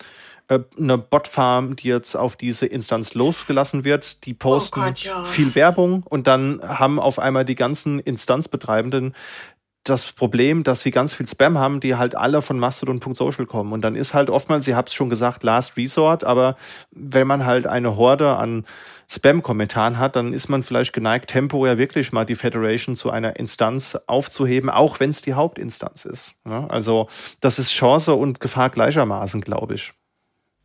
eine 0.77 0.97
Botfarm, 0.97 1.75
die 1.75 1.87
jetzt 1.87 2.15
auf 2.15 2.35
diese 2.35 2.65
Instanz 2.65 3.13
losgelassen 3.13 3.83
wird, 3.83 4.25
die 4.25 4.33
posten 4.33 4.79
oh 4.79 4.83
Gott, 4.85 4.99
ja. 4.99 5.23
viel 5.23 5.55
Werbung 5.55 6.03
und 6.03 6.27
dann 6.27 6.61
haben 6.63 6.99
auf 6.99 7.19
einmal 7.19 7.45
die 7.45 7.55
ganzen 7.55 7.99
Instanzbetreibenden 7.99 9.13
das 9.83 10.11
Problem, 10.11 10.63
dass 10.63 10.83
sie 10.83 10.91
ganz 10.91 11.15
viel 11.15 11.27
Spam 11.27 11.57
haben, 11.57 11.79
die 11.79 11.95
halt 11.95 12.15
alle 12.15 12.41
von 12.41 12.59
Mastodon.social 12.59 13.47
kommen. 13.47 13.73
Und 13.73 13.81
dann 13.81 13.95
ist 13.95 14.13
halt 14.13 14.29
oftmals, 14.29 14.67
ihr 14.67 14.75
habt 14.75 14.89
es 14.89 14.95
schon 14.95 15.09
gesagt, 15.09 15.43
Last 15.43 15.75
Resort, 15.75 16.23
aber 16.23 16.55
wenn 16.91 17.27
man 17.27 17.45
halt 17.45 17.65
eine 17.65 17.95
Horde 17.95 18.35
an 18.35 18.65
Spam-Kommentaren 19.09 19.97
hat, 19.97 20.15
dann 20.15 20.33
ist 20.33 20.49
man 20.49 20.63
vielleicht 20.63 20.93
geneigt, 20.93 21.31
temporär 21.31 21.77
wirklich 21.77 22.11
mal 22.11 22.25
die 22.25 22.35
Federation 22.35 22.95
zu 22.95 23.09
einer 23.09 23.37
Instanz 23.37 23.97
aufzuheben, 24.05 24.69
auch 24.69 24.99
wenn 24.99 25.09
es 25.09 25.21
die 25.21 25.33
Hauptinstanz 25.33 26.05
ist. 26.05 26.35
Also 26.43 27.07
das 27.39 27.57
ist 27.57 27.71
Chance 27.71 28.13
und 28.13 28.39
Gefahr 28.39 28.69
gleichermaßen, 28.69 29.41
glaube 29.41 29.75
ich. 29.75 29.93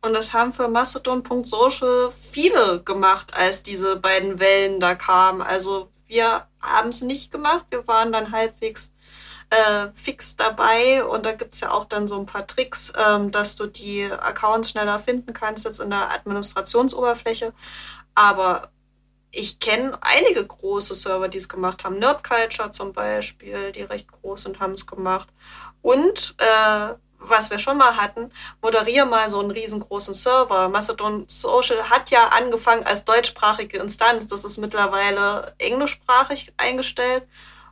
Und 0.01 0.13
das 0.13 0.33
haben 0.33 0.53
für 0.53 0.67
Mastodon.social 0.67 2.11
viele 2.11 2.81
gemacht, 2.83 3.35
als 3.35 3.63
diese 3.63 3.95
beiden 3.95 4.39
Wellen 4.39 4.79
da 4.79 4.95
kamen. 4.95 5.41
Also 5.41 5.89
wir 6.07 6.47
haben 6.61 6.89
es 6.89 7.01
nicht 7.01 7.31
gemacht. 7.31 7.65
Wir 7.69 7.87
waren 7.87 8.11
dann 8.11 8.31
halbwegs 8.31 8.91
äh, 9.49 9.87
fix 9.93 10.35
dabei 10.35 11.03
und 11.05 11.25
da 11.25 11.31
gibt's 11.31 11.61
ja 11.61 11.71
auch 11.71 11.85
dann 11.85 12.07
so 12.07 12.19
ein 12.19 12.25
paar 12.25 12.45
Tricks, 12.45 12.91
ähm, 13.07 13.31
dass 13.31 13.55
du 13.55 13.65
die 13.65 14.03
Accounts 14.03 14.71
schneller 14.71 14.99
finden 14.99 15.33
kannst 15.33 15.65
jetzt 15.65 15.79
in 15.79 15.89
der 15.89 16.13
Administrationsoberfläche. 16.13 17.53
Aber 18.13 18.71
ich 19.31 19.59
kenne 19.59 19.97
einige 20.01 20.45
große 20.45 20.95
Server, 20.95 21.27
die 21.27 21.37
es 21.37 21.49
gemacht 21.49 21.83
haben. 21.83 21.99
Nerd 21.99 22.23
Culture 22.23 22.71
zum 22.71 22.93
Beispiel, 22.93 23.71
die 23.71 23.83
recht 23.83 24.11
groß 24.11 24.43
sind, 24.43 24.59
haben 24.59 24.73
es 24.73 24.85
gemacht. 24.85 25.27
Und 25.81 26.35
äh, 26.39 26.95
was 27.19 27.49
wir 27.49 27.59
schon 27.59 27.77
mal 27.77 27.97
hatten, 27.97 28.31
moderiere 28.61 29.05
mal 29.05 29.29
so 29.29 29.39
einen 29.39 29.51
riesengroßen 29.51 30.13
Server. 30.13 30.69
Mastodon 30.69 31.25
Social 31.27 31.89
hat 31.89 32.11
ja 32.11 32.29
angefangen 32.29 32.85
als 32.85 33.05
deutschsprachige 33.05 33.77
Instanz. 33.79 34.27
Das 34.27 34.45
ist 34.45 34.57
mittlerweile 34.57 35.53
englischsprachig 35.57 36.53
eingestellt. 36.57 37.23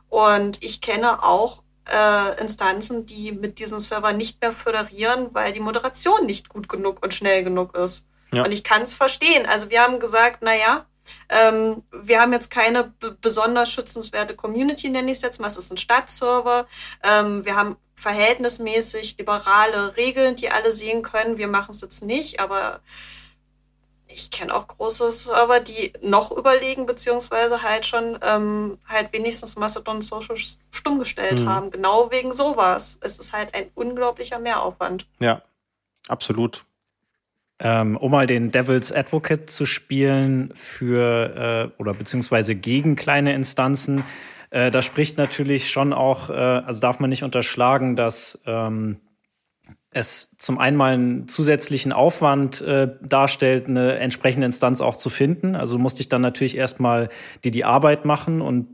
Und 0.08 0.62
ich 0.62 0.80
kenne 0.80 1.22
auch 1.22 1.62
äh, 1.90 2.40
Instanzen, 2.40 3.06
die 3.06 3.32
mit 3.32 3.58
diesem 3.58 3.80
Server 3.80 4.12
nicht 4.12 4.40
mehr 4.40 4.52
föderieren, 4.52 5.28
weil 5.32 5.52
die 5.52 5.60
Moderation 5.60 6.26
nicht 6.26 6.48
gut 6.48 6.68
genug 6.68 7.02
und 7.02 7.14
schnell 7.14 7.44
genug 7.44 7.76
ist. 7.76 8.06
Ja. 8.32 8.44
Und 8.44 8.52
ich 8.52 8.64
kann 8.64 8.82
es 8.82 8.94
verstehen. 8.94 9.46
Also 9.46 9.70
wir 9.70 9.82
haben 9.82 10.00
gesagt, 10.00 10.38
na 10.42 10.54
ja, 10.54 10.86
ähm, 11.28 11.84
wir 11.92 12.20
haben 12.20 12.32
jetzt 12.32 12.50
keine 12.50 12.92
besonders 13.20 13.70
schützenswerte 13.70 14.34
Community, 14.34 14.88
nenne 14.88 15.10
ich 15.10 15.18
es 15.18 15.22
jetzt 15.22 15.40
mal. 15.40 15.46
Es 15.46 15.56
ist 15.56 15.72
ein 15.72 15.76
Stadtserver. 15.76 16.66
Ähm, 17.04 17.44
wir 17.44 17.54
haben 17.56 17.76
verhältnismäßig 17.96 19.16
liberale 19.18 19.96
Regeln, 19.96 20.36
die 20.36 20.50
alle 20.50 20.70
sehen 20.70 21.02
können. 21.02 21.38
Wir 21.38 21.48
machen 21.48 21.70
es 21.70 21.80
jetzt 21.80 22.04
nicht, 22.04 22.40
aber 22.40 22.80
ich 24.08 24.30
kenne 24.30 24.54
auch 24.54 24.66
große 24.66 25.10
Server, 25.10 25.60
die 25.60 25.92
noch 26.00 26.30
überlegen, 26.30 26.86
beziehungsweise 26.86 27.62
halt 27.62 27.84
schon 27.84 28.18
ähm, 28.22 28.78
halt 28.88 29.12
wenigstens 29.12 29.56
Mastodon 29.56 30.00
Social 30.00 30.36
stumm 30.70 30.98
gestellt 30.98 31.40
mhm. 31.40 31.48
haben. 31.48 31.70
Genau 31.70 32.10
wegen 32.10 32.32
sowas. 32.32 32.98
Es 33.00 33.18
ist 33.18 33.32
halt 33.32 33.54
ein 33.54 33.70
unglaublicher 33.74 34.38
Mehraufwand. 34.38 35.06
Ja, 35.18 35.42
absolut. 36.08 36.64
Ähm, 37.58 37.96
um 37.96 38.10
mal 38.10 38.26
den 38.26 38.52
Devil's 38.52 38.92
Advocate 38.92 39.50
zu 39.50 39.64
spielen 39.64 40.52
für 40.54 41.72
äh, 41.74 41.80
oder 41.80 41.94
beziehungsweise 41.94 42.54
gegen 42.54 42.96
kleine 42.96 43.34
Instanzen, 43.34 44.04
äh, 44.50 44.70
da 44.70 44.82
spricht 44.82 45.18
natürlich 45.18 45.70
schon 45.70 45.92
auch, 45.92 46.30
äh, 46.30 46.32
also 46.32 46.80
darf 46.80 47.00
man 47.00 47.10
nicht 47.10 47.22
unterschlagen, 47.22 47.96
dass 47.96 48.40
ähm, 48.46 49.00
es 49.90 50.36
zum 50.36 50.58
einen 50.58 50.76
mal 50.76 50.92
einen 50.92 51.28
zusätzlichen 51.28 51.92
Aufwand 51.92 52.60
äh, 52.60 52.88
darstellt, 53.02 53.66
eine 53.66 53.98
entsprechende 53.98 54.44
Instanz 54.44 54.80
auch 54.80 54.96
zu 54.96 55.08
finden. 55.08 55.56
Also 55.56 55.78
musste 55.78 56.02
ich 56.02 56.08
dann 56.08 56.20
natürlich 56.20 56.56
erstmal 56.56 57.08
dir 57.44 57.50
die 57.50 57.64
Arbeit 57.64 58.04
machen 58.04 58.42
und 58.42 58.68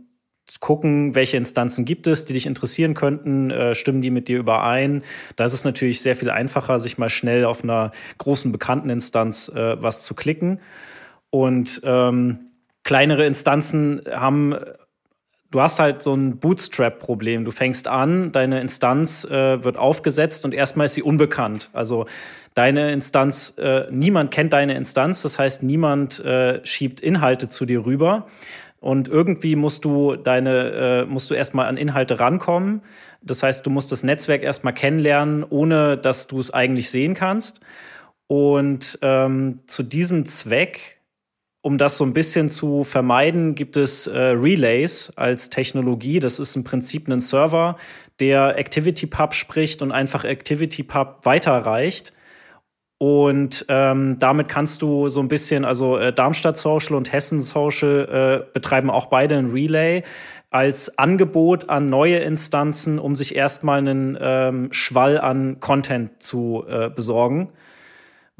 gucken, 0.59 1.15
welche 1.15 1.37
Instanzen 1.37 1.85
gibt 1.85 2.07
es, 2.09 2.25
die 2.25 2.33
dich 2.33 2.47
interessieren 2.47 2.95
könnten, 2.95 3.51
äh, 3.51 3.75
stimmen 3.75 4.03
die 4.03 4.11
mit 4.11 4.29
dir 4.29 4.39
überein. 4.39 5.03
Da 5.37 5.45
ist 5.45 5.53
es 5.53 5.65
natürlich 5.65 6.03
sehr 6.03 6.17
viel 6.17 6.31
einfacher, 6.31 6.79
sich 6.79 6.99
mal 6.99 7.09
schnell 7.09 7.45
auf 7.45 7.63
einer 7.63 7.93
großen 8.19 8.51
bekannten 8.51 8.91
Instanz 8.91 9.49
äh, 9.49 9.81
was 9.81 10.03
zu 10.03 10.15
klicken. 10.15 10.61
Und 11.31 11.81
ähm, 11.85 12.51
kleinere 12.83 13.25
Instanzen 13.25 14.03
haben 14.11 14.57
du 15.53 15.61
hast 15.61 15.79
halt 15.79 16.03
so 16.03 16.15
ein 16.15 16.39
Bootstrap-Problem. 16.39 17.45
Du 17.45 17.53
fängst 17.53 17.87
an, 17.87 18.33
deine 18.33 18.61
Instanz 18.61 19.25
äh, 19.25 19.63
wird 19.63 19.77
aufgesetzt 19.77 20.45
und 20.45 20.53
erstmal 20.53 20.87
ist 20.87 20.95
sie 20.95 21.03
unbekannt. 21.03 21.71
Also 21.73 22.07
deine 22.55 22.91
Instanz, 22.93 23.55
äh, 23.59 23.85
niemand 23.91 24.33
kennt 24.33 24.53
deine 24.53 24.75
Instanz, 24.75 25.23
das 25.23 25.39
heißt, 25.39 25.63
niemand 25.63 26.25
äh, 26.25 26.65
schiebt 26.67 27.01
Inhalte 27.01 27.49
zu 27.49 27.67
dir 27.67 27.87
rüber. 27.87 28.27
Und 28.81 29.07
irgendwie 29.07 29.55
musst 29.55 29.85
du 29.85 30.17
deine, 30.17 31.05
äh, 31.05 31.05
musst 31.05 31.31
du 31.31 31.35
erstmal 31.35 31.69
an 31.69 31.77
Inhalte 31.77 32.19
rankommen. 32.19 32.83
Das 33.23 33.45
heißt, 33.45 33.65
du 33.65 33.71
musst 33.71 33.93
das 33.93 34.03
Netzwerk 34.03 34.43
erstmal 34.43 34.75
kennenlernen, 34.75 35.45
ohne 35.49 35.97
dass 35.97 36.27
du 36.27 36.41
es 36.41 36.53
eigentlich 36.53 36.91
sehen 36.91 37.15
kannst. 37.15 37.61
Und 38.27 38.99
ähm, 39.03 39.61
zu 39.67 39.85
diesem 39.85 40.25
Zweck 40.25 41.02
um 41.63 41.79
das 41.79 41.97
so 41.97 42.05
ein 42.05 42.13
bisschen 42.13 42.51
zu 42.51 42.83
vermeiden, 42.83 43.55
gibt 43.55 43.77
es 43.77 44.09
äh, 44.09 44.19
Relays 44.19 45.13
als 45.15 45.49
Technologie. 45.49 46.19
Das 46.19 46.41
ist 46.41 46.57
im 46.57 46.65
Prinzip 46.65 47.09
ein 47.09 47.21
Server, 47.21 47.77
der 48.19 48.59
ActivityPub 48.59 49.33
spricht 49.33 49.81
und 49.81 49.93
einfach 49.93 50.25
ActivityPub 50.25 51.25
weiterreicht. 51.25 52.13
Und 52.99 53.65
ähm, 53.69 54.19
damit 54.19 54.49
kannst 54.49 54.83
du 54.83 55.09
so 55.09 55.21
ein 55.21 55.29
bisschen, 55.29 55.65
also 55.65 55.99
äh, 55.99 56.13
Darmstadt 56.13 56.57
Social 56.57 56.97
und 56.97 57.13
Hessen 57.13 57.41
Social 57.41 58.45
äh, 58.47 58.53
betreiben 58.53 58.91
auch 58.91 59.07
beide 59.07 59.37
ein 59.37 59.51
Relay 59.51 60.03
als 60.51 60.99
Angebot 60.99 61.69
an 61.69 61.89
neue 61.89 62.19
Instanzen, 62.19 62.99
um 62.99 63.17
sich 63.17 63.35
erstmal 63.35 63.79
einen 63.79 64.19
ähm, 64.21 64.69
Schwall 64.73 65.19
an 65.19 65.61
Content 65.61 66.23
zu 66.23 66.65
äh, 66.69 66.91
besorgen 66.91 67.49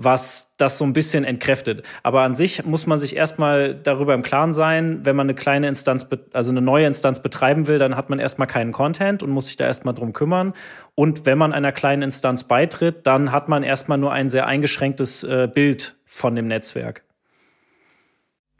was 0.05 0.55
das 0.57 0.79
so 0.79 0.85
ein 0.85 0.93
bisschen 0.93 1.25
entkräftet. 1.25 1.85
Aber 2.03 2.23
an 2.23 2.35
sich 2.35 2.65
muss 2.65 2.87
man 2.87 2.99
sich 2.99 3.17
erstmal 3.17 3.75
darüber 3.75 4.15
im 4.15 4.23
Klaren 4.23 4.53
sein, 4.53 5.05
wenn 5.05 5.17
man 5.17 5.27
eine 5.27 5.35
kleine 5.35 5.69
Instanz, 5.69 6.07
also 6.33 6.51
eine 6.51 6.61
neue 6.61 6.87
Instanz 6.87 7.23
betreiben 7.23 7.67
will, 7.67 7.79
dann 7.79 7.97
hat 7.97 8.11
man 8.11 8.19
erstmal 8.19 8.49
keinen 8.49 8.73
Content 8.73 9.23
und 9.23 9.31
muss 9.31 9.47
sich 9.47 9.57
da 9.57 9.67
erstmal 9.67 9.95
drum 9.95 10.13
kümmern. 10.13 10.55
Und 10.95 11.27
wenn 11.27 11.39
man 11.39 11.53
einer 11.53 11.73
kleinen 11.73 12.03
Instanz 12.03 12.45
beitritt, 12.45 13.07
dann 13.07 13.33
hat 13.33 13.49
man 13.49 13.63
erstmal 13.63 13.99
nur 13.99 14.13
ein 14.13 14.29
sehr 14.29 14.47
eingeschränktes 14.47 15.25
äh, 15.25 15.49
Bild 15.53 15.97
von 16.05 16.35
dem 16.35 16.47
Netzwerk. 16.47 17.03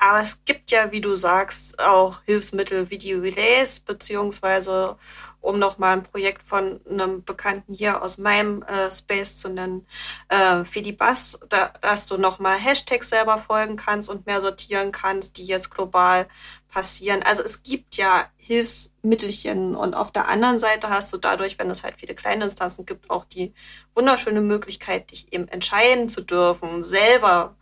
Aber 0.03 0.21
es 0.21 0.45
gibt 0.45 0.73
ja, 0.73 0.91
wie 0.91 1.01
du 1.01 1.15
sagst, 1.15 1.79
auch 1.79 2.23
Hilfsmittel 2.25 2.91
wie 2.91 2.99
die 2.99 3.13
Relays, 3.13 3.79
beziehungsweise, 3.79 4.97
um 5.43 5.59
nochmal 5.59 5.97
ein 5.97 6.03
Projekt 6.05 6.43
von 6.43 6.81
einem 6.89 7.25
Bekannten 7.25 7.75
hier 7.75 8.01
aus 8.03 8.17
meinem 8.17 8.63
äh, 8.63 8.91
Space 8.91 9.37
zu 9.37 9.49
nennen, 9.49 9.87
äh, 10.29 10.65
Fidibus, 10.65 11.39
da, 11.49 11.73
dass 11.81 12.07
du 12.07 12.17
nochmal 12.17 12.59
Hashtags 12.59 13.11
selber 13.11 13.37
folgen 13.39 13.77
kannst 13.77 14.09
und 14.09 14.25
mehr 14.25 14.41
sortieren 14.41 14.93
kannst, 14.93 15.37
die 15.37 15.45
jetzt 15.45 15.71
global 15.71 16.29
passieren. 16.69 17.23
Also 17.25 17.43
es 17.43 17.63
gibt 17.63 17.97
ja 17.97 18.27
Hilfsmittelchen 18.37 19.75
und 19.77 19.95
auf 19.95 20.11
der 20.13 20.29
anderen 20.29 20.59
Seite 20.59 20.89
hast 20.89 21.13
du 21.13 21.19
dadurch, 21.19 21.59
wenn 21.59 21.69
es 21.71 21.83
halt 21.83 21.97
viele 21.99 22.15
kleine 22.15 22.45
Instanzen 22.45 22.87
gibt, 22.87 23.11
auch 23.11 23.25
die 23.25 23.53
wunderschöne 23.95 24.41
Möglichkeit, 24.41 25.11
dich 25.11 25.33
eben 25.33 25.49
entscheiden 25.49 26.09
zu 26.09 26.23
dürfen, 26.23 26.83
selber. 26.83 27.57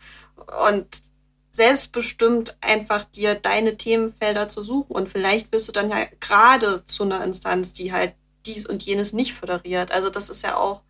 Und 0.69 1.03
selbstbestimmt 1.51 2.57
einfach 2.61 3.05
dir 3.05 3.35
deine 3.35 3.77
Themenfelder 3.77 4.49
zu 4.49 4.63
suchen. 4.63 4.93
Und 4.93 5.09
vielleicht 5.09 5.53
wirst 5.53 5.69
du 5.69 5.73
dann 5.73 5.91
ja 5.91 6.07
gerade 6.21 6.85
zu 6.85 7.03
einer 7.03 7.25
Instanz, 7.25 7.73
die 7.73 7.93
halt 7.93 8.15
dies 8.47 8.67
und 8.67 8.83
jenes 8.83 9.13
nicht 9.13 9.35
föderiert. 9.35 9.93
Also 9.93 10.11
das 10.11 10.31
ist 10.31 10.43
ja 10.43 10.57
auch 10.57 10.83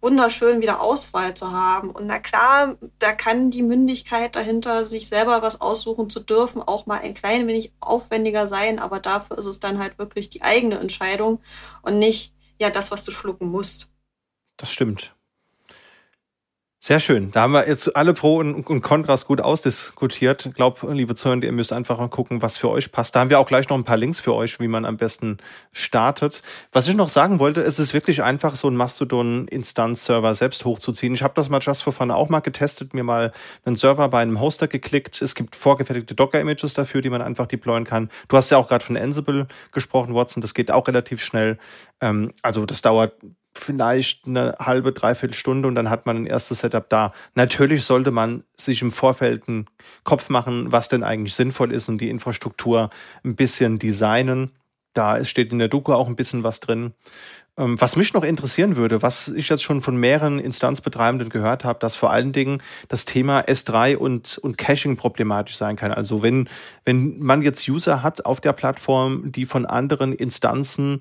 wunderschön, 0.00 0.60
wieder 0.60 0.82
Auswahl 0.82 1.34
zu 1.34 1.50
haben. 1.50 1.90
Und 1.90 2.06
na 2.06 2.18
klar, 2.18 2.76
da 2.98 3.12
kann 3.12 3.50
die 3.50 3.62
Mündigkeit 3.62 4.36
dahinter, 4.36 4.84
sich 4.84 5.08
selber 5.08 5.40
was 5.40 5.60
aussuchen 5.60 6.10
zu 6.10 6.20
dürfen, 6.20 6.62
auch 6.62 6.84
mal 6.86 7.00
ein 7.00 7.14
klein 7.14 7.46
wenig 7.46 7.72
aufwendiger 7.80 8.46
sein. 8.46 8.78
Aber 8.78 9.00
dafür 9.00 9.38
ist 9.38 9.46
es 9.46 9.60
dann 9.60 9.78
halt 9.78 9.98
wirklich 9.98 10.28
die 10.28 10.42
eigene 10.42 10.78
Entscheidung 10.78 11.40
und 11.82 11.98
nicht 11.98 12.34
ja 12.60 12.70
das, 12.70 12.90
was 12.90 13.02
du 13.04 13.10
schlucken 13.10 13.48
musst. 13.48 13.88
Das 14.58 14.70
stimmt. 14.70 15.16
Sehr 16.86 17.00
schön. 17.00 17.30
Da 17.30 17.40
haben 17.40 17.54
wir 17.54 17.66
jetzt 17.66 17.96
alle 17.96 18.12
Pro 18.12 18.36
und 18.36 18.82
Kontras 18.82 19.24
gut 19.24 19.40
ausdiskutiert. 19.40 20.44
Ich 20.44 20.52
glaube, 20.52 20.92
liebe 20.92 21.14
Zuhörer, 21.14 21.42
ihr 21.42 21.50
müsst 21.50 21.72
einfach 21.72 21.96
mal 21.96 22.10
gucken, 22.10 22.42
was 22.42 22.58
für 22.58 22.68
euch 22.68 22.92
passt. 22.92 23.16
Da 23.16 23.20
haben 23.20 23.30
wir 23.30 23.38
auch 23.38 23.46
gleich 23.46 23.70
noch 23.70 23.78
ein 23.78 23.84
paar 23.84 23.96
Links 23.96 24.20
für 24.20 24.34
euch, 24.34 24.60
wie 24.60 24.68
man 24.68 24.84
am 24.84 24.98
besten 24.98 25.38
startet. 25.72 26.42
Was 26.72 26.86
ich 26.86 26.94
noch 26.94 27.08
sagen 27.08 27.38
wollte, 27.38 27.62
es 27.62 27.78
ist 27.78 27.94
wirklich 27.94 28.22
einfach, 28.22 28.54
so 28.54 28.68
ein 28.68 28.76
Mastodon-Instanz-Server 28.76 30.34
selbst 30.34 30.66
hochzuziehen. 30.66 31.14
Ich 31.14 31.22
habe 31.22 31.32
das 31.34 31.48
mal 31.48 31.60
just 31.62 31.82
for 31.82 31.94
fun 31.94 32.10
auch 32.10 32.28
mal 32.28 32.40
getestet, 32.40 32.92
mir 32.92 33.02
mal 33.02 33.32
einen 33.64 33.76
Server 33.76 34.06
bei 34.10 34.20
einem 34.20 34.38
Hoster 34.38 34.68
geklickt. 34.68 35.22
Es 35.22 35.34
gibt 35.34 35.56
vorgefertigte 35.56 36.14
Docker-Images 36.14 36.74
dafür, 36.74 37.00
die 37.00 37.08
man 37.08 37.22
einfach 37.22 37.46
deployen 37.46 37.84
kann. 37.84 38.10
Du 38.28 38.36
hast 38.36 38.50
ja 38.50 38.58
auch 38.58 38.68
gerade 38.68 38.84
von 38.84 38.98
Ansible 38.98 39.46
gesprochen, 39.72 40.14
Watson. 40.14 40.42
Das 40.42 40.52
geht 40.52 40.70
auch 40.70 40.86
relativ 40.86 41.24
schnell. 41.24 41.56
Ähm, 42.02 42.30
also 42.42 42.66
das 42.66 42.82
dauert 42.82 43.14
vielleicht 43.64 44.26
eine 44.26 44.54
halbe, 44.58 44.92
dreiviertel 44.92 45.34
Stunde 45.34 45.68
und 45.68 45.74
dann 45.74 45.90
hat 45.90 46.06
man 46.06 46.16
ein 46.18 46.26
erstes 46.26 46.60
Setup 46.60 46.88
da. 46.88 47.12
Natürlich 47.34 47.84
sollte 47.84 48.10
man 48.10 48.44
sich 48.56 48.82
im 48.82 48.92
Vorfeld 48.92 49.48
einen 49.48 49.66
Kopf 50.04 50.28
machen, 50.28 50.70
was 50.70 50.88
denn 50.88 51.02
eigentlich 51.02 51.34
sinnvoll 51.34 51.72
ist 51.72 51.88
und 51.88 51.98
die 52.00 52.10
Infrastruktur 52.10 52.90
ein 53.24 53.36
bisschen 53.36 53.78
designen. 53.78 54.52
Da 54.92 55.24
steht 55.24 55.50
in 55.50 55.58
der 55.58 55.68
Doku 55.68 55.92
auch 55.92 56.06
ein 56.06 56.16
bisschen 56.16 56.44
was 56.44 56.60
drin. 56.60 56.94
Ähm, 57.56 57.80
was 57.80 57.94
mich 57.94 58.14
noch 58.14 58.24
interessieren 58.24 58.76
würde, 58.76 59.02
was 59.02 59.28
ich 59.28 59.48
jetzt 59.48 59.62
schon 59.62 59.80
von 59.80 59.96
mehreren 59.96 60.40
Instanzbetreibenden 60.40 61.28
gehört 61.28 61.64
habe, 61.64 61.78
dass 61.78 61.94
vor 61.94 62.10
allen 62.10 62.32
Dingen 62.32 62.60
das 62.88 63.04
Thema 63.04 63.42
S3 63.42 63.96
und, 63.96 64.38
und 64.38 64.58
Caching 64.58 64.96
problematisch 64.96 65.56
sein 65.56 65.76
kann. 65.76 65.92
Also 65.92 66.22
wenn, 66.22 66.48
wenn 66.84 67.18
man 67.20 67.42
jetzt 67.42 67.68
User 67.68 68.02
hat 68.02 68.26
auf 68.26 68.40
der 68.40 68.52
Plattform, 68.52 69.30
die 69.30 69.46
von 69.46 69.66
anderen 69.66 70.12
Instanzen 70.12 71.00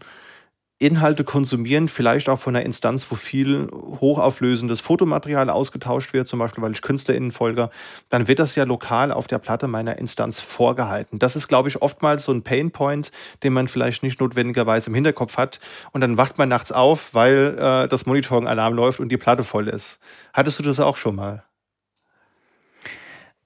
Inhalte 0.84 1.24
konsumieren, 1.24 1.88
vielleicht 1.88 2.30
auch 2.30 2.40
von 2.40 2.56
einer 2.56 2.66
Instanz, 2.66 3.10
wo 3.10 3.16
viel 3.16 3.70
hochauflösendes 3.72 4.82
Fotomaterial 4.82 5.50
ausgetauscht 5.50 6.14
wird, 6.14 6.28
zum 6.28 6.40
Beispiel, 6.40 6.64
weil 6.64 6.74
ich 6.74 6.82
KünstlerInnen 6.82 7.32
folge, 7.32 7.70
dann 8.10 8.28
wird 8.28 8.40
das 8.40 8.56
ja 8.56 8.64
lokal 8.64 9.12
auf 9.12 9.28
der 9.28 9.40
Platte 9.40 9.68
meiner 9.68 9.98
Instanz 9.98 10.40
vorgehalten. 10.40 11.20
Das 11.20 11.36
ist, 11.36 11.48
glaube 11.48 11.70
ich, 11.70 11.82
oftmals 11.82 12.26
so 12.26 12.34
ein 12.34 12.44
Painpoint, 12.44 13.12
den 13.44 13.54
man 13.54 13.68
vielleicht 13.68 14.04
nicht 14.04 14.20
notwendigerweise 14.20 14.90
im 14.90 14.96
Hinterkopf 14.96 15.38
hat. 15.38 15.60
Und 15.92 16.02
dann 16.02 16.18
wacht 16.18 16.38
man 16.38 16.50
nachts 16.50 16.72
auf, 16.72 17.14
weil 17.14 17.58
äh, 17.58 17.88
das 17.88 18.06
Monitoring-Alarm 18.06 18.74
läuft 18.74 19.00
und 19.00 19.10
die 19.10 19.18
Platte 19.18 19.44
voll 19.44 19.68
ist. 19.68 20.00
Hattest 20.34 20.60
du 20.60 20.64
das 20.64 20.80
auch 20.80 20.98
schon 20.98 21.16
mal? 21.16 21.44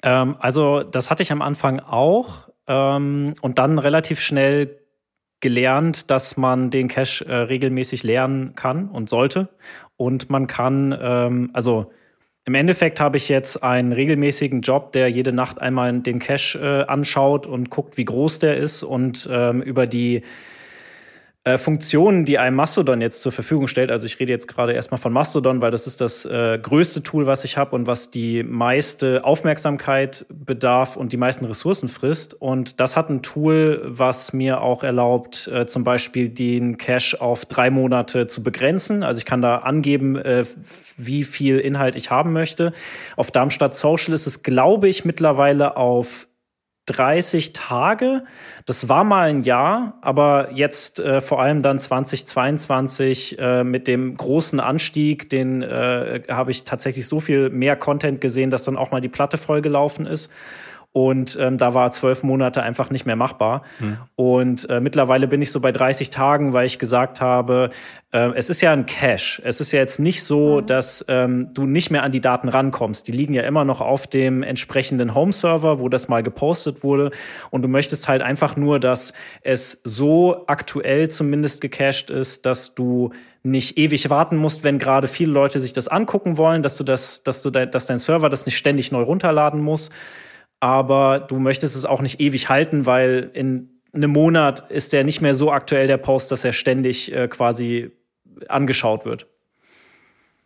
Ähm, 0.04 0.36
also, 0.40 0.84
das 0.84 1.10
hatte 1.10 1.24
ich 1.24 1.32
am 1.32 1.42
Anfang 1.42 1.80
auch. 1.80 2.50
Ähm, 2.68 3.34
und 3.42 3.60
dann 3.60 3.80
relativ 3.80 4.20
schnell 4.20 4.80
gelernt, 5.40 6.10
dass 6.10 6.38
man 6.38 6.70
den 6.70 6.88
Cache 6.88 7.26
äh, 7.26 7.36
regelmäßig 7.36 8.04
lernen 8.04 8.56
kann 8.56 8.90
und 8.90 9.10
sollte. 9.10 9.50
Und 9.96 10.30
man 10.30 10.48
kann, 10.48 10.98
ähm, 11.00 11.50
also 11.54 11.92
im 12.46 12.56
Endeffekt 12.56 13.02
habe 13.02 13.18
ich 13.18 13.28
jetzt 13.28 13.62
einen 13.62 13.92
regelmäßigen 13.92 14.62
Job, 14.62 14.94
der 14.94 15.10
jede 15.10 15.34
Nacht 15.34 15.60
einmal 15.60 16.00
den 16.00 16.20
Cache 16.20 16.58
äh, 16.58 16.90
anschaut 16.90 17.46
und 17.46 17.70
guckt, 17.70 17.98
wie 17.98 18.06
groß 18.06 18.40
der 18.40 18.58
ist 18.58 18.84
und 18.84 19.28
ähm, 19.30 19.62
über 19.62 19.86
die 19.86 20.24
äh, 21.48 21.58
Funktionen, 21.58 22.26
die 22.26 22.40
einem 22.40 22.58
Mastodon 22.58 23.00
jetzt 23.00 23.22
zur 23.22 23.32
Verfügung 23.32 23.68
stellt. 23.68 23.90
Also 23.90 24.06
ich 24.06 24.20
rede 24.20 24.34
jetzt 24.34 24.50
gerade 24.50 24.74
erstmal 24.74 25.00
von 25.00 25.14
Mastodon, 25.14 25.62
weil 25.62 25.72
das 25.72 25.88
ist 25.88 26.02
das 26.02 26.26
äh, 26.26 26.60
größte 26.62 27.04
Tool, 27.04 27.26
was 27.26 27.46
ich 27.46 27.56
habe 27.56 27.74
und 27.74 27.88
was 27.88 28.12
die 28.12 28.44
meiste 28.44 29.24
Aufmerksamkeit 29.24 30.26
bedarf 30.30 30.98
und 30.98 31.14
die 31.14 31.18
meisten 31.18 31.46
Ressourcen 31.46 31.88
frisst. 31.88 32.34
Und 32.34 32.82
das 32.82 32.98
hat 32.98 33.10
ein 33.10 33.22
Tool, 33.22 33.82
was 33.86 34.34
mir 34.34 34.62
auch 34.62 34.84
erlaubt, 34.84 35.48
äh, 35.48 35.66
zum 35.68 35.86
Beispiel 35.86 36.28
den 36.28 36.78
Cache 36.78 37.22
auf 37.22 37.46
drei 37.46 37.70
Monate 37.70 38.28
zu 38.28 38.44
begrenzen. 38.44 39.04
Also 39.04 39.20
ich 39.20 39.26
kann 39.26 39.42
da 39.42 39.60
angeben, 39.60 40.18
äh, 40.18 40.44
wie 40.98 41.24
viel 41.24 41.60
Inhalt 41.60 41.96
ich 41.96 42.12
haben 42.12 42.34
möchte. 42.34 42.74
Auf 43.16 43.32
Darmstadt 43.32 43.74
Social 43.74 44.14
ist 44.14 44.28
es, 44.28 44.44
glaube 44.44 44.90
ich, 44.90 45.06
mittlerweile 45.06 45.78
auf 45.78 46.28
30 46.88 47.54
Tage. 47.54 48.24
Das 48.66 48.90
war 48.90 49.04
mal 49.04 49.30
ein 49.30 49.44
Jahr, 49.44 49.98
aber 50.02 50.50
jetzt 50.54 51.00
äh, 51.00 51.22
vor 51.22 51.42
allem 51.42 51.62
dann 51.62 51.80
2022 51.80 53.38
äh, 53.38 53.64
mit 53.64 53.88
dem 53.88 54.18
großen 54.18 54.60
Anstieg, 54.60 55.30
den 55.30 55.62
äh, 55.62 56.24
habe 56.30 56.52
ich 56.52 56.64
tatsächlich 56.64 57.08
so 57.08 57.20
viel 57.20 57.50
mehr 57.50 57.76
Content 57.76 58.22
gesehen, 58.22 58.50
dass 58.50 58.64
dann 58.64 58.78
auch 58.78 58.92
mal 58.92 59.02
die 59.02 59.10
Platte 59.10 59.38
vollgelaufen 59.38 60.06
ist. 60.06 60.32
Und 60.98 61.38
ähm, 61.40 61.60
da 61.60 61.76
war 61.76 61.92
zwölf 61.92 62.24
Monate 62.24 62.64
einfach 62.64 62.90
nicht 62.90 63.06
mehr 63.06 63.16
machbar. 63.16 63.62
Mhm. 63.78 63.98
Und 64.16 64.68
äh, 64.68 64.80
mittlerweile 64.80 65.28
bin 65.28 65.44
ich 65.44 65.52
so 65.52 65.60
bei 65.60 65.72
30 65.72 66.10
Tagen, 66.10 66.54
weil 66.54 66.66
ich 66.66 66.80
gesagt 66.80 67.22
habe, 67.22 67.70
äh, 68.12 68.32
es 68.34 68.50
ist 68.50 68.62
ja 68.62 68.74
ein 68.74 68.88
Cache. 68.88 69.44
Es 69.44 69.62
ist 69.62 69.72
ja 69.72 69.80
jetzt 69.80 70.00
nicht 70.00 70.24
so, 70.24 70.60
mhm. 70.60 70.66
dass 70.66 71.06
ähm, 71.08 71.54
du 71.54 71.68
nicht 71.68 71.92
mehr 71.92 72.02
an 72.02 72.12
die 72.12 72.20
Daten 72.20 72.50
rankommst. 72.50 73.08
Die 73.08 73.12
liegen 73.12 73.36
ja 73.36 73.44
immer 73.44 73.64
noch 73.64 73.80
auf 73.80 74.08
dem 74.08 74.42
entsprechenden 74.42 75.14
Home-Server, 75.14 75.80
wo 75.80 75.88
das 75.88 76.08
mal 76.08 76.24
gepostet 76.24 76.82
wurde. 76.82 77.12
Und 77.52 77.62
du 77.62 77.68
möchtest 77.68 78.08
halt 78.08 78.24
einfach 78.24 78.56
nur, 78.56 78.80
dass 78.80 79.14
es 79.44 79.80
so 79.84 80.46
aktuell 80.48 81.12
zumindest 81.12 81.62
gecached 81.62 82.10
ist, 82.10 82.48
dass 82.48 82.74
du 82.74 83.12
nicht 83.44 83.78
ewig 83.78 84.10
warten 84.10 84.36
musst, 84.36 84.64
wenn 84.64 84.80
gerade 84.80 85.08
viele 85.08 85.32
Leute 85.32 85.60
sich 85.60 85.74
das 85.74 85.88
angucken 85.88 86.38
wollen, 86.38 86.64
dass 86.64 86.76
du 86.76 86.84
das, 86.84 87.22
dass 87.22 87.44
du 87.44 87.52
de 87.52 87.68
dass 87.68 87.86
dein 87.86 88.00
Server 88.00 88.32
das 88.32 88.48
nicht 88.48 88.58
ständig 88.58 88.92
neu 88.92 89.04
runterladen 89.04 89.62
muss 89.62 89.92
aber 90.60 91.20
du 91.20 91.40
möchtest 91.40 91.76
es 91.76 91.86
auch 91.86 92.02
nicht 92.02 92.20
ewig 92.20 92.50
halten, 92.50 92.86
weil 92.86 93.32
in 93.34 93.70
einem 93.94 94.12
Monat 94.12 94.70
ist 94.72 94.94
der 94.94 95.04
nicht 95.04 95.22
mehr 95.22 95.36
so 95.36 95.52
aktuell, 95.52 95.88
der 95.88 95.98
Post, 95.98 96.32
dass 96.32 96.44
er 96.44 96.54
ständig 96.54 97.14
äh, 97.14 97.28
quasi 97.28 97.92
angeschaut 98.48 99.06
wird. 99.06 99.28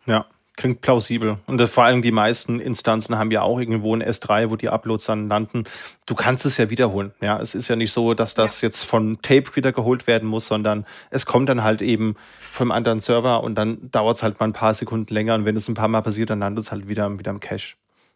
Ja, 0.06 0.26
klingt 0.56 0.80
plausibel. 0.80 1.38
Und 1.46 1.60
vor 1.62 1.84
allem 1.84 2.02
die 2.02 2.12
meisten 2.12 2.60
Instanzen 2.60 3.18
haben 3.18 3.30
ja 3.30 3.42
auch 3.42 3.60
irgendwo 3.60 3.94
ein 3.94 4.02
S3, 4.02 4.50
wo 4.50 4.56
die 4.56 4.68
Uploads 4.68 5.06
dann 5.06 5.28
landen. 5.28 5.64
Du 6.06 6.14
kannst 6.14 6.44
es 6.44 6.56
ja 6.56 6.70
wiederholen. 6.70 7.12
Ja, 7.20 7.38
es 7.40 7.54
ist 7.54 7.68
ja 7.68 7.76
nicht 7.76 7.92
so, 7.92 8.14
dass 8.14 8.34
das 8.34 8.60
ja. 8.60 8.68
jetzt 8.68 8.84
von 8.84 9.20
Tape 9.22 9.54
wieder 9.54 9.72
geholt 9.72 10.06
werden 10.06 10.28
muss, 10.28 10.46
sondern 10.46 10.86
es 11.10 11.26
kommt 11.26 11.48
dann 11.48 11.62
halt 11.62 11.82
eben 11.82 12.16
vom 12.40 12.70
anderen 12.70 13.00
Server 13.00 13.42
und 13.42 13.54
dann 13.54 13.90
dauert 13.90 14.16
es 14.16 14.22
halt 14.22 14.40
mal 14.40 14.46
ein 14.46 14.52
paar 14.52 14.74
Sekunden 14.74 15.12
länger. 15.12 15.34
Und 15.34 15.44
wenn 15.44 15.56
es 15.56 15.68
ein 15.68 15.74
paar 15.74 15.88
Mal 15.88 16.02
passiert, 16.02 16.30
dann 16.30 16.40
landet 16.40 16.64
es 16.64 16.72
halt 16.72 16.88
wieder, 16.88 17.18
wieder 17.18 17.30
im 17.30 17.40
Cache. 17.40 17.74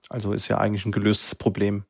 Also 0.09 0.33
ist 0.33 0.49
ja 0.49 0.59
eigentlich 0.59 0.87
ein 0.87 0.93
gelöstes 0.93 1.35
Problem. 1.35 1.85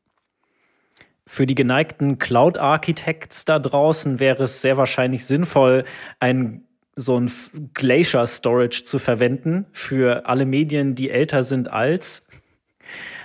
Für 1.27 1.47
die 1.47 1.55
geneigten 1.55 2.19
Cloud-Architects 2.19 3.45
da 3.45 3.59
draußen 3.59 4.21
wäre 4.21 4.45
es 4.45 4.63
sehr 4.63 4.77
wahrscheinlich 4.77 5.27
sinnvoll, 5.27 5.85
ein 6.21 6.63
so 6.99 7.21
ein 7.21 7.31
Glacier 7.75 8.27
Storage 8.27 8.85
zu 8.85 8.99
verwenden 8.99 9.67
für 9.73 10.27
alle 10.27 10.47
Medien, 10.47 10.95
die 10.95 11.11
älter 11.11 11.43
sind 11.43 11.71
als. 11.71 12.27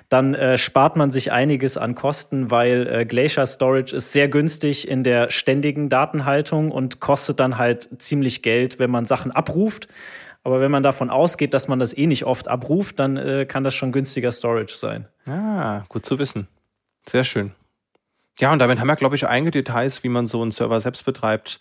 Dann 0.10 0.36
äh, 0.36 0.58
spart 0.58 0.98
man 0.98 1.10
sich 1.10 1.32
einiges 1.32 1.78
an 1.78 1.96
Kosten, 1.96 2.52
weil 2.52 2.86
äh, 2.86 3.06
Glacier 3.06 3.48
Storage 3.48 3.96
ist 3.96 4.12
sehr 4.12 4.28
günstig 4.28 4.90
in 4.90 5.06
der 5.06 5.30
ständigen 5.30 5.88
Datenhaltung 5.88 6.70
und 6.70 7.00
kostet 7.00 7.40
dann 7.40 7.58
halt 7.58 7.88
ziemlich 8.00 8.42
Geld, 8.42 8.78
wenn 8.78 8.92
man 8.92 9.06
Sachen 9.06 9.32
abruft. 9.32 9.88
Aber 10.44 10.60
wenn 10.60 10.72
man 10.72 10.84
davon 10.84 11.10
ausgeht, 11.10 11.54
dass 11.54 11.68
man 11.68 11.80
das 11.80 11.96
eh 11.96 12.08
nicht 12.08 12.26
oft 12.26 12.48
abruft, 12.48 13.00
dann 13.00 13.18
äh, 13.18 13.46
kann 13.46 13.64
das 13.64 13.76
schon 13.76 13.92
günstiger 13.92 14.32
Storage 14.32 14.76
sein. 14.76 15.08
Ah, 15.28 15.84
gut 15.88 16.06
zu 16.06 16.18
wissen. 16.18 16.48
Sehr 17.06 17.24
schön. 17.24 17.52
Ja, 18.40 18.52
und 18.52 18.60
damit 18.60 18.80
haben 18.80 18.88
wir, 18.88 18.96
glaube 18.96 19.16
ich, 19.16 19.28
einige 19.28 19.52
Details, 19.52 20.04
wie 20.04 20.10
man 20.10 20.26
so 20.26 20.42
einen 20.42 20.52
Server 20.52 20.80
selbst 20.82 21.06
betreibt, 21.06 21.60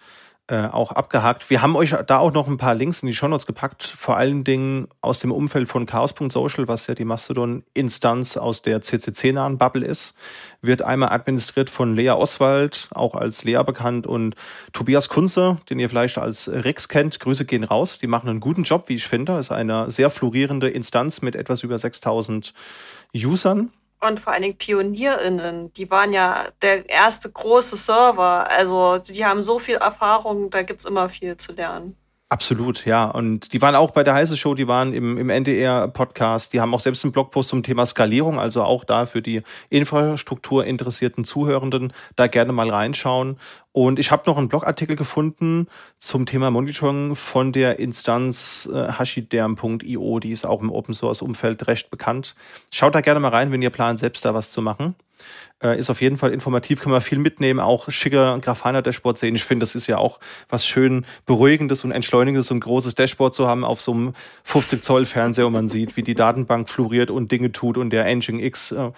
äh, 0.51 0.67
auch 0.67 0.91
abgehakt. 0.91 1.49
Wir 1.49 1.63
haben 1.63 1.77
euch 1.77 1.95
da 2.07 2.19
auch 2.19 2.33
noch 2.33 2.49
ein 2.49 2.57
paar 2.57 2.75
Links 2.75 3.03
in 3.03 3.07
die 3.07 3.15
Shownotes 3.15 3.47
gepackt, 3.47 3.85
vor 3.85 4.17
allen 4.17 4.43
Dingen 4.43 4.89
aus 5.01 5.21
dem 5.21 5.31
Umfeld 5.31 5.69
von 5.69 5.87
Chaos.social, 5.87 6.67
was 6.67 6.89
ja 6.89 6.97
die 6.97 7.05
Mastodon-Instanz 7.05 8.37
aus 8.37 8.63
der 8.63 8.81
CCC-nahen 8.81 9.59
Bubble 9.59 9.87
ist. 9.87 10.17
Wird 10.61 10.83
einmal 10.83 11.13
administriert 11.13 11.71
von 11.71 11.95
Lea 11.95 12.11
Oswald, 12.11 12.89
auch 12.93 13.15
als 13.15 13.45
Lea 13.45 13.63
bekannt, 13.65 14.09
und 14.09 14.35
Tobias 14.73 15.09
Kunze, 15.09 15.59
den 15.71 15.79
ihr 15.79 15.89
vielleicht 15.89 16.19
als 16.19 16.51
Rex 16.53 16.89
kennt. 16.89 17.21
Grüße 17.21 17.45
gehen 17.45 17.63
raus. 17.63 18.01
Die 18.01 18.09
machen 18.09 18.29
einen 18.29 18.41
guten 18.41 18.65
Job, 18.65 18.89
wie 18.89 18.95
ich 18.95 19.07
finde. 19.07 19.39
Ist 19.39 19.53
eine 19.53 19.89
sehr 19.89 20.11
florierende 20.11 20.69
Instanz 20.69 21.23
mit 21.23 21.37
etwas 21.37 21.63
über 21.63 21.79
6000 21.79 22.53
Usern 23.15 23.71
und 24.01 24.19
vor 24.21 24.33
allen 24.33 24.43
Dingen 24.43 24.59
PionierInnen, 24.59 25.73
die 25.75 25.91
waren 25.91 26.13
ja 26.13 26.49
der 26.63 26.89
erste 26.89 27.31
große 27.31 27.77
Server. 27.77 28.49
Also 28.51 28.99
die 28.99 29.25
haben 29.25 29.43
so 29.43 29.59
viel 29.59 29.77
Erfahrung, 29.77 30.51
da 30.51 30.63
gibt's 30.63 30.85
immer 30.87 31.09
viel 31.09 31.37
zu 31.37 31.53
lernen. 31.53 32.00
Absolut, 32.33 32.87
ja. 32.87 33.07
Und 33.07 33.53
die 33.53 33.61
waren 33.61 33.75
auch 33.75 33.91
bei 33.91 34.05
der 34.05 34.15
Heiße 34.15 34.37
Show, 34.37 34.55
die 34.55 34.69
waren 34.69 34.93
im, 34.93 35.19
im 35.19 35.31
NDR-Podcast, 35.31 36.53
die 36.53 36.61
haben 36.61 36.73
auch 36.73 36.79
selbst 36.79 37.03
einen 37.05 37.11
Blogpost 37.11 37.49
zum 37.49 37.65
Thema 37.65 37.85
Skalierung, 37.85 38.39
also 38.39 38.63
auch 38.63 38.85
da 38.85 39.07
für 39.07 39.21
die 39.21 39.43
Infrastruktur 39.69 40.65
interessierten 40.65 41.25
Zuhörenden 41.25 41.93
da 42.15 42.29
gerne 42.29 42.53
mal 42.53 42.71
reinschauen. 42.71 43.37
Und 43.73 43.99
ich 43.99 44.13
habe 44.13 44.23
noch 44.27 44.39
einen 44.39 44.47
Blogartikel 44.47 44.95
gefunden 44.95 45.67
zum 45.99 46.25
Thema 46.25 46.53
Monitoring 46.53 47.17
von 47.17 47.51
der 47.51 47.81
Instanz 47.81 48.71
äh, 48.73 48.93
hashiderm.io, 48.93 50.21
die 50.21 50.31
ist 50.31 50.45
auch 50.45 50.63
im 50.63 50.71
Open 50.71 50.95
Source 50.95 51.23
Umfeld 51.23 51.67
recht 51.67 51.91
bekannt. 51.91 52.37
Schaut 52.71 52.95
da 52.95 53.01
gerne 53.01 53.19
mal 53.19 53.31
rein, 53.31 53.51
wenn 53.51 53.61
ihr 53.61 53.71
plant, 53.71 53.99
selbst 53.99 54.25
da 54.25 54.35
was 54.35 54.53
zu 54.53 54.63
machen. 54.63 54.95
Äh, 55.63 55.79
ist 55.79 55.91
auf 55.91 56.01
jeden 56.01 56.17
Fall 56.17 56.33
informativ, 56.33 56.81
kann 56.81 56.91
man 56.91 57.01
viel 57.01 57.19
mitnehmen, 57.19 57.61
auch 57.61 57.91
schicker 57.91 58.39
Grafana-Dashboard 58.41 59.19
sehen. 59.19 59.35
Ich 59.35 59.45
finde, 59.45 59.65
das 59.65 59.75
ist 59.75 59.87
ja 59.87 59.99
auch 59.99 60.19
was 60.49 60.67
schön 60.67 61.05
Beruhigendes 61.27 61.85
und 61.85 61.93
Entschleunigendes, 61.93 62.47
so 62.47 62.55
ein 62.55 62.61
großes 62.61 62.95
Dashboard 62.95 63.35
zu 63.35 63.47
haben 63.47 63.65
auf 63.65 63.81
so 63.81 63.93
einem 63.93 64.13
50-Zoll-Fernseher, 64.47 65.45
wo 65.45 65.51
man 65.51 65.69
sieht, 65.69 65.97
wie 65.97 66.03
die 66.03 66.15
Datenbank 66.15 66.71
floriert 66.71 67.11
und 67.11 67.31
Dinge 67.31 67.53
tut 67.53 67.77
und 67.77 67.91
der 67.91 68.07
Engine 68.07 68.43
X 68.43 68.73
äh, 68.73 68.91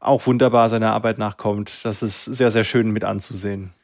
auch 0.00 0.26
wunderbar 0.26 0.70
seiner 0.70 0.92
Arbeit 0.92 1.18
nachkommt. 1.18 1.84
Das 1.84 2.02
ist 2.02 2.24
sehr, 2.24 2.50
sehr 2.50 2.64
schön 2.64 2.90
mit 2.90 3.04
anzusehen. 3.04 3.74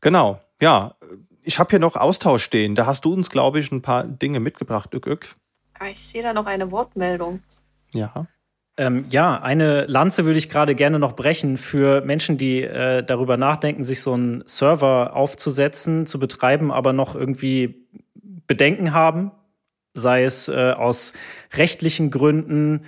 Genau, 0.00 0.40
ja. 0.60 0.94
Ich 1.42 1.58
habe 1.58 1.70
hier 1.70 1.78
noch 1.78 1.96
Austausch 1.96 2.42
stehen. 2.42 2.74
Da 2.74 2.86
hast 2.86 3.04
du 3.04 3.12
uns, 3.12 3.30
glaube 3.30 3.60
ich, 3.60 3.70
ein 3.70 3.82
paar 3.82 4.04
Dinge 4.04 4.40
mitgebracht, 4.40 4.92
Ük, 4.94 5.06
Ük. 5.06 5.36
Ah, 5.78 5.86
ich 5.86 5.98
sehe 5.98 6.22
da 6.22 6.32
noch 6.32 6.46
eine 6.46 6.70
Wortmeldung. 6.72 7.42
Ja. 7.92 8.26
Ähm, 8.78 9.06
ja, 9.08 9.40
eine 9.40 9.86
Lanze 9.86 10.26
würde 10.26 10.38
ich 10.38 10.50
gerade 10.50 10.74
gerne 10.74 10.98
noch 10.98 11.16
brechen 11.16 11.56
für 11.56 12.02
Menschen, 12.02 12.36
die 12.36 12.62
äh, 12.62 13.02
darüber 13.02 13.38
nachdenken, 13.38 13.84
sich 13.84 14.02
so 14.02 14.12
einen 14.12 14.42
Server 14.46 15.16
aufzusetzen, 15.16 16.04
zu 16.04 16.18
betreiben, 16.18 16.70
aber 16.70 16.92
noch 16.92 17.14
irgendwie 17.14 17.86
Bedenken 18.46 18.92
haben, 18.92 19.32
sei 19.94 20.24
es 20.24 20.48
äh, 20.48 20.72
aus 20.72 21.14
rechtlichen 21.54 22.10
Gründen, 22.10 22.82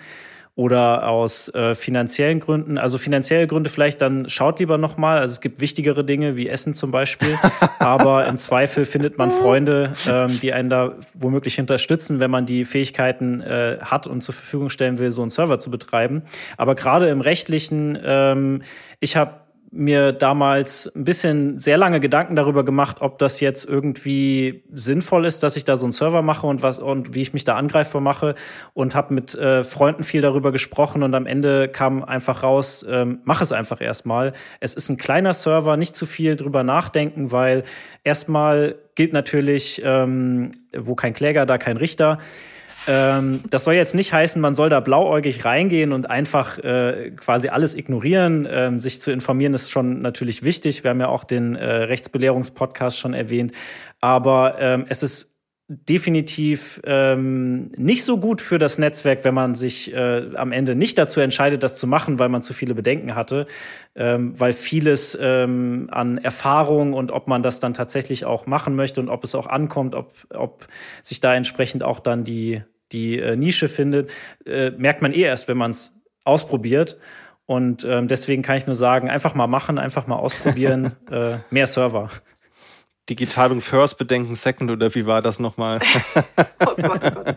oder 0.58 1.06
aus 1.06 1.54
äh, 1.54 1.76
finanziellen 1.76 2.40
Gründen. 2.40 2.78
Also 2.78 2.98
finanzielle 2.98 3.46
Gründe 3.46 3.70
vielleicht 3.70 4.02
dann 4.02 4.28
schaut 4.28 4.58
lieber 4.58 4.76
nochmal. 4.76 5.20
Also 5.20 5.34
es 5.34 5.40
gibt 5.40 5.60
wichtigere 5.60 6.02
Dinge 6.04 6.34
wie 6.34 6.48
Essen 6.48 6.74
zum 6.74 6.90
Beispiel. 6.90 7.38
Aber 7.78 8.26
im 8.26 8.36
Zweifel 8.38 8.84
findet 8.84 9.18
man 9.18 9.30
Freunde, 9.30 9.92
ähm, 10.08 10.36
die 10.42 10.52
einen 10.52 10.68
da 10.68 10.96
womöglich 11.14 11.60
unterstützen, 11.60 12.18
wenn 12.18 12.32
man 12.32 12.44
die 12.44 12.64
Fähigkeiten 12.64 13.40
äh, 13.40 13.78
hat 13.82 14.08
und 14.08 14.20
zur 14.20 14.34
Verfügung 14.34 14.68
stellen 14.68 14.98
will, 14.98 15.12
so 15.12 15.22
einen 15.22 15.30
Server 15.30 15.60
zu 15.60 15.70
betreiben. 15.70 16.22
Aber 16.56 16.74
gerade 16.74 17.08
im 17.08 17.20
rechtlichen, 17.20 17.96
ähm, 18.04 18.62
ich 18.98 19.16
habe 19.16 19.34
mir 19.70 20.12
damals 20.12 20.90
ein 20.94 21.04
bisschen 21.04 21.58
sehr 21.58 21.76
lange 21.76 22.00
Gedanken 22.00 22.36
darüber 22.36 22.64
gemacht, 22.64 22.98
ob 23.00 23.18
das 23.18 23.40
jetzt 23.40 23.68
irgendwie 23.68 24.64
sinnvoll 24.72 25.26
ist, 25.26 25.42
dass 25.42 25.56
ich 25.56 25.64
da 25.64 25.76
so 25.76 25.84
einen 25.84 25.92
Server 25.92 26.22
mache 26.22 26.46
und 26.46 26.62
was 26.62 26.78
und 26.78 27.14
wie 27.14 27.20
ich 27.20 27.32
mich 27.34 27.44
da 27.44 27.56
angreifbar 27.56 28.00
mache 28.00 28.34
und 28.72 28.94
habe 28.94 29.12
mit 29.12 29.34
äh, 29.34 29.64
Freunden 29.64 30.04
viel 30.04 30.22
darüber 30.22 30.52
gesprochen 30.52 31.02
und 31.02 31.14
am 31.14 31.26
Ende 31.26 31.68
kam 31.68 32.02
einfach 32.02 32.42
raus, 32.42 32.84
ähm, 32.88 33.20
mach 33.24 33.42
es 33.42 33.52
einfach 33.52 33.80
erstmal. 33.80 34.32
Es 34.60 34.74
ist 34.74 34.88
ein 34.88 34.96
kleiner 34.96 35.34
Server, 35.34 35.76
nicht 35.76 35.94
zu 35.94 36.06
viel 36.06 36.36
drüber 36.36 36.62
nachdenken, 36.62 37.30
weil 37.30 37.64
erstmal 38.04 38.76
gilt 38.94 39.12
natürlich, 39.12 39.82
ähm, 39.84 40.52
wo 40.76 40.94
kein 40.94 41.12
Kläger, 41.12 41.44
da 41.44 41.58
kein 41.58 41.76
Richter. 41.76 42.18
Ähm, 42.88 43.40
das 43.50 43.64
soll 43.64 43.74
jetzt 43.74 43.94
nicht 43.94 44.14
heißen, 44.14 44.40
man 44.40 44.54
soll 44.54 44.70
da 44.70 44.80
blauäugig 44.80 45.44
reingehen 45.44 45.92
und 45.92 46.08
einfach 46.08 46.58
äh, 46.58 47.10
quasi 47.16 47.48
alles 47.48 47.74
ignorieren. 47.74 48.48
Ähm, 48.50 48.78
sich 48.78 49.00
zu 49.02 49.12
informieren 49.12 49.52
ist 49.52 49.70
schon 49.70 50.00
natürlich 50.00 50.42
wichtig. 50.42 50.84
Wir 50.84 50.90
haben 50.90 51.00
ja 51.00 51.08
auch 51.08 51.24
den 51.24 51.54
äh, 51.54 51.66
Rechtsbelehrungspodcast 51.66 52.98
schon 52.98 53.12
erwähnt. 53.12 53.52
Aber 54.00 54.56
ähm, 54.58 54.86
es 54.88 55.02
ist 55.02 55.38
definitiv 55.70 56.80
ähm, 56.84 57.70
nicht 57.76 58.04
so 58.04 58.16
gut 58.16 58.40
für 58.40 58.58
das 58.58 58.78
Netzwerk, 58.78 59.22
wenn 59.24 59.34
man 59.34 59.54
sich 59.54 59.92
äh, 59.92 60.34
am 60.34 60.50
Ende 60.50 60.74
nicht 60.74 60.96
dazu 60.96 61.20
entscheidet, 61.20 61.62
das 61.62 61.78
zu 61.78 61.86
machen, 61.86 62.18
weil 62.18 62.30
man 62.30 62.40
zu 62.40 62.54
viele 62.54 62.74
Bedenken 62.74 63.14
hatte, 63.14 63.46
ähm, 63.94 64.32
weil 64.40 64.54
vieles 64.54 65.16
ähm, 65.20 65.88
an 65.90 66.16
Erfahrung 66.16 66.94
und 66.94 67.12
ob 67.12 67.28
man 67.28 67.42
das 67.42 67.60
dann 67.60 67.74
tatsächlich 67.74 68.24
auch 68.24 68.46
machen 68.46 68.76
möchte 68.76 68.98
und 69.02 69.10
ob 69.10 69.24
es 69.24 69.34
auch 69.34 69.46
ankommt, 69.46 69.94
ob, 69.94 70.14
ob 70.30 70.66
sich 71.02 71.20
da 71.20 71.34
entsprechend 71.34 71.82
auch 71.82 72.00
dann 72.00 72.24
die 72.24 72.62
die 72.92 73.18
äh, 73.18 73.36
Nische 73.36 73.68
findet, 73.68 74.10
äh, 74.46 74.70
merkt 74.70 75.02
man 75.02 75.12
eh 75.12 75.22
erst, 75.22 75.48
wenn 75.48 75.56
man 75.56 75.70
es 75.70 75.98
ausprobiert. 76.24 76.98
Und 77.46 77.84
ähm, 77.84 78.08
deswegen 78.08 78.42
kann 78.42 78.58
ich 78.58 78.66
nur 78.66 78.76
sagen, 78.76 79.08
einfach 79.08 79.34
mal 79.34 79.46
machen, 79.46 79.78
einfach 79.78 80.06
mal 80.06 80.16
ausprobieren, 80.16 80.96
äh, 81.10 81.38
mehr 81.50 81.66
Server. 81.66 82.10
Digitalung 83.08 83.62
first, 83.62 83.96
Bedenken 83.96 84.34
second 84.34 84.70
oder 84.70 84.94
wie 84.94 85.06
war 85.06 85.22
das 85.22 85.40
nochmal? 85.40 85.80
oh 86.66 86.74
Gott, 86.76 87.00
oh 87.04 87.10
Gott. 87.10 87.36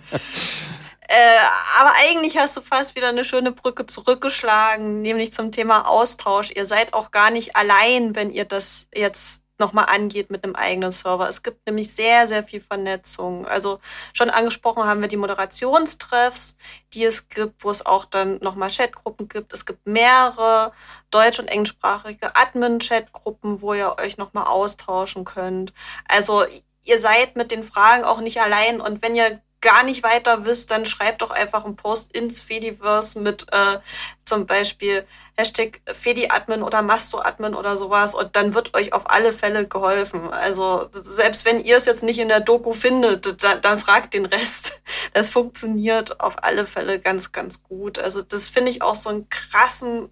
Äh, 1.07 1.39
aber 1.79 1.91
eigentlich 2.05 2.37
hast 2.37 2.55
du 2.55 2.61
fast 2.61 2.95
wieder 2.95 3.09
eine 3.09 3.25
schöne 3.25 3.51
Brücke 3.51 3.85
zurückgeschlagen, 3.85 5.01
nämlich 5.01 5.33
zum 5.33 5.51
Thema 5.51 5.89
Austausch. 5.89 6.51
Ihr 6.55 6.65
seid 6.65 6.93
auch 6.93 7.11
gar 7.11 7.31
nicht 7.31 7.57
allein, 7.57 8.15
wenn 8.15 8.29
ihr 8.31 8.45
das 8.45 8.87
jetzt 8.95 9.43
nochmal 9.61 9.85
angeht 9.85 10.29
mit 10.29 10.43
einem 10.43 10.55
eigenen 10.55 10.91
Server. 10.91 11.29
Es 11.29 11.43
gibt 11.43 11.65
nämlich 11.65 11.93
sehr, 11.93 12.27
sehr 12.27 12.43
viel 12.43 12.59
Vernetzung. 12.59 13.47
Also 13.47 13.79
schon 14.11 14.29
angesprochen 14.29 14.83
haben 14.83 14.99
wir 14.99 15.07
die 15.07 15.15
Moderationstreffs, 15.15 16.57
die 16.93 17.05
es 17.05 17.29
gibt, 17.29 17.63
wo 17.63 17.69
es 17.69 17.85
auch 17.85 18.03
dann 18.03 18.39
nochmal 18.39 18.69
Chatgruppen 18.69 19.29
gibt. 19.29 19.53
Es 19.53 19.65
gibt 19.65 19.87
mehrere 19.87 20.73
deutsch- 21.11 21.39
und 21.39 21.47
englischsprachige 21.47 22.35
Admin-Chatgruppen, 22.35 23.61
wo 23.61 23.73
ihr 23.73 23.95
euch 24.01 24.17
nochmal 24.17 24.47
austauschen 24.47 25.23
könnt. 25.23 25.71
Also 26.09 26.43
ihr 26.83 26.99
seid 26.99 27.37
mit 27.37 27.51
den 27.51 27.63
Fragen 27.63 28.03
auch 28.03 28.19
nicht 28.19 28.41
allein 28.41 28.81
und 28.81 29.01
wenn 29.01 29.15
ihr 29.15 29.41
gar 29.61 29.83
nicht 29.83 30.03
weiter 30.03 30.45
wisst, 30.45 30.71
dann 30.71 30.85
schreibt 30.85 31.21
doch 31.21 31.31
einfach 31.31 31.63
einen 31.65 31.75
Post 31.75 32.11
ins 32.11 32.41
Fediverse 32.41 33.19
mit 33.19 33.45
äh, 33.51 33.77
zum 34.25 34.47
Beispiel 34.47 35.05
Hashtag 35.41 35.81
Fedi-Admin 35.91 36.61
oder 36.61 36.83
Masto-Admin 36.83 37.55
oder 37.55 37.75
sowas 37.75 38.13
und 38.13 38.35
dann 38.35 38.53
wird 38.53 38.77
euch 38.77 38.93
auf 38.93 39.09
alle 39.09 39.33
Fälle 39.33 39.67
geholfen. 39.67 40.31
Also 40.31 40.87
selbst 40.93 41.45
wenn 41.45 41.63
ihr 41.63 41.77
es 41.77 41.85
jetzt 41.85 42.03
nicht 42.03 42.19
in 42.19 42.27
der 42.27 42.39
Doku 42.39 42.73
findet, 42.73 43.43
dann, 43.43 43.61
dann 43.61 43.79
fragt 43.79 44.13
den 44.13 44.25
Rest. 44.25 44.81
Das 45.13 45.29
funktioniert 45.29 46.21
auf 46.21 46.43
alle 46.43 46.65
Fälle 46.65 46.99
ganz, 46.99 47.31
ganz 47.31 47.63
gut. 47.63 47.99
Also 47.99 48.21
das 48.21 48.49
finde 48.49 48.71
ich 48.71 48.81
auch 48.81 48.95
so 48.95 49.09
einen 49.09 49.27
krassen 49.29 50.09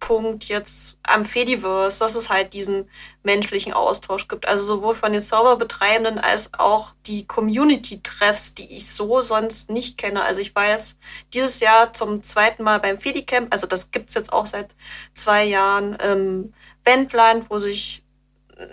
Alleinstellungspunkt 0.00 0.44
jetzt 0.44 0.98
am 1.06 1.24
Fediverse, 1.24 1.98
dass 1.98 2.14
es 2.14 2.30
halt 2.30 2.52
diesen 2.52 2.88
menschlichen 3.22 3.72
Austausch 3.72 4.28
gibt. 4.28 4.48
Also 4.48 4.64
sowohl 4.64 4.94
von 4.94 5.12
den 5.12 5.20
Serverbetreibenden 5.20 6.18
als 6.18 6.50
auch 6.58 6.94
die 7.06 7.26
Community-Treffs, 7.26 8.54
die 8.54 8.76
ich 8.76 8.90
so 8.90 9.20
sonst 9.20 9.70
nicht 9.70 9.98
kenne. 9.98 10.22
Also 10.24 10.40
ich 10.40 10.54
war 10.54 10.68
jetzt 10.68 10.98
dieses 11.34 11.60
Jahr 11.60 11.92
zum 11.92 12.22
zweiten 12.22 12.62
Mal 12.62 12.80
beim 12.80 12.98
Fedicamp, 12.98 13.52
also 13.52 13.66
das 13.66 13.90
gibt's 13.90 14.14
jetzt 14.14 14.32
auch 14.32 14.46
seit 14.46 14.74
zwei 15.14 15.44
Jahren, 15.44 15.96
ähm, 16.02 16.52
Wendland, 16.84 17.50
wo 17.50 17.58
sich, 17.58 18.02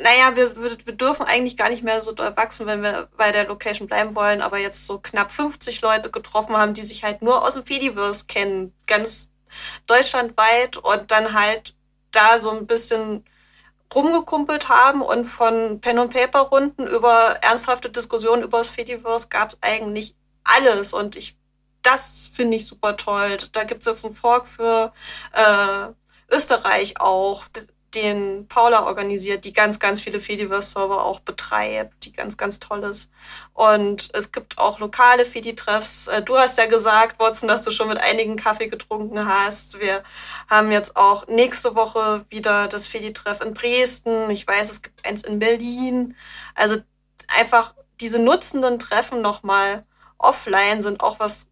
naja, 0.02 0.36
wir, 0.36 0.56
wir, 0.56 0.78
wir 0.86 0.94
dürfen 0.94 1.26
eigentlich 1.26 1.58
gar 1.58 1.70
nicht 1.70 1.84
mehr 1.84 2.02
so 2.02 2.14
doll 2.14 2.36
wachsen, 2.38 2.66
wenn 2.68 2.82
wir 2.82 3.10
bei 3.18 3.32
der 3.32 3.48
Location 3.48 3.88
bleiben 3.88 4.16
wollen, 4.16 4.42
aber 4.42 4.58
jetzt 4.58 4.86
so 4.86 5.00
knapp 5.00 5.32
50 5.32 5.82
Leute 5.82 6.10
getroffen 6.10 6.56
haben, 6.56 6.74
die 6.74 6.82
sich 6.82 7.04
halt 7.04 7.22
nur 7.22 7.46
aus 7.46 7.56
dem 7.56 7.66
Fediverse 7.66 8.26
kennen, 8.28 8.74
ganz 8.86 9.30
deutschlandweit 9.88 10.78
und 10.78 11.12
dann 11.12 11.34
halt 11.34 11.76
da 12.12 12.40
so 12.40 12.52
ein 12.52 12.68
bisschen 12.68 13.26
rumgekumpelt 13.94 14.70
haben 14.70 15.02
und 15.02 15.26
von 15.26 15.80
Pen 15.80 16.00
und 16.00 16.14
Paper 16.14 16.42
Runden 16.42 16.88
über 16.88 17.38
ernsthafte 17.42 17.90
Diskussionen 17.90 18.44
über 18.44 18.58
das 18.58 18.68
Fediverse 18.68 19.28
gab 19.30 19.54
es 19.54 19.58
eigentlich 19.62 20.16
alles 20.44 20.94
und 20.94 21.16
ich 21.16 21.38
das 21.84 22.30
finde 22.34 22.58
ich 22.58 22.68
super 22.68 22.98
toll. 22.98 23.38
Da 23.54 23.64
gibt 23.64 23.82
es 23.82 23.86
jetzt 23.86 24.04
einen 24.04 24.14
Fork 24.14 24.46
für 24.46 24.92
äh, 25.32 26.34
Österreich 26.34 27.00
auch, 27.00 27.46
den 27.98 28.48
Paula 28.48 28.86
organisiert, 28.86 29.44
die 29.46 29.54
ganz, 29.54 29.80
ganz 29.80 30.02
viele 30.02 30.20
Fediverse-Server 30.20 31.04
auch 31.04 31.20
betreibt, 31.20 32.06
die 32.06 32.14
ganz, 32.14 32.38
ganz 32.38 32.60
toll 32.60 32.84
ist. 32.84 33.10
Und 33.54 34.10
es 34.14 34.32
gibt 34.32 34.60
auch 34.60 34.80
lokale 34.80 35.26
Fedi-Treffs. 35.26 36.08
Äh, 36.08 36.22
du 36.22 36.38
hast 36.38 36.58
ja 36.58 36.68
gesagt, 36.68 37.20
Watson, 37.20 37.48
dass 37.48 37.64
du 37.64 37.72
schon 37.72 37.88
mit 37.88 37.98
einigen 37.98 38.36
Kaffee 38.36 38.68
getrunken 38.68 39.28
hast. 39.28 39.80
Wir 39.80 40.04
haben 40.50 40.72
jetzt 40.72 40.96
auch 40.96 41.28
nächste 41.28 41.76
Woche 41.76 42.26
wieder 42.30 42.68
das 42.68 42.88
Fedi-Treff 42.88 43.42
in 43.42 43.54
Dresden. 43.54 44.30
Ich 44.30 44.48
weiß, 44.48 44.70
es 44.70 44.82
gibt 44.82 45.06
eins 45.06 45.24
in 45.24 45.40
Berlin. 45.40 46.16
Also 46.54 46.78
einfach 47.36 47.74
diese 48.00 48.20
nutzenden 48.20 48.78
Treffen 48.78 49.22
nochmal 49.22 49.86
offline 50.20 50.82
sind 50.82 51.02
auch 51.02 51.20
was 51.20 51.48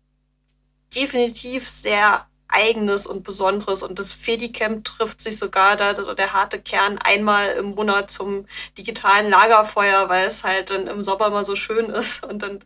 definitiv 0.96 1.68
sehr 1.68 2.28
eigenes 2.56 3.06
und 3.06 3.24
besonderes 3.24 3.84
und 3.84 4.00
das 4.00 4.14
Fedicamp 4.14 4.86
trifft 4.86 5.22
sich 5.22 5.38
sogar 5.38 5.76
da 5.76 5.94
der 5.94 6.34
harte 6.34 6.60
Kern 6.60 6.98
einmal 7.04 7.50
im 7.52 7.76
Monat 7.76 8.10
zum 8.10 8.46
digitalen 8.78 9.30
Lagerfeuer, 9.30 10.10
weil 10.10 10.26
es 10.28 10.44
halt 10.44 10.70
dann 10.70 10.88
im 10.88 11.04
Sommer 11.04 11.30
mal 11.30 11.44
so 11.46 11.56
schön 11.56 11.90
ist 11.90 12.24
und 12.24 12.42
dann 12.42 12.60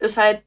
ist 0.00 0.16
halt 0.16 0.42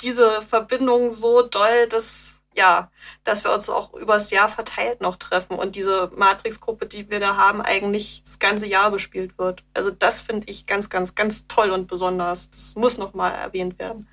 diese 0.00 0.42
Verbindung 0.42 1.10
so 1.10 1.42
doll, 1.42 1.86
dass 1.88 2.42
ja, 2.54 2.90
dass 3.24 3.44
wir 3.44 3.52
uns 3.52 3.68
auch 3.70 3.94
übers 3.94 4.30
Jahr 4.30 4.48
verteilt 4.48 5.00
noch 5.00 5.16
treffen 5.16 5.58
und 5.58 5.74
diese 5.74 6.10
Matrix-Gruppe, 6.14 6.86
die 6.86 7.08
wir 7.10 7.20
da 7.20 7.36
haben, 7.36 7.62
eigentlich 7.62 8.22
das 8.24 8.38
ganze 8.38 8.66
Jahr 8.66 8.90
bespielt 8.90 9.38
wird. 9.38 9.64
Also 9.74 9.90
das 9.90 10.20
finde 10.20 10.48
ich 10.50 10.66
ganz, 10.66 10.90
ganz, 10.90 11.14
ganz 11.14 11.46
toll 11.46 11.70
und 11.70 11.86
besonders. 11.86 12.50
Das 12.50 12.74
muss 12.74 12.98
nochmal 12.98 13.32
erwähnt 13.32 13.78
werden. 13.78 14.06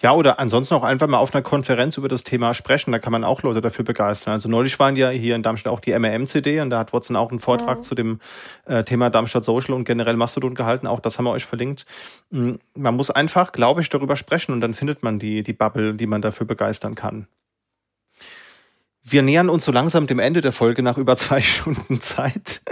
Ja, 0.00 0.12
oder 0.12 0.38
ansonsten 0.38 0.74
auch 0.74 0.82
einfach 0.82 1.08
mal 1.08 1.18
auf 1.18 1.34
einer 1.34 1.42
Konferenz 1.42 1.96
über 1.96 2.08
das 2.08 2.24
Thema 2.24 2.54
sprechen. 2.54 2.92
Da 2.92 2.98
kann 2.98 3.12
man 3.12 3.24
auch 3.24 3.42
Leute 3.42 3.60
dafür 3.60 3.84
begeistern. 3.84 4.34
Also 4.34 4.48
neulich 4.48 4.78
waren 4.78 4.96
ja 4.96 5.10
hier 5.10 5.34
in 5.34 5.42
Darmstadt 5.42 5.72
auch 5.72 5.80
die 5.80 5.98
MRM-CD 5.98 6.60
und 6.60 6.70
da 6.70 6.78
hat 6.78 6.92
Watson 6.92 7.16
auch 7.16 7.30
einen 7.30 7.40
Vortrag 7.40 7.78
mhm. 7.78 7.82
zu 7.82 7.94
dem 7.94 8.20
äh, 8.66 8.84
Thema 8.84 9.10
Darmstadt 9.10 9.44
Social 9.44 9.74
und 9.74 9.84
generell 9.84 10.16
Mastodon 10.16 10.54
gehalten. 10.54 10.86
Auch 10.86 11.00
das 11.00 11.18
haben 11.18 11.24
wir 11.24 11.32
euch 11.32 11.44
verlinkt. 11.44 11.86
Hm, 12.30 12.58
man 12.74 12.96
muss 12.96 13.10
einfach, 13.10 13.52
glaube 13.52 13.80
ich, 13.80 13.88
darüber 13.88 14.16
sprechen 14.16 14.52
und 14.52 14.60
dann 14.60 14.74
findet 14.74 15.02
man 15.02 15.18
die, 15.18 15.42
die 15.42 15.52
Bubble, 15.52 15.94
die 15.94 16.06
man 16.06 16.22
dafür 16.22 16.46
begeistern 16.46 16.94
kann. 16.94 17.26
Wir 19.06 19.20
nähern 19.20 19.50
uns 19.50 19.66
so 19.66 19.72
langsam 19.72 20.06
dem 20.06 20.18
Ende 20.18 20.40
der 20.40 20.52
Folge 20.52 20.82
nach 20.82 20.96
über 20.96 21.16
zwei 21.18 21.40
Stunden 21.40 22.00
Zeit. 22.00 22.62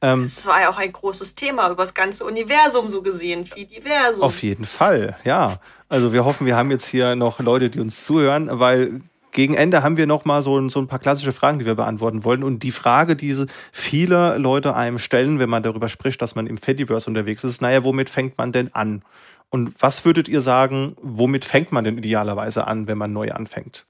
Ähm, 0.00 0.24
das 0.24 0.46
war 0.46 0.60
ja 0.60 0.70
auch 0.70 0.78
ein 0.78 0.92
großes 0.92 1.34
Thema 1.34 1.66
über 1.70 1.82
das 1.82 1.94
ganze 1.94 2.24
Universum 2.24 2.86
so 2.88 3.02
gesehen, 3.02 3.44
viel 3.44 3.64
Diversum. 3.64 4.22
Auf 4.22 4.42
jeden 4.42 4.64
Fall, 4.64 5.16
ja. 5.24 5.58
Also 5.88 6.12
wir 6.12 6.24
hoffen, 6.24 6.46
wir 6.46 6.56
haben 6.56 6.70
jetzt 6.70 6.86
hier 6.86 7.16
noch 7.16 7.40
Leute, 7.40 7.70
die 7.70 7.80
uns 7.80 8.04
zuhören, 8.04 8.48
weil 8.52 9.00
gegen 9.32 9.54
Ende 9.54 9.82
haben 9.82 9.96
wir 9.96 10.06
noch 10.06 10.24
mal 10.24 10.42
so, 10.42 10.68
so 10.68 10.80
ein 10.80 10.88
paar 10.88 10.98
klassische 10.98 11.32
Fragen, 11.32 11.58
die 11.58 11.66
wir 11.66 11.74
beantworten 11.74 12.24
wollen. 12.24 12.42
Und 12.42 12.62
die 12.62 12.70
Frage, 12.70 13.16
die 13.16 13.46
viele 13.72 14.38
Leute 14.38 14.74
einem 14.74 14.98
stellen, 14.98 15.38
wenn 15.38 15.50
man 15.50 15.62
darüber 15.62 15.88
spricht, 15.88 16.22
dass 16.22 16.34
man 16.34 16.46
im 16.46 16.58
Fediverse 16.58 17.10
unterwegs 17.10 17.44
ist, 17.44 17.60
naja, 17.60 17.84
womit 17.84 18.08
fängt 18.08 18.38
man 18.38 18.52
denn 18.52 18.74
an? 18.74 19.02
Und 19.50 19.80
was 19.80 20.04
würdet 20.04 20.28
ihr 20.28 20.40
sagen, 20.40 20.94
womit 21.00 21.44
fängt 21.44 21.72
man 21.72 21.84
denn 21.84 21.98
idealerweise 21.98 22.66
an, 22.66 22.86
wenn 22.86 22.98
man 22.98 23.12
neu 23.12 23.32
anfängt? 23.32 23.86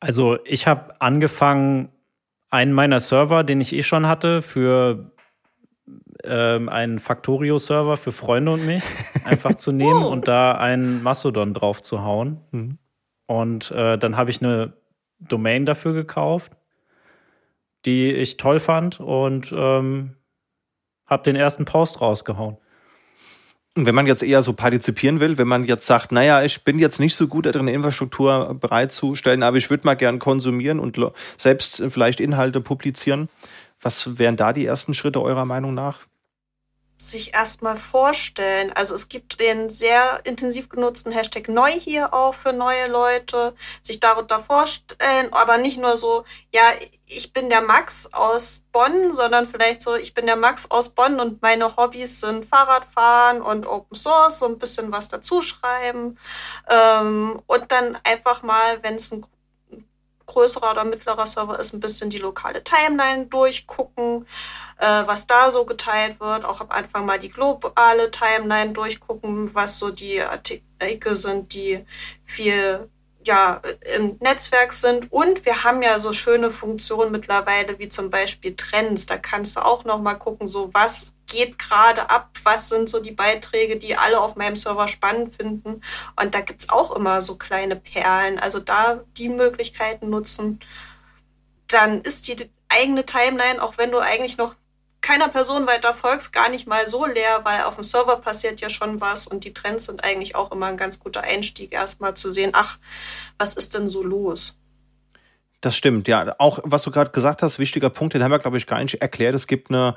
Also 0.00 0.38
ich 0.44 0.66
habe 0.66 1.00
angefangen, 1.00 1.90
einen 2.50 2.72
meiner 2.72 3.00
Server, 3.00 3.44
den 3.44 3.60
ich 3.60 3.74
eh 3.74 3.82
schon 3.82 4.06
hatte, 4.06 4.42
für 4.42 5.12
ähm, 6.24 6.68
einen 6.68 6.98
Factorio-Server 6.98 7.96
für 7.96 8.12
Freunde 8.12 8.52
und 8.52 8.66
mich 8.66 8.82
einfach 9.24 9.54
zu 9.54 9.72
nehmen 9.72 10.04
oh. 10.04 10.08
und 10.08 10.28
da 10.28 10.52
einen 10.52 11.02
Mastodon 11.02 11.54
drauf 11.54 11.82
zu 11.82 12.02
hauen. 12.02 12.40
Mhm. 12.50 12.78
Und 13.26 13.70
äh, 13.70 13.98
dann 13.98 14.16
habe 14.16 14.30
ich 14.30 14.42
eine 14.42 14.72
Domain 15.20 15.66
dafür 15.66 15.92
gekauft, 15.92 16.52
die 17.84 18.10
ich 18.12 18.36
toll 18.36 18.60
fand 18.60 19.00
und 19.00 19.52
ähm, 19.52 20.16
habe 21.06 21.22
den 21.22 21.36
ersten 21.36 21.64
Post 21.64 22.00
rausgehauen. 22.00 22.56
Wenn 23.86 23.94
man 23.94 24.06
jetzt 24.06 24.22
eher 24.22 24.42
so 24.42 24.52
partizipieren 24.52 25.20
will, 25.20 25.38
wenn 25.38 25.48
man 25.48 25.64
jetzt 25.64 25.86
sagt, 25.86 26.12
naja, 26.12 26.42
ich 26.42 26.64
bin 26.64 26.78
jetzt 26.78 27.00
nicht 27.00 27.14
so 27.14 27.26
gut 27.28 27.46
darin, 27.46 27.68
Infrastruktur 27.68 28.54
bereitzustellen, 28.54 29.42
aber 29.42 29.56
ich 29.56 29.70
würde 29.70 29.86
mal 29.86 29.94
gern 29.94 30.18
konsumieren 30.18 30.80
und 30.80 30.98
selbst 31.36 31.82
vielleicht 31.88 32.20
Inhalte 32.20 32.60
publizieren, 32.60 33.28
was 33.80 34.18
wären 34.18 34.36
da 34.36 34.52
die 34.52 34.66
ersten 34.66 34.94
Schritte 34.94 35.22
eurer 35.22 35.44
Meinung 35.44 35.74
nach? 35.74 36.06
Sich 37.00 37.32
erstmal 37.32 37.76
vorstellen. 37.76 38.72
Also 38.72 38.94
es 38.94 39.08
gibt 39.08 39.38
den 39.38 39.70
sehr 39.70 40.20
intensiv 40.24 40.68
genutzten 40.68 41.12
Hashtag 41.12 41.48
neu 41.48 41.70
hier 41.70 42.12
auch 42.12 42.34
für 42.34 42.52
neue 42.52 42.88
Leute, 42.88 43.54
sich 43.82 44.00
darunter 44.00 44.40
vorstellen, 44.40 45.32
aber 45.32 45.58
nicht 45.58 45.78
nur 45.78 45.96
so, 45.96 46.24
ja, 46.52 46.62
ich 47.06 47.32
bin 47.32 47.50
der 47.50 47.60
Max 47.60 48.12
aus 48.12 48.64
Bonn, 48.72 49.12
sondern 49.12 49.46
vielleicht 49.46 49.80
so, 49.80 49.94
ich 49.94 50.12
bin 50.12 50.26
der 50.26 50.36
Max 50.36 50.70
aus 50.70 50.88
Bonn 50.90 51.20
und 51.20 51.40
meine 51.40 51.76
Hobbys 51.76 52.20
sind 52.20 52.44
Fahrradfahren 52.44 53.42
und 53.42 53.66
Open 53.66 53.96
Source, 53.96 54.40
so 54.40 54.46
ein 54.46 54.58
bisschen 54.58 54.90
was 54.90 55.08
dazuschreiben 55.08 56.18
ähm, 56.68 57.40
und 57.46 57.70
dann 57.70 57.96
einfach 58.02 58.42
mal, 58.42 58.82
wenn 58.82 58.96
es 58.96 59.12
ein 59.12 59.24
größerer 60.28 60.70
oder 60.70 60.84
mittlerer 60.84 61.26
Server 61.26 61.58
ist, 61.58 61.74
ein 61.74 61.80
bisschen 61.80 62.10
die 62.10 62.18
lokale 62.18 62.62
Timeline 62.62 63.26
durchgucken, 63.26 64.26
äh, 64.78 65.02
was 65.06 65.26
da 65.26 65.50
so 65.50 65.64
geteilt 65.64 66.20
wird. 66.20 66.44
Auch 66.44 66.60
am 66.60 66.70
Anfang 66.70 67.04
mal 67.04 67.18
die 67.18 67.30
globale 67.30 68.10
Timeline 68.10 68.72
durchgucken, 68.72 69.54
was 69.54 69.78
so 69.78 69.90
die 69.90 70.22
Artikel 70.22 71.16
sind, 71.16 71.52
die 71.52 71.84
viel 72.22 72.88
ja, 73.24 73.60
im 73.96 74.16
Netzwerk 74.20 74.72
sind. 74.72 75.10
Und 75.12 75.44
wir 75.44 75.64
haben 75.64 75.82
ja 75.82 75.98
so 75.98 76.12
schöne 76.12 76.50
Funktionen 76.50 77.10
mittlerweile, 77.10 77.78
wie 77.78 77.88
zum 77.88 78.10
Beispiel 78.10 78.54
Trends. 78.54 79.06
Da 79.06 79.18
kannst 79.18 79.56
du 79.56 79.64
auch 79.64 79.84
noch 79.84 80.00
mal 80.00 80.14
gucken, 80.14 80.46
so 80.46 80.70
was 80.72 81.14
geht 81.28 81.58
gerade 81.58 82.10
ab, 82.10 82.30
was 82.42 82.68
sind 82.68 82.88
so 82.88 83.00
die 83.00 83.12
Beiträge, 83.12 83.76
die 83.76 83.96
alle 83.96 84.20
auf 84.20 84.36
meinem 84.36 84.56
Server 84.56 84.88
spannend 84.88 85.34
finden. 85.34 85.82
Und 86.20 86.34
da 86.34 86.40
gibt's 86.40 86.70
auch 86.70 86.94
immer 86.96 87.20
so 87.20 87.36
kleine 87.36 87.76
Perlen. 87.76 88.38
Also 88.38 88.58
da 88.58 89.00
die 89.16 89.28
Möglichkeiten 89.28 90.10
nutzen. 90.10 90.60
Dann 91.68 92.00
ist 92.00 92.26
die 92.28 92.50
eigene 92.68 93.04
Timeline, 93.04 93.62
auch 93.62 93.78
wenn 93.78 93.90
du 93.90 93.98
eigentlich 93.98 94.38
noch 94.38 94.54
keiner 95.00 95.28
Person 95.28 95.66
weiter 95.66 95.94
folgst, 95.94 96.32
gar 96.32 96.48
nicht 96.48 96.66
mal 96.66 96.86
so 96.86 97.06
leer, 97.06 97.40
weil 97.44 97.62
auf 97.62 97.76
dem 97.76 97.84
Server 97.84 98.16
passiert 98.16 98.60
ja 98.60 98.68
schon 98.68 99.00
was 99.00 99.26
und 99.26 99.44
die 99.44 99.54
Trends 99.54 99.84
sind 99.84 100.04
eigentlich 100.04 100.34
auch 100.34 100.50
immer 100.50 100.66
ein 100.66 100.76
ganz 100.76 100.98
guter 100.98 101.22
Einstieg, 101.22 101.72
erstmal 101.72 102.14
zu 102.14 102.32
sehen, 102.32 102.50
ach, 102.52 102.78
was 103.38 103.54
ist 103.54 103.74
denn 103.74 103.88
so 103.88 104.02
los? 104.02 104.56
Das 105.60 105.76
stimmt, 105.76 106.08
ja. 106.08 106.34
Auch 106.38 106.58
was 106.62 106.82
du 106.82 106.90
gerade 106.90 107.10
gesagt 107.10 107.42
hast, 107.42 107.58
wichtiger 107.58 107.90
Punkt, 107.90 108.14
den 108.14 108.22
haben 108.22 108.30
wir, 108.30 108.38
glaube 108.38 108.58
ich, 108.58 108.66
gar 108.66 108.82
nicht 108.82 109.00
erklärt. 109.00 109.34
Es 109.34 109.46
gibt 109.46 109.70
eine 109.70 109.96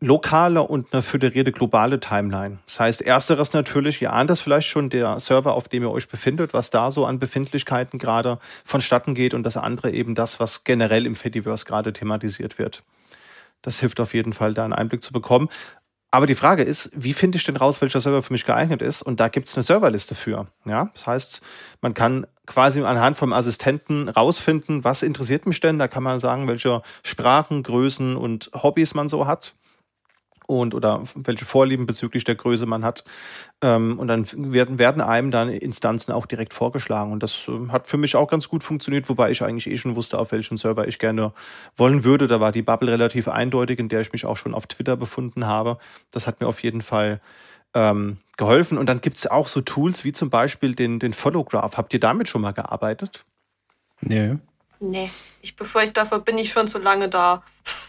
lokale 0.00 0.62
und 0.62 0.92
eine 0.92 1.02
föderierte 1.02 1.52
globale 1.52 2.00
Timeline. 2.00 2.58
Das 2.66 2.80
heißt, 2.80 3.02
ersteres 3.02 3.52
natürlich, 3.52 4.00
ihr 4.00 4.12
ahnt 4.12 4.30
das 4.30 4.40
vielleicht 4.40 4.68
schon, 4.68 4.88
der 4.88 5.18
Server, 5.18 5.54
auf 5.54 5.68
dem 5.68 5.82
ihr 5.82 5.90
euch 5.90 6.08
befindet, 6.08 6.54
was 6.54 6.70
da 6.70 6.90
so 6.90 7.04
an 7.04 7.18
Befindlichkeiten 7.18 7.98
gerade 7.98 8.38
vonstatten 8.64 9.14
geht 9.14 9.34
und 9.34 9.44
das 9.44 9.58
andere 9.58 9.90
eben 9.90 10.14
das, 10.14 10.40
was 10.40 10.64
generell 10.64 11.06
im 11.06 11.16
Fediverse 11.16 11.66
gerade 11.66 11.92
thematisiert 11.92 12.58
wird. 12.58 12.82
Das 13.60 13.80
hilft 13.80 14.00
auf 14.00 14.14
jeden 14.14 14.32
Fall, 14.32 14.54
da 14.54 14.64
einen 14.64 14.72
Einblick 14.72 15.02
zu 15.02 15.12
bekommen. 15.12 15.48
Aber 16.10 16.26
die 16.26 16.34
Frage 16.34 16.64
ist, 16.64 16.90
wie 16.96 17.12
finde 17.12 17.36
ich 17.36 17.44
denn 17.44 17.56
raus, 17.56 17.80
welcher 17.82 18.00
Server 18.00 18.22
für 18.22 18.32
mich 18.32 18.44
geeignet 18.44 18.82
ist? 18.82 19.02
Und 19.02 19.20
da 19.20 19.28
gibt 19.28 19.46
es 19.46 19.54
eine 19.54 19.62
Serverliste 19.62 20.16
für. 20.16 20.48
Ja, 20.64 20.90
das 20.94 21.06
heißt, 21.06 21.40
man 21.82 21.94
kann 21.94 22.26
quasi 22.46 22.82
anhand 22.82 23.16
vom 23.16 23.32
Assistenten 23.32 24.08
rausfinden, 24.08 24.82
was 24.82 25.02
interessiert 25.02 25.46
mich 25.46 25.60
denn. 25.60 25.78
Da 25.78 25.86
kann 25.86 26.02
man 26.02 26.18
sagen, 26.18 26.48
welche 26.48 26.82
Sprachen, 27.04 27.62
Größen 27.62 28.16
und 28.16 28.50
Hobbys 28.54 28.94
man 28.94 29.08
so 29.08 29.26
hat 29.26 29.54
und 30.50 30.74
oder 30.74 31.04
welche 31.14 31.44
Vorlieben 31.44 31.86
bezüglich 31.86 32.24
der 32.24 32.34
Größe 32.34 32.66
man 32.66 32.84
hat. 32.84 33.04
Ähm, 33.62 33.98
und 33.98 34.08
dann 34.08 34.26
werden, 34.52 34.78
werden 34.78 35.00
einem 35.00 35.30
dann 35.30 35.48
Instanzen 35.48 36.12
auch 36.12 36.26
direkt 36.26 36.54
vorgeschlagen. 36.54 37.12
Und 37.12 37.22
das 37.22 37.46
äh, 37.48 37.68
hat 37.68 37.86
für 37.86 37.98
mich 37.98 38.16
auch 38.16 38.28
ganz 38.28 38.48
gut 38.48 38.64
funktioniert, 38.64 39.08
wobei 39.08 39.30
ich 39.30 39.42
eigentlich 39.42 39.70
eh 39.70 39.76
schon 39.76 39.94
wusste, 39.94 40.18
auf 40.18 40.32
welchen 40.32 40.56
Server 40.56 40.88
ich 40.88 40.98
gerne 40.98 41.32
wollen 41.76 42.02
würde. 42.02 42.26
Da 42.26 42.40
war 42.40 42.50
die 42.50 42.62
Bubble 42.62 42.90
relativ 42.90 43.28
eindeutig, 43.28 43.78
in 43.78 43.88
der 43.88 44.00
ich 44.00 44.12
mich 44.12 44.26
auch 44.26 44.36
schon 44.36 44.54
auf 44.54 44.66
Twitter 44.66 44.96
befunden 44.96 45.46
habe. 45.46 45.78
Das 46.10 46.26
hat 46.26 46.40
mir 46.40 46.48
auf 46.48 46.62
jeden 46.64 46.82
Fall 46.82 47.20
ähm, 47.72 48.18
geholfen. 48.36 48.76
Und 48.76 48.86
dann 48.88 49.00
gibt 49.00 49.18
es 49.18 49.28
auch 49.28 49.46
so 49.46 49.60
Tools 49.60 50.02
wie 50.04 50.12
zum 50.12 50.30
Beispiel 50.30 50.74
den, 50.74 50.98
den 50.98 51.12
Photograph. 51.12 51.76
Habt 51.76 51.94
ihr 51.94 52.00
damit 52.00 52.28
schon 52.28 52.42
mal 52.42 52.52
gearbeitet? 52.52 53.24
Nee. 54.00 54.36
Nee, 54.80 55.10
ich 55.42 55.54
befürchte, 55.56 55.92
dafür 55.92 56.20
bin 56.20 56.38
ich 56.38 56.50
schon 56.50 56.66
zu 56.66 56.78
lange 56.78 57.08
da. 57.08 57.44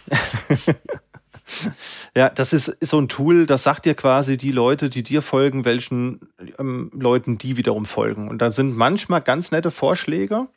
Ja, 2.15 2.29
das 2.29 2.51
ist, 2.51 2.67
ist 2.67 2.89
so 2.89 2.99
ein 2.99 3.07
Tool, 3.07 3.45
das 3.45 3.63
sagt 3.63 3.85
dir 3.85 3.95
quasi 3.95 4.35
die 4.35 4.51
Leute, 4.51 4.89
die 4.89 5.01
dir 5.01 5.21
folgen, 5.21 5.63
welchen 5.63 6.19
ähm, 6.59 6.91
Leuten 6.93 7.37
die 7.37 7.55
wiederum 7.55 7.85
folgen. 7.85 8.27
Und 8.27 8.41
da 8.41 8.51
sind 8.51 8.75
manchmal 8.75 9.21
ganz 9.21 9.51
nette 9.51 9.71
Vorschläge, 9.71 10.47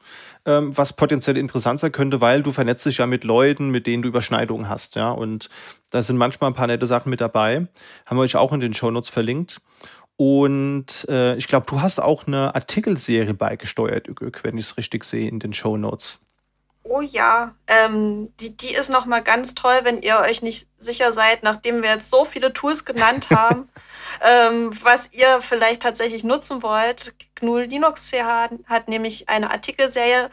ähm, 0.47 0.77
was 0.77 0.95
potenziell 0.95 1.37
interessant 1.37 1.79
sein 1.79 1.93
könnte, 1.93 2.21
weil 2.21 2.43
du 2.43 2.51
vernetzt 2.51 2.87
dich 2.87 2.99
ja 2.99 3.07
mit 3.07 3.23
Leuten, 3.23 3.71
mit 3.71 3.87
denen 3.87 4.03
du 4.03 4.09
Überschneidungen 4.09 4.69
hast. 4.69 4.97
Ja, 4.97 5.13
und 5.13 5.49
da 5.91 6.03
sind 6.03 6.17
manchmal 6.17 6.51
ein 6.51 6.55
paar 6.55 6.67
nette 6.67 6.87
Sachen 6.87 7.11
mit 7.11 7.21
dabei. 7.21 7.69
Haben 8.07 8.17
wir 8.17 8.23
euch 8.23 8.37
auch 8.37 8.53
in 8.53 8.61
den 8.61 8.75
Shownotes 8.75 9.11
verlinkt. 9.11 9.61
Und 10.17 11.07
äh, 11.09 11.37
ich 11.37 11.49
glaube, 11.49 11.67
du 11.69 11.81
hast 11.83 12.01
auch 12.01 12.27
eine 12.27 12.55
Artikelserie 12.55 13.35
beigesteuert, 13.35 14.09
wenn 14.43 14.59
ich 14.59 14.67
es 14.67 14.77
richtig 14.77 15.05
sehe, 15.05 15.29
in 15.29 15.41
den 15.41 15.53
Shownotes. 15.53 16.21
Oh 16.87 17.01
ja, 17.01 17.55
ähm, 17.67 18.35
die, 18.41 18.55
die 18.57 18.75
ist 18.75 18.91
nochmal 18.91 19.23
ganz 19.23 19.55
toll, 19.55 19.81
wenn 19.85 20.03
ihr 20.03 20.19
euch 20.19 20.43
nicht 20.43 20.69
sicher 20.77 21.13
seid, 21.13 21.43
nachdem 21.43 21.83
wir 21.83 21.89
jetzt 21.89 22.11
so 22.11 22.27
viele 22.27 22.53
Tools 22.53 22.85
genannt 22.85 23.29
haben, 23.31 23.71
ähm, 24.21 24.71
was 24.85 25.11
ihr 25.13 25.41
vielleicht 25.41 25.83
tatsächlich 25.83 26.25
nutzen 26.25 26.63
wollt. 26.63 27.15
GNU 27.37 27.57
Linux 27.59 28.11
CH 28.11 28.51
hat 28.67 28.89
nämlich 28.89 29.31
eine 29.31 29.51
Artikelserie 29.51 30.29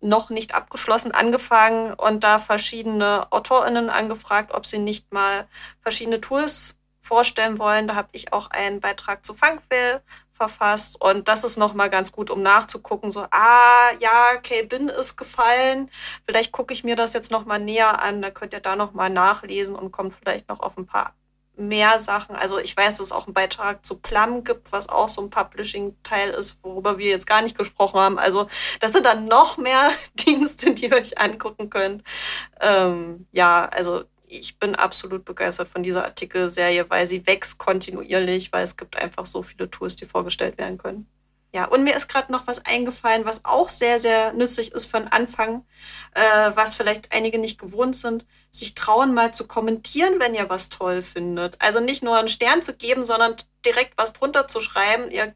noch 0.00 0.30
nicht 0.30 0.54
abgeschlossen 0.54 1.12
angefangen 1.12 1.92
und 1.92 2.24
da 2.24 2.38
verschiedene 2.38 3.30
AutorInnen 3.30 3.90
angefragt, 3.90 4.52
ob 4.52 4.66
sie 4.66 4.78
nicht 4.78 5.12
mal 5.12 5.46
verschiedene 5.82 6.22
Tools 6.22 6.78
vorstellen 7.00 7.58
wollen. 7.58 7.86
Da 7.86 7.96
habe 7.96 8.08
ich 8.12 8.32
auch 8.32 8.50
einen 8.50 8.80
Beitrag 8.80 9.26
zu 9.26 9.34
Funkville 9.34 10.02
verfasst. 10.42 11.00
Und 11.00 11.28
das 11.28 11.44
ist 11.44 11.56
nochmal 11.56 11.88
ganz 11.90 12.10
gut, 12.10 12.30
um 12.30 12.42
nachzugucken, 12.42 13.10
so, 13.10 13.26
ah, 13.30 13.90
ja, 14.00 14.36
K-Bin 14.42 14.88
ist 14.88 15.16
gefallen. 15.16 15.88
Vielleicht 16.26 16.52
gucke 16.52 16.72
ich 16.74 16.82
mir 16.82 16.96
das 16.96 17.12
jetzt 17.12 17.30
nochmal 17.30 17.60
näher 17.60 18.02
an. 18.02 18.22
Da 18.22 18.30
könnt 18.30 18.52
ihr 18.52 18.60
da 18.60 18.74
nochmal 18.74 19.10
nachlesen 19.10 19.76
und 19.76 19.92
kommt 19.92 20.14
vielleicht 20.14 20.48
noch 20.48 20.60
auf 20.60 20.76
ein 20.78 20.86
paar 20.86 21.14
mehr 21.54 21.98
Sachen. 21.98 22.34
Also 22.34 22.58
ich 22.58 22.76
weiß, 22.76 22.96
dass 22.96 23.06
es 23.06 23.12
auch 23.12 23.26
einen 23.26 23.34
Beitrag 23.34 23.84
zu 23.84 23.98
Plum 23.98 24.42
gibt, 24.42 24.72
was 24.72 24.88
auch 24.88 25.08
so 25.08 25.22
ein 25.22 25.30
Publishing-Teil 25.30 26.30
ist, 26.30 26.58
worüber 26.64 26.98
wir 26.98 27.10
jetzt 27.10 27.26
gar 27.26 27.42
nicht 27.42 27.56
gesprochen 27.56 28.00
haben. 28.00 28.18
Also 28.18 28.48
das 28.80 28.92
sind 28.92 29.06
dann 29.06 29.26
noch 29.26 29.58
mehr 29.58 29.90
Dienste, 30.14 30.74
die 30.74 30.86
ihr 30.86 30.96
euch 30.96 31.18
angucken 31.20 31.70
könnt. 31.70 32.02
Ähm, 32.60 33.26
ja, 33.32 33.66
also 33.66 34.04
ich 34.32 34.58
bin 34.58 34.74
absolut 34.74 35.24
begeistert 35.24 35.68
von 35.68 35.82
dieser 35.82 36.04
Artikelserie, 36.04 36.88
weil 36.88 37.06
sie 37.06 37.26
wächst 37.26 37.58
kontinuierlich, 37.58 38.52
weil 38.52 38.64
es 38.64 38.76
gibt 38.76 38.96
einfach 38.96 39.26
so 39.26 39.42
viele 39.42 39.70
Tools, 39.70 39.96
die 39.96 40.06
vorgestellt 40.06 40.58
werden 40.58 40.78
können. 40.78 41.06
Ja, 41.54 41.66
und 41.66 41.84
mir 41.84 41.94
ist 41.94 42.08
gerade 42.08 42.32
noch 42.32 42.46
was 42.46 42.64
eingefallen, 42.64 43.26
was 43.26 43.44
auch 43.44 43.68
sehr, 43.68 43.98
sehr 43.98 44.32
nützlich 44.32 44.72
ist 44.72 44.86
für 44.86 44.98
den 44.98 45.08
Anfang, 45.08 45.66
äh, 46.14 46.50
was 46.54 46.74
vielleicht 46.74 47.12
einige 47.12 47.38
nicht 47.38 47.60
gewohnt 47.60 47.94
sind, 47.94 48.24
sich 48.50 48.72
trauen 48.72 49.12
mal 49.12 49.34
zu 49.34 49.46
kommentieren, 49.46 50.18
wenn 50.18 50.34
ihr 50.34 50.48
was 50.48 50.70
toll 50.70 51.02
findet. 51.02 51.60
Also 51.60 51.80
nicht 51.80 52.02
nur 52.02 52.16
einen 52.16 52.28
Stern 52.28 52.62
zu 52.62 52.74
geben, 52.74 53.04
sondern 53.04 53.36
direkt 53.66 53.98
was 53.98 54.14
drunter 54.14 54.48
zu 54.48 54.60
schreiben. 54.60 55.10
Ihr 55.10 55.34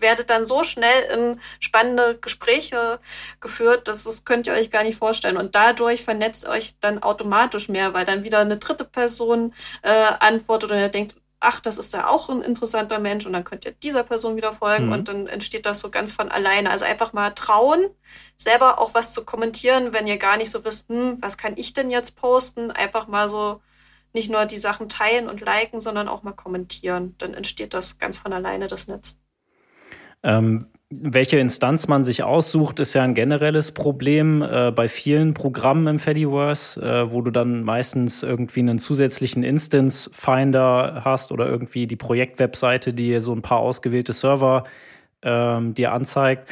werdet 0.00 0.30
dann 0.30 0.44
so 0.44 0.62
schnell 0.62 1.02
in 1.14 1.40
spannende 1.60 2.18
Gespräche 2.18 3.00
geführt, 3.40 3.88
dass 3.88 4.04
das 4.04 4.24
könnt 4.24 4.46
ihr 4.46 4.52
euch 4.52 4.70
gar 4.70 4.82
nicht 4.82 4.98
vorstellen. 4.98 5.36
Und 5.36 5.54
dadurch 5.54 6.02
vernetzt 6.02 6.46
euch 6.46 6.74
dann 6.80 7.02
automatisch 7.02 7.68
mehr, 7.68 7.94
weil 7.94 8.04
dann 8.04 8.24
wieder 8.24 8.40
eine 8.40 8.58
dritte 8.58 8.84
Person 8.84 9.54
äh, 9.82 10.12
antwortet 10.20 10.70
und 10.70 10.78
ihr 10.78 10.88
denkt, 10.88 11.16
ach, 11.40 11.60
das 11.60 11.78
ist 11.78 11.92
ja 11.92 12.08
auch 12.08 12.28
ein 12.28 12.42
interessanter 12.42 12.98
Mensch 12.98 13.26
und 13.26 13.32
dann 13.32 13.44
könnt 13.44 13.64
ihr 13.64 13.72
dieser 13.72 14.02
Person 14.02 14.36
wieder 14.36 14.52
folgen 14.52 14.86
mhm. 14.86 14.92
und 14.92 15.08
dann 15.08 15.26
entsteht 15.26 15.66
das 15.66 15.80
so 15.80 15.90
ganz 15.90 16.10
von 16.12 16.30
alleine. 16.30 16.70
Also 16.70 16.84
einfach 16.84 17.12
mal 17.12 17.30
trauen, 17.30 17.86
selber 18.36 18.80
auch 18.80 18.94
was 18.94 19.12
zu 19.12 19.24
kommentieren, 19.24 19.92
wenn 19.92 20.06
ihr 20.06 20.16
gar 20.16 20.36
nicht 20.36 20.50
so 20.50 20.64
wisst, 20.64 20.88
hm, 20.88 21.18
was 21.20 21.36
kann 21.36 21.54
ich 21.56 21.72
denn 21.72 21.90
jetzt 21.90 22.16
posten? 22.16 22.70
Einfach 22.70 23.06
mal 23.06 23.28
so 23.28 23.60
nicht 24.12 24.30
nur 24.30 24.46
die 24.46 24.56
Sachen 24.56 24.88
teilen 24.88 25.28
und 25.28 25.40
liken, 25.40 25.78
sondern 25.78 26.08
auch 26.08 26.22
mal 26.22 26.32
kommentieren. 26.32 27.14
Dann 27.18 27.34
entsteht 27.34 27.74
das 27.74 27.98
ganz 27.98 28.16
von 28.16 28.32
alleine, 28.32 28.66
das 28.66 28.88
Netz. 28.88 29.16
Ähm, 30.22 30.66
welche 30.88 31.38
Instanz 31.38 31.88
man 31.88 32.04
sich 32.04 32.22
aussucht, 32.22 32.78
ist 32.78 32.94
ja 32.94 33.02
ein 33.02 33.14
generelles 33.14 33.72
Problem 33.72 34.42
äh, 34.42 34.70
bei 34.70 34.86
vielen 34.86 35.34
Programmen 35.34 35.88
im 35.88 35.98
Fediverse, 35.98 36.80
äh, 36.80 37.10
wo 37.10 37.22
du 37.22 37.32
dann 37.32 37.64
meistens 37.64 38.22
irgendwie 38.22 38.60
einen 38.60 38.78
zusätzlichen 38.78 39.42
Instance 39.42 40.08
Finder 40.12 41.02
hast 41.04 41.32
oder 41.32 41.48
irgendwie 41.48 41.88
die 41.88 41.96
Projektwebseite, 41.96 42.92
die 42.92 43.18
so 43.18 43.32
ein 43.32 43.42
paar 43.42 43.58
ausgewählte 43.58 44.12
Server 44.12 44.62
ähm, 45.22 45.74
dir 45.74 45.92
anzeigt. 45.92 46.48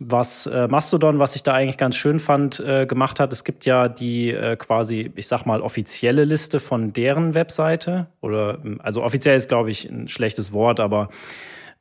Was 0.00 0.46
äh, 0.46 0.68
Mastodon, 0.68 1.18
was 1.18 1.34
ich 1.34 1.42
da 1.42 1.54
eigentlich 1.54 1.78
ganz 1.78 1.96
schön 1.96 2.20
fand, 2.20 2.60
äh, 2.60 2.86
gemacht 2.86 3.18
hat, 3.18 3.32
es 3.32 3.42
gibt 3.42 3.64
ja 3.64 3.88
die 3.88 4.30
äh, 4.30 4.56
quasi, 4.56 5.10
ich 5.16 5.26
sag 5.26 5.46
mal, 5.46 5.62
offizielle 5.62 6.24
Liste 6.24 6.60
von 6.60 6.92
deren 6.92 7.34
Webseite. 7.34 8.06
Oder 8.20 8.58
also 8.80 9.02
offiziell 9.02 9.36
ist, 9.36 9.48
glaube 9.48 9.70
ich, 9.70 9.88
ein 9.88 10.08
schlechtes 10.08 10.52
Wort, 10.52 10.78
aber 10.78 11.08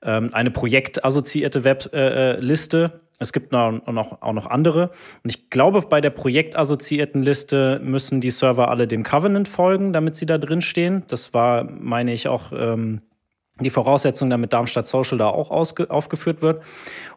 ähm, 0.07 0.29
eine 0.33 0.49
projektassoziierte 0.49 1.63
Webliste. 1.63 2.91
Äh, 2.93 2.99
es 3.19 3.33
gibt 3.33 3.51
noch, 3.51 3.85
noch, 3.87 4.21
auch 4.21 4.33
noch 4.33 4.45
andere. 4.47 4.91
Und 5.23 5.29
ich 5.29 5.49
glaube, 5.49 5.81
bei 5.81 6.01
der 6.01 6.11
projektassoziierten 6.11 7.23
Liste 7.23 7.79
müssen 7.83 8.21
die 8.21 8.31
Server 8.31 8.69
alle 8.69 8.87
dem 8.87 9.03
Covenant 9.03 9.49
folgen, 9.49 9.91
damit 9.91 10.15
sie 10.15 10.25
da 10.25 10.37
drin 10.37 10.61
stehen. 10.61 11.03
Das 11.07 11.33
war, 11.33 11.63
meine 11.63 12.13
ich, 12.13 12.27
auch 12.27 12.51
ähm, 12.53 13.01
die 13.59 13.69
Voraussetzung, 13.69 14.29
damit 14.29 14.53
Darmstadt 14.53 14.87
Social 14.87 15.17
da 15.17 15.27
auch 15.27 15.51
aufgeführt 15.51 16.41
wird. 16.41 16.63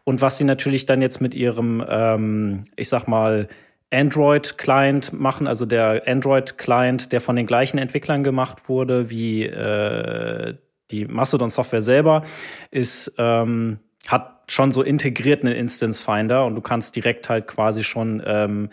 Und 0.03 0.21
was 0.21 0.37
sie 0.37 0.43
natürlich 0.43 0.85
dann 0.85 1.01
jetzt 1.01 1.21
mit 1.21 1.33
ihrem, 1.33 1.83
ähm, 1.87 2.65
ich 2.75 2.89
sag 2.89 3.07
mal, 3.07 3.47
Android-Client 3.93 5.13
machen, 5.13 5.47
also 5.47 5.65
der 5.65 6.03
Android-Client, 6.07 7.11
der 7.11 7.21
von 7.21 7.35
den 7.35 7.45
gleichen 7.45 7.77
Entwicklern 7.77 8.23
gemacht 8.23 8.69
wurde 8.69 9.09
wie 9.09 9.45
äh, 9.45 10.55
die 10.91 11.05
Mastodon-Software 11.05 11.81
selber 11.81 12.23
ist, 12.69 13.13
ähm, 13.17 13.79
hat 14.07 14.43
schon 14.51 14.71
so 14.71 14.81
integriert 14.81 15.43
einen 15.43 15.55
Instance 15.55 16.01
Finder 16.01 16.45
und 16.45 16.55
du 16.55 16.61
kannst 16.61 16.95
direkt 16.95 17.29
halt 17.29 17.47
quasi 17.47 17.83
schon 17.83 18.21
ähm, 18.25 18.69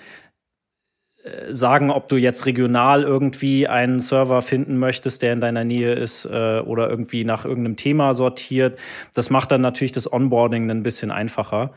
äh, 1.23 1.53
sagen, 1.53 1.91
ob 1.91 2.09
du 2.09 2.17
jetzt 2.17 2.47
regional 2.47 3.03
irgendwie 3.03 3.69
einen 3.69 4.01
Server 4.01 4.43
finden 4.43 4.79
möchtest, 4.79 5.23
der 5.23 5.33
in 5.33 5.41
deiner 5.41 5.65
Nähe 5.65 5.95
ist 5.95 6.25
äh, 6.25 6.61
oder 6.61 6.89
irgendwie 6.89 7.25
nach 7.25 7.45
irgendeinem 7.45 7.77
Thema 7.77 8.15
sortiert. 8.15 8.79
Das 9.15 9.31
macht 9.31 9.53
dann 9.53 9.61
natürlich 9.61 9.93
das 9.93 10.13
Onboarding 10.13 10.71
ein 10.71 10.83
bisschen 10.83 11.11
einfacher. 11.11 11.73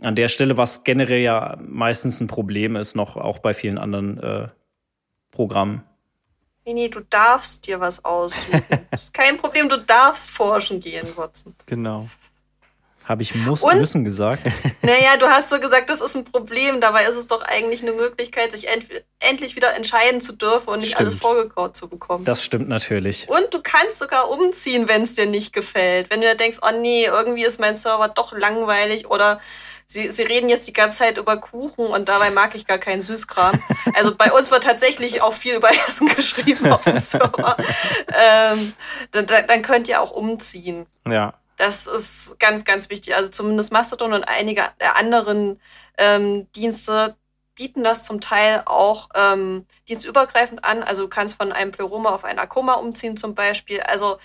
An 0.00 0.14
der 0.14 0.28
Stelle, 0.28 0.56
was 0.56 0.84
generell 0.84 1.20
ja 1.20 1.58
meistens 1.60 2.20
ein 2.20 2.26
Problem 2.26 2.76
ist, 2.76 2.96
noch 2.96 3.16
auch 3.16 3.38
bei 3.38 3.54
vielen 3.54 3.78
anderen 3.78 4.18
äh, 4.18 4.48
Programmen. 5.30 5.84
Nee, 6.64 6.74
nee, 6.74 6.88
du 6.88 7.00
darfst 7.00 7.66
dir 7.66 7.80
was 7.80 8.04
aussuchen. 8.04 8.62
das 8.90 9.02
ist 9.04 9.14
kein 9.14 9.36
Problem, 9.36 9.68
du 9.68 9.78
darfst 9.78 10.30
forschen 10.30 10.80
gehen, 10.80 11.06
Watson. 11.16 11.54
Genau. 11.66 12.08
Habe 13.04 13.22
ich 13.22 13.34
muss, 13.34 13.62
und, 13.62 13.78
müssen 13.78 14.04
gesagt? 14.04 14.42
Naja, 14.82 15.16
du 15.16 15.26
hast 15.26 15.50
so 15.50 15.60
gesagt, 15.60 15.90
das 15.90 16.00
ist 16.00 16.16
ein 16.16 16.24
Problem. 16.24 16.80
Dabei 16.80 17.04
ist 17.04 17.16
es 17.16 17.26
doch 17.28 17.42
eigentlich 17.42 17.82
eine 17.82 17.92
Möglichkeit, 17.92 18.50
sich 18.50 18.68
end 18.68 18.86
endlich 19.20 19.54
wieder 19.54 19.74
entscheiden 19.74 20.20
zu 20.20 20.32
dürfen 20.32 20.70
und 20.70 20.80
nicht 20.80 20.94
stimmt. 20.94 21.08
alles 21.08 21.14
vorgekaut 21.14 21.76
zu 21.76 21.88
bekommen. 21.88 22.24
Das 22.24 22.42
stimmt 22.44 22.68
natürlich. 22.68 23.28
Und 23.28 23.54
du 23.54 23.60
kannst 23.62 23.98
sogar 23.98 24.28
umziehen, 24.28 24.88
wenn 24.88 25.02
es 25.02 25.14
dir 25.14 25.26
nicht 25.26 25.52
gefällt. 25.52 26.10
Wenn 26.10 26.20
du 26.20 26.26
da 26.26 26.34
denkst, 26.34 26.58
oh 26.62 26.76
nee, 26.76 27.04
irgendwie 27.04 27.44
ist 27.44 27.60
mein 27.60 27.76
Server 27.76 28.08
doch 28.08 28.32
langweilig 28.32 29.08
oder 29.08 29.40
Sie, 29.92 30.10
Sie 30.10 30.22
reden 30.22 30.48
jetzt 30.48 30.66
die 30.66 30.72
ganze 30.72 30.98
Zeit 30.98 31.18
über 31.18 31.36
Kuchen 31.36 31.86
und 31.86 32.08
dabei 32.08 32.30
mag 32.30 32.54
ich 32.54 32.66
gar 32.66 32.78
keinen 32.78 33.02
Süßkram. 33.02 33.62
Also 33.94 34.14
bei 34.14 34.32
uns 34.32 34.50
wird 34.50 34.64
tatsächlich 34.64 35.20
auch 35.20 35.34
viel 35.34 35.54
über 35.54 35.70
Essen 35.70 36.08
geschrieben 36.16 36.72
auf 36.72 36.84
dem 36.84 36.96
Server. 36.96 37.56
Ähm, 38.08 38.72
dann, 39.10 39.26
dann 39.26 39.62
könnt 39.62 39.88
ihr 39.88 40.00
auch 40.00 40.10
umziehen. 40.10 40.86
Ja. 41.06 41.34
Das 41.58 41.86
ist 41.86 42.36
ganz, 42.38 42.64
ganz 42.64 42.88
wichtig. 42.88 43.14
Also 43.14 43.28
zumindest 43.28 43.72
Mastodon 43.72 44.14
und 44.14 44.24
einige 44.24 44.64
der 44.80 44.96
anderen 44.96 45.60
ähm, 45.98 46.50
Dienste 46.52 47.16
bieten 47.54 47.84
das 47.84 48.06
zum 48.06 48.20
Teil 48.20 48.62
auch 48.64 49.10
ähm, 49.14 49.66
dienstübergreifend 49.88 50.64
an. 50.64 50.82
Also 50.82 51.02
du 51.02 51.08
kannst 51.08 51.36
von 51.36 51.52
einem 51.52 51.70
Pleroma 51.70 52.10
auf 52.10 52.24
ein 52.24 52.38
Akoma 52.38 52.74
umziehen 52.74 53.16
zum 53.16 53.34
Beispiel. 53.34 53.80
Also 53.80 54.18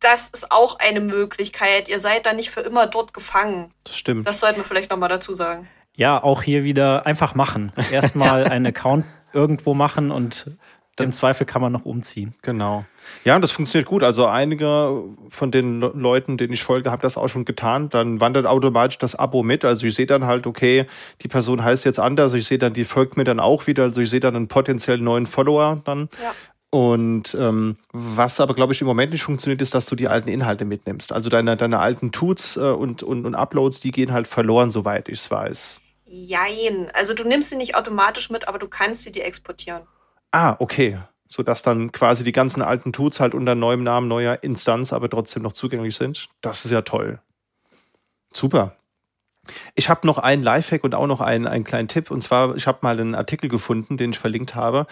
das 0.00 0.28
ist 0.28 0.52
auch 0.52 0.78
eine 0.78 1.00
Möglichkeit. 1.00 1.88
Ihr 1.88 1.98
seid 1.98 2.26
da 2.26 2.32
nicht 2.32 2.50
für 2.50 2.60
immer 2.60 2.86
dort 2.86 3.14
gefangen. 3.14 3.72
Das 3.84 3.96
stimmt. 3.96 4.26
Das 4.26 4.40
sollten 4.40 4.58
wir 4.58 4.64
vielleicht 4.64 4.90
nochmal 4.90 5.08
dazu 5.08 5.32
sagen. 5.32 5.68
Ja, 5.94 6.22
auch 6.22 6.42
hier 6.42 6.64
wieder 6.64 7.06
einfach 7.06 7.34
machen. 7.34 7.72
Erstmal 7.90 8.44
einen 8.50 8.66
Account 8.66 9.06
irgendwo 9.32 9.74
machen 9.74 10.10
und 10.10 10.46
im 11.04 11.12
Zweifel 11.12 11.46
kann 11.46 11.60
man 11.60 11.72
noch 11.72 11.84
umziehen. 11.84 12.34
Genau. 12.42 12.86
Ja, 13.24 13.36
und 13.36 13.42
das 13.42 13.52
funktioniert 13.52 13.86
gut. 13.86 14.02
Also 14.02 14.26
einige 14.26 15.04
von 15.28 15.50
den 15.50 15.80
Leuten, 15.80 16.38
denen 16.38 16.54
ich 16.54 16.62
folge, 16.62 16.90
haben 16.90 17.02
das 17.02 17.18
auch 17.18 17.28
schon 17.28 17.44
getan. 17.44 17.90
Dann 17.90 18.20
wandert 18.20 18.46
automatisch 18.46 18.96
das 18.98 19.14
Abo 19.14 19.42
mit. 19.42 19.64
Also 19.64 19.86
ich 19.86 19.94
sehe 19.94 20.06
dann 20.06 20.24
halt, 20.24 20.46
okay, 20.46 20.86
die 21.20 21.28
Person 21.28 21.62
heißt 21.62 21.84
jetzt 21.84 22.00
anders. 22.00 22.32
Ich 22.32 22.46
sehe 22.46 22.58
dann, 22.58 22.72
die 22.72 22.84
folgt 22.84 23.16
mir 23.16 23.24
dann 23.24 23.40
auch 23.40 23.66
wieder. 23.66 23.84
Also 23.84 24.00
ich 24.00 24.08
sehe 24.08 24.20
dann 24.20 24.36
einen 24.36 24.48
potenziell 24.48 24.98
neuen 24.98 25.26
Follower 25.26 25.82
dann. 25.84 26.08
Ja. 26.22 26.32
Und 26.76 27.34
ähm, 27.40 27.78
was 27.94 28.38
aber, 28.38 28.52
glaube 28.52 28.74
ich, 28.74 28.82
im 28.82 28.86
Moment 28.86 29.10
nicht 29.10 29.22
funktioniert, 29.22 29.62
ist, 29.62 29.74
dass 29.74 29.86
du 29.86 29.96
die 29.96 30.08
alten 30.08 30.28
Inhalte 30.28 30.66
mitnimmst. 30.66 31.10
Also 31.10 31.30
deine, 31.30 31.56
deine 31.56 31.78
alten 31.78 32.12
Tuts 32.12 32.58
äh, 32.58 32.60
und, 32.60 33.02
und, 33.02 33.24
und 33.24 33.34
Uploads, 33.34 33.80
die 33.80 33.92
gehen 33.92 34.12
halt 34.12 34.28
verloren, 34.28 34.70
soweit 34.70 35.08
ich 35.08 35.20
es 35.20 35.30
weiß. 35.30 35.80
Jein. 36.04 36.90
Also 36.92 37.14
du 37.14 37.24
nimmst 37.24 37.48
sie 37.48 37.56
nicht 37.56 37.76
automatisch 37.76 38.28
mit, 38.28 38.46
aber 38.46 38.58
du 38.58 38.68
kannst 38.68 39.04
sie 39.04 39.10
dir 39.10 39.24
exportieren. 39.24 39.84
Ah, 40.32 40.56
okay. 40.58 40.98
Sodass 41.26 41.62
dann 41.62 41.92
quasi 41.92 42.24
die 42.24 42.32
ganzen 42.32 42.60
alten 42.60 42.92
Tuts 42.92 43.20
halt 43.20 43.34
unter 43.34 43.54
neuem 43.54 43.82
Namen, 43.82 44.06
neuer 44.06 44.42
Instanz, 44.42 44.92
aber 44.92 45.08
trotzdem 45.08 45.44
noch 45.44 45.52
zugänglich 45.52 45.96
sind. 45.96 46.28
Das 46.42 46.66
ist 46.66 46.72
ja 46.72 46.82
toll. 46.82 47.20
Super. 48.34 48.76
Ich 49.74 49.88
habe 49.88 50.06
noch 50.06 50.18
einen 50.18 50.42
Lifehack 50.42 50.84
und 50.84 50.94
auch 50.94 51.06
noch 51.06 51.20
einen, 51.20 51.46
einen 51.46 51.64
kleinen 51.64 51.88
Tipp. 51.88 52.10
Und 52.10 52.22
zwar, 52.22 52.56
ich 52.56 52.66
habe 52.66 52.78
mal 52.82 52.98
einen 52.98 53.14
Artikel 53.14 53.48
gefunden, 53.48 53.96
den 53.96 54.10
ich 54.10 54.18
verlinkt 54.18 54.54
habe. 54.54 54.86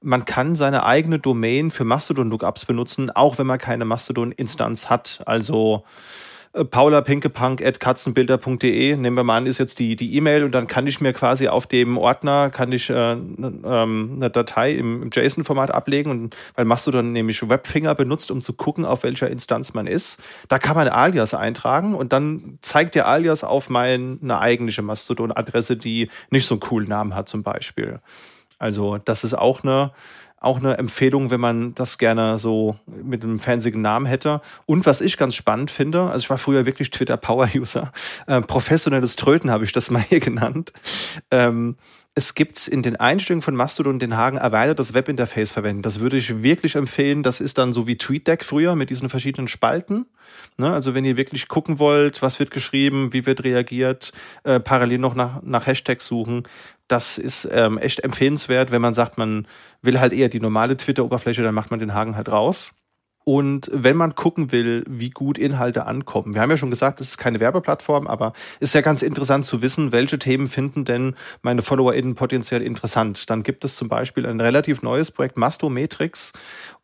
Man 0.00 0.24
kann 0.24 0.56
seine 0.56 0.84
eigene 0.84 1.18
Domain 1.18 1.70
für 1.70 1.84
Mastodon-Lookups 1.84 2.64
benutzen, 2.64 3.10
auch 3.10 3.38
wenn 3.38 3.46
man 3.46 3.58
keine 3.58 3.84
Mastodon-Instanz 3.84 4.90
hat. 4.90 5.22
Also 5.26 5.84
äh, 6.52 6.64
paulapinkepunk.katzenbilder.de, 6.64 8.96
nehmen 8.96 9.16
wir 9.16 9.22
mal 9.22 9.36
an, 9.36 9.46
ist 9.46 9.58
jetzt 9.58 9.78
die 9.78 9.94
die 9.94 10.16
E-Mail 10.16 10.42
und 10.42 10.52
dann 10.52 10.66
kann 10.66 10.88
ich 10.88 11.00
mir 11.00 11.12
quasi 11.12 11.46
auf 11.46 11.68
dem 11.68 11.96
Ordner 11.96 12.50
kann 12.50 12.72
ich 12.72 12.90
äh, 12.90 13.12
ähm, 13.12 14.14
eine 14.16 14.30
Datei 14.30 14.72
im, 14.72 15.04
im 15.04 15.10
JSON-Format 15.12 15.70
ablegen 15.70 16.10
und 16.10 16.36
weil 16.56 16.66
dann 16.92 17.12
nämlich 17.12 17.48
Webfinger 17.48 17.94
benutzt, 17.94 18.32
um 18.32 18.40
zu 18.40 18.54
gucken, 18.54 18.84
auf 18.84 19.04
welcher 19.04 19.30
Instanz 19.30 19.74
man 19.74 19.86
ist. 19.86 20.20
Da 20.48 20.58
kann 20.58 20.74
man 20.74 20.88
Alias 20.88 21.34
eintragen 21.34 21.94
und 21.94 22.12
dann 22.12 22.58
zeigt 22.62 22.96
der 22.96 23.06
Alias 23.06 23.44
auf 23.44 23.70
meine 23.70 24.40
eigentliche 24.40 24.82
Mastodon-Adresse, 24.82 25.76
die 25.76 26.08
nicht 26.30 26.46
so 26.46 26.56
einen 26.56 26.60
coolen 26.60 26.88
Namen 26.88 27.14
hat 27.14 27.28
zum 27.28 27.44
Beispiel. 27.44 28.00
Also 28.58 28.98
das 28.98 29.22
ist 29.24 29.34
auch 29.34 29.62
eine 29.62 29.92
auch 30.40 30.58
eine 30.58 30.78
Empfehlung, 30.78 31.30
wenn 31.30 31.40
man 31.40 31.74
das 31.74 31.98
gerne 31.98 32.38
so 32.38 32.76
mit 32.86 33.22
einem 33.22 33.38
fansigen 33.38 33.82
Namen 33.82 34.06
hätte. 34.06 34.40
Und 34.64 34.86
was 34.86 35.02
ich 35.02 35.18
ganz 35.18 35.34
spannend 35.34 35.70
finde, 35.70 36.02
also 36.04 36.18
ich 36.18 36.30
war 36.30 36.38
früher 36.38 36.64
wirklich 36.64 36.90
Twitter-Power-User, 36.90 37.92
äh, 38.26 38.40
professionelles 38.40 39.16
Tröten 39.16 39.50
habe 39.50 39.64
ich 39.64 39.72
das 39.72 39.90
mal 39.90 40.02
hier 40.02 40.20
genannt. 40.20 40.72
Ähm, 41.30 41.76
es 42.14 42.34
gibt 42.34 42.66
in 42.66 42.82
den 42.82 42.96
Einstellungen 42.96 43.42
von 43.42 43.54
Mastodon 43.54 44.00
den 44.00 44.16
Haken 44.16 44.36
erweitertes 44.36 44.94
Webinterface 44.94 45.52
verwenden. 45.52 45.82
Das 45.82 46.00
würde 46.00 46.16
ich 46.16 46.42
wirklich 46.42 46.74
empfehlen. 46.74 47.22
Das 47.22 47.40
ist 47.40 47.56
dann 47.56 47.72
so 47.72 47.86
wie 47.86 47.96
TweetDeck 47.96 48.44
früher 48.44 48.74
mit 48.74 48.90
diesen 48.90 49.08
verschiedenen 49.08 49.46
Spalten. 49.46 50.06
Ne? 50.56 50.72
Also 50.72 50.94
wenn 50.94 51.04
ihr 51.04 51.16
wirklich 51.16 51.46
gucken 51.46 51.78
wollt, 51.78 52.20
was 52.20 52.40
wird 52.40 52.50
geschrieben, 52.50 53.12
wie 53.12 53.26
wird 53.26 53.44
reagiert, 53.44 54.12
äh, 54.42 54.58
parallel 54.58 54.98
noch 54.98 55.14
nach, 55.14 55.42
nach 55.42 55.66
Hashtags 55.66 56.06
suchen, 56.06 56.42
das 56.88 57.16
ist 57.16 57.48
ähm, 57.52 57.78
echt 57.78 58.00
empfehlenswert. 58.00 58.72
Wenn 58.72 58.82
man 58.82 58.94
sagt, 58.94 59.16
man 59.16 59.46
will 59.80 60.00
halt 60.00 60.12
eher 60.12 60.28
die 60.28 60.40
normale 60.40 60.76
Twitter-Oberfläche, 60.76 61.42
dann 61.44 61.54
macht 61.54 61.70
man 61.70 61.78
den 61.78 61.94
Haken 61.94 62.16
halt 62.16 62.28
raus. 62.28 62.72
Und 63.30 63.70
wenn 63.72 63.96
man 63.96 64.16
gucken 64.16 64.50
will, 64.50 64.82
wie 64.88 65.10
gut 65.10 65.38
Inhalte 65.38 65.86
ankommen, 65.86 66.34
wir 66.34 66.40
haben 66.40 66.50
ja 66.50 66.56
schon 66.56 66.68
gesagt, 66.68 67.00
es 67.00 67.10
ist 67.10 67.16
keine 67.16 67.38
Werbeplattform, 67.38 68.08
aber 68.08 68.32
es 68.58 68.70
ist 68.70 68.74
ja 68.74 68.80
ganz 68.80 69.02
interessant 69.02 69.44
zu 69.44 69.62
wissen, 69.62 69.92
welche 69.92 70.18
Themen 70.18 70.48
finden 70.48 70.84
denn 70.84 71.14
meine 71.40 71.62
FollowerInnen 71.62 72.16
potenziell 72.16 72.60
interessant. 72.60 73.30
Dann 73.30 73.44
gibt 73.44 73.64
es 73.64 73.76
zum 73.76 73.88
Beispiel 73.88 74.26
ein 74.26 74.40
relativ 74.40 74.82
neues 74.82 75.12
Projekt, 75.12 75.36
Mastometrix, 75.36 76.32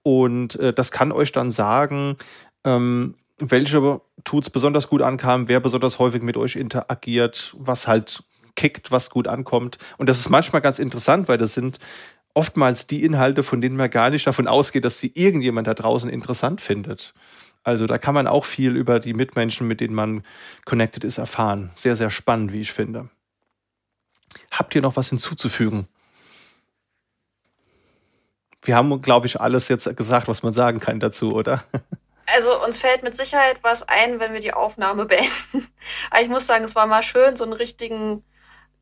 und 0.05 0.55
äh, 0.61 0.73
das 0.73 0.93
kann 0.93 1.11
euch 1.11 1.33
dann 1.33 1.51
sagen, 1.51 2.17
ähm, 2.63 3.17
welche 3.41 4.01
Tools 4.23 4.49
besonders 4.49 4.87
gut 4.87 5.03
ankamen, 5.03 5.49
wer 5.49 5.59
besonders 5.59 5.99
häufig 5.99 6.23
mit 6.23 6.37
euch 6.37 6.55
interagiert, 6.55 7.57
was 7.59 7.89
halt 7.89 8.23
kickt, 8.55 8.93
was 8.93 9.11
gut 9.11 9.27
ankommt. 9.27 9.79
Und 9.99 10.09
das 10.09 10.21
ist 10.21 10.31
manchmal 10.31 10.63
ganz 10.63 10.79
interessant, 10.79 11.27
weil 11.27 11.39
das 11.39 11.55
sind 11.55 11.81
oftmals 12.37 12.87
die 12.87 13.03
Inhalte, 13.03 13.43
von 13.43 13.63
denen 13.63 13.77
man 13.77 13.89
gar 13.89 14.11
nicht 14.11 14.27
davon 14.27 14.47
ausgeht, 14.47 14.85
dass 14.85 15.01
sie 15.01 15.11
irgendjemand 15.15 15.67
da 15.67 15.73
draußen 15.73 16.11
interessant 16.11 16.61
findet. 16.61 17.15
Also 17.65 17.87
da 17.87 17.97
kann 17.97 18.15
man 18.15 18.27
auch 18.27 18.45
viel 18.45 18.77
über 18.77 19.01
die 19.01 19.15
Mitmenschen, 19.15 19.67
mit 19.67 19.81
denen 19.81 19.95
man 19.95 20.23
connected 20.67 21.03
ist, 21.03 21.17
erfahren. 21.17 21.71
Sehr, 21.75 21.97
sehr 21.97 22.11
spannend, 22.11 22.53
wie 22.53 22.61
ich 22.61 22.73
finde. 22.73 23.09
Habt 24.51 24.75
ihr 24.75 24.83
noch 24.83 24.97
was 24.97 25.09
hinzuzufügen? 25.09 25.89
Wir 28.63 28.77
haben, 28.77 29.01
glaube 29.01 29.27
ich, 29.27 29.41
alles 29.41 29.69
jetzt 29.69 29.97
gesagt, 29.97 30.29
was 30.29 30.43
man 30.43 30.53
sagen 30.53 30.79
kann 30.79 31.01
dazu, 31.01 31.35
oder? 31.35 31.65
Also 32.35 32.61
uns 32.65 32.81
fällt 32.81 33.05
mit 33.05 33.15
Sicherheit 33.15 33.59
was 33.63 33.85
ein, 33.85 34.19
wenn 34.19 34.33
wir 34.33 34.41
die 34.41 34.53
Aufnahme 34.53 35.05
beenden. 35.07 35.69
Aber 36.11 36.23
ich 36.23 36.29
muss 36.29 36.45
sagen, 36.45 36.65
es 36.65 36.75
war 36.75 36.89
mal 36.89 37.05
schön, 37.05 37.37
so 37.37 37.45
einen 37.45 37.53
richtigen 37.53 38.25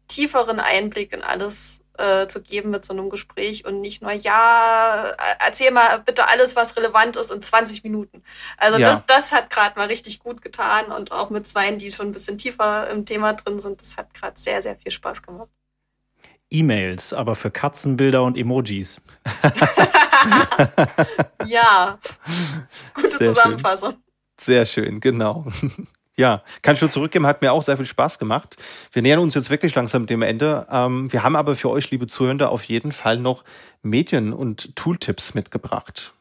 tieferen 0.09 0.61
Einblick 0.61 1.13
in 1.13 1.23
alles 1.23 1.84
äh, 1.99 2.27
zu 2.27 2.43
geben 2.43 2.71
mit 2.71 2.85
so 2.85 2.93
einem 2.93 3.11
Gespräch 3.11 3.65
und 3.65 3.81
nicht 3.81 4.03
nur, 4.03 4.13
ja, 4.13 5.13
erzähl 5.45 5.71
mal 5.71 6.01
bitte 6.01 6.29
alles, 6.29 6.57
was 6.57 6.77
relevant 6.77 7.17
ist 7.17 7.31
in 7.31 7.43
20 7.43 7.85
Minuten. 7.85 8.23
Also 8.57 8.79
ja. 8.79 8.91
das, 8.91 9.07
das 9.07 9.33
hat 9.33 9.51
gerade 9.51 9.79
mal 9.79 9.87
richtig 9.87 10.19
gut 10.19 10.43
getan 10.43 10.87
und 10.87 11.13
auch 11.13 11.31
mit 11.31 11.47
Zweien, 11.47 11.79
die 11.79 11.91
schon 11.91 12.09
ein 12.09 12.13
bisschen 12.13 12.39
tiefer 12.39 12.89
im 12.91 13.07
Thema 13.07 13.35
drin 13.35 13.61
sind, 13.61 13.81
das 13.81 13.97
hat 13.97 14.13
gerade 14.15 14.39
sehr, 14.39 14.63
sehr 14.63 14.77
viel 14.77 14.91
Spaß 14.91 15.23
gemacht. 15.23 15.49
E-Mails, 16.51 17.13
aber 17.13 17.35
für 17.35 17.51
Katzenbilder 17.51 18.23
und 18.23 18.37
Emojis. 18.37 18.99
ja, 21.47 21.99
gute 22.95 23.11
sehr 23.11 23.29
Zusammenfassung. 23.29 23.93
Schön. 23.93 24.03
Sehr 24.37 24.65
schön, 24.65 25.01
genau. 25.01 25.47
Ja, 26.17 26.43
kann 26.63 26.77
ich 26.77 26.81
nur 26.81 26.91
zurückgeben, 26.91 27.27
hat 27.27 27.43
mir 27.43 27.53
auch 27.53 27.63
sehr 27.63 27.77
viel 27.77 27.87
Spaß 27.87 28.19
gemacht. 28.19 28.57
Wir 28.93 29.03
nähern 29.03 29.19
uns 29.19 29.35
jetzt 29.35 29.51
wirklich 29.51 29.75
langsam 29.75 30.07
dem 30.07 30.23
Ende. 30.23 30.67
Ähm, 30.71 31.13
wir 31.13 31.25
haben 31.25 31.35
aber 31.35 31.57
für 31.57 31.71
euch, 31.71 31.91
liebe 31.91 32.07
Zuhörer, 32.07 32.51
auf 32.51 32.65
jeden 32.65 32.93
Fall 32.93 33.19
noch 33.19 33.45
Medien- 33.83 34.33
und 34.33 34.77
Tooltips 34.77 35.35
mitgebracht. 35.35 36.15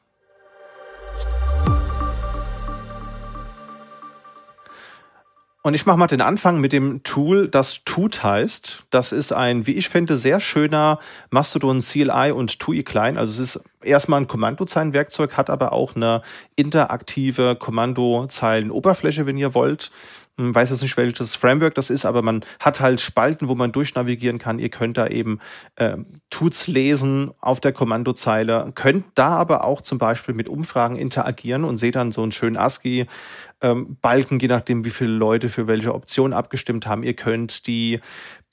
Und 5.66 5.75
ich 5.75 5.85
mache 5.85 5.98
mal 5.98 6.08
den 6.08 6.19
Anfang 6.19 6.59
mit 6.59 6.74
dem 6.74 7.03
Tool, 7.03 7.48
das 7.48 7.85
Toot 7.85 8.22
heißt. 8.22 8.83
Das 8.90 9.14
ist 9.14 9.32
ein, 9.32 9.66
wie 9.66 9.72
ich 9.72 9.88
finde, 9.88 10.17
sehr 10.17 10.42
schöner 10.42 11.00
Mastodon 11.30 11.80
CLI 11.80 12.33
und 12.33 12.59
TUI 12.59 12.83
Client. 12.83 13.17
Also 13.17 13.42
es 13.42 13.56
ist 13.56 13.64
erstmal 13.82 14.19
ein 14.19 14.27
Kommandozeilenwerkzeug, 14.27 15.38
hat 15.38 15.50
aber 15.50 15.72
auch 15.72 15.95
eine 15.95 16.22
interaktive 16.58 17.56
Kommandozeilen-Oberfläche, 17.56 19.25
wenn 19.25 19.38
ihr 19.38 19.53
wollt. 19.53 19.92
Hm, 20.38 20.53
weiß 20.53 20.72
jetzt 20.72 20.82
nicht, 20.82 20.98
welches 20.98 21.35
Framework 21.35 21.75
das 21.75 21.90
ist, 21.90 22.06
aber 22.06 22.24
man 22.24 22.43
hat 22.59 22.82
halt 22.82 23.00
Spalten, 23.00 23.48
wo 23.48 23.56
man 23.56 23.72
durchnavigieren 23.72 24.40
kann. 24.40 24.59
Ihr 24.59 24.69
könnt 24.69 24.98
da 24.98 25.08
eben 25.08 25.40
äh, 25.75 25.95
Tuts 26.30 26.67
lesen 26.67 27.32
auf 27.40 27.61
der 27.61 27.72
Kommandozeile, 27.72 28.72
könnt 28.74 29.06
da 29.16 29.30
aber 29.30 29.64
auch 29.64 29.82
zum 29.82 29.98
Beispiel 29.98 30.33
mit 30.33 30.50
Umfragen 30.50 30.98
interagieren 30.98 31.64
und 31.64 31.77
seht 31.77 31.95
dann 31.95 32.11
so 32.11 32.24
einen 32.24 32.32
schönen 32.32 32.58
ASCII 32.58 33.06
ähm, 33.64 33.98
Balken, 34.01 34.40
je 34.40 34.48
nachdem, 34.48 34.85
wie 34.85 34.90
viele 34.92 35.11
Leute 35.11 35.50
für 35.50 35.67
welche 35.67 35.93
Option 35.95 36.33
abgestimmt 36.33 36.85
haben. 36.85 37.01
Ihr 37.03 37.16
könnt 37.16 37.66
die 37.66 38.00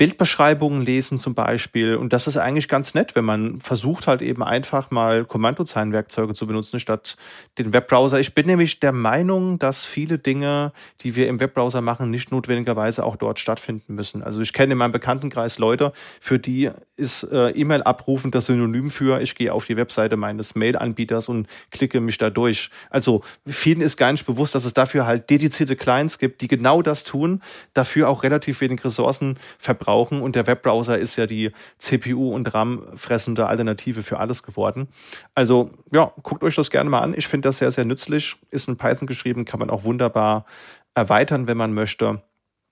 Bildbeschreibungen 0.00 0.80
lesen 0.80 1.18
zum 1.18 1.34
Beispiel. 1.34 1.94
Und 1.94 2.14
das 2.14 2.26
ist 2.26 2.38
eigentlich 2.38 2.68
ganz 2.68 2.94
nett, 2.94 3.14
wenn 3.16 3.26
man 3.26 3.60
versucht 3.60 4.06
halt 4.06 4.22
eben 4.22 4.42
einfach 4.42 4.90
mal 4.90 5.26
Kommandozeilenwerkzeuge 5.26 6.32
zu 6.32 6.46
benutzen 6.46 6.80
statt 6.80 7.18
den 7.58 7.74
Webbrowser. 7.74 8.18
Ich 8.18 8.34
bin 8.34 8.46
nämlich 8.46 8.80
der 8.80 8.92
Meinung, 8.92 9.58
dass 9.58 9.84
viele 9.84 10.16
Dinge, 10.18 10.72
die 11.02 11.16
wir 11.16 11.28
im 11.28 11.38
Webbrowser 11.38 11.82
machen, 11.82 12.10
nicht 12.10 12.32
notwendigerweise 12.32 13.04
auch 13.04 13.16
dort 13.16 13.40
stattfinden 13.40 13.94
müssen. 13.94 14.22
Also 14.22 14.40
ich 14.40 14.54
kenne 14.54 14.72
in 14.72 14.78
meinem 14.78 14.92
Bekanntenkreis 14.92 15.58
Leute, 15.58 15.92
für 16.18 16.38
die 16.38 16.70
ist 16.96 17.24
äh, 17.24 17.50
E-Mail 17.50 17.82
abrufen 17.82 18.30
das 18.30 18.46
Synonym 18.46 18.90
für, 18.90 19.20
ich 19.20 19.34
gehe 19.34 19.52
auf 19.52 19.66
die 19.66 19.76
Webseite 19.76 20.16
meines 20.16 20.54
Mail-Anbieters 20.54 21.28
und 21.28 21.46
klicke 21.70 22.00
mich 22.00 22.16
da 22.16 22.30
durch. 22.30 22.70
Also 22.88 23.22
vielen 23.46 23.82
ist 23.82 23.98
gar 23.98 24.12
nicht 24.12 24.24
bewusst, 24.24 24.54
dass 24.54 24.64
es 24.64 24.72
dafür 24.72 25.04
halt 25.04 25.28
dedizierte 25.28 25.76
Clients 25.76 26.18
gibt, 26.18 26.40
die 26.40 26.48
genau 26.48 26.80
das 26.80 27.04
tun, 27.04 27.42
dafür 27.74 28.08
auch 28.08 28.22
relativ 28.22 28.62
wenig 28.62 28.82
Ressourcen 28.82 29.38
verbrauchen 29.58 29.89
brauchen. 29.90 30.22
Und 30.22 30.36
der 30.36 30.46
Webbrowser 30.46 30.98
ist 30.98 31.16
ja 31.16 31.26
die 31.26 31.50
CPU- 31.78 32.32
und 32.32 32.54
RAM-fressende 32.54 33.46
Alternative 33.46 34.02
für 34.02 34.20
alles 34.20 34.44
geworden. 34.44 34.86
Also 35.34 35.68
ja, 35.92 36.12
guckt 36.22 36.44
euch 36.44 36.54
das 36.54 36.70
gerne 36.70 36.88
mal 36.88 37.00
an. 37.00 37.14
Ich 37.16 37.26
finde 37.26 37.48
das 37.48 37.58
sehr, 37.58 37.72
sehr 37.72 37.84
nützlich. 37.84 38.36
Ist 38.50 38.68
in 38.68 38.76
Python 38.76 39.08
geschrieben, 39.08 39.44
kann 39.44 39.58
man 39.58 39.68
auch 39.68 39.82
wunderbar 39.82 40.46
erweitern, 40.94 41.48
wenn 41.48 41.56
man 41.56 41.74
möchte. 41.74 42.22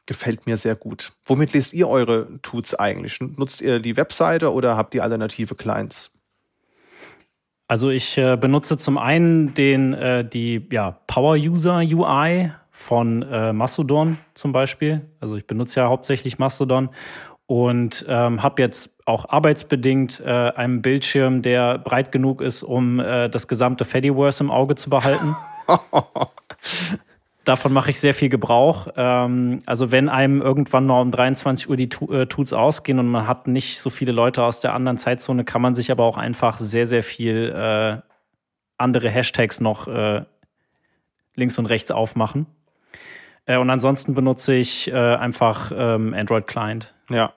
Gefällt 0.07 0.47
mir 0.47 0.57
sehr 0.57 0.77
gut. 0.77 1.13
Womit 1.25 1.53
lest 1.55 1.75
ihr 1.75 1.89
eure 1.89 2.41
Tools 2.41 2.75
eigentlich? 2.75 3.21
Nutzt 3.21 3.61
ihr 3.61 3.81
die 3.81 3.97
Webseite 3.97 4.53
oder 4.53 4.77
habt 4.77 4.95
ihr 4.95 5.03
alternative 5.03 5.57
Clients? 5.57 6.13
Also 7.67 7.91
ich 7.91 8.17
äh, 8.17 8.37
benutze 8.37 8.79
zum 8.79 8.97
einen 8.97 9.53
den 9.55 9.93
äh, 9.93 10.25
die 10.27 10.67
ja, 10.71 10.93
Power 11.07 11.35
User 11.35 11.79
UI 11.79 12.53
von 12.79 13.23
äh, 13.23 13.53
Mastodon 13.53 14.19
zum 14.35 14.53
Beispiel. 14.53 15.11
Also 15.19 15.37
ich 15.37 15.47
benutze 15.47 15.81
ja 15.81 15.89
hauptsächlich 15.89 16.39
Mastodon 16.39 16.91
und 17.47 18.07
ähm, 18.09 18.43
habe 18.43 18.63
jetzt 18.63 18.97
auch 19.05 19.29
arbeitsbedingt 19.29 20.21
äh, 20.21 20.53
einen 20.55 20.81
Bildschirm, 20.81 21.43
der 21.43 21.79
breit 21.79 22.13
genug 22.13 22.41
ist, 22.41 22.63
um 22.63 23.01
äh, 23.01 23.29
das 23.29 23.49
gesamte 23.49 23.85
Fediverse 23.85 24.45
im 24.45 24.51
Auge 24.53 24.77
zu 24.77 24.91
behalten. 24.91 25.35
Davon 27.45 27.73
mache 27.73 27.91
ich 27.91 27.99
sehr 27.99 28.15
viel 28.15 28.29
Gebrauch. 28.29 28.89
Ähm, 28.97 29.59
also 29.67 29.91
wenn 29.91 30.09
einem 30.09 30.41
irgendwann 30.41 30.87
mal 30.87 31.01
um 31.01 31.11
23 31.11 31.69
Uhr 31.69 31.77
die 31.77 31.89
äh, 32.11 32.27
Tools 32.27 32.53
ausgehen 32.53 33.01
und 33.01 33.09
man 33.09 33.27
hat 33.27 33.49
nicht 33.49 33.81
so 33.81 33.91
viele 33.91 34.13
Leute 34.13 34.45
aus 34.45 34.61
der 34.61 34.73
anderen 34.73 34.99
Zeitzone, 34.99 35.45
kann 35.45 35.63
man 35.63 35.75
sich 35.75 35.91
aber 35.91 36.05
auch 36.05 36.17
einfach 36.17 36.59
sehr, 36.59 36.87
sehr 36.87 37.03
viel 37.03 37.53
äh, 37.53 38.01
andere 38.77 39.11
Hashtags 39.11 39.61
noch 39.61 39.89
äh, 39.89 40.23
links 41.35 41.59
und 41.59 41.67
rechts 41.67 41.91
aufmachen. 41.91 42.47
Äh, 43.49 43.57
und 43.57 43.71
ansonsten 43.71 44.15
benutze 44.15 44.55
ich 44.55 44.89
äh, 44.89 44.95
einfach 44.95 45.73
ähm, 45.75 46.15
Android 46.15 46.47
Client. 46.47 46.95
Ja. 47.11 47.33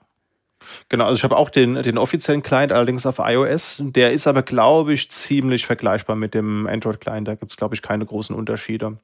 Genau, 0.89 1.05
also 1.05 1.15
ich 1.15 1.23
habe 1.23 1.37
auch 1.37 1.49
den, 1.49 1.81
den 1.81 1.97
offiziellen 1.97 2.43
Client, 2.43 2.71
allerdings 2.71 3.07
auf 3.07 3.17
iOS. 3.17 3.81
Der 3.83 4.11
ist 4.11 4.27
aber, 4.27 4.43
glaube 4.43 4.93
ich, 4.93 5.09
ziemlich 5.09 5.65
vergleichbar 5.65 6.15
mit 6.15 6.35
dem 6.35 6.67
Android-Client. 6.67 7.27
Da 7.27 7.33
gibt 7.33 7.49
es, 7.49 7.57
glaube 7.57 7.73
ich, 7.73 7.81
keine 7.81 8.05
großen 8.05 8.35
Unterschiede. 8.35 8.99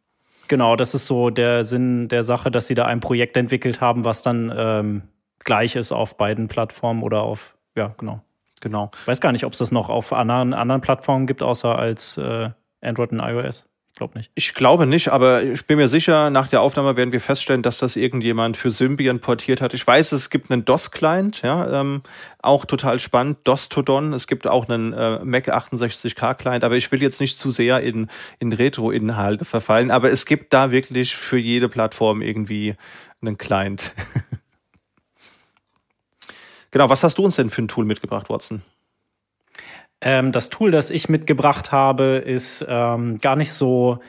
Genau, 0.50 0.76
das 0.76 0.94
ist 0.94 1.08
so 1.08 1.32
der 1.32 1.66
Sinn 1.66 2.10
der 2.10 2.24
Sache, 2.24 2.52
dass 2.52 2.68
sie 2.68 2.76
da 2.76 2.86
ein 2.86 3.00
Projekt 3.00 3.36
entwickelt 3.38 3.82
haben, 3.82 4.06
was 4.06 4.22
dann 4.22 4.54
ähm, 4.56 5.02
gleich 5.40 5.76
ist 5.76 5.92
auf 5.92 6.16
beiden 6.16 6.48
Plattformen 6.48 7.02
oder 7.02 7.24
auf, 7.24 7.56
ja, 7.76 7.96
genau. 7.98 8.22
Genau. 8.62 8.92
Ich 8.94 9.08
weiß 9.08 9.20
gar 9.20 9.32
nicht, 9.32 9.44
ob 9.44 9.54
es 9.54 9.60
das 9.60 9.72
noch 9.72 9.90
auf 9.90 10.14
anderen, 10.14 10.54
anderen 10.54 10.82
Plattformen 10.82 11.26
gibt, 11.26 11.42
außer 11.42 11.76
als 11.76 12.18
äh, 12.18 12.52
Android 12.82 13.12
und 13.12 13.20
iOS 13.20 13.68
glaube 13.98 14.18
nicht. 14.18 14.32
Ich 14.36 14.54
glaube 14.54 14.86
nicht, 14.86 15.10
aber 15.10 15.44
ich 15.44 15.66
bin 15.66 15.78
mir 15.78 15.88
sicher, 15.88 16.30
nach 16.30 16.48
der 16.48 16.62
Aufnahme 16.62 16.96
werden 16.96 17.12
wir 17.12 17.20
feststellen, 17.20 17.64
dass 17.64 17.80
das 17.80 17.96
irgendjemand 17.96 18.56
für 18.56 18.72
Symbian 18.72 19.20
portiert 19.20 19.62
hat. 19.62 19.74
Ich 19.74 19.86
weiß, 19.86 20.12
es 20.12 20.30
gibt 20.30 20.52
einen 20.52 20.66
DOS-Client, 20.66 21.42
ja, 21.42 21.82
ähm, 21.82 22.04
auch 22.42 22.66
total 22.66 23.00
spannend, 23.00 23.40
DOS-Todon. 23.44 24.14
Es 24.14 24.28
gibt 24.28 24.48
auch 24.48 24.70
einen 24.70 24.94
äh, 24.94 25.24
Mac 25.24 25.50
68K-Client, 25.50 26.64
aber 26.64 26.78
ich 26.78 26.92
will 26.92 27.02
jetzt 27.02 27.20
nicht 27.20 27.38
zu 27.38 27.52
sehr 27.52 27.82
in, 27.82 28.08
in 28.40 28.54
Retro-Inhalte 28.54 29.46
verfallen. 29.46 29.92
Aber 29.92 30.12
es 30.12 30.26
gibt 30.26 30.54
da 30.54 30.72
wirklich 30.72 31.16
für 31.16 31.38
jede 31.38 31.68
Plattform 31.68 32.22
irgendwie 32.22 32.76
einen 33.22 33.38
Client. 33.38 33.92
genau, 36.72 36.90
was 36.90 37.04
hast 37.04 37.18
du 37.18 37.26
uns 37.26 37.36
denn 37.36 37.50
für 37.50 37.62
ein 37.62 37.68
Tool 37.68 37.86
mitgebracht, 37.86 38.30
Watson? 38.30 38.62
Ähm, 40.02 40.32
das 40.32 40.50
Tool, 40.50 40.72
das 40.72 40.90
ich 40.90 41.10
mitgebracht 41.10 41.72
habe, 41.72 42.22
ist 42.24 42.66
ähm, 42.68 43.20
gar 43.20 43.36
nicht 43.36 43.54
so 43.54 44.00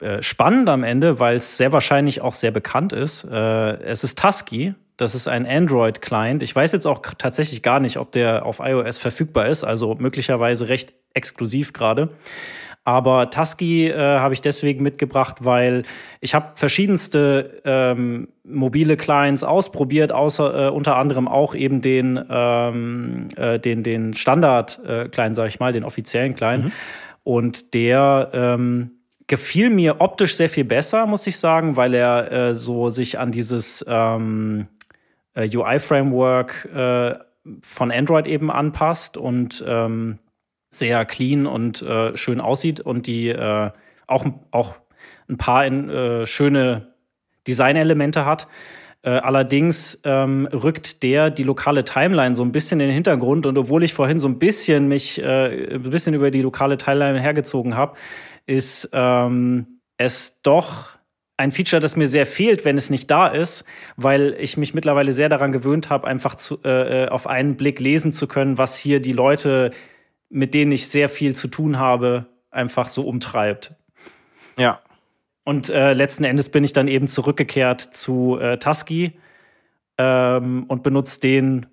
äh, 0.00 0.22
spannend 0.22 0.68
am 0.68 0.82
Ende, 0.82 1.20
weil 1.20 1.36
es 1.36 1.56
sehr 1.56 1.72
wahrscheinlich 1.72 2.20
auch 2.20 2.34
sehr 2.34 2.50
bekannt 2.50 2.92
ist. 2.92 3.24
Äh, 3.24 3.82
es 3.82 4.04
ist 4.04 4.18
Tusky. 4.18 4.74
Das 4.96 5.14
ist 5.14 5.26
ein 5.26 5.46
Android-Client. 5.46 6.42
Ich 6.42 6.54
weiß 6.54 6.72
jetzt 6.72 6.86
auch 6.86 7.00
tatsächlich 7.18 7.62
gar 7.62 7.80
nicht, 7.80 7.96
ob 7.96 8.12
der 8.12 8.44
auf 8.44 8.60
iOS 8.60 8.98
verfügbar 8.98 9.46
ist, 9.46 9.64
also 9.64 9.94
möglicherweise 9.94 10.68
recht 10.68 10.92
exklusiv 11.14 11.72
gerade. 11.72 12.10
Aber 12.84 13.30
Tusky 13.30 13.88
äh, 13.88 13.96
habe 13.96 14.34
ich 14.34 14.40
deswegen 14.40 14.82
mitgebracht, 14.82 15.44
weil 15.44 15.84
ich 16.20 16.34
habe 16.34 16.52
verschiedenste 16.56 17.62
ähm, 17.64 18.28
mobile 18.42 18.96
Clients 18.96 19.44
ausprobiert, 19.44 20.10
außer 20.10 20.66
äh, 20.66 20.70
unter 20.70 20.96
anderem 20.96 21.28
auch 21.28 21.54
eben 21.54 21.80
den 21.80 22.20
ähm, 22.28 23.28
äh, 23.36 23.60
den 23.60 23.84
den 23.84 24.14
Standard 24.14 24.80
äh, 24.84 25.08
Client, 25.08 25.36
sage 25.36 25.48
ich 25.48 25.60
mal, 25.60 25.72
den 25.72 25.84
offiziellen 25.84 26.34
Client. 26.34 26.64
Mhm. 26.64 26.72
Und 27.22 27.74
der 27.74 28.30
ähm, 28.32 28.90
gefiel 29.28 29.70
mir 29.70 30.00
optisch 30.00 30.34
sehr 30.36 30.48
viel 30.48 30.64
besser, 30.64 31.06
muss 31.06 31.26
ich 31.28 31.38
sagen, 31.38 31.76
weil 31.76 31.94
er 31.94 32.32
äh, 32.32 32.54
so 32.54 32.90
sich 32.90 33.20
an 33.20 33.30
dieses 33.30 33.84
ähm, 33.88 34.66
äh, 35.34 35.48
UI-Framework 35.48 36.68
äh, 36.74 37.14
von 37.62 37.90
Android 37.90 38.26
eben 38.26 38.50
anpasst 38.50 39.16
und 39.16 39.64
ähm, 39.66 40.18
sehr 40.72 41.04
clean 41.04 41.46
und 41.46 41.82
äh, 41.82 42.16
schön 42.16 42.40
aussieht 42.40 42.80
und 42.80 43.06
die 43.06 43.28
äh, 43.28 43.70
auch, 44.06 44.26
auch 44.50 44.74
ein 45.28 45.36
paar 45.38 45.66
in, 45.66 45.88
äh, 45.88 46.26
schöne 46.26 46.94
Designelemente 47.46 48.24
hat. 48.24 48.48
Äh, 49.02 49.10
allerdings 49.10 50.00
ähm, 50.04 50.48
rückt 50.52 51.02
der 51.02 51.30
die 51.30 51.42
lokale 51.42 51.84
Timeline 51.84 52.34
so 52.34 52.44
ein 52.44 52.52
bisschen 52.52 52.78
in 52.80 52.86
den 52.86 52.94
Hintergrund 52.94 53.46
und 53.46 53.58
obwohl 53.58 53.82
ich 53.82 53.94
vorhin 53.94 54.20
so 54.20 54.28
ein 54.28 54.38
bisschen 54.38 54.86
mich 54.86 55.20
äh, 55.20 55.74
ein 55.74 55.82
bisschen 55.82 56.14
über 56.14 56.30
die 56.30 56.40
lokale 56.40 56.78
Timeline 56.78 57.20
hergezogen 57.20 57.74
habe, 57.76 57.96
ist 58.46 58.90
ähm, 58.92 59.80
es 59.96 60.40
doch 60.42 60.98
ein 61.36 61.50
Feature, 61.50 61.80
das 61.80 61.96
mir 61.96 62.06
sehr 62.06 62.26
fehlt, 62.26 62.64
wenn 62.64 62.78
es 62.78 62.90
nicht 62.90 63.10
da 63.10 63.26
ist, 63.26 63.64
weil 63.96 64.36
ich 64.38 64.56
mich 64.56 64.74
mittlerweile 64.74 65.12
sehr 65.12 65.28
daran 65.28 65.50
gewöhnt 65.50 65.90
habe, 65.90 66.06
einfach 66.06 66.36
zu, 66.36 66.62
äh, 66.64 67.04
äh, 67.04 67.08
auf 67.08 67.26
einen 67.26 67.56
Blick 67.56 67.80
lesen 67.80 68.12
zu 68.12 68.28
können, 68.28 68.58
was 68.58 68.76
hier 68.76 69.00
die 69.00 69.12
Leute, 69.12 69.72
mit 70.32 70.54
denen 70.54 70.72
ich 70.72 70.88
sehr 70.88 71.08
viel 71.08 71.36
zu 71.36 71.46
tun 71.46 71.78
habe, 71.78 72.26
einfach 72.50 72.88
so 72.88 73.02
umtreibt. 73.06 73.74
Ja. 74.58 74.80
Und 75.44 75.68
äh, 75.68 75.92
letzten 75.92 76.24
Endes 76.24 76.48
bin 76.48 76.64
ich 76.64 76.72
dann 76.72 76.88
eben 76.88 77.06
zurückgekehrt 77.06 77.80
zu 77.80 78.38
äh, 78.40 78.58
Tusky 78.58 79.12
ähm, 79.98 80.64
und 80.68 80.82
benutze 80.82 81.20
den 81.20 81.66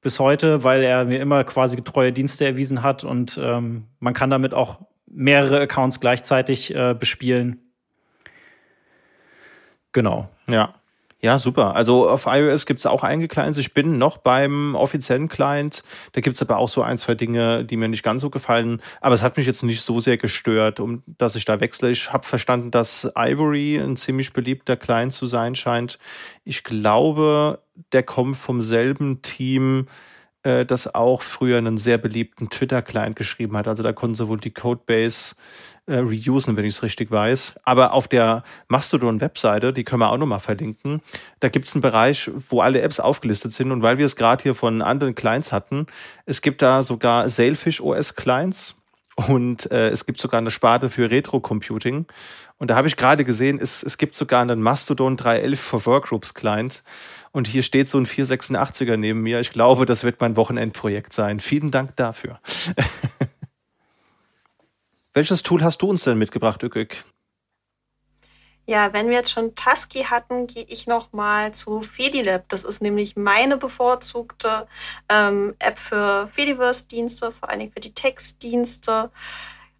bis 0.00 0.20
heute, 0.20 0.62
weil 0.62 0.82
er 0.82 1.06
mir 1.06 1.20
immer 1.20 1.42
quasi 1.44 1.76
treue 1.82 2.12
Dienste 2.12 2.44
erwiesen 2.44 2.82
hat 2.82 3.04
und 3.04 3.40
ähm, 3.42 3.86
man 3.98 4.14
kann 4.14 4.30
damit 4.30 4.54
auch 4.54 4.78
mehrere 5.06 5.60
Accounts 5.60 5.98
gleichzeitig 5.98 6.74
äh, 6.74 6.94
bespielen. 6.98 7.60
Genau. 9.92 10.28
Ja. 10.46 10.74
Ja, 11.24 11.38
super. 11.38 11.74
Also 11.74 12.06
auf 12.06 12.26
iOS 12.26 12.66
gibt 12.66 12.80
es 12.80 12.84
auch 12.84 13.02
einige 13.02 13.28
Clients. 13.28 13.56
Ich 13.56 13.72
bin 13.72 13.96
noch 13.96 14.18
beim 14.18 14.74
offiziellen 14.74 15.28
Client. 15.28 15.82
Da 16.12 16.20
gibt 16.20 16.36
es 16.36 16.42
aber 16.42 16.58
auch 16.58 16.68
so 16.68 16.82
ein, 16.82 16.98
zwei 16.98 17.14
Dinge, 17.14 17.64
die 17.64 17.78
mir 17.78 17.88
nicht 17.88 18.02
ganz 18.02 18.20
so 18.20 18.28
gefallen. 18.28 18.82
Aber 19.00 19.14
es 19.14 19.22
hat 19.22 19.38
mich 19.38 19.46
jetzt 19.46 19.62
nicht 19.62 19.80
so 19.80 20.00
sehr 20.00 20.18
gestört, 20.18 20.80
um 20.80 21.02
dass 21.06 21.34
ich 21.34 21.46
da 21.46 21.60
wechsle. 21.60 21.90
Ich 21.90 22.12
habe 22.12 22.26
verstanden, 22.26 22.70
dass 22.70 23.10
Ivory 23.16 23.78
ein 23.78 23.96
ziemlich 23.96 24.34
beliebter 24.34 24.76
Client 24.76 25.14
zu 25.14 25.24
sein 25.24 25.54
scheint. 25.54 25.98
Ich 26.44 26.62
glaube, 26.62 27.60
der 27.92 28.02
kommt 28.02 28.36
vom 28.36 28.60
selben 28.60 29.22
Team, 29.22 29.86
äh, 30.42 30.66
das 30.66 30.94
auch 30.94 31.22
früher 31.22 31.56
einen 31.56 31.78
sehr 31.78 31.96
beliebten 31.96 32.50
Twitter-Client 32.50 33.16
geschrieben 33.16 33.56
hat. 33.56 33.66
Also 33.66 33.82
da 33.82 33.94
konnten 33.94 34.14
sie 34.14 34.28
wohl 34.28 34.40
die 34.40 34.52
Codebase 34.52 35.36
äh, 35.86 35.98
reusen, 35.98 36.56
wenn 36.56 36.64
ich 36.64 36.74
es 36.74 36.82
richtig 36.82 37.10
weiß. 37.10 37.60
Aber 37.64 37.92
auf 37.92 38.08
der 38.08 38.42
Mastodon-Webseite, 38.68 39.72
die 39.72 39.84
können 39.84 40.00
wir 40.00 40.10
auch 40.10 40.18
nochmal 40.18 40.40
verlinken, 40.40 41.00
da 41.40 41.48
gibt 41.48 41.66
es 41.66 41.74
einen 41.74 41.82
Bereich, 41.82 42.30
wo 42.48 42.60
alle 42.60 42.80
Apps 42.80 43.00
aufgelistet 43.00 43.52
sind. 43.52 43.72
Und 43.72 43.82
weil 43.82 43.98
wir 43.98 44.06
es 44.06 44.16
gerade 44.16 44.42
hier 44.42 44.54
von 44.54 44.82
anderen 44.82 45.14
Clients 45.14 45.52
hatten, 45.52 45.86
es 46.26 46.42
gibt 46.42 46.62
da 46.62 46.82
sogar 46.82 47.28
Sailfish 47.28 47.80
OS 47.80 48.14
Clients 48.14 48.76
und 49.16 49.70
äh, 49.70 49.90
es 49.90 50.06
gibt 50.06 50.20
sogar 50.20 50.38
eine 50.38 50.50
Sparte 50.50 50.90
für 50.90 51.10
Retro-Computing. 51.10 52.06
Und 52.58 52.68
da 52.68 52.76
habe 52.76 52.88
ich 52.88 52.96
gerade 52.96 53.24
gesehen, 53.24 53.58
es, 53.60 53.82
es 53.82 53.98
gibt 53.98 54.14
sogar 54.14 54.42
einen 54.42 54.62
Mastodon 54.62 55.16
3.11 55.16 55.56
for 55.56 55.86
Workgroups 55.86 56.34
Client. 56.34 56.82
Und 57.32 57.48
hier 57.48 57.62
steht 57.62 57.88
so 57.88 57.98
ein 57.98 58.06
486er 58.06 58.96
neben 58.96 59.20
mir. 59.20 59.40
Ich 59.40 59.50
glaube, 59.50 59.86
das 59.86 60.04
wird 60.04 60.20
mein 60.20 60.36
Wochenendprojekt 60.36 61.12
sein. 61.12 61.40
Vielen 61.40 61.70
Dank 61.70 61.96
dafür. 61.96 62.38
Welches 65.16 65.44
Tool 65.44 65.62
hast 65.62 65.80
du 65.80 65.90
uns 65.90 66.02
denn 66.02 66.18
mitgebracht, 66.18 66.60
Ükük? 66.64 67.04
Ja, 68.66 68.92
wenn 68.92 69.08
wir 69.08 69.18
jetzt 69.18 69.30
schon 69.30 69.54
Tusky 69.54 70.04
hatten, 70.04 70.48
gehe 70.48 70.64
ich 70.68 70.88
noch 70.88 71.12
mal 71.12 71.52
zu 71.52 71.82
Fedilab. 71.82 72.48
Das 72.48 72.64
ist 72.64 72.82
nämlich 72.82 73.14
meine 73.14 73.56
bevorzugte 73.56 74.66
ähm, 75.08 75.54
App 75.60 75.78
für 75.78 76.26
Fediverse-Dienste, 76.26 77.30
vor 77.30 77.48
allen 77.48 77.60
Dingen 77.60 77.72
für 77.72 77.80
die 77.80 77.94
Textdienste. 77.94 79.12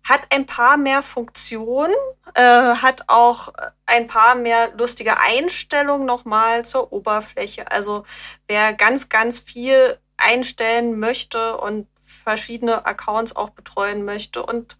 Hat 0.05 0.21
ein 0.31 0.47
paar 0.47 0.77
mehr 0.77 1.03
Funktionen, 1.03 1.95
äh, 2.35 2.41
hat 2.43 3.05
auch 3.09 3.53
ein 3.87 4.07
paar 4.07 4.37
mehr 4.37 4.71
lustige 4.77 5.19
Einstellungen 5.19 6.07
nochmal 6.07 6.65
zur 6.65 6.93
Oberfläche. 6.93 7.73
Also 7.73 8.05
wer 8.47 8.73
ganz, 8.73 9.09
ganz 9.09 9.41
viel 9.41 9.99
einstellen 10.17 11.01
möchte 11.01 11.57
und 11.57 11.89
verschiedene 12.25 12.87
Accounts 12.87 13.35
auch 13.35 13.51
betreuen 13.51 14.05
möchte 14.05 14.45
und 14.45 14.77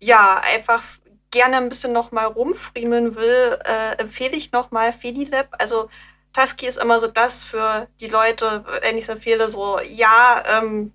ja, 0.00 0.40
einfach 0.54 0.82
gerne 1.30 1.58
ein 1.58 1.68
bisschen 1.68 1.92
noch 1.92 2.12
mal 2.12 2.24
rumfriemeln 2.24 3.16
will, 3.16 3.58
äh, 3.64 3.96
empfehle 3.98 4.36
ich 4.36 4.52
noch 4.52 4.70
mal 4.70 4.92
Fedilab. 4.92 5.48
Also 5.58 5.88
Tusky 6.32 6.66
ist 6.66 6.78
immer 6.78 6.98
so 6.98 7.08
das 7.08 7.44
für 7.44 7.88
die 8.00 8.08
Leute, 8.08 8.64
wenn 8.82 8.96
ich 8.96 9.04
es 9.04 9.08
empfehle, 9.08 9.48
so 9.48 9.78
ja, 9.80 10.42
ähm, 10.58 10.92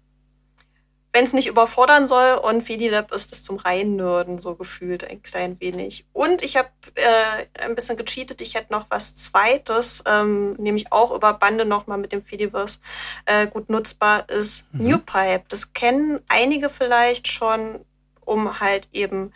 wenn 1.15 1.25
es 1.25 1.33
nicht 1.33 1.48
überfordern 1.48 2.07
soll 2.07 2.40
und 2.40 2.64
Fedilab 2.64 3.11
ist 3.11 3.32
es 3.32 3.43
zum 3.43 3.57
Reinnörden 3.57 4.40
so 4.40 4.56
gefühlt 4.56 5.07
ein 5.07 5.22
klein 5.22 5.59
wenig. 5.59 6.06
Und 6.11 6.43
ich 6.43 6.57
habe 6.57 6.69
äh, 6.95 7.64
ein 7.64 7.75
bisschen 7.75 7.98
gecheatet, 7.98 8.41
ich 8.41 8.56
hätte 8.56 8.73
noch 8.73 8.88
was 8.90 9.14
Zweites, 9.14 10.03
ähm, 10.07 10.53
nämlich 10.53 10.91
auch 10.91 11.11
über 11.11 11.33
Bande 11.33 11.65
noch 11.65 11.85
mal 11.85 11.99
mit 11.99 12.11
dem 12.11 12.23
Fediverse 12.23 12.80
äh, 13.27 13.45
gut 13.45 13.69
nutzbar 13.69 14.27
ist, 14.27 14.73
mhm. 14.73 14.88
Newpipe. 14.88 15.43
Das 15.49 15.73
kennen 15.73 16.19
einige 16.30 16.69
vielleicht 16.69 17.27
schon 17.27 17.85
um 18.26 18.60
halt 18.60 18.90
eben 18.93 19.34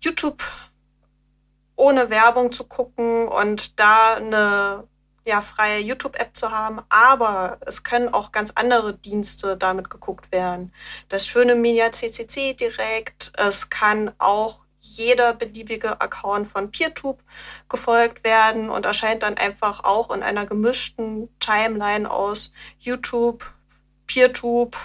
YouTube 0.00 0.42
ohne 1.76 2.10
Werbung 2.10 2.52
zu 2.52 2.64
gucken 2.64 3.28
und 3.28 3.78
da 3.78 4.16
eine 4.16 4.84
ja, 5.28 5.42
freie 5.42 5.78
YouTube-App 5.80 6.34
zu 6.34 6.50
haben, 6.50 6.80
aber 6.88 7.58
es 7.66 7.82
können 7.82 8.12
auch 8.14 8.32
ganz 8.32 8.52
andere 8.54 8.94
Dienste 8.94 9.58
damit 9.58 9.90
geguckt 9.90 10.32
werden. 10.32 10.72
Das 11.10 11.26
schöne 11.26 11.54
Media 11.54 11.92
CCC 11.92 12.54
direkt, 12.54 13.32
es 13.36 13.68
kann 13.68 14.10
auch 14.18 14.60
jeder 14.80 15.34
beliebige 15.34 16.00
Account 16.00 16.48
von 16.48 16.70
PeerTube 16.70 17.22
gefolgt 17.68 18.24
werden 18.24 18.70
und 18.70 18.86
erscheint 18.86 19.22
dann 19.22 19.36
einfach 19.36 19.84
auch 19.84 20.10
in 20.10 20.22
einer 20.22 20.46
gemischten 20.46 21.28
Timeline 21.40 22.10
aus 22.10 22.50
YouTube, 22.78 23.52
PeerTube, 24.06 24.76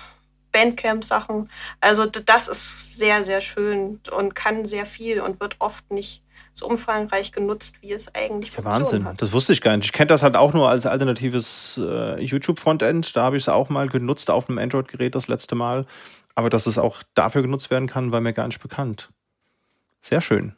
Bandcamp-Sachen. 0.53 1.49
Also 1.81 2.05
das 2.05 2.47
ist 2.47 2.97
sehr, 2.97 3.23
sehr 3.23 3.41
schön 3.41 3.99
und 4.15 4.35
kann 4.35 4.63
sehr 4.63 4.85
viel 4.85 5.19
und 5.19 5.41
wird 5.41 5.57
oft 5.59 5.91
nicht 5.91 6.23
so 6.53 6.67
umfangreich 6.67 7.31
genutzt, 7.31 7.81
wie 7.81 7.91
es 7.91 8.13
eigentlich 8.15 8.53
Der 8.53 8.63
Wahnsinn, 8.63 9.05
hat. 9.05 9.21
das 9.21 9.33
wusste 9.33 9.53
ich 9.53 9.61
gar 9.61 9.75
nicht. 9.75 9.85
Ich 9.87 9.91
kenne 9.91 10.07
das 10.07 10.23
halt 10.23 10.35
auch 10.35 10.53
nur 10.53 10.69
als 10.69 10.85
alternatives 10.85 11.79
äh, 11.83 12.23
YouTube-Frontend. 12.23 13.15
Da 13.15 13.23
habe 13.23 13.37
ich 13.37 13.43
es 13.43 13.49
auch 13.49 13.69
mal 13.69 13.89
genutzt 13.89 14.29
auf 14.29 14.47
einem 14.47 14.59
Android-Gerät 14.59 15.15
das 15.15 15.27
letzte 15.27 15.55
Mal. 15.55 15.85
Aber 16.35 16.49
dass 16.49 16.67
es 16.67 16.77
auch 16.77 17.01
dafür 17.15 17.41
genutzt 17.41 17.69
werden 17.71 17.87
kann, 17.87 18.11
war 18.11 18.21
mir 18.21 18.33
gar 18.33 18.47
nicht 18.47 18.61
bekannt. 18.61 19.09
Sehr 19.99 20.21
schön. 20.21 20.55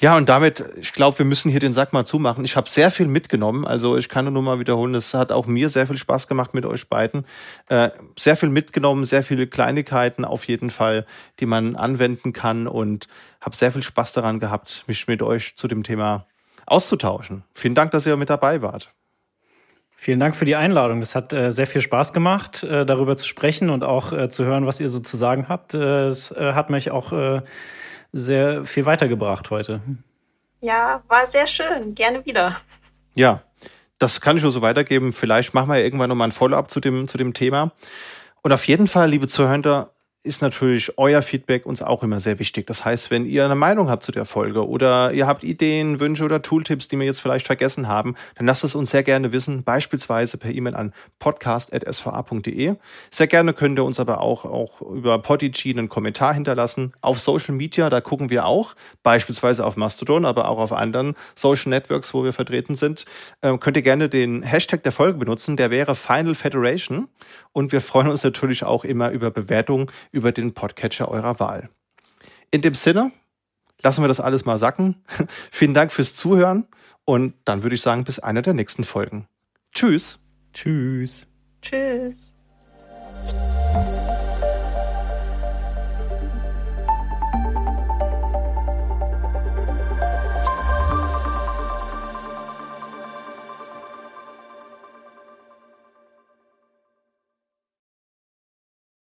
Ja, 0.00 0.16
und 0.16 0.28
damit, 0.28 0.64
ich 0.76 0.92
glaube, 0.92 1.18
wir 1.18 1.26
müssen 1.26 1.50
hier 1.50 1.60
den 1.60 1.72
Sack 1.72 1.92
mal 1.92 2.04
zumachen. 2.04 2.44
Ich 2.44 2.56
habe 2.56 2.68
sehr 2.68 2.90
viel 2.90 3.08
mitgenommen. 3.08 3.66
Also 3.66 3.96
ich 3.96 4.08
kann 4.08 4.32
nur 4.32 4.42
mal 4.42 4.58
wiederholen, 4.58 4.94
es 4.94 5.14
hat 5.14 5.32
auch 5.32 5.46
mir 5.46 5.68
sehr 5.68 5.86
viel 5.86 5.96
Spaß 5.96 6.28
gemacht 6.28 6.54
mit 6.54 6.66
euch 6.66 6.88
beiden. 6.88 7.24
Äh, 7.68 7.90
sehr 8.18 8.36
viel 8.36 8.48
mitgenommen, 8.48 9.04
sehr 9.04 9.22
viele 9.22 9.46
Kleinigkeiten 9.46 10.24
auf 10.24 10.46
jeden 10.46 10.70
Fall, 10.70 11.06
die 11.40 11.46
man 11.46 11.76
anwenden 11.76 12.32
kann 12.32 12.66
und 12.66 13.08
habe 13.40 13.56
sehr 13.56 13.72
viel 13.72 13.82
Spaß 13.82 14.12
daran 14.12 14.40
gehabt, 14.40 14.84
mich 14.86 15.06
mit 15.08 15.22
euch 15.22 15.56
zu 15.56 15.68
dem 15.68 15.82
Thema 15.82 16.26
auszutauschen. 16.66 17.44
Vielen 17.54 17.74
Dank, 17.74 17.90
dass 17.92 18.06
ihr 18.06 18.16
mit 18.16 18.30
dabei 18.30 18.62
wart. 18.62 18.92
Vielen 20.00 20.20
Dank 20.20 20.36
für 20.36 20.44
die 20.44 20.54
Einladung. 20.54 21.00
Es 21.00 21.16
hat 21.16 21.32
äh, 21.32 21.50
sehr 21.50 21.66
viel 21.66 21.80
Spaß 21.80 22.12
gemacht, 22.12 22.62
äh, 22.62 22.86
darüber 22.86 23.16
zu 23.16 23.26
sprechen 23.26 23.68
und 23.68 23.82
auch 23.82 24.12
äh, 24.12 24.28
zu 24.30 24.44
hören, 24.44 24.64
was 24.64 24.78
ihr 24.78 24.88
so 24.88 25.00
zu 25.00 25.16
sagen 25.16 25.46
habt. 25.48 25.74
Äh, 25.74 26.06
es 26.06 26.30
äh, 26.30 26.52
hat 26.52 26.70
mich 26.70 26.92
auch 26.92 27.12
sehr 28.12 28.64
viel 28.64 28.86
weitergebracht 28.86 29.50
heute. 29.50 29.80
Ja, 30.60 31.02
war 31.08 31.26
sehr 31.26 31.46
schön. 31.46 31.94
Gerne 31.94 32.24
wieder. 32.24 32.56
Ja, 33.14 33.42
das 33.98 34.20
kann 34.20 34.36
ich 34.36 34.42
nur 34.42 34.52
so 34.52 34.62
weitergeben. 34.62 35.12
Vielleicht 35.12 35.54
machen 35.54 35.68
wir 35.68 35.78
ja 35.78 35.84
irgendwann 35.84 36.08
nochmal 36.08 36.28
ein 36.28 36.32
Follow-up 36.32 36.70
zu 36.70 36.80
dem, 36.80 37.08
zu 37.08 37.18
dem 37.18 37.34
Thema. 37.34 37.72
Und 38.42 38.52
auf 38.52 38.66
jeden 38.66 38.86
Fall, 38.86 39.10
liebe 39.10 39.28
Zuhörer, 39.28 39.90
ist 40.24 40.42
natürlich 40.42 40.98
euer 40.98 41.22
Feedback 41.22 41.64
uns 41.64 41.80
auch 41.80 42.02
immer 42.02 42.18
sehr 42.18 42.40
wichtig. 42.40 42.66
Das 42.66 42.84
heißt, 42.84 43.10
wenn 43.10 43.24
ihr 43.24 43.44
eine 43.44 43.54
Meinung 43.54 43.88
habt 43.88 44.02
zu 44.02 44.10
der 44.10 44.24
Folge 44.24 44.66
oder 44.68 45.12
ihr 45.12 45.28
habt 45.28 45.44
Ideen, 45.44 46.00
Wünsche 46.00 46.24
oder 46.24 46.42
Tooltips, 46.42 46.88
die 46.88 46.98
wir 46.98 47.06
jetzt 47.06 47.20
vielleicht 47.20 47.46
vergessen 47.46 47.86
haben, 47.86 48.16
dann 48.34 48.46
lasst 48.46 48.64
es 48.64 48.74
uns 48.74 48.90
sehr 48.90 49.04
gerne 49.04 49.32
wissen, 49.32 49.62
beispielsweise 49.62 50.36
per 50.36 50.50
E-Mail 50.50 50.74
an 50.74 50.92
podcast.sva.de. 51.20 52.74
Sehr 53.10 53.26
gerne 53.28 53.52
könnt 53.52 53.78
ihr 53.78 53.84
uns 53.84 54.00
aber 54.00 54.20
auch, 54.20 54.44
auch 54.44 54.82
über 54.82 55.20
Podigy 55.20 55.70
einen 55.70 55.88
Kommentar 55.88 56.34
hinterlassen. 56.34 56.94
Auf 57.00 57.20
Social 57.20 57.54
Media, 57.54 57.88
da 57.88 58.00
gucken 58.00 58.28
wir 58.28 58.44
auch, 58.44 58.74
beispielsweise 59.04 59.64
auf 59.64 59.76
Mastodon, 59.76 60.24
aber 60.24 60.48
auch 60.48 60.58
auf 60.58 60.72
anderen 60.72 61.14
Social 61.36 61.70
Networks, 61.70 62.12
wo 62.12 62.24
wir 62.24 62.32
vertreten 62.32 62.74
sind. 62.74 63.04
Ähm, 63.40 63.60
könnt 63.60 63.76
ihr 63.76 63.82
gerne 63.82 64.08
den 64.08 64.42
Hashtag 64.42 64.82
der 64.82 64.92
Folge 64.92 65.18
benutzen, 65.18 65.56
der 65.56 65.70
wäre 65.70 65.94
Final 65.94 66.34
Federation. 66.34 67.08
Und 67.52 67.70
wir 67.70 67.80
freuen 67.80 68.08
uns 68.08 68.24
natürlich 68.24 68.64
auch 68.64 68.84
immer 68.84 69.10
über 69.10 69.30
Bewertungen 69.30 69.90
über 70.12 70.32
den 70.32 70.54
Podcatcher 70.54 71.08
eurer 71.08 71.40
Wahl. 71.40 71.68
In 72.50 72.62
dem 72.62 72.74
Sinne, 72.74 73.12
lassen 73.82 74.02
wir 74.02 74.08
das 74.08 74.20
alles 74.20 74.44
mal 74.44 74.58
sacken. 74.58 75.02
Vielen 75.50 75.74
Dank 75.74 75.92
fürs 75.92 76.14
Zuhören 76.14 76.66
und 77.04 77.34
dann 77.44 77.62
würde 77.62 77.74
ich 77.74 77.82
sagen, 77.82 78.04
bis 78.04 78.18
einer 78.18 78.42
der 78.42 78.54
nächsten 78.54 78.84
Folgen. 78.84 79.28
Tschüss. 79.72 80.18
Tschüss. 80.52 81.26
Tschüss. 81.62 82.34